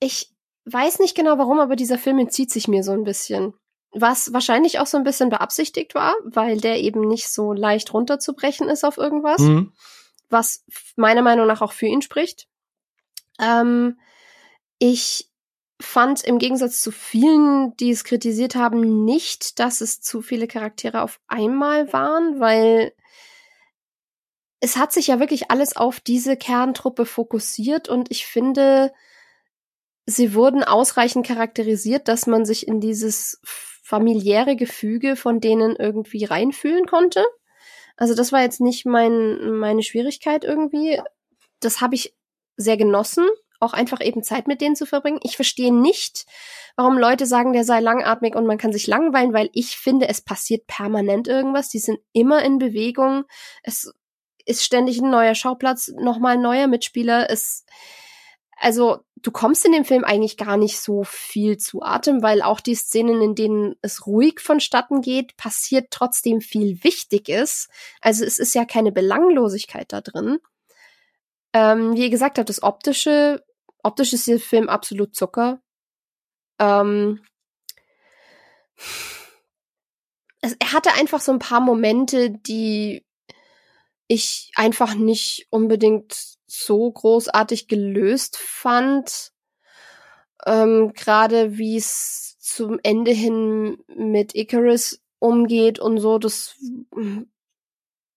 ich 0.00 0.34
weiß 0.72 0.98
nicht 0.98 1.16
genau 1.16 1.38
warum, 1.38 1.60
aber 1.60 1.76
dieser 1.76 1.98
Film 1.98 2.18
entzieht 2.18 2.50
sich 2.50 2.68
mir 2.68 2.82
so 2.82 2.92
ein 2.92 3.04
bisschen. 3.04 3.54
Was 3.92 4.32
wahrscheinlich 4.32 4.80
auch 4.80 4.86
so 4.86 4.98
ein 4.98 5.04
bisschen 5.04 5.30
beabsichtigt 5.30 5.94
war, 5.94 6.14
weil 6.24 6.58
der 6.58 6.80
eben 6.80 7.08
nicht 7.08 7.28
so 7.30 7.52
leicht 7.52 7.94
runterzubrechen 7.94 8.68
ist 8.68 8.84
auf 8.84 8.98
irgendwas. 8.98 9.40
Mhm. 9.40 9.72
Was 10.28 10.64
meiner 10.96 11.22
Meinung 11.22 11.46
nach 11.46 11.62
auch 11.62 11.72
für 11.72 11.86
ihn 11.86 12.02
spricht. 12.02 12.48
Ähm, 13.40 13.98
ich 14.78 15.30
fand 15.80 16.24
im 16.24 16.38
Gegensatz 16.38 16.82
zu 16.82 16.90
vielen, 16.90 17.76
die 17.76 17.90
es 17.90 18.04
kritisiert 18.04 18.56
haben, 18.56 19.04
nicht, 19.04 19.58
dass 19.58 19.80
es 19.80 20.00
zu 20.00 20.22
viele 20.22 20.48
Charaktere 20.48 21.02
auf 21.02 21.20
einmal 21.28 21.92
waren, 21.92 22.40
weil 22.40 22.92
es 24.60 24.76
hat 24.76 24.92
sich 24.92 25.06
ja 25.06 25.20
wirklich 25.20 25.50
alles 25.50 25.76
auf 25.76 26.00
diese 26.00 26.36
Kerntruppe 26.36 27.06
fokussiert 27.06 27.88
und 27.88 28.10
ich 28.10 28.26
finde, 28.26 28.92
sie 30.08 30.34
wurden 30.34 30.64
ausreichend 30.64 31.26
charakterisiert, 31.26 32.08
dass 32.08 32.26
man 32.26 32.46
sich 32.46 32.66
in 32.66 32.80
dieses 32.80 33.40
familiäre 33.44 34.56
Gefüge 34.56 35.16
von 35.16 35.38
denen 35.38 35.76
irgendwie 35.76 36.24
reinfühlen 36.24 36.86
konnte. 36.86 37.24
Also 37.96 38.14
das 38.14 38.32
war 38.32 38.40
jetzt 38.40 38.60
nicht 38.60 38.86
mein, 38.86 39.58
meine 39.58 39.82
Schwierigkeit 39.82 40.44
irgendwie. 40.44 41.00
Das 41.60 41.82
habe 41.82 41.94
ich 41.94 42.16
sehr 42.56 42.78
genossen, 42.78 43.26
auch 43.60 43.74
einfach 43.74 44.00
eben 44.00 44.22
Zeit 44.22 44.48
mit 44.48 44.62
denen 44.62 44.76
zu 44.76 44.86
verbringen. 44.86 45.20
Ich 45.22 45.36
verstehe 45.36 45.74
nicht, 45.74 46.24
warum 46.76 46.96
Leute 46.96 47.26
sagen, 47.26 47.52
der 47.52 47.64
sei 47.64 47.80
langatmig 47.80 48.34
und 48.34 48.46
man 48.46 48.56
kann 48.56 48.72
sich 48.72 48.86
langweilen, 48.86 49.34
weil 49.34 49.50
ich 49.52 49.76
finde, 49.76 50.08
es 50.08 50.22
passiert 50.22 50.66
permanent 50.66 51.28
irgendwas. 51.28 51.68
Die 51.68 51.80
sind 51.80 51.98
immer 52.12 52.42
in 52.42 52.58
Bewegung. 52.58 53.24
Es 53.62 53.92
ist 54.46 54.64
ständig 54.64 55.00
ein 55.00 55.10
neuer 55.10 55.34
Schauplatz, 55.34 55.88
nochmal 55.98 56.36
ein 56.36 56.42
neuer 56.42 56.66
Mitspieler. 56.66 57.28
Es, 57.28 57.66
also 58.60 59.04
du 59.16 59.30
kommst 59.30 59.64
in 59.64 59.72
dem 59.72 59.84
Film 59.84 60.04
eigentlich 60.04 60.36
gar 60.36 60.56
nicht 60.56 60.78
so 60.78 61.04
viel 61.04 61.58
zu 61.58 61.82
Atem, 61.82 62.22
weil 62.22 62.42
auch 62.42 62.60
die 62.60 62.74
Szenen, 62.74 63.22
in 63.22 63.34
denen 63.34 63.76
es 63.82 64.06
ruhig 64.06 64.40
vonstatten 64.40 65.00
geht, 65.00 65.36
passiert 65.36 65.88
trotzdem 65.90 66.40
viel 66.40 66.82
Wichtiges. 66.84 67.68
Also 68.00 68.24
es 68.24 68.38
ist 68.38 68.54
ja 68.54 68.64
keine 68.64 68.92
Belanglosigkeit 68.92 69.92
da 69.92 70.00
drin. 70.00 70.38
Ähm, 71.52 71.94
wie 71.94 72.02
ihr 72.02 72.10
gesagt 72.10 72.38
habt, 72.38 72.48
das 72.48 72.62
optische, 72.62 73.44
optisch 73.82 74.12
ist 74.12 74.26
der 74.26 74.38
Film 74.38 74.68
absolut 74.68 75.14
Zucker. 75.14 75.60
Ähm, 76.58 77.20
es, 80.40 80.56
er 80.58 80.72
hatte 80.72 80.92
einfach 80.94 81.20
so 81.20 81.32
ein 81.32 81.38
paar 81.38 81.60
Momente, 81.60 82.30
die 82.30 83.04
ich 84.08 84.50
einfach 84.56 84.94
nicht 84.94 85.46
unbedingt 85.50 86.38
so 86.46 86.90
großartig 86.90 87.68
gelöst 87.68 88.36
fand. 88.38 89.32
Ähm, 90.46 90.92
Gerade 90.94 91.58
wie 91.58 91.76
es 91.76 92.36
zum 92.38 92.80
Ende 92.82 93.12
hin 93.12 93.78
mit 93.94 94.34
Icarus 94.34 95.00
umgeht 95.18 95.78
und 95.78 95.98
so, 95.98 96.18
das 96.18 96.56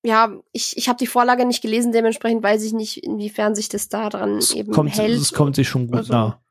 ja, 0.04 0.32
ich, 0.52 0.78
ich 0.78 0.90
habe 0.90 0.98
die 0.98 1.08
Vorlage 1.08 1.46
nicht 1.46 1.62
gelesen, 1.62 1.92
dementsprechend 1.92 2.42
weiß 2.42 2.64
ich 2.64 2.74
nicht, 2.74 3.04
inwiefern 3.04 3.54
sich 3.54 3.70
das 3.70 3.88
da 3.90 4.10
dran 4.10 4.38
es 4.38 4.54
eben 4.54 4.72
kommt, 4.72 4.98
hält. 4.98 5.20
Es 5.20 5.34
kommt 5.34 5.56
sich 5.56 5.70
schon 5.70 5.88
gut 5.88 5.98
also, 5.98 6.14
nah. 6.14 6.44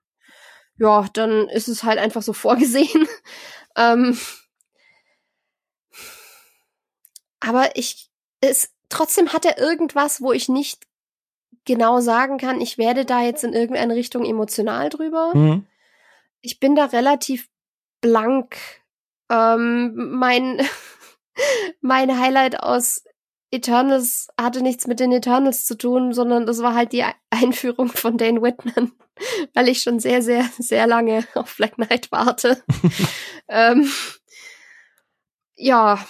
Ja, 0.79 1.07
dann 1.13 1.49
ist 1.49 1.69
es 1.69 1.83
halt 1.83 1.99
einfach 1.99 2.23
so 2.23 2.33
vorgesehen. 2.35 3.09
ähm, 3.77 4.17
aber 7.41 7.77
ich, 7.77 8.11
es, 8.41 8.71
trotzdem 8.91 9.33
hat 9.33 9.45
er 9.45 9.59
irgendwas, 9.59 10.21
wo 10.21 10.33
ich 10.33 10.49
nicht 10.49 10.87
genau 11.65 12.01
sagen 12.01 12.39
kann, 12.39 12.61
ich 12.61 12.79
werde 12.79 13.05
da 13.05 13.23
jetzt 13.23 13.45
in 13.45 13.53
irgendeine 13.53 13.95
Richtung 13.95 14.25
emotional 14.25 14.89
drüber. 14.89 15.33
Mhm. 15.35 15.67
Ich 16.43 16.61
bin 16.61 16.75
da 16.75 16.87
relativ 16.87 17.49
blank. 18.01 18.57
Ähm, 19.31 20.11
mein, 20.13 20.61
mein 21.81 22.19
Highlight 22.19 22.63
aus 22.63 23.05
Eternals 23.53 24.29
hatte 24.41 24.63
nichts 24.63 24.87
mit 24.87 25.01
den 25.01 25.13
Eternals 25.13 25.65
zu 25.65 25.77
tun, 25.77 26.13
sondern 26.13 26.47
das 26.47 26.63
war 26.63 26.75
halt 26.75 26.93
die 26.93 27.05
Einführung 27.31 27.89
von 27.89 28.17
Dane 28.17 28.43
Whitman, 28.43 28.93
weil 29.55 29.69
ich 29.69 29.83
schon 29.83 29.99
sehr, 29.99 30.23
sehr, 30.23 30.49
sehr 30.59 30.87
lange 30.87 31.27
auf 31.35 31.57
Black 31.57 31.75
Knight 31.75 32.13
warte. 32.13 32.63
ähm, 33.49 33.91
ja, 35.57 36.05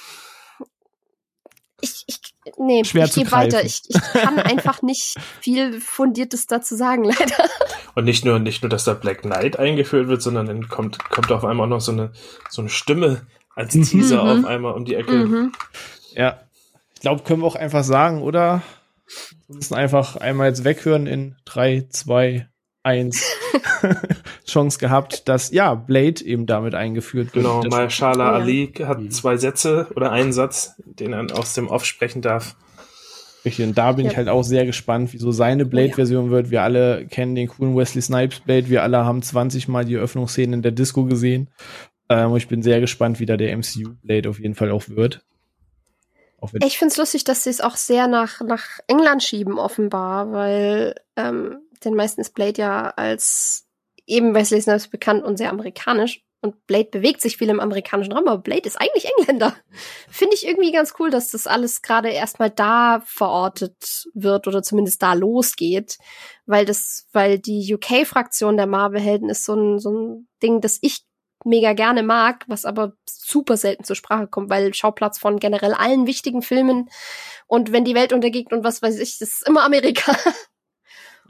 nee, 2.61 2.85
Schwer 2.85 3.07
ich 3.07 3.15
gehe 3.15 3.33
weiter. 3.33 3.65
Ich, 3.65 3.83
ich 3.89 4.01
kann 4.13 4.39
einfach 4.39 4.83
nicht 4.83 5.17
viel 5.41 5.81
Fundiertes 5.81 6.47
dazu 6.47 6.77
sagen, 6.77 7.05
leider. 7.05 7.49
Und 7.95 8.05
nicht 8.05 8.25
nur, 8.25 8.39
nicht 8.39 8.63
nur, 8.63 8.71
dass 8.71 8.85
da 8.85 8.95
Black 8.95 9.23
Knight 9.23 9.59
eingeführt 9.59 10.09
wird, 10.09 10.23
sondern 10.23 10.47
dann 10.47 10.69
kommt, 10.69 10.99
kommt 11.11 11.33
auf 11.33 11.45
einmal 11.45 11.67
auch 11.67 11.71
noch 11.71 11.81
so 11.81 11.93
eine, 11.93 12.13
so 12.49 12.63
eine 12.63 12.69
Stimme 12.69 13.27
als 13.55 13.75
mhm. 13.75 13.83
Teaser 13.83 14.23
mhm. 14.23 14.41
auf 14.41 14.51
einmal 14.51 14.75
um 14.75 14.85
die 14.85 14.95
Ecke. 14.95 15.13
Mhm. 15.13 15.53
Ja. 16.15 16.41
Ich 16.95 17.01
glaube, 17.01 17.23
können 17.23 17.41
wir 17.41 17.47
auch 17.47 17.57
einfach 17.57 17.83
sagen, 17.83 18.23
oder? 18.23 18.63
Wir 19.49 19.57
müssen 19.57 19.75
einfach 19.75 20.17
einmal 20.17 20.49
jetzt 20.49 20.65
weghören 20.65 21.07
in 21.07 21.37
drei, 21.45 21.87
zwei, 21.89 22.50
eins 22.83 23.25
Chance 24.47 24.79
gehabt, 24.79 25.29
dass 25.29 25.51
ja 25.51 25.75
Blade 25.75 26.25
eben 26.25 26.47
damit 26.47 26.75
eingeführt 26.75 27.35
wird. 27.35 27.45
Genau, 27.45 27.63
Mahershala 27.63 28.33
Ali 28.33 28.73
hat 28.85 29.01
mhm. 29.01 29.11
zwei 29.11 29.37
Sätze 29.37 29.89
oder 29.95 30.13
einen 30.13 30.33
Satz, 30.33 30.75
den 30.79 31.13
er 31.13 31.39
aus 31.39 31.55
dem 31.55 31.69
Off 31.69 31.85
sprechen 31.85 32.23
darf. 32.23 32.57
Richtig, 33.45 33.67
und 33.67 33.79
da 33.79 33.93
bin 33.93 34.05
ja. 34.05 34.11
ich 34.11 34.17
halt 34.17 34.29
auch 34.29 34.43
sehr 34.43 34.67
gespannt, 34.67 35.13
wieso 35.13 35.33
seine 35.33 35.65
Blade-Version 35.65 36.25
oh, 36.25 36.27
ja. 36.27 36.33
wird. 36.33 36.51
Wir 36.51 36.63
alle 36.63 37.07
kennen 37.07 37.35
den 37.35 37.49
coolen 37.49 37.75
Wesley 37.75 38.03
Snipes 38.03 38.41
Blade, 38.41 38.69
wir 38.69 38.83
alle 38.83 39.05
haben 39.05 39.23
20 39.23 39.69
Mal 39.69 39.85
die 39.85 39.97
Öffnungsszenen 39.97 40.55
in 40.55 40.63
der 40.63 40.73
Disco 40.73 41.05
gesehen. 41.05 41.49
Ähm, 42.11 42.37
ich 42.37 42.49
bin 42.49 42.63
sehr 42.63 42.81
gespannt, 42.81 43.19
wie 43.19 43.27
da 43.27 43.37
der 43.37 43.57
MCU 43.57 43.95
Blade 44.03 44.29
auf 44.29 44.39
jeden 44.41 44.55
Fall 44.55 44.71
auch 44.71 44.89
wird. 44.89 45.25
Auch 46.41 46.53
ich 46.55 46.79
finde 46.79 46.93
es 46.93 46.97
lustig, 46.99 47.25
dass 47.25 47.45
sie 47.45 47.51
es 47.51 47.61
auch 47.61 47.77
sehr 47.77 48.09
nach, 48.09 48.41
nach 48.41 48.65
England 48.87 49.23
schieben, 49.23 49.59
offenbar, 49.59 50.33
weil 50.33 50.95
ähm, 51.17 51.59
den 51.85 51.95
meisten 51.95 52.21
ist 52.21 52.35
Blade 52.35 52.61
ja 52.61 52.91
als 52.91 53.67
eben 54.07 54.35
Wesley 54.35 54.61
Snipes 54.61 54.89
bekannt 54.89 55.25
und 55.25 55.37
sehr 55.37 55.51
amerikanisch. 55.51 56.23
Und 56.43 56.67
Blade 56.67 56.89
bewegt 56.91 57.21
sich 57.21 57.37
viel 57.37 57.51
im 57.51 57.61
amerikanischen 57.61 58.13
Raum, 58.13 58.27
aber 58.27 58.43
Blade 58.43 58.67
ist 58.67 58.81
eigentlich 58.81 59.07
Engländer. 59.19 59.55
Finde 60.09 60.35
ich 60.35 60.47
irgendwie 60.47 60.73
ganz 60.73 60.95
cool, 60.99 61.11
dass 61.11 61.31
das 61.31 61.47
alles 61.47 61.83
gerade 61.83 62.09
erstmal 62.09 62.49
da 62.49 63.03
verortet 63.05 64.09
wird 64.15 64.47
oder 64.47 64.63
zumindest 64.63 65.03
da 65.03 65.13
losgeht. 65.13 65.99
Weil 66.47 66.65
das, 66.65 67.09
weil 67.13 67.39
die 67.39 67.75
UK-Fraktion 67.75 68.57
der 68.57 68.67
Marvel-Helden 68.67 69.29
ist 69.29 69.45
so 69.45 69.55
ein, 69.55 69.79
so 69.79 69.91
ein 69.91 70.29
Ding, 70.43 70.63
das 70.63 70.79
ich 70.81 71.03
mega 71.45 71.73
gerne 71.75 72.03
mag, 72.03 72.45
was 72.49 72.65
aber 72.65 72.93
super 73.07 73.57
selten 73.57 73.85
zur 73.85 73.97
Sprache 73.97 74.27
kommt, 74.27 74.51
weil 74.51 74.75
Schauplatz 74.75 75.19
von 75.19 75.39
generell 75.39 75.73
allen 75.75 76.07
wichtigen 76.07 76.43
Filmen 76.43 76.91
und 77.47 77.73
wenn 77.73 77.85
die 77.85 77.95
Welt 77.95 78.13
untergeht 78.13 78.53
und 78.53 78.65
was 78.65 78.83
weiß 78.83 78.99
ich, 78.99 79.19
das 79.19 79.31
ist 79.31 79.49
immer 79.49 79.65
Amerika. 79.65 80.15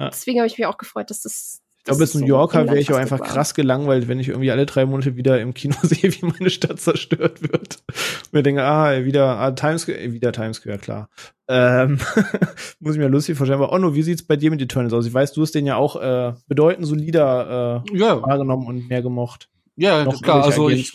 Ja. 0.00 0.08
Deswegen 0.08 0.38
habe 0.38 0.46
ich 0.46 0.56
mich 0.56 0.66
auch 0.66 0.78
gefreut, 0.78 1.10
dass 1.10 1.22
das. 1.22 1.60
Ich 1.78 1.84
glaube, 1.84 2.02
als 2.02 2.14
New 2.14 2.26
Yorker 2.26 2.66
wäre 2.66 2.78
ich 2.78 2.92
auch 2.92 2.98
einfach 2.98 3.20
war. 3.20 3.26
krass 3.26 3.54
gelangweilt, 3.54 4.06
wenn 4.06 4.20
ich 4.20 4.28
irgendwie 4.28 4.50
alle 4.50 4.66
drei 4.66 4.84
Monate 4.84 5.16
wieder 5.16 5.40
im 5.40 5.54
Kino 5.54 5.76
sehe, 5.82 6.12
wie 6.12 6.26
meine 6.26 6.50
Stadt 6.50 6.80
zerstört 6.80 7.42
wird. 7.42 7.78
Und 7.88 8.32
mir 8.32 8.42
denke, 8.42 8.64
ah, 8.64 9.04
wieder 9.04 9.38
ah, 9.38 9.52
Times 9.52 9.82
Square, 9.82 9.98
äh, 9.98 10.12
wieder 10.12 10.32
Times 10.32 10.58
Square, 10.58 10.78
klar. 10.78 11.08
Ähm, 11.48 11.98
muss 12.80 12.94
ich 12.94 13.00
mir 13.00 13.08
lustig 13.08 13.36
vorstellen. 13.36 13.60
Aber 13.62 13.72
Onno, 13.72 13.94
wie 13.94 14.02
sieht's 14.02 14.22
bei 14.22 14.36
dir 14.36 14.50
mit 14.50 14.60
Eternals 14.60 14.92
aus? 14.92 15.06
Ich 15.06 15.14
weiß, 15.14 15.32
du 15.32 15.42
hast 15.42 15.54
den 15.54 15.66
ja 15.66 15.76
auch 15.76 15.96
äh, 15.96 16.34
bedeutend 16.48 16.86
solider 16.86 17.84
äh, 17.86 17.98
ja. 17.98 18.20
wahrgenommen 18.22 18.66
und 18.66 18.88
mehr 18.88 19.02
gemocht. 19.02 19.48
Ja, 19.76 20.04
Noch 20.04 20.20
klar. 20.20 20.44
Also 20.44 20.68
ich, 20.68 20.92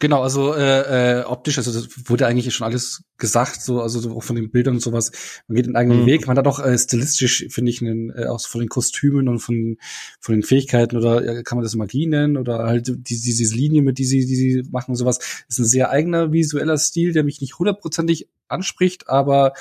Genau, 0.00 0.22
also 0.22 0.54
äh, 0.54 1.20
äh, 1.20 1.24
optisch, 1.24 1.56
also 1.56 1.72
das 1.72 1.88
wurde 2.08 2.26
eigentlich 2.26 2.52
schon 2.52 2.66
alles 2.66 3.04
gesagt, 3.16 3.62
so 3.62 3.80
also 3.80 4.00
so 4.00 4.16
auch 4.16 4.24
von 4.24 4.34
den 4.34 4.50
Bildern 4.50 4.74
und 4.74 4.80
sowas. 4.80 5.12
Man 5.46 5.54
geht 5.54 5.66
den 5.66 5.76
eigenen 5.76 6.02
mhm. 6.02 6.06
Weg. 6.06 6.26
Man 6.26 6.36
hat 6.36 6.48
auch 6.48 6.58
äh, 6.58 6.76
stilistisch, 6.76 7.46
finde 7.48 7.70
ich, 7.70 7.80
einen, 7.80 8.10
äh, 8.10 8.26
auch 8.26 8.40
von 8.40 8.60
den 8.60 8.68
Kostümen 8.68 9.28
und 9.28 9.38
von 9.38 9.76
von 10.20 10.34
den 10.34 10.42
Fähigkeiten 10.42 10.96
oder 10.96 11.24
äh, 11.24 11.42
kann 11.44 11.56
man 11.56 11.62
das 11.62 11.76
Magie 11.76 12.06
nennen 12.06 12.36
oder 12.36 12.64
halt 12.64 12.88
die, 12.88 13.20
diese 13.20 13.54
Linie, 13.54 13.82
mit 13.82 13.98
die 13.98 14.04
sie 14.04 14.26
die 14.26 14.34
sie 14.34 14.62
machen 14.70 14.90
und 14.90 14.96
sowas, 14.96 15.20
ist 15.48 15.60
ein 15.60 15.64
sehr 15.64 15.90
eigener 15.90 16.32
visueller 16.32 16.76
Stil, 16.76 17.12
der 17.12 17.22
mich 17.22 17.40
nicht 17.40 17.58
hundertprozentig 17.58 18.28
anspricht, 18.48 19.08
aber 19.08 19.52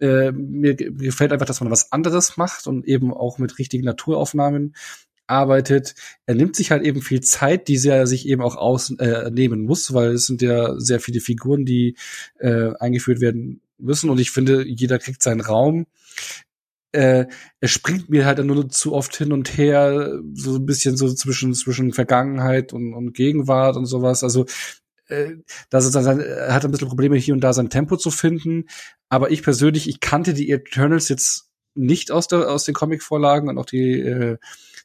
äh, 0.00 0.32
mir 0.32 0.74
gefällt 0.74 1.32
einfach, 1.32 1.46
dass 1.46 1.60
man 1.60 1.70
was 1.70 1.92
anderes 1.92 2.36
macht 2.36 2.66
und 2.66 2.86
eben 2.86 3.12
auch 3.12 3.38
mit 3.38 3.58
richtigen 3.58 3.84
Naturaufnahmen 3.84 4.74
arbeitet. 5.28 5.94
Er 6.26 6.34
nimmt 6.34 6.56
sich 6.56 6.70
halt 6.70 6.82
eben 6.82 7.02
viel 7.02 7.20
Zeit, 7.20 7.68
die 7.68 7.78
er 7.86 8.06
sich 8.06 8.26
eben 8.26 8.42
auch 8.42 8.56
ausnehmen 8.56 9.60
äh, 9.60 9.66
muss, 9.66 9.92
weil 9.94 10.12
es 10.12 10.26
sind 10.26 10.42
ja 10.42 10.78
sehr 10.78 11.00
viele 11.00 11.20
Figuren, 11.20 11.64
die 11.64 11.96
äh, 12.38 12.72
eingeführt 12.78 13.20
werden 13.20 13.60
müssen. 13.78 14.10
Und 14.10 14.18
ich 14.20 14.30
finde, 14.30 14.66
jeder 14.66 14.98
kriegt 14.98 15.22
seinen 15.22 15.40
Raum. 15.40 15.86
äh, 16.92 17.26
er 17.60 17.68
springt 17.68 18.08
mir 18.08 18.24
halt 18.26 18.44
nur 18.44 18.68
zu 18.70 18.94
oft 18.94 19.14
hin 19.16 19.32
und 19.32 19.56
her, 19.58 20.20
so 20.34 20.56
ein 20.56 20.66
bisschen 20.66 20.96
so 20.96 21.12
zwischen 21.12 21.54
zwischen 21.54 21.92
Vergangenheit 21.92 22.72
und, 22.72 22.94
und 22.94 23.12
Gegenwart 23.14 23.76
und 23.76 23.86
sowas. 23.86 24.22
Also 24.24 24.46
äh, 25.08 25.36
dass 25.70 25.94
er, 25.94 26.02
dann, 26.02 26.20
er 26.20 26.54
hat 26.54 26.64
ein 26.64 26.70
bisschen 26.70 26.88
Probleme 26.88 27.16
hier 27.16 27.34
und 27.34 27.40
da 27.40 27.52
sein 27.52 27.70
Tempo 27.70 27.96
zu 27.96 28.10
finden. 28.10 28.66
Aber 29.08 29.30
ich 29.30 29.42
persönlich, 29.42 29.88
ich 29.88 30.00
kannte 30.00 30.34
die 30.34 30.50
Eternals 30.50 31.08
jetzt 31.08 31.50
nicht 31.74 32.10
aus 32.10 32.28
der 32.28 32.50
aus 32.50 32.64
den 32.64 32.74
Comic-Vorlagen 32.74 33.48
und 33.48 33.58
auch 33.58 33.66
die 33.66 34.00
äh, 34.00 34.38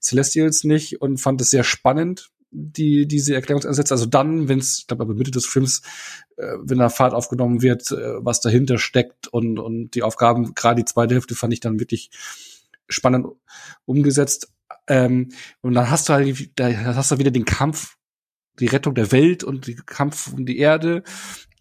Celestials 0.04 0.64
nicht 0.64 1.02
und 1.02 1.18
fand 1.18 1.42
es 1.42 1.50
sehr 1.50 1.64
spannend, 1.64 2.30
die 2.52 3.08
diese 3.08 3.34
Erklärungsansätze. 3.34 3.94
Also 3.94 4.06
dann, 4.06 4.48
wenn 4.48 4.60
es, 4.60 4.80
ich 4.80 4.88
glaube, 4.88 5.04
aber 5.04 5.16
Mitte 5.16 5.32
des 5.32 5.46
Films, 5.46 5.82
äh, 6.38 6.54
wenn 6.62 6.78
da 6.78 6.90
Fahrt 6.90 7.14
aufgenommen 7.14 7.62
wird, 7.62 7.92
äh, 7.92 8.24
was 8.24 8.42
dahinter 8.42 8.78
steckt 8.78 9.28
und 9.28 9.58
und 9.60 9.92
die 9.92 10.04
Aufgaben, 10.04 10.54
gerade 10.54 10.82
die 10.82 10.86
zweite 10.86 11.16
Hälfte 11.16 11.36
fand 11.36 11.54
ich 11.54 11.60
dann 11.60 11.80
wirklich 11.80 12.12
spannend 12.88 13.28
umgesetzt. 13.86 14.52
Ähm, 14.88 15.30
und 15.62 15.74
dann 15.74 15.90
hast 15.90 16.10
du 16.10 16.14
halt, 16.14 16.60
da 16.60 16.96
hast 16.96 17.12
du 17.12 17.18
wieder 17.18 17.32
den 17.32 17.46
Kampf, 17.46 17.98
die 18.60 18.68
Rettung 18.68 18.94
der 18.96 19.12
Welt 19.12 19.44
und 19.44 19.68
die 19.68 19.76
Kampf 19.76 20.32
um 20.34 20.46
die 20.46 20.60
Erde. 20.60 21.04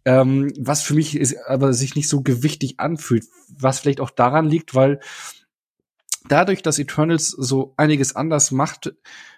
Ähm, 0.04 0.52
was 0.58 0.82
für 0.82 0.94
mich 0.94 1.16
ist, 1.16 1.36
aber 1.46 1.72
sich 1.72 1.94
nicht 1.94 2.08
so 2.08 2.22
gewichtig 2.22 2.80
anfühlt, 2.80 3.24
was 3.48 3.78
vielleicht 3.78 4.00
auch 4.00 4.10
daran 4.10 4.48
liegt, 4.48 4.74
weil 4.74 4.98
dadurch, 6.28 6.62
dass 6.62 6.78
Eternals 6.78 7.28
so 7.28 7.74
einiges 7.76 8.16
anders 8.16 8.50
macht, 8.50 8.94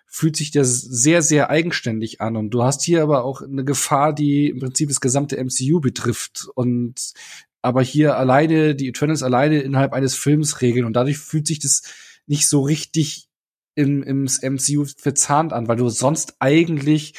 fühlt 0.06 0.36
sich 0.36 0.50
das 0.50 0.80
sehr, 0.80 1.22
sehr 1.22 1.50
eigenständig 1.50 2.20
an. 2.20 2.36
Und 2.36 2.50
du 2.50 2.62
hast 2.62 2.82
hier 2.82 3.02
aber 3.02 3.24
auch 3.24 3.42
eine 3.42 3.64
Gefahr, 3.64 4.12
die 4.12 4.48
im 4.50 4.60
Prinzip 4.60 4.88
das 4.88 5.00
gesamte 5.00 5.36
MCU 5.42 5.80
betrifft. 5.80 6.46
Und 6.54 7.14
aber 7.62 7.82
hier 7.82 8.16
alleine, 8.16 8.74
die 8.74 8.88
Eternals 8.88 9.22
alleine 9.22 9.60
innerhalb 9.60 9.92
eines 9.92 10.14
Films 10.14 10.60
regeln. 10.60 10.84
Und 10.84 10.94
dadurch 10.94 11.18
fühlt 11.18 11.46
sich 11.46 11.58
das 11.58 11.82
nicht 12.26 12.48
so 12.48 12.60
richtig 12.60 13.28
im, 13.74 14.02
im 14.02 14.24
MCU 14.24 14.84
verzahnt 14.96 15.52
an, 15.52 15.66
weil 15.66 15.76
du 15.76 15.88
sonst 15.88 16.36
eigentlich 16.38 17.14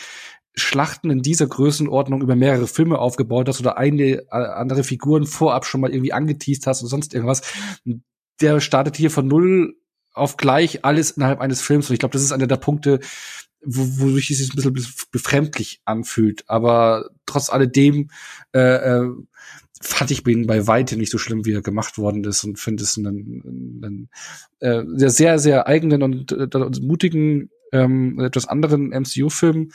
Schlachten 0.58 1.10
in 1.10 1.22
dieser 1.22 1.48
Größenordnung 1.48 2.22
über 2.22 2.36
mehrere 2.36 2.68
Filme 2.68 3.00
aufgebaut 3.00 3.50
hast 3.50 3.60
oder 3.60 3.78
eine 3.78 4.04
äh, 4.04 4.26
andere 4.30 4.84
Figuren 4.84 5.26
vorab 5.26 5.66
schon 5.66 5.82
mal 5.82 5.92
irgendwie 5.92 6.14
angeteased 6.14 6.66
hast 6.66 6.82
oder 6.82 6.90
sonst 6.90 7.14
irgendwas. 7.14 7.42
Der 8.41 8.60
startet 8.60 8.98
hier 8.98 9.12
von 9.12 9.28
null 9.28 9.76
auf 10.14 10.38
gleich 10.38 10.86
alles 10.86 11.12
innerhalb 11.12 11.41
eines 11.41 11.62
Films. 11.62 11.90
Und 11.90 11.94
ich 11.94 11.99
glaube, 11.99 12.14
das 12.14 12.24
ist 12.24 12.32
einer 12.32 12.48
der 12.48 12.57
Punkte, 12.57 12.99
wo, 13.62 13.99
wodurch 13.99 14.32
es 14.32 14.38
sich 14.38 14.52
ein 14.53 14.74
bisschen 14.74 14.94
befremdlich 15.12 15.82
anfühlt. 15.86 16.44
Aber 16.48 17.10
trotz 17.26 17.49
alledem 17.49 18.10
äh, 18.53 18.60
äh, 18.60 19.10
fand 19.82 20.12
ich 20.12 20.26
ihn 20.26 20.48
bei 20.48 20.68
weitem 20.68 20.99
nicht 20.99 21.12
so 21.12 21.18
schlimm, 21.18 21.45
wie 21.45 21.53
er 21.53 21.62
gemacht 21.62 21.98
worden 21.98 22.24
ist 22.24 22.44
und 22.44 22.60
finde 22.60 22.84
es 22.84 22.98
einen, 22.98 23.80
einen, 23.84 24.10
äh, 24.60 24.84
sehr, 25.10 25.38
sehr 25.38 25.68
eigenen 25.68 26.02
und, 26.02 26.32
äh, 26.32 26.48
mutigen 26.82 27.49
ähm, 27.72 28.20
etwas 28.20 28.48
anderen 28.48 28.90
MCU-Film, 28.90 29.72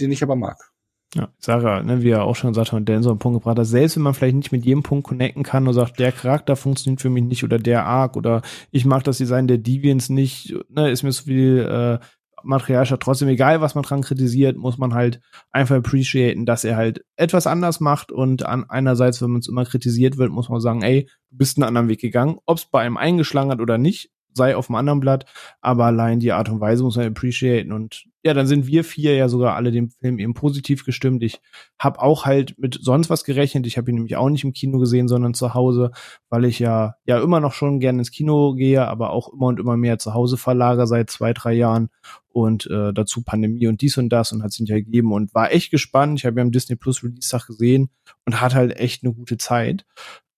den 0.00 0.12
ich 0.12 0.22
aber 0.22 0.36
mag. 0.36 0.67
Ja, 1.14 1.28
Sarah, 1.38 1.82
ne, 1.82 2.02
wie 2.02 2.10
er 2.10 2.24
auch 2.24 2.36
schon 2.36 2.50
gesagt 2.50 2.72
hat, 2.72 2.76
und 2.76 2.88
Dan 2.88 3.02
so 3.02 3.08
einen 3.08 3.18
Punkt 3.18 3.40
gebracht 3.40 3.58
hat, 3.58 3.66
selbst 3.66 3.96
wenn 3.96 4.02
man 4.02 4.12
vielleicht 4.12 4.36
nicht 4.36 4.52
mit 4.52 4.66
jedem 4.66 4.82
Punkt 4.82 5.06
connecten 5.06 5.42
kann 5.42 5.66
und 5.66 5.72
sagt, 5.72 5.98
der 5.98 6.12
Charakter 6.12 6.54
funktioniert 6.54 7.00
für 7.00 7.08
mich 7.08 7.24
nicht 7.24 7.44
oder 7.44 7.58
der 7.58 7.86
Arc 7.86 8.16
oder 8.16 8.42
ich 8.70 8.84
mag 8.84 9.04
das 9.04 9.16
Design 9.16 9.48
der 9.48 9.56
Deviants 9.56 10.10
nicht, 10.10 10.54
ne, 10.68 10.90
ist 10.90 11.02
mir 11.04 11.12
so 11.12 11.22
viel 11.22 11.60
äh, 11.60 11.98
Material 12.42 12.86
statt. 12.86 13.00
Trotzdem 13.00 13.28
egal, 13.28 13.60
was 13.60 13.74
man 13.74 13.84
dran 13.84 14.02
kritisiert, 14.02 14.56
muss 14.56 14.78
man 14.78 14.94
halt 14.94 15.20
einfach 15.50 15.76
appreciaten, 15.76 16.46
dass 16.46 16.64
er 16.64 16.76
halt 16.76 17.04
etwas 17.16 17.46
anders 17.46 17.80
macht 17.80 18.12
und 18.12 18.44
an 18.44 18.68
einerseits, 18.68 19.22
wenn 19.22 19.30
man 19.30 19.40
es 19.40 19.48
immer 19.48 19.64
kritisiert 19.64 20.18
wird, 20.18 20.30
muss 20.30 20.48
man 20.48 20.60
sagen, 20.60 20.82
ey, 20.82 21.08
du 21.30 21.36
bist 21.36 21.56
einen 21.56 21.64
anderen 21.64 21.88
Weg 21.88 22.00
gegangen, 22.00 22.38
ob 22.46 22.58
es 22.58 22.66
bei 22.66 22.82
einem 22.82 22.96
eingeschlagen 22.96 23.50
hat 23.50 23.60
oder 23.60 23.78
nicht, 23.78 24.10
sei 24.38 24.56
auf 24.56 24.68
dem 24.68 24.76
anderen 24.76 25.00
Blatt, 25.00 25.26
aber 25.60 25.84
allein 25.84 26.20
die 26.20 26.32
Art 26.32 26.48
und 26.48 26.60
Weise 26.60 26.82
muss 26.82 26.96
man 26.96 27.06
appreciaten 27.06 27.72
und 27.72 28.06
ja, 28.24 28.34
dann 28.34 28.46
sind 28.46 28.66
wir 28.66 28.82
vier 28.84 29.14
ja 29.14 29.28
sogar 29.28 29.54
alle 29.54 29.70
dem 29.70 29.90
Film 29.90 30.18
eben 30.18 30.34
positiv 30.34 30.84
gestimmt. 30.84 31.22
Ich 31.22 31.40
habe 31.78 32.02
auch 32.02 32.26
halt 32.26 32.58
mit 32.58 32.78
sonst 32.80 33.10
was 33.10 33.24
gerechnet. 33.24 33.66
Ich 33.66 33.78
habe 33.78 33.90
ihn 33.90 33.94
nämlich 33.94 34.16
auch 34.16 34.28
nicht 34.28 34.44
im 34.44 34.52
Kino 34.52 34.78
gesehen, 34.78 35.08
sondern 35.08 35.34
zu 35.34 35.54
Hause, 35.54 35.92
weil 36.28 36.44
ich 36.44 36.58
ja 36.58 36.96
ja 37.06 37.22
immer 37.22 37.40
noch 37.40 37.52
schon 37.52 37.78
gerne 37.78 38.00
ins 38.00 38.10
Kino 38.10 38.54
gehe, 38.54 38.86
aber 38.86 39.10
auch 39.10 39.32
immer 39.32 39.46
und 39.46 39.60
immer 39.60 39.76
mehr 39.76 39.98
zu 39.98 40.14
Hause 40.14 40.36
verlager 40.36 40.86
seit 40.86 41.10
zwei 41.10 41.32
drei 41.32 41.54
Jahren 41.54 41.90
und 42.28 42.66
äh, 42.66 42.92
dazu 42.92 43.22
Pandemie 43.22 43.66
und 43.66 43.80
dies 43.80 43.96
und 43.98 44.10
das 44.10 44.32
und 44.32 44.42
hat 44.42 44.52
sich 44.52 44.60
nicht 44.60 44.70
ergeben 44.70 45.12
und 45.12 45.34
war 45.34 45.52
echt 45.52 45.70
gespannt. 45.70 46.18
Ich 46.18 46.26
habe 46.26 46.38
ja 46.38 46.42
am 46.42 46.52
Disney 46.52 46.76
Plus 46.76 47.02
Release 47.02 47.30
Tag 47.30 47.46
gesehen 47.46 47.88
und 48.26 48.40
hat 48.40 48.54
halt 48.54 48.76
echt 48.78 49.04
eine 49.04 49.14
gute 49.14 49.38
Zeit. 49.38 49.86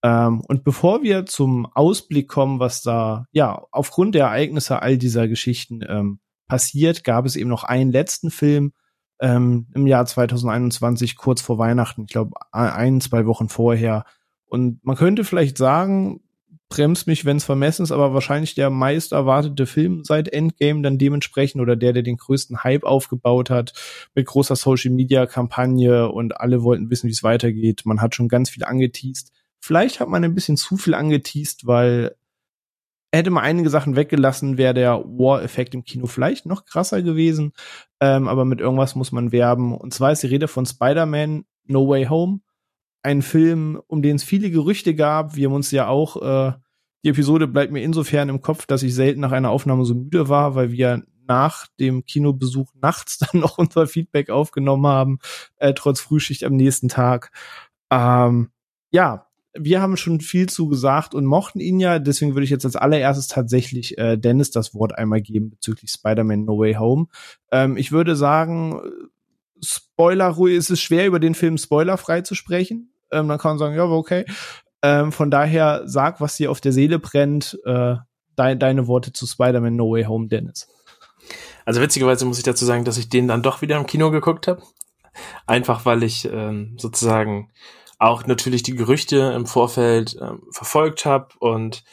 Ähm, 0.02 0.42
und 0.48 0.64
bevor 0.64 1.02
wir 1.02 1.26
zum 1.26 1.66
Ausblick 1.66 2.28
kommen, 2.28 2.58
was 2.58 2.82
da 2.82 3.26
ja 3.32 3.64
aufgrund 3.70 4.14
der 4.14 4.26
Ereignisse 4.26 4.80
all 4.82 4.96
dieser 4.98 5.28
Geschichten 5.28 5.80
ähm, 5.86 6.20
passiert, 6.48 7.04
gab 7.04 7.26
es 7.26 7.36
eben 7.36 7.50
noch 7.50 7.64
einen 7.64 7.92
letzten 7.92 8.30
Film 8.30 8.72
ähm, 9.20 9.66
im 9.74 9.86
Jahr 9.86 10.06
2021, 10.06 11.16
kurz 11.16 11.42
vor 11.42 11.58
Weihnachten, 11.58 12.02
ich 12.02 12.12
glaube 12.12 12.32
ein, 12.52 13.00
zwei 13.00 13.26
Wochen 13.26 13.48
vorher. 13.48 14.04
Und 14.46 14.84
man 14.84 14.96
könnte 14.96 15.24
vielleicht 15.24 15.58
sagen, 15.58 16.22
bremst 16.70 17.06
mich, 17.06 17.24
wenn 17.24 17.36
es 17.36 17.44
vermessen 17.44 17.82
ist, 17.82 17.92
aber 17.92 18.14
wahrscheinlich 18.14 18.54
der 18.54 18.70
meist 18.70 19.12
erwartete 19.12 19.66
Film 19.66 20.04
seit 20.04 20.28
Endgame 20.32 20.82
dann 20.82 20.98
dementsprechend 20.98 21.60
oder 21.60 21.76
der, 21.76 21.92
der 21.92 22.02
den 22.02 22.16
größten 22.16 22.64
Hype 22.64 22.84
aufgebaut 22.84 23.50
hat, 23.50 23.74
mit 24.14 24.26
großer 24.26 24.56
Social 24.56 24.92
Media 24.92 25.26
Kampagne 25.26 26.08
und 26.10 26.40
alle 26.40 26.62
wollten 26.62 26.88
wissen, 26.88 27.08
wie 27.08 27.12
es 27.12 27.22
weitergeht. 27.22 27.82
Man 27.84 28.00
hat 28.00 28.14
schon 28.14 28.28
ganz 28.28 28.50
viel 28.50 28.64
angeteased. 28.64 29.32
Vielleicht 29.60 30.00
hat 30.00 30.08
man 30.08 30.24
ein 30.24 30.34
bisschen 30.34 30.56
zu 30.56 30.76
viel 30.76 30.94
angeteased, 30.94 31.66
weil 31.66 32.16
hätte 33.12 33.30
man 33.30 33.44
einige 33.44 33.70
Sachen 33.70 33.96
weggelassen, 33.96 34.56
wäre 34.56 34.74
der 34.74 35.02
War-Effekt 35.04 35.74
im 35.74 35.84
Kino 35.84 36.06
vielleicht 36.06 36.46
noch 36.46 36.64
krasser 36.64 37.02
gewesen. 37.02 37.52
Ähm, 38.00 38.28
aber 38.28 38.44
mit 38.44 38.60
irgendwas 38.60 38.94
muss 38.94 39.12
man 39.12 39.32
werben. 39.32 39.76
Und 39.76 39.92
zwar 39.92 40.12
ist 40.12 40.22
die 40.22 40.28
Rede 40.28 40.48
von 40.48 40.66
Spider-Man 40.66 41.44
No 41.66 41.88
Way 41.88 42.06
Home. 42.06 42.40
Ein 43.02 43.22
Film, 43.22 43.80
um 43.86 44.02
den 44.02 44.16
es 44.16 44.24
viele 44.24 44.50
Gerüchte 44.50 44.94
gab. 44.94 45.34
Wir 45.34 45.48
haben 45.48 45.54
uns 45.54 45.70
ja 45.70 45.88
auch, 45.88 46.22
äh, 46.22 46.52
die 47.02 47.08
Episode 47.08 47.48
bleibt 47.48 47.72
mir 47.72 47.82
insofern 47.82 48.28
im 48.28 48.42
Kopf, 48.42 48.66
dass 48.66 48.82
ich 48.82 48.94
selten 48.94 49.20
nach 49.20 49.32
einer 49.32 49.50
Aufnahme 49.50 49.84
so 49.84 49.94
müde 49.94 50.28
war, 50.28 50.54
weil 50.54 50.70
wir 50.70 51.02
nach 51.26 51.66
dem 51.78 52.04
Kinobesuch 52.04 52.72
nachts 52.80 53.18
dann 53.32 53.40
noch 53.40 53.58
unser 53.58 53.86
Feedback 53.86 54.30
aufgenommen 54.30 54.86
haben, 54.86 55.18
äh, 55.56 55.74
trotz 55.74 56.00
Frühschicht 56.00 56.44
am 56.44 56.54
nächsten 56.54 56.88
Tag. 56.88 57.32
Ähm, 57.90 58.50
ja, 58.90 59.29
wir 59.54 59.80
haben 59.80 59.96
schon 59.96 60.20
viel 60.20 60.48
zu 60.48 60.68
gesagt 60.68 61.14
und 61.14 61.24
mochten 61.24 61.60
ihn 61.60 61.80
ja. 61.80 61.98
Deswegen 61.98 62.34
würde 62.34 62.44
ich 62.44 62.50
jetzt 62.50 62.64
als 62.64 62.76
allererstes 62.76 63.28
tatsächlich 63.28 63.98
äh, 63.98 64.16
Dennis 64.16 64.50
das 64.50 64.74
Wort 64.74 64.96
einmal 64.96 65.20
geben 65.20 65.50
bezüglich 65.50 65.90
Spider-Man 65.90 66.44
No 66.44 66.58
Way 66.58 66.74
Home. 66.74 67.06
Ähm, 67.50 67.76
ich 67.76 67.92
würde 67.92 68.16
sagen, 68.16 68.80
Spoiler, 69.62 70.38
ist 70.38 70.70
es 70.70 70.80
schwer, 70.80 71.06
über 71.06 71.20
den 71.20 71.34
Film 71.34 71.58
spoilerfrei 71.58 72.22
zu 72.22 72.34
sprechen. 72.34 72.92
Ähm, 73.10 73.28
dann 73.28 73.38
kann 73.38 73.52
man 73.52 73.58
sagen, 73.58 73.74
ja, 73.74 73.84
okay. 73.84 74.24
Ähm, 74.82 75.12
von 75.12 75.30
daher 75.30 75.82
sag, 75.84 76.20
was 76.20 76.36
dir 76.36 76.50
auf 76.50 76.60
der 76.60 76.72
Seele 76.72 76.98
brennt. 76.98 77.58
Äh, 77.64 77.96
de 78.38 78.56
deine 78.56 78.86
Worte 78.86 79.12
zu 79.12 79.26
Spider-Man 79.26 79.76
No 79.76 79.90
Way 79.90 80.04
Home, 80.04 80.28
Dennis. 80.28 80.68
Also 81.66 81.80
witzigerweise 81.80 82.24
muss 82.24 82.38
ich 82.38 82.44
dazu 82.44 82.64
sagen, 82.64 82.84
dass 82.84 82.96
ich 82.96 83.08
den 83.08 83.28
dann 83.28 83.42
doch 83.42 83.60
wieder 83.60 83.76
im 83.76 83.86
Kino 83.86 84.10
geguckt 84.10 84.48
habe. 84.48 84.62
Einfach 85.46 85.84
weil 85.84 86.02
ich 86.02 86.26
ähm, 86.32 86.76
sozusagen 86.78 87.50
auch 88.00 88.26
natürlich 88.26 88.62
die 88.62 88.74
Gerüchte 88.74 89.32
im 89.36 89.46
Vorfeld 89.46 90.16
ähm, 90.20 90.42
verfolgt 90.50 91.04
habe 91.04 91.28
und 91.38 91.84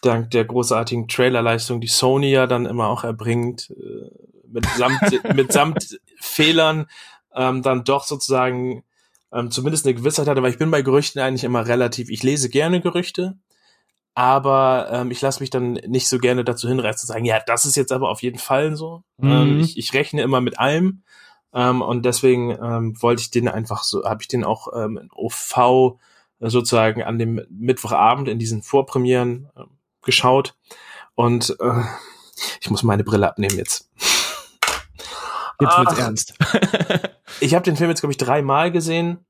dank 0.00 0.30
der 0.30 0.44
großartigen 0.44 1.08
Trailerleistung, 1.08 1.80
die 1.80 1.88
Sony 1.88 2.30
ja 2.30 2.46
dann 2.46 2.66
immer 2.66 2.86
auch 2.86 3.02
erbringt, 3.02 3.70
äh, 3.70 4.10
mit 4.48 4.64
samt, 4.76 5.00
mit 5.34 5.52
samt 5.52 5.98
Fehlern, 6.20 6.86
ähm, 7.34 7.62
dann 7.62 7.82
doch 7.82 8.04
sozusagen 8.04 8.84
ähm, 9.32 9.50
zumindest 9.50 9.84
eine 9.84 9.94
Gewissheit 9.94 10.28
hatte, 10.28 10.40
weil 10.40 10.52
ich 10.52 10.58
bin 10.58 10.70
bei 10.70 10.82
Gerüchten 10.82 11.20
eigentlich 11.20 11.42
immer 11.42 11.66
relativ, 11.66 12.10
ich 12.10 12.22
lese 12.22 12.48
gerne 12.48 12.80
Gerüchte, 12.80 13.36
aber 14.14 14.88
ähm, 14.92 15.10
ich 15.10 15.20
lasse 15.20 15.40
mich 15.40 15.50
dann 15.50 15.72
nicht 15.72 16.06
so 16.06 16.18
gerne 16.18 16.44
dazu 16.44 16.68
hinreißen 16.68 17.00
zu 17.00 17.06
sagen, 17.06 17.24
ja, 17.24 17.40
das 17.44 17.64
ist 17.64 17.74
jetzt 17.74 17.90
aber 17.90 18.08
auf 18.08 18.22
jeden 18.22 18.38
Fall 18.38 18.76
so. 18.76 19.02
Mhm. 19.16 19.30
Ähm, 19.32 19.60
ich, 19.60 19.76
ich 19.76 19.92
rechne 19.94 20.22
immer 20.22 20.40
mit 20.40 20.60
allem 20.60 21.02
ähm, 21.56 21.80
und 21.80 22.04
deswegen 22.04 22.50
ähm, 22.50 23.00
wollte 23.00 23.22
ich 23.22 23.30
den 23.30 23.48
einfach 23.48 23.82
so, 23.82 24.04
habe 24.04 24.20
ich 24.20 24.28
den 24.28 24.44
auch 24.44 24.68
ähm, 24.74 24.98
in 24.98 25.08
OV 25.10 25.96
sozusagen 26.38 27.02
an 27.02 27.18
dem 27.18 27.40
Mittwochabend 27.48 28.28
in 28.28 28.38
diesen 28.38 28.60
Vorpremieren 28.60 29.48
äh, 29.56 29.62
geschaut. 30.02 30.54
Und 31.14 31.56
äh, 31.58 31.82
ich 32.60 32.68
muss 32.68 32.82
meine 32.82 33.04
Brille 33.04 33.26
abnehmen 33.26 33.56
jetzt. 33.56 33.90
Jetzt 35.58 35.78
wird's 35.78 35.94
Ach, 35.94 35.98
ernst. 35.98 36.34
ich 37.40 37.54
habe 37.54 37.64
den 37.64 37.76
Film 37.76 37.88
jetzt, 37.88 38.00
glaube 38.00 38.12
ich, 38.12 38.18
dreimal 38.18 38.70
gesehen. 38.70 39.24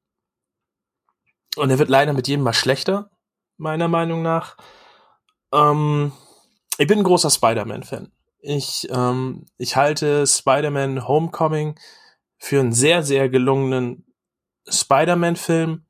Und 1.55 1.71
er 1.71 1.79
wird 1.79 1.89
leider 1.89 2.13
mit 2.13 2.27
jedem 2.27 2.43
Mal 2.43 2.55
schlechter, 2.55 3.09
meiner 3.57 3.87
Meinung 3.87 4.23
nach. 4.23 4.57
Ähm, 5.53 6.11
ich 6.77 6.89
bin 6.89 6.99
ein 6.99 7.05
großer 7.05 7.31
Spider-Man-Fan. 7.31 8.11
Ich, 8.41 8.89
ähm, 8.91 9.47
ich 9.59 9.77
halte 9.77 10.27
Spider-Man 10.27 11.07
Homecoming 11.07 11.77
für 12.39 12.61
einen 12.61 12.73
sehr, 12.73 13.03
sehr 13.03 13.29
gelungenen 13.29 14.05
Spider-Man-Film. 14.69 15.85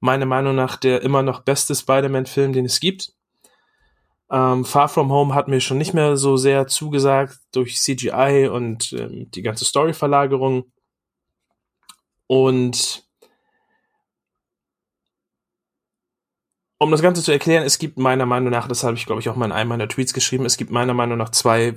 Meiner 0.00 0.26
Meinung 0.26 0.54
nach 0.54 0.76
der 0.76 1.02
immer 1.02 1.22
noch 1.22 1.40
beste 1.40 1.74
Spider-Man-Film, 1.74 2.52
den 2.52 2.66
es 2.66 2.80
gibt. 2.80 3.12
Ähm, 4.30 4.64
Far 4.64 4.88
From 4.88 5.10
Home 5.10 5.34
hat 5.34 5.48
mir 5.48 5.60
schon 5.60 5.78
nicht 5.78 5.94
mehr 5.94 6.16
so 6.16 6.36
sehr 6.36 6.66
zugesagt 6.66 7.38
durch 7.52 7.76
CGI 7.80 8.48
und 8.52 8.92
ähm, 8.92 9.30
die 9.30 9.42
ganze 9.42 9.64
Story-Verlagerung. 9.64 10.72
Und 12.26 13.04
um 16.78 16.90
das 16.90 17.02
Ganze 17.02 17.22
zu 17.22 17.30
erklären, 17.30 17.64
es 17.64 17.78
gibt 17.78 17.98
meiner 17.98 18.26
Meinung 18.26 18.50
nach, 18.50 18.66
das 18.66 18.82
habe 18.82 18.96
ich 18.96 19.06
glaube 19.06 19.20
ich 19.20 19.28
auch 19.28 19.36
mal 19.36 19.46
in 19.46 19.52
einem 19.52 19.68
meiner 19.68 19.88
Tweets 19.88 20.12
geschrieben, 20.12 20.44
es 20.44 20.56
gibt 20.56 20.72
meiner 20.72 20.94
Meinung 20.94 21.18
nach 21.18 21.30
zwei 21.30 21.74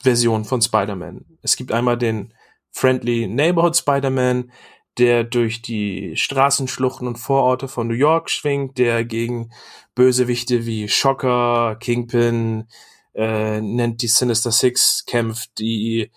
Versionen 0.00 0.44
von 0.44 0.62
Spider-Man. 0.62 1.38
Es 1.42 1.56
gibt 1.56 1.72
einmal 1.72 1.98
den 1.98 2.32
Friendly 2.76 3.26
Neighborhood 3.26 3.74
Spider-Man, 3.74 4.52
der 4.98 5.24
durch 5.24 5.62
die 5.62 6.14
Straßenschluchten 6.14 7.08
und 7.08 7.16
Vororte 7.16 7.68
von 7.68 7.88
New 7.88 7.94
York 7.94 8.28
schwingt, 8.28 8.76
der 8.76 9.02
gegen 9.06 9.50
Bösewichte 9.94 10.66
wie 10.66 10.86
Shocker, 10.86 11.76
Kingpin, 11.80 12.68
äh, 13.14 13.62
nennt 13.62 14.02
die 14.02 14.08
Sinister 14.08 14.52
Six 14.52 15.06
kämpft, 15.06 15.58
die 15.58 16.10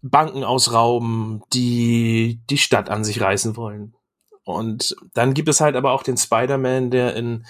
Banken 0.00 0.44
ausrauben, 0.44 1.42
die 1.52 2.40
die 2.48 2.58
Stadt 2.58 2.88
an 2.88 3.02
sich 3.02 3.20
reißen 3.20 3.56
wollen. 3.56 3.96
Und 4.44 4.94
dann 5.12 5.34
gibt 5.34 5.48
es 5.48 5.60
halt 5.60 5.74
aber 5.74 5.90
auch 5.90 6.04
den 6.04 6.16
Spider-Man, 6.16 6.92
der 6.92 7.16
in 7.16 7.46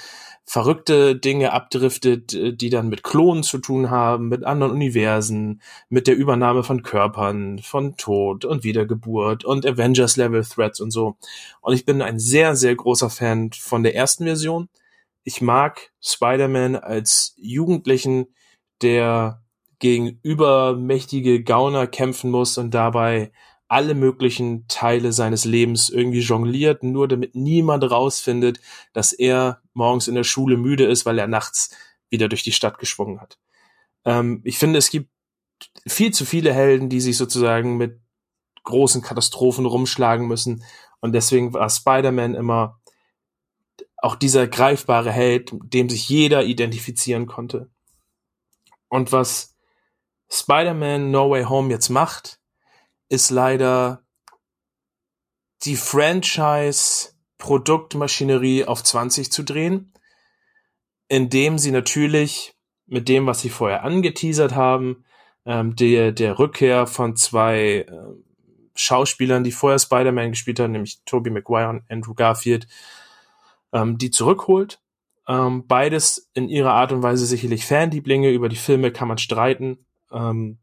verrückte 0.47 1.17
Dinge 1.17 1.53
abdriftet, 1.53 2.35
äh, 2.35 2.53
die 2.53 2.71
dann 2.71 2.89
mit 2.89 3.03
Klonen 3.03 3.43
zu 3.43 3.59
tun 3.59 3.91
haben, 3.91 4.29
mit 4.29 4.45
anderen 4.45 4.73
Universen, 4.73 5.63
mit 5.89 6.07
der 6.07 6.17
Übernahme 6.17 6.63
von 6.63 6.83
Körpern, 6.83 7.59
von 7.61 7.97
Tod 7.97 8.45
und 8.45 8.65
Wiedergeburt 8.65 9.45
und 9.45 9.67
Avengers-Level-Threats 9.67 10.81
und 10.81 10.91
so. 10.91 11.17
Und 11.61 11.75
ich 11.75 11.85
bin 11.87 12.03
ein 12.03 12.19
sehr, 12.19 12.57
sehr 12.57 12.75
großer 12.75 13.11
Fan 13.11 13.51
von 13.53 13.83
der 13.83 13.95
ersten 13.95 14.25
Version. 14.25 14.69
Ich 15.25 15.41
mag 15.41 15.93
Spider-Man 16.03 16.77
als 16.77 17.35
Jugendlichen, 17.39 18.27
der 18.83 19.43
gegen 19.79 20.21
übermächtige 20.23 21.43
Gauner 21.43 21.87
kämpfen 21.87 22.31
muss 22.31 22.59
und 22.59 22.73
dabei 22.73 23.33
alle 23.69 23.95
möglichen 23.95 24.69
Teile 24.69 25.13
seines 25.13 25.45
Lebens 25.45 25.89
irgendwie 25.89 26.21
jongliert, 26.21 26.83
nur 26.83 27.09
damit 27.09 27.35
niemand 27.35 27.91
rausfindet, 27.91 28.61
dass 28.93 29.13
er 29.13 29.63
morgens 29.75 30.09
in 30.09 30.15
der 30.15 30.25
Schule 30.25 30.57
müde 30.57 30.87
ist, 30.87 31.07
weil 31.07 31.19
er 31.19 31.27
nachts 31.27 31.77
wieder 32.11 32.29
durch 32.29 32.43
die 32.43 32.53
Stadt 32.53 32.79
geschwungen 32.79 33.21
hat. 33.21 33.39
Ähm, 34.05 34.41
ich 34.45 34.59
finde, 34.59 34.79
es 34.79 34.91
gibt 34.91 35.11
viel 35.87 36.13
zu 36.13 36.25
viele 36.25 36.53
Helden, 36.53 36.89
die 36.89 37.01
sich 37.01 37.17
sozusagen 37.17 37.77
mit 37.77 38.01
großen 38.65 39.03
Katastrophen 39.03 39.67
rumschlagen 39.67 40.27
müssen. 40.27 40.65
Und 41.01 41.13
deswegen 41.13 41.53
war 41.53 41.69
Spider-Man 41.69 42.35
immer 42.35 42.81
auch 43.99 44.17
dieser 44.17 44.47
greifbare 44.47 45.11
Held, 45.13 45.51
dem 45.53 45.89
sich 45.89 46.09
jeder 46.09 46.45
identifizieren 46.45 47.27
konnte. 47.27 47.71
Und 48.89 49.13
was 49.13 49.55
Spider-Man 50.31 51.11
No 51.11 51.31
Way 51.31 51.45
Home 51.45 51.71
jetzt 51.71 51.89
macht, 51.89 52.41
ist 53.09 53.31
leider 53.31 54.05
die 55.63 55.77
Franchise-Produktmaschinerie 57.45 58.65
auf 58.65 58.83
20 58.83 59.31
zu 59.31 59.43
drehen, 59.43 59.93
indem 61.09 61.59
sie 61.59 61.71
natürlich 61.71 62.55
mit 62.87 63.09
dem, 63.09 63.27
was 63.27 63.41
sie 63.41 63.51
vorher 63.51 63.85
angeteasert 63.85 64.55
haben, 64.55 65.05
ähm, 65.45 65.77
der, 65.77 66.13
der 66.13 66.39
Rückkehr 66.39 66.87
von 66.87 67.17
zwei 67.17 67.87
äh, 67.89 67.95
Schauspielern, 68.75 69.45
die 69.45 69.53
vorher 69.53 69.79
Spider-Man 69.79 70.31
gespielt 70.31 70.59
haben, 70.59 70.73
nämlich 70.73 71.01
Tobey 71.05 71.31
Maguire 71.31 71.69
und 71.69 71.83
Andrew 71.89 72.15
Garfield, 72.15 72.67
ähm, 73.73 73.99
die 73.99 74.11
zurückholt. 74.11 74.81
Ähm, 75.27 75.67
beides 75.67 76.31
in 76.35 76.49
ihrer 76.49 76.73
Art 76.73 76.93
und 76.93 77.03
Weise 77.03 77.27
sicherlich 77.27 77.67
Fanlieblinge. 77.67 78.31
Über 78.31 78.49
die 78.49 78.57
Filme 78.57 78.91
kann 78.91 79.09
man 79.09 79.19
streiten. 79.19 79.87
Ähm, 80.13 80.59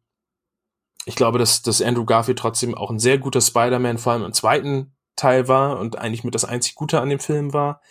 ich 1.05 1.15
glaube, 1.15 1.39
dass, 1.39 1.63
dass 1.63 1.81
Andrew 1.81 2.05
Garfield 2.05 2.37
trotzdem 2.37 2.75
auch 2.75 2.91
ein 2.91 2.99
sehr 2.99 3.17
guter 3.17 3.41
Spider-Man, 3.41 3.97
vor 3.97 4.13
allem 4.13 4.23
im 4.23 4.33
zweiten 4.33 4.93
Teil 5.15 5.47
war 5.47 5.79
und 5.79 5.97
eigentlich 5.97 6.23
mit 6.23 6.35
das 6.35 6.45
einzig 6.45 6.75
Gute 6.75 7.01
an 7.01 7.09
dem 7.09 7.19
Film 7.19 7.53
war. 7.53 7.81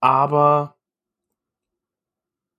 Aber 0.00 0.76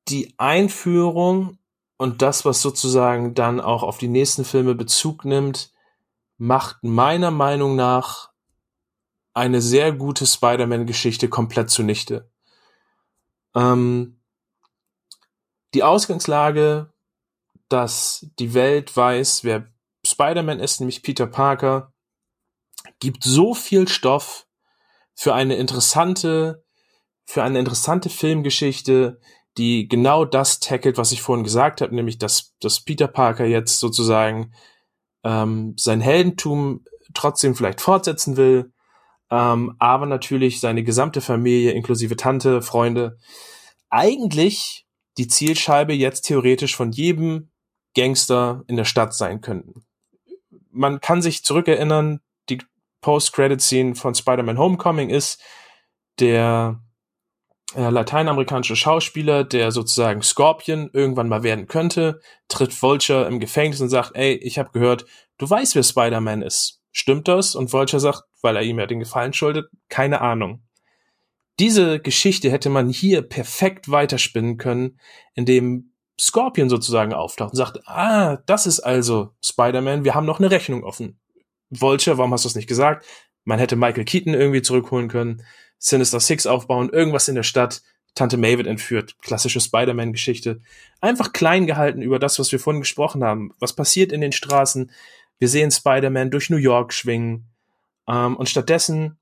die 0.07 0.34
Einführung 0.38 1.57
und 1.98 2.22
das, 2.22 2.45
was 2.45 2.61
sozusagen 2.61 3.34
dann 3.34 3.61
auch 3.61 3.84
auf 3.84 3.98
die 3.98 4.07
nächsten 4.07 4.45
Filme 4.45 4.76
Bezug 4.76 5.26
nimmt, 5.26 5.72
macht 6.38 6.84
meiner 6.84 7.32
Meinung 7.32 7.76
nach 7.76 8.32
eine 9.34 9.61
sehr 9.61 9.94
gute 9.94 10.26
Spider-Man-Geschichte 10.26 11.30
komplett 11.30 11.70
zunichte. 11.70 12.30
Ähm, 13.56 14.20
die 15.74 15.84
Ausgangslage 15.84 16.94
dass 17.74 18.28
die 18.40 18.53
Welt 18.53 18.95
weiß, 18.95 19.44
wer 19.44 19.68
Spider-Man 20.06 20.60
ist, 20.60 20.80
nämlich 20.80 21.02
Peter 21.02 21.26
Parker, 21.26 21.93
gibt 23.04 23.26
so 23.26 23.54
viel 23.54 23.90
Stoff 23.90 24.48
für 25.14 25.34
eine 25.36 25.56
interessante, 25.56 26.64
für 27.26 27.44
eine 27.44 27.60
interessante 27.60 28.10
Filmgeschichte, 28.10 29.20
die 29.57 29.90
genau 29.90 30.23
das 30.23 30.62
tackelt, 30.62 30.98
was 30.98 31.12
ich 31.12 31.22
vorhin 31.22 31.44
gesagt 31.44 31.82
habe, 31.82 31.94
nämlich 31.94 32.18
dass, 32.18 32.56
dass 32.62 32.80
Peter 32.80 33.10
Parker 33.10 33.46
jetzt 33.46 33.82
sozusagen 33.82 34.54
ähm, 35.26 35.76
sein 35.78 35.99
Heldentum 35.99 36.86
trotzdem 37.14 37.56
vielleicht 37.56 37.82
fortsetzen 37.82 38.38
will, 38.38 38.72
ähm, 39.30 39.76
aber 39.80 40.06
natürlich 40.06 40.62
seine 40.62 40.84
gesamte 40.84 41.20
Familie 41.20 41.72
inklusive 41.73 42.15
Tante, 42.15 42.62
Freunde, 42.62 43.18
eigentlich 43.90 44.88
die 45.18 45.28
Zielscheibe 45.28 45.94
jetzt 45.94 46.22
theoretisch 46.22 46.73
von 46.73 46.94
jedem 46.94 47.52
Gangster 47.96 48.64
in 48.68 48.78
der 48.78 48.86
Stadt 48.86 49.14
sein 49.14 49.41
könnten. 49.41 49.86
Man 50.72 51.02
kann 51.02 51.22
sich 51.22 51.44
zurückerinnern, 51.44 52.22
Post-Credit-Scene 53.04 53.94
von 53.94 54.15
Spider-Man 54.15 54.57
Homecoming 54.57 55.10
ist 55.10 55.40
der 56.20 56.82
äh, 57.76 57.90
lateinamerikanische 57.90 58.76
Schauspieler, 58.76 59.44
der 59.44 59.72
sozusagen 59.72 60.23
Scorpion 60.23 60.90
irgendwann 60.94 61.30
mal 61.30 61.44
werden 61.44 61.68
könnte, 61.68 62.20
tritt 62.48 62.82
Vulture 62.82 63.28
im 63.28 63.40
Gefängnis 63.40 63.82
und 63.82 63.90
sagt, 63.90 64.15
ey, 64.15 64.34
ich 64.34 64.57
habe 64.57 64.72
gehört, 64.72 65.06
du 65.38 65.49
weißt, 65.49 65.76
wer 65.76 65.84
Spider-Man 65.84 66.41
ist. 66.41 66.82
Stimmt 66.91 67.28
das? 67.28 67.56
Und 67.56 67.73
Vulture 67.73 67.99
sagt, 67.99 68.23
weil 68.41 68.56
er 68.56 68.62
ihm 68.64 68.80
ja 68.80 68.86
den 68.86 68.99
Gefallen 68.99 69.34
schuldet, 69.34 69.70
keine 69.90 70.22
Ahnung. 70.22 70.64
Diese 71.60 71.99
Geschichte 71.99 72.52
hätte 72.52 72.70
man 72.70 72.90
hier 72.90 73.22
perfekt 73.22 73.90
weiterspinnen 73.90 74.57
können, 74.57 74.99
indem 75.34 75.94
Scorpion 76.20 76.70
sozusagen 76.70 77.14
auftaucht 77.14 77.52
und 77.52 77.57
sagt, 77.57 77.88
ah, 77.88 78.38
das 78.46 78.68
ist 78.68 78.80
also 78.80 79.34
Spider-Man, 79.44 80.04
wir 80.04 80.14
haben 80.14 80.26
noch 80.26 80.40
eine 80.40 80.52
Rechnung 80.52 80.84
offen. 80.84 81.20
Vulture, 81.79 82.18
warum 82.18 82.34
hast 82.34 82.45
du 82.45 82.49
es 82.49 82.55
nicht 82.55 82.68
gesagt? 82.68 83.05
Man 83.45 83.60
hätte 83.60 83.76
Michael 83.76 84.05
Keaton 84.05 84.34
irgendwie 84.34 84.61
zurückholen 84.61 85.10
können, 85.10 85.43
Sinister 85.77 86.19
Six 86.19 86.45
aufbauen, 86.45 86.89
irgendwas 86.89 87.27
in 87.27 87.35
der 87.35 87.43
Stadt, 87.43 87.81
Tante 88.15 88.37
Mavid 88.37 88.68
entführt, 88.68 89.15
klassische 89.21 89.60
Spider-Man-Geschichte. 89.60 90.61
Einfach 91.02 91.34
klein 91.34 91.65
gehalten 91.65 92.02
über 92.02 92.19
das, 92.19 92.37
was 92.37 92.52
wir 92.52 92.60
vorhin 92.60 92.81
gesprochen 92.81 93.23
haben. 93.23 93.53
Was 93.60 93.73
passiert 93.73 94.11
in 94.11 94.21
den 94.21 94.31
Straßen? 94.31 94.91
Wir 95.39 95.49
sehen 95.49 95.71
Spider-Man 95.71 96.29
durch 96.29 96.49
New 96.49 96.57
York 96.57 96.93
schwingen. 96.93 97.47
Ähm, 98.07 98.37
und 98.37 98.49
stattdessen 98.49 99.18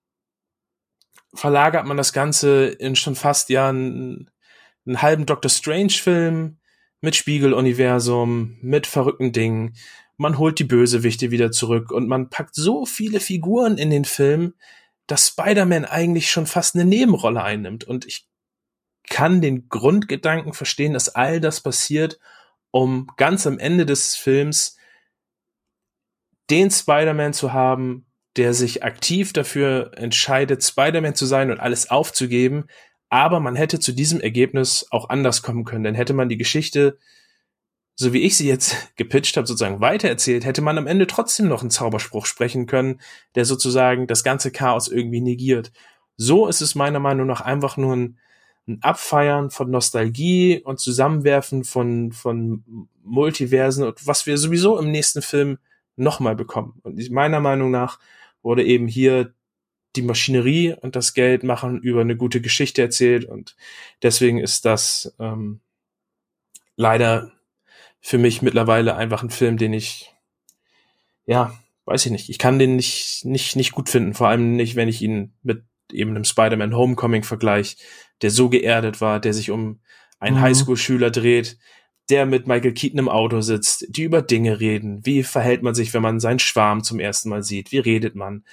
verlagert 1.33 1.85
man 1.85 1.95
das 1.95 2.11
Ganze 2.11 2.67
in 2.67 2.97
schon 2.97 3.15
fast 3.15 3.49
ja 3.49 3.69
einen, 3.69 4.30
einen 4.85 5.01
halben 5.01 5.25
Doctor 5.25 5.49
Strange-Film, 5.49 6.57
mit 7.01 7.15
Spiegeluniversum, 7.15 8.57
mit 8.61 8.88
verrückten 8.88 9.31
Dingen. 9.31 9.75
Man 10.22 10.38
holt 10.38 10.59
die 10.59 10.66
Bösewichte 10.66 11.32
wieder 11.32 11.51
zurück 11.51 11.91
und 11.91 12.08
man 12.08 12.30
packt 12.30 12.53
so 12.53 12.85
viele 12.85 13.19
Figuren 13.19 13.80
in 13.80 13.90
den 13.90 14.06
Film, 14.06 14.53
dass 15.08 15.30
Spider-Man 15.30 15.83
eigentlich 15.83 16.30
schon 16.30 16.45
fast 16.45 16.75
eine 16.75 16.85
Nebenrolle 16.85 17.41
einnimmt. 17.41 17.85
Und 17.85 18.06
ich 18.06 18.27
kann 19.09 19.41
den 19.41 19.67
Grundgedanken 19.67 20.53
verstehen, 20.53 20.93
dass 20.93 21.09
all 21.09 21.41
das 21.41 21.61
passiert, 21.61 22.19
um 22.69 23.08
ganz 23.17 23.48
am 23.48 23.58
Ende 23.58 23.88
des 23.88 24.16
Films 24.16 24.77
den 26.51 26.69
Spider-Man 26.69 27.33
zu 27.33 27.51
haben, 27.51 28.06
der 28.35 28.53
sich 28.53 28.83
aktiv 28.83 29.33
dafür 29.33 29.90
entscheidet, 29.95 30.64
Spider-Man 30.64 31.16
zu 31.16 31.25
sein 31.25 31.50
und 31.50 31.59
alles 31.59 31.90
aufzugeben, 31.90 32.66
aber 33.09 33.40
man 33.40 33.56
hätte 33.56 33.80
zu 33.80 33.91
diesem 33.91 34.22
Ergebnis 34.22 34.85
auch 34.91 35.09
anders 35.09 35.41
kommen 35.41 35.66
können. 35.66 35.83
Denn 35.83 35.95
hätte 35.95 36.14
man 36.14 36.30
die 36.30 36.38
Geschichte, 36.38 37.00
so 38.01 38.13
wie 38.13 38.21
ich 38.21 38.35
sie 38.35 38.47
jetzt 38.47 38.75
gepitcht 38.95 39.38
habe, 39.38 39.47
sozusagen 39.47 39.80
weitererzählt, 39.80 40.43
hätte 40.43 40.61
man 40.61 40.77
am 40.77 40.88
Ende 40.88 41.07
trotzdem 41.07 41.47
noch 41.47 41.61
einen 41.61 41.69
Zauberspruch 41.69 42.25
sprechen 42.25 42.65
können, 42.65 42.99
der 43.35 43.45
sozusagen 43.45 44.07
das 44.07 44.23
ganze 44.23 44.51
Chaos 44.51 44.88
irgendwie 44.88 45.21
negiert. 45.21 45.71
So 46.17 46.47
ist 46.47 46.61
es 46.61 46.75
meiner 46.75 46.99
Meinung 46.99 47.27
nach 47.27 47.41
einfach 47.41 47.77
nur 47.77 47.95
ein, 47.95 48.17
ein 48.67 48.80
Abfeiern 48.81 49.49
von 49.49 49.69
Nostalgie 49.69 50.61
und 50.63 50.80
Zusammenwerfen 50.80 51.63
von, 51.63 52.11
von 52.11 52.88
Multiversen 53.03 53.85
und 53.85 54.05
was 54.05 54.25
wir 54.25 54.38
sowieso 54.38 54.77
im 54.77 54.91
nächsten 54.91 55.21
Film 55.21 55.57
nochmal 55.95 56.35
bekommen. 56.35 56.80
Und 56.83 57.09
meiner 57.11 57.39
Meinung 57.39 57.71
nach 57.71 57.99
wurde 58.41 58.63
eben 58.63 58.88
hier 58.88 59.33
die 59.95 60.01
Maschinerie 60.01 60.73
und 60.73 60.95
das 60.95 61.13
Geld 61.13 61.43
machen 61.43 61.81
über 61.81 62.01
eine 62.01 62.15
gute 62.15 62.41
Geschichte 62.41 62.81
erzählt 62.81 63.25
und 63.25 63.55
deswegen 64.01 64.39
ist 64.39 64.63
das 64.63 65.13
ähm, 65.19 65.59
leider 66.77 67.33
für 68.01 68.17
mich 68.17 68.41
mittlerweile 68.41 68.95
einfach 68.95 69.23
ein 69.23 69.30
Film, 69.30 69.57
den 69.57 69.73
ich 69.73 70.13
ja, 71.25 71.53
weiß 71.85 72.05
ich 72.05 72.11
nicht, 72.11 72.30
ich 72.30 72.39
kann 72.39 72.59
den 72.59 72.75
nicht 72.75 73.25
nicht 73.25 73.55
nicht 73.55 73.71
gut 73.71 73.89
finden, 73.89 74.13
vor 74.13 74.27
allem 74.27 74.55
nicht, 74.55 74.75
wenn 74.75 74.89
ich 74.89 75.01
ihn 75.01 75.33
mit 75.43 75.63
eben 75.91 76.11
einem 76.11 76.23
Spider-Man 76.23 76.75
Homecoming 76.75 77.23
vergleich, 77.23 77.77
der 78.21 78.31
so 78.31 78.49
geerdet 78.49 79.01
war, 79.01 79.19
der 79.19 79.33
sich 79.33 79.51
um 79.51 79.80
einen 80.19 80.38
mhm. 80.38 80.41
Highschool-Schüler 80.41 81.11
dreht, 81.11 81.57
der 82.09 82.25
mit 82.25 82.47
Michael 82.47 82.73
Keaton 82.73 82.99
im 82.99 83.09
Auto 83.09 83.41
sitzt, 83.41 83.85
die 83.89 84.03
über 84.03 84.21
Dinge 84.21 84.59
reden. 84.59 85.05
Wie 85.05 85.23
verhält 85.23 85.63
man 85.63 85.75
sich, 85.75 85.93
wenn 85.93 86.01
man 86.01 86.19
seinen 86.19 86.39
Schwarm 86.39 86.83
zum 86.83 86.99
ersten 86.99 87.30
Mal 87.30 87.43
sieht? 87.43 87.71
Wie 87.71 87.80
redet 87.80 88.15
man? 88.15 88.43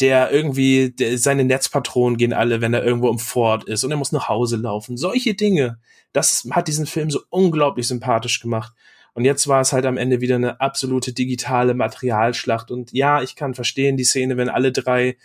Der 0.00 0.30
irgendwie, 0.30 0.90
der, 0.90 1.18
seine 1.18 1.44
Netzpatronen 1.44 2.16
gehen 2.16 2.32
alle, 2.32 2.60
wenn 2.60 2.74
er 2.74 2.84
irgendwo 2.84 3.10
im 3.10 3.18
Fort 3.18 3.64
ist 3.64 3.84
und 3.84 3.90
er 3.90 3.96
muss 3.96 4.12
nach 4.12 4.28
Hause 4.28 4.56
laufen. 4.56 4.96
Solche 4.96 5.34
Dinge. 5.34 5.78
Das 6.12 6.46
hat 6.50 6.68
diesen 6.68 6.86
Film 6.86 7.10
so 7.10 7.20
unglaublich 7.30 7.86
sympathisch 7.88 8.40
gemacht. 8.40 8.72
Und 9.14 9.24
jetzt 9.24 9.46
war 9.46 9.60
es 9.60 9.72
halt 9.72 9.84
am 9.84 9.96
Ende 9.96 10.20
wieder 10.20 10.36
eine 10.36 10.60
absolute 10.60 11.12
digitale 11.12 11.74
Materialschlacht. 11.74 12.70
Und 12.70 12.92
ja, 12.92 13.22
ich 13.22 13.36
kann 13.36 13.54
verstehen 13.54 13.96
die 13.96 14.04
Szene, 14.04 14.36
wenn 14.36 14.48
alle 14.48 14.72
drei 14.72 15.16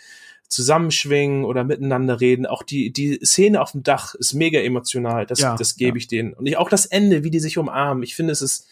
zusammenschwingen 0.50 1.46
oder 1.46 1.64
miteinander 1.64 2.20
reden. 2.20 2.46
Auch 2.46 2.64
die, 2.64 2.92
die 2.92 3.20
Szene 3.24 3.62
auf 3.62 3.72
dem 3.72 3.84
Dach 3.84 4.16
ist 4.16 4.34
mega 4.34 4.60
emotional. 4.60 5.26
Das, 5.26 5.40
ja, 5.40 5.56
das 5.56 5.76
gebe 5.76 5.98
ja. 5.98 6.02
ich 6.02 6.08
denen. 6.08 6.34
Und 6.34 6.48
ich, 6.48 6.58
auch 6.58 6.70
das 6.70 6.86
Ende, 6.86 7.24
wie 7.24 7.32
die 7.32 7.40
sich 7.40 7.58
umarmen. 7.58 8.04
Ich 8.04 8.16
finde, 8.16 8.32
es 8.32 8.42
ist, 8.42 8.68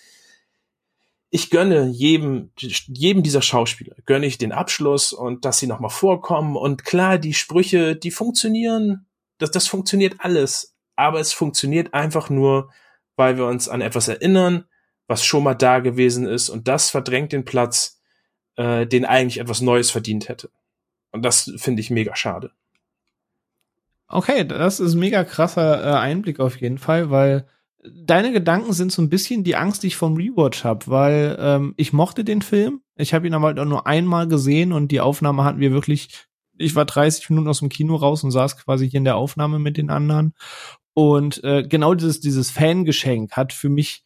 ich 1.35 1.49
gönne 1.49 1.89
jedem, 1.89 2.51
jedem 2.57 3.22
dieser 3.22 3.41
Schauspieler, 3.41 3.97
gönne 4.05 4.25
ich 4.25 4.38
den 4.38 4.53
Abschluss 4.53 5.11
und 5.11 5.43
dass 5.43 5.59
sie 5.59 5.67
nochmal 5.67 5.89
vorkommen. 5.89 6.55
Und 6.55 6.85
klar, 6.85 7.17
die 7.17 7.33
Sprüche, 7.33 7.97
die 7.97 8.11
funktionieren. 8.11 9.05
Das, 9.38 9.51
das 9.51 9.67
funktioniert 9.67 10.15
alles. 10.19 10.77
Aber 10.95 11.19
es 11.19 11.33
funktioniert 11.33 11.93
einfach 11.93 12.30
nur, 12.30 12.72
weil 13.17 13.35
wir 13.35 13.47
uns 13.47 13.67
an 13.67 13.81
etwas 13.81 14.07
erinnern, 14.07 14.64
was 15.07 15.25
schon 15.25 15.43
mal 15.43 15.55
da 15.55 15.80
gewesen 15.80 16.25
ist. 16.25 16.47
Und 16.47 16.69
das 16.69 16.89
verdrängt 16.89 17.33
den 17.33 17.43
Platz, 17.43 17.99
äh, 18.55 18.88
den 18.88 19.03
eigentlich 19.03 19.39
etwas 19.39 19.59
Neues 19.59 19.91
verdient 19.91 20.30
hätte. 20.30 20.49
Und 21.11 21.23
das 21.23 21.51
finde 21.57 21.81
ich 21.81 21.89
mega 21.89 22.15
schade. 22.15 22.51
Okay, 24.07 24.45
das 24.45 24.80
ist 24.80 24.95
mega 24.95 25.25
krasser 25.25 25.83
äh, 25.83 25.97
Einblick 25.97 26.39
auf 26.39 26.61
jeden 26.61 26.77
Fall, 26.77 27.09
weil 27.09 27.45
deine 27.93 28.31
Gedanken 28.31 28.73
sind 28.73 28.91
so 28.91 29.01
ein 29.01 29.09
bisschen 29.09 29.43
die 29.43 29.55
Angst, 29.55 29.83
die 29.83 29.88
ich 29.88 29.95
vom 29.95 30.15
Rewatch 30.15 30.64
habe, 30.64 30.88
weil 30.88 31.38
ähm, 31.39 31.73
ich 31.77 31.93
mochte 31.93 32.23
den 32.23 32.41
Film. 32.41 32.81
Ich 32.95 33.14
habe 33.14 33.27
ihn 33.27 33.33
aber 33.33 33.47
halt 33.47 33.59
auch 33.59 33.65
nur 33.65 33.88
einmal 33.88 34.27
gesehen 34.27 34.72
und 34.73 34.91
die 34.91 35.01
Aufnahme 35.01 35.43
hatten 35.43 35.59
wir 35.59 35.72
wirklich, 35.72 36.25
ich 36.57 36.75
war 36.75 36.85
30 36.85 37.30
Minuten 37.30 37.47
aus 37.47 37.59
dem 37.59 37.69
Kino 37.69 37.95
raus 37.95 38.23
und 38.23 38.31
saß 38.31 38.57
quasi 38.57 38.89
hier 38.89 38.99
in 38.99 39.05
der 39.05 39.17
Aufnahme 39.17 39.59
mit 39.59 39.77
den 39.77 39.89
anderen. 39.89 40.33
Und 40.93 41.43
äh, 41.43 41.64
genau 41.67 41.93
dieses, 41.93 42.19
dieses 42.19 42.51
Fangeschenk 42.51 43.33
hat 43.33 43.53
für 43.53 43.69
mich 43.69 44.03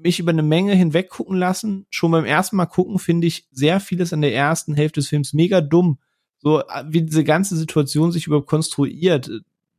mich 0.00 0.20
über 0.20 0.30
eine 0.30 0.44
Menge 0.44 0.74
hinweg 0.74 1.08
gucken 1.08 1.36
lassen. 1.36 1.84
Schon 1.90 2.12
beim 2.12 2.24
ersten 2.24 2.54
Mal 2.54 2.66
gucken 2.66 3.00
finde 3.00 3.26
ich 3.26 3.48
sehr 3.50 3.80
vieles 3.80 4.12
in 4.12 4.20
der 4.20 4.32
ersten 4.32 4.74
Hälfte 4.74 5.00
des 5.00 5.08
Films 5.08 5.32
mega 5.32 5.60
dumm 5.60 5.98
so 6.38 6.60
äh, 6.60 6.84
wie 6.86 7.02
diese 7.02 7.24
ganze 7.24 7.56
Situation 7.56 8.12
sich 8.12 8.26
überhaupt 8.26 8.46
konstruiert. 8.46 9.30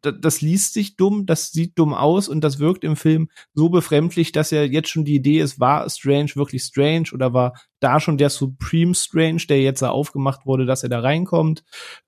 Das, 0.02 0.42
liest 0.42 0.74
sich 0.74 0.96
dumm, 0.96 1.26
das 1.26 1.52
sieht 1.52 1.78
dumm 1.78 1.94
aus 1.94 2.28
und 2.28 2.42
das 2.42 2.60
wirkt 2.60 2.84
im 2.84 2.96
Film 2.96 3.30
so 3.54 3.70
befremdlich, 3.70 4.32
dass 4.32 4.52
ja 4.52 4.64
jetzt 4.64 4.90
schon 4.90 5.06
die 5.06 5.16
Idee 5.16 5.40
ist, 5.40 5.60
war 5.60 5.90
Strange 5.90 6.32
wirklich 6.36 6.64
Strange 6.64 7.10
oder 7.14 7.34
war 7.34 7.54
da 7.80 8.00
schon 8.00 8.18
der 8.18 8.30
Supreme 8.30 8.96
Strange, 8.96 9.44
der 9.50 9.62
jetzt 9.62 9.82
da 9.82 9.90
aufgemacht 9.90 10.46
wurde, 10.46 10.66
dass 10.66 10.84
er 10.84 10.90
da 10.90 11.00
reinkommt. 11.00 11.64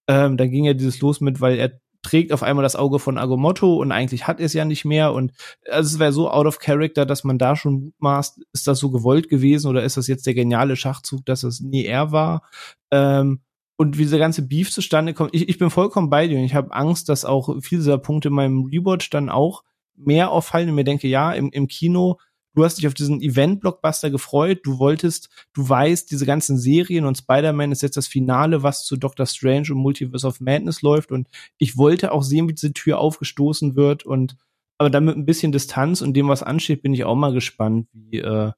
Ähm, 0.08 0.38
dann 0.38 0.52
ging 0.52 0.66
ja 0.66 0.74
dieses 0.74 1.02
los 1.02 1.22
mit, 1.22 1.42
weil 1.42 1.58
er 1.58 1.80
trägt 2.02 2.34
auf 2.34 2.44
einmal 2.44 2.64
das 2.64 2.76
Auge 2.76 3.00
von 3.00 3.18
Agamotto 3.18 3.76
und 3.76 3.92
eigentlich 3.92 4.28
hat 4.28 4.40
er 4.40 4.48
es 4.48 4.54
ja 4.54 4.66
nicht 4.66 4.86
mehr 4.86 5.14
und 5.14 5.32
also 5.70 5.96
es 5.96 6.00
wäre 6.00 6.12
so 6.12 6.30
out 6.32 6.48
of 6.48 6.60
character, 6.60 7.06
dass 7.06 7.24
man 7.24 7.38
da 7.38 7.56
schon 7.56 7.86
mutmaßt, 7.86 8.42
ist 8.54 8.68
das 8.68 8.80
so 8.80 8.90
gewollt 8.92 9.30
gewesen 9.30 9.68
oder 9.68 9.84
ist 9.84 9.98
das 9.98 10.08
jetzt 10.08 10.26
der 10.26 10.34
geniale 10.34 10.76
Schachzug, 10.76 11.26
dass 11.26 11.44
es 11.44 11.62
nie 11.62 11.86
er 11.86 12.12
war? 12.12 12.44
Ähm, 12.92 13.42
und 13.82 13.98
wie 13.98 14.04
dieser 14.04 14.20
ganze 14.20 14.44
Beef 14.44 14.70
zustande 14.70 15.16
kommt, 15.16 15.34
ich, 15.34 15.50
ich 15.50 15.58
bin 15.58 15.72
vollkommen 15.72 16.12
bei 16.12 16.28
dir. 16.28 16.38
Und 16.38 16.44
ich 16.44 16.54
habe 16.54 16.72
Angst, 16.72 17.10
dass 17.10 17.26
auch 17.26 17.50
viele 17.64 17.82
dieser 17.82 17.98
Punkte 17.98 18.28
in 18.28 18.36
meinem 18.36 18.66
Rewatch 18.66 19.10
dann 19.10 19.28
auch 19.28 19.64
mehr 19.96 20.30
auffallen 20.30 20.70
und 20.70 20.76
mir 20.76 20.84
denke, 20.84 21.08
ja, 21.08 21.32
im, 21.32 21.50
im 21.50 21.68
Kino, 21.68 22.20
du 22.54 22.64
hast 22.64 22.78
dich 22.78 22.86
auf 22.86 22.94
diesen 22.94 23.22
Event-Blockbuster 23.22 24.12
gefreut, 24.12 24.60
du 24.66 24.78
wolltest, 24.78 25.30
du 25.54 25.68
weißt, 25.68 26.12
diese 26.12 26.28
ganzen 26.28 26.60
Serien 26.60 27.06
und 27.06 27.18
Spider-Man 27.18 27.72
ist 27.72 27.82
jetzt 27.82 27.98
das 27.98 28.06
Finale, 28.06 28.62
was 28.62 28.86
zu 28.86 28.98
Doctor 28.98 29.26
Strange 29.26 29.70
und 29.72 29.80
Multiverse 29.80 30.28
of 30.28 30.42
Madness 30.42 30.84
läuft. 30.84 31.12
Und 31.12 31.28
ich 31.58 31.76
wollte 31.76 32.12
auch 32.12 32.22
sehen, 32.22 32.48
wie 32.48 32.54
diese 32.54 32.74
Tür 32.74 33.00
aufgestoßen 33.00 33.76
wird. 33.76 34.06
Und 34.06 34.36
aber 34.78 34.92
dann 34.92 35.06
mit 35.06 35.18
ein 35.18 35.26
bisschen 35.26 35.52
Distanz 35.52 36.02
und 36.02 36.14
dem, 36.14 36.28
was 36.28 36.44
ansteht, 36.44 36.84
bin 36.84 36.94
ich 36.94 37.04
auch 37.04 37.16
mal 37.16 37.34
gespannt, 37.34 37.88
wie, 37.94 38.20
äh, 38.20 38.52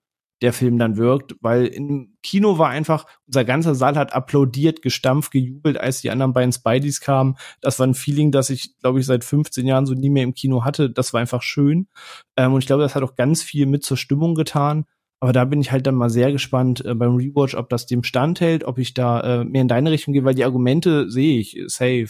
der 0.43 0.53
Film 0.53 0.77
dann 0.77 0.97
wirkt, 0.97 1.35
weil 1.39 1.65
im 1.67 2.17
Kino 2.21 2.57
war 2.57 2.69
einfach, 2.69 3.05
unser 3.25 3.45
ganzer 3.45 3.75
Saal 3.75 3.95
hat 3.95 4.13
applaudiert, 4.13 4.81
gestampft, 4.81 5.31
gejubelt, 5.31 5.79
als 5.79 6.01
die 6.01 6.11
anderen 6.11 6.33
beiden 6.33 6.51
Spideys 6.51 6.99
kamen. 6.99 7.37
Das 7.61 7.79
war 7.79 7.87
ein 7.87 7.93
Feeling, 7.93 8.31
das 8.31 8.49
ich, 8.49 8.77
glaube 8.79 8.99
ich, 8.99 9.05
seit 9.05 9.23
15 9.23 9.65
Jahren 9.65 9.85
so 9.85 9.93
nie 9.93 10.09
mehr 10.09 10.23
im 10.23 10.33
Kino 10.33 10.65
hatte. 10.65 10.89
Das 10.89 11.13
war 11.13 11.21
einfach 11.21 11.41
schön. 11.41 11.87
Ähm, 12.35 12.53
und 12.53 12.59
ich 12.59 12.67
glaube, 12.67 12.83
das 12.83 12.93
hat 12.93 13.03
auch 13.03 13.15
ganz 13.15 13.41
viel 13.41 13.65
mit 13.65 13.83
zur 13.83 13.95
Stimmung 13.95 14.35
getan. 14.35 14.85
Aber 15.21 15.31
da 15.31 15.45
bin 15.45 15.61
ich 15.61 15.71
halt 15.71 15.87
dann 15.87 15.95
mal 15.95 16.09
sehr 16.09 16.33
gespannt 16.33 16.83
äh, 16.83 16.93
beim 16.93 17.15
Rewatch, 17.15 17.55
ob 17.55 17.69
das 17.69 17.85
dem 17.85 18.03
standhält, 18.03 18.65
ob 18.65 18.77
ich 18.77 18.93
da 18.93 19.21
äh, 19.21 19.45
mehr 19.45 19.61
in 19.61 19.69
deine 19.69 19.91
Richtung 19.91 20.13
gehe, 20.13 20.25
weil 20.25 20.35
die 20.35 20.43
Argumente 20.43 21.09
sehe 21.09 21.39
ich 21.39 21.57
safe. 21.67 22.09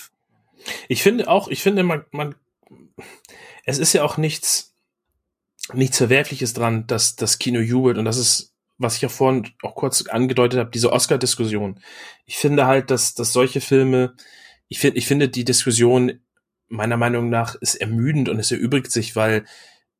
Ich 0.88 1.04
finde 1.04 1.28
auch, 1.30 1.50
ich 1.50 1.62
finde, 1.62 1.84
man, 1.84 2.06
man, 2.12 2.34
es 3.66 3.78
ist 3.78 3.94
ja 3.94 4.04
auch 4.04 4.18
nichts, 4.18 4.73
nichts 5.72 5.98
Verwerfliches 5.98 6.54
dran, 6.54 6.88
dass 6.88 7.16
das 7.16 7.40
Kino 7.40 7.60
jubelt 7.60 7.98
und 7.98 8.06
das 8.06 8.18
ist, 8.18 8.54
was 8.78 8.96
ich 8.96 9.02
ja 9.02 9.10
vorhin 9.10 9.50
auch 9.62 9.76
kurz 9.76 10.06
angedeutet 10.08 10.60
habe, 10.60 10.72
diese 10.72 10.92
Oscar-Diskussion. 10.92 11.80
Ich 12.26 12.38
finde 12.38 12.66
halt, 12.66 12.92
dass, 12.92 13.14
dass 13.14 13.32
solche 13.32 13.62
Filme, 13.62 14.16
ich 14.68 14.80
finde, 14.80 14.98
ich 14.98 15.08
finde 15.08 15.30
die 15.30 15.46
Diskussion 15.46 16.20
meiner 16.68 16.98
Meinung 16.98 17.30
nach 17.30 17.56
ist 17.56 17.76
ermüdend 17.76 18.30
und 18.30 18.40
es 18.40 18.52
erübrigt 18.52 18.92
sich, 18.92 19.16
weil 19.16 19.46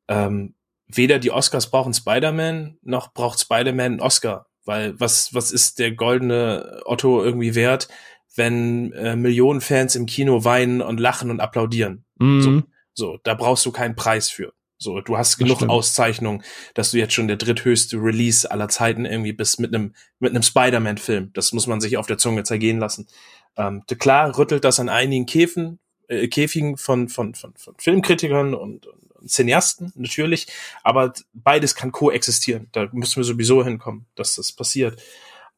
ähm, 0.08 0.56
weder 0.88 1.20
die 1.20 1.32
Oscars 1.32 1.70
brauchen 1.70 1.94
Spider-Man, 1.94 2.78
noch 2.82 3.14
braucht 3.14 3.40
Spider-Man 3.40 3.94
einen 3.94 4.02
Oscar. 4.02 4.48
Weil 4.66 5.00
was, 5.00 5.34
was 5.34 5.52
ist 5.52 5.80
der 5.80 5.92
goldene 5.92 6.82
Otto 6.86 7.24
irgendwie 7.24 7.54
wert, 7.54 7.90
wenn 8.36 8.94
äh, 8.94 9.16
Millionen 9.16 9.62
Fans 9.62 9.96
im 9.96 10.06
Kino 10.06 10.46
weinen 10.46 10.82
und 10.82 11.00
lachen 11.00 11.30
und 11.30 11.42
applaudieren? 11.42 12.06
Mhm. 12.18 12.42
So, 12.42 12.64
so, 12.94 13.20
da 13.24 13.34
brauchst 13.34 13.66
du 13.66 13.72
keinen 13.72 13.96
Preis 13.96 14.30
für. 14.30 14.54
So, 14.78 15.00
du 15.00 15.18
hast 15.18 15.38
genug 15.38 15.64
Auszeichnungen, 15.64 16.44
dass 16.74 16.92
du 16.92 16.98
jetzt 16.98 17.14
schon 17.14 17.28
der 17.28 17.38
dritthöchste 17.38 17.98
Release 17.98 18.50
aller 18.50 18.68
Zeiten 18.68 19.06
irgendwie 19.06 19.32
bist 19.32 19.60
mit 19.60 19.74
einem 19.74 19.94
mit 20.20 20.32
einem 20.32 20.44
Spider-Man-Film. 20.44 21.32
Das 21.34 21.54
muss 21.54 21.68
man 21.68 21.80
sich 21.80 21.98
auf 21.98 22.08
der 22.08 22.18
Zunge 22.18 22.44
zergehen 22.44 22.80
lassen. 22.80 23.08
Ähm, 23.56 23.84
klar 24.00 24.38
rüttelt 24.38 24.64
das 24.64 24.80
an 24.80 24.90
einigen 24.90 25.26
Käfen, 25.26 25.80
äh, 26.08 26.28
Käfigen 26.28 26.78
von, 26.78 27.10
von, 27.10 27.36
von, 27.36 27.54
von 27.56 27.76
Filmkritikern 27.78 28.54
und, 28.54 28.86
und, 28.88 29.12
und 29.14 29.30
Cineasten, 29.30 29.94
natürlich. 29.96 30.48
Aber 30.84 31.14
beides 31.34 31.76
kann 31.76 31.92
koexistieren. 31.92 32.70
Da 32.72 32.90
müssen 32.92 33.18
wir 33.18 33.24
sowieso 33.24 33.64
hinkommen, 33.64 34.06
dass 34.16 34.36
das 34.36 34.52
passiert. 34.52 35.02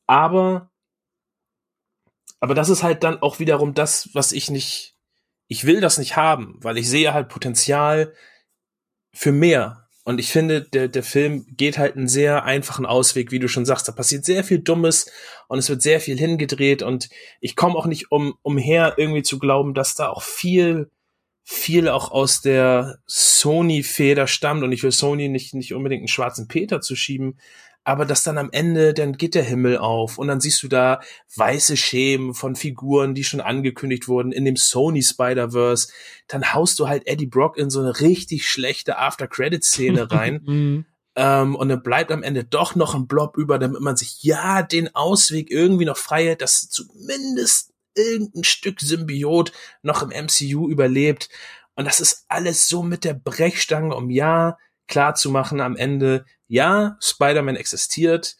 Aber, 0.07 0.69
aber 2.39 2.53
das 2.53 2.69
ist 2.69 2.83
halt 2.83 3.03
dann 3.03 3.21
auch 3.21 3.39
wiederum 3.39 3.73
das, 3.73 4.09
was 4.13 4.33
ich 4.33 4.51
nicht, 4.51 4.95
ich 5.47 5.65
will 5.65 5.81
das 5.81 5.97
nicht 5.97 6.15
haben, 6.15 6.59
weil 6.61 6.77
ich 6.77 6.89
sehe 6.89 7.13
halt 7.13 7.29
Potenzial, 7.29 8.13
für 9.15 9.31
mehr. 9.31 9.87
Und 10.03 10.19
ich 10.19 10.29
finde, 10.29 10.61
der, 10.61 10.87
der 10.87 11.01
Film 11.01 11.47
geht 11.57 11.79
halt 11.79 11.95
einen 11.95 12.07
sehr 12.07 12.43
einfachen 12.43 12.85
Ausweg, 12.85 13.31
wie 13.31 13.39
du 13.39 13.47
schon 13.47 13.65
sagst. 13.65 13.87
Da 13.87 13.91
passiert 13.91 14.23
sehr 14.23 14.43
viel 14.43 14.59
Dummes 14.59 15.11
und 15.47 15.57
es 15.57 15.67
wird 15.67 15.81
sehr 15.81 15.99
viel 15.99 16.17
hingedreht 16.17 16.83
und 16.83 17.09
ich 17.41 17.55
komme 17.55 17.75
auch 17.75 17.87
nicht 17.87 18.11
um, 18.11 18.35
umher, 18.43 18.93
irgendwie 18.97 19.23
zu 19.23 19.39
glauben, 19.39 19.73
dass 19.73 19.95
da 19.95 20.09
auch 20.09 20.21
viel, 20.21 20.91
viel 21.43 21.89
auch 21.89 22.11
aus 22.11 22.41
der 22.41 22.99
Sony-Feder 23.07 24.27
stammt 24.27 24.63
und 24.63 24.71
ich 24.71 24.83
will 24.83 24.91
Sony 24.91 25.27
nicht, 25.27 25.55
nicht 25.55 25.73
unbedingt 25.73 26.01
einen 26.01 26.07
schwarzen 26.07 26.47
Peter 26.47 26.81
zu 26.81 26.95
schieben, 26.95 27.39
aber 27.85 28.05
dass 28.05 28.23
dann 28.23 28.39
am 28.39 28.49
Ende, 28.51 28.95
dann 28.95 29.13
geht 29.13 29.35
der 29.35 29.43
Himmel 29.43 29.77
auf 29.77 30.17
und 30.17 30.27
dann 30.27 30.41
siehst 30.41 30.63
du 30.63 30.67
da 30.67 31.01
weiße 31.35 31.77
Schemen 31.77 32.33
von 32.33 32.55
Figuren, 32.55 33.13
die 33.13 33.23
schon 33.23 33.41
angekündigt 33.41 34.07
wurden 34.07 34.31
in 34.31 34.43
dem 34.43 34.57
Sony 34.57 35.03
Spider-Verse, 35.03 35.89
dann 36.27 36.53
haust 36.53 36.79
du 36.79 36.87
halt 36.87 37.05
Eddie 37.05 37.27
Brock 37.27 37.57
in 37.57 37.69
so 37.69 37.79
eine 37.79 38.01
richtig 38.01 38.49
schlechte 38.49 38.97
After-Credit-Szene 38.97 40.11
rein. 40.11 40.41
Mhm. 40.43 40.85
ähm, 41.15 41.55
und 41.55 41.69
dann 41.69 41.83
bleibt 41.83 42.11
am 42.11 42.23
Ende 42.23 42.43
doch 42.43 42.73
noch 42.73 42.95
ein 42.95 43.07
Blob 43.07 43.37
über, 43.37 43.59
damit 43.59 43.81
man 43.81 43.95
sich 43.95 44.23
ja 44.23 44.63
den 44.63 44.93
Ausweg 44.95 45.51
irgendwie 45.51 45.85
noch 45.85 45.97
frei 45.97 46.25
hält, 46.25 46.41
dass 46.41 46.67
zumindest 46.67 47.71
irgendein 47.95 48.43
Stück 48.43 48.81
Symbiot 48.81 49.51
noch 49.83 50.01
im 50.01 50.09
MCU 50.09 50.67
überlebt. 50.67 51.29
Und 51.75 51.85
das 51.85 51.99
ist 51.99 52.25
alles 52.29 52.67
so 52.67 52.81
mit 52.81 53.03
der 53.03 53.13
Brechstange, 53.13 53.95
um 53.95 54.09
ja 54.09 54.57
klar 54.87 55.15
zu 55.15 55.29
machen 55.31 55.61
am 55.61 55.75
Ende, 55.75 56.25
ja, 56.47 56.97
Spider-Man 57.01 57.55
existiert, 57.55 58.35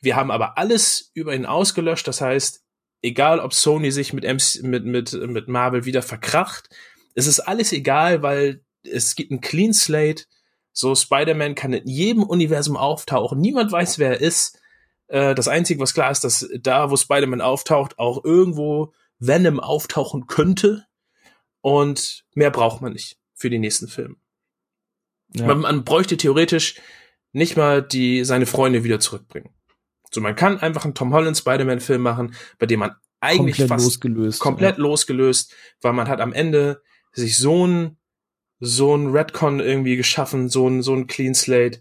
wir 0.00 0.16
haben 0.16 0.30
aber 0.30 0.58
alles 0.58 1.10
über 1.14 1.34
ihn 1.34 1.46
ausgelöscht, 1.46 2.06
das 2.06 2.20
heißt, 2.20 2.62
egal 3.02 3.40
ob 3.40 3.54
Sony 3.54 3.90
sich 3.90 4.12
mit, 4.12 4.24
MC, 4.24 4.62
mit, 4.62 4.84
mit, 4.84 5.12
mit 5.12 5.48
Marvel 5.48 5.84
wieder 5.84 6.02
verkracht, 6.02 6.68
es 7.14 7.26
ist 7.26 7.40
alles 7.40 7.72
egal, 7.72 8.22
weil 8.22 8.64
es 8.82 9.14
gibt 9.14 9.30
ein 9.30 9.40
Clean 9.40 9.72
Slate. 9.72 10.24
So, 10.72 10.94
Spider-Man 10.94 11.54
kann 11.54 11.72
in 11.72 11.86
jedem 11.86 12.24
Universum 12.24 12.76
auftauchen. 12.76 13.40
Niemand 13.40 13.70
weiß, 13.70 13.98
wer 13.98 14.10
er 14.10 14.20
ist. 14.20 14.58
Äh, 15.06 15.34
das 15.34 15.48
Einzige, 15.48 15.80
was 15.80 15.94
klar 15.94 16.10
ist, 16.10 16.24
dass 16.24 16.48
da, 16.60 16.90
wo 16.90 16.96
Spider-Man 16.96 17.40
auftaucht, 17.40 17.98
auch 17.98 18.24
irgendwo 18.24 18.92
Venom 19.18 19.60
auftauchen 19.60 20.26
könnte. 20.26 20.86
Und 21.60 22.24
mehr 22.34 22.50
braucht 22.50 22.82
man 22.82 22.92
nicht 22.92 23.18
für 23.34 23.50
die 23.50 23.60
nächsten 23.60 23.88
Filme. 23.88 24.16
Ja. 25.34 25.46
Man, 25.46 25.60
man 25.60 25.84
bräuchte 25.84 26.16
theoretisch 26.16 26.80
nicht 27.32 27.56
mal 27.56 27.82
die 27.82 28.24
seine 28.24 28.46
Freunde 28.46 28.84
wieder 28.84 29.00
zurückbringen. 29.00 29.50
So, 30.10 30.20
man 30.20 30.36
kann 30.36 30.60
einfach 30.60 30.84
einen 30.84 30.94
Tom 30.94 31.12
Holland 31.12 31.36
Spider-Man-Film 31.36 32.00
machen, 32.00 32.34
bei 32.58 32.66
dem 32.66 32.80
man 32.80 32.94
eigentlich 33.20 33.56
komplett 33.56 33.68
fast 33.68 33.84
losgelöst, 33.84 34.40
komplett 34.40 34.76
ja. 34.76 34.82
losgelöst, 34.82 35.54
weil 35.80 35.92
man 35.92 36.08
hat 36.08 36.20
am 36.20 36.32
Ende 36.32 36.82
sich 37.12 37.36
so 37.36 37.66
ein 37.66 37.96
so 38.60 38.96
ein 38.96 39.08
Redcon 39.08 39.60
irgendwie 39.60 39.96
geschaffen, 39.96 40.48
so 40.48 40.68
ein 40.68 40.82
so 40.82 40.94
ein 40.94 41.06
Clean 41.06 41.34
Slate. 41.34 41.80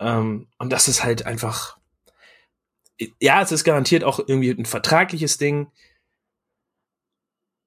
Ähm, 0.00 0.48
und 0.58 0.72
das 0.72 0.88
ist 0.88 1.04
halt 1.04 1.24
einfach 1.26 1.78
ja, 3.20 3.42
es 3.42 3.52
ist 3.52 3.64
garantiert 3.64 4.04
auch 4.04 4.18
irgendwie 4.18 4.50
ein 4.50 4.66
vertragliches 4.66 5.38
Ding, 5.38 5.70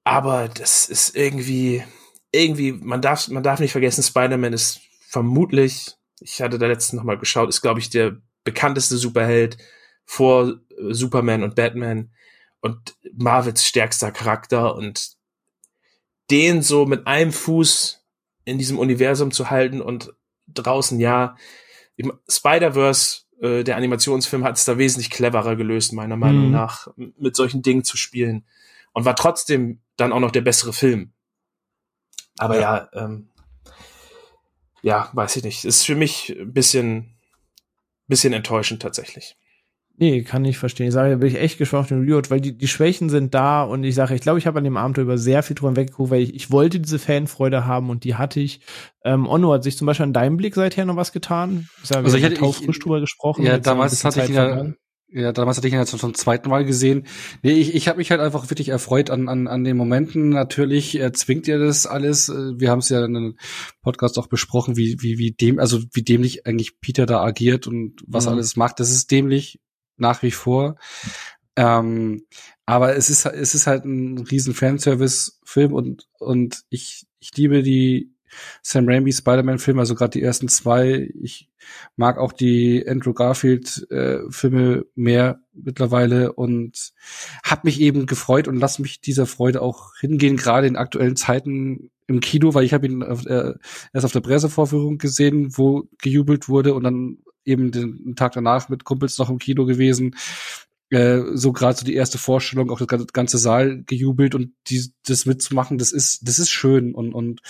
aber 0.04 0.48
das 0.48 0.88
ist 0.88 1.16
irgendwie 1.16 1.84
irgendwie 2.32 2.74
man 2.74 3.02
darf 3.02 3.28
man 3.30 3.44
darf 3.44 3.60
nicht 3.60 3.72
vergessen, 3.72 4.04
Spider-Man 4.04 4.54
ist 4.54 4.82
vermutlich, 5.16 5.96
ich 6.20 6.42
hatte 6.42 6.60
da 6.60 6.68
letztens 6.68 6.98
noch 6.98 7.06
mal 7.06 7.18
geschaut, 7.18 7.48
ist 7.48 7.62
glaube 7.62 7.80
ich 7.80 7.90
der 7.90 8.18
bekannteste 8.44 8.98
Superheld 8.98 9.58
vor 10.04 10.50
äh, 10.50 10.94
Superman 10.94 11.42
und 11.42 11.56
Batman. 11.56 12.12
Und 12.60 12.98
Marvels 13.14 13.64
stärkster 13.64 14.12
Charakter 14.12 14.76
und 14.76 15.18
den 16.32 16.64
so 16.64 16.86
mit 16.88 17.06
einem 17.06 17.32
Fuß 17.32 18.04
in 18.44 18.58
diesem 18.58 18.80
Universum 18.80 19.32
zu 19.32 19.52
halten 19.52 19.82
und 19.82 20.14
draußen 20.48 21.00
ja 21.00 21.38
Spider-Verse 22.28 23.22
äh, 23.40 23.64
der 23.64 23.78
Animationsfilm 23.78 24.44
hat 24.44 24.58
es 24.58 24.66
da 24.66 24.80
wesentlich 24.80 25.12
cleverer 25.12 25.56
gelöst 25.56 25.94
meiner 25.94 26.18
Meinung 26.18 26.48
mhm. 26.48 26.52
nach 26.52 26.88
mit 26.98 27.36
solchen 27.36 27.62
Dingen 27.62 27.84
zu 27.84 27.98
spielen. 27.98 28.46
Und 28.94 29.06
war 29.06 29.16
trotzdem 29.16 29.80
dann 29.96 30.12
auch 30.12 30.20
noch 30.20 30.32
der 30.32 30.42
bessere 30.42 30.74
Film. 30.74 31.14
Aber 32.38 32.60
ja, 32.60 32.90
ja 32.94 33.06
ähm, 33.06 33.30
ja 34.86 35.10
weiß 35.14 35.36
ich 35.38 35.44
nicht 35.44 35.66
ist 35.66 35.86
für 35.86 35.96
mich 35.96 36.36
ein 36.40 36.54
bisschen 36.54 37.18
bisschen 38.08 38.34
enttäuschend 38.34 38.82
tatsächlich 38.82 39.36
Nee, 39.98 40.24
kann 40.24 40.44
ich 40.44 40.58
verstehen. 40.58 40.88
Ich 40.88 40.94
sage, 40.94 41.12
da 41.12 41.16
bin 41.16 41.30
ich 41.30 41.40
echt 41.40 41.58
geschwach 41.58 41.90
in 41.90 42.02
Riot, 42.02 42.30
weil 42.30 42.42
die, 42.42 42.58
die 42.58 42.68
Schwächen 42.68 43.10
sind 43.10 43.34
da 43.34 43.64
und 43.64 43.86
ich 43.86 43.96
sage, 43.96 44.14
ich 44.14 44.20
glaube, 44.20 44.40
ich 44.40 44.46
habe 44.46 44.58
an 44.58 44.66
dem 44.66 44.76
Abend 44.76 44.98
über 44.98 45.18
sehr 45.18 45.42
viel 45.42 45.56
drüber 45.56 45.78
weggeguckt, 45.78 46.12
weil 46.12 46.22
ich, 46.22 46.36
ich 46.36 46.52
wollte 46.52 46.82
diese 46.82 47.00
Fanfreude 47.00 47.66
haben 47.66 47.90
und 47.90 48.04
die 48.04 48.16
hatte 48.16 48.42
ich. 48.42 48.60
Ähm, 49.06 49.26
Onno 49.26 49.54
hat 49.54 49.64
sich 49.64 49.78
zum 49.78 49.88
Beispiel 49.88 50.04
an 50.04 50.12
deinem 50.12 50.36
Blick 50.36 50.54
seither 50.54 50.84
noch 50.84 50.98
was 50.98 51.14
getan. 51.14 51.70
Ich 51.82 51.88
sage, 51.88 52.04
also 52.04 52.18
ich 52.18 52.26
hatte 52.26 52.34
ich, 52.34 52.58
frisch 52.58 52.80
drüber 52.80 53.00
gesprochen. 53.00 53.46
Ja, 53.46 53.58
damals 53.58 54.04
hatte 54.04 54.22
ich 54.22 54.30
ja, 54.32 54.74
ja, 55.16 55.32
damals 55.32 55.56
hatte 55.56 55.68
ich 55.68 55.74
ihn 55.74 55.80
jetzt 55.80 55.98
zum 55.98 56.14
zweiten 56.14 56.50
Mal 56.50 56.66
gesehen. 56.66 57.08
Nee, 57.42 57.54
ich, 57.54 57.74
ich 57.74 57.88
habe 57.88 58.00
mich 58.00 58.12
halt 58.12 58.20
einfach 58.20 58.50
wirklich 58.50 58.68
erfreut 58.68 59.10
an, 59.10 59.30
an, 59.30 59.48
an 59.48 59.64
den 59.64 59.78
Momenten. 59.78 60.28
Natürlich 60.30 61.00
äh, 61.00 61.14
zwingt 61.14 61.48
ihr 61.48 61.58
das 61.58 61.86
alles. 61.86 62.28
Äh, 62.28 62.60
wir 62.60 62.70
haben 62.70 62.80
es 62.80 62.90
ja 62.90 63.06
in 63.06 63.16
einem 63.16 63.38
Podcast 63.82 64.20
auch 64.20 64.28
besprochen, 64.28 64.76
wie, 64.76 64.98
wie, 65.00 65.18
wie 65.18 65.32
dem, 65.32 65.58
also 65.58 65.80
wie 65.94 66.04
dämlich 66.04 66.46
eigentlich 66.46 66.82
Peter 66.82 67.06
da 67.06 67.24
agiert 67.24 67.66
und 67.66 68.04
was 68.06 68.26
mhm. 68.26 68.34
alles 68.34 68.58
macht. 68.58 68.82
Das 68.82 68.92
ist 68.92 69.10
dämlich 69.10 69.62
nach 69.96 70.22
wie 70.22 70.32
vor. 70.32 70.76
Ähm, 71.56 72.26
aber 72.66 72.98
es 72.98 73.10
ist, 73.10 73.26
es 73.26 73.56
ist 73.56 73.68
halt 73.68 73.86
ein 73.86 74.18
riesen 74.18 74.54
Fanservice-Film 74.54 75.72
und, 75.72 76.10
und 76.20 76.64
ich, 76.70 77.08
ich 77.20 77.32
liebe 77.38 77.64
die 77.64 78.15
Sam 78.62 78.88
Raimi 78.88 79.12
Spider-Man-Filme, 79.12 79.80
also 79.80 79.96
gerade 79.96 80.12
die 80.12 80.24
ersten 80.24 80.48
zwei. 80.48 81.12
Ich 81.22 81.50
mag 81.96 82.18
auch 82.18 82.34
die 82.34 82.86
Andrew 82.88 83.14
Garfield-Filme 83.14 84.74
äh, 84.76 84.84
mehr 84.96 85.40
mittlerweile 85.54 86.34
und 86.34 86.94
habe 87.44 87.62
mich 87.64 87.80
eben 87.82 88.06
gefreut 88.06 88.48
und 88.48 88.58
lass 88.58 88.80
mich 88.80 89.02
dieser 89.02 89.26
Freude 89.26 89.62
auch 89.62 89.96
hingehen, 90.00 90.38
gerade 90.38 90.68
in 90.68 90.76
aktuellen 90.76 91.16
Zeiten 91.16 91.92
im 92.08 92.20
Kino, 92.20 92.54
weil 92.54 92.66
ich 92.66 92.74
habe 92.74 92.86
ihn 92.86 93.04
auf, 93.04 93.26
äh, 93.26 93.54
erst 93.94 94.06
auf 94.06 94.12
der 94.12 94.22
Pressevorführung 94.22 94.98
gesehen, 94.98 95.58
wo 95.58 95.88
gejubelt 96.02 96.50
wurde 96.50 96.74
und 96.74 96.84
dann 96.84 97.18
eben 97.46 97.72
den 97.72 98.16
Tag 98.16 98.34
danach 98.34 98.70
mit 98.70 98.84
Kumpels 98.84 99.18
noch 99.18 99.30
im 99.30 99.40
Kino 99.40 99.66
gewesen. 99.66 100.16
Äh, 100.90 101.22
so 101.34 101.52
gerade 101.52 101.78
so 101.78 101.86
die 101.86 101.96
erste 101.96 102.18
Vorstellung, 102.18 102.70
auch 102.70 102.80
das 102.80 103.08
ganze 103.08 103.38
Saal 103.38 103.84
gejubelt 103.84 104.36
und 104.36 104.54
die, 104.68 104.92
das 105.06 105.26
mitzumachen, 105.26 105.78
das 105.78 105.92
ist, 105.92 106.28
das 106.28 106.38
ist 106.38 106.52
schön 106.52 106.94
und, 106.94 107.14
und 107.14 107.42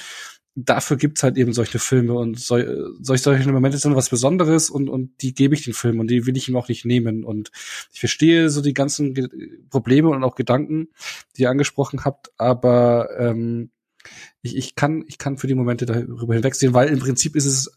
dafür 0.56 0.96
gibt's 0.98 1.22
halt 1.22 1.38
eben 1.38 1.54
solche 1.54 1.80
Filme 1.80 2.14
und 2.14 2.40
sol, 2.40 2.96
solche, 3.02 3.24
solche 3.24 3.52
Momente 3.52 3.78
sind 3.78 3.96
was 3.96 4.10
Besonderes 4.10 4.70
und, 4.70 4.90
und 4.90 5.22
die 5.22 5.34
gebe 5.34 5.54
ich 5.54 5.64
den 5.64 5.74
Film 5.74 6.00
und 6.00 6.10
die 6.10 6.26
will 6.26 6.38
ich 6.38 6.48
ihm 6.48 6.56
auch 6.56 6.70
nicht 6.70 6.86
nehmen. 6.86 7.26
Und 7.26 7.52
ich 7.92 8.00
verstehe 8.00 8.50
so 8.50 8.62
die 8.62 8.74
ganzen 8.74 9.14
Ge 9.14 9.28
Probleme 9.70 10.10
und 10.10 10.24
auch 10.24 10.36
Gedanken, 10.36 10.88
die 11.36 11.44
ihr 11.44 11.50
angesprochen 11.50 12.06
habt, 12.06 12.32
aber 12.38 13.10
ähm, 13.20 13.72
ich, 14.42 14.56
ich, 14.56 14.76
kann, 14.76 15.04
ich 15.08 15.18
kann 15.18 15.38
für 15.38 15.48
die 15.48 15.56
Momente 15.56 15.86
darüber 15.86 16.34
hinwegsehen, 16.34 16.74
weil 16.74 16.90
im 16.90 17.00
Prinzip 17.00 17.36
ist 17.36 17.46
es 17.46 17.76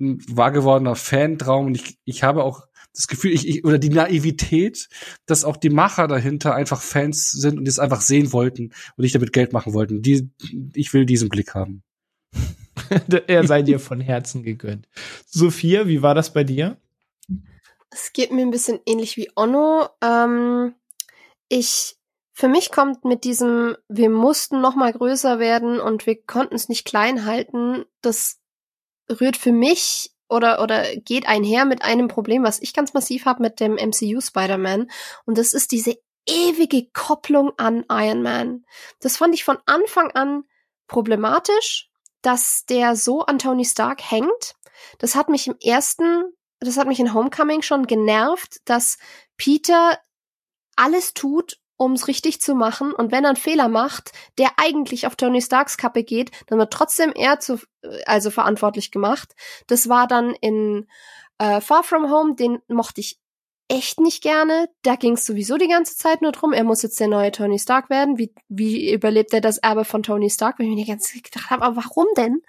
ein 0.00 0.18
wahr 0.28 0.52
gewordener 0.52 0.96
Fantraum 0.96 1.66
und 1.66 1.76
ich, 1.76 1.98
ich 2.04 2.22
habe 2.22 2.44
auch 2.44 2.66
das 2.94 3.08
Gefühl, 3.08 3.32
ich, 3.32 3.48
ich, 3.48 3.64
oder 3.64 3.78
die 3.78 3.88
Naivität, 3.88 4.88
dass 5.26 5.44
auch 5.44 5.56
die 5.56 5.70
Macher 5.70 6.06
dahinter 6.06 6.54
einfach 6.54 6.80
Fans 6.80 7.30
sind 7.30 7.58
und 7.58 7.66
es 7.66 7.78
einfach 7.78 8.00
sehen 8.00 8.32
wollten 8.32 8.72
und 8.96 9.02
nicht 9.02 9.14
damit 9.14 9.32
Geld 9.32 9.52
machen 9.52 9.72
wollten. 9.72 10.02
Die, 10.02 10.30
ich 10.74 10.92
will 10.92 11.06
diesen 11.06 11.28
Blick 11.28 11.54
haben. 11.54 11.82
er 13.26 13.46
sei 13.46 13.62
dir 13.62 13.80
von 13.80 14.00
Herzen 14.00 14.42
gegönnt. 14.42 14.88
Sophia, 15.26 15.86
wie 15.86 16.02
war 16.02 16.14
das 16.14 16.32
bei 16.32 16.44
dir? 16.44 16.76
Es 17.90 18.12
geht 18.12 18.32
mir 18.32 18.42
ein 18.42 18.50
bisschen 18.50 18.80
ähnlich 18.86 19.16
wie 19.16 19.30
Onno. 19.36 19.88
Ähm, 20.02 20.74
ich, 21.48 21.96
für 22.32 22.48
mich 22.48 22.72
kommt 22.72 23.04
mit 23.04 23.24
diesem, 23.24 23.76
wir 23.88 24.10
mussten 24.10 24.60
noch 24.60 24.74
mal 24.74 24.92
größer 24.92 25.38
werden 25.38 25.80
und 25.80 26.06
wir 26.06 26.20
konnten 26.20 26.56
es 26.56 26.68
nicht 26.68 26.84
klein 26.84 27.24
halten, 27.24 27.84
das 28.02 28.40
rührt 29.08 29.36
für 29.36 29.52
mich 29.52 30.10
oder, 30.28 30.62
oder 30.62 30.96
geht 30.96 31.28
einher 31.28 31.64
mit 31.64 31.82
einem 31.82 32.08
Problem, 32.08 32.42
was 32.42 32.60
ich 32.60 32.74
ganz 32.74 32.94
massiv 32.94 33.26
habe 33.26 33.42
mit 33.42 33.60
dem 33.60 33.74
MCU 33.74 34.20
Spider-Man. 34.20 34.90
Und 35.26 35.38
das 35.38 35.52
ist 35.52 35.72
diese 35.72 35.96
ewige 36.26 36.88
Kopplung 36.92 37.52
an 37.58 37.84
Iron 37.90 38.22
Man. 38.22 38.64
Das 39.00 39.16
fand 39.16 39.34
ich 39.34 39.44
von 39.44 39.58
Anfang 39.66 40.10
an 40.12 40.44
problematisch, 40.88 41.90
dass 42.24 42.64
der 42.66 42.96
so 42.96 43.22
an 43.22 43.38
Tony 43.38 43.64
Stark 43.64 44.00
hängt. 44.02 44.54
Das 44.98 45.14
hat 45.14 45.28
mich 45.28 45.46
im 45.46 45.56
ersten, 45.62 46.24
das 46.60 46.76
hat 46.76 46.88
mich 46.88 46.98
in 46.98 47.12
Homecoming 47.12 47.62
schon 47.62 47.86
genervt, 47.86 48.58
dass 48.64 48.98
Peter 49.36 49.98
alles 50.76 51.14
tut, 51.14 51.60
um 51.76 51.92
es 51.92 52.08
richtig 52.08 52.40
zu 52.40 52.54
machen. 52.54 52.92
Und 52.92 53.12
wenn 53.12 53.24
er 53.24 53.30
einen 53.30 53.36
Fehler 53.36 53.68
macht, 53.68 54.12
der 54.38 54.52
eigentlich 54.56 55.06
auf 55.06 55.16
Tony 55.16 55.42
Starks 55.42 55.76
Kappe 55.76 56.02
geht, 56.02 56.30
dann 56.46 56.58
wird 56.58 56.72
trotzdem 56.72 57.12
er 57.14 57.40
zu, 57.40 57.60
also 58.06 58.30
verantwortlich 58.30 58.90
gemacht. 58.90 59.34
Das 59.66 59.88
war 59.88 60.06
dann 60.06 60.34
in 60.40 60.88
äh, 61.38 61.60
Far 61.60 61.82
From 61.82 62.10
Home, 62.10 62.36
den 62.36 62.60
mochte 62.68 63.00
ich 63.00 63.20
echt 63.68 64.00
nicht 64.00 64.22
gerne. 64.22 64.68
Da 64.82 64.96
ging 64.96 65.14
es 65.14 65.26
sowieso 65.26 65.56
die 65.56 65.68
ganze 65.68 65.96
Zeit 65.96 66.22
nur 66.22 66.32
drum, 66.32 66.52
er 66.52 66.64
muss 66.64 66.82
jetzt 66.82 67.00
der 67.00 67.08
neue 67.08 67.32
Tony 67.32 67.58
Stark 67.58 67.90
werden. 67.90 68.18
Wie, 68.18 68.34
wie 68.48 68.92
überlebt 68.92 69.32
er 69.32 69.40
das 69.40 69.58
Erbe 69.58 69.84
von 69.84 70.02
Tony 70.02 70.30
Stark? 70.30 70.58
Weil 70.58 70.66
ich 70.66 70.70
mir 70.70 70.84
die 70.84 70.90
ganze 70.90 71.14
Zeit 71.14 71.24
gedacht 71.24 71.50
habe, 71.50 71.62
aber 71.62 71.76
warum 71.76 72.06
denn? 72.16 72.42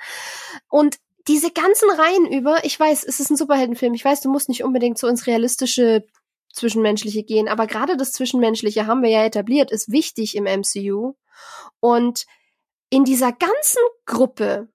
Und 0.70 0.98
diese 1.28 1.52
ganzen 1.52 1.90
Reihen 1.90 2.32
über, 2.32 2.64
ich 2.66 2.80
weiß, 2.80 3.04
es 3.04 3.20
ist 3.20 3.32
ein 3.32 3.38
Superheldenfilm, 3.38 3.94
ich 3.94 4.06
weiß, 4.06 4.22
du 4.22 4.30
musst 4.30 4.50
nicht 4.50 4.64
unbedingt 4.64 4.98
so 4.98 5.08
ins 5.08 5.26
realistische 5.26 6.06
Zwischenmenschliche 6.54 7.24
gehen. 7.24 7.48
Aber 7.48 7.68
gerade 7.68 7.98
das 7.98 8.12
Zwischenmenschliche 8.12 8.86
haben 8.86 9.02
wir 9.02 9.10
ja 9.10 9.26
etabliert, 9.26 9.72
ist 9.72 9.92
wichtig 9.92 10.36
im 10.36 10.44
MCU. 10.44 11.14
Und 11.80 12.26
in 12.90 13.04
dieser 13.04 13.32
ganzen 13.32 13.82
Gruppe 14.06 14.70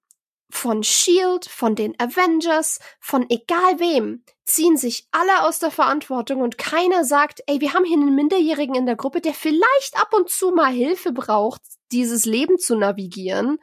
von 0.51 0.83
Shield, 0.83 1.47
von 1.47 1.75
den 1.75 1.99
Avengers, 1.99 2.81
von 3.01 3.29
egal 3.29 3.79
wem, 3.79 4.25
ziehen 4.45 4.77
sich 4.77 5.07
alle 5.11 5.47
aus 5.47 5.59
der 5.59 5.70
Verantwortung 5.70 6.41
und 6.41 6.59
keiner 6.59 7.05
sagt, 7.05 7.43
ey, 7.47 7.61
wir 7.61 7.75
haben 7.75 7.85
hier 7.85 7.97
einen 7.97 8.15
Minderjährigen 8.15 8.75
in 8.75 8.87
der 8.87 8.97
Gruppe, 8.97 9.20
der 9.20 9.35
vielleicht 9.35 9.97
ab 10.01 10.12
und 10.12 10.29
zu 10.29 10.51
mal 10.51 10.73
Hilfe 10.73 11.12
braucht, 11.12 11.62
dieses 11.93 12.25
Leben 12.25 12.59
zu 12.59 12.77
navigieren. 12.77 13.59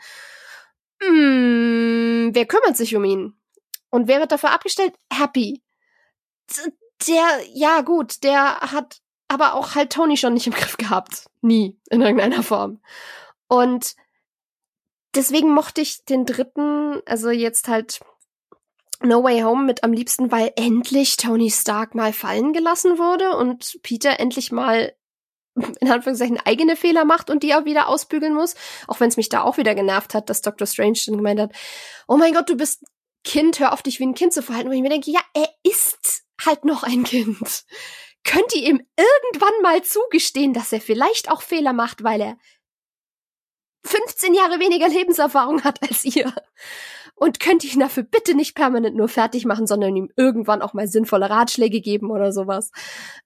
Hm, 1.02 2.32
wer 2.34 2.46
kümmert 2.46 2.78
sich 2.78 2.96
um 2.96 3.04
ihn? 3.04 3.38
Und 3.90 4.08
wer 4.08 4.20
wird 4.20 4.32
dafür 4.32 4.52
abgestellt? 4.52 4.94
Happy 5.12 5.62
der, 7.08 7.40
ja 7.54 7.82
gut, 7.82 8.24
der 8.24 8.60
hat 8.60 9.02
aber 9.28 9.54
auch 9.54 9.76
halt 9.76 9.92
Tony 9.92 10.18
schon 10.18 10.34
nicht 10.34 10.48
im 10.48 10.54
Griff 10.54 10.78
gehabt. 10.78 11.26
Nie, 11.42 11.78
in 11.90 12.02
irgendeiner 12.02 12.44
Form. 12.44 12.82
Und 13.48 13.96
deswegen 15.18 15.52
mochte 15.52 15.82
ich 15.82 16.06
den 16.06 16.26
dritten, 16.26 17.02
also 17.06 17.30
jetzt 17.30 17.68
halt 17.68 18.00
No 19.02 19.24
Way 19.24 19.42
Home 19.42 19.64
mit 19.64 19.84
am 19.84 19.92
liebsten, 19.94 20.32
weil 20.32 20.54
endlich 20.56 21.18
Tony 21.18 21.52
Stark 21.52 21.94
mal 21.94 22.14
fallen 22.14 22.54
gelassen 22.54 22.98
wurde 22.98 23.36
und 23.36 23.80
Peter 23.84 24.20
endlich 24.20 24.52
mal 24.52 24.96
in 25.82 25.92
Anführungszeichen 25.92 26.40
eigene 26.46 26.76
Fehler 26.76 27.06
macht 27.06 27.30
und 27.30 27.44
die 27.44 27.54
auch 27.54 27.66
wieder 27.66 27.90
ausbügeln 27.90 28.34
muss. 28.34 28.56
Auch 28.88 29.00
wenn 29.00 29.10
es 29.10 29.18
mich 29.18 29.30
da 29.30 29.42
auch 29.42 29.58
wieder 29.58 29.76
genervt 29.76 30.14
hat, 30.14 30.30
dass 30.30 30.42
Dr. 30.42 30.68
Strange 30.68 31.00
dann 31.06 31.18
gemeint 31.18 31.40
hat, 31.40 31.52
oh 32.08 32.18
mein 32.18 32.34
Gott, 32.34 32.50
du 32.50 32.56
bist 32.56 32.86
Kind, 33.24 33.60
hör 33.60 33.74
auf 33.74 33.82
dich 33.82 34.00
wie 34.00 34.06
ein 34.06 34.16
Kind 34.16 34.34
zu 34.34 34.42
verhalten. 34.42 34.70
Und 34.70 34.76
ich 34.76 34.82
mir 34.82 34.90
denke, 34.90 35.12
ja, 35.12 35.22
er 35.34 35.50
ist 35.64 36.24
halt 36.46 36.64
noch 36.64 36.84
ein 36.84 37.04
Kind. 37.04 37.66
Könnt 38.24 38.54
ihr 38.56 38.64
ihm 38.64 38.82
irgendwann 38.98 39.62
mal 39.62 39.84
zugestehen, 39.84 40.54
dass 40.54 40.72
er 40.72 40.82
vielleicht 40.82 41.30
auch 41.32 41.42
Fehler 41.42 41.74
macht, 41.74 42.04
weil 42.04 42.22
er 42.22 42.38
15 43.84 44.34
Jahre 44.34 44.60
weniger 44.60 44.88
Lebenserfahrung 44.90 45.64
hat 45.64 45.82
als 45.82 46.06
ihr? 46.06 46.34
Und 47.16 47.40
könnt 47.40 47.64
ihn 47.64 47.80
dafür 47.80 48.04
bitte 48.04 48.36
nicht 48.36 48.54
permanent 48.54 48.96
nur 48.96 49.10
fertig 49.10 49.46
machen, 49.46 49.66
sondern 49.66 49.96
ihm 49.96 50.12
irgendwann 50.16 50.62
auch 50.62 50.74
mal 50.74 50.88
sinnvolle 50.88 51.30
Ratschläge 51.30 51.82
geben 51.82 52.12
oder 52.12 52.32
sowas. 52.32 52.72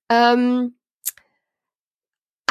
Ähm, 0.09 0.77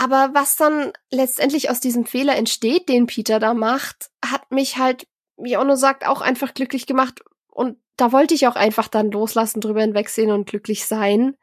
aber 0.00 0.30
was 0.32 0.56
dann 0.56 0.92
letztendlich 1.10 1.68
aus 1.68 1.78
diesem 1.78 2.06
Fehler 2.06 2.34
entsteht, 2.36 2.88
den 2.88 3.06
Peter 3.06 3.38
da 3.38 3.52
macht, 3.52 4.10
hat 4.24 4.50
mich 4.50 4.78
halt, 4.78 5.06
wie 5.36 5.58
Ono 5.58 5.76
sagt, 5.76 6.06
auch 6.06 6.22
einfach 6.22 6.54
glücklich 6.54 6.86
gemacht. 6.86 7.22
Und 7.48 7.76
da 7.96 8.10
wollte 8.10 8.32
ich 8.32 8.46
auch 8.46 8.56
einfach 8.56 8.88
dann 8.88 9.10
loslassen, 9.10 9.60
drüber 9.60 9.82
hinwegsehen 9.82 10.30
und 10.30 10.48
glücklich 10.48 10.86
sein. 10.86 11.36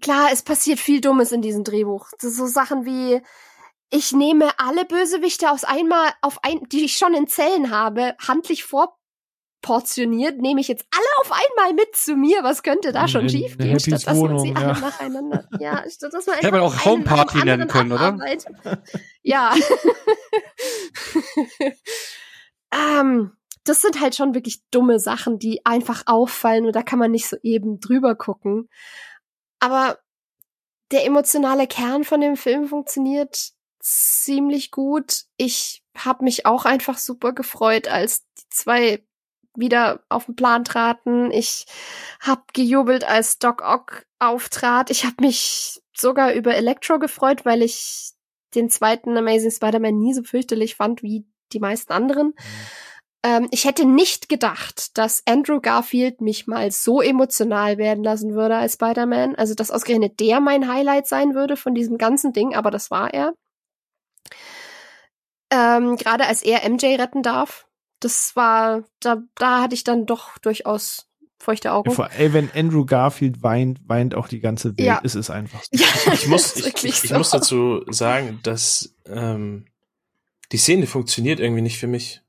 Klar, 0.00 0.28
es 0.32 0.40
passiert 0.42 0.78
viel 0.78 1.02
Dummes 1.02 1.32
in 1.32 1.42
diesem 1.42 1.64
Drehbuch. 1.64 2.08
So 2.18 2.46
Sachen 2.46 2.86
wie, 2.86 3.20
ich 3.94 4.10
nehme 4.10 4.50
alle 4.58 4.84
Bösewichte 4.84 5.52
aus 5.52 5.62
einmal 5.62 6.10
auf 6.20 6.42
ein, 6.42 6.60
die 6.70 6.84
ich 6.84 6.96
schon 6.96 7.14
in 7.14 7.28
Zellen 7.28 7.70
habe, 7.70 8.16
handlich 8.18 8.64
vorportioniert, 8.64 10.38
nehme 10.38 10.60
ich 10.60 10.66
jetzt 10.66 10.84
alle 10.90 11.06
auf 11.20 11.30
einmal 11.30 11.74
mit 11.74 11.94
zu 11.94 12.16
mir. 12.16 12.42
Was 12.42 12.64
könnte 12.64 12.90
da 12.90 13.06
schon 13.06 13.28
schiefgehen, 13.28 13.78
statt 13.78 14.04
dass 14.04 14.18
man 14.18 14.40
sie 14.40 14.48
ja. 14.48 14.56
alle 14.56 14.80
nacheinander. 14.80 15.48
Ja, 15.60 15.84
statt 15.88 16.12
dass 16.12 16.26
man 16.26 16.34
Hätte 16.36 16.50
man 16.50 16.62
auch 16.62 16.84
Homeparty 16.84 17.44
nennen 17.44 17.68
können, 17.68 17.92
oder? 17.92 18.18
ja. 19.22 19.54
ähm, 22.74 23.36
das 23.62 23.80
sind 23.80 24.00
halt 24.00 24.16
schon 24.16 24.34
wirklich 24.34 24.64
dumme 24.72 24.98
Sachen, 24.98 25.38
die 25.38 25.64
einfach 25.64 26.02
auffallen 26.06 26.66
und 26.66 26.74
da 26.74 26.82
kann 26.82 26.98
man 26.98 27.12
nicht 27.12 27.28
so 27.28 27.36
eben 27.44 27.78
drüber 27.78 28.16
gucken. 28.16 28.68
Aber 29.60 30.00
der 30.90 31.06
emotionale 31.06 31.68
Kern 31.68 32.02
von 32.02 32.20
dem 32.20 32.36
Film 32.36 32.66
funktioniert 32.66 33.53
ziemlich 33.84 34.70
gut. 34.70 35.24
Ich 35.36 35.82
habe 35.96 36.24
mich 36.24 36.46
auch 36.46 36.64
einfach 36.64 36.98
super 36.98 37.32
gefreut, 37.32 37.86
als 37.86 38.24
die 38.38 38.48
zwei 38.50 39.04
wieder 39.56 40.00
auf 40.08 40.24
den 40.24 40.34
Plan 40.34 40.64
traten. 40.64 41.30
Ich 41.30 41.66
habe 42.20 42.42
gejubelt, 42.52 43.04
als 43.04 43.38
Doc 43.38 43.62
Ock 43.62 44.06
auftrat. 44.18 44.90
Ich 44.90 45.04
habe 45.04 45.16
mich 45.20 45.80
sogar 45.94 46.32
über 46.32 46.54
Electro 46.54 46.98
gefreut, 46.98 47.44
weil 47.44 47.62
ich 47.62 48.12
den 48.54 48.70
zweiten 48.70 49.16
Amazing 49.16 49.50
Spider-Man 49.50 49.98
nie 49.98 50.14
so 50.14 50.22
fürchterlich 50.22 50.76
fand 50.76 51.02
wie 51.02 51.26
die 51.52 51.60
meisten 51.60 51.92
anderen. 51.92 52.28
Mhm. 52.28 52.34
Ähm, 53.22 53.48
ich 53.52 53.64
hätte 53.64 53.84
nicht 53.84 54.28
gedacht, 54.28 54.96
dass 54.98 55.22
Andrew 55.26 55.60
Garfield 55.60 56.20
mich 56.20 56.46
mal 56.46 56.70
so 56.70 57.00
emotional 57.00 57.78
werden 57.78 58.02
lassen 58.02 58.34
würde 58.34 58.56
als 58.56 58.74
Spider-Man. 58.74 59.34
Also, 59.34 59.54
dass 59.54 59.70
ausgerechnet 59.70 60.20
der 60.20 60.40
mein 60.40 60.72
Highlight 60.72 61.06
sein 61.06 61.34
würde 61.34 61.56
von 61.56 61.74
diesem 61.74 61.98
ganzen 61.98 62.32
Ding, 62.32 62.54
aber 62.54 62.70
das 62.70 62.90
war 62.90 63.12
er. 63.12 63.34
Ähm, 65.50 65.96
Gerade 65.96 66.26
als 66.26 66.42
er 66.42 66.68
MJ 66.68 66.96
retten 66.96 67.22
darf. 67.22 67.66
Das 68.00 68.36
war, 68.36 68.84
da, 69.00 69.22
da 69.36 69.62
hatte 69.62 69.74
ich 69.74 69.84
dann 69.84 70.04
doch 70.04 70.36
durchaus 70.38 71.08
feuchte 71.38 71.72
Augen. 71.72 71.92
Ja, 71.96 72.06
ey, 72.06 72.32
wenn 72.32 72.50
Andrew 72.54 72.84
Garfield 72.84 73.42
weint, 73.42 73.80
weint 73.86 74.14
auch 74.14 74.28
die 74.28 74.40
ganze 74.40 74.76
Welt. 74.76 74.86
Ja. 74.86 75.00
Es 75.04 75.14
ist 75.14 75.30
einfach 75.30 75.62
so. 75.62 75.68
Ja, 75.72 76.12
ich, 76.12 76.26
muss, 76.26 76.56
ich, 76.56 76.66
ich, 76.66 76.84
ich 76.84 76.96
so. 76.96 77.16
muss 77.16 77.30
dazu 77.30 77.82
sagen, 77.90 78.40
dass 78.42 78.94
ähm, 79.06 79.66
die 80.52 80.56
Szene 80.56 80.86
funktioniert 80.86 81.40
irgendwie 81.40 81.62
nicht 81.62 81.78
für 81.78 81.86
mich. 81.86 82.22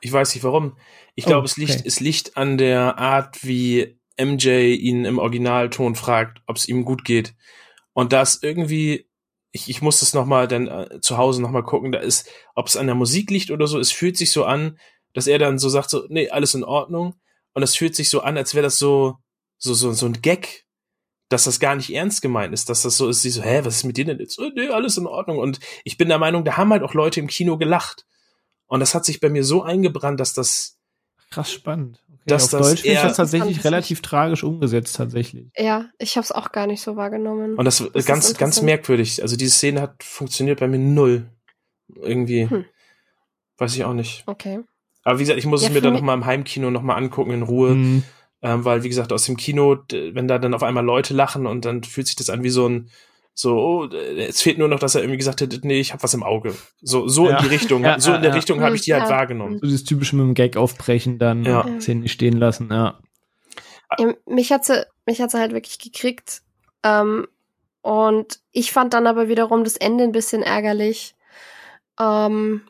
Ich 0.00 0.12
weiß 0.12 0.34
nicht 0.34 0.44
warum. 0.44 0.76
Ich 1.14 1.26
glaube, 1.26 1.42
oh, 1.42 1.44
es 1.44 1.56
liegt, 1.56 1.72
okay. 1.72 1.82
es 1.84 2.00
liegt 2.00 2.36
an 2.36 2.56
der 2.56 2.98
Art, 2.98 3.44
wie 3.44 3.98
MJ 4.18 4.74
ihn 4.74 5.04
im 5.04 5.18
Originalton 5.18 5.94
fragt, 5.94 6.42
ob 6.46 6.56
es 6.56 6.68
ihm 6.68 6.84
gut 6.84 7.04
geht. 7.04 7.34
Und 7.92 8.12
das 8.12 8.42
irgendwie 8.42 9.09
ich, 9.52 9.68
ich 9.68 9.82
muss 9.82 10.00
das 10.00 10.14
nochmal 10.14 10.48
dann 10.48 10.68
äh, 10.68 11.00
zu 11.00 11.16
Hause 11.18 11.42
nochmal 11.42 11.62
gucken, 11.64 11.92
da 11.92 11.98
ist, 11.98 12.28
ob 12.54 12.66
es 12.66 12.76
an 12.76 12.86
der 12.86 12.94
Musik 12.94 13.30
liegt 13.30 13.50
oder 13.50 13.66
so, 13.66 13.78
es 13.78 13.90
fühlt 13.90 14.16
sich 14.16 14.32
so 14.32 14.44
an, 14.44 14.78
dass 15.12 15.26
er 15.26 15.38
dann 15.38 15.58
so 15.58 15.68
sagt, 15.68 15.90
so, 15.90 16.04
nee, 16.08 16.30
alles 16.30 16.54
in 16.54 16.64
Ordnung. 16.64 17.14
Und 17.52 17.62
es 17.62 17.74
fühlt 17.74 17.96
sich 17.96 18.10
so 18.10 18.20
an, 18.20 18.36
als 18.36 18.54
wäre 18.54 18.62
das 18.62 18.78
so, 18.78 19.16
so, 19.58 19.74
so, 19.74 19.92
so 19.92 20.06
ein 20.06 20.22
Gag, 20.22 20.66
dass 21.28 21.44
das 21.44 21.60
gar 21.60 21.74
nicht 21.74 21.92
ernst 21.92 22.22
gemeint 22.22 22.54
ist, 22.54 22.68
dass 22.68 22.82
das 22.82 22.96
so 22.96 23.08
ist, 23.08 23.22
sie 23.22 23.30
so, 23.30 23.42
hä, 23.42 23.60
was 23.64 23.76
ist 23.76 23.84
mit 23.84 23.96
dir 23.96 24.04
denn 24.04 24.18
jetzt? 24.18 24.38
Oh, 24.38 24.50
nee, 24.54 24.68
alles 24.68 24.96
in 24.96 25.06
Ordnung. 25.06 25.38
Und 25.38 25.58
ich 25.84 25.96
bin 25.96 26.08
der 26.08 26.18
Meinung, 26.18 26.44
da 26.44 26.56
haben 26.56 26.70
halt 26.70 26.82
auch 26.82 26.94
Leute 26.94 27.20
im 27.20 27.26
Kino 27.26 27.58
gelacht. 27.58 28.06
Und 28.66 28.80
das 28.80 28.94
hat 28.94 29.04
sich 29.04 29.20
bei 29.20 29.28
mir 29.28 29.44
so 29.44 29.62
eingebrannt, 29.62 30.20
dass 30.20 30.32
das 30.32 30.78
krass 31.30 31.52
spannend 31.52 32.02
dass 32.26 32.54
auf 32.54 32.60
das 32.60 32.68
Deutsch 32.68 32.84
ist 32.84 33.02
das 33.02 33.16
tatsächlich 33.16 33.64
relativ 33.64 34.02
tragisch 34.02 34.44
umgesetzt 34.44 34.96
tatsächlich. 34.96 35.48
Ja, 35.56 35.86
ich 35.98 36.16
habe 36.16 36.24
es 36.24 36.32
auch 36.32 36.52
gar 36.52 36.66
nicht 36.66 36.80
so 36.82 36.96
wahrgenommen. 36.96 37.54
Und 37.54 37.64
das, 37.64 37.82
das 37.92 38.04
ganz 38.04 38.36
ganz 38.36 38.62
merkwürdig. 38.62 39.22
Also 39.22 39.36
diese 39.36 39.52
Szene 39.52 39.80
hat 39.80 40.02
funktioniert 40.02 40.60
bei 40.60 40.68
mir 40.68 40.78
null. 40.78 41.26
Irgendwie. 41.96 42.48
Hm. 42.48 42.64
Weiß 43.58 43.74
ich 43.74 43.84
auch 43.84 43.94
nicht. 43.94 44.22
Okay. 44.26 44.60
Aber 45.02 45.18
wie 45.18 45.22
gesagt, 45.22 45.38
ich 45.38 45.46
muss 45.46 45.62
ja, 45.62 45.68
es 45.68 45.74
mir 45.74 45.80
dann 45.80 45.94
noch 45.94 46.02
mal 46.02 46.14
im 46.14 46.26
Heimkino 46.26 46.70
noch 46.70 46.82
mal 46.82 46.94
angucken 46.94 47.32
in 47.32 47.42
Ruhe, 47.42 47.74
mhm. 47.74 48.02
ähm, 48.42 48.64
weil 48.64 48.82
wie 48.82 48.88
gesagt 48.88 49.12
aus 49.12 49.24
dem 49.24 49.36
Kino, 49.36 49.78
wenn 49.90 50.28
da 50.28 50.38
dann 50.38 50.54
auf 50.54 50.62
einmal 50.62 50.84
Leute 50.84 51.14
lachen 51.14 51.46
und 51.46 51.64
dann 51.64 51.82
fühlt 51.82 52.06
sich 52.06 52.16
das 52.16 52.30
an 52.30 52.42
wie 52.42 52.50
so 52.50 52.68
ein 52.68 52.90
so, 53.34 53.56
oh, 53.58 53.86
es 53.86 54.42
fehlt 54.42 54.58
nur 54.58 54.68
noch, 54.68 54.78
dass 54.78 54.94
er 54.94 55.02
irgendwie 55.02 55.16
gesagt 55.16 55.40
hätte, 55.40 55.60
nee, 55.62 55.80
ich 55.80 55.92
habe 55.92 56.02
was 56.02 56.12
im 56.14 56.22
Auge. 56.22 56.54
So, 56.82 57.08
so 57.08 57.28
ja. 57.28 57.38
in 57.38 57.44
die 57.44 57.48
Richtung, 57.48 57.84
ja, 57.84 57.98
so 57.98 58.12
in 58.12 58.22
der 58.22 58.34
Richtung 58.34 58.60
habe 58.60 58.76
ich 58.76 58.82
die 58.82 58.94
halt 58.94 59.08
wahrgenommen. 59.08 59.58
So 59.60 59.66
dieses 59.66 59.84
typische 59.84 60.16
mit 60.16 60.26
dem 60.26 60.34
Gag 60.34 60.56
aufbrechen, 60.56 61.18
dann 61.18 61.44
ja. 61.44 61.66
Szenen 61.80 62.02
nicht 62.02 62.12
stehen 62.12 62.36
lassen, 62.36 62.68
ja. 62.70 62.98
Mich 64.26 64.52
hat 64.52 64.64
sie, 64.64 64.86
mich 65.06 65.20
hat 65.20 65.30
sie 65.30 65.38
halt 65.38 65.52
wirklich 65.52 65.78
gekriegt. 65.78 66.42
Ähm, 66.82 67.26
und 67.82 68.40
ich 68.52 68.72
fand 68.72 68.94
dann 68.94 69.06
aber 69.06 69.28
wiederum 69.28 69.64
das 69.64 69.76
Ende 69.76 70.04
ein 70.04 70.12
bisschen 70.12 70.42
ärgerlich. 70.42 71.14
Ähm, 71.98 72.62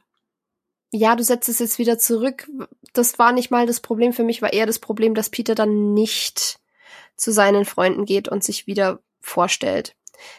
ja, 0.92 1.14
du 1.16 1.22
setzt 1.22 1.48
es 1.48 1.58
jetzt 1.58 1.78
wieder 1.78 1.98
zurück. 1.98 2.48
Das 2.92 3.18
war 3.18 3.32
nicht 3.32 3.50
mal 3.50 3.66
das 3.66 3.80
Problem 3.80 4.12
für 4.12 4.24
mich, 4.24 4.42
war 4.42 4.52
eher 4.52 4.66
das 4.66 4.78
Problem, 4.78 5.14
dass 5.14 5.30
Peter 5.30 5.55
dann 5.55 5.94
nicht 5.94 6.58
zu 7.16 7.32
seinen 7.32 7.64
Freunden 7.64 8.05
geht 8.05 8.28
und 8.28 8.42
sich 8.42 8.66
wieder 8.66 9.00
vorstellt. 9.20 9.94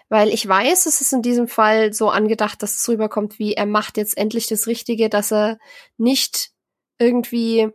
Weil 0.10 0.30
ich 0.30 0.48
weiß, 0.48 0.86
es 0.86 1.02
ist 1.02 1.14
in 1.14 1.22
diesem 1.22 1.48
Fall 1.48 1.94
so 1.94 2.10
angedacht, 2.10 2.62
dass 2.64 2.76
es 2.76 2.88
rüberkommt, 2.88 3.40
wie 3.40 3.54
er 3.54 3.66
macht 3.66 3.98
jetzt 3.98 4.18
endlich 4.18 4.48
das 4.48 4.68
Richtige, 4.68 5.10
dass 5.10 5.32
er 5.32 5.60
nicht 5.98 6.52
irgendwie 7.00 7.70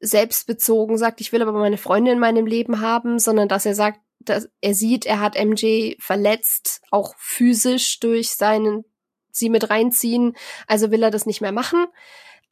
selbstbezogen 0.00 0.96
sagt, 0.98 1.20
ich 1.20 1.32
will 1.32 1.42
aber 1.42 1.52
meine 1.52 1.78
Freunde 1.78 2.10
in 2.10 2.18
meinem 2.18 2.46
Leben 2.46 2.80
haben, 2.80 3.18
sondern 3.18 3.48
dass 3.48 3.66
er 3.66 3.74
sagt, 3.74 4.00
dass 4.20 4.48
er 4.60 4.74
sieht, 4.74 5.06
er 5.06 5.20
hat 5.20 5.42
MJ 5.42 5.96
verletzt, 5.98 6.80
auch 6.90 7.14
physisch 7.18 8.00
durch 8.00 8.30
seinen 8.30 8.84
sie 9.32 9.48
mit 9.48 9.70
reinziehen, 9.70 10.36
also 10.66 10.90
will 10.90 11.02
er 11.02 11.10
das 11.10 11.26
nicht 11.26 11.40
mehr 11.40 11.52
machen. 11.52 11.86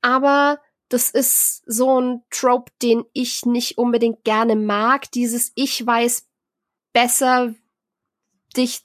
Aber 0.00 0.60
das 0.88 1.10
ist 1.10 1.62
so 1.66 2.00
ein 2.00 2.22
Trope, 2.30 2.72
den 2.82 3.04
ich 3.12 3.44
nicht 3.44 3.78
unbedingt 3.78 4.24
gerne 4.24 4.56
mag, 4.56 5.10
dieses 5.12 5.52
ich 5.54 5.84
weiß 5.84 6.26
besser, 6.92 7.54
dich, 8.56 8.82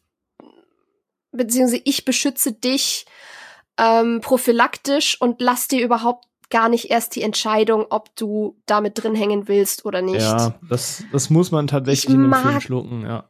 beziehungsweise 1.32 1.82
ich 1.86 2.06
beschütze 2.06 2.54
dich 2.54 3.06
ähm, 3.78 4.22
prophylaktisch 4.22 5.20
und 5.20 5.42
lass 5.42 5.68
dir 5.68 5.84
überhaupt 5.84 6.26
gar 6.50 6.70
nicht 6.70 6.92
erst 6.92 7.16
die 7.16 7.24
Entscheidung, 7.24 7.88
ob 7.90 8.16
du 8.16 8.56
damit 8.68 9.02
drin 9.02 9.16
hängen 9.16 9.48
willst 9.48 9.86
oder 9.86 10.02
nicht. 10.02 10.22
Ja, 10.22 10.54
das, 10.70 11.04
das 11.12 11.30
muss 11.32 11.52
man 11.52 11.66
tatsächlich 11.68 12.10
ich 12.10 12.16
in 12.16 12.24
dem 12.24 12.34
Film 12.34 12.62
schlucken, 12.62 13.02
ja. 13.02 13.28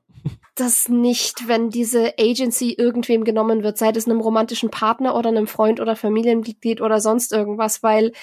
Das 0.56 0.90
nicht, 0.90 1.48
wenn 1.48 1.70
diese 1.70 2.14
Agency 2.20 2.74
irgendwem 2.74 3.24
genommen 3.24 3.64
wird, 3.64 3.78
sei 3.78 3.90
es 3.90 4.06
einem 4.06 4.22
romantischen 4.22 4.70
Partner 4.70 5.16
oder 5.16 5.30
einem 5.30 5.48
Freund 5.48 5.80
oder 5.80 5.96
Familienmitglied 5.96 6.82
oder 6.82 7.00
sonst 7.02 7.34
irgendwas, 7.34 7.82
weil 7.82 8.14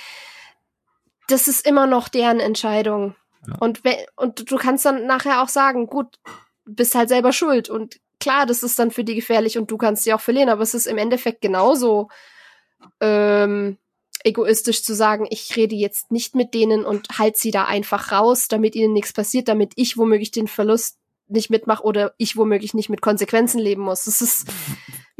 das 1.29 1.49
ist 1.49 1.67
immer 1.67 1.87
noch 1.87 2.09
deren 2.09 2.41
Entscheidung. 2.41 3.15
Ja. 3.47 3.57
Und, 3.59 3.83
und 4.17 4.51
du 4.51 4.57
kannst 4.57 4.85
dann 4.85 5.07
nachher 5.07 5.43
auch 5.43 5.49
sagen, 5.49 5.87
gut, 5.87 6.19
bist 6.65 6.95
halt 6.95 7.09
selber 7.09 7.33
schuld. 7.33 7.69
Und 7.69 8.01
klar, 8.19 8.47
das 8.47 8.63
ist 8.63 8.79
dann 8.79 8.91
für 8.91 9.05
die 9.05 9.15
gefährlich 9.15 9.59
und 9.59 9.71
du 9.71 9.77
kannst 9.77 10.05
sie 10.05 10.13
auch 10.13 10.21
verlieren, 10.21 10.49
aber 10.49 10.63
es 10.63 10.75
ist 10.75 10.87
im 10.87 10.99
Endeffekt 10.99 11.41
genauso 11.41 12.09
ähm, 13.01 13.79
egoistisch 14.25 14.83
zu 14.83 14.95
sagen, 14.95 15.27
ich 15.31 15.57
rede 15.57 15.75
jetzt 15.75 16.11
nicht 16.11 16.35
mit 16.35 16.55
denen 16.55 16.85
und 16.85 17.19
halt 17.19 17.37
sie 17.37 17.51
da 17.51 17.65
einfach 17.65 18.13
raus, 18.13 18.49
damit 18.49 18.75
ihnen 18.75 18.93
nichts 18.93 19.13
passiert, 19.13 19.49
damit 19.49 19.73
ich 19.77 19.97
womöglich 19.97 20.31
den 20.31 20.49
Verlust 20.49 20.99
nicht 21.29 21.51
mitmache 21.51 21.85
oder 21.85 22.15
ich 22.19 22.37
womöglich 22.37 22.75
nicht 22.75 22.91
mit 22.91 23.01
Konsequenzen 23.01 23.59
leben 23.59 23.83
muss. 23.83 24.05
Das 24.05 24.21
ist, 24.21 24.49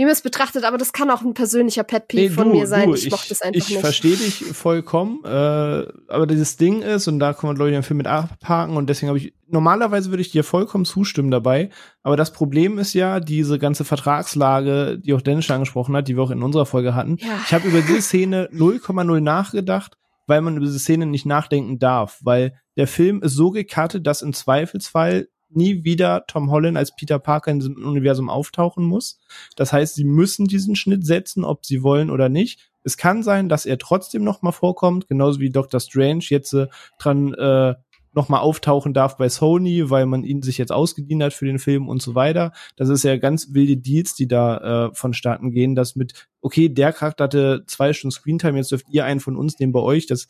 wie 0.01 0.05
man 0.05 0.13
es 0.13 0.23
betrachtet, 0.23 0.65
aber 0.65 0.79
das 0.79 0.95
kann 0.95 1.11
auch 1.11 1.21
ein 1.21 1.35
persönlicher 1.35 1.85
Pet 1.85 2.09
Peeve 2.09 2.23
nee, 2.23 2.31
von 2.31 2.51
mir 2.53 2.67
sein. 2.67 2.89
Du, 2.89 2.95
ich, 2.95 3.05
ich 3.05 3.13
mochte 3.13 3.35
es 3.35 3.43
einfach 3.43 3.55
ich 3.55 3.69
nicht. 3.69 3.77
Ich 3.77 3.81
verstehe 3.81 4.17
dich 4.17 4.45
vollkommen, 4.57 5.23
äh, 5.27 5.29
aber 5.29 6.27
dieses 6.27 6.57
Ding 6.57 6.81
ist, 6.81 7.07
und 7.07 7.19
da 7.19 7.35
kann 7.35 7.49
man, 7.49 7.55
glaube 7.55 7.69
ich, 7.69 7.77
den 7.77 7.83
Film 7.83 7.99
mit 7.99 8.07
abhaken, 8.07 8.79
und 8.79 8.89
deswegen 8.89 9.09
habe 9.09 9.19
ich, 9.19 9.35
normalerweise 9.47 10.09
würde 10.09 10.23
ich 10.23 10.31
dir 10.31 10.43
vollkommen 10.43 10.87
zustimmen 10.87 11.31
dabei, 11.31 11.69
aber 12.03 12.17
das 12.17 12.33
Problem 12.33 12.79
ist 12.79 12.95
ja, 12.95 13.21
diese 13.21 13.59
ganze 13.59 13.85
Vertragslage, 13.85 14.99
die 14.99 15.13
auch 15.13 15.21
Dennis 15.21 15.45
schon 15.45 15.57
angesprochen 15.57 15.95
hat, 15.95 16.09
die 16.09 16.17
wir 16.17 16.23
auch 16.23 16.31
in 16.31 16.43
unserer 16.43 16.65
Folge 16.65 16.95
hatten. 16.95 17.19
Ja. 17.21 17.39
Ich 17.45 17.53
habe 17.53 17.69
über 17.69 17.83
diese 17.83 18.01
Szene 18.01 18.49
0,0 18.55 19.21
nachgedacht, 19.21 19.99
weil 20.27 20.41
man 20.41 20.57
über 20.57 20.65
diese 20.65 20.79
Szene 20.79 21.05
nicht 21.05 21.27
nachdenken 21.27 21.79
darf, 21.79 22.21
weil 22.23 22.55
der 22.79 22.87
Film 22.87 23.21
ist 23.21 23.35
so 23.35 23.51
gekartet, 23.51 24.07
dass 24.07 24.23
im 24.23 24.33
Zweifelsfall 24.33 25.29
nie 25.51 25.85
wieder 25.85 26.25
Tom 26.27 26.51
Holland 26.51 26.77
als 26.77 26.95
Peter 26.95 27.19
Parker 27.19 27.51
in 27.51 27.61
diesem 27.61 27.77
Universum 27.77 28.29
auftauchen 28.29 28.85
muss. 28.85 29.19
Das 29.57 29.73
heißt, 29.73 29.95
sie 29.95 30.05
müssen 30.05 30.47
diesen 30.47 30.77
Schnitt 30.77 31.07
setzen, 31.07 31.45
ob 31.45 31.67
sie 31.67 31.83
wollen 31.83 32.11
oder 32.11 32.29
nicht. 32.29 32.71
Es 32.83 32.97
kann 32.97 33.23
sein, 33.23 33.49
dass 33.49 33.67
er 33.67 33.79
trotzdem 33.79 34.25
noch 34.25 34.43
mal 34.43 34.53
vorkommt, 34.53 35.07
genauso 35.09 35.41
wie 35.41 35.51
Doctor 35.51 35.81
Strange 35.81 36.25
jetzt 36.29 36.53
äh, 36.55 36.67
dran 36.99 37.35
äh, 37.35 37.75
noch 38.13 38.29
mal 38.29 38.41
auftauchen 38.41 38.93
darf 38.93 39.17
bei 39.17 39.29
Sony, 39.29 39.89
weil 39.89 40.07
man 40.07 40.25
ihn 40.25 40.43
sich 40.43 40.59
jetzt 40.59 40.73
ausgedient 40.73 41.23
hat 41.23 41.33
für 41.33 41.47
den 41.47 41.59
Film 41.59 41.89
und 41.89 42.03
so 42.03 42.15
weiter. 42.15 42.53
Das 42.77 42.89
ist 42.89 43.05
ja 43.05 43.17
ganz 43.17 43.55
wilde 43.55 43.77
Deals, 43.77 44.15
die 44.15 44.27
da 44.27 44.89
äh, 44.89 44.95
vonstatten 44.95 45.53
gehen, 45.53 45.75
dass 45.75 45.95
mit 45.95 46.29
okay, 46.41 46.69
der 46.69 46.93
Charakter 46.93 47.25
hatte 47.25 47.65
zwei 47.67 47.93
Stunden 47.93 48.13
Screentime, 48.13 48.59
jetzt 48.59 48.73
dürft 48.73 48.87
ihr 48.91 49.05
einen 49.05 49.21
von 49.21 49.37
uns 49.37 49.59
nehmen 49.59 49.73
bei 49.73 49.81
euch. 49.81 50.07
Das 50.07 50.27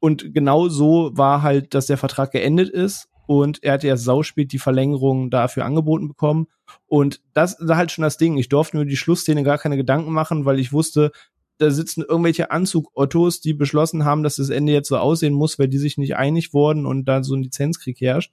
und 0.00 0.32
genau 0.32 0.68
so 0.68 1.10
war 1.14 1.42
halt, 1.42 1.74
dass 1.74 1.86
der 1.86 1.98
Vertrag 1.98 2.30
geendet 2.30 2.70
ist 2.70 3.08
und 3.28 3.62
er 3.62 3.74
hatte 3.74 3.86
ja 3.86 3.98
sauspät 3.98 4.52
die 4.52 4.58
Verlängerung 4.58 5.28
dafür 5.28 5.66
angeboten 5.66 6.08
bekommen. 6.08 6.46
Und 6.86 7.20
das 7.34 7.60
ist 7.60 7.68
halt 7.68 7.92
schon 7.92 8.02
das 8.02 8.16
Ding. 8.16 8.38
Ich 8.38 8.48
durfte 8.48 8.78
mir 8.78 8.86
die 8.86 8.96
Schlussszene 8.96 9.42
gar 9.42 9.58
keine 9.58 9.76
Gedanken 9.76 10.12
machen, 10.12 10.46
weil 10.46 10.58
ich 10.58 10.72
wusste, 10.72 11.12
da 11.58 11.70
sitzen 11.70 12.02
irgendwelche 12.08 12.50
Anzug-Ottos, 12.50 13.42
die 13.42 13.52
beschlossen 13.52 14.06
haben, 14.06 14.22
dass 14.22 14.36
das 14.36 14.48
Ende 14.48 14.72
jetzt 14.72 14.88
so 14.88 14.96
aussehen 14.96 15.34
muss, 15.34 15.58
weil 15.58 15.68
die 15.68 15.76
sich 15.76 15.98
nicht 15.98 16.16
einig 16.16 16.54
wurden 16.54 16.86
und 16.86 17.04
da 17.04 17.22
so 17.22 17.34
ein 17.34 17.42
Lizenzkrieg 17.42 18.00
herrscht. 18.00 18.32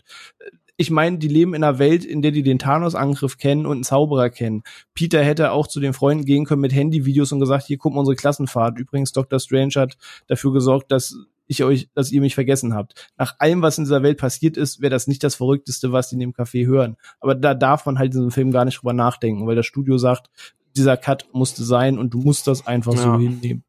Ich 0.78 0.90
meine, 0.92 1.18
die 1.18 1.28
leben 1.28 1.54
in 1.54 1.64
einer 1.66 1.78
Welt, 1.78 2.06
in 2.06 2.22
der 2.22 2.32
die 2.32 2.44
den 2.44 2.60
Thanos-Angriff 2.60 3.38
kennen 3.38 3.66
und 3.66 3.74
einen 3.74 3.84
Zauberer 3.84 4.30
kennen. 4.30 4.64
Peter 4.94 5.22
hätte 5.22 5.52
auch 5.52 5.68
zu 5.68 5.82
den 5.82 5.92
Freunden 5.92 6.24
gehen 6.24 6.46
können 6.46 6.62
mit 6.62 6.74
Handyvideos 6.74 7.34
und 7.34 7.42
gesagt, 7.42 7.66
hier 7.66 7.78
gucken 7.78 8.00
unsere 8.00 8.16
Klassenfahrt. 8.16 8.80
Übrigens, 8.80 9.12
Dr. 9.12 9.42
Strange 9.42 9.74
hat 9.76 9.98
dafür 10.28 10.54
gesorgt, 10.54 10.90
dass 10.90 11.18
ich 11.48 11.64
euch, 11.64 11.90
dass 11.94 12.12
ihr 12.12 12.22
mich 12.22 12.36
vergessen 12.36 12.74
habt. 12.74 13.10
Nach 13.18 13.36
allem, 13.40 13.62
was 13.62 13.78
in 13.78 13.84
dieser 13.84 14.04
Welt 14.04 14.18
passiert 14.18 14.58
ist, 14.58 14.82
wäre 14.82 14.90
das 14.90 15.08
nicht 15.08 15.24
das 15.24 15.36
Verrückteste, 15.36 15.92
was 15.92 16.10
die 16.10 16.16
in 16.16 16.20
dem 16.20 16.34
Café 16.34 16.66
hören. 16.66 16.98
Aber 17.20 17.36
da 17.36 17.54
darf 17.54 17.86
man 17.86 18.00
halt 18.00 18.14
in 18.14 18.20
diesem 18.20 18.32
Film 18.32 18.52
gar 18.52 18.66
nicht 18.66 18.80
drüber 18.80 18.94
nachdenken, 18.94 19.48
weil 19.48 19.56
das 19.56 19.66
Studio 19.66 19.98
sagt, 19.98 20.30
dieser 20.76 20.98
Cut 20.98 21.28
musste 21.32 21.64
sein 21.64 21.98
und 21.98 22.14
du 22.14 22.20
musst 22.20 22.48
das 22.48 22.68
einfach 22.68 22.94
ja. 22.94 23.02
so 23.02 23.18
hinnehmen. 23.18 23.64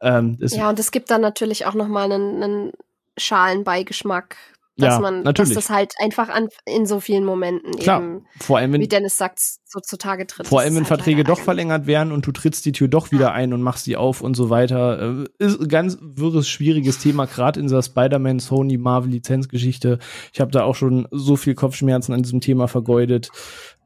Ähm, 0.00 0.36
ja, 0.40 0.68
und 0.68 0.78
es 0.78 0.90
gibt 0.90 1.10
dann 1.10 1.20
natürlich 1.20 1.66
auch 1.66 1.74
noch 1.74 1.88
mal 1.88 2.10
einen, 2.12 2.42
einen 2.42 2.72
Schalenbeigeschmack 3.16 4.36
dass 4.78 4.94
ja, 4.94 5.00
man, 5.00 5.22
natürlich. 5.22 5.54
dass 5.54 5.66
das 5.66 5.74
halt 5.74 5.94
einfach 5.98 6.28
an, 6.28 6.48
in 6.66 6.84
so 6.84 7.00
vielen 7.00 7.24
Momenten 7.24 7.76
Klar, 7.76 8.02
eben, 8.02 8.26
vor 8.38 8.58
allem 8.58 8.74
wenn, 8.74 8.82
wie 8.82 8.88
Dennis 8.88 9.16
sagt, 9.16 9.38
so 9.64 9.80
zutage 9.80 10.26
tritt. 10.26 10.48
Vor 10.48 10.60
allem, 10.60 10.74
wenn 10.74 10.82
halt 10.82 10.88
Verträge 10.88 11.24
doch 11.24 11.38
verlängert 11.38 11.86
werden 11.86 12.12
und 12.12 12.26
du 12.26 12.32
trittst 12.32 12.66
die 12.66 12.72
Tür 12.72 12.88
doch 12.88 13.10
wieder 13.10 13.26
ja. 13.26 13.32
ein 13.32 13.54
und 13.54 13.62
machst 13.62 13.84
sie 13.84 13.96
auf 13.96 14.20
und 14.20 14.34
so 14.34 14.50
weiter. 14.50 15.24
Äh, 15.38 15.44
ist 15.44 15.60
ein 15.60 15.68
ganz 15.68 15.96
wirres, 16.00 16.48
schwieriges 16.48 16.98
Thema, 16.98 17.24
gerade 17.24 17.58
in 17.58 17.66
dieser 17.66 17.82
Spider-Man, 17.82 18.38
Sony, 18.38 18.76
Marvel 18.76 19.10
Lizenzgeschichte. 19.12 19.98
Ich 20.34 20.40
habe 20.40 20.50
da 20.50 20.64
auch 20.64 20.74
schon 20.74 21.08
so 21.10 21.36
viel 21.36 21.54
Kopfschmerzen 21.54 22.12
an 22.12 22.22
diesem 22.22 22.42
Thema 22.42 22.68
vergeudet, 22.68 23.30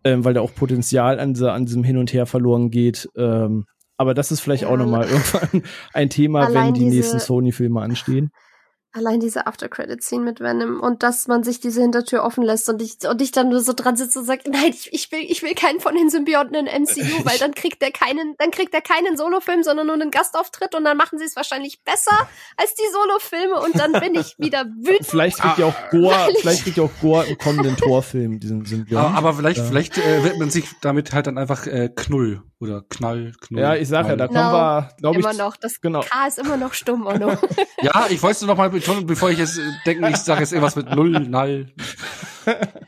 ähm, 0.03 0.25
weil 0.25 0.35
da 0.35 0.41
auch 0.41 0.55
Potenzial 0.55 1.21
an, 1.21 1.41
an 1.41 1.67
diesem 1.67 1.85
Hin 1.85 1.99
und 1.99 2.13
Her 2.13 2.27
verloren 2.27 2.71
geht. 2.71 3.09
Ähm, 3.17 3.65
aber 3.97 4.15
das 4.15 4.33
ist 4.33 4.41
vielleicht 4.41 4.63
ja. 4.65 4.69
auch 4.69 4.77
nochmal 4.77 5.07
irgendwann 5.09 5.63
ein 5.93 6.11
Thema, 6.11 6.47
Allein 6.47 6.69
wenn 6.69 6.75
die 6.75 6.87
nächsten 6.87 7.21
Sony-Filme 7.21 7.81
anstehen. 7.81 8.33
Allein 8.93 9.21
diese 9.21 9.47
After-Credit-Scene 9.47 10.25
mit 10.25 10.41
Venom 10.41 10.81
und 10.81 11.05
dass 11.05 11.29
man 11.29 11.45
sich 11.45 11.61
diese 11.61 11.81
Hintertür 11.81 12.25
offen 12.25 12.43
lässt 12.43 12.69
und 12.69 12.83
ich, 12.83 12.97
und 13.09 13.23
ich 13.23 13.31
dann 13.31 13.49
nur 13.49 13.61
so 13.61 13.73
dran 13.73 13.95
sitze 13.95 14.19
und 14.19 14.25
sage, 14.25 14.51
nein, 14.51 14.71
ich, 14.71 14.93
ich, 14.93 15.13
will, 15.13 15.21
ich 15.21 15.43
will 15.43 15.55
keinen 15.55 15.79
von 15.79 15.95
den 15.95 16.11
Symbionten 16.11 16.57
in 16.57 16.83
MCU, 16.83 17.25
weil 17.25 17.39
dann 17.39 17.55
kriegt 17.55 17.81
er 17.85 17.93
keinen, 17.93 18.35
dann 18.39 18.51
kriegt 18.51 18.75
er 18.75 18.81
keinen 18.81 19.17
Solofilm, 19.17 19.63
sondern 19.63 19.87
nur 19.87 19.95
einen 19.95 20.11
Gastauftritt 20.11 20.75
und 20.75 20.85
dann 20.85 20.97
machen 20.97 21.21
sie 21.21 21.25
es 21.25 21.37
wahrscheinlich 21.37 21.85
besser 21.85 22.29
als 22.57 22.75
die 22.75 22.93
Solofilme 22.93 23.61
und 23.61 23.79
dann 23.79 23.93
bin 23.93 24.17
ich 24.17 24.37
wieder 24.39 24.65
wütend. 24.81 25.07
Vielleicht 25.07 25.39
kriegt 25.39 25.59
ja 25.59 25.67
auch 25.67 25.91
Goa, 25.91 26.29
vielleicht 26.41 26.65
kriegt 26.65 26.77
ja 26.77 26.83
auch 26.83 27.01
Goa 27.01 27.23
im 27.23 27.39
kommenden 27.39 27.77
Torfilm 27.77 28.41
diesen 28.41 28.65
Symbionten. 28.65 29.15
Aber, 29.15 29.29
aber 29.29 29.35
vielleicht, 29.35 29.59
ja. 29.59 29.65
vielleicht 29.65 29.99
äh, 29.99 30.25
wird 30.25 30.39
man 30.39 30.51
sich 30.51 30.65
damit 30.81 31.13
halt 31.13 31.29
dann 31.29 31.39
einfach 31.39 31.69
äh, 31.69 31.91
Knull 31.95 32.43
oder 32.61 32.83
Knall, 32.89 33.33
Knull. 33.41 33.63
Ja, 33.63 33.75
ich 33.75 33.89
sag 33.89 34.07
ja, 34.07 34.17
da 34.17 34.27
kommen 34.29 34.39
no, 34.39 34.53
wir, 34.53 34.91
glaube 34.99 35.19
ich. 35.19 35.25
Immer 35.25 35.35
noch, 35.35 35.57
das 35.57 35.81
genau. 35.81 36.01
K 36.01 36.27
ist 36.27 36.39
immer 36.39 36.59
noch 36.59 36.75
stumm, 36.75 37.07
Onno. 37.07 37.31
ja, 37.83 38.07
ich 38.11 38.23
wollte 38.23 38.45
noch 38.47 38.57
mal 38.57 38.69
betonen, 38.69 39.07
bevor 39.07 39.31
ich 39.31 39.39
jetzt 39.39 39.59
denke, 39.87 40.09
ich 40.11 40.17
sage 40.19 40.41
jetzt 40.41 40.53
irgendwas 40.53 40.77
mit 40.77 40.95
Null, 40.95 41.21
Null. 41.21 41.73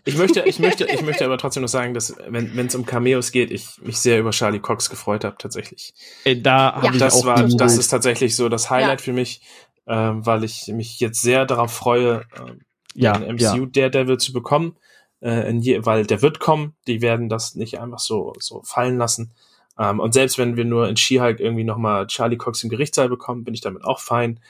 Ich 0.05 0.17
möchte, 0.17 0.41
ich 0.41 0.59
möchte, 0.59 0.86
ich 0.86 1.02
möchte 1.02 1.25
aber 1.25 1.36
trotzdem 1.36 1.62
noch 1.62 1.68
sagen, 1.68 1.92
dass 1.94 2.17
wenn 2.26 2.67
es 2.67 2.75
um 2.75 2.86
Cameos 2.86 3.31
geht, 3.31 3.51
ich 3.51 3.81
mich 3.83 3.99
sehr 3.99 4.18
über 4.18 4.31
Charlie 4.31 4.59
Cox 4.59 4.89
gefreut 4.89 5.25
habe 5.25 5.36
tatsächlich. 5.39 5.94
Ey, 6.25 6.42
da 6.42 6.81
ja. 6.83 6.91
ich 6.91 6.99
das 6.99 7.15
auch 7.15 7.26
war, 7.26 7.44
das 7.44 7.76
ist 7.76 7.89
tatsächlich 7.89 8.34
so 8.34 8.49
das 8.49 8.70
Highlight 8.70 9.01
ja. 9.01 9.05
für 9.05 9.12
mich, 9.12 9.42
ähm, 9.86 10.25
weil 10.25 10.42
ich 10.42 10.68
mich 10.68 10.99
jetzt 11.01 11.20
sehr 11.20 11.44
darauf 11.44 11.73
freue, 11.73 12.25
ähm, 12.36 12.62
ja, 12.94 13.12
den 13.12 13.36
MCU 13.36 13.42
ja. 13.42 13.67
Daredevil 13.67 14.18
zu 14.18 14.33
bekommen, 14.33 14.76
äh, 15.20 15.52
je, 15.52 15.84
weil 15.84 16.07
der 16.07 16.23
wird 16.23 16.41
kommen. 16.41 16.75
Die 16.86 17.02
werden 17.02 17.28
das 17.28 17.55
nicht 17.55 17.78
einfach 17.78 18.01
so 18.01 18.33
so 18.41 18.62
fallen 18.65 18.97
lassen. 18.97 19.33
Ähm, 19.78 20.01
und 20.01 20.15
selbst 20.15 20.39
wenn 20.39 20.57
wir 20.57 20.65
nur 20.65 20.89
in 20.89 20.97
She-Hulk 20.97 21.41
irgendwie 21.41 21.65
noch 21.65 21.78
mal 21.78 22.07
Charlie 22.07 22.36
Cox 22.36 22.62
im 22.62 22.70
Gerichtssaal 22.70 23.09
bekommen, 23.09 23.44
bin 23.44 23.55
ich 23.55 23.60
damit 23.60 23.84
auch 23.84 24.01
fein. 24.01 24.41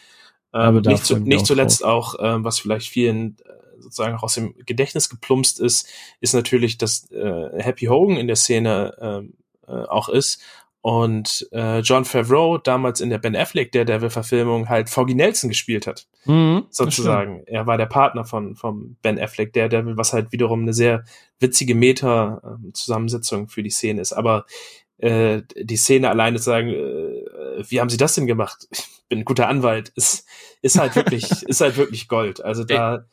Ähm, 0.55 0.83
nicht, 0.83 1.07
zu, 1.07 1.19
nicht 1.19 1.47
zuletzt 1.47 1.85
auch, 1.85 2.17
ähm, 2.21 2.45
was 2.45 2.59
vielleicht 2.59 2.89
vielen 2.89 3.37
äh, 3.45 3.81
sozusagen 3.81 4.17
auch 4.17 4.23
aus 4.23 4.35
dem 4.35 4.55
Gedächtnis 4.67 5.09
geplumpst 5.09 5.61
ist, 5.61 5.89
ist 6.21 6.35
natürlich, 6.35 6.79
dass 6.79 7.11
äh, 7.11 7.63
Happy 7.63 7.87
Hogan 7.87 8.17
in 8.17 8.27
der 8.27 8.37
Szene 8.37 8.95
ähm, 9.01 9.35
äh, 9.67 9.87
auch 9.87 10.09
ist 10.09 10.43
und 10.83 11.49
äh, 11.53 11.79
John 11.79 12.05
Favreau 12.05 12.59
damals 12.59 13.01
in 13.01 13.09
der 13.09 13.19
Ben 13.19 13.37
Affleck 13.37 13.71
der 13.71 13.85
Devil-Verfilmung 13.85 14.69
halt 14.69 14.91
Foggy 14.91 15.15
Nelson 15.15 15.49
gespielt 15.49 15.87
hat, 15.87 16.09
mhm, 16.25 16.67
sozusagen. 16.71 17.45
Er 17.47 17.69
war 17.69 17.79
der 17.79 17.87
Partner 17.87 18.25
von 18.25 18.57
vom 18.57 18.97
Ben 19.01 19.19
Affleck 19.19 19.53
der 19.53 19.69
Devil, 19.69 19.97
was 19.97 20.13
halt 20.13 20.33
wiederum 20.33 20.63
eine 20.63 20.73
sehr 20.73 21.05
witzige 21.39 21.77
Meta-Zusammensetzung 21.77 23.47
für 23.47 23.63
die 23.63 23.71
Szene 23.71 24.01
ist. 24.01 24.13
Aber 24.13 24.45
äh, 25.03 25.43
die 25.57 25.77
Szene 25.77 26.09
alleine 26.09 26.39
zu 26.39 26.45
sagen, 26.45 26.69
äh, 26.69 27.65
wie 27.69 27.81
haben 27.81 27.91
sie 27.91 27.97
das 27.97 28.15
denn 28.15 28.27
gemacht? 28.27 28.69
Ich 29.05 29.15
bin 29.15 29.25
ein 29.25 29.25
guter 29.27 29.47
Anwalt, 29.47 29.91
ist, 29.95 30.27
ist 30.63 30.79
halt 30.79 30.97
wirklich, 30.97 31.43
ist 31.43 31.61
halt 31.61 31.77
wirklich 31.77 32.09
Gold. 32.09 32.43
Also 32.43 32.65
da. 32.65 33.05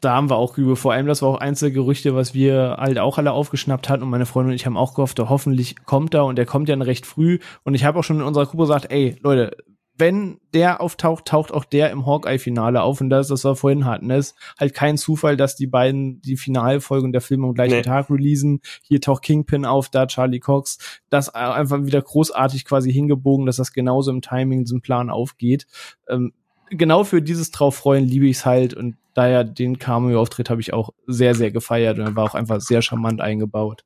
Da 0.00 0.14
haben 0.14 0.30
wir 0.30 0.36
auch 0.36 0.58
über, 0.58 0.74
vor 0.74 0.92
allem 0.92 1.06
das 1.06 1.22
war 1.22 1.28
auch 1.28 1.38
eins 1.38 1.60
der 1.60 1.70
Gerüchte, 1.70 2.16
was 2.16 2.34
wir 2.34 2.76
halt 2.80 2.98
auch 2.98 3.18
alle 3.18 3.30
aufgeschnappt 3.30 3.88
hatten 3.88 4.02
und 4.02 4.08
meine 4.08 4.26
Freundin 4.26 4.50
und 4.50 4.56
ich 4.56 4.66
haben 4.66 4.76
auch 4.76 4.94
gehofft, 4.94 5.20
hoffentlich 5.20 5.76
kommt 5.84 6.14
er 6.14 6.24
und 6.24 6.36
der 6.36 6.46
kommt 6.46 6.68
ja 6.68 6.74
recht 6.74 7.06
früh 7.06 7.38
und 7.62 7.74
ich 7.74 7.84
habe 7.84 7.98
auch 7.98 8.02
schon 8.02 8.16
in 8.16 8.22
unserer 8.22 8.46
Gruppe 8.46 8.64
gesagt, 8.64 8.90
ey, 8.90 9.16
Leute, 9.20 9.56
wenn 9.96 10.40
der 10.52 10.80
auftaucht, 10.80 11.26
taucht 11.26 11.52
auch 11.52 11.64
der 11.64 11.90
im 11.90 12.04
Hawkeye-Finale 12.04 12.82
auf. 12.82 13.00
Und 13.00 13.10
das, 13.10 13.30
was 13.30 13.44
wir 13.44 13.54
vorhin 13.54 13.84
hatten, 13.84 14.10
ist 14.10 14.36
halt 14.58 14.74
kein 14.74 14.96
Zufall, 14.96 15.36
dass 15.36 15.54
die 15.54 15.66
beiden 15.66 16.20
die 16.20 16.36
Finalfolgen 16.36 17.12
der 17.12 17.20
Filme 17.20 17.46
am 17.46 17.54
gleichen 17.54 17.76
nee. 17.76 17.82
Tag 17.82 18.10
releasen. 18.10 18.60
Hier 18.82 19.00
taucht 19.00 19.22
Kingpin 19.22 19.64
auf, 19.64 19.88
da 19.88 20.06
Charlie 20.06 20.40
Cox. 20.40 21.00
Das 21.10 21.28
einfach 21.28 21.84
wieder 21.84 22.02
großartig 22.02 22.64
quasi 22.64 22.92
hingebogen, 22.92 23.46
dass 23.46 23.56
das 23.56 23.72
genauso 23.72 24.10
im 24.10 24.20
Timing, 24.20 24.64
diesem 24.64 24.80
Plan 24.80 25.10
aufgeht. 25.10 25.66
Ähm, 26.08 26.32
genau 26.70 27.04
für 27.04 27.22
dieses 27.22 27.50
drauf 27.50 27.76
freuen 27.76 28.04
liebe 28.04 28.26
ich's 28.26 28.44
halt 28.44 28.74
und 28.74 28.96
daher 29.14 29.44
den 29.44 29.78
Cameo-Auftritt 29.78 30.50
habe 30.50 30.60
ich 30.60 30.72
auch 30.72 30.90
sehr, 31.06 31.34
sehr 31.34 31.52
gefeiert 31.52 31.98
und 31.98 32.04
er 32.04 32.16
war 32.16 32.24
auch 32.24 32.34
einfach 32.34 32.60
sehr 32.60 32.82
charmant 32.82 33.20
eingebaut. 33.20 33.84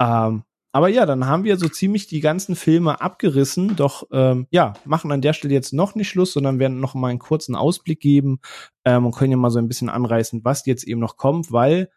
Ähm, 0.00 0.44
aber 0.72 0.88
ja, 0.88 1.04
dann 1.04 1.26
haben 1.26 1.44
wir 1.44 1.56
so 1.56 1.68
ziemlich 1.68 2.06
die 2.06 2.20
ganzen 2.20 2.54
Filme 2.54 3.00
abgerissen. 3.00 3.74
Doch 3.76 4.04
ähm, 4.12 4.46
ja, 4.50 4.74
machen 4.84 5.10
an 5.10 5.20
der 5.20 5.32
Stelle 5.32 5.54
jetzt 5.54 5.72
noch 5.72 5.94
nicht 5.94 6.08
Schluss, 6.08 6.32
sondern 6.32 6.58
werden 6.58 6.80
noch 6.80 6.94
mal 6.94 7.08
einen 7.08 7.18
kurzen 7.18 7.56
Ausblick 7.56 8.00
geben 8.00 8.40
ähm, 8.84 9.06
und 9.06 9.14
können 9.14 9.32
ja 9.32 9.36
mal 9.36 9.50
so 9.50 9.58
ein 9.58 9.68
bisschen 9.68 9.88
anreißen, 9.88 10.44
was 10.44 10.66
jetzt 10.66 10.84
eben 10.84 11.00
noch 11.00 11.16
kommt, 11.16 11.50
weil 11.50 11.90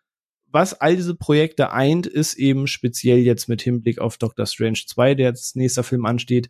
was 0.53 0.80
all 0.80 0.95
diese 0.95 1.16
Projekte 1.16 1.72
eint, 1.72 2.06
ist 2.06 2.35
eben 2.35 2.68
speziell 2.68 3.19
jetzt 3.19 3.50
mit 3.50 3.61
Hinblick 3.64 4.00
auf 4.00 4.18
Doctor 4.18 4.45
Strange 4.45 4.82
2, 4.85 5.16
der 5.16 5.30
jetzt 5.30 5.56
nächster 5.56 5.84
Film 5.84 6.06
ansteht, 6.06 6.50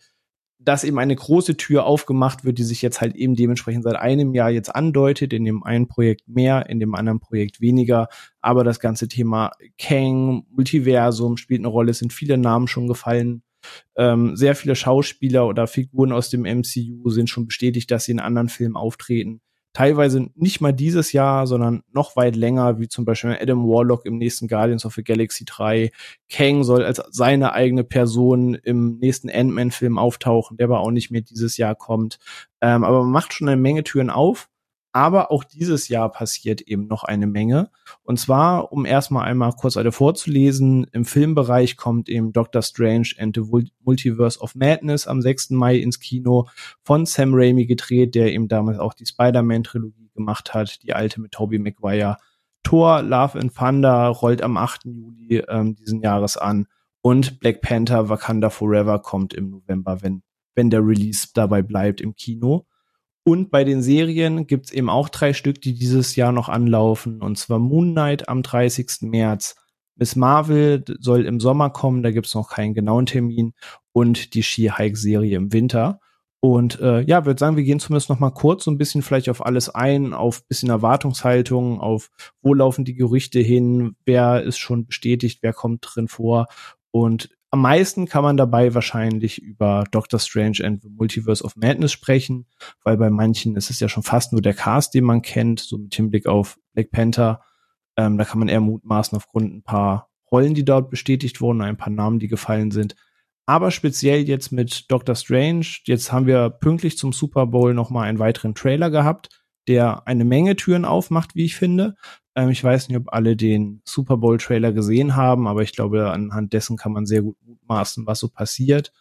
dass 0.66 0.84
eben 0.84 1.00
eine 1.00 1.16
große 1.16 1.58
Tür 1.58 1.86
aufgemacht 1.86 2.46
wird, 2.46 2.58
die 2.58 2.64
sich 2.64 2.82
jetzt 2.82 3.02
halt 3.02 3.16
eben 3.16 3.36
dementsprechend 3.36 3.84
seit 3.84 3.96
einem 3.96 4.34
Jahr 4.34 4.50
jetzt 4.50 4.74
andeutet, 4.74 5.34
in 5.34 5.46
dem 5.46 5.64
einen 5.64 5.88
Projekt 5.88 6.28
mehr, 6.28 6.70
in 6.70 6.80
dem 6.80 6.96
anderen 6.96 7.20
Projekt 7.20 7.62
weniger. 7.62 8.08
Aber 8.42 8.64
das 8.64 8.80
ganze 8.80 9.08
Thema 9.08 9.52
Kang, 9.78 10.46
Multiversum 10.50 11.38
spielt 11.38 11.62
eine 11.62 11.68
Rolle, 11.68 11.92
es 11.92 12.00
sind 12.00 12.14
viele 12.14 12.38
Namen 12.38 12.68
schon 12.68 12.88
gefallen. 12.88 13.44
Ähm, 13.96 14.36
sehr 14.36 14.56
viele 14.56 14.76
Schauspieler 14.76 15.48
oder 15.48 15.68
Figuren 15.68 16.12
aus 16.12 16.30
dem 16.30 16.42
MCU 16.42 17.10
sind 17.10 17.30
schon 17.30 17.46
bestätigt, 17.46 17.90
dass 17.92 18.06
sie 18.06 18.12
in 18.12 18.20
anderen 18.20 18.50
Filmen 18.50 18.76
auftreten. 18.76 19.42
Teilweise 19.74 20.30
nicht 20.36 20.62
mal 20.62 20.72
dieses 20.72 21.12
Jahr, 21.12 21.48
sondern 21.48 21.84
noch 21.92 22.16
weit 22.16 22.36
länger, 22.36 22.80
wie 22.80 22.88
zum 22.88 23.06
Beispiel 23.06 23.38
Adam 23.40 23.68
Warlock 23.68 24.06
im 24.06 24.18
nächsten 24.18 24.48
Guardians 24.48 24.86
of 24.86 24.94
the 24.94 25.04
Galaxy 25.04 25.46
3. 25.46 25.92
Kang 26.30 26.64
soll 26.64 26.86
als 26.86 27.02
seine 27.10 27.54
eigene 27.54 27.84
Person 27.84 28.54
im 28.56 29.00
nächsten 29.00 29.30
Ant-Man-Film 29.30 29.98
auftauchen, 29.98 30.58
der 30.58 30.66
aber 30.66 30.80
auch 30.80 30.92
nicht 30.92 31.12
mehr 31.12 31.22
dieses 31.22 31.58
Jahr 31.58 31.76
kommt. 31.76 32.20
Ähm, 32.62 32.84
aber 32.84 33.02
man 33.02 33.12
macht 33.12 33.34
schon 33.34 33.50
eine 33.50 33.60
Menge 33.60 33.84
Türen 33.84 34.10
auf. 34.10 34.50
Aber 34.94 35.32
auch 35.32 35.44
dieses 35.44 35.88
Jahr 35.88 36.12
passiert 36.12 36.62
eben 36.62 36.86
noch 36.86 37.04
eine 37.04 37.26
Menge. 37.26 37.72
Und 38.04 38.20
zwar, 38.20 38.72
um 38.72 38.86
erstmal 38.86 39.26
einmal 39.26 39.52
kurz 39.54 39.76
alle 39.76 39.92
vorzulesen, 39.92 40.86
im 40.92 41.04
Filmbereich 41.04 41.78
kommt 41.78 42.10
eben 42.10 42.32
Doctor 42.32 42.62
Strange 42.62 43.10
and 43.18 43.36
the 43.36 43.42
Multiverse 43.84 44.40
of 44.40 44.54
Madness 44.54 45.08
am 45.08 45.22
6. 45.22 45.50
Mai 45.50 45.78
ins 45.78 46.00
Kino 46.00 46.48
von 46.84 47.08
Sam 47.08 47.34
Raimi 47.34 47.66
gedreht, 47.66 48.14
der 48.14 48.32
eben 48.32 48.48
damals 48.48 48.78
auch 48.78 48.94
die 48.94 49.08
Spider-Man-Trilogie 49.08 50.12
gemacht 50.14 50.54
hat, 50.54 50.84
die 50.84 50.94
alte 50.94 51.20
mit 51.20 51.32
Tobey 51.32 51.58
Maguire. 51.58 52.18
Thor, 52.62 53.02
Love 53.02 53.40
and 53.40 53.56
Thunder 53.56 54.08
rollt 54.10 54.44
am 54.44 54.58
8. 54.58 54.86
Juli 54.86 55.44
ähm, 55.50 55.76
diesen 55.76 56.02
Jahres 56.02 56.38
an. 56.38 56.68
Und 57.02 57.40
Black 57.40 57.62
Panther 57.62 58.10
Wakanda 58.10 58.52
Forever 58.52 59.00
kommt 59.00 59.34
im 59.34 59.50
November, 59.50 60.04
wenn, 60.04 60.22
wenn 60.54 60.70
der 60.70 60.86
Release 60.86 61.30
dabei 61.34 61.64
bleibt 61.64 62.00
im 62.00 62.16
Kino. 62.16 62.68
Und 63.26 63.52
bei 63.52 63.64
den 63.64 63.82
Serien 63.82 64.48
gibt's 64.48 64.72
eben 64.72 64.90
auch 64.90 65.10
drei 65.10 65.34
Stück, 65.34 65.62
die 65.62 65.74
dieses 65.74 66.16
Jahr 66.16 66.32
noch 66.32 66.50
anlaufen. 66.50 67.22
Und 67.22 67.38
zwar 67.38 67.60
Moon 67.60 67.92
Knight 67.92 68.28
am 68.28 68.44
30. 68.44 69.02
März. 69.02 69.56
Miss 69.96 70.16
Marvel 70.16 70.84
soll 71.00 71.26
im 71.26 71.40
Sommer 71.40 71.70
kommen, 71.70 72.04
da 72.04 72.12
gibt's 72.12 72.34
noch 72.34 72.50
keinen 72.50 72.74
genauen 72.74 73.06
Termin. 73.06 73.54
Und 73.94 74.34
die 74.34 74.44
She-Hulk-Serie 74.44 75.38
im 75.38 75.54
Winter. 75.54 76.00
Und 76.42 76.82
äh, 76.82 77.00
ja, 77.04 77.26
würde 77.26 77.40
sagen, 77.40 77.56
wir 77.56 77.64
gehen 77.64 77.80
zumindest 77.80 78.10
noch 78.10 78.20
mal 78.20 78.32
kurz 78.32 78.66
so 78.66 78.72
ein 78.72 78.78
bisschen 78.78 79.02
vielleicht 79.02 79.30
auf 79.30 79.46
alles 79.46 79.70
ein, 79.70 80.14
auf 80.14 80.46
bisschen 80.46 80.70
Erwartungshaltung, 80.70 81.80
auf 81.80 82.10
wo 82.42 82.54
laufen 82.54 82.84
die 82.84 82.96
Gerüchte 82.96 83.40
hin, 83.40 83.96
wer 84.04 84.44
ist 84.44 84.58
schon 84.58 84.86
bestätigt, 84.86 85.40
wer 85.42 85.54
kommt 85.54 85.88
drin 85.88 86.10
vor. 86.10 86.48
Und 86.92 87.30
am 87.54 87.62
meisten 87.62 88.08
kann 88.08 88.24
man 88.24 88.36
dabei 88.36 88.74
wahrscheinlich 88.74 89.40
über 89.40 89.84
Doctor 89.92 90.20
Strange 90.20 90.58
and 90.64 90.82
the 90.82 90.90
Multiverse 90.90 91.44
of 91.44 91.56
Madness 91.56 91.92
sprechen, 91.92 92.48
weil 92.84 92.98
bei 92.98 93.12
manchen 93.12 93.56
ist 93.56 93.70
es 93.70 93.80
ja 93.80 93.88
schon 93.88 94.02
fast 94.02 94.32
nur 94.32 94.42
der 94.42 94.56
Cast, 94.56 94.96
den 94.96 95.04
man 95.04 95.22
kennt, 95.22 95.60
so 95.60 95.78
mit 95.78 95.94
Hinblick 95.94 96.26
auf 96.26 96.58
Black 96.74 96.90
Panther. 96.90 97.42
Ähm, 97.96 98.18
da 98.18 98.26
kann 98.26 98.40
man 98.40 98.48
eher 98.48 98.60
mutmaßen 98.60 99.16
aufgrund 99.16 99.54
ein 99.54 99.62
paar 99.62 100.10
Rollen, 100.32 100.56
die 100.56 100.66
dort 100.66 100.90
bestätigt 100.90 101.42
wurden, 101.42 101.62
ein 101.62 101.78
paar 101.78 101.92
Namen, 101.94 102.18
die 102.18 102.28
gefallen 102.28 102.72
sind. 102.72 102.96
Aber 103.46 103.70
speziell 103.70 104.28
jetzt 104.28 104.52
mit 104.52 104.90
Doctor 104.90 105.14
Strange, 105.14 105.68
jetzt 105.86 106.12
haben 106.12 106.26
wir 106.26 106.50
pünktlich 106.50 106.98
zum 106.98 107.14
Super 107.14 107.46
Bowl 107.46 107.76
nochmal 107.76 108.10
einen 108.10 108.18
weiteren 108.18 108.56
Trailer 108.56 108.90
gehabt, 108.90 109.30
der 109.68 110.08
eine 110.08 110.26
Menge 110.26 110.56
Türen 110.56 110.86
aufmacht, 110.86 111.36
wie 111.36 111.46
ich 111.46 111.56
finde. 111.56 111.94
Ähm, 112.36 112.50
ich 112.50 112.64
weiß 112.64 112.88
nicht, 112.88 112.98
ob 112.98 113.14
alle 113.14 113.36
den 113.36 113.82
Super 113.86 114.18
Bowl 114.18 114.38
Trailer 114.38 114.72
gesehen 114.72 115.16
haben, 115.16 115.48
aber 115.48 115.62
ich 115.62 115.74
glaube, 115.74 116.12
anhand 116.12 116.54
dessen 116.54 116.78
kann 116.78 116.92
man 116.92 117.06
sehr 117.06 117.22
gut 117.22 117.38
mutmaßen, 117.46 118.06
was 118.06 118.20
so 118.20 118.30
passiert. 118.30 118.92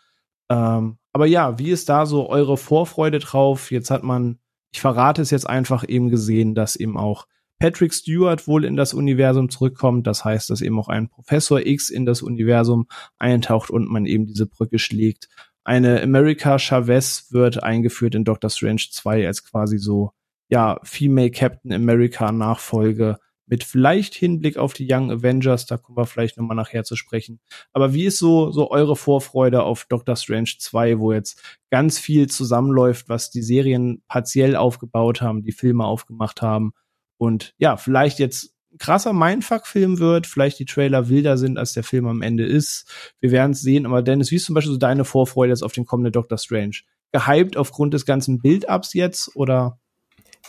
Ähm, 0.50 0.98
aber 1.12 1.26
ja, 1.26 1.58
wie 1.58 1.70
ist 1.70 1.88
da 1.88 2.06
so 2.06 2.28
eure 2.28 2.56
Vorfreude 2.56 3.18
drauf? 3.18 3.70
Jetzt 3.70 3.90
hat 3.90 4.02
man, 4.02 4.38
ich 4.72 4.80
verrate 4.80 5.22
es 5.22 5.30
jetzt 5.30 5.48
einfach 5.48 5.86
eben 5.88 6.10
gesehen, 6.10 6.54
dass 6.54 6.76
eben 6.76 6.96
auch 6.96 7.26
Patrick 7.58 7.94
Stewart 7.94 8.48
wohl 8.48 8.64
in 8.64 8.76
das 8.76 8.92
Universum 8.92 9.48
zurückkommt. 9.48 10.06
Das 10.06 10.24
heißt, 10.24 10.50
dass 10.50 10.62
eben 10.62 10.78
auch 10.80 10.88
ein 10.88 11.08
Professor 11.08 11.64
X 11.64 11.90
in 11.90 12.06
das 12.06 12.20
Universum 12.20 12.88
eintaucht 13.18 13.70
und 13.70 13.88
man 13.88 14.04
eben 14.04 14.26
diese 14.26 14.46
Brücke 14.46 14.78
schlägt. 14.78 15.28
Eine 15.64 16.02
America 16.02 16.58
Chavez 16.58 17.28
wird 17.30 17.62
eingeführt 17.62 18.16
in 18.16 18.24
Doctor 18.24 18.50
Strange 18.50 18.82
2 18.90 19.26
als 19.28 19.44
quasi 19.44 19.78
so 19.78 20.12
ja, 20.52 20.78
Female 20.82 21.30
Captain 21.30 21.72
America 21.72 22.30
Nachfolge 22.30 23.16
mit 23.46 23.64
vielleicht 23.64 24.14
Hinblick 24.14 24.58
auf 24.58 24.74
die 24.74 24.86
Young 24.86 25.10
Avengers, 25.10 25.64
da 25.64 25.78
kommen 25.78 25.96
wir 25.96 26.04
vielleicht 26.04 26.36
nochmal 26.36 26.58
nachher 26.58 26.84
zu 26.84 26.94
sprechen. 26.94 27.40
Aber 27.72 27.94
wie 27.94 28.04
ist 28.04 28.18
so, 28.18 28.50
so 28.50 28.70
eure 28.70 28.94
Vorfreude 28.94 29.62
auf 29.62 29.86
Doctor 29.86 30.14
Strange 30.14 30.50
2, 30.58 30.98
wo 30.98 31.10
jetzt 31.10 31.40
ganz 31.70 31.98
viel 31.98 32.28
zusammenläuft, 32.28 33.08
was 33.08 33.30
die 33.30 33.40
Serien 33.40 34.02
partiell 34.08 34.54
aufgebaut 34.54 35.22
haben, 35.22 35.42
die 35.42 35.52
Filme 35.52 35.86
aufgemacht 35.86 36.42
haben 36.42 36.74
und 37.16 37.54
ja, 37.56 37.78
vielleicht 37.78 38.18
jetzt 38.18 38.54
krasser 38.78 39.14
Mindfuck-Film 39.14 40.00
wird, 40.00 40.26
vielleicht 40.26 40.58
die 40.58 40.66
Trailer 40.66 41.08
wilder 41.08 41.38
sind, 41.38 41.58
als 41.58 41.72
der 41.72 41.82
Film 41.82 42.06
am 42.06 42.20
Ende 42.20 42.44
ist. 42.44 43.14
Wir 43.20 43.30
werden 43.30 43.52
es 43.52 43.62
sehen, 43.62 43.86
aber 43.86 44.02
Dennis, 44.02 44.30
wie 44.30 44.36
ist 44.36 44.44
zum 44.44 44.54
Beispiel 44.54 44.72
so 44.72 44.78
deine 44.78 45.06
Vorfreude 45.06 45.52
jetzt 45.52 45.62
auf 45.62 45.72
den 45.72 45.86
kommenden 45.86 46.12
Doctor 46.12 46.36
Strange? 46.36 46.76
Gehypt 47.10 47.56
aufgrund 47.56 47.94
des 47.94 48.04
ganzen 48.04 48.42
Build-Ups 48.42 48.92
jetzt 48.92 49.34
oder? 49.34 49.78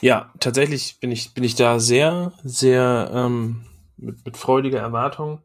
Ja, 0.02 0.32
tatsächlich 0.40 1.00
bin 1.00 1.12
ich, 1.12 1.34
bin 1.34 1.44
ich 1.44 1.56
da 1.56 1.80
sehr, 1.80 2.34
sehr 2.44 3.12
ähm, 3.14 3.66
mit, 3.98 4.26
mit 4.26 4.38
freudiger 4.38 4.80
Erwartung 4.80 5.42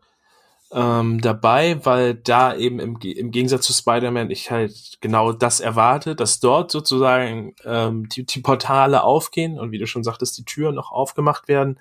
ähm, 0.71 1.21
dabei, 1.21 1.85
weil 1.85 2.15
da 2.15 2.55
eben 2.55 2.79
im, 2.79 2.99
im 3.01 3.31
Gegensatz 3.31 3.67
zu 3.67 3.73
Spider-Man 3.73 4.31
ich 4.31 4.51
halt 4.51 4.99
genau 5.01 5.33
das 5.33 5.61
erwarte, 5.61 6.15
dass 6.15 6.41
dort 6.41 6.71
sozusagen 6.71 7.55
ähm, 7.65 8.09
die, 8.09 8.27
die 8.27 8.41
Portale 8.41 9.03
aufgehen 9.03 9.59
und 9.59 9.71
wie 9.71 9.79
du 9.79 9.87
schon 9.87 10.05
sagtest, 10.05 10.37
die 10.39 10.45
Türen 10.45 10.75
noch 10.75 10.93
aufgemacht 10.93 11.49
werden. 11.49 11.79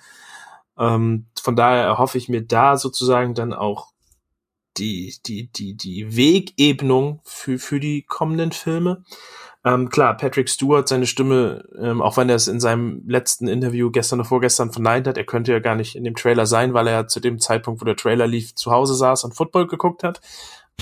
Ähm, 0.78 1.26
von 1.42 1.56
daher 1.56 1.84
erhoffe 1.84 2.18
ich 2.18 2.30
mir 2.30 2.44
da 2.44 2.78
sozusagen 2.78 3.34
dann 3.34 3.54
auch 3.54 3.90
die, 4.78 5.16
die, 5.26 5.52
die, 5.52 5.74
die 5.76 6.16
Wegebnung 6.16 7.20
für, 7.24 7.60
für 7.60 7.80
die 7.80 8.04
kommenden 8.04 8.52
Filme. 8.52 9.04
Ähm, 9.66 9.90
klar, 9.90 10.16
Patrick 10.16 10.50
Stewart, 10.50 10.88
seine 10.88 11.08
Stimme, 11.08 11.66
ähm, 11.78 12.02
auch 12.02 12.16
wenn 12.18 12.30
er 12.30 12.36
es 12.36 12.48
in 12.48 12.60
seinem 12.60 13.04
letzten 13.08 13.48
Interview 13.48 13.92
gestern 13.92 14.20
oder 14.20 14.30
vorgestern 14.30 14.72
verneint 14.72 15.08
hat, 15.08 15.18
er 15.18 15.26
könnte 15.26 15.52
ja 15.52 15.60
gar 15.60 15.76
nicht 15.76 15.96
in 15.96 16.04
dem 16.04 16.16
Trailer 16.16 16.46
sein, 16.46 16.74
weil 16.74 16.88
er 16.88 17.08
zu 17.08 17.20
dem 17.20 17.40
Zeitpunkt, 17.40 17.82
wo 17.82 17.86
der 17.86 17.96
Trailer 17.96 18.28
lief, 18.28 18.56
zu 18.56 18.72
Hause 18.72 18.96
saß 18.96 19.24
und 19.24 19.36
Football 19.36 19.68
geguckt 19.68 20.04
hat. 20.04 20.22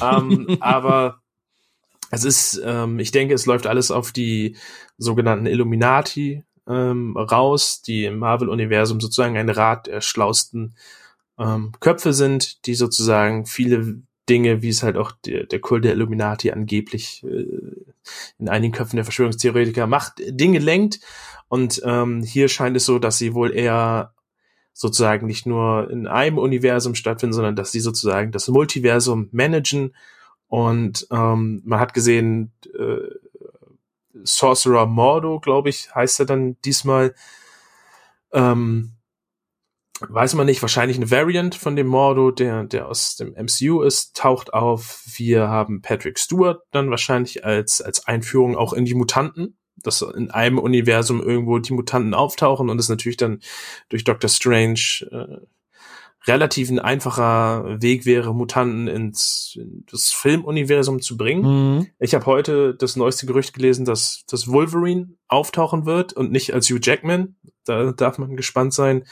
Ähm, 0.01 0.57
aber 0.59 1.21
es 2.11 2.23
ist, 2.23 2.61
ähm, 2.63 2.99
ich 2.99 3.11
denke, 3.11 3.33
es 3.33 3.45
läuft 3.45 3.65
alles 3.65 3.91
auf 3.91 4.11
die 4.11 4.55
sogenannten 4.97 5.47
Illuminati 5.47 6.43
ähm, 6.67 7.15
raus, 7.17 7.81
die 7.81 8.05
im 8.05 8.19
Marvel-Universum 8.19 8.99
sozusagen 8.99 9.37
ein 9.37 9.49
Rat 9.49 9.87
der 9.87 10.01
schlausten 10.01 10.75
ähm, 11.37 11.71
Köpfe 11.79 12.13
sind, 12.13 12.65
die 12.65 12.75
sozusagen 12.75 13.45
viele 13.45 14.01
Dinge, 14.29 14.61
wie 14.61 14.69
es 14.69 14.83
halt 14.83 14.97
auch 14.97 15.11
der, 15.11 15.45
der 15.45 15.59
Kult 15.59 15.85
der 15.85 15.93
Illuminati 15.93 16.51
angeblich 16.51 17.23
äh, 17.23 17.45
in 18.39 18.49
einigen 18.49 18.73
Köpfen 18.73 18.95
der 18.95 19.05
Verschwörungstheoretiker 19.05 19.87
macht, 19.87 20.15
Dinge 20.27 20.59
lenkt. 20.59 20.99
Und 21.47 21.81
ähm, 21.85 22.23
hier 22.23 22.47
scheint 22.47 22.75
es 22.75 22.85
so, 22.85 22.99
dass 22.99 23.17
sie 23.17 23.33
wohl 23.33 23.55
eher 23.55 24.13
sozusagen 24.73 25.27
nicht 25.27 25.45
nur 25.45 25.89
in 25.89 26.07
einem 26.07 26.37
Universum 26.37 26.95
stattfinden, 26.95 27.33
sondern 27.33 27.55
dass 27.55 27.71
sie 27.71 27.79
sozusagen 27.79 28.31
das 28.31 28.47
Multiversum 28.47 29.29
managen. 29.31 29.95
Und 30.47 31.07
ähm, 31.11 31.61
man 31.65 31.79
hat 31.79 31.93
gesehen, 31.93 32.51
äh, 32.77 32.97
Sorcerer 34.23 34.85
Mordo, 34.85 35.39
glaube 35.39 35.69
ich, 35.69 35.93
heißt 35.93 36.19
er 36.19 36.25
dann 36.25 36.57
diesmal, 36.65 37.13
ähm, 38.33 38.94
weiß 40.09 40.35
man 40.35 40.45
nicht, 40.45 40.61
wahrscheinlich 40.61 40.97
eine 40.97 41.11
Variant 41.11 41.55
von 41.55 41.75
dem 41.75 41.87
Mordo, 41.87 42.31
der, 42.31 42.63
der 42.63 42.87
aus 42.87 43.15
dem 43.15 43.33
MCU 43.33 43.81
ist, 43.81 44.15
taucht 44.15 44.53
auf. 44.53 45.03
Wir 45.15 45.47
haben 45.47 45.81
Patrick 45.81 46.19
Stewart 46.19 46.61
dann 46.71 46.89
wahrscheinlich 46.89 47.45
als, 47.45 47.81
als 47.81 48.07
Einführung 48.07 48.55
auch 48.55 48.73
in 48.73 48.85
die 48.85 48.95
Mutanten, 48.95 49.57
dass 49.75 50.01
in 50.01 50.31
einem 50.31 50.59
Universum 50.59 51.21
irgendwo 51.21 51.59
die 51.59 51.73
Mutanten 51.73 52.13
auftauchen 52.13 52.69
und 52.69 52.79
es 52.79 52.89
natürlich 52.89 53.17
dann 53.17 53.39
durch 53.89 54.03
Doctor 54.03 54.29
Strange 54.29 55.07
äh, 55.11 55.45
relativ 56.27 56.69
ein 56.69 56.79
einfacher 56.79 57.81
Weg 57.81 58.05
wäre, 58.05 58.33
Mutanten 58.33 58.87
ins 58.87 59.57
in 59.59 59.85
das 59.91 60.11
Filmuniversum 60.11 61.01
zu 61.01 61.17
bringen. 61.17 61.77
Mhm. 61.77 61.87
Ich 61.99 62.15
habe 62.15 62.25
heute 62.25 62.75
das 62.75 62.95
neueste 62.95 63.25
Gerücht 63.25 63.53
gelesen, 63.53 63.85
dass, 63.85 64.23
dass 64.27 64.47
Wolverine 64.47 65.09
auftauchen 65.27 65.85
wird 65.85 66.13
und 66.13 66.31
nicht 66.31 66.53
als 66.53 66.69
Hugh 66.69 66.79
Jackman. 66.81 67.35
Da 67.65 67.91
darf 67.91 68.17
man 68.17 68.35
gespannt 68.35 68.73
sein, 68.73 69.05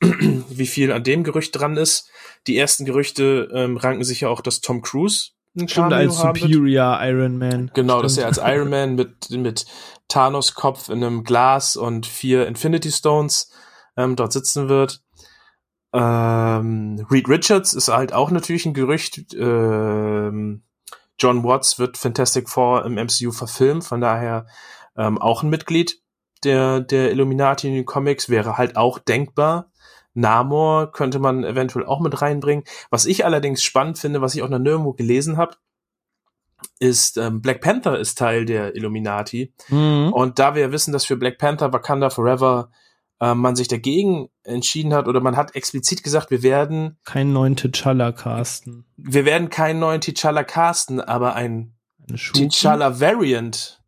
wie 0.00 0.66
viel 0.66 0.92
an 0.92 1.04
dem 1.04 1.24
Gerücht 1.24 1.58
dran 1.58 1.76
ist. 1.76 2.10
Die 2.46 2.56
ersten 2.56 2.84
Gerüchte 2.84 3.48
ähm, 3.52 3.76
ranken 3.76 4.04
sich 4.04 4.20
ja 4.20 4.28
auch, 4.28 4.40
dass 4.40 4.60
Tom 4.60 4.82
Cruise 4.82 5.30
ein 5.56 5.68
Stimmt, 5.68 5.92
als 5.92 6.18
Superior 6.18 6.98
wird. 6.98 7.10
Iron 7.10 7.38
Man. 7.38 7.70
Genau, 7.74 7.98
Stimmt. 7.98 8.04
dass 8.04 8.18
er 8.18 8.26
als 8.26 8.38
Iron 8.38 8.70
Man 8.70 8.94
mit, 8.96 9.30
mit 9.30 9.66
Thanos 10.08 10.54
Kopf 10.54 10.88
in 10.88 11.02
einem 11.04 11.24
Glas 11.24 11.76
und 11.76 12.06
vier 12.06 12.46
Infinity 12.46 12.90
Stones 12.90 13.52
ähm, 13.96 14.16
dort 14.16 14.32
sitzen 14.32 14.68
wird. 14.68 15.00
Ähm, 15.92 17.06
Reed 17.08 17.28
Richards 17.28 17.72
ist 17.72 17.88
halt 17.88 18.12
auch 18.12 18.32
natürlich 18.32 18.66
ein 18.66 18.74
Gerücht. 18.74 19.32
Ähm, 19.34 20.64
John 21.20 21.44
Watts 21.44 21.78
wird 21.78 21.96
Fantastic 21.96 22.48
Four 22.48 22.84
im 22.84 22.94
MCU 22.94 23.30
verfilmt, 23.30 23.84
von 23.84 24.00
daher 24.00 24.46
ähm, 24.96 25.18
auch 25.18 25.44
ein 25.44 25.50
Mitglied 25.50 26.00
der, 26.44 26.80
der 26.80 27.10
Illuminati 27.10 27.68
in 27.68 27.74
den 27.74 27.86
Comics 27.86 28.28
wäre 28.28 28.58
halt 28.58 28.76
auch 28.76 28.98
denkbar. 28.98 29.70
Namor 30.14 30.92
könnte 30.92 31.18
man 31.18 31.44
eventuell 31.44 31.84
auch 31.86 32.00
mit 32.00 32.22
reinbringen. 32.22 32.64
Was 32.90 33.04
ich 33.06 33.24
allerdings 33.24 33.62
spannend 33.62 33.98
finde, 33.98 34.20
was 34.20 34.34
ich 34.34 34.42
auch 34.42 34.48
noch 34.48 34.58
nirgendwo 34.58 34.92
gelesen 34.92 35.36
habe, 35.36 35.56
ist 36.78 37.18
ähm, 37.18 37.40
Black 37.42 37.60
Panther 37.60 37.98
ist 37.98 38.16
Teil 38.16 38.44
der 38.44 38.74
Illuminati. 38.74 39.52
Mhm. 39.68 40.12
Und 40.12 40.38
da 40.38 40.54
wir 40.54 40.72
wissen, 40.72 40.92
dass 40.92 41.04
für 41.04 41.16
Black 41.16 41.38
Panther 41.38 41.72
Wakanda 41.72 42.10
Forever 42.10 42.70
äh, 43.20 43.34
man 43.34 43.56
sich 43.56 43.68
dagegen 43.68 44.28
entschieden 44.44 44.94
hat 44.94 45.08
oder 45.08 45.20
man 45.20 45.36
hat 45.36 45.54
explizit 45.54 46.02
gesagt, 46.02 46.30
wir 46.30 46.42
werden 46.42 46.98
Keinen 47.04 47.32
neuen 47.32 47.56
T'Challa 47.56 48.12
casten. 48.12 48.86
wir 48.96 49.24
werden 49.24 49.50
keinen 49.50 49.78
neuen 49.80 50.00
T'Challa 50.00 50.44
casten, 50.44 51.00
aber 51.00 51.34
ein. 51.34 51.74
T'Challa 52.10 53.00
Variant 53.00 53.82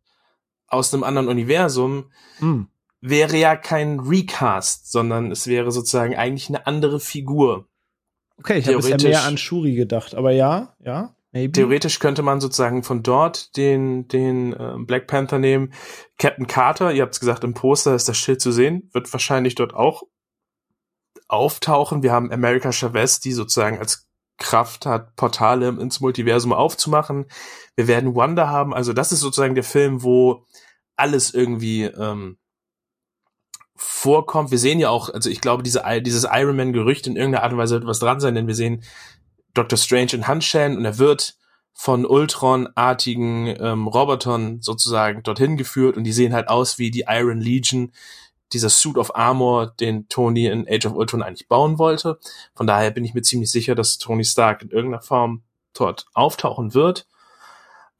aus 0.67 0.93
einem 0.93 1.03
anderen 1.03 1.27
Universum 1.27 2.11
Hm. 2.39 2.67
Wäre 3.01 3.37
ja 3.37 3.55
kein 3.55 3.99
Recast, 3.99 4.91
sondern 4.91 5.31
es 5.31 5.47
wäre 5.47 5.71
sozusagen 5.71 6.15
eigentlich 6.15 6.49
eine 6.49 6.65
andere 6.67 6.99
Figur. 6.99 7.67
Okay, 8.39 8.59
ich 8.59 8.67
habe 8.67 8.77
bisher 8.77 9.01
mehr 9.01 9.23
an 9.23 9.37
Shuri 9.37 9.75
gedacht, 9.75 10.15
aber 10.15 10.31
ja, 10.31 10.75
ja, 10.79 11.15
maybe. 11.31 11.53
Theoretisch 11.53 11.99
könnte 11.99 12.21
man 12.21 12.39
sozusagen 12.39 12.83
von 12.83 13.01
dort 13.03 13.55
den, 13.57 14.07
den 14.07 14.53
äh, 14.53 14.75
Black 14.79 15.07
Panther 15.07 15.39
nehmen. 15.39 15.73
Captain 16.17 16.47
Carter, 16.47 16.91
ihr 16.93 17.01
habt 17.01 17.13
es 17.13 17.19
gesagt, 17.19 17.43
im 17.43 17.53
Poster 17.53 17.95
ist 17.95 18.07
das 18.07 18.17
Schild 18.17 18.41
zu 18.41 18.51
sehen, 18.51 18.89
wird 18.93 19.11
wahrscheinlich 19.11 19.55
dort 19.55 19.73
auch 19.73 20.03
auftauchen. 21.27 22.03
Wir 22.03 22.11
haben 22.11 22.31
America 22.31 22.71
Chavez, 22.71 23.19
die 23.19 23.33
sozusagen 23.33 23.79
als 23.79 24.07
Kraft 24.37 24.85
hat, 24.85 25.15
Portale 25.15 25.69
ins 25.69 25.99
Multiversum 25.99 26.53
aufzumachen. 26.53 27.25
Wir 27.75 27.87
werden 27.87 28.15
Wanda 28.15 28.47
haben. 28.49 28.73
Also 28.73 28.93
das 28.93 29.11
ist 29.11 29.19
sozusagen 29.19 29.55
der 29.55 29.63
Film, 29.63 30.03
wo 30.03 30.45
alles 30.95 31.33
irgendwie 31.33 31.83
ähm, 31.85 32.37
vorkommt. 33.77 34.51
Wir 34.51 34.57
sehen 34.57 34.79
ja 34.79 34.89
auch, 34.89 35.09
also 35.13 35.29
ich 35.29 35.41
glaube, 35.41 35.63
diese, 35.63 35.83
dieses 36.01 36.27
Iron 36.29 36.55
Man-Gerücht 36.55 37.07
in 37.07 37.15
irgendeiner 37.15 37.43
Art 37.43 37.53
und 37.53 37.59
Weise 37.59 37.75
wird 37.75 37.85
was 37.85 37.99
dran 37.99 38.19
sein, 38.19 38.35
denn 38.35 38.47
wir 38.47 38.55
sehen 38.55 38.83
Doctor 39.53 39.77
Strange 39.77 40.13
in 40.13 40.27
Handschellen 40.27 40.77
und 40.77 40.85
er 40.85 40.97
wird 40.97 41.37
von 41.73 42.05
Ultron-artigen 42.05 43.55
ähm, 43.59 43.87
Robotern 43.87 44.61
sozusagen 44.61 45.21
dorthin 45.21 45.57
geführt 45.57 45.95
und 45.95 46.03
die 46.03 46.11
sehen 46.11 46.33
halt 46.33 46.49
aus 46.49 46.79
wie 46.79 46.89
die 46.89 47.05
Iron 47.07 47.39
Legion, 47.39 47.91
dieser 48.53 48.69
Suit 48.69 48.97
of 48.97 49.15
Armor, 49.15 49.67
den 49.79 50.07
Tony 50.07 50.47
in 50.47 50.67
Age 50.67 50.87
of 50.87 50.95
Ultron 50.95 51.21
eigentlich 51.21 51.47
bauen 51.47 51.77
wollte. 51.77 52.17
Von 52.55 52.65
daher 52.65 52.91
bin 52.91 53.03
ich 53.05 53.13
mir 53.13 53.21
ziemlich 53.21 53.51
sicher, 53.51 53.75
dass 53.75 53.97
Tony 53.97 54.23
Stark 54.23 54.61
in 54.61 54.69
irgendeiner 54.69 55.03
Form 55.03 55.43
dort 55.73 56.05
auftauchen 56.13 56.73
wird. 56.73 57.07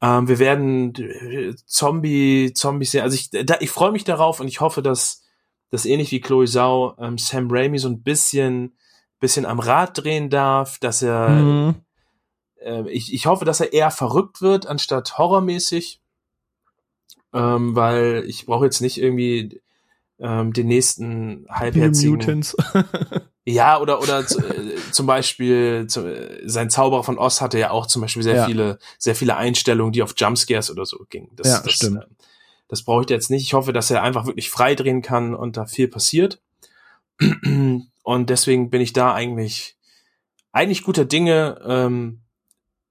Ähm, 0.00 0.28
wir 0.28 0.38
werden 0.38 0.94
äh, 0.96 1.54
Zombie, 1.66 2.52
Zombies 2.54 2.92
sehen. 2.92 3.02
Also 3.02 3.14
ich, 3.14 3.30
da, 3.30 3.56
ich 3.60 3.70
freue 3.70 3.92
mich 3.92 4.04
darauf 4.04 4.40
und 4.40 4.48
ich 4.48 4.60
hoffe, 4.60 4.82
dass 4.82 5.22
das 5.70 5.84
ähnlich 5.86 6.10
wie 6.12 6.20
Chloe 6.20 6.46
Zhao 6.46 6.94
ähm, 6.98 7.18
Sam 7.18 7.48
Raimi 7.50 7.78
so 7.78 7.88
ein 7.88 8.02
bisschen, 8.02 8.76
bisschen 9.20 9.46
am 9.46 9.60
Rad 9.60 9.98
drehen 10.02 10.30
darf, 10.30 10.78
dass 10.78 11.02
er 11.02 11.42
Mhm. 11.42 11.74
äh, 12.60 12.88
ich, 12.90 13.12
ich 13.12 13.26
hoffe, 13.26 13.44
dass 13.44 13.60
er 13.60 13.72
eher 13.72 13.90
verrückt 13.90 14.40
wird, 14.42 14.66
anstatt 14.66 15.18
horrormäßig. 15.18 16.00
Ähm, 17.32 17.76
weil 17.76 18.24
ich 18.26 18.46
brauche 18.46 18.64
jetzt 18.64 18.80
nicht 18.80 18.98
irgendwie 18.98 19.60
ähm, 20.18 20.52
den 20.52 20.66
nächsten 20.66 21.46
halbherzigen. 21.50 22.12
Mutants. 22.18 22.56
Ja, 23.44 23.80
oder, 23.80 24.02
oder 24.02 24.20
äh, 24.20 24.76
zum 24.92 25.06
Beispiel 25.06 25.86
zu, 25.88 26.06
äh, 26.06 26.46
sein 26.46 26.68
Zauberer 26.68 27.02
von 27.02 27.16
Oz 27.16 27.40
hatte 27.40 27.58
ja 27.58 27.70
auch 27.70 27.86
zum 27.86 28.02
Beispiel 28.02 28.22
sehr 28.22 28.36
Ja. 28.36 28.44
viele, 28.44 28.78
sehr 28.98 29.14
viele 29.14 29.38
Einstellungen, 29.38 29.90
die 29.90 30.02
auf 30.02 30.12
Jumpscares 30.14 30.70
oder 30.70 30.84
so 30.84 31.06
gingen. 31.08 31.30
Das, 31.34 31.46
Ja, 31.46 31.60
das, 31.62 31.72
stimmt. 31.72 32.02
äh, 32.02 32.06
Das 32.68 32.82
brauche 32.82 33.02
ich 33.02 33.10
jetzt 33.10 33.30
nicht. 33.30 33.42
Ich 33.42 33.54
hoffe, 33.54 33.72
dass 33.72 33.90
er 33.90 34.02
einfach 34.02 34.26
wirklich 34.26 34.50
frei 34.50 34.74
drehen 34.74 35.02
kann 35.02 35.34
und 35.34 35.56
da 35.56 35.66
viel 35.66 35.88
passiert. 35.88 36.40
Und 38.08 38.30
deswegen 38.30 38.70
bin 38.70 38.80
ich 38.80 38.94
da 38.94 39.12
eigentlich, 39.12 39.76
eigentlich 40.52 40.82
guter 40.82 41.04
Dinge, 41.04 41.60
ähm, 41.66 42.22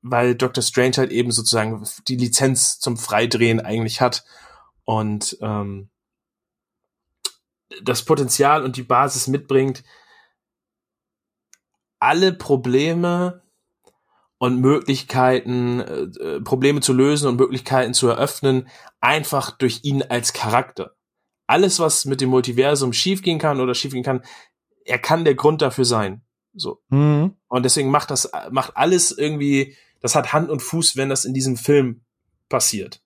weil 0.03 0.35
Dr. 0.35 0.61
Strange 0.61 0.97
halt 0.97 1.11
eben 1.11 1.31
sozusagen 1.31 1.83
die 2.07 2.17
Lizenz 2.17 2.79
zum 2.79 2.97
Freidrehen 2.97 3.59
eigentlich 3.59 3.99
hat 3.99 4.25
und 4.85 5.37
ähm, 5.41 5.89
das 7.81 8.05
Potenzial 8.05 8.63
und 8.63 8.77
die 8.77 8.83
Basis 8.83 9.27
mitbringt, 9.27 9.83
alle 11.99 12.31
Probleme 12.31 13.41
und 14.37 14.59
Möglichkeiten, 14.59 15.79
äh, 15.79 16.01
äh, 16.01 16.41
Probleme 16.41 16.81
zu 16.81 16.93
lösen 16.93 17.27
und 17.27 17.37
Möglichkeiten 17.37 17.93
zu 17.93 18.07
eröffnen, 18.07 18.67
einfach 19.01 19.51
durch 19.51 19.81
ihn 19.83 20.03
als 20.03 20.33
Charakter. 20.33 20.95
Alles, 21.47 21.79
was 21.79 22.05
mit 22.05 22.21
dem 22.21 22.29
Multiversum 22.29 22.93
schiefgehen 22.93 23.39
kann 23.39 23.59
oder 23.59 23.73
schiefgehen 23.73 24.03
kann, 24.03 24.23
er 24.85 24.99
kann 24.99 25.25
der 25.25 25.35
Grund 25.35 25.61
dafür 25.61 25.85
sein. 25.85 26.21
So. 26.53 26.81
Mhm. 26.89 27.35
Und 27.47 27.63
deswegen 27.63 27.89
macht 27.89 28.11
das, 28.11 28.31
macht 28.51 28.75
alles 28.75 29.11
irgendwie, 29.11 29.75
das 30.01 30.15
hat 30.15 30.33
Hand 30.33 30.49
und 30.49 30.61
Fuß, 30.61 30.97
wenn 30.97 31.09
das 31.09 31.25
in 31.25 31.33
diesem 31.33 31.57
Film 31.57 32.01
passiert. 32.49 33.01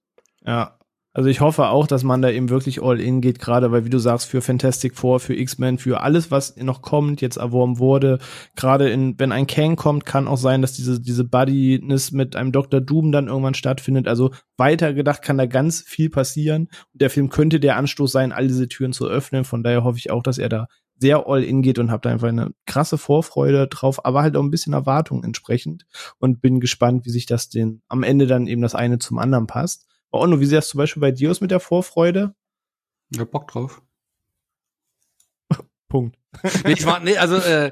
Ja. 0.45 0.77
Also 1.13 1.27
ich 1.27 1.41
hoffe 1.41 1.67
auch, 1.67 1.87
dass 1.87 2.03
man 2.03 2.21
da 2.21 2.29
eben 2.29 2.49
wirklich 2.49 2.81
all 2.81 3.01
in 3.01 3.19
geht, 3.19 3.39
gerade 3.39 3.71
weil, 3.73 3.83
wie 3.83 3.89
du 3.89 3.99
sagst, 3.99 4.27
für 4.27 4.41
Fantastic 4.41 4.95
Four, 4.95 5.19
für 5.19 5.35
X-Men, 5.35 5.77
für 5.77 5.99
alles, 5.99 6.31
was 6.31 6.55
noch 6.55 6.81
kommt, 6.81 7.19
jetzt 7.19 7.35
erworben 7.35 7.79
wurde. 7.79 8.19
Gerade 8.55 8.89
in, 8.89 9.19
wenn 9.19 9.33
ein 9.33 9.45
Kang 9.45 9.75
kommt, 9.75 10.05
kann 10.05 10.29
auch 10.29 10.37
sein, 10.37 10.61
dass 10.61 10.71
diese, 10.71 11.01
diese 11.01 11.25
Buddiness 11.25 12.13
mit 12.13 12.37
einem 12.37 12.53
Dr. 12.53 12.79
Doom 12.79 13.11
dann 13.11 13.27
irgendwann 13.27 13.55
stattfindet. 13.55 14.07
Also 14.07 14.31
weiter 14.55 14.93
gedacht 14.93 15.21
kann 15.21 15.37
da 15.37 15.47
ganz 15.47 15.81
viel 15.81 16.09
passieren. 16.09 16.69
Und 16.93 17.01
der 17.01 17.09
Film 17.09 17.27
könnte 17.27 17.59
der 17.59 17.75
Anstoß 17.75 18.09
sein, 18.09 18.31
all 18.31 18.47
diese 18.47 18.69
Türen 18.69 18.93
zu 18.93 19.05
öffnen. 19.05 19.43
Von 19.43 19.63
daher 19.63 19.83
hoffe 19.83 19.97
ich 19.97 20.11
auch, 20.11 20.23
dass 20.23 20.37
er 20.37 20.47
da 20.47 20.67
sehr 21.01 21.27
all 21.27 21.43
in 21.43 21.61
geht 21.61 21.79
und 21.79 21.91
habe 21.91 22.01
da 22.01 22.11
einfach 22.11 22.29
eine 22.29 22.51
krasse 22.65 22.97
Vorfreude 22.97 23.67
drauf, 23.67 24.05
aber 24.05 24.21
halt 24.21 24.37
auch 24.37 24.43
ein 24.43 24.51
bisschen 24.51 24.73
Erwartung 24.73 25.23
entsprechend 25.23 25.85
und 26.19 26.41
bin 26.41 26.59
gespannt, 26.59 27.05
wie 27.05 27.09
sich 27.09 27.25
das 27.25 27.49
den 27.49 27.81
am 27.87 28.03
Ende 28.03 28.27
dann 28.27 28.47
eben 28.47 28.61
das 28.61 28.75
eine 28.75 28.99
zum 28.99 29.17
anderen 29.17 29.47
passt. 29.47 29.87
Oh, 30.11 30.19
Onno, 30.19 30.39
wie 30.39 30.45
sieht 30.45 30.57
das 30.57 30.69
zum 30.69 30.77
Beispiel 30.79 31.01
bei 31.01 31.11
dir 31.11 31.31
aus 31.31 31.41
mit 31.41 31.51
der 31.51 31.59
Vorfreude? 31.59 32.33
Ja, 33.13 33.23
Bock 33.25 33.47
drauf. 33.47 33.81
Punkt. 35.87 36.17
Nee, 36.63 36.71
ich 36.73 36.85
war, 36.85 37.01
nee, 37.01 37.17
also 37.17 37.35
äh, 37.35 37.71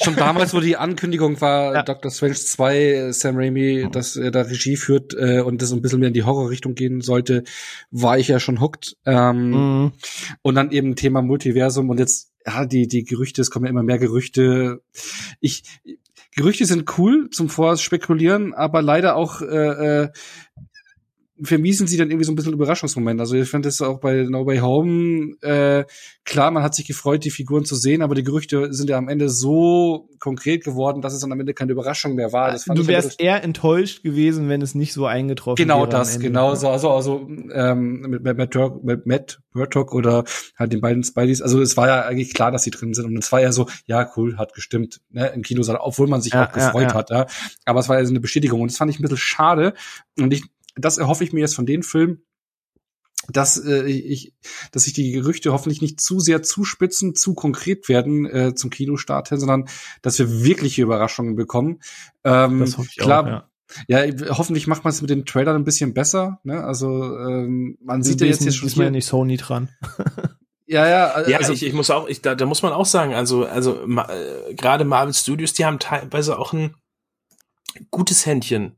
schon 0.00 0.14
damals, 0.14 0.54
wo 0.54 0.60
die 0.60 0.76
Ankündigung 0.76 1.40
war, 1.40 1.74
Ja. 1.74 1.82
Dr. 1.82 2.12
Strange 2.12 2.34
2, 2.36 2.76
äh, 2.78 3.12
Sam 3.12 3.34
Raimi, 3.36 3.88
dass 3.90 4.14
er 4.14 4.30
da 4.30 4.42
Regie 4.42 4.76
führt 4.76 5.14
äh, 5.14 5.40
und 5.40 5.60
das 5.60 5.72
ein 5.72 5.82
bisschen 5.82 5.98
mehr 5.98 6.06
in 6.08 6.14
die 6.14 6.22
Horrorrichtung 6.22 6.76
gehen 6.76 7.00
sollte, 7.00 7.42
war 7.90 8.16
ich 8.16 8.28
ja 8.28 8.38
schon 8.38 8.60
hooked. 8.60 8.96
Ähm, 9.04 9.50
Mhm. 9.50 9.92
Und 10.42 10.54
dann 10.54 10.70
eben 10.70 10.94
Thema 10.94 11.22
Multiversum 11.22 11.90
und 11.90 11.98
jetzt, 11.98 12.30
ja, 12.46 12.66
die, 12.66 12.86
die 12.86 13.02
Gerüchte, 13.02 13.40
es 13.42 13.50
kommen 13.50 13.64
ja 13.64 13.70
immer 13.70 13.82
mehr 13.82 13.98
Gerüchte. 13.98 14.80
Ich, 15.40 15.64
Gerüchte 16.36 16.66
sind 16.66 16.96
cool 16.98 17.30
zum 17.30 17.48
Vorspekulieren, 17.48 18.54
aber 18.54 18.80
leider 18.80 19.16
auch 19.16 19.40
äh, 19.42 20.02
äh, 20.04 20.08
vermiesen 21.42 21.86
sie 21.86 21.96
dann 21.96 22.10
irgendwie 22.10 22.24
so 22.24 22.32
ein 22.32 22.36
bisschen 22.36 22.52
Überraschungsmoment. 22.52 23.20
Also 23.20 23.36
ich 23.36 23.48
fand 23.48 23.64
das 23.64 23.80
auch 23.80 24.00
bei 24.00 24.24
No 24.28 24.46
Way 24.46 24.58
Home, 24.58 25.34
äh, 25.40 25.84
klar, 26.24 26.50
man 26.50 26.62
hat 26.62 26.74
sich 26.74 26.86
gefreut, 26.86 27.24
die 27.24 27.30
Figuren 27.30 27.64
zu 27.64 27.74
sehen, 27.76 28.02
aber 28.02 28.14
die 28.14 28.22
Gerüchte 28.22 28.72
sind 28.72 28.90
ja 28.90 28.98
am 28.98 29.08
Ende 29.08 29.28
so 29.28 30.08
konkret 30.18 30.64
geworden, 30.64 31.00
dass 31.00 31.14
es 31.14 31.20
dann 31.20 31.32
am 31.32 31.40
Ende 31.40 31.54
keine 31.54 31.72
Überraschung 31.72 32.14
mehr 32.14 32.32
war. 32.32 32.52
Das 32.52 32.64
fand 32.64 32.78
Du 32.78 32.86
wärst 32.86 33.20
eher 33.20 33.42
enttäuscht 33.42 34.02
gewesen, 34.02 34.48
wenn 34.48 34.62
es 34.62 34.74
nicht 34.74 34.92
so 34.92 35.06
eingetroffen 35.06 35.56
Genau 35.62 35.78
wäre. 35.78 35.84
am 35.86 35.90
das, 35.90 36.18
genau 36.18 36.54
so, 36.54 36.68
also, 36.68 36.90
also 36.90 37.28
ähm, 37.52 38.00
mit, 38.00 38.22
mit, 38.24 38.54
mit 38.84 39.06
Matt 39.06 39.38
Murdock 39.54 39.94
oder 39.94 40.24
halt 40.58 40.72
den 40.72 40.80
beiden 40.80 41.02
Spideys, 41.02 41.40
also 41.42 41.60
es 41.60 41.76
war 41.76 41.86
ja 41.88 42.02
eigentlich 42.04 42.34
klar, 42.34 42.50
dass 42.50 42.62
sie 42.62 42.70
drin 42.70 42.94
sind 42.94 43.06
und 43.06 43.16
es 43.18 43.30
war 43.32 43.40
ja 43.40 43.52
so, 43.52 43.66
ja 43.86 44.10
cool, 44.16 44.36
hat 44.38 44.54
gestimmt, 44.54 45.00
ne, 45.10 45.28
im 45.28 45.42
Kino, 45.42 45.62
obwohl 45.80 46.06
man 46.08 46.20
sich 46.20 46.32
Ja, 46.32 46.46
auch 46.48 46.52
gefreut 46.52 46.82
ja, 46.82 46.88
ja. 46.88 46.94
hat, 46.94 47.10
ja, 47.10 47.26
aber 47.64 47.80
es 47.80 47.88
war 47.88 47.98
ja 47.98 48.04
so 48.04 48.10
eine 48.12 48.20
Bestätigung 48.20 48.60
und 48.60 48.70
das 48.70 48.76
fand 48.78 48.90
ich 48.90 48.98
ein 48.98 49.02
bisschen 49.02 49.16
schade 49.16 49.74
und 50.18 50.32
ich, 50.32 50.44
das 50.78 50.98
erhoffe 50.98 51.24
ich 51.24 51.32
mir 51.32 51.40
jetzt 51.40 51.54
von 51.54 51.66
den 51.66 51.82
Filmen, 51.82 52.22
dass 53.28 53.62
äh, 53.62 53.84
ich, 53.84 54.32
dass 54.72 54.84
sich 54.84 54.92
die 54.92 55.12
Gerüchte 55.12 55.52
hoffentlich 55.52 55.82
nicht 55.82 56.00
zu 56.00 56.20
sehr 56.20 56.42
zuspitzen, 56.42 57.14
zu 57.14 57.34
konkret 57.34 57.88
werden 57.88 58.26
äh, 58.26 58.54
zum 58.54 58.70
Kinostart 58.70 59.28
hin, 59.28 59.38
sondern 59.38 59.68
dass 60.02 60.18
wir 60.18 60.44
wirkliche 60.44 60.82
Überraschungen 60.82 61.36
bekommen. 61.36 61.80
Ähm, 62.24 62.60
Das 62.60 62.78
hoffe 62.78 62.88
ich 62.90 62.96
klar, 62.96 63.22
auch, 63.22 63.88
ja. 63.88 64.04
ja, 64.04 64.36
hoffentlich 64.36 64.66
macht 64.66 64.84
man 64.84 64.92
es 64.92 65.02
mit 65.02 65.10
den 65.10 65.26
Trailern 65.26 65.56
ein 65.56 65.64
bisschen 65.64 65.92
besser. 65.94 66.40
Ne? 66.44 66.62
Also 66.64 67.18
ähm, 67.18 67.76
man 67.82 68.02
sieht 68.02 68.20
ja 68.20 68.26
jetzt 68.26 68.42
hier 68.42 68.52
schon 68.52 68.68
diesmal 68.68 68.86
hier, 68.86 68.92
nicht 68.92 69.06
Sony 69.06 69.36
dran. 69.36 69.68
ja, 70.66 70.88
ja, 70.88 71.06
also, 71.08 71.30
Ja, 71.30 71.40
ich, 71.50 71.62
ich 71.62 71.72
muss 71.74 71.90
auch, 71.90 72.08
ich, 72.08 72.22
da, 72.22 72.34
da 72.34 72.46
muss 72.46 72.62
man 72.62 72.72
auch 72.72 72.86
sagen, 72.86 73.14
also, 73.14 73.44
also 73.44 73.82
ma, 73.86 74.08
äh, 74.10 74.54
gerade 74.54 74.84
Marvel 74.84 75.12
Studios, 75.12 75.52
die 75.52 75.66
haben 75.66 75.78
teilweise 75.78 76.38
auch 76.38 76.54
ein 76.54 76.74
gutes 77.90 78.24
Händchen, 78.24 78.76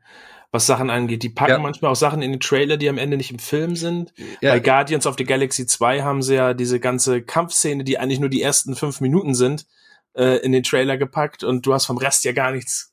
was 0.53 0.67
Sachen 0.67 0.91
angeht. 0.91 1.23
Die 1.23 1.29
packen 1.29 1.53
Ja. 1.53 1.59
manchmal 1.59 1.93
auch 1.93 1.97
Sachen 1.97 2.23
in 2.23 2.33
den 2.33 2.41
Trailer, 2.41 2.77
die 2.77 2.89
am 2.89 2.99
Ende 2.99 3.17
nicht 3.17 3.31
im 3.31 3.39
Film 3.39 3.77
sind. 3.77 4.13
ja, 4.41 4.53
Bei 4.53 4.61
Guardians 4.61 5.07
of 5.07 5.15
the 5.17 5.25
Galaxy 5.25 5.67
2 5.67 6.03
haben 6.03 6.23
sie 6.23 6.35
ja 6.35 6.55
diese 6.55 6.81
ganze 6.81 7.23
Kampfszene, 7.23 7.85
die 7.85 7.99
eigentlich 7.99 8.21
nur 8.21 8.29
die 8.31 8.43
ersten 8.43 8.75
fünf 8.75 9.01
Minuten 9.01 9.35
sind, 9.35 9.67
äh, 10.15 10.39
in 10.45 10.53
den 10.53 10.63
Trailer 10.65 10.97
gepackt 10.97 11.45
und 11.45 11.67
du 11.67 11.73
hast 11.73 11.87
vom 11.87 11.99
Rest 11.99 12.25
ja 12.25 12.33
gar 12.33 12.51
nichts 12.53 12.90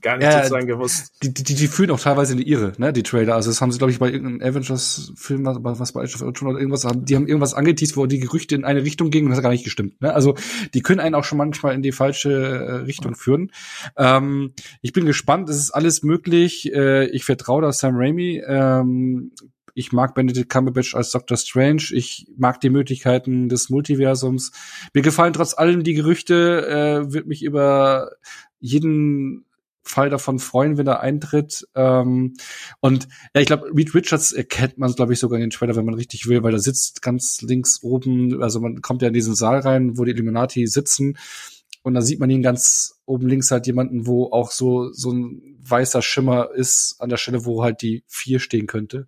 gar 0.00 0.16
nicht 0.16 0.24
Ja, 0.24 0.38
sozusagen 0.38 0.66
gewusst. 0.66 1.12
Die, 1.22 1.32
die, 1.32 1.54
die 1.54 1.66
führen 1.68 1.90
auch 1.90 2.00
teilweise 2.00 2.32
in 2.32 2.38
die 2.38 2.48
Irre, 2.48 2.72
ne, 2.78 2.92
die 2.92 3.02
Trailer. 3.02 3.34
Also 3.34 3.50
das 3.50 3.60
haben 3.60 3.72
sie, 3.72 3.78
glaube 3.78 3.90
ich, 3.92 3.98
bei 3.98 4.10
irgendeinem 4.10 4.40
Avengers-Film, 4.42 5.44
was, 5.44 5.78
was 5.80 5.92
bei 5.92 6.02
Age 6.02 6.14
of 6.16 6.22
Ultron 6.22 6.50
oder 6.50 6.58
irgendwas, 6.58 6.84
haben, 6.84 7.04
die 7.04 7.16
haben 7.16 7.26
irgendwas 7.26 7.54
angeteased, 7.54 7.96
wo 7.96 8.06
die 8.06 8.20
Gerüchte 8.20 8.54
in 8.54 8.64
eine 8.64 8.84
Richtung 8.84 9.10
gingen 9.10 9.26
und 9.26 9.30
das 9.30 9.38
hat 9.38 9.44
gar 9.44 9.50
nicht 9.50 9.64
gestimmt. 9.64 10.00
Ne? 10.00 10.12
Also 10.12 10.34
die 10.74 10.82
können 10.82 11.00
einen 11.00 11.14
auch 11.14 11.24
schon 11.24 11.38
manchmal 11.38 11.74
in 11.74 11.82
die 11.82 11.92
falsche 11.92 12.32
äh, 12.32 12.72
Richtung 12.84 13.14
führen. 13.14 13.52
Ähm, 13.96 14.52
ich 14.82 14.92
bin 14.92 15.06
gespannt, 15.06 15.48
es 15.48 15.56
ist 15.56 15.70
alles 15.70 16.02
möglich. 16.02 16.72
Äh, 16.72 17.06
ich 17.06 17.24
vertraue 17.24 17.62
da 17.62 17.72
Sam 17.72 17.96
Raimi. 17.96 18.42
Ähm, 18.46 19.32
ich 19.74 19.92
mag 19.92 20.14
Benedict 20.14 20.48
Cumberbatch 20.48 20.96
als 20.96 21.12
Doctor 21.12 21.36
Strange. 21.36 21.84
Ich 21.92 22.26
mag 22.36 22.60
die 22.60 22.68
Möglichkeiten 22.68 23.48
des 23.48 23.70
Multiversums. 23.70 24.50
Mir 24.92 25.02
gefallen 25.02 25.32
trotz 25.32 25.56
allem 25.56 25.84
die 25.84 25.94
Gerüchte. 25.94 26.66
Äh, 27.06 27.12
wird 27.12 27.28
mich 27.28 27.44
über 27.44 28.10
jeden 28.58 29.44
Fall 29.88 30.10
davon 30.10 30.38
freuen, 30.38 30.76
wenn 30.78 30.86
er 30.86 31.00
eintritt. 31.00 31.66
Ähm, 31.74 32.34
und 32.80 33.08
ja, 33.34 33.40
ich 33.40 33.46
glaube, 33.46 33.70
Reed 33.74 33.94
Richards 33.94 34.32
erkennt 34.32 34.78
man, 34.78 34.92
glaube 34.92 35.12
ich, 35.12 35.18
sogar 35.18 35.36
in 35.38 35.42
den 35.46 35.50
Trailer, 35.50 35.74
wenn 35.76 35.84
man 35.84 35.94
richtig 35.94 36.28
will, 36.28 36.42
weil 36.42 36.52
er 36.54 36.60
sitzt 36.60 37.02
ganz 37.02 37.40
links 37.42 37.82
oben. 37.82 38.42
Also 38.42 38.60
man 38.60 38.80
kommt 38.82 39.02
ja 39.02 39.08
in 39.08 39.14
diesen 39.14 39.34
Saal 39.34 39.60
rein, 39.60 39.98
wo 39.98 40.04
die 40.04 40.12
Illuminati 40.12 40.66
sitzen. 40.66 41.16
Und 41.82 41.94
da 41.94 42.02
sieht 42.02 42.20
man 42.20 42.28
ihn 42.28 42.42
ganz 42.42 43.00
oben 43.06 43.28
links 43.28 43.50
halt 43.50 43.66
jemanden, 43.66 44.06
wo 44.06 44.26
auch 44.30 44.50
so, 44.50 44.92
so 44.92 45.12
ein 45.12 45.56
weißer 45.62 46.02
Schimmer 46.02 46.50
ist 46.54 46.96
an 46.98 47.08
der 47.08 47.16
Stelle, 47.16 47.44
wo 47.46 47.62
halt 47.62 47.82
die 47.82 48.02
vier 48.06 48.40
stehen 48.40 48.66
könnte. 48.66 49.06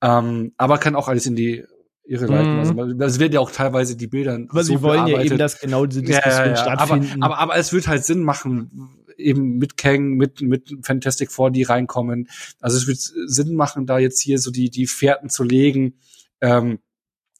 Ähm, 0.00 0.52
aber 0.56 0.78
kann 0.78 0.96
auch 0.96 1.08
alles 1.08 1.26
in 1.26 1.36
die 1.36 1.64
Irre 2.06 2.26
leiten. 2.26 2.52
Mhm. 2.54 2.58
Also, 2.60 2.74
man- 2.74 2.98
das 2.98 3.18
werden 3.18 3.32
ja 3.32 3.40
auch 3.40 3.50
teilweise 3.50 3.96
die 3.96 4.06
Bilder. 4.06 4.38
Aber 4.48 4.62
sie 4.62 4.74
so 4.74 4.82
wollen 4.82 5.00
ja 5.00 5.04
bearbeitet. 5.06 5.32
eben, 5.32 5.38
dass 5.38 5.58
genau 5.60 5.86
diese 5.86 6.00
Ja, 6.02 6.06
Diskussion 6.20 6.44
ja, 6.44 6.50
ja. 6.50 6.56
stattfinden. 6.56 7.22
Aber, 7.22 7.34
aber, 7.34 7.38
aber 7.52 7.56
es 7.56 7.72
wird 7.72 7.88
halt 7.88 8.04
Sinn 8.04 8.22
machen, 8.22 8.90
eben 9.16 9.58
mit 9.58 9.76
Kang, 9.76 10.10
mit, 10.14 10.40
mit 10.40 10.72
Fantastic 10.82 11.30
Four, 11.30 11.50
die 11.50 11.62
reinkommen. 11.62 12.28
Also 12.60 12.76
es 12.76 12.86
wird 12.86 12.98
Sinn 12.98 13.54
machen, 13.54 13.86
da 13.86 13.98
jetzt 13.98 14.20
hier 14.20 14.38
so 14.38 14.50
die, 14.50 14.70
die 14.70 14.86
Fährten 14.86 15.30
zu 15.30 15.44
legen, 15.44 15.98
ähm, 16.40 16.78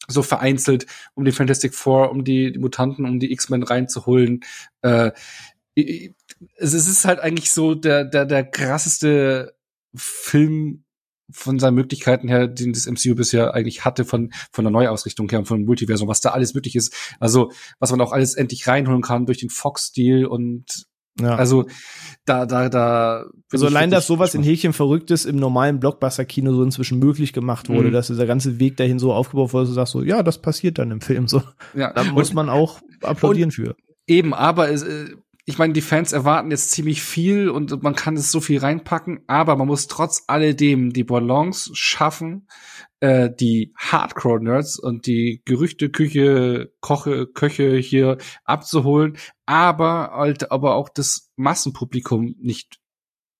so 0.08 0.22
vereinzelt, 0.22 0.86
um 1.14 1.24
die 1.24 1.32
Fantastic 1.32 1.74
Four, 1.74 2.10
um 2.10 2.24
die, 2.24 2.52
die 2.52 2.58
Mutanten, 2.58 3.04
um 3.04 3.18
die 3.20 3.32
X-Men 3.32 3.62
reinzuholen. 3.62 4.40
Äh, 4.82 5.12
es 5.74 6.74
ist 6.74 7.04
halt 7.04 7.20
eigentlich 7.20 7.50
so 7.52 7.74
der, 7.74 8.04
der, 8.04 8.26
der 8.26 8.44
krasseste 8.44 9.56
Film 9.94 10.84
von 11.30 11.58
seinen 11.58 11.74
Möglichkeiten 11.74 12.28
her, 12.28 12.46
den 12.46 12.72
das 12.72 12.86
MCU 12.86 13.14
bisher 13.14 13.54
eigentlich 13.54 13.84
hatte, 13.84 14.04
von, 14.04 14.32
von 14.52 14.64
der 14.64 14.72
Neuausrichtung 14.72 15.28
her 15.30 15.38
und 15.38 15.46
von 15.46 15.60
dem 15.60 15.66
Multiversum, 15.66 16.08
was 16.08 16.20
da 16.20 16.30
alles 16.30 16.54
möglich 16.54 16.76
ist. 16.76 16.94
Also, 17.18 17.50
was 17.78 17.90
man 17.90 18.00
auch 18.00 18.12
alles 18.12 18.34
endlich 18.34 18.66
reinholen 18.66 19.02
kann 19.02 19.26
durch 19.26 19.38
den 19.38 19.50
Fox-Deal 19.50 20.26
und 20.26 20.86
ja. 21.20 21.36
also 21.36 21.66
da, 22.24 22.46
da, 22.46 22.68
da. 22.68 23.26
Also 23.52 23.66
allein, 23.66 23.90
dass 23.90 24.06
sowas 24.06 24.34
in. 24.34 24.42
Häkchen 24.42 24.72
Verrücktes 24.72 25.26
im 25.26 25.36
normalen 25.36 25.78
Blockbuster-Kino 25.78 26.54
so 26.54 26.62
inzwischen 26.62 26.98
möglich 26.98 27.32
gemacht 27.32 27.68
wurde, 27.68 27.88
Mhm. 27.88 27.92
dass 27.92 28.06
dieser 28.06 28.26
ganze 28.26 28.58
Weg 28.58 28.76
dahin 28.78 28.98
so 28.98 29.12
aufgebaut 29.12 29.52
wurde, 29.52 29.64
dass 29.64 29.70
du 29.70 29.74
sagst 29.74 29.92
so, 29.92 30.02
ja, 30.02 30.22
das 30.22 30.40
passiert 30.40 30.78
dann 30.78 30.90
im 30.90 31.00
Film 31.00 31.28
so. 31.28 31.42
ja. 31.74 31.92
Da 31.92 32.04
muss 32.04 32.32
man 32.32 32.48
auch 32.48 32.80
applaudieren 33.02 33.50
für. 33.50 33.76
Eben, 34.06 34.32
aber 34.34 34.70
es, 34.70 34.82
äh, 34.82 35.10
ich 35.46 35.58
meine, 35.58 35.74
die 35.74 35.82
Fans 35.82 36.12
erwarten 36.12 36.50
jetzt 36.50 36.70
ziemlich 36.70 37.02
viel 37.02 37.50
und 37.50 37.82
man 37.82 37.94
kann 37.94 38.16
es 38.16 38.30
so 38.32 38.40
viel 38.40 38.58
reinpacken, 38.58 39.20
aber 39.26 39.56
man 39.56 39.66
muss 39.66 39.86
trotz 39.88 40.24
alledem 40.26 40.94
die 40.94 41.04
Balance 41.04 41.70
schaffen, 41.74 42.46
äh, 43.04 43.30
die 43.34 43.74
Hardcore-Nerds 43.76 44.78
und 44.78 45.06
die 45.06 45.42
Gerüchteküche, 45.44 46.72
Koche, 46.80 47.26
Köche 47.26 47.76
hier 47.76 48.16
abzuholen, 48.44 49.18
aber 49.44 50.12
halt, 50.14 50.50
aber 50.50 50.74
auch 50.74 50.88
das 50.88 51.30
Massenpublikum 51.36 52.34
nicht 52.38 52.80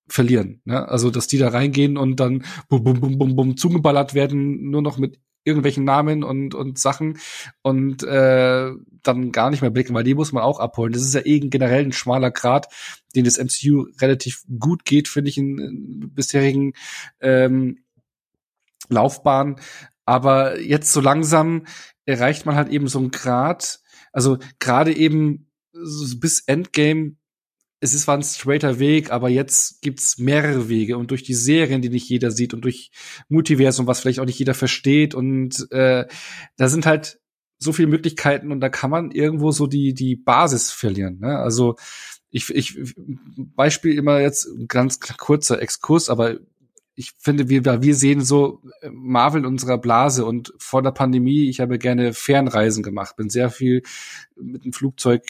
verlieren. 0.06 0.60
Ne? 0.66 0.86
Also, 0.86 1.08
dass 1.08 1.28
die 1.28 1.38
da 1.38 1.48
reingehen 1.48 1.96
und 1.96 2.20
dann 2.20 2.44
bum, 2.68 2.84
bum, 2.84 3.00
bum, 3.00 3.16
bum, 3.16 3.36
bum 3.36 3.56
zugeballert 3.56 4.12
werden, 4.12 4.68
nur 4.68 4.82
noch 4.82 4.98
mit 4.98 5.18
irgendwelchen 5.44 5.84
Namen 5.84 6.24
und, 6.24 6.54
und 6.54 6.78
Sachen 6.78 7.18
und 7.62 8.02
äh, 8.02 8.70
dann 9.02 9.32
gar 9.32 9.50
nicht 9.50 9.62
mehr 9.62 9.70
blicken, 9.70 9.94
weil 9.94 10.04
die 10.04 10.14
muss 10.14 10.32
man 10.32 10.42
auch 10.42 10.60
abholen. 10.60 10.92
Das 10.92 11.02
ist 11.02 11.14
ja 11.14 11.24
eh 11.24 11.38
generell 11.40 11.84
ein 11.84 11.92
schmaler 11.92 12.30
Grad, 12.30 12.68
den 13.14 13.24
das 13.24 13.38
MCU 13.38 13.86
relativ 13.98 14.44
gut 14.58 14.84
geht, 14.84 15.08
finde 15.08 15.30
ich, 15.30 15.38
in, 15.38 15.58
in 15.58 16.10
bisherigen 16.14 16.72
ähm, 17.20 17.83
Laufbahn. 18.88 19.56
Aber 20.04 20.60
jetzt 20.60 20.92
so 20.92 21.00
langsam 21.00 21.66
erreicht 22.04 22.46
man 22.46 22.56
halt 22.56 22.68
eben 22.68 22.88
so 22.88 22.98
einen 22.98 23.10
Grad, 23.10 23.80
also 24.12 24.38
gerade 24.58 24.94
eben 24.94 25.50
bis 25.72 26.40
Endgame 26.46 27.16
es 27.84 27.92
ist 27.92 28.04
zwar 28.04 28.16
ein 28.16 28.22
straighter 28.22 28.78
Weg, 28.78 29.10
aber 29.10 29.28
jetzt 29.28 29.82
gibt's 29.82 30.16
mehrere 30.16 30.70
Wege 30.70 30.96
und 30.96 31.10
durch 31.10 31.22
die 31.22 31.34
Serien, 31.34 31.82
die 31.82 31.90
nicht 31.90 32.08
jeder 32.08 32.30
sieht 32.30 32.54
und 32.54 32.62
durch 32.62 32.90
Multiversum, 33.28 33.86
was 33.86 34.00
vielleicht 34.00 34.20
auch 34.20 34.24
nicht 34.24 34.38
jeder 34.38 34.54
versteht 34.54 35.14
und 35.14 35.70
äh, 35.70 36.06
da 36.56 36.68
sind 36.68 36.86
halt 36.86 37.20
so 37.58 37.74
viele 37.74 37.88
Möglichkeiten 37.88 38.52
und 38.52 38.60
da 38.60 38.70
kann 38.70 38.90
man 38.90 39.10
irgendwo 39.10 39.50
so 39.50 39.66
die 39.66 39.92
die 39.92 40.16
Basis 40.16 40.70
verlieren. 40.70 41.18
Ne? 41.20 41.38
Also 41.38 41.76
ich, 42.30 42.48
ich 42.54 42.78
Beispiel 43.36 43.98
immer 43.98 44.18
jetzt 44.18 44.48
ganz 44.66 44.98
kurzer 45.00 45.60
Exkurs, 45.60 46.08
aber 46.08 46.38
ich 46.96 47.12
finde, 47.18 47.48
wir, 47.48 47.64
wir 47.64 47.94
sehen 47.94 48.20
so 48.20 48.60
Marvel 48.90 49.40
in 49.40 49.46
unserer 49.46 49.78
Blase 49.78 50.24
und 50.24 50.52
vor 50.58 50.82
der 50.82 50.92
Pandemie, 50.92 51.48
ich 51.48 51.60
habe 51.60 51.78
gerne 51.78 52.12
Fernreisen 52.12 52.82
gemacht, 52.82 53.16
bin 53.16 53.30
sehr 53.30 53.50
viel 53.50 53.82
mit 54.36 54.64
dem 54.64 54.72
Flugzeug 54.72 55.22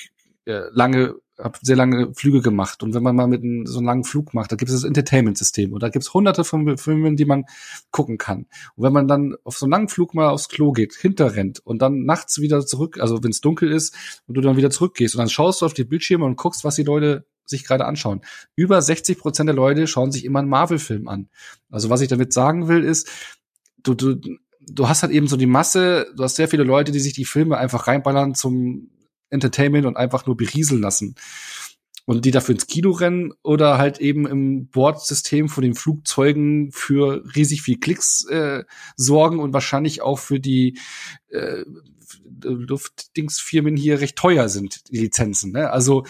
äh, 0.44 0.62
lange 0.72 1.14
habe 1.38 1.58
sehr 1.62 1.76
lange 1.76 2.14
Flüge 2.14 2.40
gemacht 2.40 2.82
und 2.82 2.94
wenn 2.94 3.02
man 3.02 3.16
mal 3.16 3.26
mit 3.26 3.42
einem, 3.42 3.66
so 3.66 3.78
einen 3.78 3.86
langen 3.86 4.04
Flug 4.04 4.34
macht, 4.34 4.52
da 4.52 4.56
gibt 4.56 4.70
es 4.70 4.76
das 4.76 4.84
Entertainment-System 4.84 5.72
und 5.72 5.82
da 5.82 5.88
gibt 5.88 6.04
es 6.04 6.14
hunderte 6.14 6.44
von 6.44 6.78
Filmen, 6.78 7.16
die 7.16 7.24
man 7.24 7.44
gucken 7.90 8.18
kann. 8.18 8.46
Und 8.76 8.84
wenn 8.84 8.92
man 8.92 9.08
dann 9.08 9.34
auf 9.42 9.58
so 9.58 9.66
einen 9.66 9.72
langen 9.72 9.88
Flug 9.88 10.14
mal 10.14 10.28
aufs 10.28 10.48
Klo 10.48 10.72
geht, 10.72 10.94
hinterrennt 10.94 11.60
und 11.64 11.82
dann 11.82 12.04
nachts 12.04 12.40
wieder 12.40 12.64
zurück, 12.64 12.98
also 13.00 13.22
wenn 13.22 13.30
es 13.30 13.40
dunkel 13.40 13.72
ist 13.72 13.94
und 14.26 14.36
du 14.36 14.40
dann 14.40 14.56
wieder 14.56 14.70
zurückgehst 14.70 15.14
und 15.14 15.18
dann 15.18 15.28
schaust 15.28 15.60
du 15.60 15.66
auf 15.66 15.74
die 15.74 15.84
Bildschirme 15.84 16.24
und 16.24 16.36
guckst, 16.36 16.64
was 16.64 16.76
die 16.76 16.84
Leute 16.84 17.26
sich 17.44 17.64
gerade 17.64 17.84
anschauen. 17.84 18.22
Über 18.54 18.80
60 18.80 19.18
Prozent 19.18 19.48
der 19.48 19.56
Leute 19.56 19.86
schauen 19.86 20.12
sich 20.12 20.24
immer 20.24 20.38
einen 20.38 20.48
Marvel-Film 20.48 21.08
an. 21.08 21.28
Also 21.70 21.90
was 21.90 22.00
ich 22.00 22.08
damit 22.08 22.32
sagen 22.32 22.68
will, 22.68 22.84
ist, 22.84 23.10
du, 23.82 23.94
du, 23.94 24.16
du 24.60 24.88
hast 24.88 25.02
halt 25.02 25.12
eben 25.12 25.26
so 25.26 25.36
die 25.36 25.46
Masse, 25.46 26.06
du 26.16 26.22
hast 26.22 26.36
sehr 26.36 26.48
viele 26.48 26.64
Leute, 26.64 26.92
die 26.92 27.00
sich 27.00 27.12
die 27.12 27.24
Filme 27.24 27.58
einfach 27.58 27.86
reinballern 27.86 28.34
zum 28.34 28.90
Entertainment 29.34 29.86
und 29.86 29.96
einfach 29.96 30.26
nur 30.26 30.36
berieseln 30.36 30.80
lassen. 30.80 31.14
Und 32.06 32.26
die 32.26 32.30
dafür 32.30 32.54
ins 32.54 32.66
Kino 32.66 32.90
rennen 32.90 33.32
oder 33.42 33.78
halt 33.78 33.98
eben 33.98 34.26
im 34.26 34.68
Bordsystem 34.68 35.48
von 35.48 35.62
den 35.62 35.74
Flugzeugen 35.74 36.70
für 36.70 37.24
riesig 37.34 37.62
viel 37.62 37.78
Klicks 37.78 38.26
äh, 38.28 38.64
sorgen 38.96 39.38
und 39.38 39.54
wahrscheinlich 39.54 40.02
auch 40.02 40.18
für 40.18 40.38
die 40.38 40.78
äh, 41.30 41.64
Luftdingsfirmen 42.42 43.76
hier 43.76 44.00
recht 44.00 44.16
teuer 44.16 44.48
sind, 44.50 44.90
die 44.90 44.98
Lizenzen. 44.98 45.52
Ne? 45.52 45.70
Also 45.70 46.04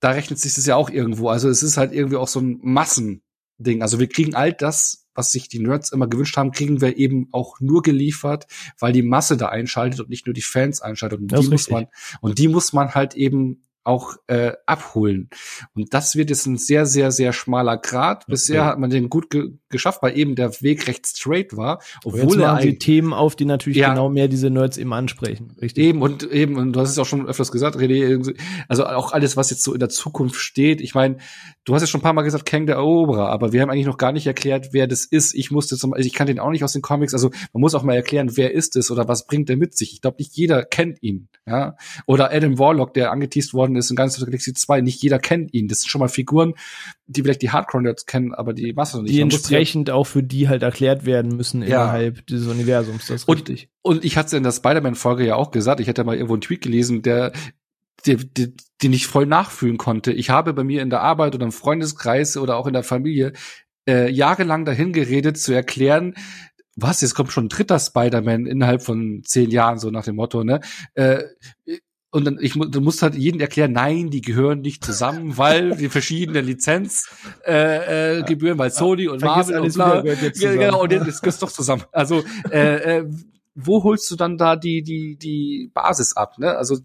da 0.00 0.10
rechnet 0.10 0.40
sich 0.40 0.54
das 0.54 0.66
ja 0.66 0.76
auch 0.76 0.90
irgendwo. 0.90 1.28
Also 1.28 1.48
es 1.48 1.62
ist 1.62 1.76
halt 1.76 1.92
irgendwie 1.92 2.16
auch 2.16 2.28
so 2.28 2.40
ein 2.40 2.58
Massending. 2.62 3.82
Also 3.82 4.00
wir 4.00 4.08
kriegen 4.08 4.34
all 4.34 4.52
das, 4.52 5.06
was 5.20 5.32
sich 5.32 5.48
die 5.48 5.58
Nerds 5.60 5.92
immer 5.92 6.08
gewünscht 6.08 6.36
haben, 6.38 6.50
kriegen 6.52 6.80
wir 6.80 6.96
eben 6.96 7.28
auch 7.32 7.60
nur 7.60 7.82
geliefert, 7.82 8.46
weil 8.78 8.94
die 8.94 9.02
Masse 9.02 9.36
da 9.36 9.50
einschaltet 9.50 10.00
und 10.00 10.08
nicht 10.08 10.24
nur 10.26 10.32
die 10.32 10.40
Fans 10.42 10.80
einschaltet. 10.80 11.20
Und 11.20 11.30
Das 11.30 11.40
die 11.42 11.50
muss 11.50 11.68
man, 11.68 11.86
und 12.22 12.38
die 12.38 12.48
muss 12.48 12.72
man 12.72 12.94
halt 12.94 13.14
eben 13.14 13.62
auch 13.84 14.16
äh, 14.26 14.52
abholen. 14.66 15.28
Und 15.74 15.92
das 15.94 16.16
wird 16.16 16.30
jetzt 16.30 16.46
ein 16.46 16.56
sehr, 16.56 16.86
sehr, 16.86 17.10
sehr 17.12 17.32
schmaler 17.32 17.76
Grad. 17.76 18.26
Bisher 18.26 18.62
Okay. 18.62 18.70
hat 18.70 18.78
man 18.78 18.90
den 18.90 19.08
gut 19.10 19.28
ge 19.30 19.52
geschafft, 19.70 20.02
weil 20.02 20.16
eben 20.16 20.34
der 20.34 20.60
Weg 20.60 20.86
recht 20.86 21.06
straight 21.06 21.56
war, 21.56 21.80
obwohl 22.04 22.40
er 22.40 22.54
eigentlich 22.54 22.78
Themen 22.78 23.12
auf, 23.12 23.36
die 23.36 23.44
natürlich 23.44 23.78
Ja. 23.78 23.90
genau 23.90 24.08
mehr 24.08 24.28
diese 24.28 24.50
Nerds 24.50 24.76
eben 24.76 24.92
ansprechen. 24.92 25.56
Richtig. 25.60 25.84
Eben 25.84 26.02
und 26.02 26.30
eben, 26.30 26.56
und 26.56 26.72
du 26.72 26.80
hast 26.80 26.90
es 26.90 26.98
auch 26.98 27.06
schon 27.06 27.26
öfters 27.26 27.52
gesagt, 27.52 27.76
René, 27.76 28.36
also 28.68 28.86
auch 28.86 29.12
alles, 29.12 29.36
was 29.36 29.50
jetzt 29.50 29.62
so 29.62 29.72
in 29.72 29.80
der 29.80 29.88
Zukunft 29.88 30.40
steht. 30.40 30.80
Ich 30.80 30.94
meine, 30.94 31.18
du 31.64 31.74
hast 31.74 31.82
ja 31.82 31.86
schon 31.86 32.00
ein 32.00 32.02
paar 32.02 32.12
Mal 32.12 32.22
gesagt, 32.22 32.46
Kang 32.46 32.66
der 32.66 32.76
Eroberer, 32.76 33.28
aber 33.30 33.52
wir 33.52 33.62
haben 33.62 33.70
eigentlich 33.70 33.86
noch 33.86 33.98
gar 33.98 34.12
nicht 34.12 34.26
erklärt, 34.26 34.68
wer 34.72 34.86
das 34.86 35.04
ist. 35.04 35.34
Ich 35.34 35.50
musste 35.50 35.76
zum 35.76 35.94
also 35.94 36.06
ich 36.06 36.12
kann 36.14 36.26
den 36.26 36.38
auch 36.38 36.50
nicht 36.50 36.64
aus 36.64 36.72
den 36.72 36.82
Comics, 36.82 37.14
also 37.14 37.30
man 37.52 37.60
muss 37.60 37.74
auch 37.74 37.82
mal 37.82 37.94
erklären, 37.94 38.36
wer 38.36 38.52
ist 38.52 38.76
es 38.76 38.90
oder 38.90 39.08
was 39.08 39.26
bringt 39.26 39.50
er 39.50 39.56
mit 39.56 39.76
sich. 39.76 39.92
Ich 39.92 40.00
glaube, 40.00 40.16
nicht 40.18 40.36
jeder 40.36 40.64
kennt 40.64 41.02
ihn. 41.02 41.28
Ja? 41.46 41.76
Oder 42.06 42.32
Adam 42.32 42.58
Warlock, 42.58 42.94
der 42.94 43.10
angeteased 43.12 43.54
worden 43.54 43.76
ist 43.76 43.90
in 43.90 43.96
the 43.96 44.24
Galaxy 44.24 44.52
2, 44.54 44.80
nicht 44.80 45.02
jeder 45.02 45.18
kennt 45.18 45.52
ihn. 45.54 45.68
Das 45.68 45.80
sind 45.80 45.90
schon 45.90 46.00
mal 46.00 46.08
Figuren, 46.08 46.54
die 47.06 47.22
vielleicht 47.22 47.42
die 47.42 47.50
Hardcore-Nerds 47.50 48.06
kennen, 48.06 48.34
aber 48.34 48.52
die 48.52 48.72
Masse 48.72 48.96
noch 48.96 49.02
nicht. 49.02 49.14
Die 49.14 49.20
Entsprechend 49.60 49.90
auch 49.90 50.04
für 50.04 50.22
die 50.22 50.48
halt 50.48 50.62
erklärt 50.62 51.04
werden 51.06 51.36
müssen 51.36 51.62
Ja. 51.62 51.82
innerhalb 51.84 52.26
dieses 52.26 52.46
Universums. 52.48 53.06
Das 53.06 53.22
ist 53.22 53.28
Und- 53.28 53.36
richtig. 53.36 53.68
Und 53.82 54.04
ich 54.04 54.16
hatte 54.16 54.36
in 54.36 54.42
der 54.42 54.52
Spider-Man-Folge 54.52 55.26
ja 55.26 55.36
auch 55.36 55.50
gesagt, 55.50 55.80
ich 55.80 55.86
hätte 55.88 56.04
mal 56.04 56.14
irgendwo 56.16 56.34
einen 56.34 56.40
Tweet 56.42 56.62
gelesen, 56.62 57.02
der, 57.02 57.32
der, 58.06 58.16
der, 58.16 58.48
den 58.82 58.92
ich 58.92 59.06
voll 59.06 59.26
nachfühlen 59.26 59.76
konnte. 59.78 60.12
Ich 60.12 60.30
habe 60.30 60.52
bei 60.54 60.64
mir 60.64 60.82
in 60.82 60.90
der 60.90 61.00
Arbeit 61.02 61.34
oder 61.34 61.44
im 61.44 61.52
Freundeskreis 61.52 62.36
oder 62.36 62.56
auch 62.56 62.66
in 62.66 62.72
der 62.72 62.82
Familie 62.82 63.32
äh, 63.88 64.10
jahrelang 64.10 64.64
dahin 64.64 64.92
geredet, 64.92 65.38
zu 65.38 65.52
erklären, 65.52 66.14
was, 66.76 67.00
jetzt 67.02 67.14
kommt 67.14 67.32
schon 67.32 67.46
ein 67.46 67.48
dritter 67.50 67.78
Spider-Man 67.78 68.46
innerhalb 68.46 68.82
von 68.82 69.22
zehn 69.24 69.50
Jahren, 69.50 69.78
so 69.78 69.90
nach 69.90 70.04
dem 70.04 70.16
Motto, 70.16 70.44
ne? 70.44 70.60
Äh, 70.94 71.24
und 72.10 72.24
dann 72.24 72.38
ich 72.40 72.54
du 72.54 72.80
musst 72.80 73.02
halt 73.02 73.14
jedem 73.14 73.40
erklären, 73.40 73.72
nein, 73.72 74.10
die 74.10 74.20
gehören 74.20 74.60
nicht 74.60 74.84
zusammen, 74.84 75.36
weil 75.36 75.76
die 75.76 75.88
verschiedene 75.88 76.40
Lizenzgebühren, 76.40 77.44
äh, 77.46 78.18
äh, 78.18 78.22
Gebühren, 78.24 78.58
weil 78.58 78.70
Sony 78.70 79.08
und 79.08 79.20
Vergiss 79.20 79.48
Marvel 79.48 79.60
und 79.60 79.74
bla, 79.74 80.04
wieder, 80.04 80.16
gehört 80.16 80.58
genau, 80.58 80.82
und 80.82 80.92
jetzt 80.92 81.24
ist 81.24 81.42
doch 81.42 81.52
zusammen. 81.52 81.84
Also 81.92 82.24
äh, 82.50 82.98
äh, 82.98 83.10
wo 83.54 83.84
holst 83.84 84.10
du 84.10 84.16
dann 84.16 84.38
da 84.38 84.56
die 84.56 84.82
die 84.82 85.16
die 85.16 85.70
Basis 85.72 86.16
ab, 86.16 86.38
ne? 86.38 86.56
Also 86.56 86.78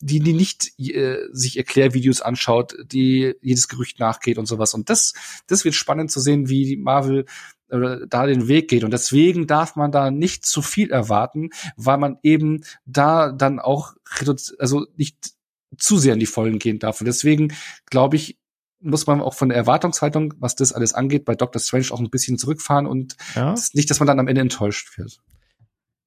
die 0.00 0.20
die 0.20 0.34
nicht 0.34 0.78
äh, 0.78 1.18
sich 1.32 1.56
Erklärvideos 1.56 2.20
anschaut, 2.20 2.76
die 2.92 3.34
jedes 3.40 3.68
Gerücht 3.68 3.98
nachgeht 3.98 4.36
und 4.36 4.46
sowas. 4.46 4.74
Und 4.74 4.90
das 4.90 5.14
das 5.46 5.64
wird 5.64 5.74
spannend 5.74 6.10
zu 6.10 6.20
sehen, 6.20 6.48
wie 6.50 6.64
die 6.66 6.76
Marvel 6.76 7.24
äh, 7.68 8.06
da 8.08 8.26
den 8.26 8.48
Weg 8.48 8.68
geht. 8.68 8.84
Und 8.84 8.92
deswegen 8.92 9.46
darf 9.46 9.76
man 9.76 9.92
da 9.92 10.10
nicht 10.10 10.44
zu 10.46 10.62
viel 10.62 10.90
erwarten, 10.90 11.50
weil 11.76 11.98
man 11.98 12.18
eben 12.22 12.62
da 12.84 13.32
dann 13.32 13.58
auch 13.58 13.94
also 14.58 14.86
nicht 14.96 15.32
zu 15.78 15.98
sehr 15.98 16.14
in 16.14 16.20
die 16.20 16.26
Vollen 16.26 16.58
gehen 16.58 16.78
darf. 16.78 17.00
Und 17.00 17.06
deswegen 17.06 17.52
glaube 17.90 18.16
ich, 18.16 18.38
muss 18.80 19.06
man 19.06 19.20
auch 19.20 19.34
von 19.34 19.48
der 19.48 19.58
Erwartungshaltung, 19.58 20.34
was 20.38 20.54
das 20.54 20.72
alles 20.72 20.92
angeht, 20.94 21.24
bei 21.24 21.34
Doctor 21.34 21.60
Strange 21.60 21.86
auch 21.90 21.98
ein 21.98 22.10
bisschen 22.10 22.38
zurückfahren 22.38 22.86
und 22.86 23.16
Ja. 23.34 23.54
nicht, 23.72 23.90
dass 23.90 24.00
man 24.00 24.06
dann 24.06 24.20
am 24.20 24.28
Ende 24.28 24.42
enttäuscht 24.42 24.96
wird. 24.98 25.18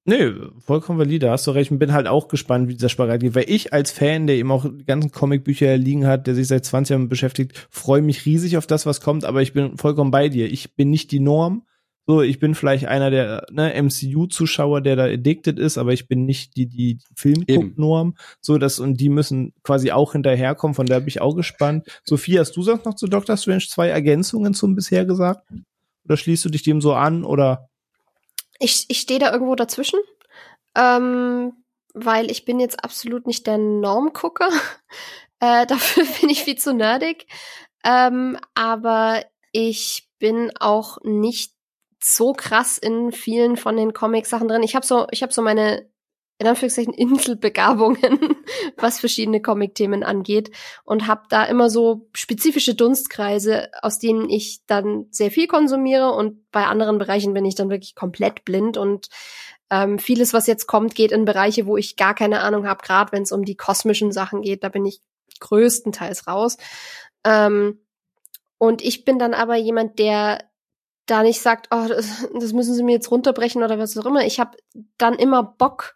Nee, 0.06 0.34
vollkommen 0.60 0.98
valide, 0.98 1.30
hast 1.30 1.46
du 1.46 1.52
recht. 1.52 1.72
Und 1.72 1.80
bin 1.80 1.94
halt 1.94 2.08
auch 2.08 2.30
gespannt, 2.30 2.68
wie 2.68 2.74
dieser 2.74 2.90
Spagat 2.90 3.20
geht. 3.20 3.36
Weil 3.36 3.50
ich 3.50 3.74
als 3.74 3.92
Fan, 3.92 4.28
der 4.28 4.38
eben 4.38 4.52
auch 4.52 4.66
die 4.66 4.86
ganzen 4.86 5.12
Comicbücher 5.12 5.78
liegen 5.78 6.08
hat, 6.08 6.26
der 6.26 6.36
sich 6.36 6.48
seit 6.48 6.66
20 6.66 6.92
Jahren 6.92 7.10
beschäftigt, 7.10 7.68
freue 7.70 8.02
mich 8.02 8.26
riesig 8.26 8.58
auf 8.58 8.66
das, 8.66 8.86
was 8.86 9.02
kommt. 9.02 9.26
Aber 9.26 9.42
ich 9.42 9.54
bin 9.54 9.78
vollkommen 9.78 10.12
bei 10.12 10.30
dir. 10.30 10.52
Ich 10.52 10.76
bin 10.76 10.90
nicht 10.90 11.12
die 11.12 11.20
Norm. 11.20 11.64
So, 12.08 12.24
ich 12.24 12.40
bin 12.40 12.56
vielleicht 12.56 12.88
einer 12.88 13.12
der 13.12 13.46
ne, 13.52 13.72
MCU-Zuschauer, 13.84 14.82
der 14.82 14.96
da 14.96 15.04
addicted 15.04 15.60
ist, 15.60 15.78
aber 15.78 15.94
ich 15.94 16.08
bin 16.08 16.26
nicht 16.26 16.56
die, 16.58 16.66
die 16.66 16.98
Filmguck-Norm. 17.16 18.16
So, 18.42 18.58
das, 18.58 18.80
und 18.80 19.00
die 19.00 19.10
müssen 19.10 19.54
quasi 19.62 19.92
auch 19.92 20.14
hinterherkommen. 20.14 20.74
Von 20.74 20.88
daher 20.88 21.02
bin 21.02 21.10
ich 21.10 21.22
auch 21.22 21.36
gespannt. 21.36 22.02
Sophie, 22.04 22.40
hast 22.40 22.58
du 22.58 22.64
sonst 22.64 22.86
noch 22.86 22.96
zu 22.96 23.06
Doctor 23.06 23.38
Strange 23.38 23.66
zwei 23.70 23.90
Ergänzungen 23.90 24.56
zum 24.56 24.74
bisher 24.74 25.06
Gesagten? 25.06 25.66
Oder 26.04 26.18
schließt 26.18 26.44
du 26.46 26.50
dich 26.50 26.64
dem 26.64 26.82
so 26.82 26.94
an? 26.94 27.24
Oder 27.24 27.70
Ich, 28.60 28.86
ich 28.90 29.00
stehe 29.00 29.20
da 29.20 29.32
irgendwo 29.32 29.56
dazwischen, 29.56 30.00
ähm, 30.76 31.64
weil 31.94 32.30
ich 32.30 32.46
bin 32.46 32.60
jetzt 32.60 32.84
absolut 32.84 33.28
nicht 33.28 33.48
der 33.48 33.58
Normgucker. 33.58 34.50
Äh, 35.42 35.66
dafür 35.68 36.04
bin 36.20 36.30
ich 36.30 36.44
viel 36.44 36.58
zu 36.58 36.74
nerdig. 36.74 37.26
Ähm, 37.86 38.38
aber 38.56 39.24
ich 39.54 40.10
bin 40.20 40.52
auch 40.60 40.98
nicht 41.04 41.54
so 42.04 42.34
krass 42.34 42.78
in 42.78 43.14
vielen 43.14 43.58
von 43.58 43.78
den 43.78 43.94
Comic-Sachen 43.94 44.50
drin. 44.50 44.64
Ich 44.64 44.76
habe 44.76 44.86
so, 44.86 45.08
ich 45.12 45.22
habe 45.24 45.32
so 45.32 45.42
meine 45.42 45.90
in 46.40 46.48
Anführungszeichen 46.48 46.94
Inselbegabungen, 46.94 48.00
was 48.78 49.00
verschiedene 49.00 49.42
Comic-Themen 49.42 50.04
angeht 50.04 50.52
und 50.86 51.06
habe 51.06 51.24
da 51.30 51.44
immer 51.44 51.70
so 51.70 52.08
spezifische 52.14 52.76
Dunstkreise, 52.76 53.70
aus 53.82 54.00
denen 54.00 54.30
ich 54.30 54.62
dann 54.66 55.08
sehr 55.12 55.32
viel 55.32 55.48
konsumiere 55.48 56.12
und 56.14 56.50
bei 56.52 56.66
anderen 56.66 56.98
Bereichen 56.98 57.34
bin 57.34 57.46
ich 57.46 57.56
dann 57.56 57.70
wirklich 57.70 57.94
komplett 57.94 58.46
blind 58.46 58.78
und 58.78 59.10
ähm, 59.70 60.00
vieles, 60.00 60.34
was 60.34 60.48
jetzt 60.48 60.66
kommt, 60.66 60.96
geht 60.96 61.12
in 61.12 61.26
Bereiche, 61.26 61.68
wo 61.68 61.78
ich 61.78 61.98
gar 61.98 62.16
keine 62.16 62.40
Ahnung 62.40 62.66
habe, 62.66 62.84
gerade 62.84 63.12
wenn 63.12 63.24
es 63.24 63.34
um 63.34 63.44
die 63.44 63.58
kosmischen 63.58 64.12
Sachen 64.12 64.42
geht, 64.42 64.64
da 64.64 64.70
bin 64.70 64.86
ich 64.86 65.02
größtenteils 65.42 66.26
raus. 66.26 66.58
Ähm, 67.26 67.80
und 68.58 68.82
ich 68.82 69.06
bin 69.06 69.20
dann 69.20 69.34
aber 69.34 69.58
jemand, 69.58 70.00
der 70.00 70.50
da 71.06 71.24
nicht 71.24 71.42
sagt, 71.42 71.68
oh, 71.72 71.86
das, 71.88 72.28
das 72.40 72.54
müssen 72.54 72.74
sie 72.74 72.84
mir 72.84 72.94
jetzt 72.94 73.12
runterbrechen 73.12 73.62
oder 73.62 73.78
was 73.78 73.98
auch 73.98 74.06
immer. 74.06 74.26
Ich 74.26 74.40
habe 74.40 74.58
dann 74.98 75.16
immer 75.16 75.44
Bock, 75.44 75.96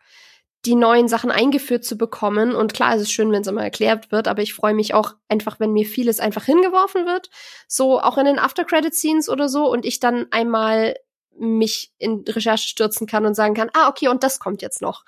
die 0.66 0.76
neuen 0.76 1.08
Sachen 1.08 1.30
eingeführt 1.30 1.84
zu 1.84 1.98
bekommen. 1.98 2.56
Und 2.56 2.74
klar, 2.74 2.96
es 2.96 3.02
ist 3.02 3.12
schön, 3.12 3.32
wenn 3.32 3.42
es 3.42 3.48
immer 3.48 3.64
erklärt 3.64 4.12
wird, 4.12 4.28
aber 4.28 4.42
ich 4.42 4.54
freue 4.54 4.74
mich 4.74 4.94
auch 4.94 5.14
einfach, 5.28 5.60
wenn 5.60 5.74
mir 5.74 5.86
vieles 5.86 6.20
einfach 6.20 6.46
hingeworfen 6.46 7.06
wird. 7.06 7.30
So 7.68 8.00
auch 8.00 8.18
in 8.18 8.26
den 8.26 8.40
After-Credit-Scenes 8.40 9.30
oder 9.30 9.50
so 9.50 9.70
und 9.70 9.86
ich 9.86 10.00
dann 10.00 10.28
einmal 10.32 10.96
mich 11.38 11.92
in 11.98 12.24
Recherche 12.28 12.68
stürzen 12.68 13.08
kann 13.08 13.26
und 13.26 13.34
sagen 13.34 13.56
kann, 13.56 13.72
ah, 13.74 13.90
okay, 13.90 14.08
und 14.08 14.24
das 14.24 14.40
kommt 14.40 14.62
jetzt 14.62 14.82
noch. 14.82 15.04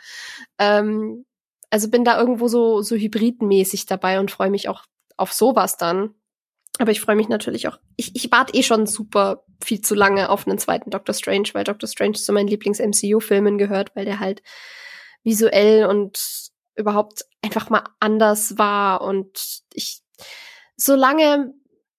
Ähm, 0.57 1.25
also 1.69 1.89
bin 1.89 2.03
da 2.03 2.19
irgendwo 2.19 2.47
so, 2.47 2.81
so 2.81 2.95
hybridmäßig 2.95 3.85
dabei 3.85 4.19
und 4.19 4.31
freue 4.31 4.49
mich 4.49 4.67
auch 4.67 4.83
auf 5.17 5.31
sowas 5.31 5.77
dann. 5.77 6.15
Aber 6.79 6.91
ich 6.91 6.99
freue 6.99 7.15
mich 7.15 7.29
natürlich 7.29 7.67
auch. 7.69 7.79
Ich, 7.95 8.15
ich 8.15 8.29
warte 8.31 8.53
eh 8.53 8.63
schon 8.63 8.85
super 8.85 9.45
viel 9.63 9.79
zu 9.79 9.95
lange 9.95 10.29
auf 10.29 10.45
einen 10.45 10.57
zweiten 10.57 10.89
Doctor 10.89 11.13
Strange, 11.13 11.49
weil 11.53 11.63
Doctor 11.63 11.87
Strange 11.87 12.13
zu 12.13 12.33
meinen 12.33 12.49
Lieblings-MCU-Filmen 12.49 13.57
gehört, 13.57 13.95
weil 13.95 14.03
der 14.03 14.19
halt 14.19 14.41
visuell 15.25 15.87
und 15.87 16.17
überhaupt 16.75 17.25
einfach 17.41 17.69
mal 17.69 17.83
anders 17.99 18.57
war. 18.57 19.01
Und 19.01 19.63
ich, 19.73 20.01
solange, 20.77 21.53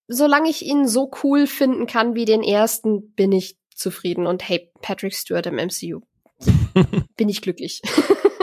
solange 0.08 0.48
ich 0.48 0.64
ihn 0.64 0.88
so 0.88 1.10
cool 1.22 1.46
finden 1.46 1.86
kann 1.86 2.14
wie 2.14 2.24
den 2.24 2.42
ersten, 2.42 3.12
bin 3.12 3.32
ich 3.32 3.58
zufrieden. 3.74 4.26
Und 4.26 4.48
hey, 4.48 4.70
Patrick 4.80 5.14
Stewart 5.14 5.46
im 5.46 5.56
MCU. 5.56 6.00
bin 7.16 7.28
ich 7.28 7.42
glücklich. 7.42 7.82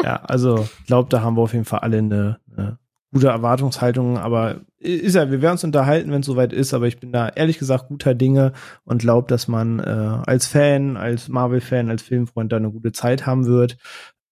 Ja, 0.04 0.18
also 0.24 0.68
glaube, 0.88 1.10
da 1.10 1.22
haben 1.22 1.38
wir 1.38 1.42
auf 1.42 1.54
jeden 1.54 1.66
Fall 1.66 1.80
alle 1.80 2.00
eine, 2.00 2.40
eine 2.52 2.80
gute 3.14 3.28
Erwartungshaltung, 3.28 4.18
aber 4.18 4.62
ist 4.80 5.16
ja, 5.16 5.30
wir 5.30 5.42
werden 5.42 5.54
uns 5.54 5.64
unterhalten, 5.64 6.12
wenn 6.12 6.22
es 6.22 6.26
soweit 6.26 6.52
ist, 6.52 6.74
aber 6.74 6.88
ich 6.88 7.00
bin 7.00 7.12
da 7.12 7.30
ehrlich 7.30 7.60
gesagt 7.60 7.88
guter 7.88 8.16
Dinge 8.16 8.54
und 8.84 9.00
glaube, 9.00 9.28
dass 9.28 9.48
man 9.48 9.80
äh, 9.80 9.84
als 10.26 10.48
Fan, 10.48 10.98
als 10.98 11.30
Marvel-Fan, 11.30 11.90
als 11.90 12.02
Filmfreund 12.02 12.52
da 12.52 12.58
eine 12.58 12.72
gute 12.72 12.92
Zeit 12.92 13.26
haben 13.26 13.46
wird. 13.46 13.78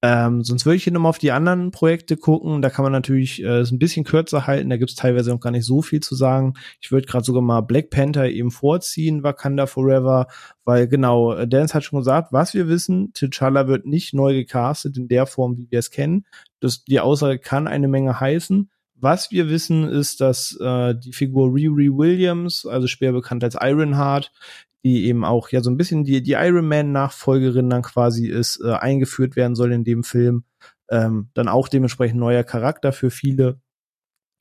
Ähm, 0.03 0.43
sonst 0.43 0.65
würde 0.65 0.77
ich 0.77 0.83
hier 0.83 0.93
nochmal 0.93 1.11
auf 1.11 1.19
die 1.19 1.31
anderen 1.31 1.69
Projekte 1.69 2.17
gucken. 2.17 2.63
Da 2.63 2.71
kann 2.71 2.81
man 2.81 2.91
natürlich 2.91 3.43
äh, 3.43 3.59
es 3.59 3.71
ein 3.71 3.77
bisschen 3.77 4.03
kürzer 4.03 4.47
halten. 4.47 4.69
Da 4.71 4.77
gibt's 4.77 4.95
teilweise 4.95 5.29
noch 5.29 5.39
gar 5.39 5.51
nicht 5.51 5.65
so 5.65 5.83
viel 5.83 5.99
zu 5.99 6.15
sagen. 6.15 6.55
Ich 6.81 6.91
würde 6.91 7.05
gerade 7.05 7.23
sogar 7.23 7.43
mal 7.43 7.61
Black 7.61 7.91
Panther 7.91 8.27
eben 8.27 8.49
vorziehen, 8.49 9.21
Wakanda 9.21 9.67
Forever, 9.67 10.25
weil 10.65 10.87
genau, 10.87 11.33
äh, 11.33 11.47
Dance 11.47 11.75
hat 11.75 11.83
schon 11.83 11.99
gesagt, 11.99 12.33
was 12.33 12.55
wir 12.55 12.67
wissen, 12.67 13.13
T'Challa 13.13 13.67
wird 13.67 13.85
nicht 13.85 14.15
neu 14.15 14.33
gecastet 14.33 14.97
in 14.97 15.07
der 15.07 15.27
Form, 15.27 15.57
wie 15.57 15.69
wir 15.69 15.77
es 15.77 15.91
kennen. 15.91 16.25
Das, 16.59 16.83
die 16.83 16.99
Aussage 16.99 17.37
kann 17.37 17.67
eine 17.67 17.87
Menge 17.87 18.19
heißen. 18.19 18.71
Was 18.95 19.31
wir 19.31 19.49
wissen, 19.49 19.87
ist, 19.87 20.21
dass 20.21 20.55
äh, 20.61 20.95
die 20.95 21.13
Figur 21.13 21.53
Riri 21.53 21.89
Williams, 21.91 22.65
also 22.65 22.87
schwer 22.87 23.11
bekannt 23.11 23.43
als 23.43 23.57
Ironheart, 23.59 24.31
die 24.83 25.05
eben 25.05 25.23
auch 25.23 25.49
ja 25.49 25.61
so 25.61 25.69
ein 25.69 25.77
bisschen 25.77 26.03
die, 26.03 26.23
die 26.23 26.33
Iron 26.33 26.67
Man-Nachfolgerin 26.67 27.69
dann 27.69 27.81
quasi 27.81 28.27
ist, 28.27 28.59
äh, 28.63 28.73
eingeführt 28.73 29.35
werden 29.35 29.55
soll 29.55 29.71
in 29.71 29.83
dem 29.83 30.03
Film. 30.03 30.43
Ähm, 30.89 31.29
dann 31.33 31.47
auch 31.47 31.67
dementsprechend 31.67 32.19
neuer 32.19 32.43
Charakter 32.43 32.91
für 32.91 33.11
viele, 33.11 33.59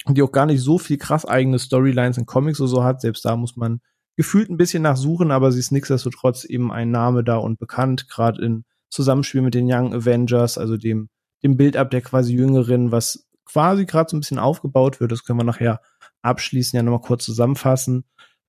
die 0.08 0.22
auch 0.22 0.32
gar 0.32 0.46
nicht 0.46 0.62
so 0.62 0.78
viel 0.78 0.96
krass 0.96 1.24
eigene 1.24 1.58
Storylines 1.58 2.18
in 2.18 2.26
Comics 2.26 2.60
oder 2.60 2.68
so 2.68 2.84
hat. 2.84 3.00
Selbst 3.00 3.24
da 3.24 3.36
muss 3.36 3.56
man 3.56 3.80
gefühlt 4.16 4.50
ein 4.50 4.56
bisschen 4.56 4.82
nachsuchen, 4.82 5.30
aber 5.30 5.52
sie 5.52 5.60
ist 5.60 5.72
nichtsdestotrotz 5.72 6.44
eben 6.44 6.72
ein 6.72 6.90
Name 6.90 7.22
da 7.22 7.36
und 7.36 7.58
bekannt, 7.58 8.08
gerade 8.08 8.44
in 8.44 8.64
Zusammenspiel 8.88 9.42
mit 9.42 9.54
den 9.54 9.70
Young 9.70 9.94
Avengers, 9.94 10.58
also 10.58 10.76
dem, 10.76 11.08
dem 11.42 11.56
Build-up 11.56 11.90
der 11.90 12.00
quasi 12.00 12.34
Jüngeren, 12.34 12.90
was 12.90 13.28
quasi 13.44 13.86
gerade 13.86 14.10
so 14.10 14.16
ein 14.16 14.20
bisschen 14.20 14.38
aufgebaut 14.38 15.00
wird. 15.00 15.12
Das 15.12 15.24
können 15.24 15.38
wir 15.38 15.44
nachher 15.44 15.80
abschließen, 16.22 16.76
ja 16.76 16.82
nochmal 16.82 17.00
kurz 17.00 17.24
zusammenfassen. 17.24 18.04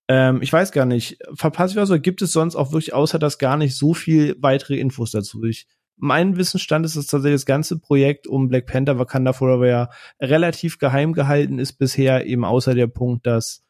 Ähm, 0.07 0.41
ich 0.41 0.51
weiß 0.51 0.71
gar 0.71 0.85
nicht, 0.85 1.17
verpasse 1.33 1.73
ich 1.73 1.77
was 1.77 1.89
oder 1.89 1.99
gibt 1.99 2.21
es 2.21 2.31
sonst 2.31 2.55
auch 2.55 2.71
wirklich 2.71 2.93
außer 2.93 3.19
das 3.19 3.37
gar 3.37 3.57
nicht 3.57 3.75
so 3.75 3.93
viel 3.93 4.35
weitere 4.39 4.77
Infos 4.77 5.11
dazu? 5.11 5.43
Ich, 5.43 5.67
mein 5.97 6.35
Wissensstand 6.37 6.85
ist, 6.85 6.95
dass 6.97 7.07
tatsächlich 7.07 7.41
das 7.41 7.45
ganze 7.45 7.79
Projekt 7.79 8.27
um 8.27 8.47
Black 8.47 8.65
Panther 8.65 8.97
Wakanda 8.97 9.33
Forever 9.33 9.67
ja 9.67 9.89
relativ 10.19 10.79
geheim 10.79 11.13
gehalten 11.13 11.59
ist 11.59 11.73
bisher, 11.73 12.25
eben 12.25 12.43
außer 12.43 12.73
der 12.73 12.87
Punkt, 12.87 13.27
dass 13.27 13.63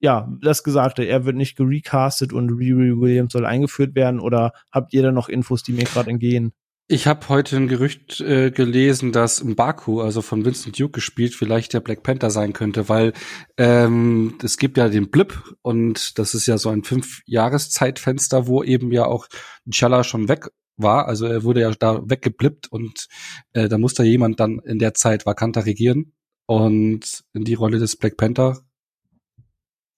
ja, 0.00 0.30
das 0.42 0.64
Gesagte, 0.64 1.04
er 1.04 1.24
wird 1.24 1.36
nicht 1.36 1.56
gerecastet 1.56 2.32
und 2.32 2.50
Riri 2.50 3.00
Williams 3.00 3.32
soll 3.32 3.46
eingeführt 3.46 3.94
werden 3.94 4.20
oder 4.20 4.52
habt 4.70 4.92
ihr 4.92 5.02
da 5.02 5.12
noch 5.12 5.30
Infos, 5.30 5.62
die 5.62 5.72
mir 5.72 5.84
gerade 5.84 6.10
entgehen? 6.10 6.52
Ich 6.86 7.06
habe 7.06 7.30
heute 7.30 7.56
ein 7.56 7.66
Gerücht 7.66 8.20
äh, 8.20 8.50
gelesen, 8.50 9.10
dass 9.10 9.42
Mbaku, 9.42 10.02
also 10.02 10.20
von 10.20 10.44
Vincent 10.44 10.78
Duke 10.78 10.92
gespielt, 10.92 11.34
vielleicht 11.34 11.72
der 11.72 11.80
Black 11.80 12.02
Panther 12.02 12.28
sein 12.28 12.52
könnte, 12.52 12.90
weil 12.90 13.14
ähm, 13.56 14.36
es 14.42 14.58
gibt 14.58 14.76
ja 14.76 14.90
den 14.90 15.10
Blip 15.10 15.56
und 15.62 16.18
das 16.18 16.34
ist 16.34 16.46
ja 16.46 16.58
so 16.58 16.68
ein 16.68 16.84
fünf-Jahres-Zeitfenster, 16.84 18.46
wo 18.46 18.62
eben 18.62 18.92
ja 18.92 19.06
auch 19.06 19.28
T'Challa 19.66 20.04
schon 20.04 20.28
weg 20.28 20.50
war. 20.76 21.08
Also 21.08 21.24
er 21.24 21.42
wurde 21.42 21.62
ja 21.62 21.70
da 21.70 22.02
weggeblippt 22.04 22.70
und 22.70 23.08
äh, 23.54 23.66
da 23.70 23.78
musste 23.78 24.04
jemand 24.04 24.38
dann 24.38 24.58
in 24.58 24.78
der 24.78 24.92
Zeit 24.92 25.24
Wakanda 25.24 25.60
regieren 25.60 26.12
und 26.44 27.24
in 27.32 27.44
die 27.44 27.54
Rolle 27.54 27.78
des 27.78 27.96
Black 27.96 28.18
Panther 28.18 28.60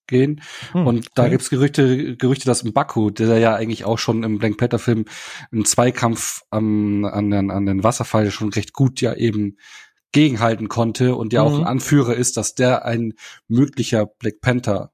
gehen. 0.07 0.43
Hm, 0.73 0.87
und 0.87 1.09
da 1.15 1.23
okay. 1.23 1.33
gibt's 1.33 1.51
Gerüchte, 1.51 2.17
Gerüchte, 2.17 2.47
dass 2.47 2.65
Mbaku, 2.65 3.11
der 3.11 3.39
ja 3.39 3.55
eigentlich 3.55 3.85
auch 3.85 3.99
schon 3.99 4.23
im 4.23 4.39
Black 4.39 4.57
Panther 4.57 4.79
Film 4.79 5.05
im 5.53 5.65
Zweikampf 5.65 6.43
am, 6.51 7.05
an, 7.05 7.31
den, 7.31 7.51
an 7.51 7.67
den 7.67 7.83
Wasserfall 7.85 8.31
schon 8.31 8.51
recht 8.51 8.73
gut 8.73 9.01
ja 9.01 9.15
eben 9.15 9.59
gegenhalten 10.13 10.69
konnte 10.69 11.15
und 11.17 11.33
ja 11.33 11.43
auch 11.43 11.53
Mhm. 11.53 11.61
ein 11.63 11.67
Anführer 11.67 12.15
ist, 12.15 12.37
dass 12.37 12.55
der 12.55 12.85
ein 12.85 13.15
möglicher 13.49 14.07
Black 14.07 14.41
Panther 14.41 14.93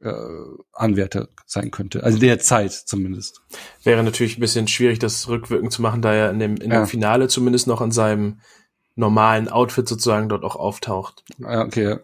äh, 0.00 0.12
Anwärter 0.72 1.28
sein 1.46 1.70
könnte. 1.70 2.02
Also 2.02 2.18
der 2.18 2.40
Zeit 2.40 2.72
zumindest. 2.72 3.40
Wäre 3.84 4.02
natürlich 4.02 4.36
ein 4.36 4.40
bisschen 4.40 4.66
schwierig, 4.66 4.98
das 4.98 5.28
rückwirkend 5.28 5.72
zu 5.72 5.82
machen, 5.82 6.02
da 6.02 6.12
er 6.12 6.30
in 6.30 6.40
dem, 6.40 6.56
in 6.56 6.72
Ja. 6.72 6.80
dem 6.82 6.86
Finale 6.88 7.28
zumindest 7.28 7.68
noch 7.68 7.80
in 7.80 7.92
seinem 7.92 8.40
normalen 8.96 9.48
Outfit 9.48 9.88
sozusagen 9.88 10.28
dort 10.28 10.44
auch 10.44 10.56
auftaucht. 10.56 11.22
Ja, 11.38 11.62
okay. 11.62 11.98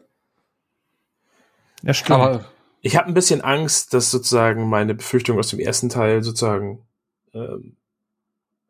Ja, 1.82 1.94
stimmt. 1.94 2.20
Aber 2.20 2.44
ich 2.80 2.96
habe 2.96 3.08
ein 3.08 3.14
bisschen 3.14 3.40
Angst, 3.40 3.94
dass 3.94 4.10
sozusagen 4.10 4.68
meine 4.68 4.94
Befürchtungen 4.94 5.38
aus 5.38 5.48
dem 5.48 5.60
ersten 5.60 5.88
Teil 5.88 6.22
sozusagen 6.22 6.86
ähm, 7.34 7.76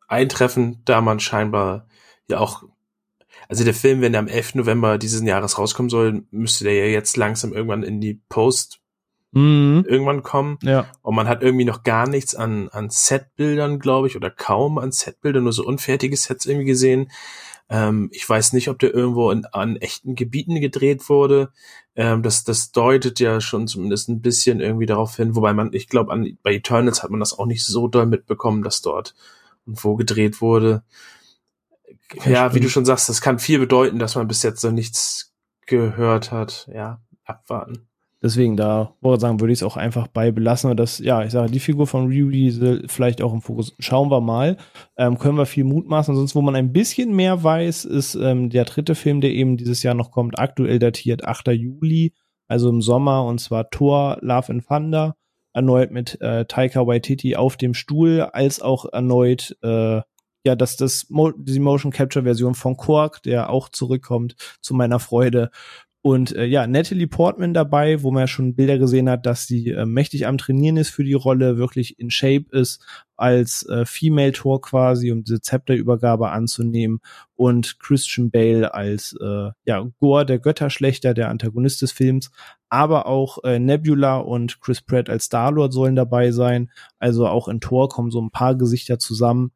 eintreffen, 0.07 0.81
da 0.85 1.01
man 1.01 1.19
scheinbar 1.19 1.87
ja 2.27 2.39
auch, 2.39 2.63
also 3.47 3.63
der 3.63 3.73
Film, 3.73 4.01
wenn 4.01 4.13
er 4.13 4.19
am 4.19 4.27
11. 4.27 4.55
November 4.55 4.97
dieses 4.97 5.23
Jahres 5.23 5.57
rauskommen 5.57 5.89
soll, 5.89 6.23
müsste 6.31 6.63
der 6.63 6.73
ja 6.73 6.85
jetzt 6.85 7.17
langsam 7.17 7.53
irgendwann 7.53 7.83
in 7.83 8.01
die 8.01 8.19
Post 8.29 8.79
mhm. 9.31 9.85
irgendwann 9.87 10.23
kommen. 10.23 10.57
Ja. 10.61 10.87
Und 11.01 11.15
man 11.15 11.27
hat 11.27 11.43
irgendwie 11.43 11.65
noch 11.65 11.83
gar 11.83 12.07
nichts 12.07 12.35
an, 12.35 12.69
an 12.69 12.89
Setbildern, 12.89 13.79
glaube 13.79 14.07
ich, 14.07 14.15
oder 14.15 14.29
kaum 14.29 14.77
an 14.77 14.91
Setbildern, 14.91 15.43
nur 15.43 15.53
so 15.53 15.65
unfertige 15.65 16.17
Sets 16.17 16.45
irgendwie 16.45 16.65
gesehen. 16.65 17.11
Ähm, 17.69 18.09
ich 18.11 18.27
weiß 18.27 18.53
nicht, 18.53 18.69
ob 18.69 18.79
der 18.79 18.93
irgendwo 18.93 19.31
in, 19.31 19.45
an 19.45 19.77
echten 19.77 20.15
Gebieten 20.15 20.59
gedreht 20.59 21.09
wurde. 21.09 21.51
Ähm, 21.99 22.23
das, 22.23 22.45
das 22.45 22.71
deutet 22.71 23.19
ja 23.19 23.41
schon 23.41 23.67
zumindest 23.67 24.07
ein 24.07 24.21
bisschen 24.21 24.61
irgendwie 24.61 24.85
darauf 24.85 25.17
hin, 25.17 25.35
wobei 25.35 25.51
man, 25.51 25.73
ich 25.73 25.89
glaube, 25.89 26.15
bei 26.41 26.53
Eternals 26.53 27.03
hat 27.03 27.11
man 27.11 27.19
das 27.19 27.37
auch 27.37 27.45
nicht 27.45 27.65
so 27.65 27.89
doll 27.89 28.05
mitbekommen, 28.05 28.63
dass 28.63 28.81
dort 28.81 29.15
und 29.65 29.83
wo 29.83 29.97
gedreht 29.97 30.39
wurde. 30.39 30.81
Ja, 32.23 32.31
ja 32.31 32.53
wie 32.53 32.61
du 32.61 32.69
schon 32.69 32.85
sagst, 32.85 33.09
das 33.09 33.19
kann 33.19 33.37
viel 33.37 33.59
bedeuten, 33.59 33.99
dass 33.99 34.15
man 34.15 34.29
bis 34.29 34.43
jetzt 34.43 34.63
noch 34.63 34.71
nichts 34.71 35.33
gehört 35.65 36.31
hat. 36.31 36.69
Ja, 36.73 37.01
abwarten. 37.25 37.88
Deswegen, 38.21 38.57
da 38.57 38.95
wollte 38.99 39.21
sagen, 39.21 39.39
würde 39.39 39.53
ich 39.53 39.59
es 39.59 39.63
auch 39.63 39.77
einfach 39.77 40.07
bei 40.07 40.31
belassen. 40.31 40.75
Das, 40.75 40.99
ja, 40.99 41.23
ich 41.23 41.31
sage, 41.31 41.51
die 41.51 41.59
Figur 41.59 41.87
von 41.87 42.07
Ryu 42.07 42.29
Diesel 42.29 42.83
vielleicht 42.87 43.21
auch 43.21 43.33
im 43.33 43.41
Fokus. 43.41 43.75
Schauen 43.79 44.11
wir 44.11 44.19
mal. 44.19 44.57
Ähm, 44.97 45.17
können 45.17 45.37
wir 45.37 45.45
viel 45.45 45.63
mutmaßen. 45.63 46.15
Sonst, 46.15 46.35
wo 46.35 46.41
man 46.41 46.55
ein 46.55 46.73
bisschen 46.73 47.15
mehr 47.15 47.43
weiß, 47.43 47.85
ist 47.85 48.15
ähm, 48.15 48.49
der 48.49 48.65
dritte 48.65 48.95
Film, 48.95 49.21
der 49.21 49.31
eben 49.31 49.55
dieses 49.55 49.83
Jahr 49.83 49.93
noch 49.93 50.11
kommt, 50.11 50.37
aktuell 50.37 50.79
datiert 50.79 51.23
8. 51.23 51.47
Juli, 51.49 52.13
also 52.49 52.69
im 52.69 52.81
Sommer, 52.81 53.23
und 53.23 53.39
zwar 53.39 53.69
Thor, 53.69 54.17
Love 54.21 54.51
and 54.51 54.67
Thunder. 54.67 55.15
Erneut 55.53 55.91
mit 55.91 56.19
äh, 56.21 56.45
Taika 56.45 56.85
Waititi 56.85 57.35
auf 57.35 57.57
dem 57.57 57.73
Stuhl, 57.73 58.21
als 58.21 58.61
auch 58.61 58.85
erneut 58.91 59.57
äh, 59.63 60.01
ja, 60.45 60.55
dass 60.55 60.77
das 60.77 61.09
Mo 61.09 61.31
die 61.31 61.59
Motion 61.59 61.91
Capture 61.91 62.23
Version 62.23 62.55
von 62.55 62.77
Quark, 62.77 63.21
der 63.23 63.49
auch 63.49 63.69
zurückkommt, 63.69 64.35
zu 64.61 64.73
meiner 64.73 64.99
Freude. 64.99 65.51
Und 66.01 66.33
äh, 66.33 66.45
ja, 66.45 66.65
Natalie 66.65 67.07
Portman 67.07 67.53
dabei, 67.53 68.03
wo 68.03 68.11
man 68.11 68.21
ja 68.21 68.27
schon 68.27 68.55
Bilder 68.55 68.77
gesehen 68.77 69.09
hat, 69.09 69.25
dass 69.25 69.47
sie 69.47 69.71
äh, 69.71 69.85
mächtig 69.85 70.27
am 70.27 70.37
Trainieren 70.37 70.77
ist 70.77 70.91
für 70.91 71.03
die 71.03 71.13
Rolle, 71.13 71.57
wirklich 71.57 71.99
in 71.99 72.09
Shape 72.09 72.45
ist, 72.51 72.81
als 73.17 73.67
äh, 73.67 73.85
Female 73.85 74.31
Tor 74.31 74.61
quasi, 74.61 75.11
um 75.11 75.25
diese 75.25 75.41
Zepterübergabe 75.41 76.29
anzunehmen. 76.29 77.01
Und 77.35 77.79
Christian 77.79 78.31
Bale 78.31 78.73
als 78.73 79.13
äh, 79.21 79.49
ja, 79.65 79.85
Gore, 79.99 80.25
der 80.25 80.39
Götterschlechter, 80.39 81.13
der 81.13 81.29
Antagonist 81.29 81.81
des 81.81 81.91
Films. 81.91 82.31
Aber 82.69 83.05
auch 83.05 83.43
äh, 83.43 83.59
Nebula 83.59 84.17
und 84.17 84.61
Chris 84.61 84.81
Pratt 84.81 85.09
als 85.09 85.25
Star-Lord 85.25 85.73
sollen 85.73 85.97
dabei 85.97 86.31
sein. 86.31 86.71
Also 86.97 87.27
auch 87.27 87.49
in 87.49 87.59
Tor 87.59 87.89
kommen 87.89 88.11
so 88.11 88.21
ein 88.21 88.31
paar 88.31 88.55
Gesichter 88.55 88.99
zusammen 88.99 89.51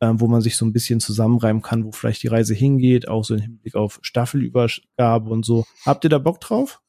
äh, 0.00 0.12
wo 0.14 0.26
man 0.28 0.40
sich 0.40 0.56
so 0.56 0.64
ein 0.64 0.72
bisschen 0.72 1.00
zusammenreimen 1.00 1.62
kann, 1.62 1.84
wo 1.84 1.92
vielleicht 1.92 2.22
die 2.22 2.28
Reise 2.28 2.54
hingeht, 2.54 3.08
auch 3.08 3.24
so 3.24 3.34
im 3.34 3.40
Hinblick 3.40 3.74
auf 3.74 3.98
Staffelübergabe 4.02 5.30
und 5.30 5.44
so. 5.44 5.64
Habt 5.84 6.04
ihr 6.04 6.10
da 6.10 6.18
Bock 6.18 6.40
drauf? 6.40 6.80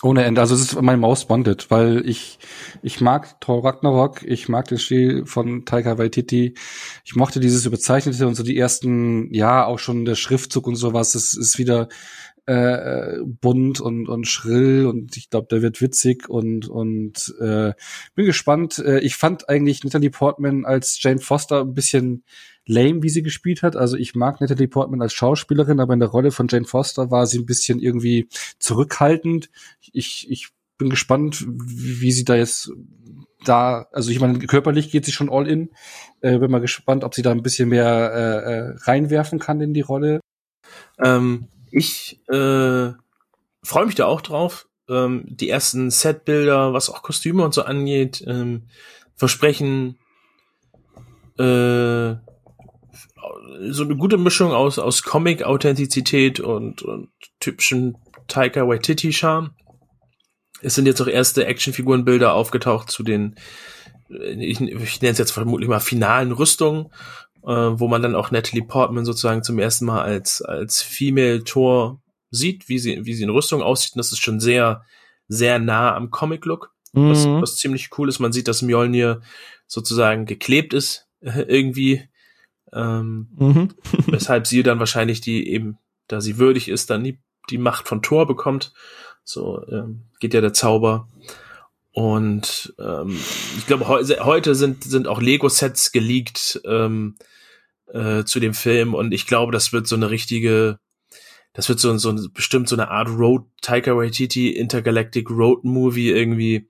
Ohne 0.00 0.24
Ende. 0.24 0.40
Also 0.40 0.54
es 0.54 0.60
ist 0.60 0.80
mein 0.80 1.00
Maus 1.00 1.26
Bonded, 1.26 1.72
weil 1.72 2.08
ich 2.08 2.38
ich 2.82 3.00
mag 3.00 3.40
Thor 3.40 3.64
Ragnarok, 3.64 4.22
ich 4.22 4.48
mag 4.48 4.68
den 4.68 4.78
Stil 4.78 5.26
von 5.26 5.64
Taika 5.64 5.98
Waititi, 5.98 6.54
ich 7.04 7.16
mochte 7.16 7.40
dieses 7.40 7.66
überzeichnete 7.66 8.28
und 8.28 8.36
so 8.36 8.44
die 8.44 8.56
ersten, 8.56 9.34
ja 9.34 9.66
auch 9.66 9.80
schon 9.80 10.04
der 10.04 10.14
Schriftzug 10.14 10.68
und 10.68 10.76
sowas. 10.76 11.16
Es 11.16 11.34
ist 11.34 11.58
wieder 11.58 11.88
äh, 12.48 13.18
bunt 13.26 13.78
und, 13.78 14.08
und 14.08 14.26
schrill 14.26 14.86
und 14.86 15.18
ich 15.18 15.28
glaube, 15.28 15.48
der 15.50 15.60
wird 15.60 15.82
witzig 15.82 16.30
und, 16.30 16.66
und 16.66 17.34
äh, 17.40 17.74
bin 18.14 18.24
gespannt. 18.24 18.78
Äh, 18.78 19.00
ich 19.00 19.16
fand 19.16 19.50
eigentlich 19.50 19.84
Natalie 19.84 20.08
Portman 20.08 20.64
als 20.64 20.98
Jane 21.02 21.20
Foster 21.20 21.60
ein 21.60 21.74
bisschen 21.74 22.24
lame, 22.64 23.02
wie 23.02 23.10
sie 23.10 23.22
gespielt 23.22 23.62
hat. 23.62 23.76
Also 23.76 23.98
ich 23.98 24.14
mag 24.14 24.40
Natalie 24.40 24.66
Portman 24.66 25.02
als 25.02 25.12
Schauspielerin, 25.12 25.78
aber 25.78 25.92
in 25.92 26.00
der 26.00 26.08
Rolle 26.08 26.30
von 26.30 26.48
Jane 26.48 26.64
Foster 26.64 27.10
war 27.10 27.26
sie 27.26 27.38
ein 27.38 27.44
bisschen 27.44 27.80
irgendwie 27.80 28.28
zurückhaltend. 28.58 29.50
Ich, 29.92 30.30
ich 30.30 30.48
bin 30.78 30.88
gespannt, 30.88 31.44
wie, 31.46 32.12
sie 32.12 32.24
da 32.24 32.34
jetzt 32.34 32.72
da, 33.44 33.88
also 33.92 34.10
ich 34.10 34.20
meine, 34.20 34.38
körperlich 34.38 34.90
geht 34.90 35.04
sie 35.04 35.12
schon 35.12 35.28
all 35.28 35.46
in. 35.46 35.68
Äh, 36.22 36.38
bin 36.38 36.50
mal 36.50 36.62
gespannt, 36.62 37.04
ob 37.04 37.14
sie 37.14 37.22
da 37.22 37.30
ein 37.30 37.42
bisschen 37.42 37.68
mehr 37.68 37.84
äh, 38.14 38.52
äh 38.52 38.74
reinwerfen 38.84 39.38
kann 39.38 39.60
in 39.60 39.74
die 39.74 39.82
Rolle. 39.82 40.20
Ähm, 40.98 41.48
ich 41.70 42.20
äh, 42.28 42.92
freue 43.62 43.86
mich 43.86 43.94
da 43.94 44.06
auch 44.06 44.20
drauf. 44.20 44.68
Ähm, 44.88 45.24
die 45.26 45.48
ersten 45.48 45.90
Setbilder, 45.90 46.72
was 46.72 46.88
auch 46.90 47.02
Kostüme 47.02 47.44
und 47.44 47.54
so 47.54 47.62
angeht, 47.62 48.24
ähm, 48.26 48.64
versprechen 49.16 49.98
äh, 51.38 52.14
so 53.70 53.82
eine 53.84 53.96
gute 53.96 54.18
Mischung 54.18 54.52
aus, 54.52 54.78
aus 54.78 55.02
Comic-Authentizität 55.02 56.40
und, 56.40 56.82
und 56.82 57.10
typischen 57.40 57.96
Taika 58.28 58.66
Waititi-Charme. 58.66 59.50
Es 60.60 60.74
sind 60.74 60.86
jetzt 60.86 61.00
auch 61.00 61.06
erste 61.06 61.46
Actionfigurenbilder 61.46 62.32
aufgetaucht 62.32 62.90
zu 62.90 63.02
den, 63.02 63.36
ich, 64.08 64.60
ich 64.60 65.00
nenne 65.00 65.12
es 65.12 65.18
jetzt 65.18 65.32
vermutlich 65.32 65.68
mal 65.68 65.80
finalen 65.80 66.32
Rüstungen 66.32 66.90
äh, 67.44 67.50
wo 67.50 67.88
man 67.88 68.02
dann 68.02 68.14
auch 68.14 68.30
Natalie 68.30 68.64
Portman 68.64 69.04
sozusagen 69.04 69.42
zum 69.42 69.58
ersten 69.58 69.86
Mal 69.86 70.02
als, 70.02 70.42
als 70.42 70.82
Female 70.82 71.44
Tor 71.44 72.00
sieht, 72.30 72.68
wie 72.68 72.78
sie, 72.78 73.04
wie 73.04 73.14
sie 73.14 73.24
in 73.24 73.30
Rüstung 73.30 73.62
aussieht. 73.62 73.94
Und 73.94 73.98
das 73.98 74.12
ist 74.12 74.18
schon 74.18 74.40
sehr, 74.40 74.84
sehr 75.28 75.58
nah 75.58 75.94
am 75.94 76.10
Comic-Look. 76.10 76.72
Mhm. 76.92 77.10
Was, 77.10 77.26
was 77.26 77.56
ziemlich 77.56 77.90
cool 77.98 78.08
ist. 78.08 78.18
Man 78.18 78.32
sieht, 78.32 78.48
dass 78.48 78.62
Mjolnir 78.62 79.20
sozusagen 79.66 80.26
geklebt 80.26 80.74
ist, 80.74 81.06
äh, 81.20 81.42
irgendwie. 81.42 82.08
Ähm, 82.72 83.28
mhm. 83.36 83.68
weshalb 84.06 84.46
sie 84.46 84.62
dann 84.62 84.78
wahrscheinlich 84.78 85.20
die 85.20 85.48
eben, 85.48 85.78
da 86.06 86.20
sie 86.20 86.38
würdig 86.38 86.68
ist, 86.68 86.90
dann 86.90 87.04
die, 87.04 87.18
die 87.50 87.58
Macht 87.58 87.88
von 87.88 88.02
Thor 88.02 88.26
bekommt. 88.26 88.72
So 89.24 89.62
ähm, 89.68 90.04
geht 90.20 90.34
ja 90.34 90.40
der 90.40 90.52
Zauber. 90.52 91.08
Und 91.98 92.74
ähm, 92.78 93.18
ich 93.58 93.66
glaube, 93.66 93.88
he 93.88 94.20
heute 94.20 94.54
sind, 94.54 94.84
sind 94.84 95.08
auch 95.08 95.20
Lego-Sets 95.20 95.90
geleakt 95.90 96.60
ähm, 96.64 97.16
äh, 97.92 98.22
zu 98.22 98.38
dem 98.38 98.54
Film 98.54 98.94
und 98.94 99.10
ich 99.10 99.26
glaube, 99.26 99.50
das 99.50 99.72
wird 99.72 99.88
so 99.88 99.96
eine 99.96 100.08
richtige, 100.08 100.78
das 101.54 101.68
wird 101.68 101.80
so, 101.80 101.98
so 101.98 102.14
bestimmt 102.32 102.68
so 102.68 102.76
eine 102.76 102.92
Art 102.92 103.08
Road, 103.08 103.46
Taika 103.62 103.96
Waititi 103.96 104.50
Intergalactic 104.50 105.28
Road 105.28 105.64
Movie 105.64 106.10
irgendwie, 106.10 106.68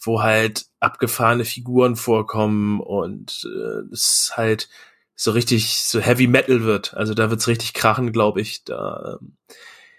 wo 0.00 0.22
halt 0.22 0.66
abgefahrene 0.78 1.44
Figuren 1.44 1.96
vorkommen 1.96 2.78
und 2.78 3.48
äh, 3.52 3.92
es 3.92 4.34
halt 4.36 4.68
so 5.16 5.32
richtig 5.32 5.80
so 5.80 5.98
Heavy 5.98 6.28
Metal 6.28 6.62
wird. 6.62 6.94
Also 6.94 7.14
da 7.14 7.30
wird's 7.30 7.48
richtig 7.48 7.74
krachen, 7.74 8.12
glaube 8.12 8.40
ich. 8.40 8.62
Da, 8.62 9.18
ähm, 9.20 9.38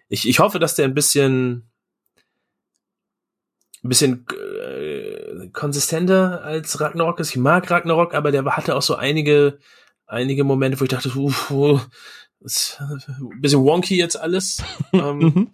ich, 0.08 0.25
ich 0.25 0.40
hoffe, 0.40 0.58
dass 0.58 0.75
der 0.75 0.85
ein 0.85 0.93
bisschen 0.93 1.69
ein 3.83 3.90
bisschen 3.90 4.25
äh, 4.30 5.48
konsistenter 5.53 6.43
als 6.43 6.80
Ragnarok 6.80 7.19
ist. 7.19 7.32
Ich 7.32 7.38
mag 7.38 7.69
Ragnarok, 7.69 8.14
aber 8.14 8.32
der 8.32 8.45
hatte 8.45 8.75
auch 8.75 8.82
so 8.82 8.95
einige, 8.95 9.59
einige 10.06 10.43
Momente, 10.43 10.80
wo 10.80 10.83
ich 10.83 10.90
dachte, 10.90 11.09
uff, 11.16 11.51
uh, 11.51 11.80
ist 12.41 12.80
ein 12.80 13.41
bisschen 13.41 13.64
wonky 13.64 13.98
jetzt 13.98 14.19
alles. 14.19 14.64
ähm, 14.93 15.49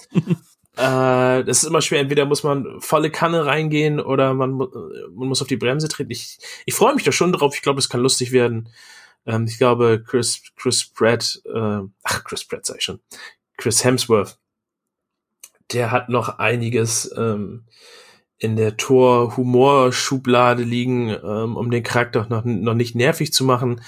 äh, 0.77 1.43
das 1.43 1.63
ist 1.63 1.65
immer 1.65 1.81
schwer. 1.81 1.99
Entweder 1.99 2.25
muss 2.25 2.43
man 2.43 2.79
volle 2.81 3.11
Kanne 3.11 3.45
reingehen 3.45 3.99
oder 3.99 4.33
man, 4.33 4.53
man 4.53 5.27
muss 5.27 5.41
auf 5.41 5.47
die 5.47 5.57
Bremse 5.57 5.87
treten. 5.87 6.11
Ich, 6.11 6.37
ich 6.65 6.73
freue 6.73 6.95
mich 6.95 7.03
da 7.03 7.11
schon 7.11 7.31
drauf. 7.31 7.55
Ich 7.55 7.61
glaube, 7.61 7.79
es 7.79 7.89
kann 7.89 8.01
lustig 8.01 8.31
werden. 8.31 8.69
Ähm, 9.25 9.45
ich 9.45 9.57
glaube, 9.57 10.03
Chris, 10.05 10.41
Chris 10.55 10.85
Pratt, 10.85 11.41
äh, 11.45 11.81
ach, 12.03 12.23
Chris 12.23 12.45
Pratt 12.45 12.65
sei 12.65 12.79
schon, 12.79 12.99
Chris 13.57 13.83
Hemsworth, 13.83 14.37
der 15.71 15.91
hat 15.91 16.09
noch 16.09 16.37
einiges, 16.39 17.11
ähm, 17.17 17.65
in 18.37 18.55
der 18.55 18.77
Tor-Humor-Schublade 18.77 20.63
liegen, 20.63 21.09
ähm, 21.09 21.55
um 21.55 21.71
den 21.71 21.83
Charakter 21.83 22.27
noch, 22.29 22.43
noch 22.43 22.73
nicht 22.73 22.95
nervig 22.95 23.31
zu 23.31 23.45
machen. 23.45 23.81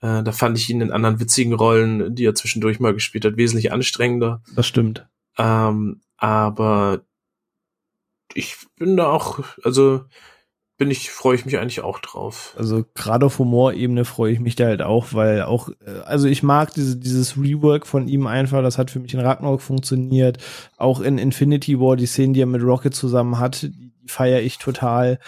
Äh, 0.00 0.22
da 0.22 0.32
fand 0.32 0.58
ich 0.58 0.68
ihn 0.70 0.80
in 0.80 0.92
anderen 0.92 1.20
witzigen 1.20 1.54
Rollen, 1.54 2.14
die 2.14 2.24
er 2.24 2.34
zwischendurch 2.34 2.80
mal 2.80 2.94
gespielt 2.94 3.24
hat, 3.24 3.36
wesentlich 3.36 3.72
anstrengender. 3.72 4.42
Das 4.54 4.66
stimmt. 4.66 5.06
Ähm, 5.38 6.00
aber 6.16 7.00
ich 8.34 8.56
bin 8.76 8.96
da 8.96 9.06
auch, 9.06 9.40
also 9.64 10.04
bin 10.78 10.92
ich, 10.92 11.10
freue 11.10 11.34
ich 11.34 11.44
mich 11.44 11.58
eigentlich 11.58 11.80
auch 11.80 11.98
drauf. 11.98 12.54
Also 12.56 12.84
gerade 12.94 13.26
auf 13.26 13.40
Humorebene 13.40 14.04
freue 14.04 14.32
ich 14.32 14.38
mich 14.38 14.54
da 14.54 14.66
halt 14.66 14.80
auch, 14.80 15.12
weil 15.12 15.42
auch, 15.42 15.68
äh, 15.84 16.00
also 16.06 16.28
ich 16.28 16.44
mag 16.44 16.72
diese, 16.72 16.96
dieses 16.96 17.36
Rework 17.36 17.86
von 17.86 18.06
ihm 18.06 18.28
einfach, 18.28 18.62
das 18.62 18.78
hat 18.78 18.92
für 18.92 19.00
mich 19.00 19.12
in 19.12 19.20
Ragnarok 19.20 19.60
funktioniert. 19.60 20.38
Auch 20.76 21.00
in 21.00 21.18
Infinity 21.18 21.80
War, 21.80 21.96
die 21.96 22.06
Szenen, 22.06 22.32
die 22.32 22.42
er 22.42 22.46
mit 22.46 22.62
Rocket 22.62 22.94
zusammen 22.94 23.40
hat, 23.40 23.62
die, 23.62 23.70
die 23.70 23.92
feiere 24.06 24.40
ich 24.40 24.58
total. 24.58 25.18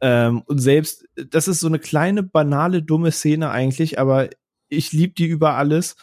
Ähm, 0.00 0.42
und 0.46 0.58
selbst, 0.58 1.06
das 1.30 1.46
ist 1.46 1.60
so 1.60 1.68
eine 1.68 1.78
kleine, 1.78 2.24
banale, 2.24 2.82
dumme 2.82 3.12
Szene 3.12 3.50
eigentlich, 3.50 4.00
aber 4.00 4.28
ich 4.68 4.92
liebe 4.92 5.14
die 5.14 5.26
über 5.26 5.54
alles 5.54 5.94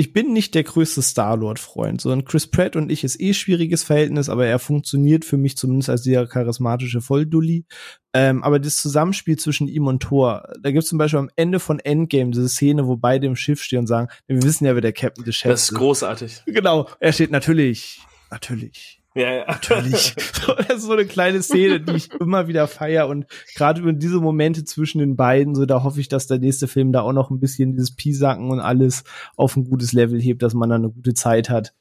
ich 0.00 0.14
bin 0.14 0.32
nicht 0.32 0.54
der 0.54 0.62
größte 0.62 1.02
Star-Lord-Freund, 1.02 2.00
sondern 2.00 2.24
Chris 2.24 2.46
Pratt 2.46 2.74
und 2.74 2.90
ich 2.90 3.04
ist 3.04 3.20
eh 3.20 3.34
schwieriges 3.34 3.82
Verhältnis, 3.82 4.30
aber 4.30 4.46
er 4.46 4.58
funktioniert 4.58 5.26
für 5.26 5.36
mich 5.36 5.58
zumindest 5.58 5.90
als 5.90 6.00
dieser 6.00 6.26
charismatische 6.26 7.02
Volldulli. 7.02 7.66
Ähm, 8.14 8.42
aber 8.42 8.58
das 8.58 8.76
Zusammenspiel 8.76 9.38
zwischen 9.38 9.68
ihm 9.68 9.86
und 9.86 10.02
Thor, 10.02 10.48
da 10.62 10.70
gibt's 10.70 10.88
zum 10.88 10.96
Beispiel 10.96 11.18
am 11.18 11.28
Ende 11.36 11.60
von 11.60 11.80
Endgame 11.80 12.30
diese 12.30 12.48
Szene, 12.48 12.86
wo 12.86 12.96
beide 12.96 13.26
im 13.26 13.36
Schiff 13.36 13.62
stehen 13.62 13.80
und 13.80 13.88
sagen, 13.88 14.08
wir 14.26 14.42
wissen 14.42 14.64
ja, 14.64 14.74
wer 14.74 14.80
der 14.80 14.94
Captain 14.94 15.22
des 15.22 15.36
Schiffs 15.36 15.64
ist. 15.64 15.68
Das 15.68 15.72
ist 15.72 15.78
großartig. 15.78 16.42
Genau, 16.46 16.88
er 16.98 17.12
steht 17.12 17.30
natürlich, 17.30 18.00
natürlich. 18.30 18.99
Ja, 19.14 19.32
ja. 19.32 19.46
Natürlich. 19.46 20.14
das 20.46 20.68
ist 20.68 20.82
so 20.82 20.92
eine 20.92 21.06
kleine 21.06 21.42
Szene, 21.42 21.80
die 21.80 21.96
ich 21.96 22.12
immer 22.20 22.46
wieder 22.46 22.68
feier 22.68 23.08
und 23.08 23.26
gerade 23.54 23.80
über 23.80 23.92
diese 23.92 24.20
Momente 24.20 24.64
zwischen 24.64 24.98
den 24.98 25.16
beiden, 25.16 25.54
so 25.54 25.66
da 25.66 25.82
hoffe 25.82 26.00
ich, 26.00 26.08
dass 26.08 26.26
der 26.26 26.38
nächste 26.38 26.68
Film 26.68 26.92
da 26.92 27.02
auch 27.02 27.12
noch 27.12 27.30
ein 27.30 27.40
bisschen 27.40 27.72
dieses 27.72 27.94
Piesacken 27.94 28.50
und 28.50 28.60
alles 28.60 29.04
auf 29.36 29.56
ein 29.56 29.64
gutes 29.64 29.92
Level 29.92 30.20
hebt, 30.20 30.42
dass 30.42 30.54
man 30.54 30.70
da 30.70 30.76
eine 30.76 30.90
gute 30.90 31.14
Zeit 31.14 31.50
hat. 31.50 31.74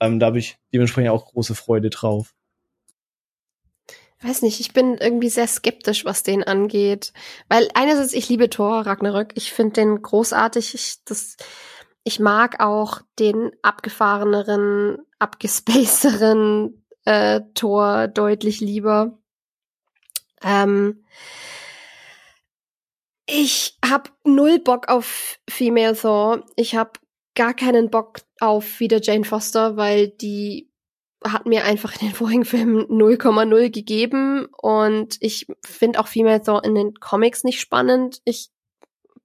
Ähm, 0.00 0.20
da 0.20 0.26
habe 0.26 0.38
ich 0.38 0.58
dementsprechend 0.72 1.10
auch 1.10 1.26
große 1.26 1.56
Freude 1.56 1.90
drauf. 1.90 2.34
Weiß 4.20 4.42
nicht, 4.42 4.58
ich 4.58 4.72
bin 4.72 4.96
irgendwie 4.96 5.28
sehr 5.28 5.46
skeptisch, 5.46 6.04
was 6.04 6.24
den 6.24 6.42
angeht. 6.42 7.12
Weil 7.48 7.68
einerseits, 7.74 8.12
ich 8.12 8.28
liebe 8.28 8.50
Thor 8.50 8.80
Ragnarök, 8.80 9.32
ich 9.34 9.52
finde 9.52 9.74
den 9.74 10.02
großartig. 10.02 10.74
Ich, 10.74 10.96
das, 11.04 11.36
ich 12.08 12.20
mag 12.20 12.60
auch 12.60 13.02
den 13.18 13.52
abgefahreneren, 13.60 14.96
abgespacederen 15.18 16.86
äh, 17.04 17.42
Tor 17.52 18.08
deutlich 18.08 18.60
lieber. 18.60 19.18
Ähm, 20.42 21.04
ich 23.26 23.76
hab 23.84 24.10
null 24.24 24.58
Bock 24.58 24.88
auf 24.88 25.38
Female 25.50 25.94
Thor. 25.94 26.46
Ich 26.56 26.74
hab 26.74 26.98
gar 27.34 27.52
keinen 27.52 27.90
Bock 27.90 28.20
auf 28.40 28.80
wieder 28.80 29.02
Jane 29.02 29.26
Foster, 29.26 29.76
weil 29.76 30.08
die 30.08 30.72
hat 31.22 31.44
mir 31.44 31.64
einfach 31.64 31.92
in 32.00 32.08
den 32.08 32.14
vorigen 32.14 32.46
Filmen 32.46 32.86
0,0 32.86 33.68
gegeben 33.68 34.46
und 34.62 35.18
ich 35.20 35.46
finde 35.62 36.00
auch 36.00 36.08
Female 36.08 36.40
Thor 36.40 36.64
in 36.64 36.74
den 36.74 36.94
Comics 36.94 37.44
nicht 37.44 37.60
spannend. 37.60 38.22
Ich 38.24 38.48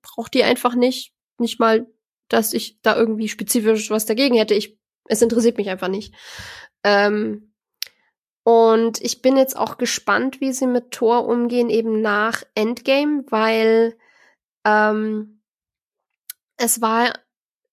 brauche 0.01 0.29
die 0.29 0.43
einfach 0.43 0.75
nicht. 0.75 1.13
Nicht 1.39 1.61
mal 1.61 1.87
dass 2.29 2.53
ich 2.53 2.81
da 2.81 2.95
irgendwie 2.95 3.27
spezifisch 3.27 3.89
was 3.89 4.05
dagegen 4.05 4.35
hätte. 4.35 4.53
Ich, 4.53 4.77
es 5.07 5.21
interessiert 5.21 5.57
mich 5.57 5.69
einfach 5.69 5.87
nicht. 5.87 6.13
Ähm, 6.83 7.53
und 8.43 9.01
ich 9.01 9.21
bin 9.21 9.37
jetzt 9.37 9.55
auch 9.55 9.77
gespannt, 9.77 10.41
wie 10.41 10.51
sie 10.51 10.67
mit 10.67 10.91
Thor 10.91 11.27
umgehen, 11.27 11.69
eben 11.69 12.01
nach 12.01 12.43
Endgame, 12.55 13.23
weil 13.29 13.97
ähm, 14.65 15.41
es 16.57 16.81
war 16.81 17.13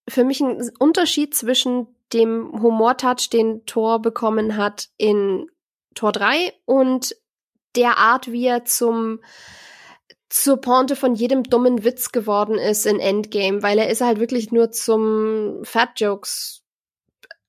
für 0.07 0.23
mich 0.23 0.39
ein 0.39 0.71
Unterschied 0.79 1.35
zwischen 1.35 1.87
dem 2.13 2.61
Humortouch, 2.61 3.29
den 3.29 3.65
Thor 3.65 4.01
bekommen 4.01 4.57
hat 4.57 4.89
in 4.97 5.49
Tor 5.93 6.11
3 6.11 6.53
und 6.65 7.15
der 7.75 7.97
Art, 7.97 8.31
wie 8.31 8.45
er 8.45 8.65
zum 8.65 9.19
zur 10.31 10.61
Pointe 10.61 10.95
von 10.95 11.13
jedem 11.13 11.43
dummen 11.43 11.83
Witz 11.83 12.13
geworden 12.13 12.57
ist 12.57 12.85
in 12.85 13.01
Endgame, 13.01 13.61
weil 13.63 13.77
er 13.77 13.89
ist 13.89 13.99
halt 13.99 14.19
wirklich 14.19 14.51
nur 14.53 14.71
zum 14.71 15.59
Fat 15.63 15.99
Jokes 15.99 16.63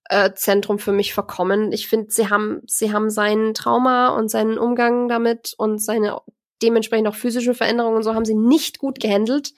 äh, 0.06 0.32
Zentrum 0.34 0.80
für 0.80 0.90
mich 0.90 1.14
verkommen. 1.14 1.70
Ich 1.70 1.86
finde, 1.86 2.10
sie 2.10 2.28
haben 2.28 2.60
sie 2.66 2.92
haben 2.92 3.08
seinen 3.08 3.54
Trauma 3.54 4.08
und 4.16 4.28
seinen 4.28 4.58
Umgang 4.58 5.08
damit 5.08 5.54
und 5.56 5.78
seine 5.78 6.20
dementsprechend 6.60 7.06
auch 7.06 7.14
physische 7.14 7.54
Veränderungen 7.54 7.96
und 7.96 8.02
so 8.02 8.14
haben 8.14 8.24
sie 8.24 8.34
nicht 8.34 8.80
gut 8.80 8.98
gehandelt. 8.98 9.52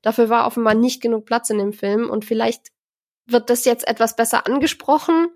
Dafür 0.00 0.30
war 0.30 0.46
offenbar 0.46 0.74
nicht 0.74 1.02
genug 1.02 1.26
Platz 1.26 1.50
in 1.50 1.58
dem 1.58 1.74
Film 1.74 2.08
und 2.08 2.24
vielleicht 2.24 2.68
wird 3.26 3.50
das 3.50 3.66
jetzt 3.66 3.86
etwas 3.86 4.16
besser 4.16 4.46
angesprochen. 4.46 5.28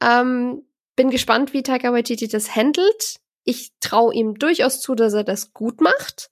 Ähm, 0.00 0.66
bin 0.96 1.10
gespannt, 1.10 1.52
wie 1.52 1.62
Taika 1.62 1.92
Waititi 1.92 2.26
das 2.26 2.56
handelt. 2.56 3.20
Ich 3.44 3.72
traue 3.80 4.14
ihm 4.14 4.38
durchaus 4.38 4.80
zu, 4.80 4.94
dass 4.94 5.12
er 5.12 5.24
das 5.24 5.52
gut 5.52 5.82
macht. 5.82 6.30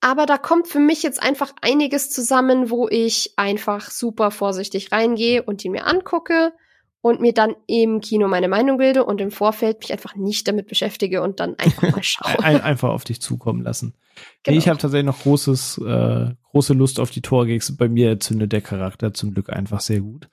Aber 0.00 0.26
da 0.26 0.38
kommt 0.38 0.68
für 0.68 0.78
mich 0.78 1.02
jetzt 1.02 1.22
einfach 1.22 1.52
einiges 1.60 2.10
zusammen, 2.10 2.70
wo 2.70 2.88
ich 2.88 3.34
einfach 3.36 3.90
super 3.90 4.30
vorsichtig 4.30 4.92
reingehe 4.92 5.42
und 5.42 5.64
ihn 5.64 5.72
mir 5.72 5.86
angucke 5.86 6.52
und 7.02 7.20
mir 7.20 7.32
dann 7.32 7.54
im 7.66 8.00
Kino 8.00 8.28
meine 8.28 8.48
Meinung 8.48 8.78
bilde 8.78 9.04
und 9.04 9.20
im 9.20 9.30
Vorfeld 9.30 9.80
mich 9.80 9.92
einfach 9.92 10.16
nicht 10.16 10.48
damit 10.48 10.68
beschäftige 10.68 11.22
und 11.22 11.40
dann 11.40 11.58
einfach 11.58 11.82
mal 11.82 12.02
schaue. 12.02 12.42
Ein, 12.42 12.62
einfach 12.62 12.90
auf 12.90 13.04
dich 13.04 13.20
zukommen 13.20 13.62
lassen. 13.62 13.94
Genau. 14.42 14.56
Ich 14.56 14.68
habe 14.68 14.78
tatsächlich 14.78 15.06
noch 15.06 15.20
großes, 15.20 15.78
äh, 15.78 16.30
große 16.50 16.72
Lust 16.72 16.98
auf 16.98 17.10
die 17.10 17.20
Torgags. 17.20 17.76
Bei 17.76 17.88
mir 17.88 18.18
zündet 18.20 18.52
der 18.52 18.62
Charakter 18.62 19.12
zum 19.12 19.34
Glück 19.34 19.50
einfach 19.50 19.80
sehr 19.80 20.00
gut. 20.00 20.30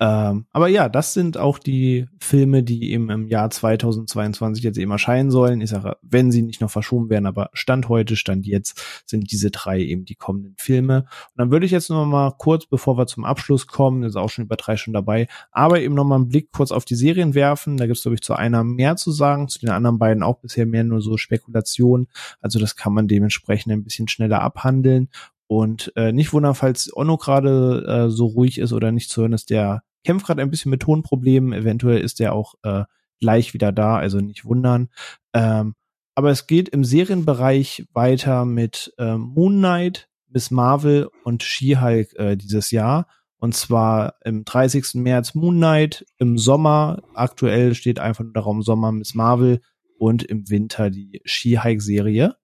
Ähm, 0.00 0.46
aber 0.50 0.68
ja, 0.68 0.88
das 0.88 1.12
sind 1.12 1.36
auch 1.36 1.58
die 1.58 2.06
Filme, 2.18 2.62
die 2.62 2.90
eben 2.90 3.10
im 3.10 3.28
Jahr 3.28 3.50
2022 3.50 4.64
jetzt 4.64 4.78
eben 4.78 4.90
erscheinen 4.90 5.30
sollen. 5.30 5.60
Ich 5.60 5.70
sage, 5.70 5.98
wenn 6.00 6.32
sie 6.32 6.40
nicht 6.40 6.62
noch 6.62 6.70
verschoben 6.70 7.10
werden, 7.10 7.26
aber 7.26 7.50
Stand 7.52 7.90
heute, 7.90 8.16
Stand 8.16 8.46
jetzt 8.46 9.02
sind 9.04 9.30
diese 9.30 9.50
drei 9.50 9.78
eben 9.78 10.06
die 10.06 10.14
kommenden 10.14 10.54
Filme. 10.56 11.00
Und 11.00 11.36
dann 11.36 11.50
würde 11.50 11.66
ich 11.66 11.72
jetzt 11.72 11.90
noch 11.90 12.06
mal 12.06 12.32
kurz, 12.38 12.64
bevor 12.64 12.96
wir 12.96 13.06
zum 13.06 13.26
Abschluss 13.26 13.66
kommen, 13.66 14.04
ist 14.04 14.16
auch 14.16 14.30
schon 14.30 14.46
über 14.46 14.56
drei 14.56 14.78
Stunden 14.78 14.94
dabei, 14.94 15.28
aber 15.52 15.82
eben 15.82 15.94
noch 15.94 16.04
mal 16.04 16.16
einen 16.16 16.28
Blick 16.28 16.50
kurz 16.50 16.72
auf 16.72 16.86
die 16.86 16.94
Serien 16.96 17.34
werfen. 17.34 17.76
Da 17.76 17.84
gibt 17.84 17.98
es, 17.98 18.02
glaube 18.02 18.14
ich, 18.14 18.22
zu 18.22 18.32
einer 18.32 18.64
mehr 18.64 18.96
zu 18.96 19.12
sagen, 19.12 19.48
zu 19.48 19.58
den 19.58 19.68
anderen 19.68 19.98
beiden 19.98 20.22
auch 20.22 20.40
bisher 20.40 20.64
mehr 20.64 20.82
nur 20.82 21.02
so 21.02 21.18
Spekulationen. 21.18 22.08
Also 22.40 22.58
das 22.58 22.74
kann 22.74 22.94
man 22.94 23.06
dementsprechend 23.06 23.29
ein 23.30 23.84
bisschen 23.84 24.08
schneller 24.08 24.42
abhandeln. 24.42 25.08
Und 25.46 25.92
äh, 25.96 26.12
nicht 26.12 26.32
wundern, 26.32 26.54
falls 26.54 26.90
Onno 26.94 27.16
gerade 27.16 27.84
äh, 27.86 28.10
so 28.10 28.26
ruhig 28.26 28.58
ist 28.58 28.72
oder 28.72 28.92
nicht 28.92 29.10
zu 29.10 29.22
hören 29.22 29.32
ist, 29.32 29.50
der 29.50 29.82
kämpft 30.04 30.26
gerade 30.26 30.42
ein 30.42 30.50
bisschen 30.50 30.70
mit 30.70 30.82
Tonproblemen. 30.82 31.52
Eventuell 31.52 32.00
ist 32.00 32.20
der 32.20 32.34
auch 32.34 32.54
äh, 32.62 32.84
gleich 33.20 33.52
wieder 33.52 33.72
da, 33.72 33.96
also 33.96 34.18
nicht 34.18 34.44
wundern. 34.44 34.88
Ähm, 35.34 35.74
aber 36.14 36.30
es 36.30 36.46
geht 36.46 36.68
im 36.68 36.84
Serienbereich 36.84 37.86
weiter 37.92 38.44
mit 38.44 38.92
äh, 38.98 39.16
Moon 39.16 39.58
Knight, 39.58 40.08
Miss 40.28 40.50
Marvel 40.50 41.08
und 41.24 41.42
She-Hulk 41.42 42.14
äh, 42.16 42.36
dieses 42.36 42.70
Jahr. 42.70 43.06
Und 43.38 43.54
zwar 43.54 44.16
im 44.24 44.44
30. 44.44 44.94
März 44.94 45.34
Moon 45.34 45.56
Knight, 45.56 46.04
im 46.18 46.36
Sommer, 46.36 47.02
aktuell 47.14 47.74
steht 47.74 47.98
einfach 47.98 48.22
nur 48.22 48.34
darum 48.34 48.62
Sommer 48.62 48.92
Miss 48.92 49.14
Marvel 49.14 49.62
und 49.98 50.22
im 50.22 50.48
Winter 50.50 50.90
die 50.90 51.22
She-Hulk-Serie. 51.24 52.36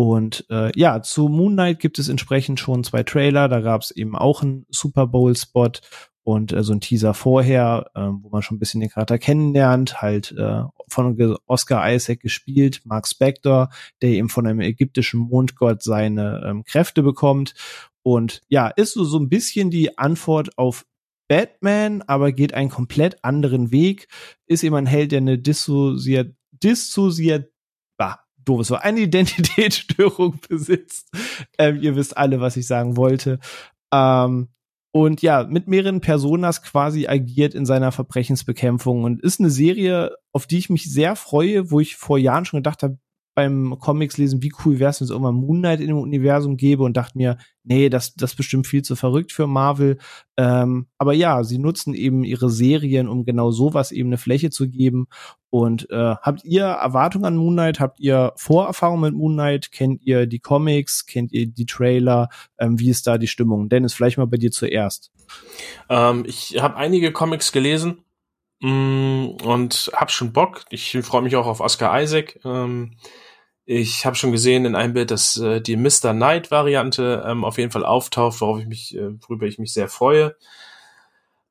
Und 0.00 0.46
äh, 0.48 0.72
ja, 0.78 1.02
zu 1.02 1.28
Moon 1.28 1.52
Knight 1.52 1.78
gibt 1.78 1.98
es 1.98 2.08
entsprechend 2.08 2.58
schon 2.58 2.84
zwei 2.84 3.02
Trailer. 3.02 3.48
Da 3.48 3.60
gab 3.60 3.82
es 3.82 3.90
eben 3.90 4.16
auch 4.16 4.42
einen 4.42 4.64
Super 4.70 5.06
Bowl-Spot 5.06 5.72
und 6.22 6.52
äh, 6.52 6.62
so 6.62 6.72
ein 6.72 6.80
Teaser 6.80 7.12
vorher, 7.12 7.90
äh, 7.94 8.00
wo 8.00 8.30
man 8.30 8.40
schon 8.40 8.56
ein 8.56 8.60
bisschen 8.60 8.80
den 8.80 8.88
Charakter 8.88 9.18
kennenlernt, 9.18 10.00
halt 10.00 10.32
äh, 10.32 10.62
von 10.88 11.38
Oscar 11.46 11.92
Isaac 11.92 12.20
gespielt, 12.20 12.80
Mark 12.84 13.06
Spector, 13.06 13.68
der 14.00 14.10
eben 14.10 14.30
von 14.30 14.46
einem 14.46 14.60
ägyptischen 14.60 15.20
Mondgott 15.20 15.82
seine 15.82 16.42
ähm, 16.46 16.64
Kräfte 16.64 17.02
bekommt. 17.02 17.54
Und 18.02 18.40
ja, 18.48 18.68
ist 18.68 18.94
so, 18.94 19.04
so 19.04 19.18
ein 19.18 19.28
bisschen 19.28 19.70
die 19.70 19.98
Antwort 19.98 20.56
auf 20.56 20.86
Batman, 21.28 22.02
aber 22.06 22.32
geht 22.32 22.54
einen 22.54 22.70
komplett 22.70 23.22
anderen 23.22 23.70
Weg. 23.70 24.08
Ist 24.46 24.64
eben 24.64 24.76
ein 24.76 24.86
Held, 24.86 25.12
der 25.12 25.18
eine 25.18 25.38
dissoziiert, 25.38 26.34
dissoziiert, 26.52 27.52
bah, 28.40 28.54
doofes 28.54 28.68
so 28.68 28.76
eine 28.76 29.00
Identitätsstörung 29.00 30.40
besitzt. 30.48 31.08
Ähm, 31.58 31.80
ihr 31.80 31.96
wisst 31.96 32.16
alle, 32.16 32.40
was 32.40 32.56
ich 32.56 32.66
sagen 32.66 32.96
wollte. 32.96 33.38
Ähm, 33.92 34.48
und 34.92 35.22
ja, 35.22 35.44
mit 35.44 35.68
mehreren 35.68 36.00
Personas 36.00 36.62
quasi 36.62 37.06
agiert 37.06 37.54
in 37.54 37.64
seiner 37.64 37.92
Verbrechensbekämpfung 37.92 39.04
und 39.04 39.22
ist 39.22 39.38
eine 39.38 39.50
Serie, 39.50 40.16
auf 40.32 40.46
die 40.46 40.58
ich 40.58 40.68
mich 40.68 40.92
sehr 40.92 41.14
freue, 41.14 41.70
wo 41.70 41.78
ich 41.78 41.96
vor 41.96 42.18
Jahren 42.18 42.44
schon 42.44 42.58
gedacht 42.58 42.82
habe, 42.82 42.98
beim 43.34 43.78
Comics 43.78 44.18
lesen, 44.18 44.42
wie 44.42 44.52
cool 44.64 44.78
wäre 44.78 44.90
es, 44.90 45.00
wenn 45.00 45.04
es 45.04 45.10
irgendwann 45.10 45.36
Moon 45.36 45.58
Knight 45.58 45.80
in 45.80 45.88
dem 45.88 45.98
Universum 45.98 46.56
gäbe 46.56 46.82
und 46.82 46.96
dachte 46.96 47.16
mir, 47.16 47.38
nee, 47.62 47.88
das, 47.88 48.14
das 48.14 48.32
ist 48.32 48.36
bestimmt 48.36 48.66
viel 48.66 48.82
zu 48.82 48.96
verrückt 48.96 49.32
für 49.32 49.46
Marvel. 49.46 49.98
Ähm, 50.36 50.88
aber 50.98 51.12
ja, 51.12 51.44
sie 51.44 51.58
nutzen 51.58 51.94
eben 51.94 52.24
ihre 52.24 52.50
Serien, 52.50 53.08
um 53.08 53.24
genau 53.24 53.50
sowas 53.50 53.92
eben 53.92 54.08
eine 54.08 54.18
Fläche 54.18 54.50
zu 54.50 54.68
geben. 54.68 55.06
Und 55.48 55.88
äh, 55.90 56.14
habt 56.20 56.44
ihr 56.44 56.64
Erwartungen 56.64 57.24
an 57.24 57.36
Moon 57.36 57.54
Knight? 57.54 57.80
Habt 57.80 58.00
ihr 58.00 58.32
Vorerfahrungen 58.36 59.12
mit 59.12 59.14
Moon 59.14 59.34
Knight? 59.34 59.70
Kennt 59.70 60.02
ihr 60.02 60.26
die 60.26 60.40
Comics? 60.40 61.06
Kennt 61.06 61.32
ihr 61.32 61.46
die 61.46 61.66
Trailer? 61.66 62.28
Ähm, 62.58 62.78
wie 62.78 62.90
ist 62.90 63.06
da 63.06 63.18
die 63.18 63.28
Stimmung? 63.28 63.68
Dennis, 63.68 63.94
vielleicht 63.94 64.18
mal 64.18 64.26
bei 64.26 64.38
dir 64.38 64.50
zuerst. 64.50 65.12
Ähm, 65.88 66.24
ich 66.26 66.60
habe 66.60 66.76
einige 66.76 67.12
Comics 67.12 67.52
gelesen 67.52 67.98
und 68.62 69.90
hab 69.94 70.10
schon 70.10 70.32
Bock. 70.32 70.64
Ich 70.70 70.96
freue 71.02 71.22
mich 71.22 71.36
auch 71.36 71.46
auf 71.46 71.60
Oscar 71.60 72.00
Isaac. 72.00 72.38
Ähm, 72.44 72.96
ich 73.64 74.04
habe 74.04 74.16
schon 74.16 74.32
gesehen 74.32 74.64
in 74.64 74.74
einem 74.74 74.94
Bild, 74.94 75.10
dass 75.10 75.36
äh, 75.36 75.60
die 75.60 75.76
Mr. 75.76 76.12
Knight 76.12 76.50
Variante 76.50 77.24
ähm, 77.26 77.44
auf 77.44 77.56
jeden 77.56 77.70
Fall 77.70 77.84
auftaucht, 77.84 78.40
worauf 78.40 78.58
ich 78.58 78.66
mich, 78.66 78.96
äh, 78.96 79.12
worüber 79.22 79.46
ich 79.46 79.58
mich 79.58 79.72
sehr 79.72 79.88
freue. 79.88 80.36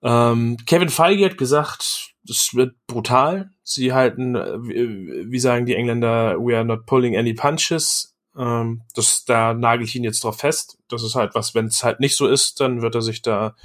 Ähm, 0.01 0.57
Kevin 0.65 0.89
Feige 0.89 1.25
hat 1.25 1.37
gesagt, 1.37 2.13
es 2.27 2.53
wird 2.53 2.75
brutal. 2.87 3.51
Sie 3.63 3.93
halten, 3.93 4.35
äh, 4.35 4.61
wie, 4.61 5.31
wie 5.31 5.39
sagen 5.39 5.65
die 5.65 5.75
Engländer, 5.75 6.37
we 6.39 6.55
are 6.55 6.65
not 6.65 6.85
pulling 6.85 7.17
any 7.17 7.33
punches. 7.33 8.15
Ähm, 8.37 8.81
das, 8.95 9.25
da 9.25 9.53
nagel 9.53 9.85
ich 9.85 9.95
ihn 9.95 10.03
jetzt 10.03 10.23
drauf 10.23 10.39
fest. 10.39 10.77
Das 10.89 11.03
ist 11.03 11.15
halt 11.15 11.35
was, 11.35 11.55
wenn 11.55 11.65
es 11.65 11.83
halt 11.83 11.99
nicht 11.99 12.15
so 12.15 12.27
ist, 12.27 12.59
dann 12.59 12.81
wird 12.81 12.95
er 12.95 13.01
sich 13.01 13.21
da 13.21 13.55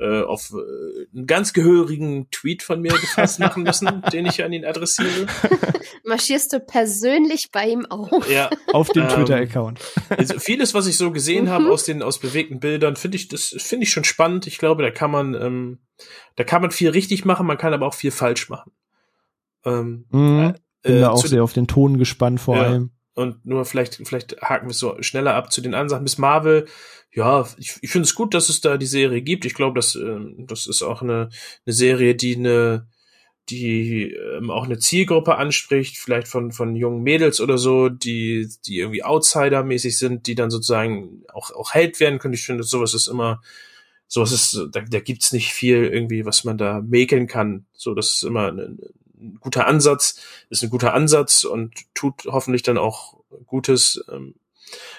äh, 0.00 0.22
auf 0.22 0.52
äh, 0.52 1.06
einen 1.16 1.26
ganz 1.26 1.52
gehörigen 1.52 2.28
Tweet 2.30 2.62
von 2.62 2.80
mir 2.80 2.92
gefasst 2.92 3.38
machen 3.38 3.62
müssen, 3.64 4.02
den 4.12 4.26
ich 4.26 4.42
an 4.42 4.52
ihn 4.52 4.64
adressiere. 4.64 5.26
Marschierst 6.04 6.52
du 6.52 6.60
persönlich 6.60 7.48
bei 7.52 7.68
ihm 7.68 7.86
auf? 7.86 8.28
Ja. 8.30 8.48
Auf 8.72 8.88
dem 8.88 9.02
Ähm, 9.04 9.08
Twitter-Account. 9.10 9.80
Also 10.08 10.38
vieles, 10.38 10.72
was 10.74 10.86
ich 10.86 10.96
so 10.96 11.10
gesehen 11.10 11.44
Mhm. 11.44 11.50
habe 11.50 11.70
aus 11.70 11.84
den 11.84 12.02
aus 12.02 12.18
bewegten 12.18 12.60
Bildern, 12.60 12.96
finde 12.96 13.16
ich 13.16 13.28
das 13.28 13.54
finde 13.58 13.84
ich 13.84 13.90
schon 13.92 14.04
spannend. 14.04 14.46
Ich 14.46 14.58
glaube, 14.58 14.82
da 14.82 14.90
kann 14.90 15.10
man 15.10 15.34
ähm, 15.34 15.78
da 16.36 16.44
kann 16.44 16.62
man 16.62 16.70
viel 16.70 16.88
richtig 16.90 17.24
machen, 17.24 17.46
man 17.46 17.58
kann 17.58 17.74
aber 17.74 17.86
auch 17.86 17.94
viel 17.94 18.10
falsch 18.10 18.48
machen. 18.48 18.72
Ähm, 19.64 20.06
Mhm. 20.10 20.54
Bin 20.82 20.96
äh, 20.96 21.00
da 21.00 21.10
auch 21.10 21.20
zu- 21.20 21.28
sehr 21.28 21.44
auf 21.44 21.52
den 21.52 21.66
Ton 21.66 21.98
gespannt 21.98 22.40
vor 22.40 22.56
Ja. 22.56 22.62
allem. 22.62 22.90
Und 23.14 23.44
nur 23.44 23.64
vielleicht 23.64 23.96
vielleicht 24.06 24.40
haken 24.42 24.66
wir 24.66 24.70
es 24.70 24.78
so 24.78 25.00
schneller 25.02 25.34
ab 25.34 25.52
zu 25.52 25.60
den 25.60 25.72
Sachen. 25.88 26.02
Miss 26.02 26.18
Marvel, 26.18 26.66
ja, 27.12 27.46
ich, 27.58 27.76
ich 27.82 27.90
finde 27.90 28.06
es 28.06 28.14
gut, 28.14 28.34
dass 28.34 28.48
es 28.48 28.60
da 28.60 28.76
die 28.76 28.86
Serie 28.86 29.22
gibt. 29.22 29.44
Ich 29.44 29.54
glaube, 29.54 29.78
dass 29.78 29.94
ähm, 29.94 30.46
das 30.46 30.66
ist 30.66 30.82
auch 30.82 31.02
eine 31.02 31.30
eine 31.66 31.72
Serie, 31.74 32.14
die 32.14 32.36
eine 32.36 32.88
die 33.48 34.12
ähm, 34.12 34.50
auch 34.50 34.64
eine 34.64 34.78
Zielgruppe 34.78 35.36
anspricht, 35.36 35.98
vielleicht 35.98 36.28
von 36.28 36.52
von 36.52 36.76
jungen 36.76 37.02
Mädels 37.02 37.40
oder 37.40 37.58
so, 37.58 37.88
die 37.88 38.48
die 38.66 38.78
irgendwie 38.78 39.02
Outsider-mäßig 39.02 39.98
sind, 39.98 40.26
die 40.26 40.34
dann 40.36 40.50
sozusagen 40.50 41.24
auch 41.32 41.50
auch 41.52 41.74
Held 41.74 42.00
werden 42.00 42.18
können. 42.20 42.34
Ich 42.34 42.44
finde, 42.44 42.62
sowas 42.62 42.94
ist 42.94 43.08
immer 43.08 43.40
sowas 44.06 44.32
ist 44.32 44.68
da, 44.72 44.80
da 44.82 45.00
gibt's 45.00 45.32
nicht 45.32 45.52
viel 45.52 45.84
irgendwie, 45.84 46.26
was 46.26 46.44
man 46.44 46.58
da 46.58 46.80
mäkeln 46.80 47.26
kann. 47.26 47.66
So, 47.72 47.94
das 47.94 48.14
ist 48.14 48.22
immer 48.24 48.48
ein, 48.52 48.78
ein 49.20 49.38
guter 49.40 49.66
Ansatz, 49.66 50.20
ist 50.48 50.62
ein 50.62 50.70
guter 50.70 50.94
Ansatz 50.94 51.44
und 51.44 51.74
tut 51.94 52.24
hoffentlich 52.26 52.62
dann 52.62 52.78
auch 52.78 53.20
Gutes 53.46 54.04
ähm, 54.10 54.34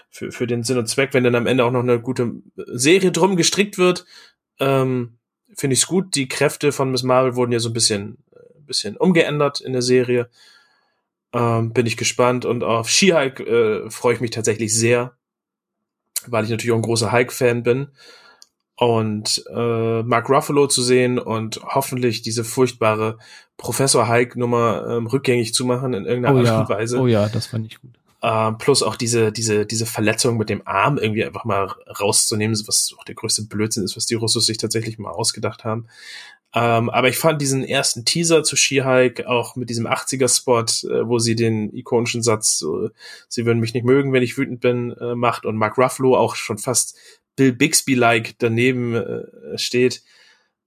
für 0.10 0.32
für 0.32 0.48
den 0.48 0.64
Sinn 0.64 0.78
und 0.78 0.88
Zweck, 0.88 1.14
wenn 1.14 1.24
dann 1.24 1.36
am 1.36 1.48
Ende 1.48 1.66
auch 1.66 1.72
noch 1.72 1.82
eine 1.82 2.00
gute 2.00 2.34
Serie 2.56 3.12
drum 3.12 3.36
gestrickt 3.36 3.78
wird. 3.78 4.06
Ähm, 4.60 5.18
finde 5.56 5.74
ich 5.74 5.82
es 5.82 5.88
gut. 5.88 6.16
Die 6.16 6.28
Kräfte 6.28 6.72
von 6.72 6.92
Miss 6.92 7.04
Marvel 7.04 7.36
wurden 7.36 7.52
ja 7.52 7.60
so 7.60 7.70
ein 7.70 7.74
bisschen, 7.74 8.18
äh, 8.32 8.62
bisschen 8.62 8.98
umgeändert 8.98 9.62
in 9.62 9.74
der 9.74 9.82
Serie. 9.82 10.30
Ähm, 11.34 11.72
bin 11.74 11.86
ich 11.86 11.98
gespannt 11.98 12.46
und 12.46 12.64
auf 12.64 12.90
She-Hulk 12.90 13.40
äh, 13.40 13.90
freue 13.90 14.16
ich 14.16 14.22
mich 14.22 14.32
tatsächlich 14.32 14.74
sehr, 14.74 15.16
weil 16.28 16.44
ich 16.44 16.50
natürlich 16.50 16.72
auch 16.72 16.78
ein 16.78 16.82
großer 16.82 17.12
Hulk-Fan 17.12 17.64
bin. 17.64 17.88
Und 18.82 19.44
äh, 19.56 20.02
Mark 20.02 20.28
Ruffalo 20.28 20.66
zu 20.66 20.82
sehen 20.82 21.20
und 21.20 21.62
hoffentlich 21.64 22.24
diese 22.24 22.44
furchtbare 22.44 23.20
Professor 23.56 24.10
Hulk-Nummer 24.10 24.88
ähm, 24.90 25.06
rückgängig 25.06 25.54
zu 25.54 25.66
machen 25.66 25.94
in 25.94 26.06
irgendeiner 26.06 26.34
Oh 26.34 26.40
Art 26.40 26.48
ja, 26.48 26.60
und 26.62 26.70
Weise. 26.70 27.00
oh 27.00 27.06
ja, 27.06 27.30
das 27.30 27.46
fand 27.46 27.68
ich 27.68 27.80
gut. 27.80 27.92
Ähm, 28.24 28.58
plus 28.58 28.82
auch 28.82 28.96
diese, 28.96 29.32
diese, 29.32 29.68
diese 29.68 29.86
Verletzung 29.86 30.36
mit 30.36 30.50
dem 30.50 30.64
Arm 30.66 30.98
irgendwie 30.98 31.24
einfach 31.24 31.46
mal 31.46 31.68
rauszunehmen, 32.00 32.58
was 32.66 32.96
auch 32.98 33.04
der 33.04 33.14
größte 33.14 33.44
Blödsinn 33.44 33.84
ist, 33.84 33.96
was 33.96 34.08
die 34.08 34.16
Russos 34.16 34.48
sich 34.48 34.58
tatsächlich 34.58 34.98
mal 34.98 35.12
ausgedacht 35.12 35.64
haben. 35.64 35.86
Ähm, 36.56 36.90
aber 36.90 37.08
ich 37.08 37.18
fand 37.20 37.40
diesen 37.40 37.64
ersten 37.64 38.04
Teaser 38.04 38.44
zu 38.44 38.56
She-Hulk 38.56 39.26
auch 39.26 39.56
mit 39.56 39.70
diesem 39.70 39.86
80er-Spot, 39.86 40.64
äh, 40.90 41.08
wo 41.08 41.20
sie 41.20 41.36
den 41.36 41.72
ikonischen 41.74 42.24
Satz, 42.24 42.58
so, 42.58 42.90
sie 43.30 43.46
würden 43.46 43.60
mich 43.60 43.76
nicht 43.76 43.86
mögen, 43.86 44.12
wenn 44.12 44.24
ich 44.24 44.38
wütend 44.40 44.60
bin, 44.60 44.92
äh, 45.00 45.14
macht 45.14 45.46
und 45.46 45.56
Mark 45.56 45.78
Ruffalo 45.78 46.18
auch 46.18 46.36
schon 46.36 46.58
fast 46.58 46.98
Bill 47.36 47.54
Bixby-like 47.54 48.36
daneben 48.40 48.96
äh, 48.96 49.58
steht. 49.58 50.04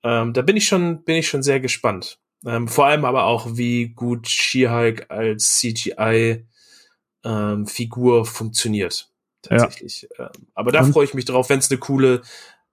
Ähm, 0.03 0.33
da 0.33 0.43
bin 0.43 0.57
ich 0.57 0.67
schon, 0.67 1.05
bin 1.05 1.17
ich 1.17 1.29
schon 1.29 1.43
sehr 1.43 1.61
gespannt. 1.61 2.19
Ähm, 2.47 2.69
vor 2.69 2.87
allem 2.87 3.05
aber 3.05 3.25
auch, 3.25 3.57
wie 3.57 3.89
gut 3.89 4.29
She-Hulk 4.29 5.11
als 5.11 5.59
CGI 5.59 6.47
ähm, 7.25 7.67
Figur 7.67 8.27
funktioniert. 8.27 9.11
Tatsächlich. 9.43 10.09
Ähm, 10.19 10.29
aber 10.55 10.73
da 10.73 10.85
freue 10.85 11.05
ich 11.05 11.15
mich 11.15 11.25
drauf, 11.25 11.49
wenn 11.49 11.59
es 11.59 11.71
eine 11.71 11.79
coole, 11.79 12.23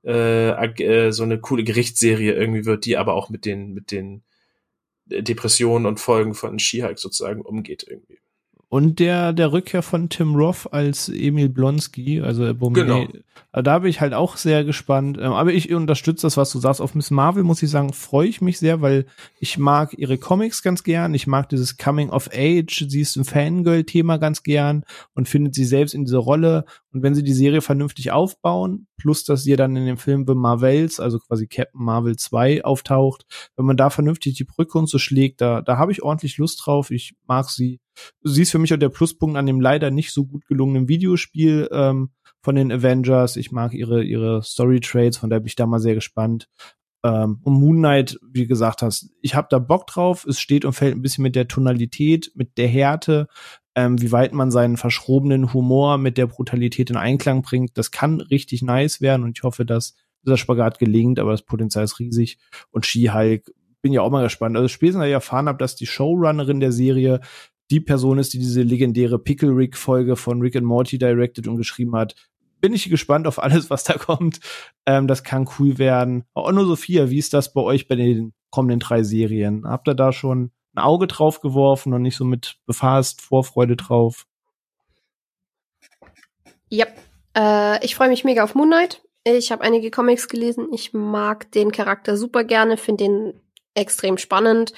äh, 0.04 0.50
äh, 0.50 1.12
so 1.12 1.24
eine 1.24 1.40
coole 1.40 1.64
Gerichtsserie 1.64 2.34
irgendwie 2.34 2.66
wird, 2.66 2.86
die 2.86 2.98
aber 2.98 3.14
auch 3.14 3.30
mit 3.30 3.46
den, 3.46 3.74
mit 3.74 3.92
den 3.92 4.24
Depressionen 5.06 5.86
und 5.86 6.00
Folgen 6.00 6.34
von 6.34 6.60
She-Hulk 6.60 7.00
sozusagen 7.00 7.42
umgeht 7.42 7.86
irgendwie. 7.88 8.20
Und 8.72 9.00
der, 9.00 9.34
der 9.34 9.52
Rückkehr 9.52 9.82
von 9.82 10.08
Tim 10.08 10.34
Roth 10.34 10.72
als 10.72 11.10
Emil 11.10 11.50
Blonsky, 11.50 12.22
also 12.22 12.46
Abomination. 12.46 13.12
Genau. 13.12 13.24
Also 13.52 13.64
da 13.64 13.80
bin 13.80 13.90
ich 13.90 14.00
halt 14.00 14.14
auch 14.14 14.38
sehr 14.38 14.64
gespannt. 14.64 15.18
Ähm, 15.20 15.34
Aber 15.34 15.52
ich 15.52 15.74
unterstütze 15.74 16.26
das, 16.26 16.38
was 16.38 16.54
du 16.54 16.60
sagst. 16.60 16.80
Auf 16.80 16.96
Miss 16.96 17.12
Marvel 17.12 17.44
muss 17.44 17.62
ich 17.62 17.70
sagen, 17.70 17.92
freue 17.92 18.30
ich 18.30 18.40
mich 18.40 18.60
sehr, 18.60 18.80
weil 18.80 19.08
ich 19.42 19.58
mag 19.58 19.94
ihre 19.98 20.18
Comics 20.18 20.64
ganz 20.64 20.84
gern. 20.84 21.14
Ich 21.14 21.28
mag 21.28 21.50
dieses 21.50 21.76
Coming 21.76 22.12
of 22.12 22.30
Age. 22.34 22.86
Sie 22.88 23.02
ist 23.02 23.18
ein 23.18 23.26
Fangirl-Thema 23.26 24.16
ganz 24.16 24.42
gern 24.42 24.86
und 25.16 25.28
findet 25.28 25.54
sie 25.54 25.66
selbst 25.66 25.94
in 25.94 26.06
dieser 26.06 26.20
Rolle. 26.20 26.64
Und 26.94 27.04
wenn 27.04 27.14
sie 27.14 27.24
die 27.24 27.34
Serie 27.34 27.60
vernünftig 27.60 28.12
aufbauen, 28.12 28.88
plus 28.96 29.26
dass 29.26 29.46
ihr 29.46 29.58
dann 29.58 29.76
in 29.76 29.86
dem 29.86 29.98
Film 29.98 30.24
The 30.26 30.34
Marvels, 30.34 31.02
also 31.02 31.20
quasi 31.20 31.48
Captain 31.48 31.84
Marvel 31.84 32.16
2 32.16 32.64
auftaucht, 32.64 33.26
wenn 33.58 33.66
man 33.66 33.76
da 33.76 33.90
vernünftig 33.90 34.36
die 34.36 34.46
Brücke 34.46 34.78
und 34.78 34.88
so 34.88 34.98
schlägt, 34.98 35.42
da, 35.42 35.62
da 35.62 35.78
habe 35.78 35.92
ich 35.92 36.04
ordentlich 36.04 36.38
Lust 36.38 36.66
drauf. 36.66 36.90
Ich 36.90 37.16
mag 37.28 37.50
sie. 37.50 37.82
Sie 38.24 38.42
ist 38.42 38.52
für 38.52 38.60
mich 38.60 38.74
auch 38.74 38.78
der 38.78 38.90
Pluspunkt 38.90 39.38
an 39.38 39.46
dem 39.46 39.62
leider 39.62 39.92
nicht 39.92 40.12
so 40.12 40.26
gut 40.26 40.46
gelungenen 40.48 40.88
Videospiel 40.88 41.70
ähm, 41.72 42.12
von 42.42 42.56
den 42.56 42.72
Avengers. 42.72 43.36
Ich 43.36 43.52
mag 43.52 43.74
ihre, 43.74 44.04
ihre 44.04 44.42
Story-Trades, 44.44 45.18
von 45.18 45.30
daher 45.30 45.42
bin 45.42 45.48
ich 45.48 45.56
da 45.56 45.66
mal 45.66 45.80
sehr 45.80 45.96
gespannt. 45.96 46.48
Ähm, 47.04 47.40
und 47.44 47.54
Moon 47.54 47.78
Knight, 47.78 48.20
wie 48.22 48.48
gesagt 48.48 48.82
hast, 48.82 49.10
ich 49.22 49.36
habe 49.36 49.48
da 49.50 49.60
Bock 49.60 49.88
drauf. 49.88 50.26
Es 50.26 50.40
steht 50.40 50.66
und 50.66 50.74
fällt 50.74 50.96
ein 50.96 51.02
bisschen 51.02 51.24
mit 51.24 51.36
der 51.36 51.48
Tonalität, 51.48 52.32
mit 52.36 52.58
der 52.58 52.68
Härte, 52.68 53.28
ähm, 53.76 54.02
wie 54.02 54.12
weit 54.12 54.34
man 54.34 54.52
seinen 54.52 54.78
verschrobenen 54.78 55.54
Humor 55.54 55.98
mit 55.98 56.18
der 56.18 56.28
Brutalität 56.28 56.90
in 56.90 56.98
Einklang 56.98 57.42
bringt. 57.42 57.78
Das 57.78 57.92
kann 57.92 58.22
richtig 58.22 58.62
nice 58.62 59.02
werden 59.02 59.24
und 59.24 59.38
ich 59.38 59.44
hoffe, 59.44 59.66
dass 59.66 59.96
dieser 60.24 60.38
Spagat 60.38 60.78
gelingt, 60.78 61.20
aber 61.20 61.32
das 61.32 61.42
Potenzial 61.42 61.84
ist 61.84 62.00
riesig. 62.00 62.38
Und 62.70 62.86
She-Hulk, 62.86 63.52
bin 63.82 63.94
ja 63.94 64.02
auch 64.02 64.12
mal 64.12 64.24
gespannt. 64.24 64.56
Also 64.56 64.68
spätestens, 64.68 65.02
als 65.02 65.08
ich 65.08 65.14
erfahren 65.14 65.48
habe, 65.48 65.58
dass 65.58 65.76
die 65.76 65.88
Showrunnerin 65.88 66.60
der 66.60 66.72
Serie 66.72 67.22
die 67.72 67.80
Person 67.80 68.20
ist, 68.20 68.34
die 68.34 68.40
diese 68.40 68.62
legendäre 68.62 69.18
Pickle 69.18 69.56
Rick 69.56 69.78
Folge 69.78 70.16
von 70.16 70.42
Rick 70.42 70.56
and 70.56 70.66
Morty 70.66 70.98
directed 70.98 71.48
und 71.48 71.58
geschrieben 71.58 71.96
hat, 71.96 72.16
bin 72.60 72.74
ich 72.74 72.90
gespannt 72.90 73.28
auf 73.28 73.42
alles, 73.42 73.70
was 73.70 73.84
da 73.84 73.94
kommt. 73.94 74.40
Ähm, 74.86 75.08
das 75.08 75.24
kann 75.24 75.50
cool 75.58 75.78
werden. 75.78 76.26
Nur 76.36 76.66
Sophia, 76.66 77.10
wie 77.10 77.18
ist 77.18 77.34
das 77.34 77.54
bei 77.54 77.62
euch 77.62 77.88
bei 77.88 77.96
den 77.96 78.34
kommenden 78.52 78.80
drei 78.80 79.04
Serien? 79.04 79.68
Habt 79.68 79.88
ihr 79.88 79.96
da 79.96 80.14
schon 80.14 80.52
ein 80.76 80.80
Auge 80.80 81.08
drauf 81.08 81.42
geworfen 81.42 81.94
und 81.94 82.02
nicht 82.04 82.16
so 82.16 82.26
mit 82.26 82.58
befasst, 82.66 83.22
Vorfreude 83.22 83.76
drauf? 83.76 84.28
Ja, 86.70 86.86
äh, 87.36 87.84
ich 87.84 87.96
freue 87.96 88.10
mich 88.10 88.24
mega 88.24 88.44
auf 88.44 88.56
Moon 88.56 88.70
Knight. 88.70 89.02
Ich 89.24 89.52
habe 89.52 89.64
einige 89.64 89.92
Comics 89.92 90.28
gelesen. 90.28 90.68
Ich 90.74 90.94
mag 90.94 91.52
den 91.52 91.72
Charakter 91.72 92.18
super 92.18 92.44
gerne, 92.44 92.78
finde 92.78 93.04
den 93.04 93.42
extrem 93.74 94.18
spannend 94.18 94.74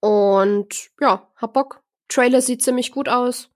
und 0.00 0.90
ja, 1.00 1.28
hab 1.36 1.52
Bock. 1.52 1.81
Trailer 2.12 2.40
sieht 2.40 2.62
ziemlich 2.62 2.92
gut 2.92 3.08
aus. 3.08 3.50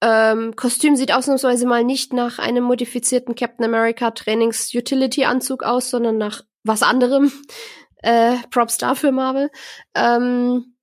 Ähm, 0.00 0.54
Kostüm 0.54 0.94
sieht 0.94 1.12
ausnahmsweise 1.12 1.66
mal 1.66 1.82
nicht 1.82 2.12
nach 2.12 2.38
einem 2.38 2.64
modifizierten 2.64 3.34
Captain 3.34 3.64
America 3.64 4.10
Trainings 4.12 4.72
Utility 4.74 5.24
Anzug 5.24 5.64
aus, 5.64 5.90
sondern 5.90 6.18
nach 6.18 6.42
was 6.64 6.82
anderem. 6.82 7.32
Äh, 8.00 8.36
Props 8.50 8.78
dafür, 8.78 9.10
Marvel. 9.10 9.50
Ähm, 9.96 10.76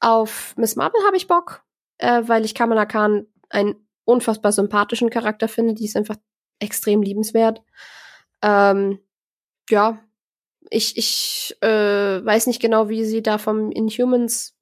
auf 0.00 0.54
Miss 0.56 0.74
Marvel 0.74 1.02
habe 1.04 1.18
ich 1.18 1.26
Bock, 1.26 1.62
äh, 1.98 2.22
weil 2.24 2.46
ich 2.46 2.54
Kamala 2.54 2.86
Khan 2.86 3.26
einen 3.50 3.86
unfassbar 4.06 4.52
sympathischen 4.52 5.10
Charakter 5.10 5.48
finde. 5.48 5.74
Die 5.74 5.84
ist 5.84 5.98
einfach 5.98 6.16
extrem 6.60 7.02
liebenswert. 7.02 7.60
Ähm, 8.40 9.00
ja, 9.68 10.02
ich, 10.70 10.96
ich 10.96 11.54
äh, 11.60 12.24
weiß 12.24 12.46
nicht 12.46 12.62
genau, 12.62 12.88
wie 12.88 13.04
sie 13.04 13.22
da 13.22 13.36
vom 13.36 13.70
Inhumans 13.70 14.56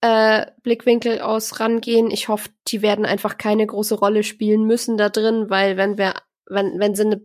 äh, 0.00 0.46
Blickwinkel 0.62 1.20
aus 1.20 1.60
rangehen. 1.60 2.10
Ich 2.10 2.28
hoffe, 2.28 2.50
die 2.68 2.82
werden 2.82 3.06
einfach 3.06 3.38
keine 3.38 3.66
große 3.66 3.94
Rolle 3.94 4.22
spielen 4.22 4.64
müssen 4.64 4.96
da 4.96 5.08
drin, 5.08 5.48
weil 5.48 5.76
wenn 5.76 5.98
wir, 5.98 6.14
wenn, 6.46 6.78
wenn 6.78 6.94
sie 6.94 7.02
eine 7.02 7.22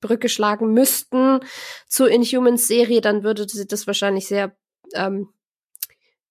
Brücke 0.00 0.28
schlagen 0.28 0.72
müssten 0.72 1.40
zur 1.88 2.10
Inhumans-Serie, 2.10 3.00
dann 3.00 3.22
würde 3.22 3.48
sie 3.48 3.66
das 3.66 3.86
wahrscheinlich 3.86 4.26
sehr 4.26 4.56
ähm, 4.94 5.28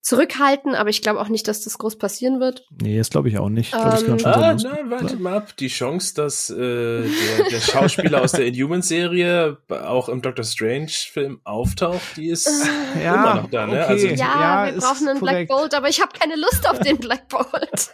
zurückhalten, 0.08 0.74
aber 0.74 0.90
ich 0.90 1.02
glaube 1.02 1.20
auch 1.20 1.28
nicht, 1.28 1.50
dass 1.50 1.62
das 1.66 1.78
groß 1.78 1.98
passieren 1.98 2.40
wird. 2.40 2.64
Nee, 2.82 2.98
das 2.98 3.10
glaube 3.10 3.28
ich 3.28 3.38
auch 3.38 3.50
nicht. 3.50 3.74
Ich 3.74 3.80
glaube, 3.80 3.96
es 3.96 4.04
Ähm, 4.04 4.18
Ah, 4.26 4.56
na, 4.56 4.78
warte 4.90 5.18
mal 5.18 5.36
ab. 5.36 5.58
Die 5.58 5.68
Chance, 5.68 6.14
dass 6.16 6.50
äh, 6.50 6.56
der, 6.56 7.50
der 7.52 7.60
Schauspieler 7.60 8.22
aus 8.22 8.32
der 8.32 8.46
Inhumans-Serie 8.46 9.58
auch 9.70 10.08
im 10.08 10.22
Doctor 10.22 10.46
Strange-Film 10.46 11.42
auftaucht, 11.44 12.00
die 12.16 12.30
ist 12.30 12.48
immer 12.96 13.36
noch 13.36 13.50
da, 13.50 13.68
ne? 13.68 13.82
okay. 13.84 13.92
Also, 13.92 14.08
Ja, 14.08 14.16
Ja, 14.16 14.74
wir 14.74 14.80
brauchen 14.80 15.08
einen 15.10 15.20
korrekt. 15.20 15.48
Black 15.50 15.60
Bolt, 15.60 15.74
aber 15.74 15.90
ich 15.90 16.02
habe 16.02 16.18
keine 16.18 16.36
Lust 16.38 16.70
auf 16.70 16.80
den 16.80 16.98
Black 17.00 17.28
Bolt. 17.28 17.94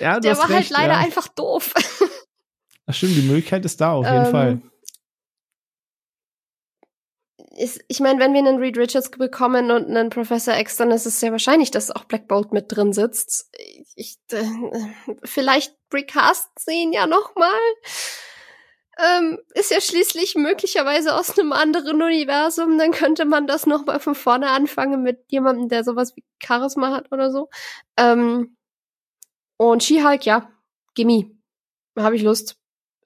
Ja, 0.00 0.18
Der 0.20 0.38
war 0.38 0.48
recht, 0.48 0.70
halt 0.74 0.88
leider 0.88 0.94
ja. 0.94 0.98
einfach 1.00 1.28
doof. 1.28 1.74
Das 2.86 2.96
stimmt, 2.96 3.16
die 3.16 3.22
Möglichkeit 3.22 3.64
ist 3.64 3.80
da 3.80 3.92
auf 3.92 4.04
jeden 4.06 4.24
Ähm, 4.26 4.30
Fall. 4.30 4.62
Ist, 7.56 7.82
ich 7.88 8.00
meine, 8.00 8.20
wenn 8.20 8.32
wir 8.32 8.40
einen 8.40 8.58
Reed 8.58 8.76
Richards 8.76 9.10
bekommen 9.10 9.70
und 9.70 9.86
einen 9.86 10.10
Professor 10.10 10.56
X, 10.58 10.76
dann 10.76 10.90
ist 10.90 11.06
es 11.06 11.20
sehr 11.20 11.32
wahrscheinlich, 11.32 11.70
dass 11.70 11.90
auch 11.90 12.04
Black 12.04 12.28
Bolt 12.28 12.52
mit 12.52 12.66
drin 12.68 12.92
sitzt. 12.92 13.50
Ich, 13.96 14.18
äh, 14.32 14.44
vielleicht 15.24 15.76
Recast 15.92 16.50
sehen 16.58 16.92
ja 16.92 17.06
noch 17.06 17.34
mal. 17.36 17.60
Ähm, 18.96 19.40
ist 19.54 19.72
ja 19.72 19.80
schließlich 19.80 20.36
möglicherweise 20.36 21.14
aus 21.14 21.36
einem 21.36 21.52
anderen 21.52 22.00
Universum, 22.00 22.78
dann 22.78 22.92
könnte 22.92 23.24
man 23.24 23.48
das 23.48 23.66
noch 23.66 23.84
mal 23.86 23.98
von 23.98 24.14
vorne 24.14 24.50
anfangen 24.50 25.02
mit 25.02 25.24
jemandem, 25.32 25.68
der 25.68 25.82
sowas 25.82 26.14
wie 26.14 26.22
Charisma 26.40 26.92
hat 26.92 27.10
oder 27.10 27.32
so. 27.32 27.48
Ähm, 27.96 28.56
und 29.56 29.82
She-Hulk, 29.82 30.26
ja, 30.26 30.50
gimme. 30.94 31.30
Habe 31.98 32.16
ich 32.16 32.22
Lust. 32.22 32.56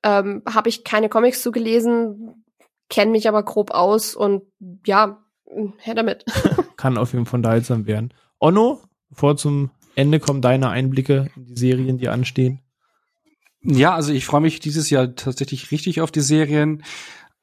Ähm, 0.03 0.43
Habe 0.47 0.69
ich 0.69 0.85
keine 0.85 1.09
Comics 1.09 1.43
zugelesen, 1.43 2.45
kenne 2.89 3.11
mich 3.11 3.29
aber 3.29 3.43
grob 3.43 3.71
aus 3.71 4.15
und 4.15 4.43
ja, 4.87 5.19
her 5.79 5.95
damit. 5.95 6.25
Kann 6.77 6.99
auf 6.99 7.13
jeden 7.13 7.27
Fall 7.27 7.39
unterhaltsam 7.39 7.87
werden. 7.87 8.15
Onno, 8.39 8.81
vor 9.13 9.37
zum 9.37 9.71
Ende 9.95 10.21
kommen 10.21 10.43
deine 10.43 10.69
Einblicke 10.69 11.31
in 11.37 11.47
die 11.47 11.57
Serien, 11.57 11.99
die 11.99 12.09
anstehen. 12.09 12.61
Ja, 13.63 13.95
also 13.95 14.13
ich 14.13 14.25
freue 14.25 14.41
mich 14.41 14.61
dieses 14.61 14.91
Jahr 14.91 15.15
tatsächlich 15.17 15.71
richtig 15.73 16.01
auf 16.01 16.13
die 16.13 16.21
Serien. 16.21 16.85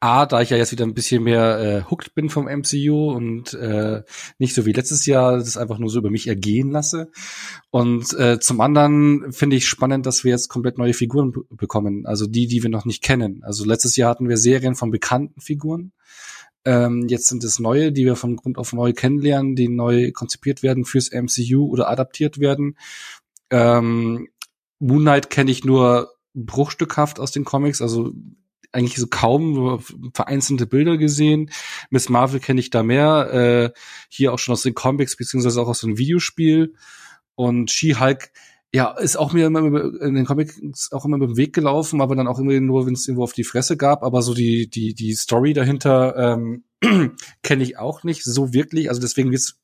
A, 0.06 0.28
da 0.28 0.40
ich 0.40 0.52
ja 0.52 0.58
jetzt 0.58 0.72
wieder 0.72 0.86
ein 0.86 0.94
bisschen 0.94 1.24
mehr 1.24 1.60
äh, 1.60 1.90
hooked 1.90 2.14
bin 2.14 2.30
vom 2.30 2.46
MCU 2.46 3.12
und 3.12 3.56
äh, 3.56 4.04
nicht 4.38 4.54
so 4.54 4.68
wie 4.68 4.72
letztes 4.72 5.08
Jahr 5.08 5.40
das 5.40 5.58
einfach 5.58 5.80
nur 5.80 5.90
so 5.90 5.98
über 5.98 6.12
mich 6.12 6.28
ergehen 6.28 6.70
lasse. 6.70 7.10
Und 7.72 8.14
äh, 8.14 8.40
zum 8.40 8.62
anderen 8.62 9.34
finde 9.34 9.56
ich 9.56 9.68
spannend, 9.68 10.06
dass 10.06 10.24
wir 10.24 10.30
jetzt 10.30 10.48
komplett 10.48 10.78
neue 10.78 10.94
Figuren 10.94 11.34
bekommen, 11.50 12.06
also 12.06 12.28
die, 12.28 12.46
die 12.46 12.62
wir 12.62 12.70
noch 12.70 12.86
nicht 12.86 13.02
kennen. 13.02 13.42
Also 13.44 13.66
letztes 13.66 13.96
Jahr 13.96 14.12
hatten 14.12 14.30
wir 14.30 14.38
Serien 14.38 14.76
von 14.76 14.92
bekannten 14.92 15.42
Figuren. 15.42 15.92
Ähm, 16.66 17.08
jetzt 17.08 17.28
sind 17.28 17.44
es 17.44 17.58
neue, 17.58 17.92
die 17.92 18.06
wir 18.06 18.16
von 18.16 18.36
Grund 18.36 18.60
auf 18.60 18.74
neu 18.74 18.94
kennenlernen, 18.94 19.56
die 19.56 19.70
neu 19.70 20.12
konzipiert 20.12 20.62
werden 20.62 20.86
fürs 20.86 21.10
MCU 21.12 21.66
oder 21.66 21.90
adaptiert 21.90 22.40
werden. 22.40 22.78
Ähm, 23.50 24.28
Moon 24.78 25.02
Knight 25.02 25.32
kenne 25.32 25.50
ich 25.50 25.66
nur 25.66 26.12
bruchstückhaft 26.36 27.20
aus 27.20 27.32
den 27.32 27.44
Comics, 27.44 27.82
also 27.82 28.14
eigentlich 28.76 28.98
so 28.98 29.08
kaum 29.08 29.82
vereinzelte 30.14 30.68
Bilder 30.68 30.98
gesehen. 30.98 31.50
Miss 31.90 32.10
Marvel 32.10 32.40
kenne 32.40 32.60
ich 32.60 32.70
da 32.70 32.84
mehr, 32.84 33.34
äh, 33.34 33.80
hier 34.10 34.34
auch 34.34 34.40
schon 34.40 34.54
aus 34.54 34.64
den 34.64 34.76
Comics 34.76 35.16
beziehungsweise 35.16 35.62
auch 35.62 35.68
aus 35.68 35.82
dem 35.82 35.98
Videospiel. 35.98 36.76
Und 37.36 37.72
She-Hulk, 37.72 38.32
ja, 38.74 38.92
ist 38.92 39.16
auch 39.16 39.32
mir 39.32 39.48
immer 39.48 39.60
in 40.02 40.16
den 40.16 40.26
Comics 40.26 40.92
auch 40.92 41.06
immer 41.06 41.22
im 41.22 41.38
Weg 41.38 41.54
gelaufen, 41.54 42.02
aber 42.02 42.16
dann 42.16 42.28
auch 42.28 42.40
immer 42.40 42.60
nur, 42.60 42.86
wenn 42.86 42.94
es 42.94 43.08
irgendwo 43.08 43.24
auf 43.24 43.34
die 43.34 43.46
Fresse 43.46 43.78
gab. 43.78 44.04
Aber 44.04 44.22
so 44.22 44.34
die 44.34 44.70
die 44.70 44.94
die 44.94 45.14
Story 45.14 45.54
dahinter 45.54 46.16
ähm, 46.18 46.66
kenne 47.44 47.64
ich 47.64 47.78
auch 47.78 48.04
nicht 48.04 48.24
so 48.24 48.54
wirklich. 48.54 48.90
Also 48.90 49.00
deswegen 49.00 49.32
wird's 49.32 49.58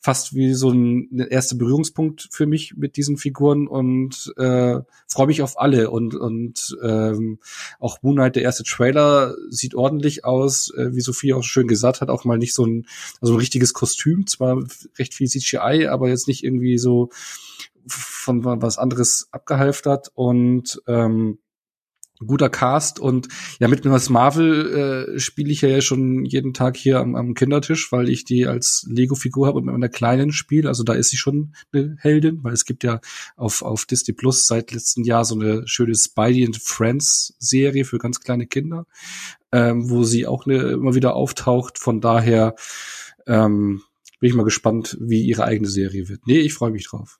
fast 0.00 0.34
wie 0.34 0.54
so 0.54 0.70
ein, 0.70 1.08
ein 1.12 1.28
erster 1.28 1.56
Berührungspunkt 1.56 2.28
für 2.30 2.46
mich 2.46 2.76
mit 2.76 2.96
diesen 2.96 3.16
Figuren 3.16 3.66
und 3.66 4.32
äh, 4.36 4.78
freue 5.08 5.26
mich 5.26 5.42
auf 5.42 5.58
alle 5.58 5.90
und 5.90 6.14
und 6.14 6.76
ähm, 6.82 7.38
auch 7.80 8.02
Moonlight 8.02 8.36
der 8.36 8.44
erste 8.44 8.62
Trailer 8.62 9.34
sieht 9.50 9.74
ordentlich 9.74 10.24
aus, 10.24 10.72
äh, 10.76 10.94
wie 10.94 11.00
Sophie 11.00 11.32
auch 11.34 11.42
schön 11.42 11.66
gesagt 11.66 12.00
hat, 12.00 12.10
auch 12.10 12.24
mal 12.24 12.38
nicht 12.38 12.54
so 12.54 12.64
ein 12.64 12.86
also 13.20 13.34
ein 13.34 13.38
richtiges 13.38 13.72
Kostüm, 13.74 14.26
zwar 14.26 14.62
recht 14.98 15.14
viel 15.14 15.28
CGI, 15.28 15.88
aber 15.88 16.08
jetzt 16.08 16.28
nicht 16.28 16.44
irgendwie 16.44 16.78
so 16.78 17.10
von 17.86 18.44
was 18.44 18.78
anderes 18.78 19.28
abgehalftert 19.32 20.10
und 20.14 20.80
ähm, 20.86 21.38
guter 22.26 22.48
Cast 22.48 23.00
und 23.00 23.28
ja 23.60 23.68
mit 23.68 23.84
Miss 23.84 24.08
Marvel 24.08 25.14
äh, 25.16 25.20
spiele 25.20 25.50
ich 25.50 25.60
ja 25.60 25.80
schon 25.80 26.24
jeden 26.24 26.54
Tag 26.54 26.76
hier 26.76 27.00
am, 27.00 27.14
am 27.14 27.34
Kindertisch, 27.34 27.92
weil 27.92 28.08
ich 28.08 28.24
die 28.24 28.46
als 28.46 28.86
Lego-Figur 28.88 29.46
habe 29.46 29.58
und 29.58 29.66
mit 29.66 29.74
einer 29.74 29.88
kleinen 29.88 30.32
spiele. 30.32 30.68
Also 30.68 30.82
da 30.82 30.94
ist 30.94 31.10
sie 31.10 31.16
schon 31.16 31.54
eine 31.72 31.96
Heldin, 32.00 32.40
weil 32.42 32.52
es 32.52 32.64
gibt 32.64 32.84
ja 32.84 33.00
auf 33.36 33.62
auf 33.62 33.84
Disney 33.84 34.14
Plus 34.14 34.46
seit 34.46 34.72
letztem 34.72 35.04
Jahr 35.04 35.24
so 35.24 35.34
eine 35.34 35.66
schöne 35.66 35.94
Spidey 35.94 36.44
and 36.44 36.56
Friends 36.56 37.34
Serie 37.38 37.84
für 37.84 37.98
ganz 37.98 38.20
kleine 38.20 38.46
Kinder, 38.46 38.86
ähm, 39.52 39.88
wo 39.90 40.04
sie 40.04 40.26
auch 40.26 40.46
eine, 40.46 40.58
immer 40.72 40.94
wieder 40.94 41.14
auftaucht. 41.14 41.78
Von 41.78 42.00
daher 42.00 42.54
ähm, 43.26 43.82
bin 44.20 44.30
ich 44.30 44.36
mal 44.36 44.44
gespannt, 44.44 44.96
wie 45.00 45.22
ihre 45.22 45.44
eigene 45.44 45.68
Serie 45.68 46.08
wird. 46.08 46.26
Nee, 46.26 46.40
ich 46.40 46.54
freue 46.54 46.70
mich 46.70 46.88
drauf. 46.88 47.18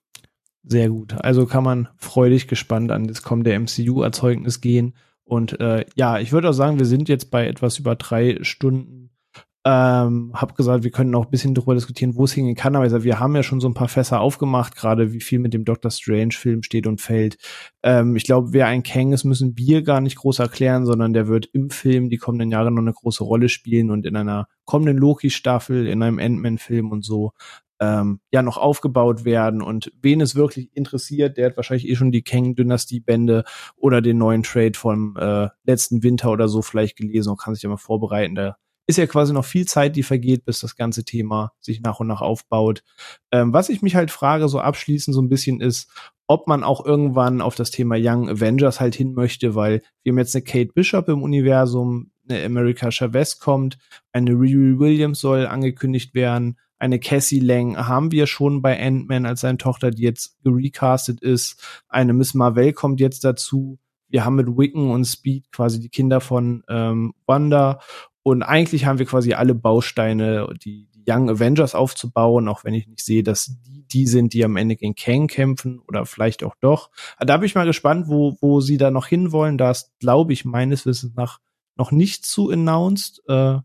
Sehr 0.62 0.90
gut. 0.90 1.14
Also 1.24 1.46
kann 1.46 1.64
man 1.64 1.88
freudig 1.96 2.48
gespannt 2.48 2.90
an 2.90 3.06
das 3.06 3.22
Kommen 3.22 3.44
der 3.44 3.58
MCU-Erzeugnis 3.58 4.60
gehen. 4.60 4.94
Und 5.24 5.60
äh, 5.60 5.84
ja, 5.94 6.18
ich 6.18 6.32
würde 6.32 6.48
auch 6.48 6.54
sagen, 6.54 6.78
wir 6.78 6.86
sind 6.86 7.08
jetzt 7.08 7.30
bei 7.30 7.46
etwas 7.46 7.78
über 7.78 7.94
drei 7.96 8.38
Stunden. 8.42 9.10
Ähm, 9.64 10.32
hab 10.32 10.56
gesagt, 10.56 10.84
wir 10.84 10.90
können 10.90 11.14
auch 11.14 11.26
ein 11.26 11.30
bisschen 11.30 11.54
darüber 11.54 11.74
diskutieren, 11.74 12.14
wo 12.16 12.24
es 12.24 12.32
hingehen 12.32 12.54
kann. 12.54 12.74
Aber 12.74 12.84
also 12.84 13.04
wir 13.04 13.20
haben 13.20 13.36
ja 13.36 13.42
schon 13.42 13.60
so 13.60 13.68
ein 13.68 13.74
paar 13.74 13.88
Fässer 13.88 14.20
aufgemacht, 14.20 14.74
gerade 14.74 15.12
wie 15.12 15.20
viel 15.20 15.38
mit 15.38 15.52
dem 15.52 15.66
Doctor 15.66 15.90
Strange-Film 15.90 16.62
steht 16.62 16.86
und 16.86 17.00
fällt. 17.00 17.36
Ähm, 17.82 18.16
ich 18.16 18.24
glaube, 18.24 18.52
wer 18.52 18.66
ein 18.66 18.82
Kang 18.82 19.12
ist, 19.12 19.24
müssen 19.24 19.58
wir 19.58 19.82
gar 19.82 20.00
nicht 20.00 20.16
groß 20.16 20.38
erklären, 20.38 20.86
sondern 20.86 21.12
der 21.12 21.28
wird 21.28 21.46
im 21.52 21.68
Film 21.68 22.08
die 22.08 22.16
kommenden 22.16 22.50
Jahre 22.50 22.70
noch 22.70 22.80
eine 22.80 22.94
große 22.94 23.24
Rolle 23.24 23.50
spielen 23.50 23.90
und 23.90 24.06
in 24.06 24.16
einer 24.16 24.48
kommenden 24.64 24.96
Loki-Staffel, 24.96 25.86
in 25.86 26.02
einem 26.02 26.18
Ant-Man-Film 26.18 26.90
und 26.90 27.04
so 27.04 27.32
ähm, 27.80 28.20
ja 28.32 28.42
noch 28.42 28.56
aufgebaut 28.56 29.24
werden 29.24 29.62
und 29.62 29.92
wen 30.00 30.20
es 30.20 30.34
wirklich 30.34 30.70
interessiert, 30.74 31.36
der 31.36 31.46
hat 31.46 31.56
wahrscheinlich 31.56 31.88
eh 31.88 31.96
schon 31.96 32.12
die 32.12 32.22
Kang-Dynastie-Bände 32.22 33.44
oder 33.76 34.00
den 34.00 34.18
neuen 34.18 34.42
Trade 34.42 34.76
vom 34.76 35.16
äh, 35.16 35.48
letzten 35.64 36.02
Winter 36.02 36.30
oder 36.30 36.48
so 36.48 36.62
vielleicht 36.62 36.96
gelesen 36.96 37.30
und 37.30 37.40
kann 37.40 37.54
sich 37.54 37.62
ja 37.62 37.68
mal 37.68 37.76
vorbereiten. 37.76 38.34
Da 38.34 38.56
ist 38.88 38.96
ja 38.96 39.06
quasi 39.06 39.34
noch 39.34 39.44
viel 39.44 39.66
Zeit, 39.66 39.96
die 39.96 40.02
vergeht, 40.02 40.44
bis 40.44 40.60
das 40.60 40.74
ganze 40.74 41.04
Thema 41.04 41.52
sich 41.60 41.82
nach 41.82 42.00
und 42.00 42.06
nach 42.06 42.22
aufbaut. 42.22 42.82
Ähm, 43.30 43.52
was 43.52 43.68
ich 43.68 43.82
mich 43.82 43.94
halt 43.94 44.10
frage, 44.10 44.48
so 44.48 44.60
abschließend 44.60 45.14
so 45.14 45.20
ein 45.20 45.28
bisschen 45.28 45.60
ist, 45.60 45.90
ob 46.26 46.46
man 46.46 46.64
auch 46.64 46.84
irgendwann 46.84 47.40
auf 47.42 47.54
das 47.54 47.70
Thema 47.70 47.96
Young 47.98 48.28
Avengers 48.28 48.80
halt 48.80 48.94
hin 48.94 49.12
möchte, 49.12 49.54
weil 49.54 49.82
wir 50.02 50.12
haben 50.12 50.18
jetzt 50.18 50.34
eine 50.34 50.44
Kate 50.44 50.72
Bishop 50.74 51.08
im 51.08 51.22
Universum, 51.22 52.12
eine 52.28 52.44
America 52.44 52.90
Chavez 52.90 53.38
kommt, 53.38 53.78
eine 54.12 54.32
Riri 54.32 54.78
Williams 54.78 55.20
soll 55.20 55.46
angekündigt 55.46 56.14
werden, 56.14 56.58
eine 56.78 57.00
Cassie 57.00 57.40
Lang 57.40 57.76
haben 57.76 58.12
wir 58.12 58.26
schon 58.26 58.62
bei 58.62 58.80
Ant-Man 58.80 59.26
als 59.26 59.40
seine 59.40 59.58
Tochter, 59.58 59.90
die 59.90 60.02
jetzt 60.02 60.42
gerecastet 60.42 61.20
ist. 61.20 61.62
Eine 61.88 62.12
Miss 62.12 62.34
Marvel 62.34 62.72
kommt 62.72 63.00
jetzt 63.00 63.24
dazu. 63.24 63.78
Wir 64.08 64.24
haben 64.24 64.36
mit 64.36 64.46
Wiccan 64.46 64.90
und 64.90 65.04
Speed 65.04 65.50
quasi 65.52 65.80
die 65.80 65.90
Kinder 65.90 66.20
von 66.20 66.62
ähm, 66.68 67.14
Wanda. 67.26 67.80
Und 68.22 68.42
eigentlich 68.42 68.86
haben 68.86 68.98
wir 68.98 69.06
quasi 69.06 69.34
alle 69.34 69.54
Bausteine, 69.54 70.48
die, 70.62 70.88
die 70.94 71.04
Young 71.06 71.28
Avengers 71.30 71.74
aufzubauen, 71.74 72.48
auch 72.48 72.64
wenn 72.64 72.74
ich 72.74 72.86
nicht 72.86 73.04
sehe, 73.04 73.22
dass 73.22 73.46
die 73.66 73.78
die 73.92 74.06
sind, 74.06 74.34
die 74.34 74.44
am 74.44 74.56
Ende 74.56 74.76
gegen 74.76 74.94
Kang 74.94 75.26
kämpfen 75.26 75.80
oder 75.88 76.06
vielleicht 76.06 76.44
auch 76.44 76.54
doch. 76.60 76.90
Da 77.18 77.36
bin 77.36 77.46
ich 77.46 77.54
mal 77.54 77.66
gespannt, 77.66 78.08
wo, 78.08 78.36
wo 78.40 78.60
sie 78.60 78.76
da 78.76 78.90
noch 78.90 79.06
hinwollen. 79.06 79.58
Da 79.58 79.70
ist, 79.70 79.92
glaube 79.98 80.32
ich, 80.32 80.44
meines 80.44 80.86
Wissens 80.86 81.14
nach 81.16 81.40
noch 81.76 81.90
nicht 81.90 82.26
zu 82.26 82.50
announced. 82.50 83.22
Äh, 83.28 83.58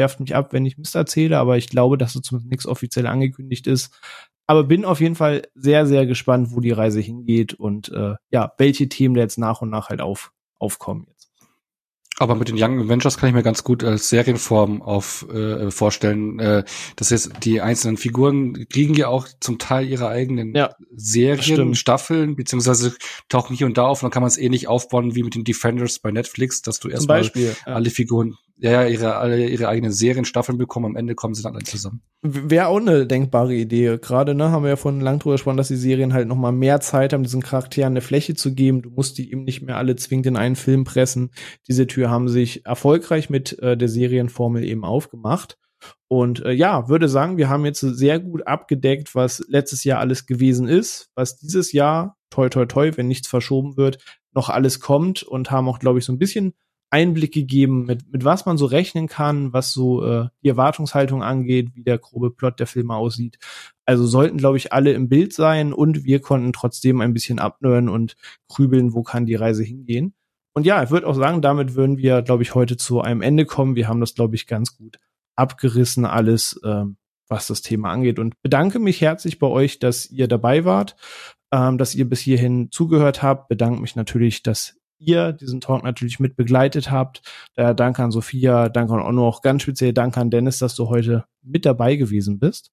werft 0.00 0.18
mich 0.18 0.34
ab, 0.34 0.54
wenn 0.54 0.64
ich 0.64 0.78
Mist 0.78 0.94
erzähle, 0.94 1.38
aber 1.38 1.58
ich 1.58 1.68
glaube, 1.68 1.98
dass 1.98 2.14
so 2.14 2.20
zumindest 2.20 2.50
nichts 2.50 2.66
offiziell 2.66 3.06
angekündigt 3.06 3.66
ist. 3.66 3.92
Aber 4.46 4.64
bin 4.64 4.86
auf 4.86 5.00
jeden 5.00 5.14
Fall 5.14 5.42
sehr, 5.54 5.86
sehr 5.86 6.06
gespannt, 6.06 6.52
wo 6.52 6.60
die 6.60 6.70
Reise 6.72 7.00
hingeht 7.00 7.52
und 7.52 7.90
äh, 7.90 8.14
ja, 8.30 8.52
welche 8.56 8.88
Themen 8.88 9.14
da 9.14 9.20
jetzt 9.20 9.38
nach 9.38 9.60
und 9.60 9.68
nach 9.68 9.90
halt 9.90 10.00
auf, 10.00 10.32
aufkommen 10.58 11.04
jetzt. 11.08 11.19
Aber 12.20 12.34
mit 12.34 12.48
den 12.48 12.62
Young 12.62 12.78
Avengers 12.80 13.16
kann 13.16 13.30
ich 13.30 13.34
mir 13.34 13.42
ganz 13.42 13.64
gut 13.64 13.82
als 13.82 14.10
Serienform 14.10 14.82
auf 14.82 15.26
äh, 15.32 15.70
vorstellen, 15.70 16.38
äh, 16.38 16.64
dass 16.96 17.08
jetzt 17.08 17.30
die 17.44 17.62
einzelnen 17.62 17.96
Figuren 17.96 18.68
kriegen 18.68 18.92
ja 18.92 19.08
auch 19.08 19.26
zum 19.40 19.58
Teil 19.58 19.88
ihre 19.88 20.08
eigenen 20.08 20.54
ja, 20.54 20.74
Serien, 20.94 21.74
Staffeln, 21.74 22.36
beziehungsweise 22.36 22.94
tauchen 23.30 23.56
hier 23.56 23.66
und 23.66 23.78
da 23.78 23.86
auf 23.86 24.02
und 24.02 24.08
dann 24.08 24.10
kann 24.12 24.22
man 24.22 24.28
es 24.28 24.36
ähnlich 24.36 24.68
aufbauen 24.68 25.14
wie 25.14 25.22
mit 25.22 25.34
den 25.34 25.44
Defenders 25.44 25.98
bei 25.98 26.10
Netflix, 26.10 26.60
dass 26.60 26.78
du 26.78 26.90
erstmal 26.90 27.24
ja. 27.34 27.52
alle 27.64 27.88
Figuren 27.88 28.36
ja, 28.60 28.84
ihre, 28.86 29.16
alle 29.16 29.48
ihre 29.48 29.68
eigenen 29.68 29.92
Serien, 29.92 30.24
Staffeln 30.26 30.58
bekommen, 30.58 30.86
am 30.86 30.96
Ende 30.96 31.14
kommen 31.14 31.34
sie 31.34 31.42
dann 31.42 31.54
alle 31.54 31.64
zusammen. 31.64 32.02
Wäre 32.22 32.66
auch 32.66 32.76
eine 32.76 33.06
denkbare 33.06 33.54
Idee. 33.54 33.98
Gerade, 34.00 34.34
ne, 34.34 34.50
haben 34.50 34.62
wir 34.62 34.70
ja 34.70 34.76
von 34.76 35.00
lang 35.00 35.18
drüber 35.18 35.36
gesprochen, 35.36 35.56
dass 35.56 35.68
die 35.68 35.76
Serien 35.76 36.12
halt 36.12 36.28
noch 36.28 36.36
mal 36.36 36.52
mehr 36.52 36.80
Zeit 36.80 37.14
haben, 37.14 37.22
diesen 37.22 37.42
Charakteren 37.42 37.94
eine 37.94 38.02
Fläche 38.02 38.34
zu 38.34 38.54
geben. 38.54 38.82
Du 38.82 38.90
musst 38.90 39.16
die 39.16 39.32
eben 39.32 39.44
nicht 39.44 39.62
mehr 39.62 39.78
alle 39.78 39.96
zwingend 39.96 40.26
in 40.26 40.36
einen 40.36 40.56
Film 40.56 40.84
pressen. 40.84 41.30
Diese 41.68 41.86
Tür 41.86 42.09
haben 42.10 42.28
sich 42.28 42.66
erfolgreich 42.66 43.30
mit 43.30 43.58
äh, 43.60 43.76
der 43.76 43.88
Serienformel 43.88 44.64
eben 44.64 44.84
aufgemacht. 44.84 45.58
Und 46.08 46.44
äh, 46.44 46.52
ja, 46.52 46.88
würde 46.88 47.08
sagen, 47.08 47.36
wir 47.36 47.48
haben 47.48 47.64
jetzt 47.64 47.80
sehr 47.80 48.18
gut 48.18 48.46
abgedeckt, 48.46 49.14
was 49.14 49.42
letztes 49.48 49.84
Jahr 49.84 50.00
alles 50.00 50.26
gewesen 50.26 50.68
ist, 50.68 51.10
was 51.14 51.38
dieses 51.38 51.72
Jahr, 51.72 52.16
toi 52.30 52.48
toi 52.48 52.66
toi, 52.66 52.90
wenn 52.96 53.08
nichts 53.08 53.28
verschoben 53.28 53.76
wird, 53.76 53.98
noch 54.32 54.48
alles 54.50 54.80
kommt 54.80 55.22
und 55.22 55.50
haben 55.50 55.68
auch, 55.68 55.78
glaube 55.78 55.98
ich, 55.98 56.04
so 56.04 56.12
ein 56.12 56.18
bisschen 56.18 56.54
Einblick 56.90 57.32
gegeben, 57.32 57.86
mit, 57.86 58.12
mit 58.12 58.24
was 58.24 58.46
man 58.46 58.58
so 58.58 58.66
rechnen 58.66 59.06
kann, 59.06 59.52
was 59.52 59.72
so 59.72 60.04
äh, 60.04 60.28
die 60.42 60.48
Erwartungshaltung 60.48 61.22
angeht, 61.22 61.70
wie 61.74 61.84
der 61.84 61.98
grobe 61.98 62.32
Plot 62.32 62.58
der 62.58 62.66
Filme 62.66 62.96
aussieht. 62.96 63.38
Also 63.84 64.06
sollten, 64.06 64.38
glaube 64.38 64.56
ich, 64.56 64.72
alle 64.72 64.92
im 64.92 65.08
Bild 65.08 65.32
sein 65.32 65.72
und 65.72 66.04
wir 66.04 66.20
konnten 66.20 66.52
trotzdem 66.52 67.00
ein 67.00 67.14
bisschen 67.14 67.38
abnören 67.38 67.88
und 67.88 68.16
grübeln, 68.48 68.92
wo 68.92 69.04
kann 69.04 69.24
die 69.26 69.36
Reise 69.36 69.62
hingehen. 69.62 70.14
Und 70.52 70.66
ja, 70.66 70.82
ich 70.82 70.90
würde 70.90 71.06
auch 71.06 71.14
sagen, 71.14 71.42
damit 71.42 71.74
würden 71.74 71.96
wir, 71.96 72.22
glaube 72.22 72.42
ich, 72.42 72.54
heute 72.54 72.76
zu 72.76 73.00
einem 73.00 73.22
Ende 73.22 73.46
kommen. 73.46 73.76
Wir 73.76 73.88
haben 73.88 74.00
das, 74.00 74.14
glaube 74.14 74.34
ich, 74.34 74.46
ganz 74.46 74.76
gut 74.76 74.98
abgerissen 75.36 76.04
alles, 76.04 76.60
ähm, 76.64 76.96
was 77.28 77.46
das 77.46 77.62
Thema 77.62 77.90
angeht. 77.90 78.18
Und 78.18 78.40
bedanke 78.42 78.78
mich 78.78 79.00
herzlich 79.00 79.38
bei 79.38 79.46
euch, 79.46 79.78
dass 79.78 80.10
ihr 80.10 80.28
dabei 80.28 80.64
wart, 80.64 80.96
ähm, 81.52 81.78
dass 81.78 81.94
ihr 81.94 82.08
bis 82.08 82.20
hierhin 82.20 82.70
zugehört 82.70 83.22
habt. 83.22 83.48
Bedanke 83.48 83.80
mich 83.80 83.96
natürlich, 83.96 84.42
dass 84.42 84.76
ihr 84.98 85.32
diesen 85.32 85.60
Talk 85.60 85.82
natürlich 85.82 86.20
mit 86.20 86.36
begleitet 86.36 86.90
habt. 86.90 87.22
Daher 87.54 87.74
danke 87.74 88.02
an 88.02 88.10
Sophia, 88.10 88.68
danke 88.68 88.92
an 88.92 89.00
Onno, 89.00 89.26
auch 89.26 89.42
ganz 89.42 89.62
speziell 89.62 89.92
danke 89.92 90.20
an 90.20 90.30
Dennis, 90.30 90.58
dass 90.58 90.74
du 90.74 90.88
heute 90.88 91.24
mit 91.42 91.64
dabei 91.64 91.96
gewesen 91.96 92.38
bist. 92.38 92.70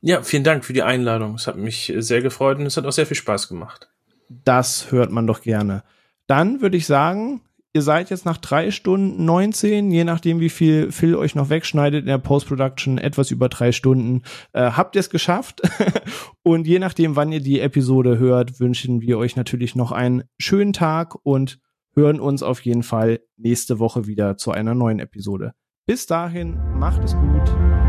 Ja, 0.00 0.22
vielen 0.22 0.44
Dank 0.44 0.64
für 0.64 0.72
die 0.72 0.82
Einladung. 0.82 1.34
Es 1.34 1.46
hat 1.46 1.56
mich 1.56 1.92
sehr 1.96 2.22
gefreut 2.22 2.58
und 2.58 2.66
es 2.66 2.76
hat 2.76 2.86
auch 2.86 2.92
sehr 2.92 3.06
viel 3.06 3.16
Spaß 3.16 3.48
gemacht. 3.48 3.90
Das 4.28 4.92
hört 4.92 5.10
man 5.10 5.26
doch 5.26 5.40
gerne. 5.40 5.82
Dann 6.26 6.60
würde 6.60 6.76
ich 6.76 6.86
sagen, 6.86 7.40
ihr 7.72 7.82
seid 7.82 8.10
jetzt 8.10 8.24
nach 8.24 8.38
drei 8.38 8.70
Stunden 8.70 9.24
19, 9.24 9.90
je 9.90 10.04
nachdem 10.04 10.40
wie 10.40 10.48
viel 10.48 10.90
Phil 10.90 11.14
euch 11.14 11.34
noch 11.34 11.50
wegschneidet 11.50 12.00
in 12.00 12.06
der 12.06 12.18
Post-Production, 12.18 12.98
etwas 12.98 13.30
über 13.30 13.48
drei 13.48 13.70
Stunden, 13.70 14.22
äh, 14.52 14.70
habt 14.72 14.96
ihr 14.96 15.00
es 15.00 15.10
geschafft. 15.10 15.60
und 16.42 16.66
je 16.66 16.78
nachdem, 16.78 17.16
wann 17.16 17.32
ihr 17.32 17.40
die 17.40 17.60
Episode 17.60 18.18
hört, 18.18 18.60
wünschen 18.60 19.02
wir 19.02 19.18
euch 19.18 19.36
natürlich 19.36 19.76
noch 19.76 19.92
einen 19.92 20.24
schönen 20.38 20.72
Tag 20.72 21.14
und 21.22 21.58
hören 21.94 22.18
uns 22.18 22.42
auf 22.42 22.60
jeden 22.62 22.82
Fall 22.82 23.20
nächste 23.36 23.78
Woche 23.78 24.06
wieder 24.06 24.36
zu 24.36 24.50
einer 24.50 24.74
neuen 24.74 24.98
Episode. 24.98 25.52
Bis 25.86 26.06
dahin, 26.06 26.58
macht 26.78 27.04
es 27.04 27.14
gut. 27.14 27.85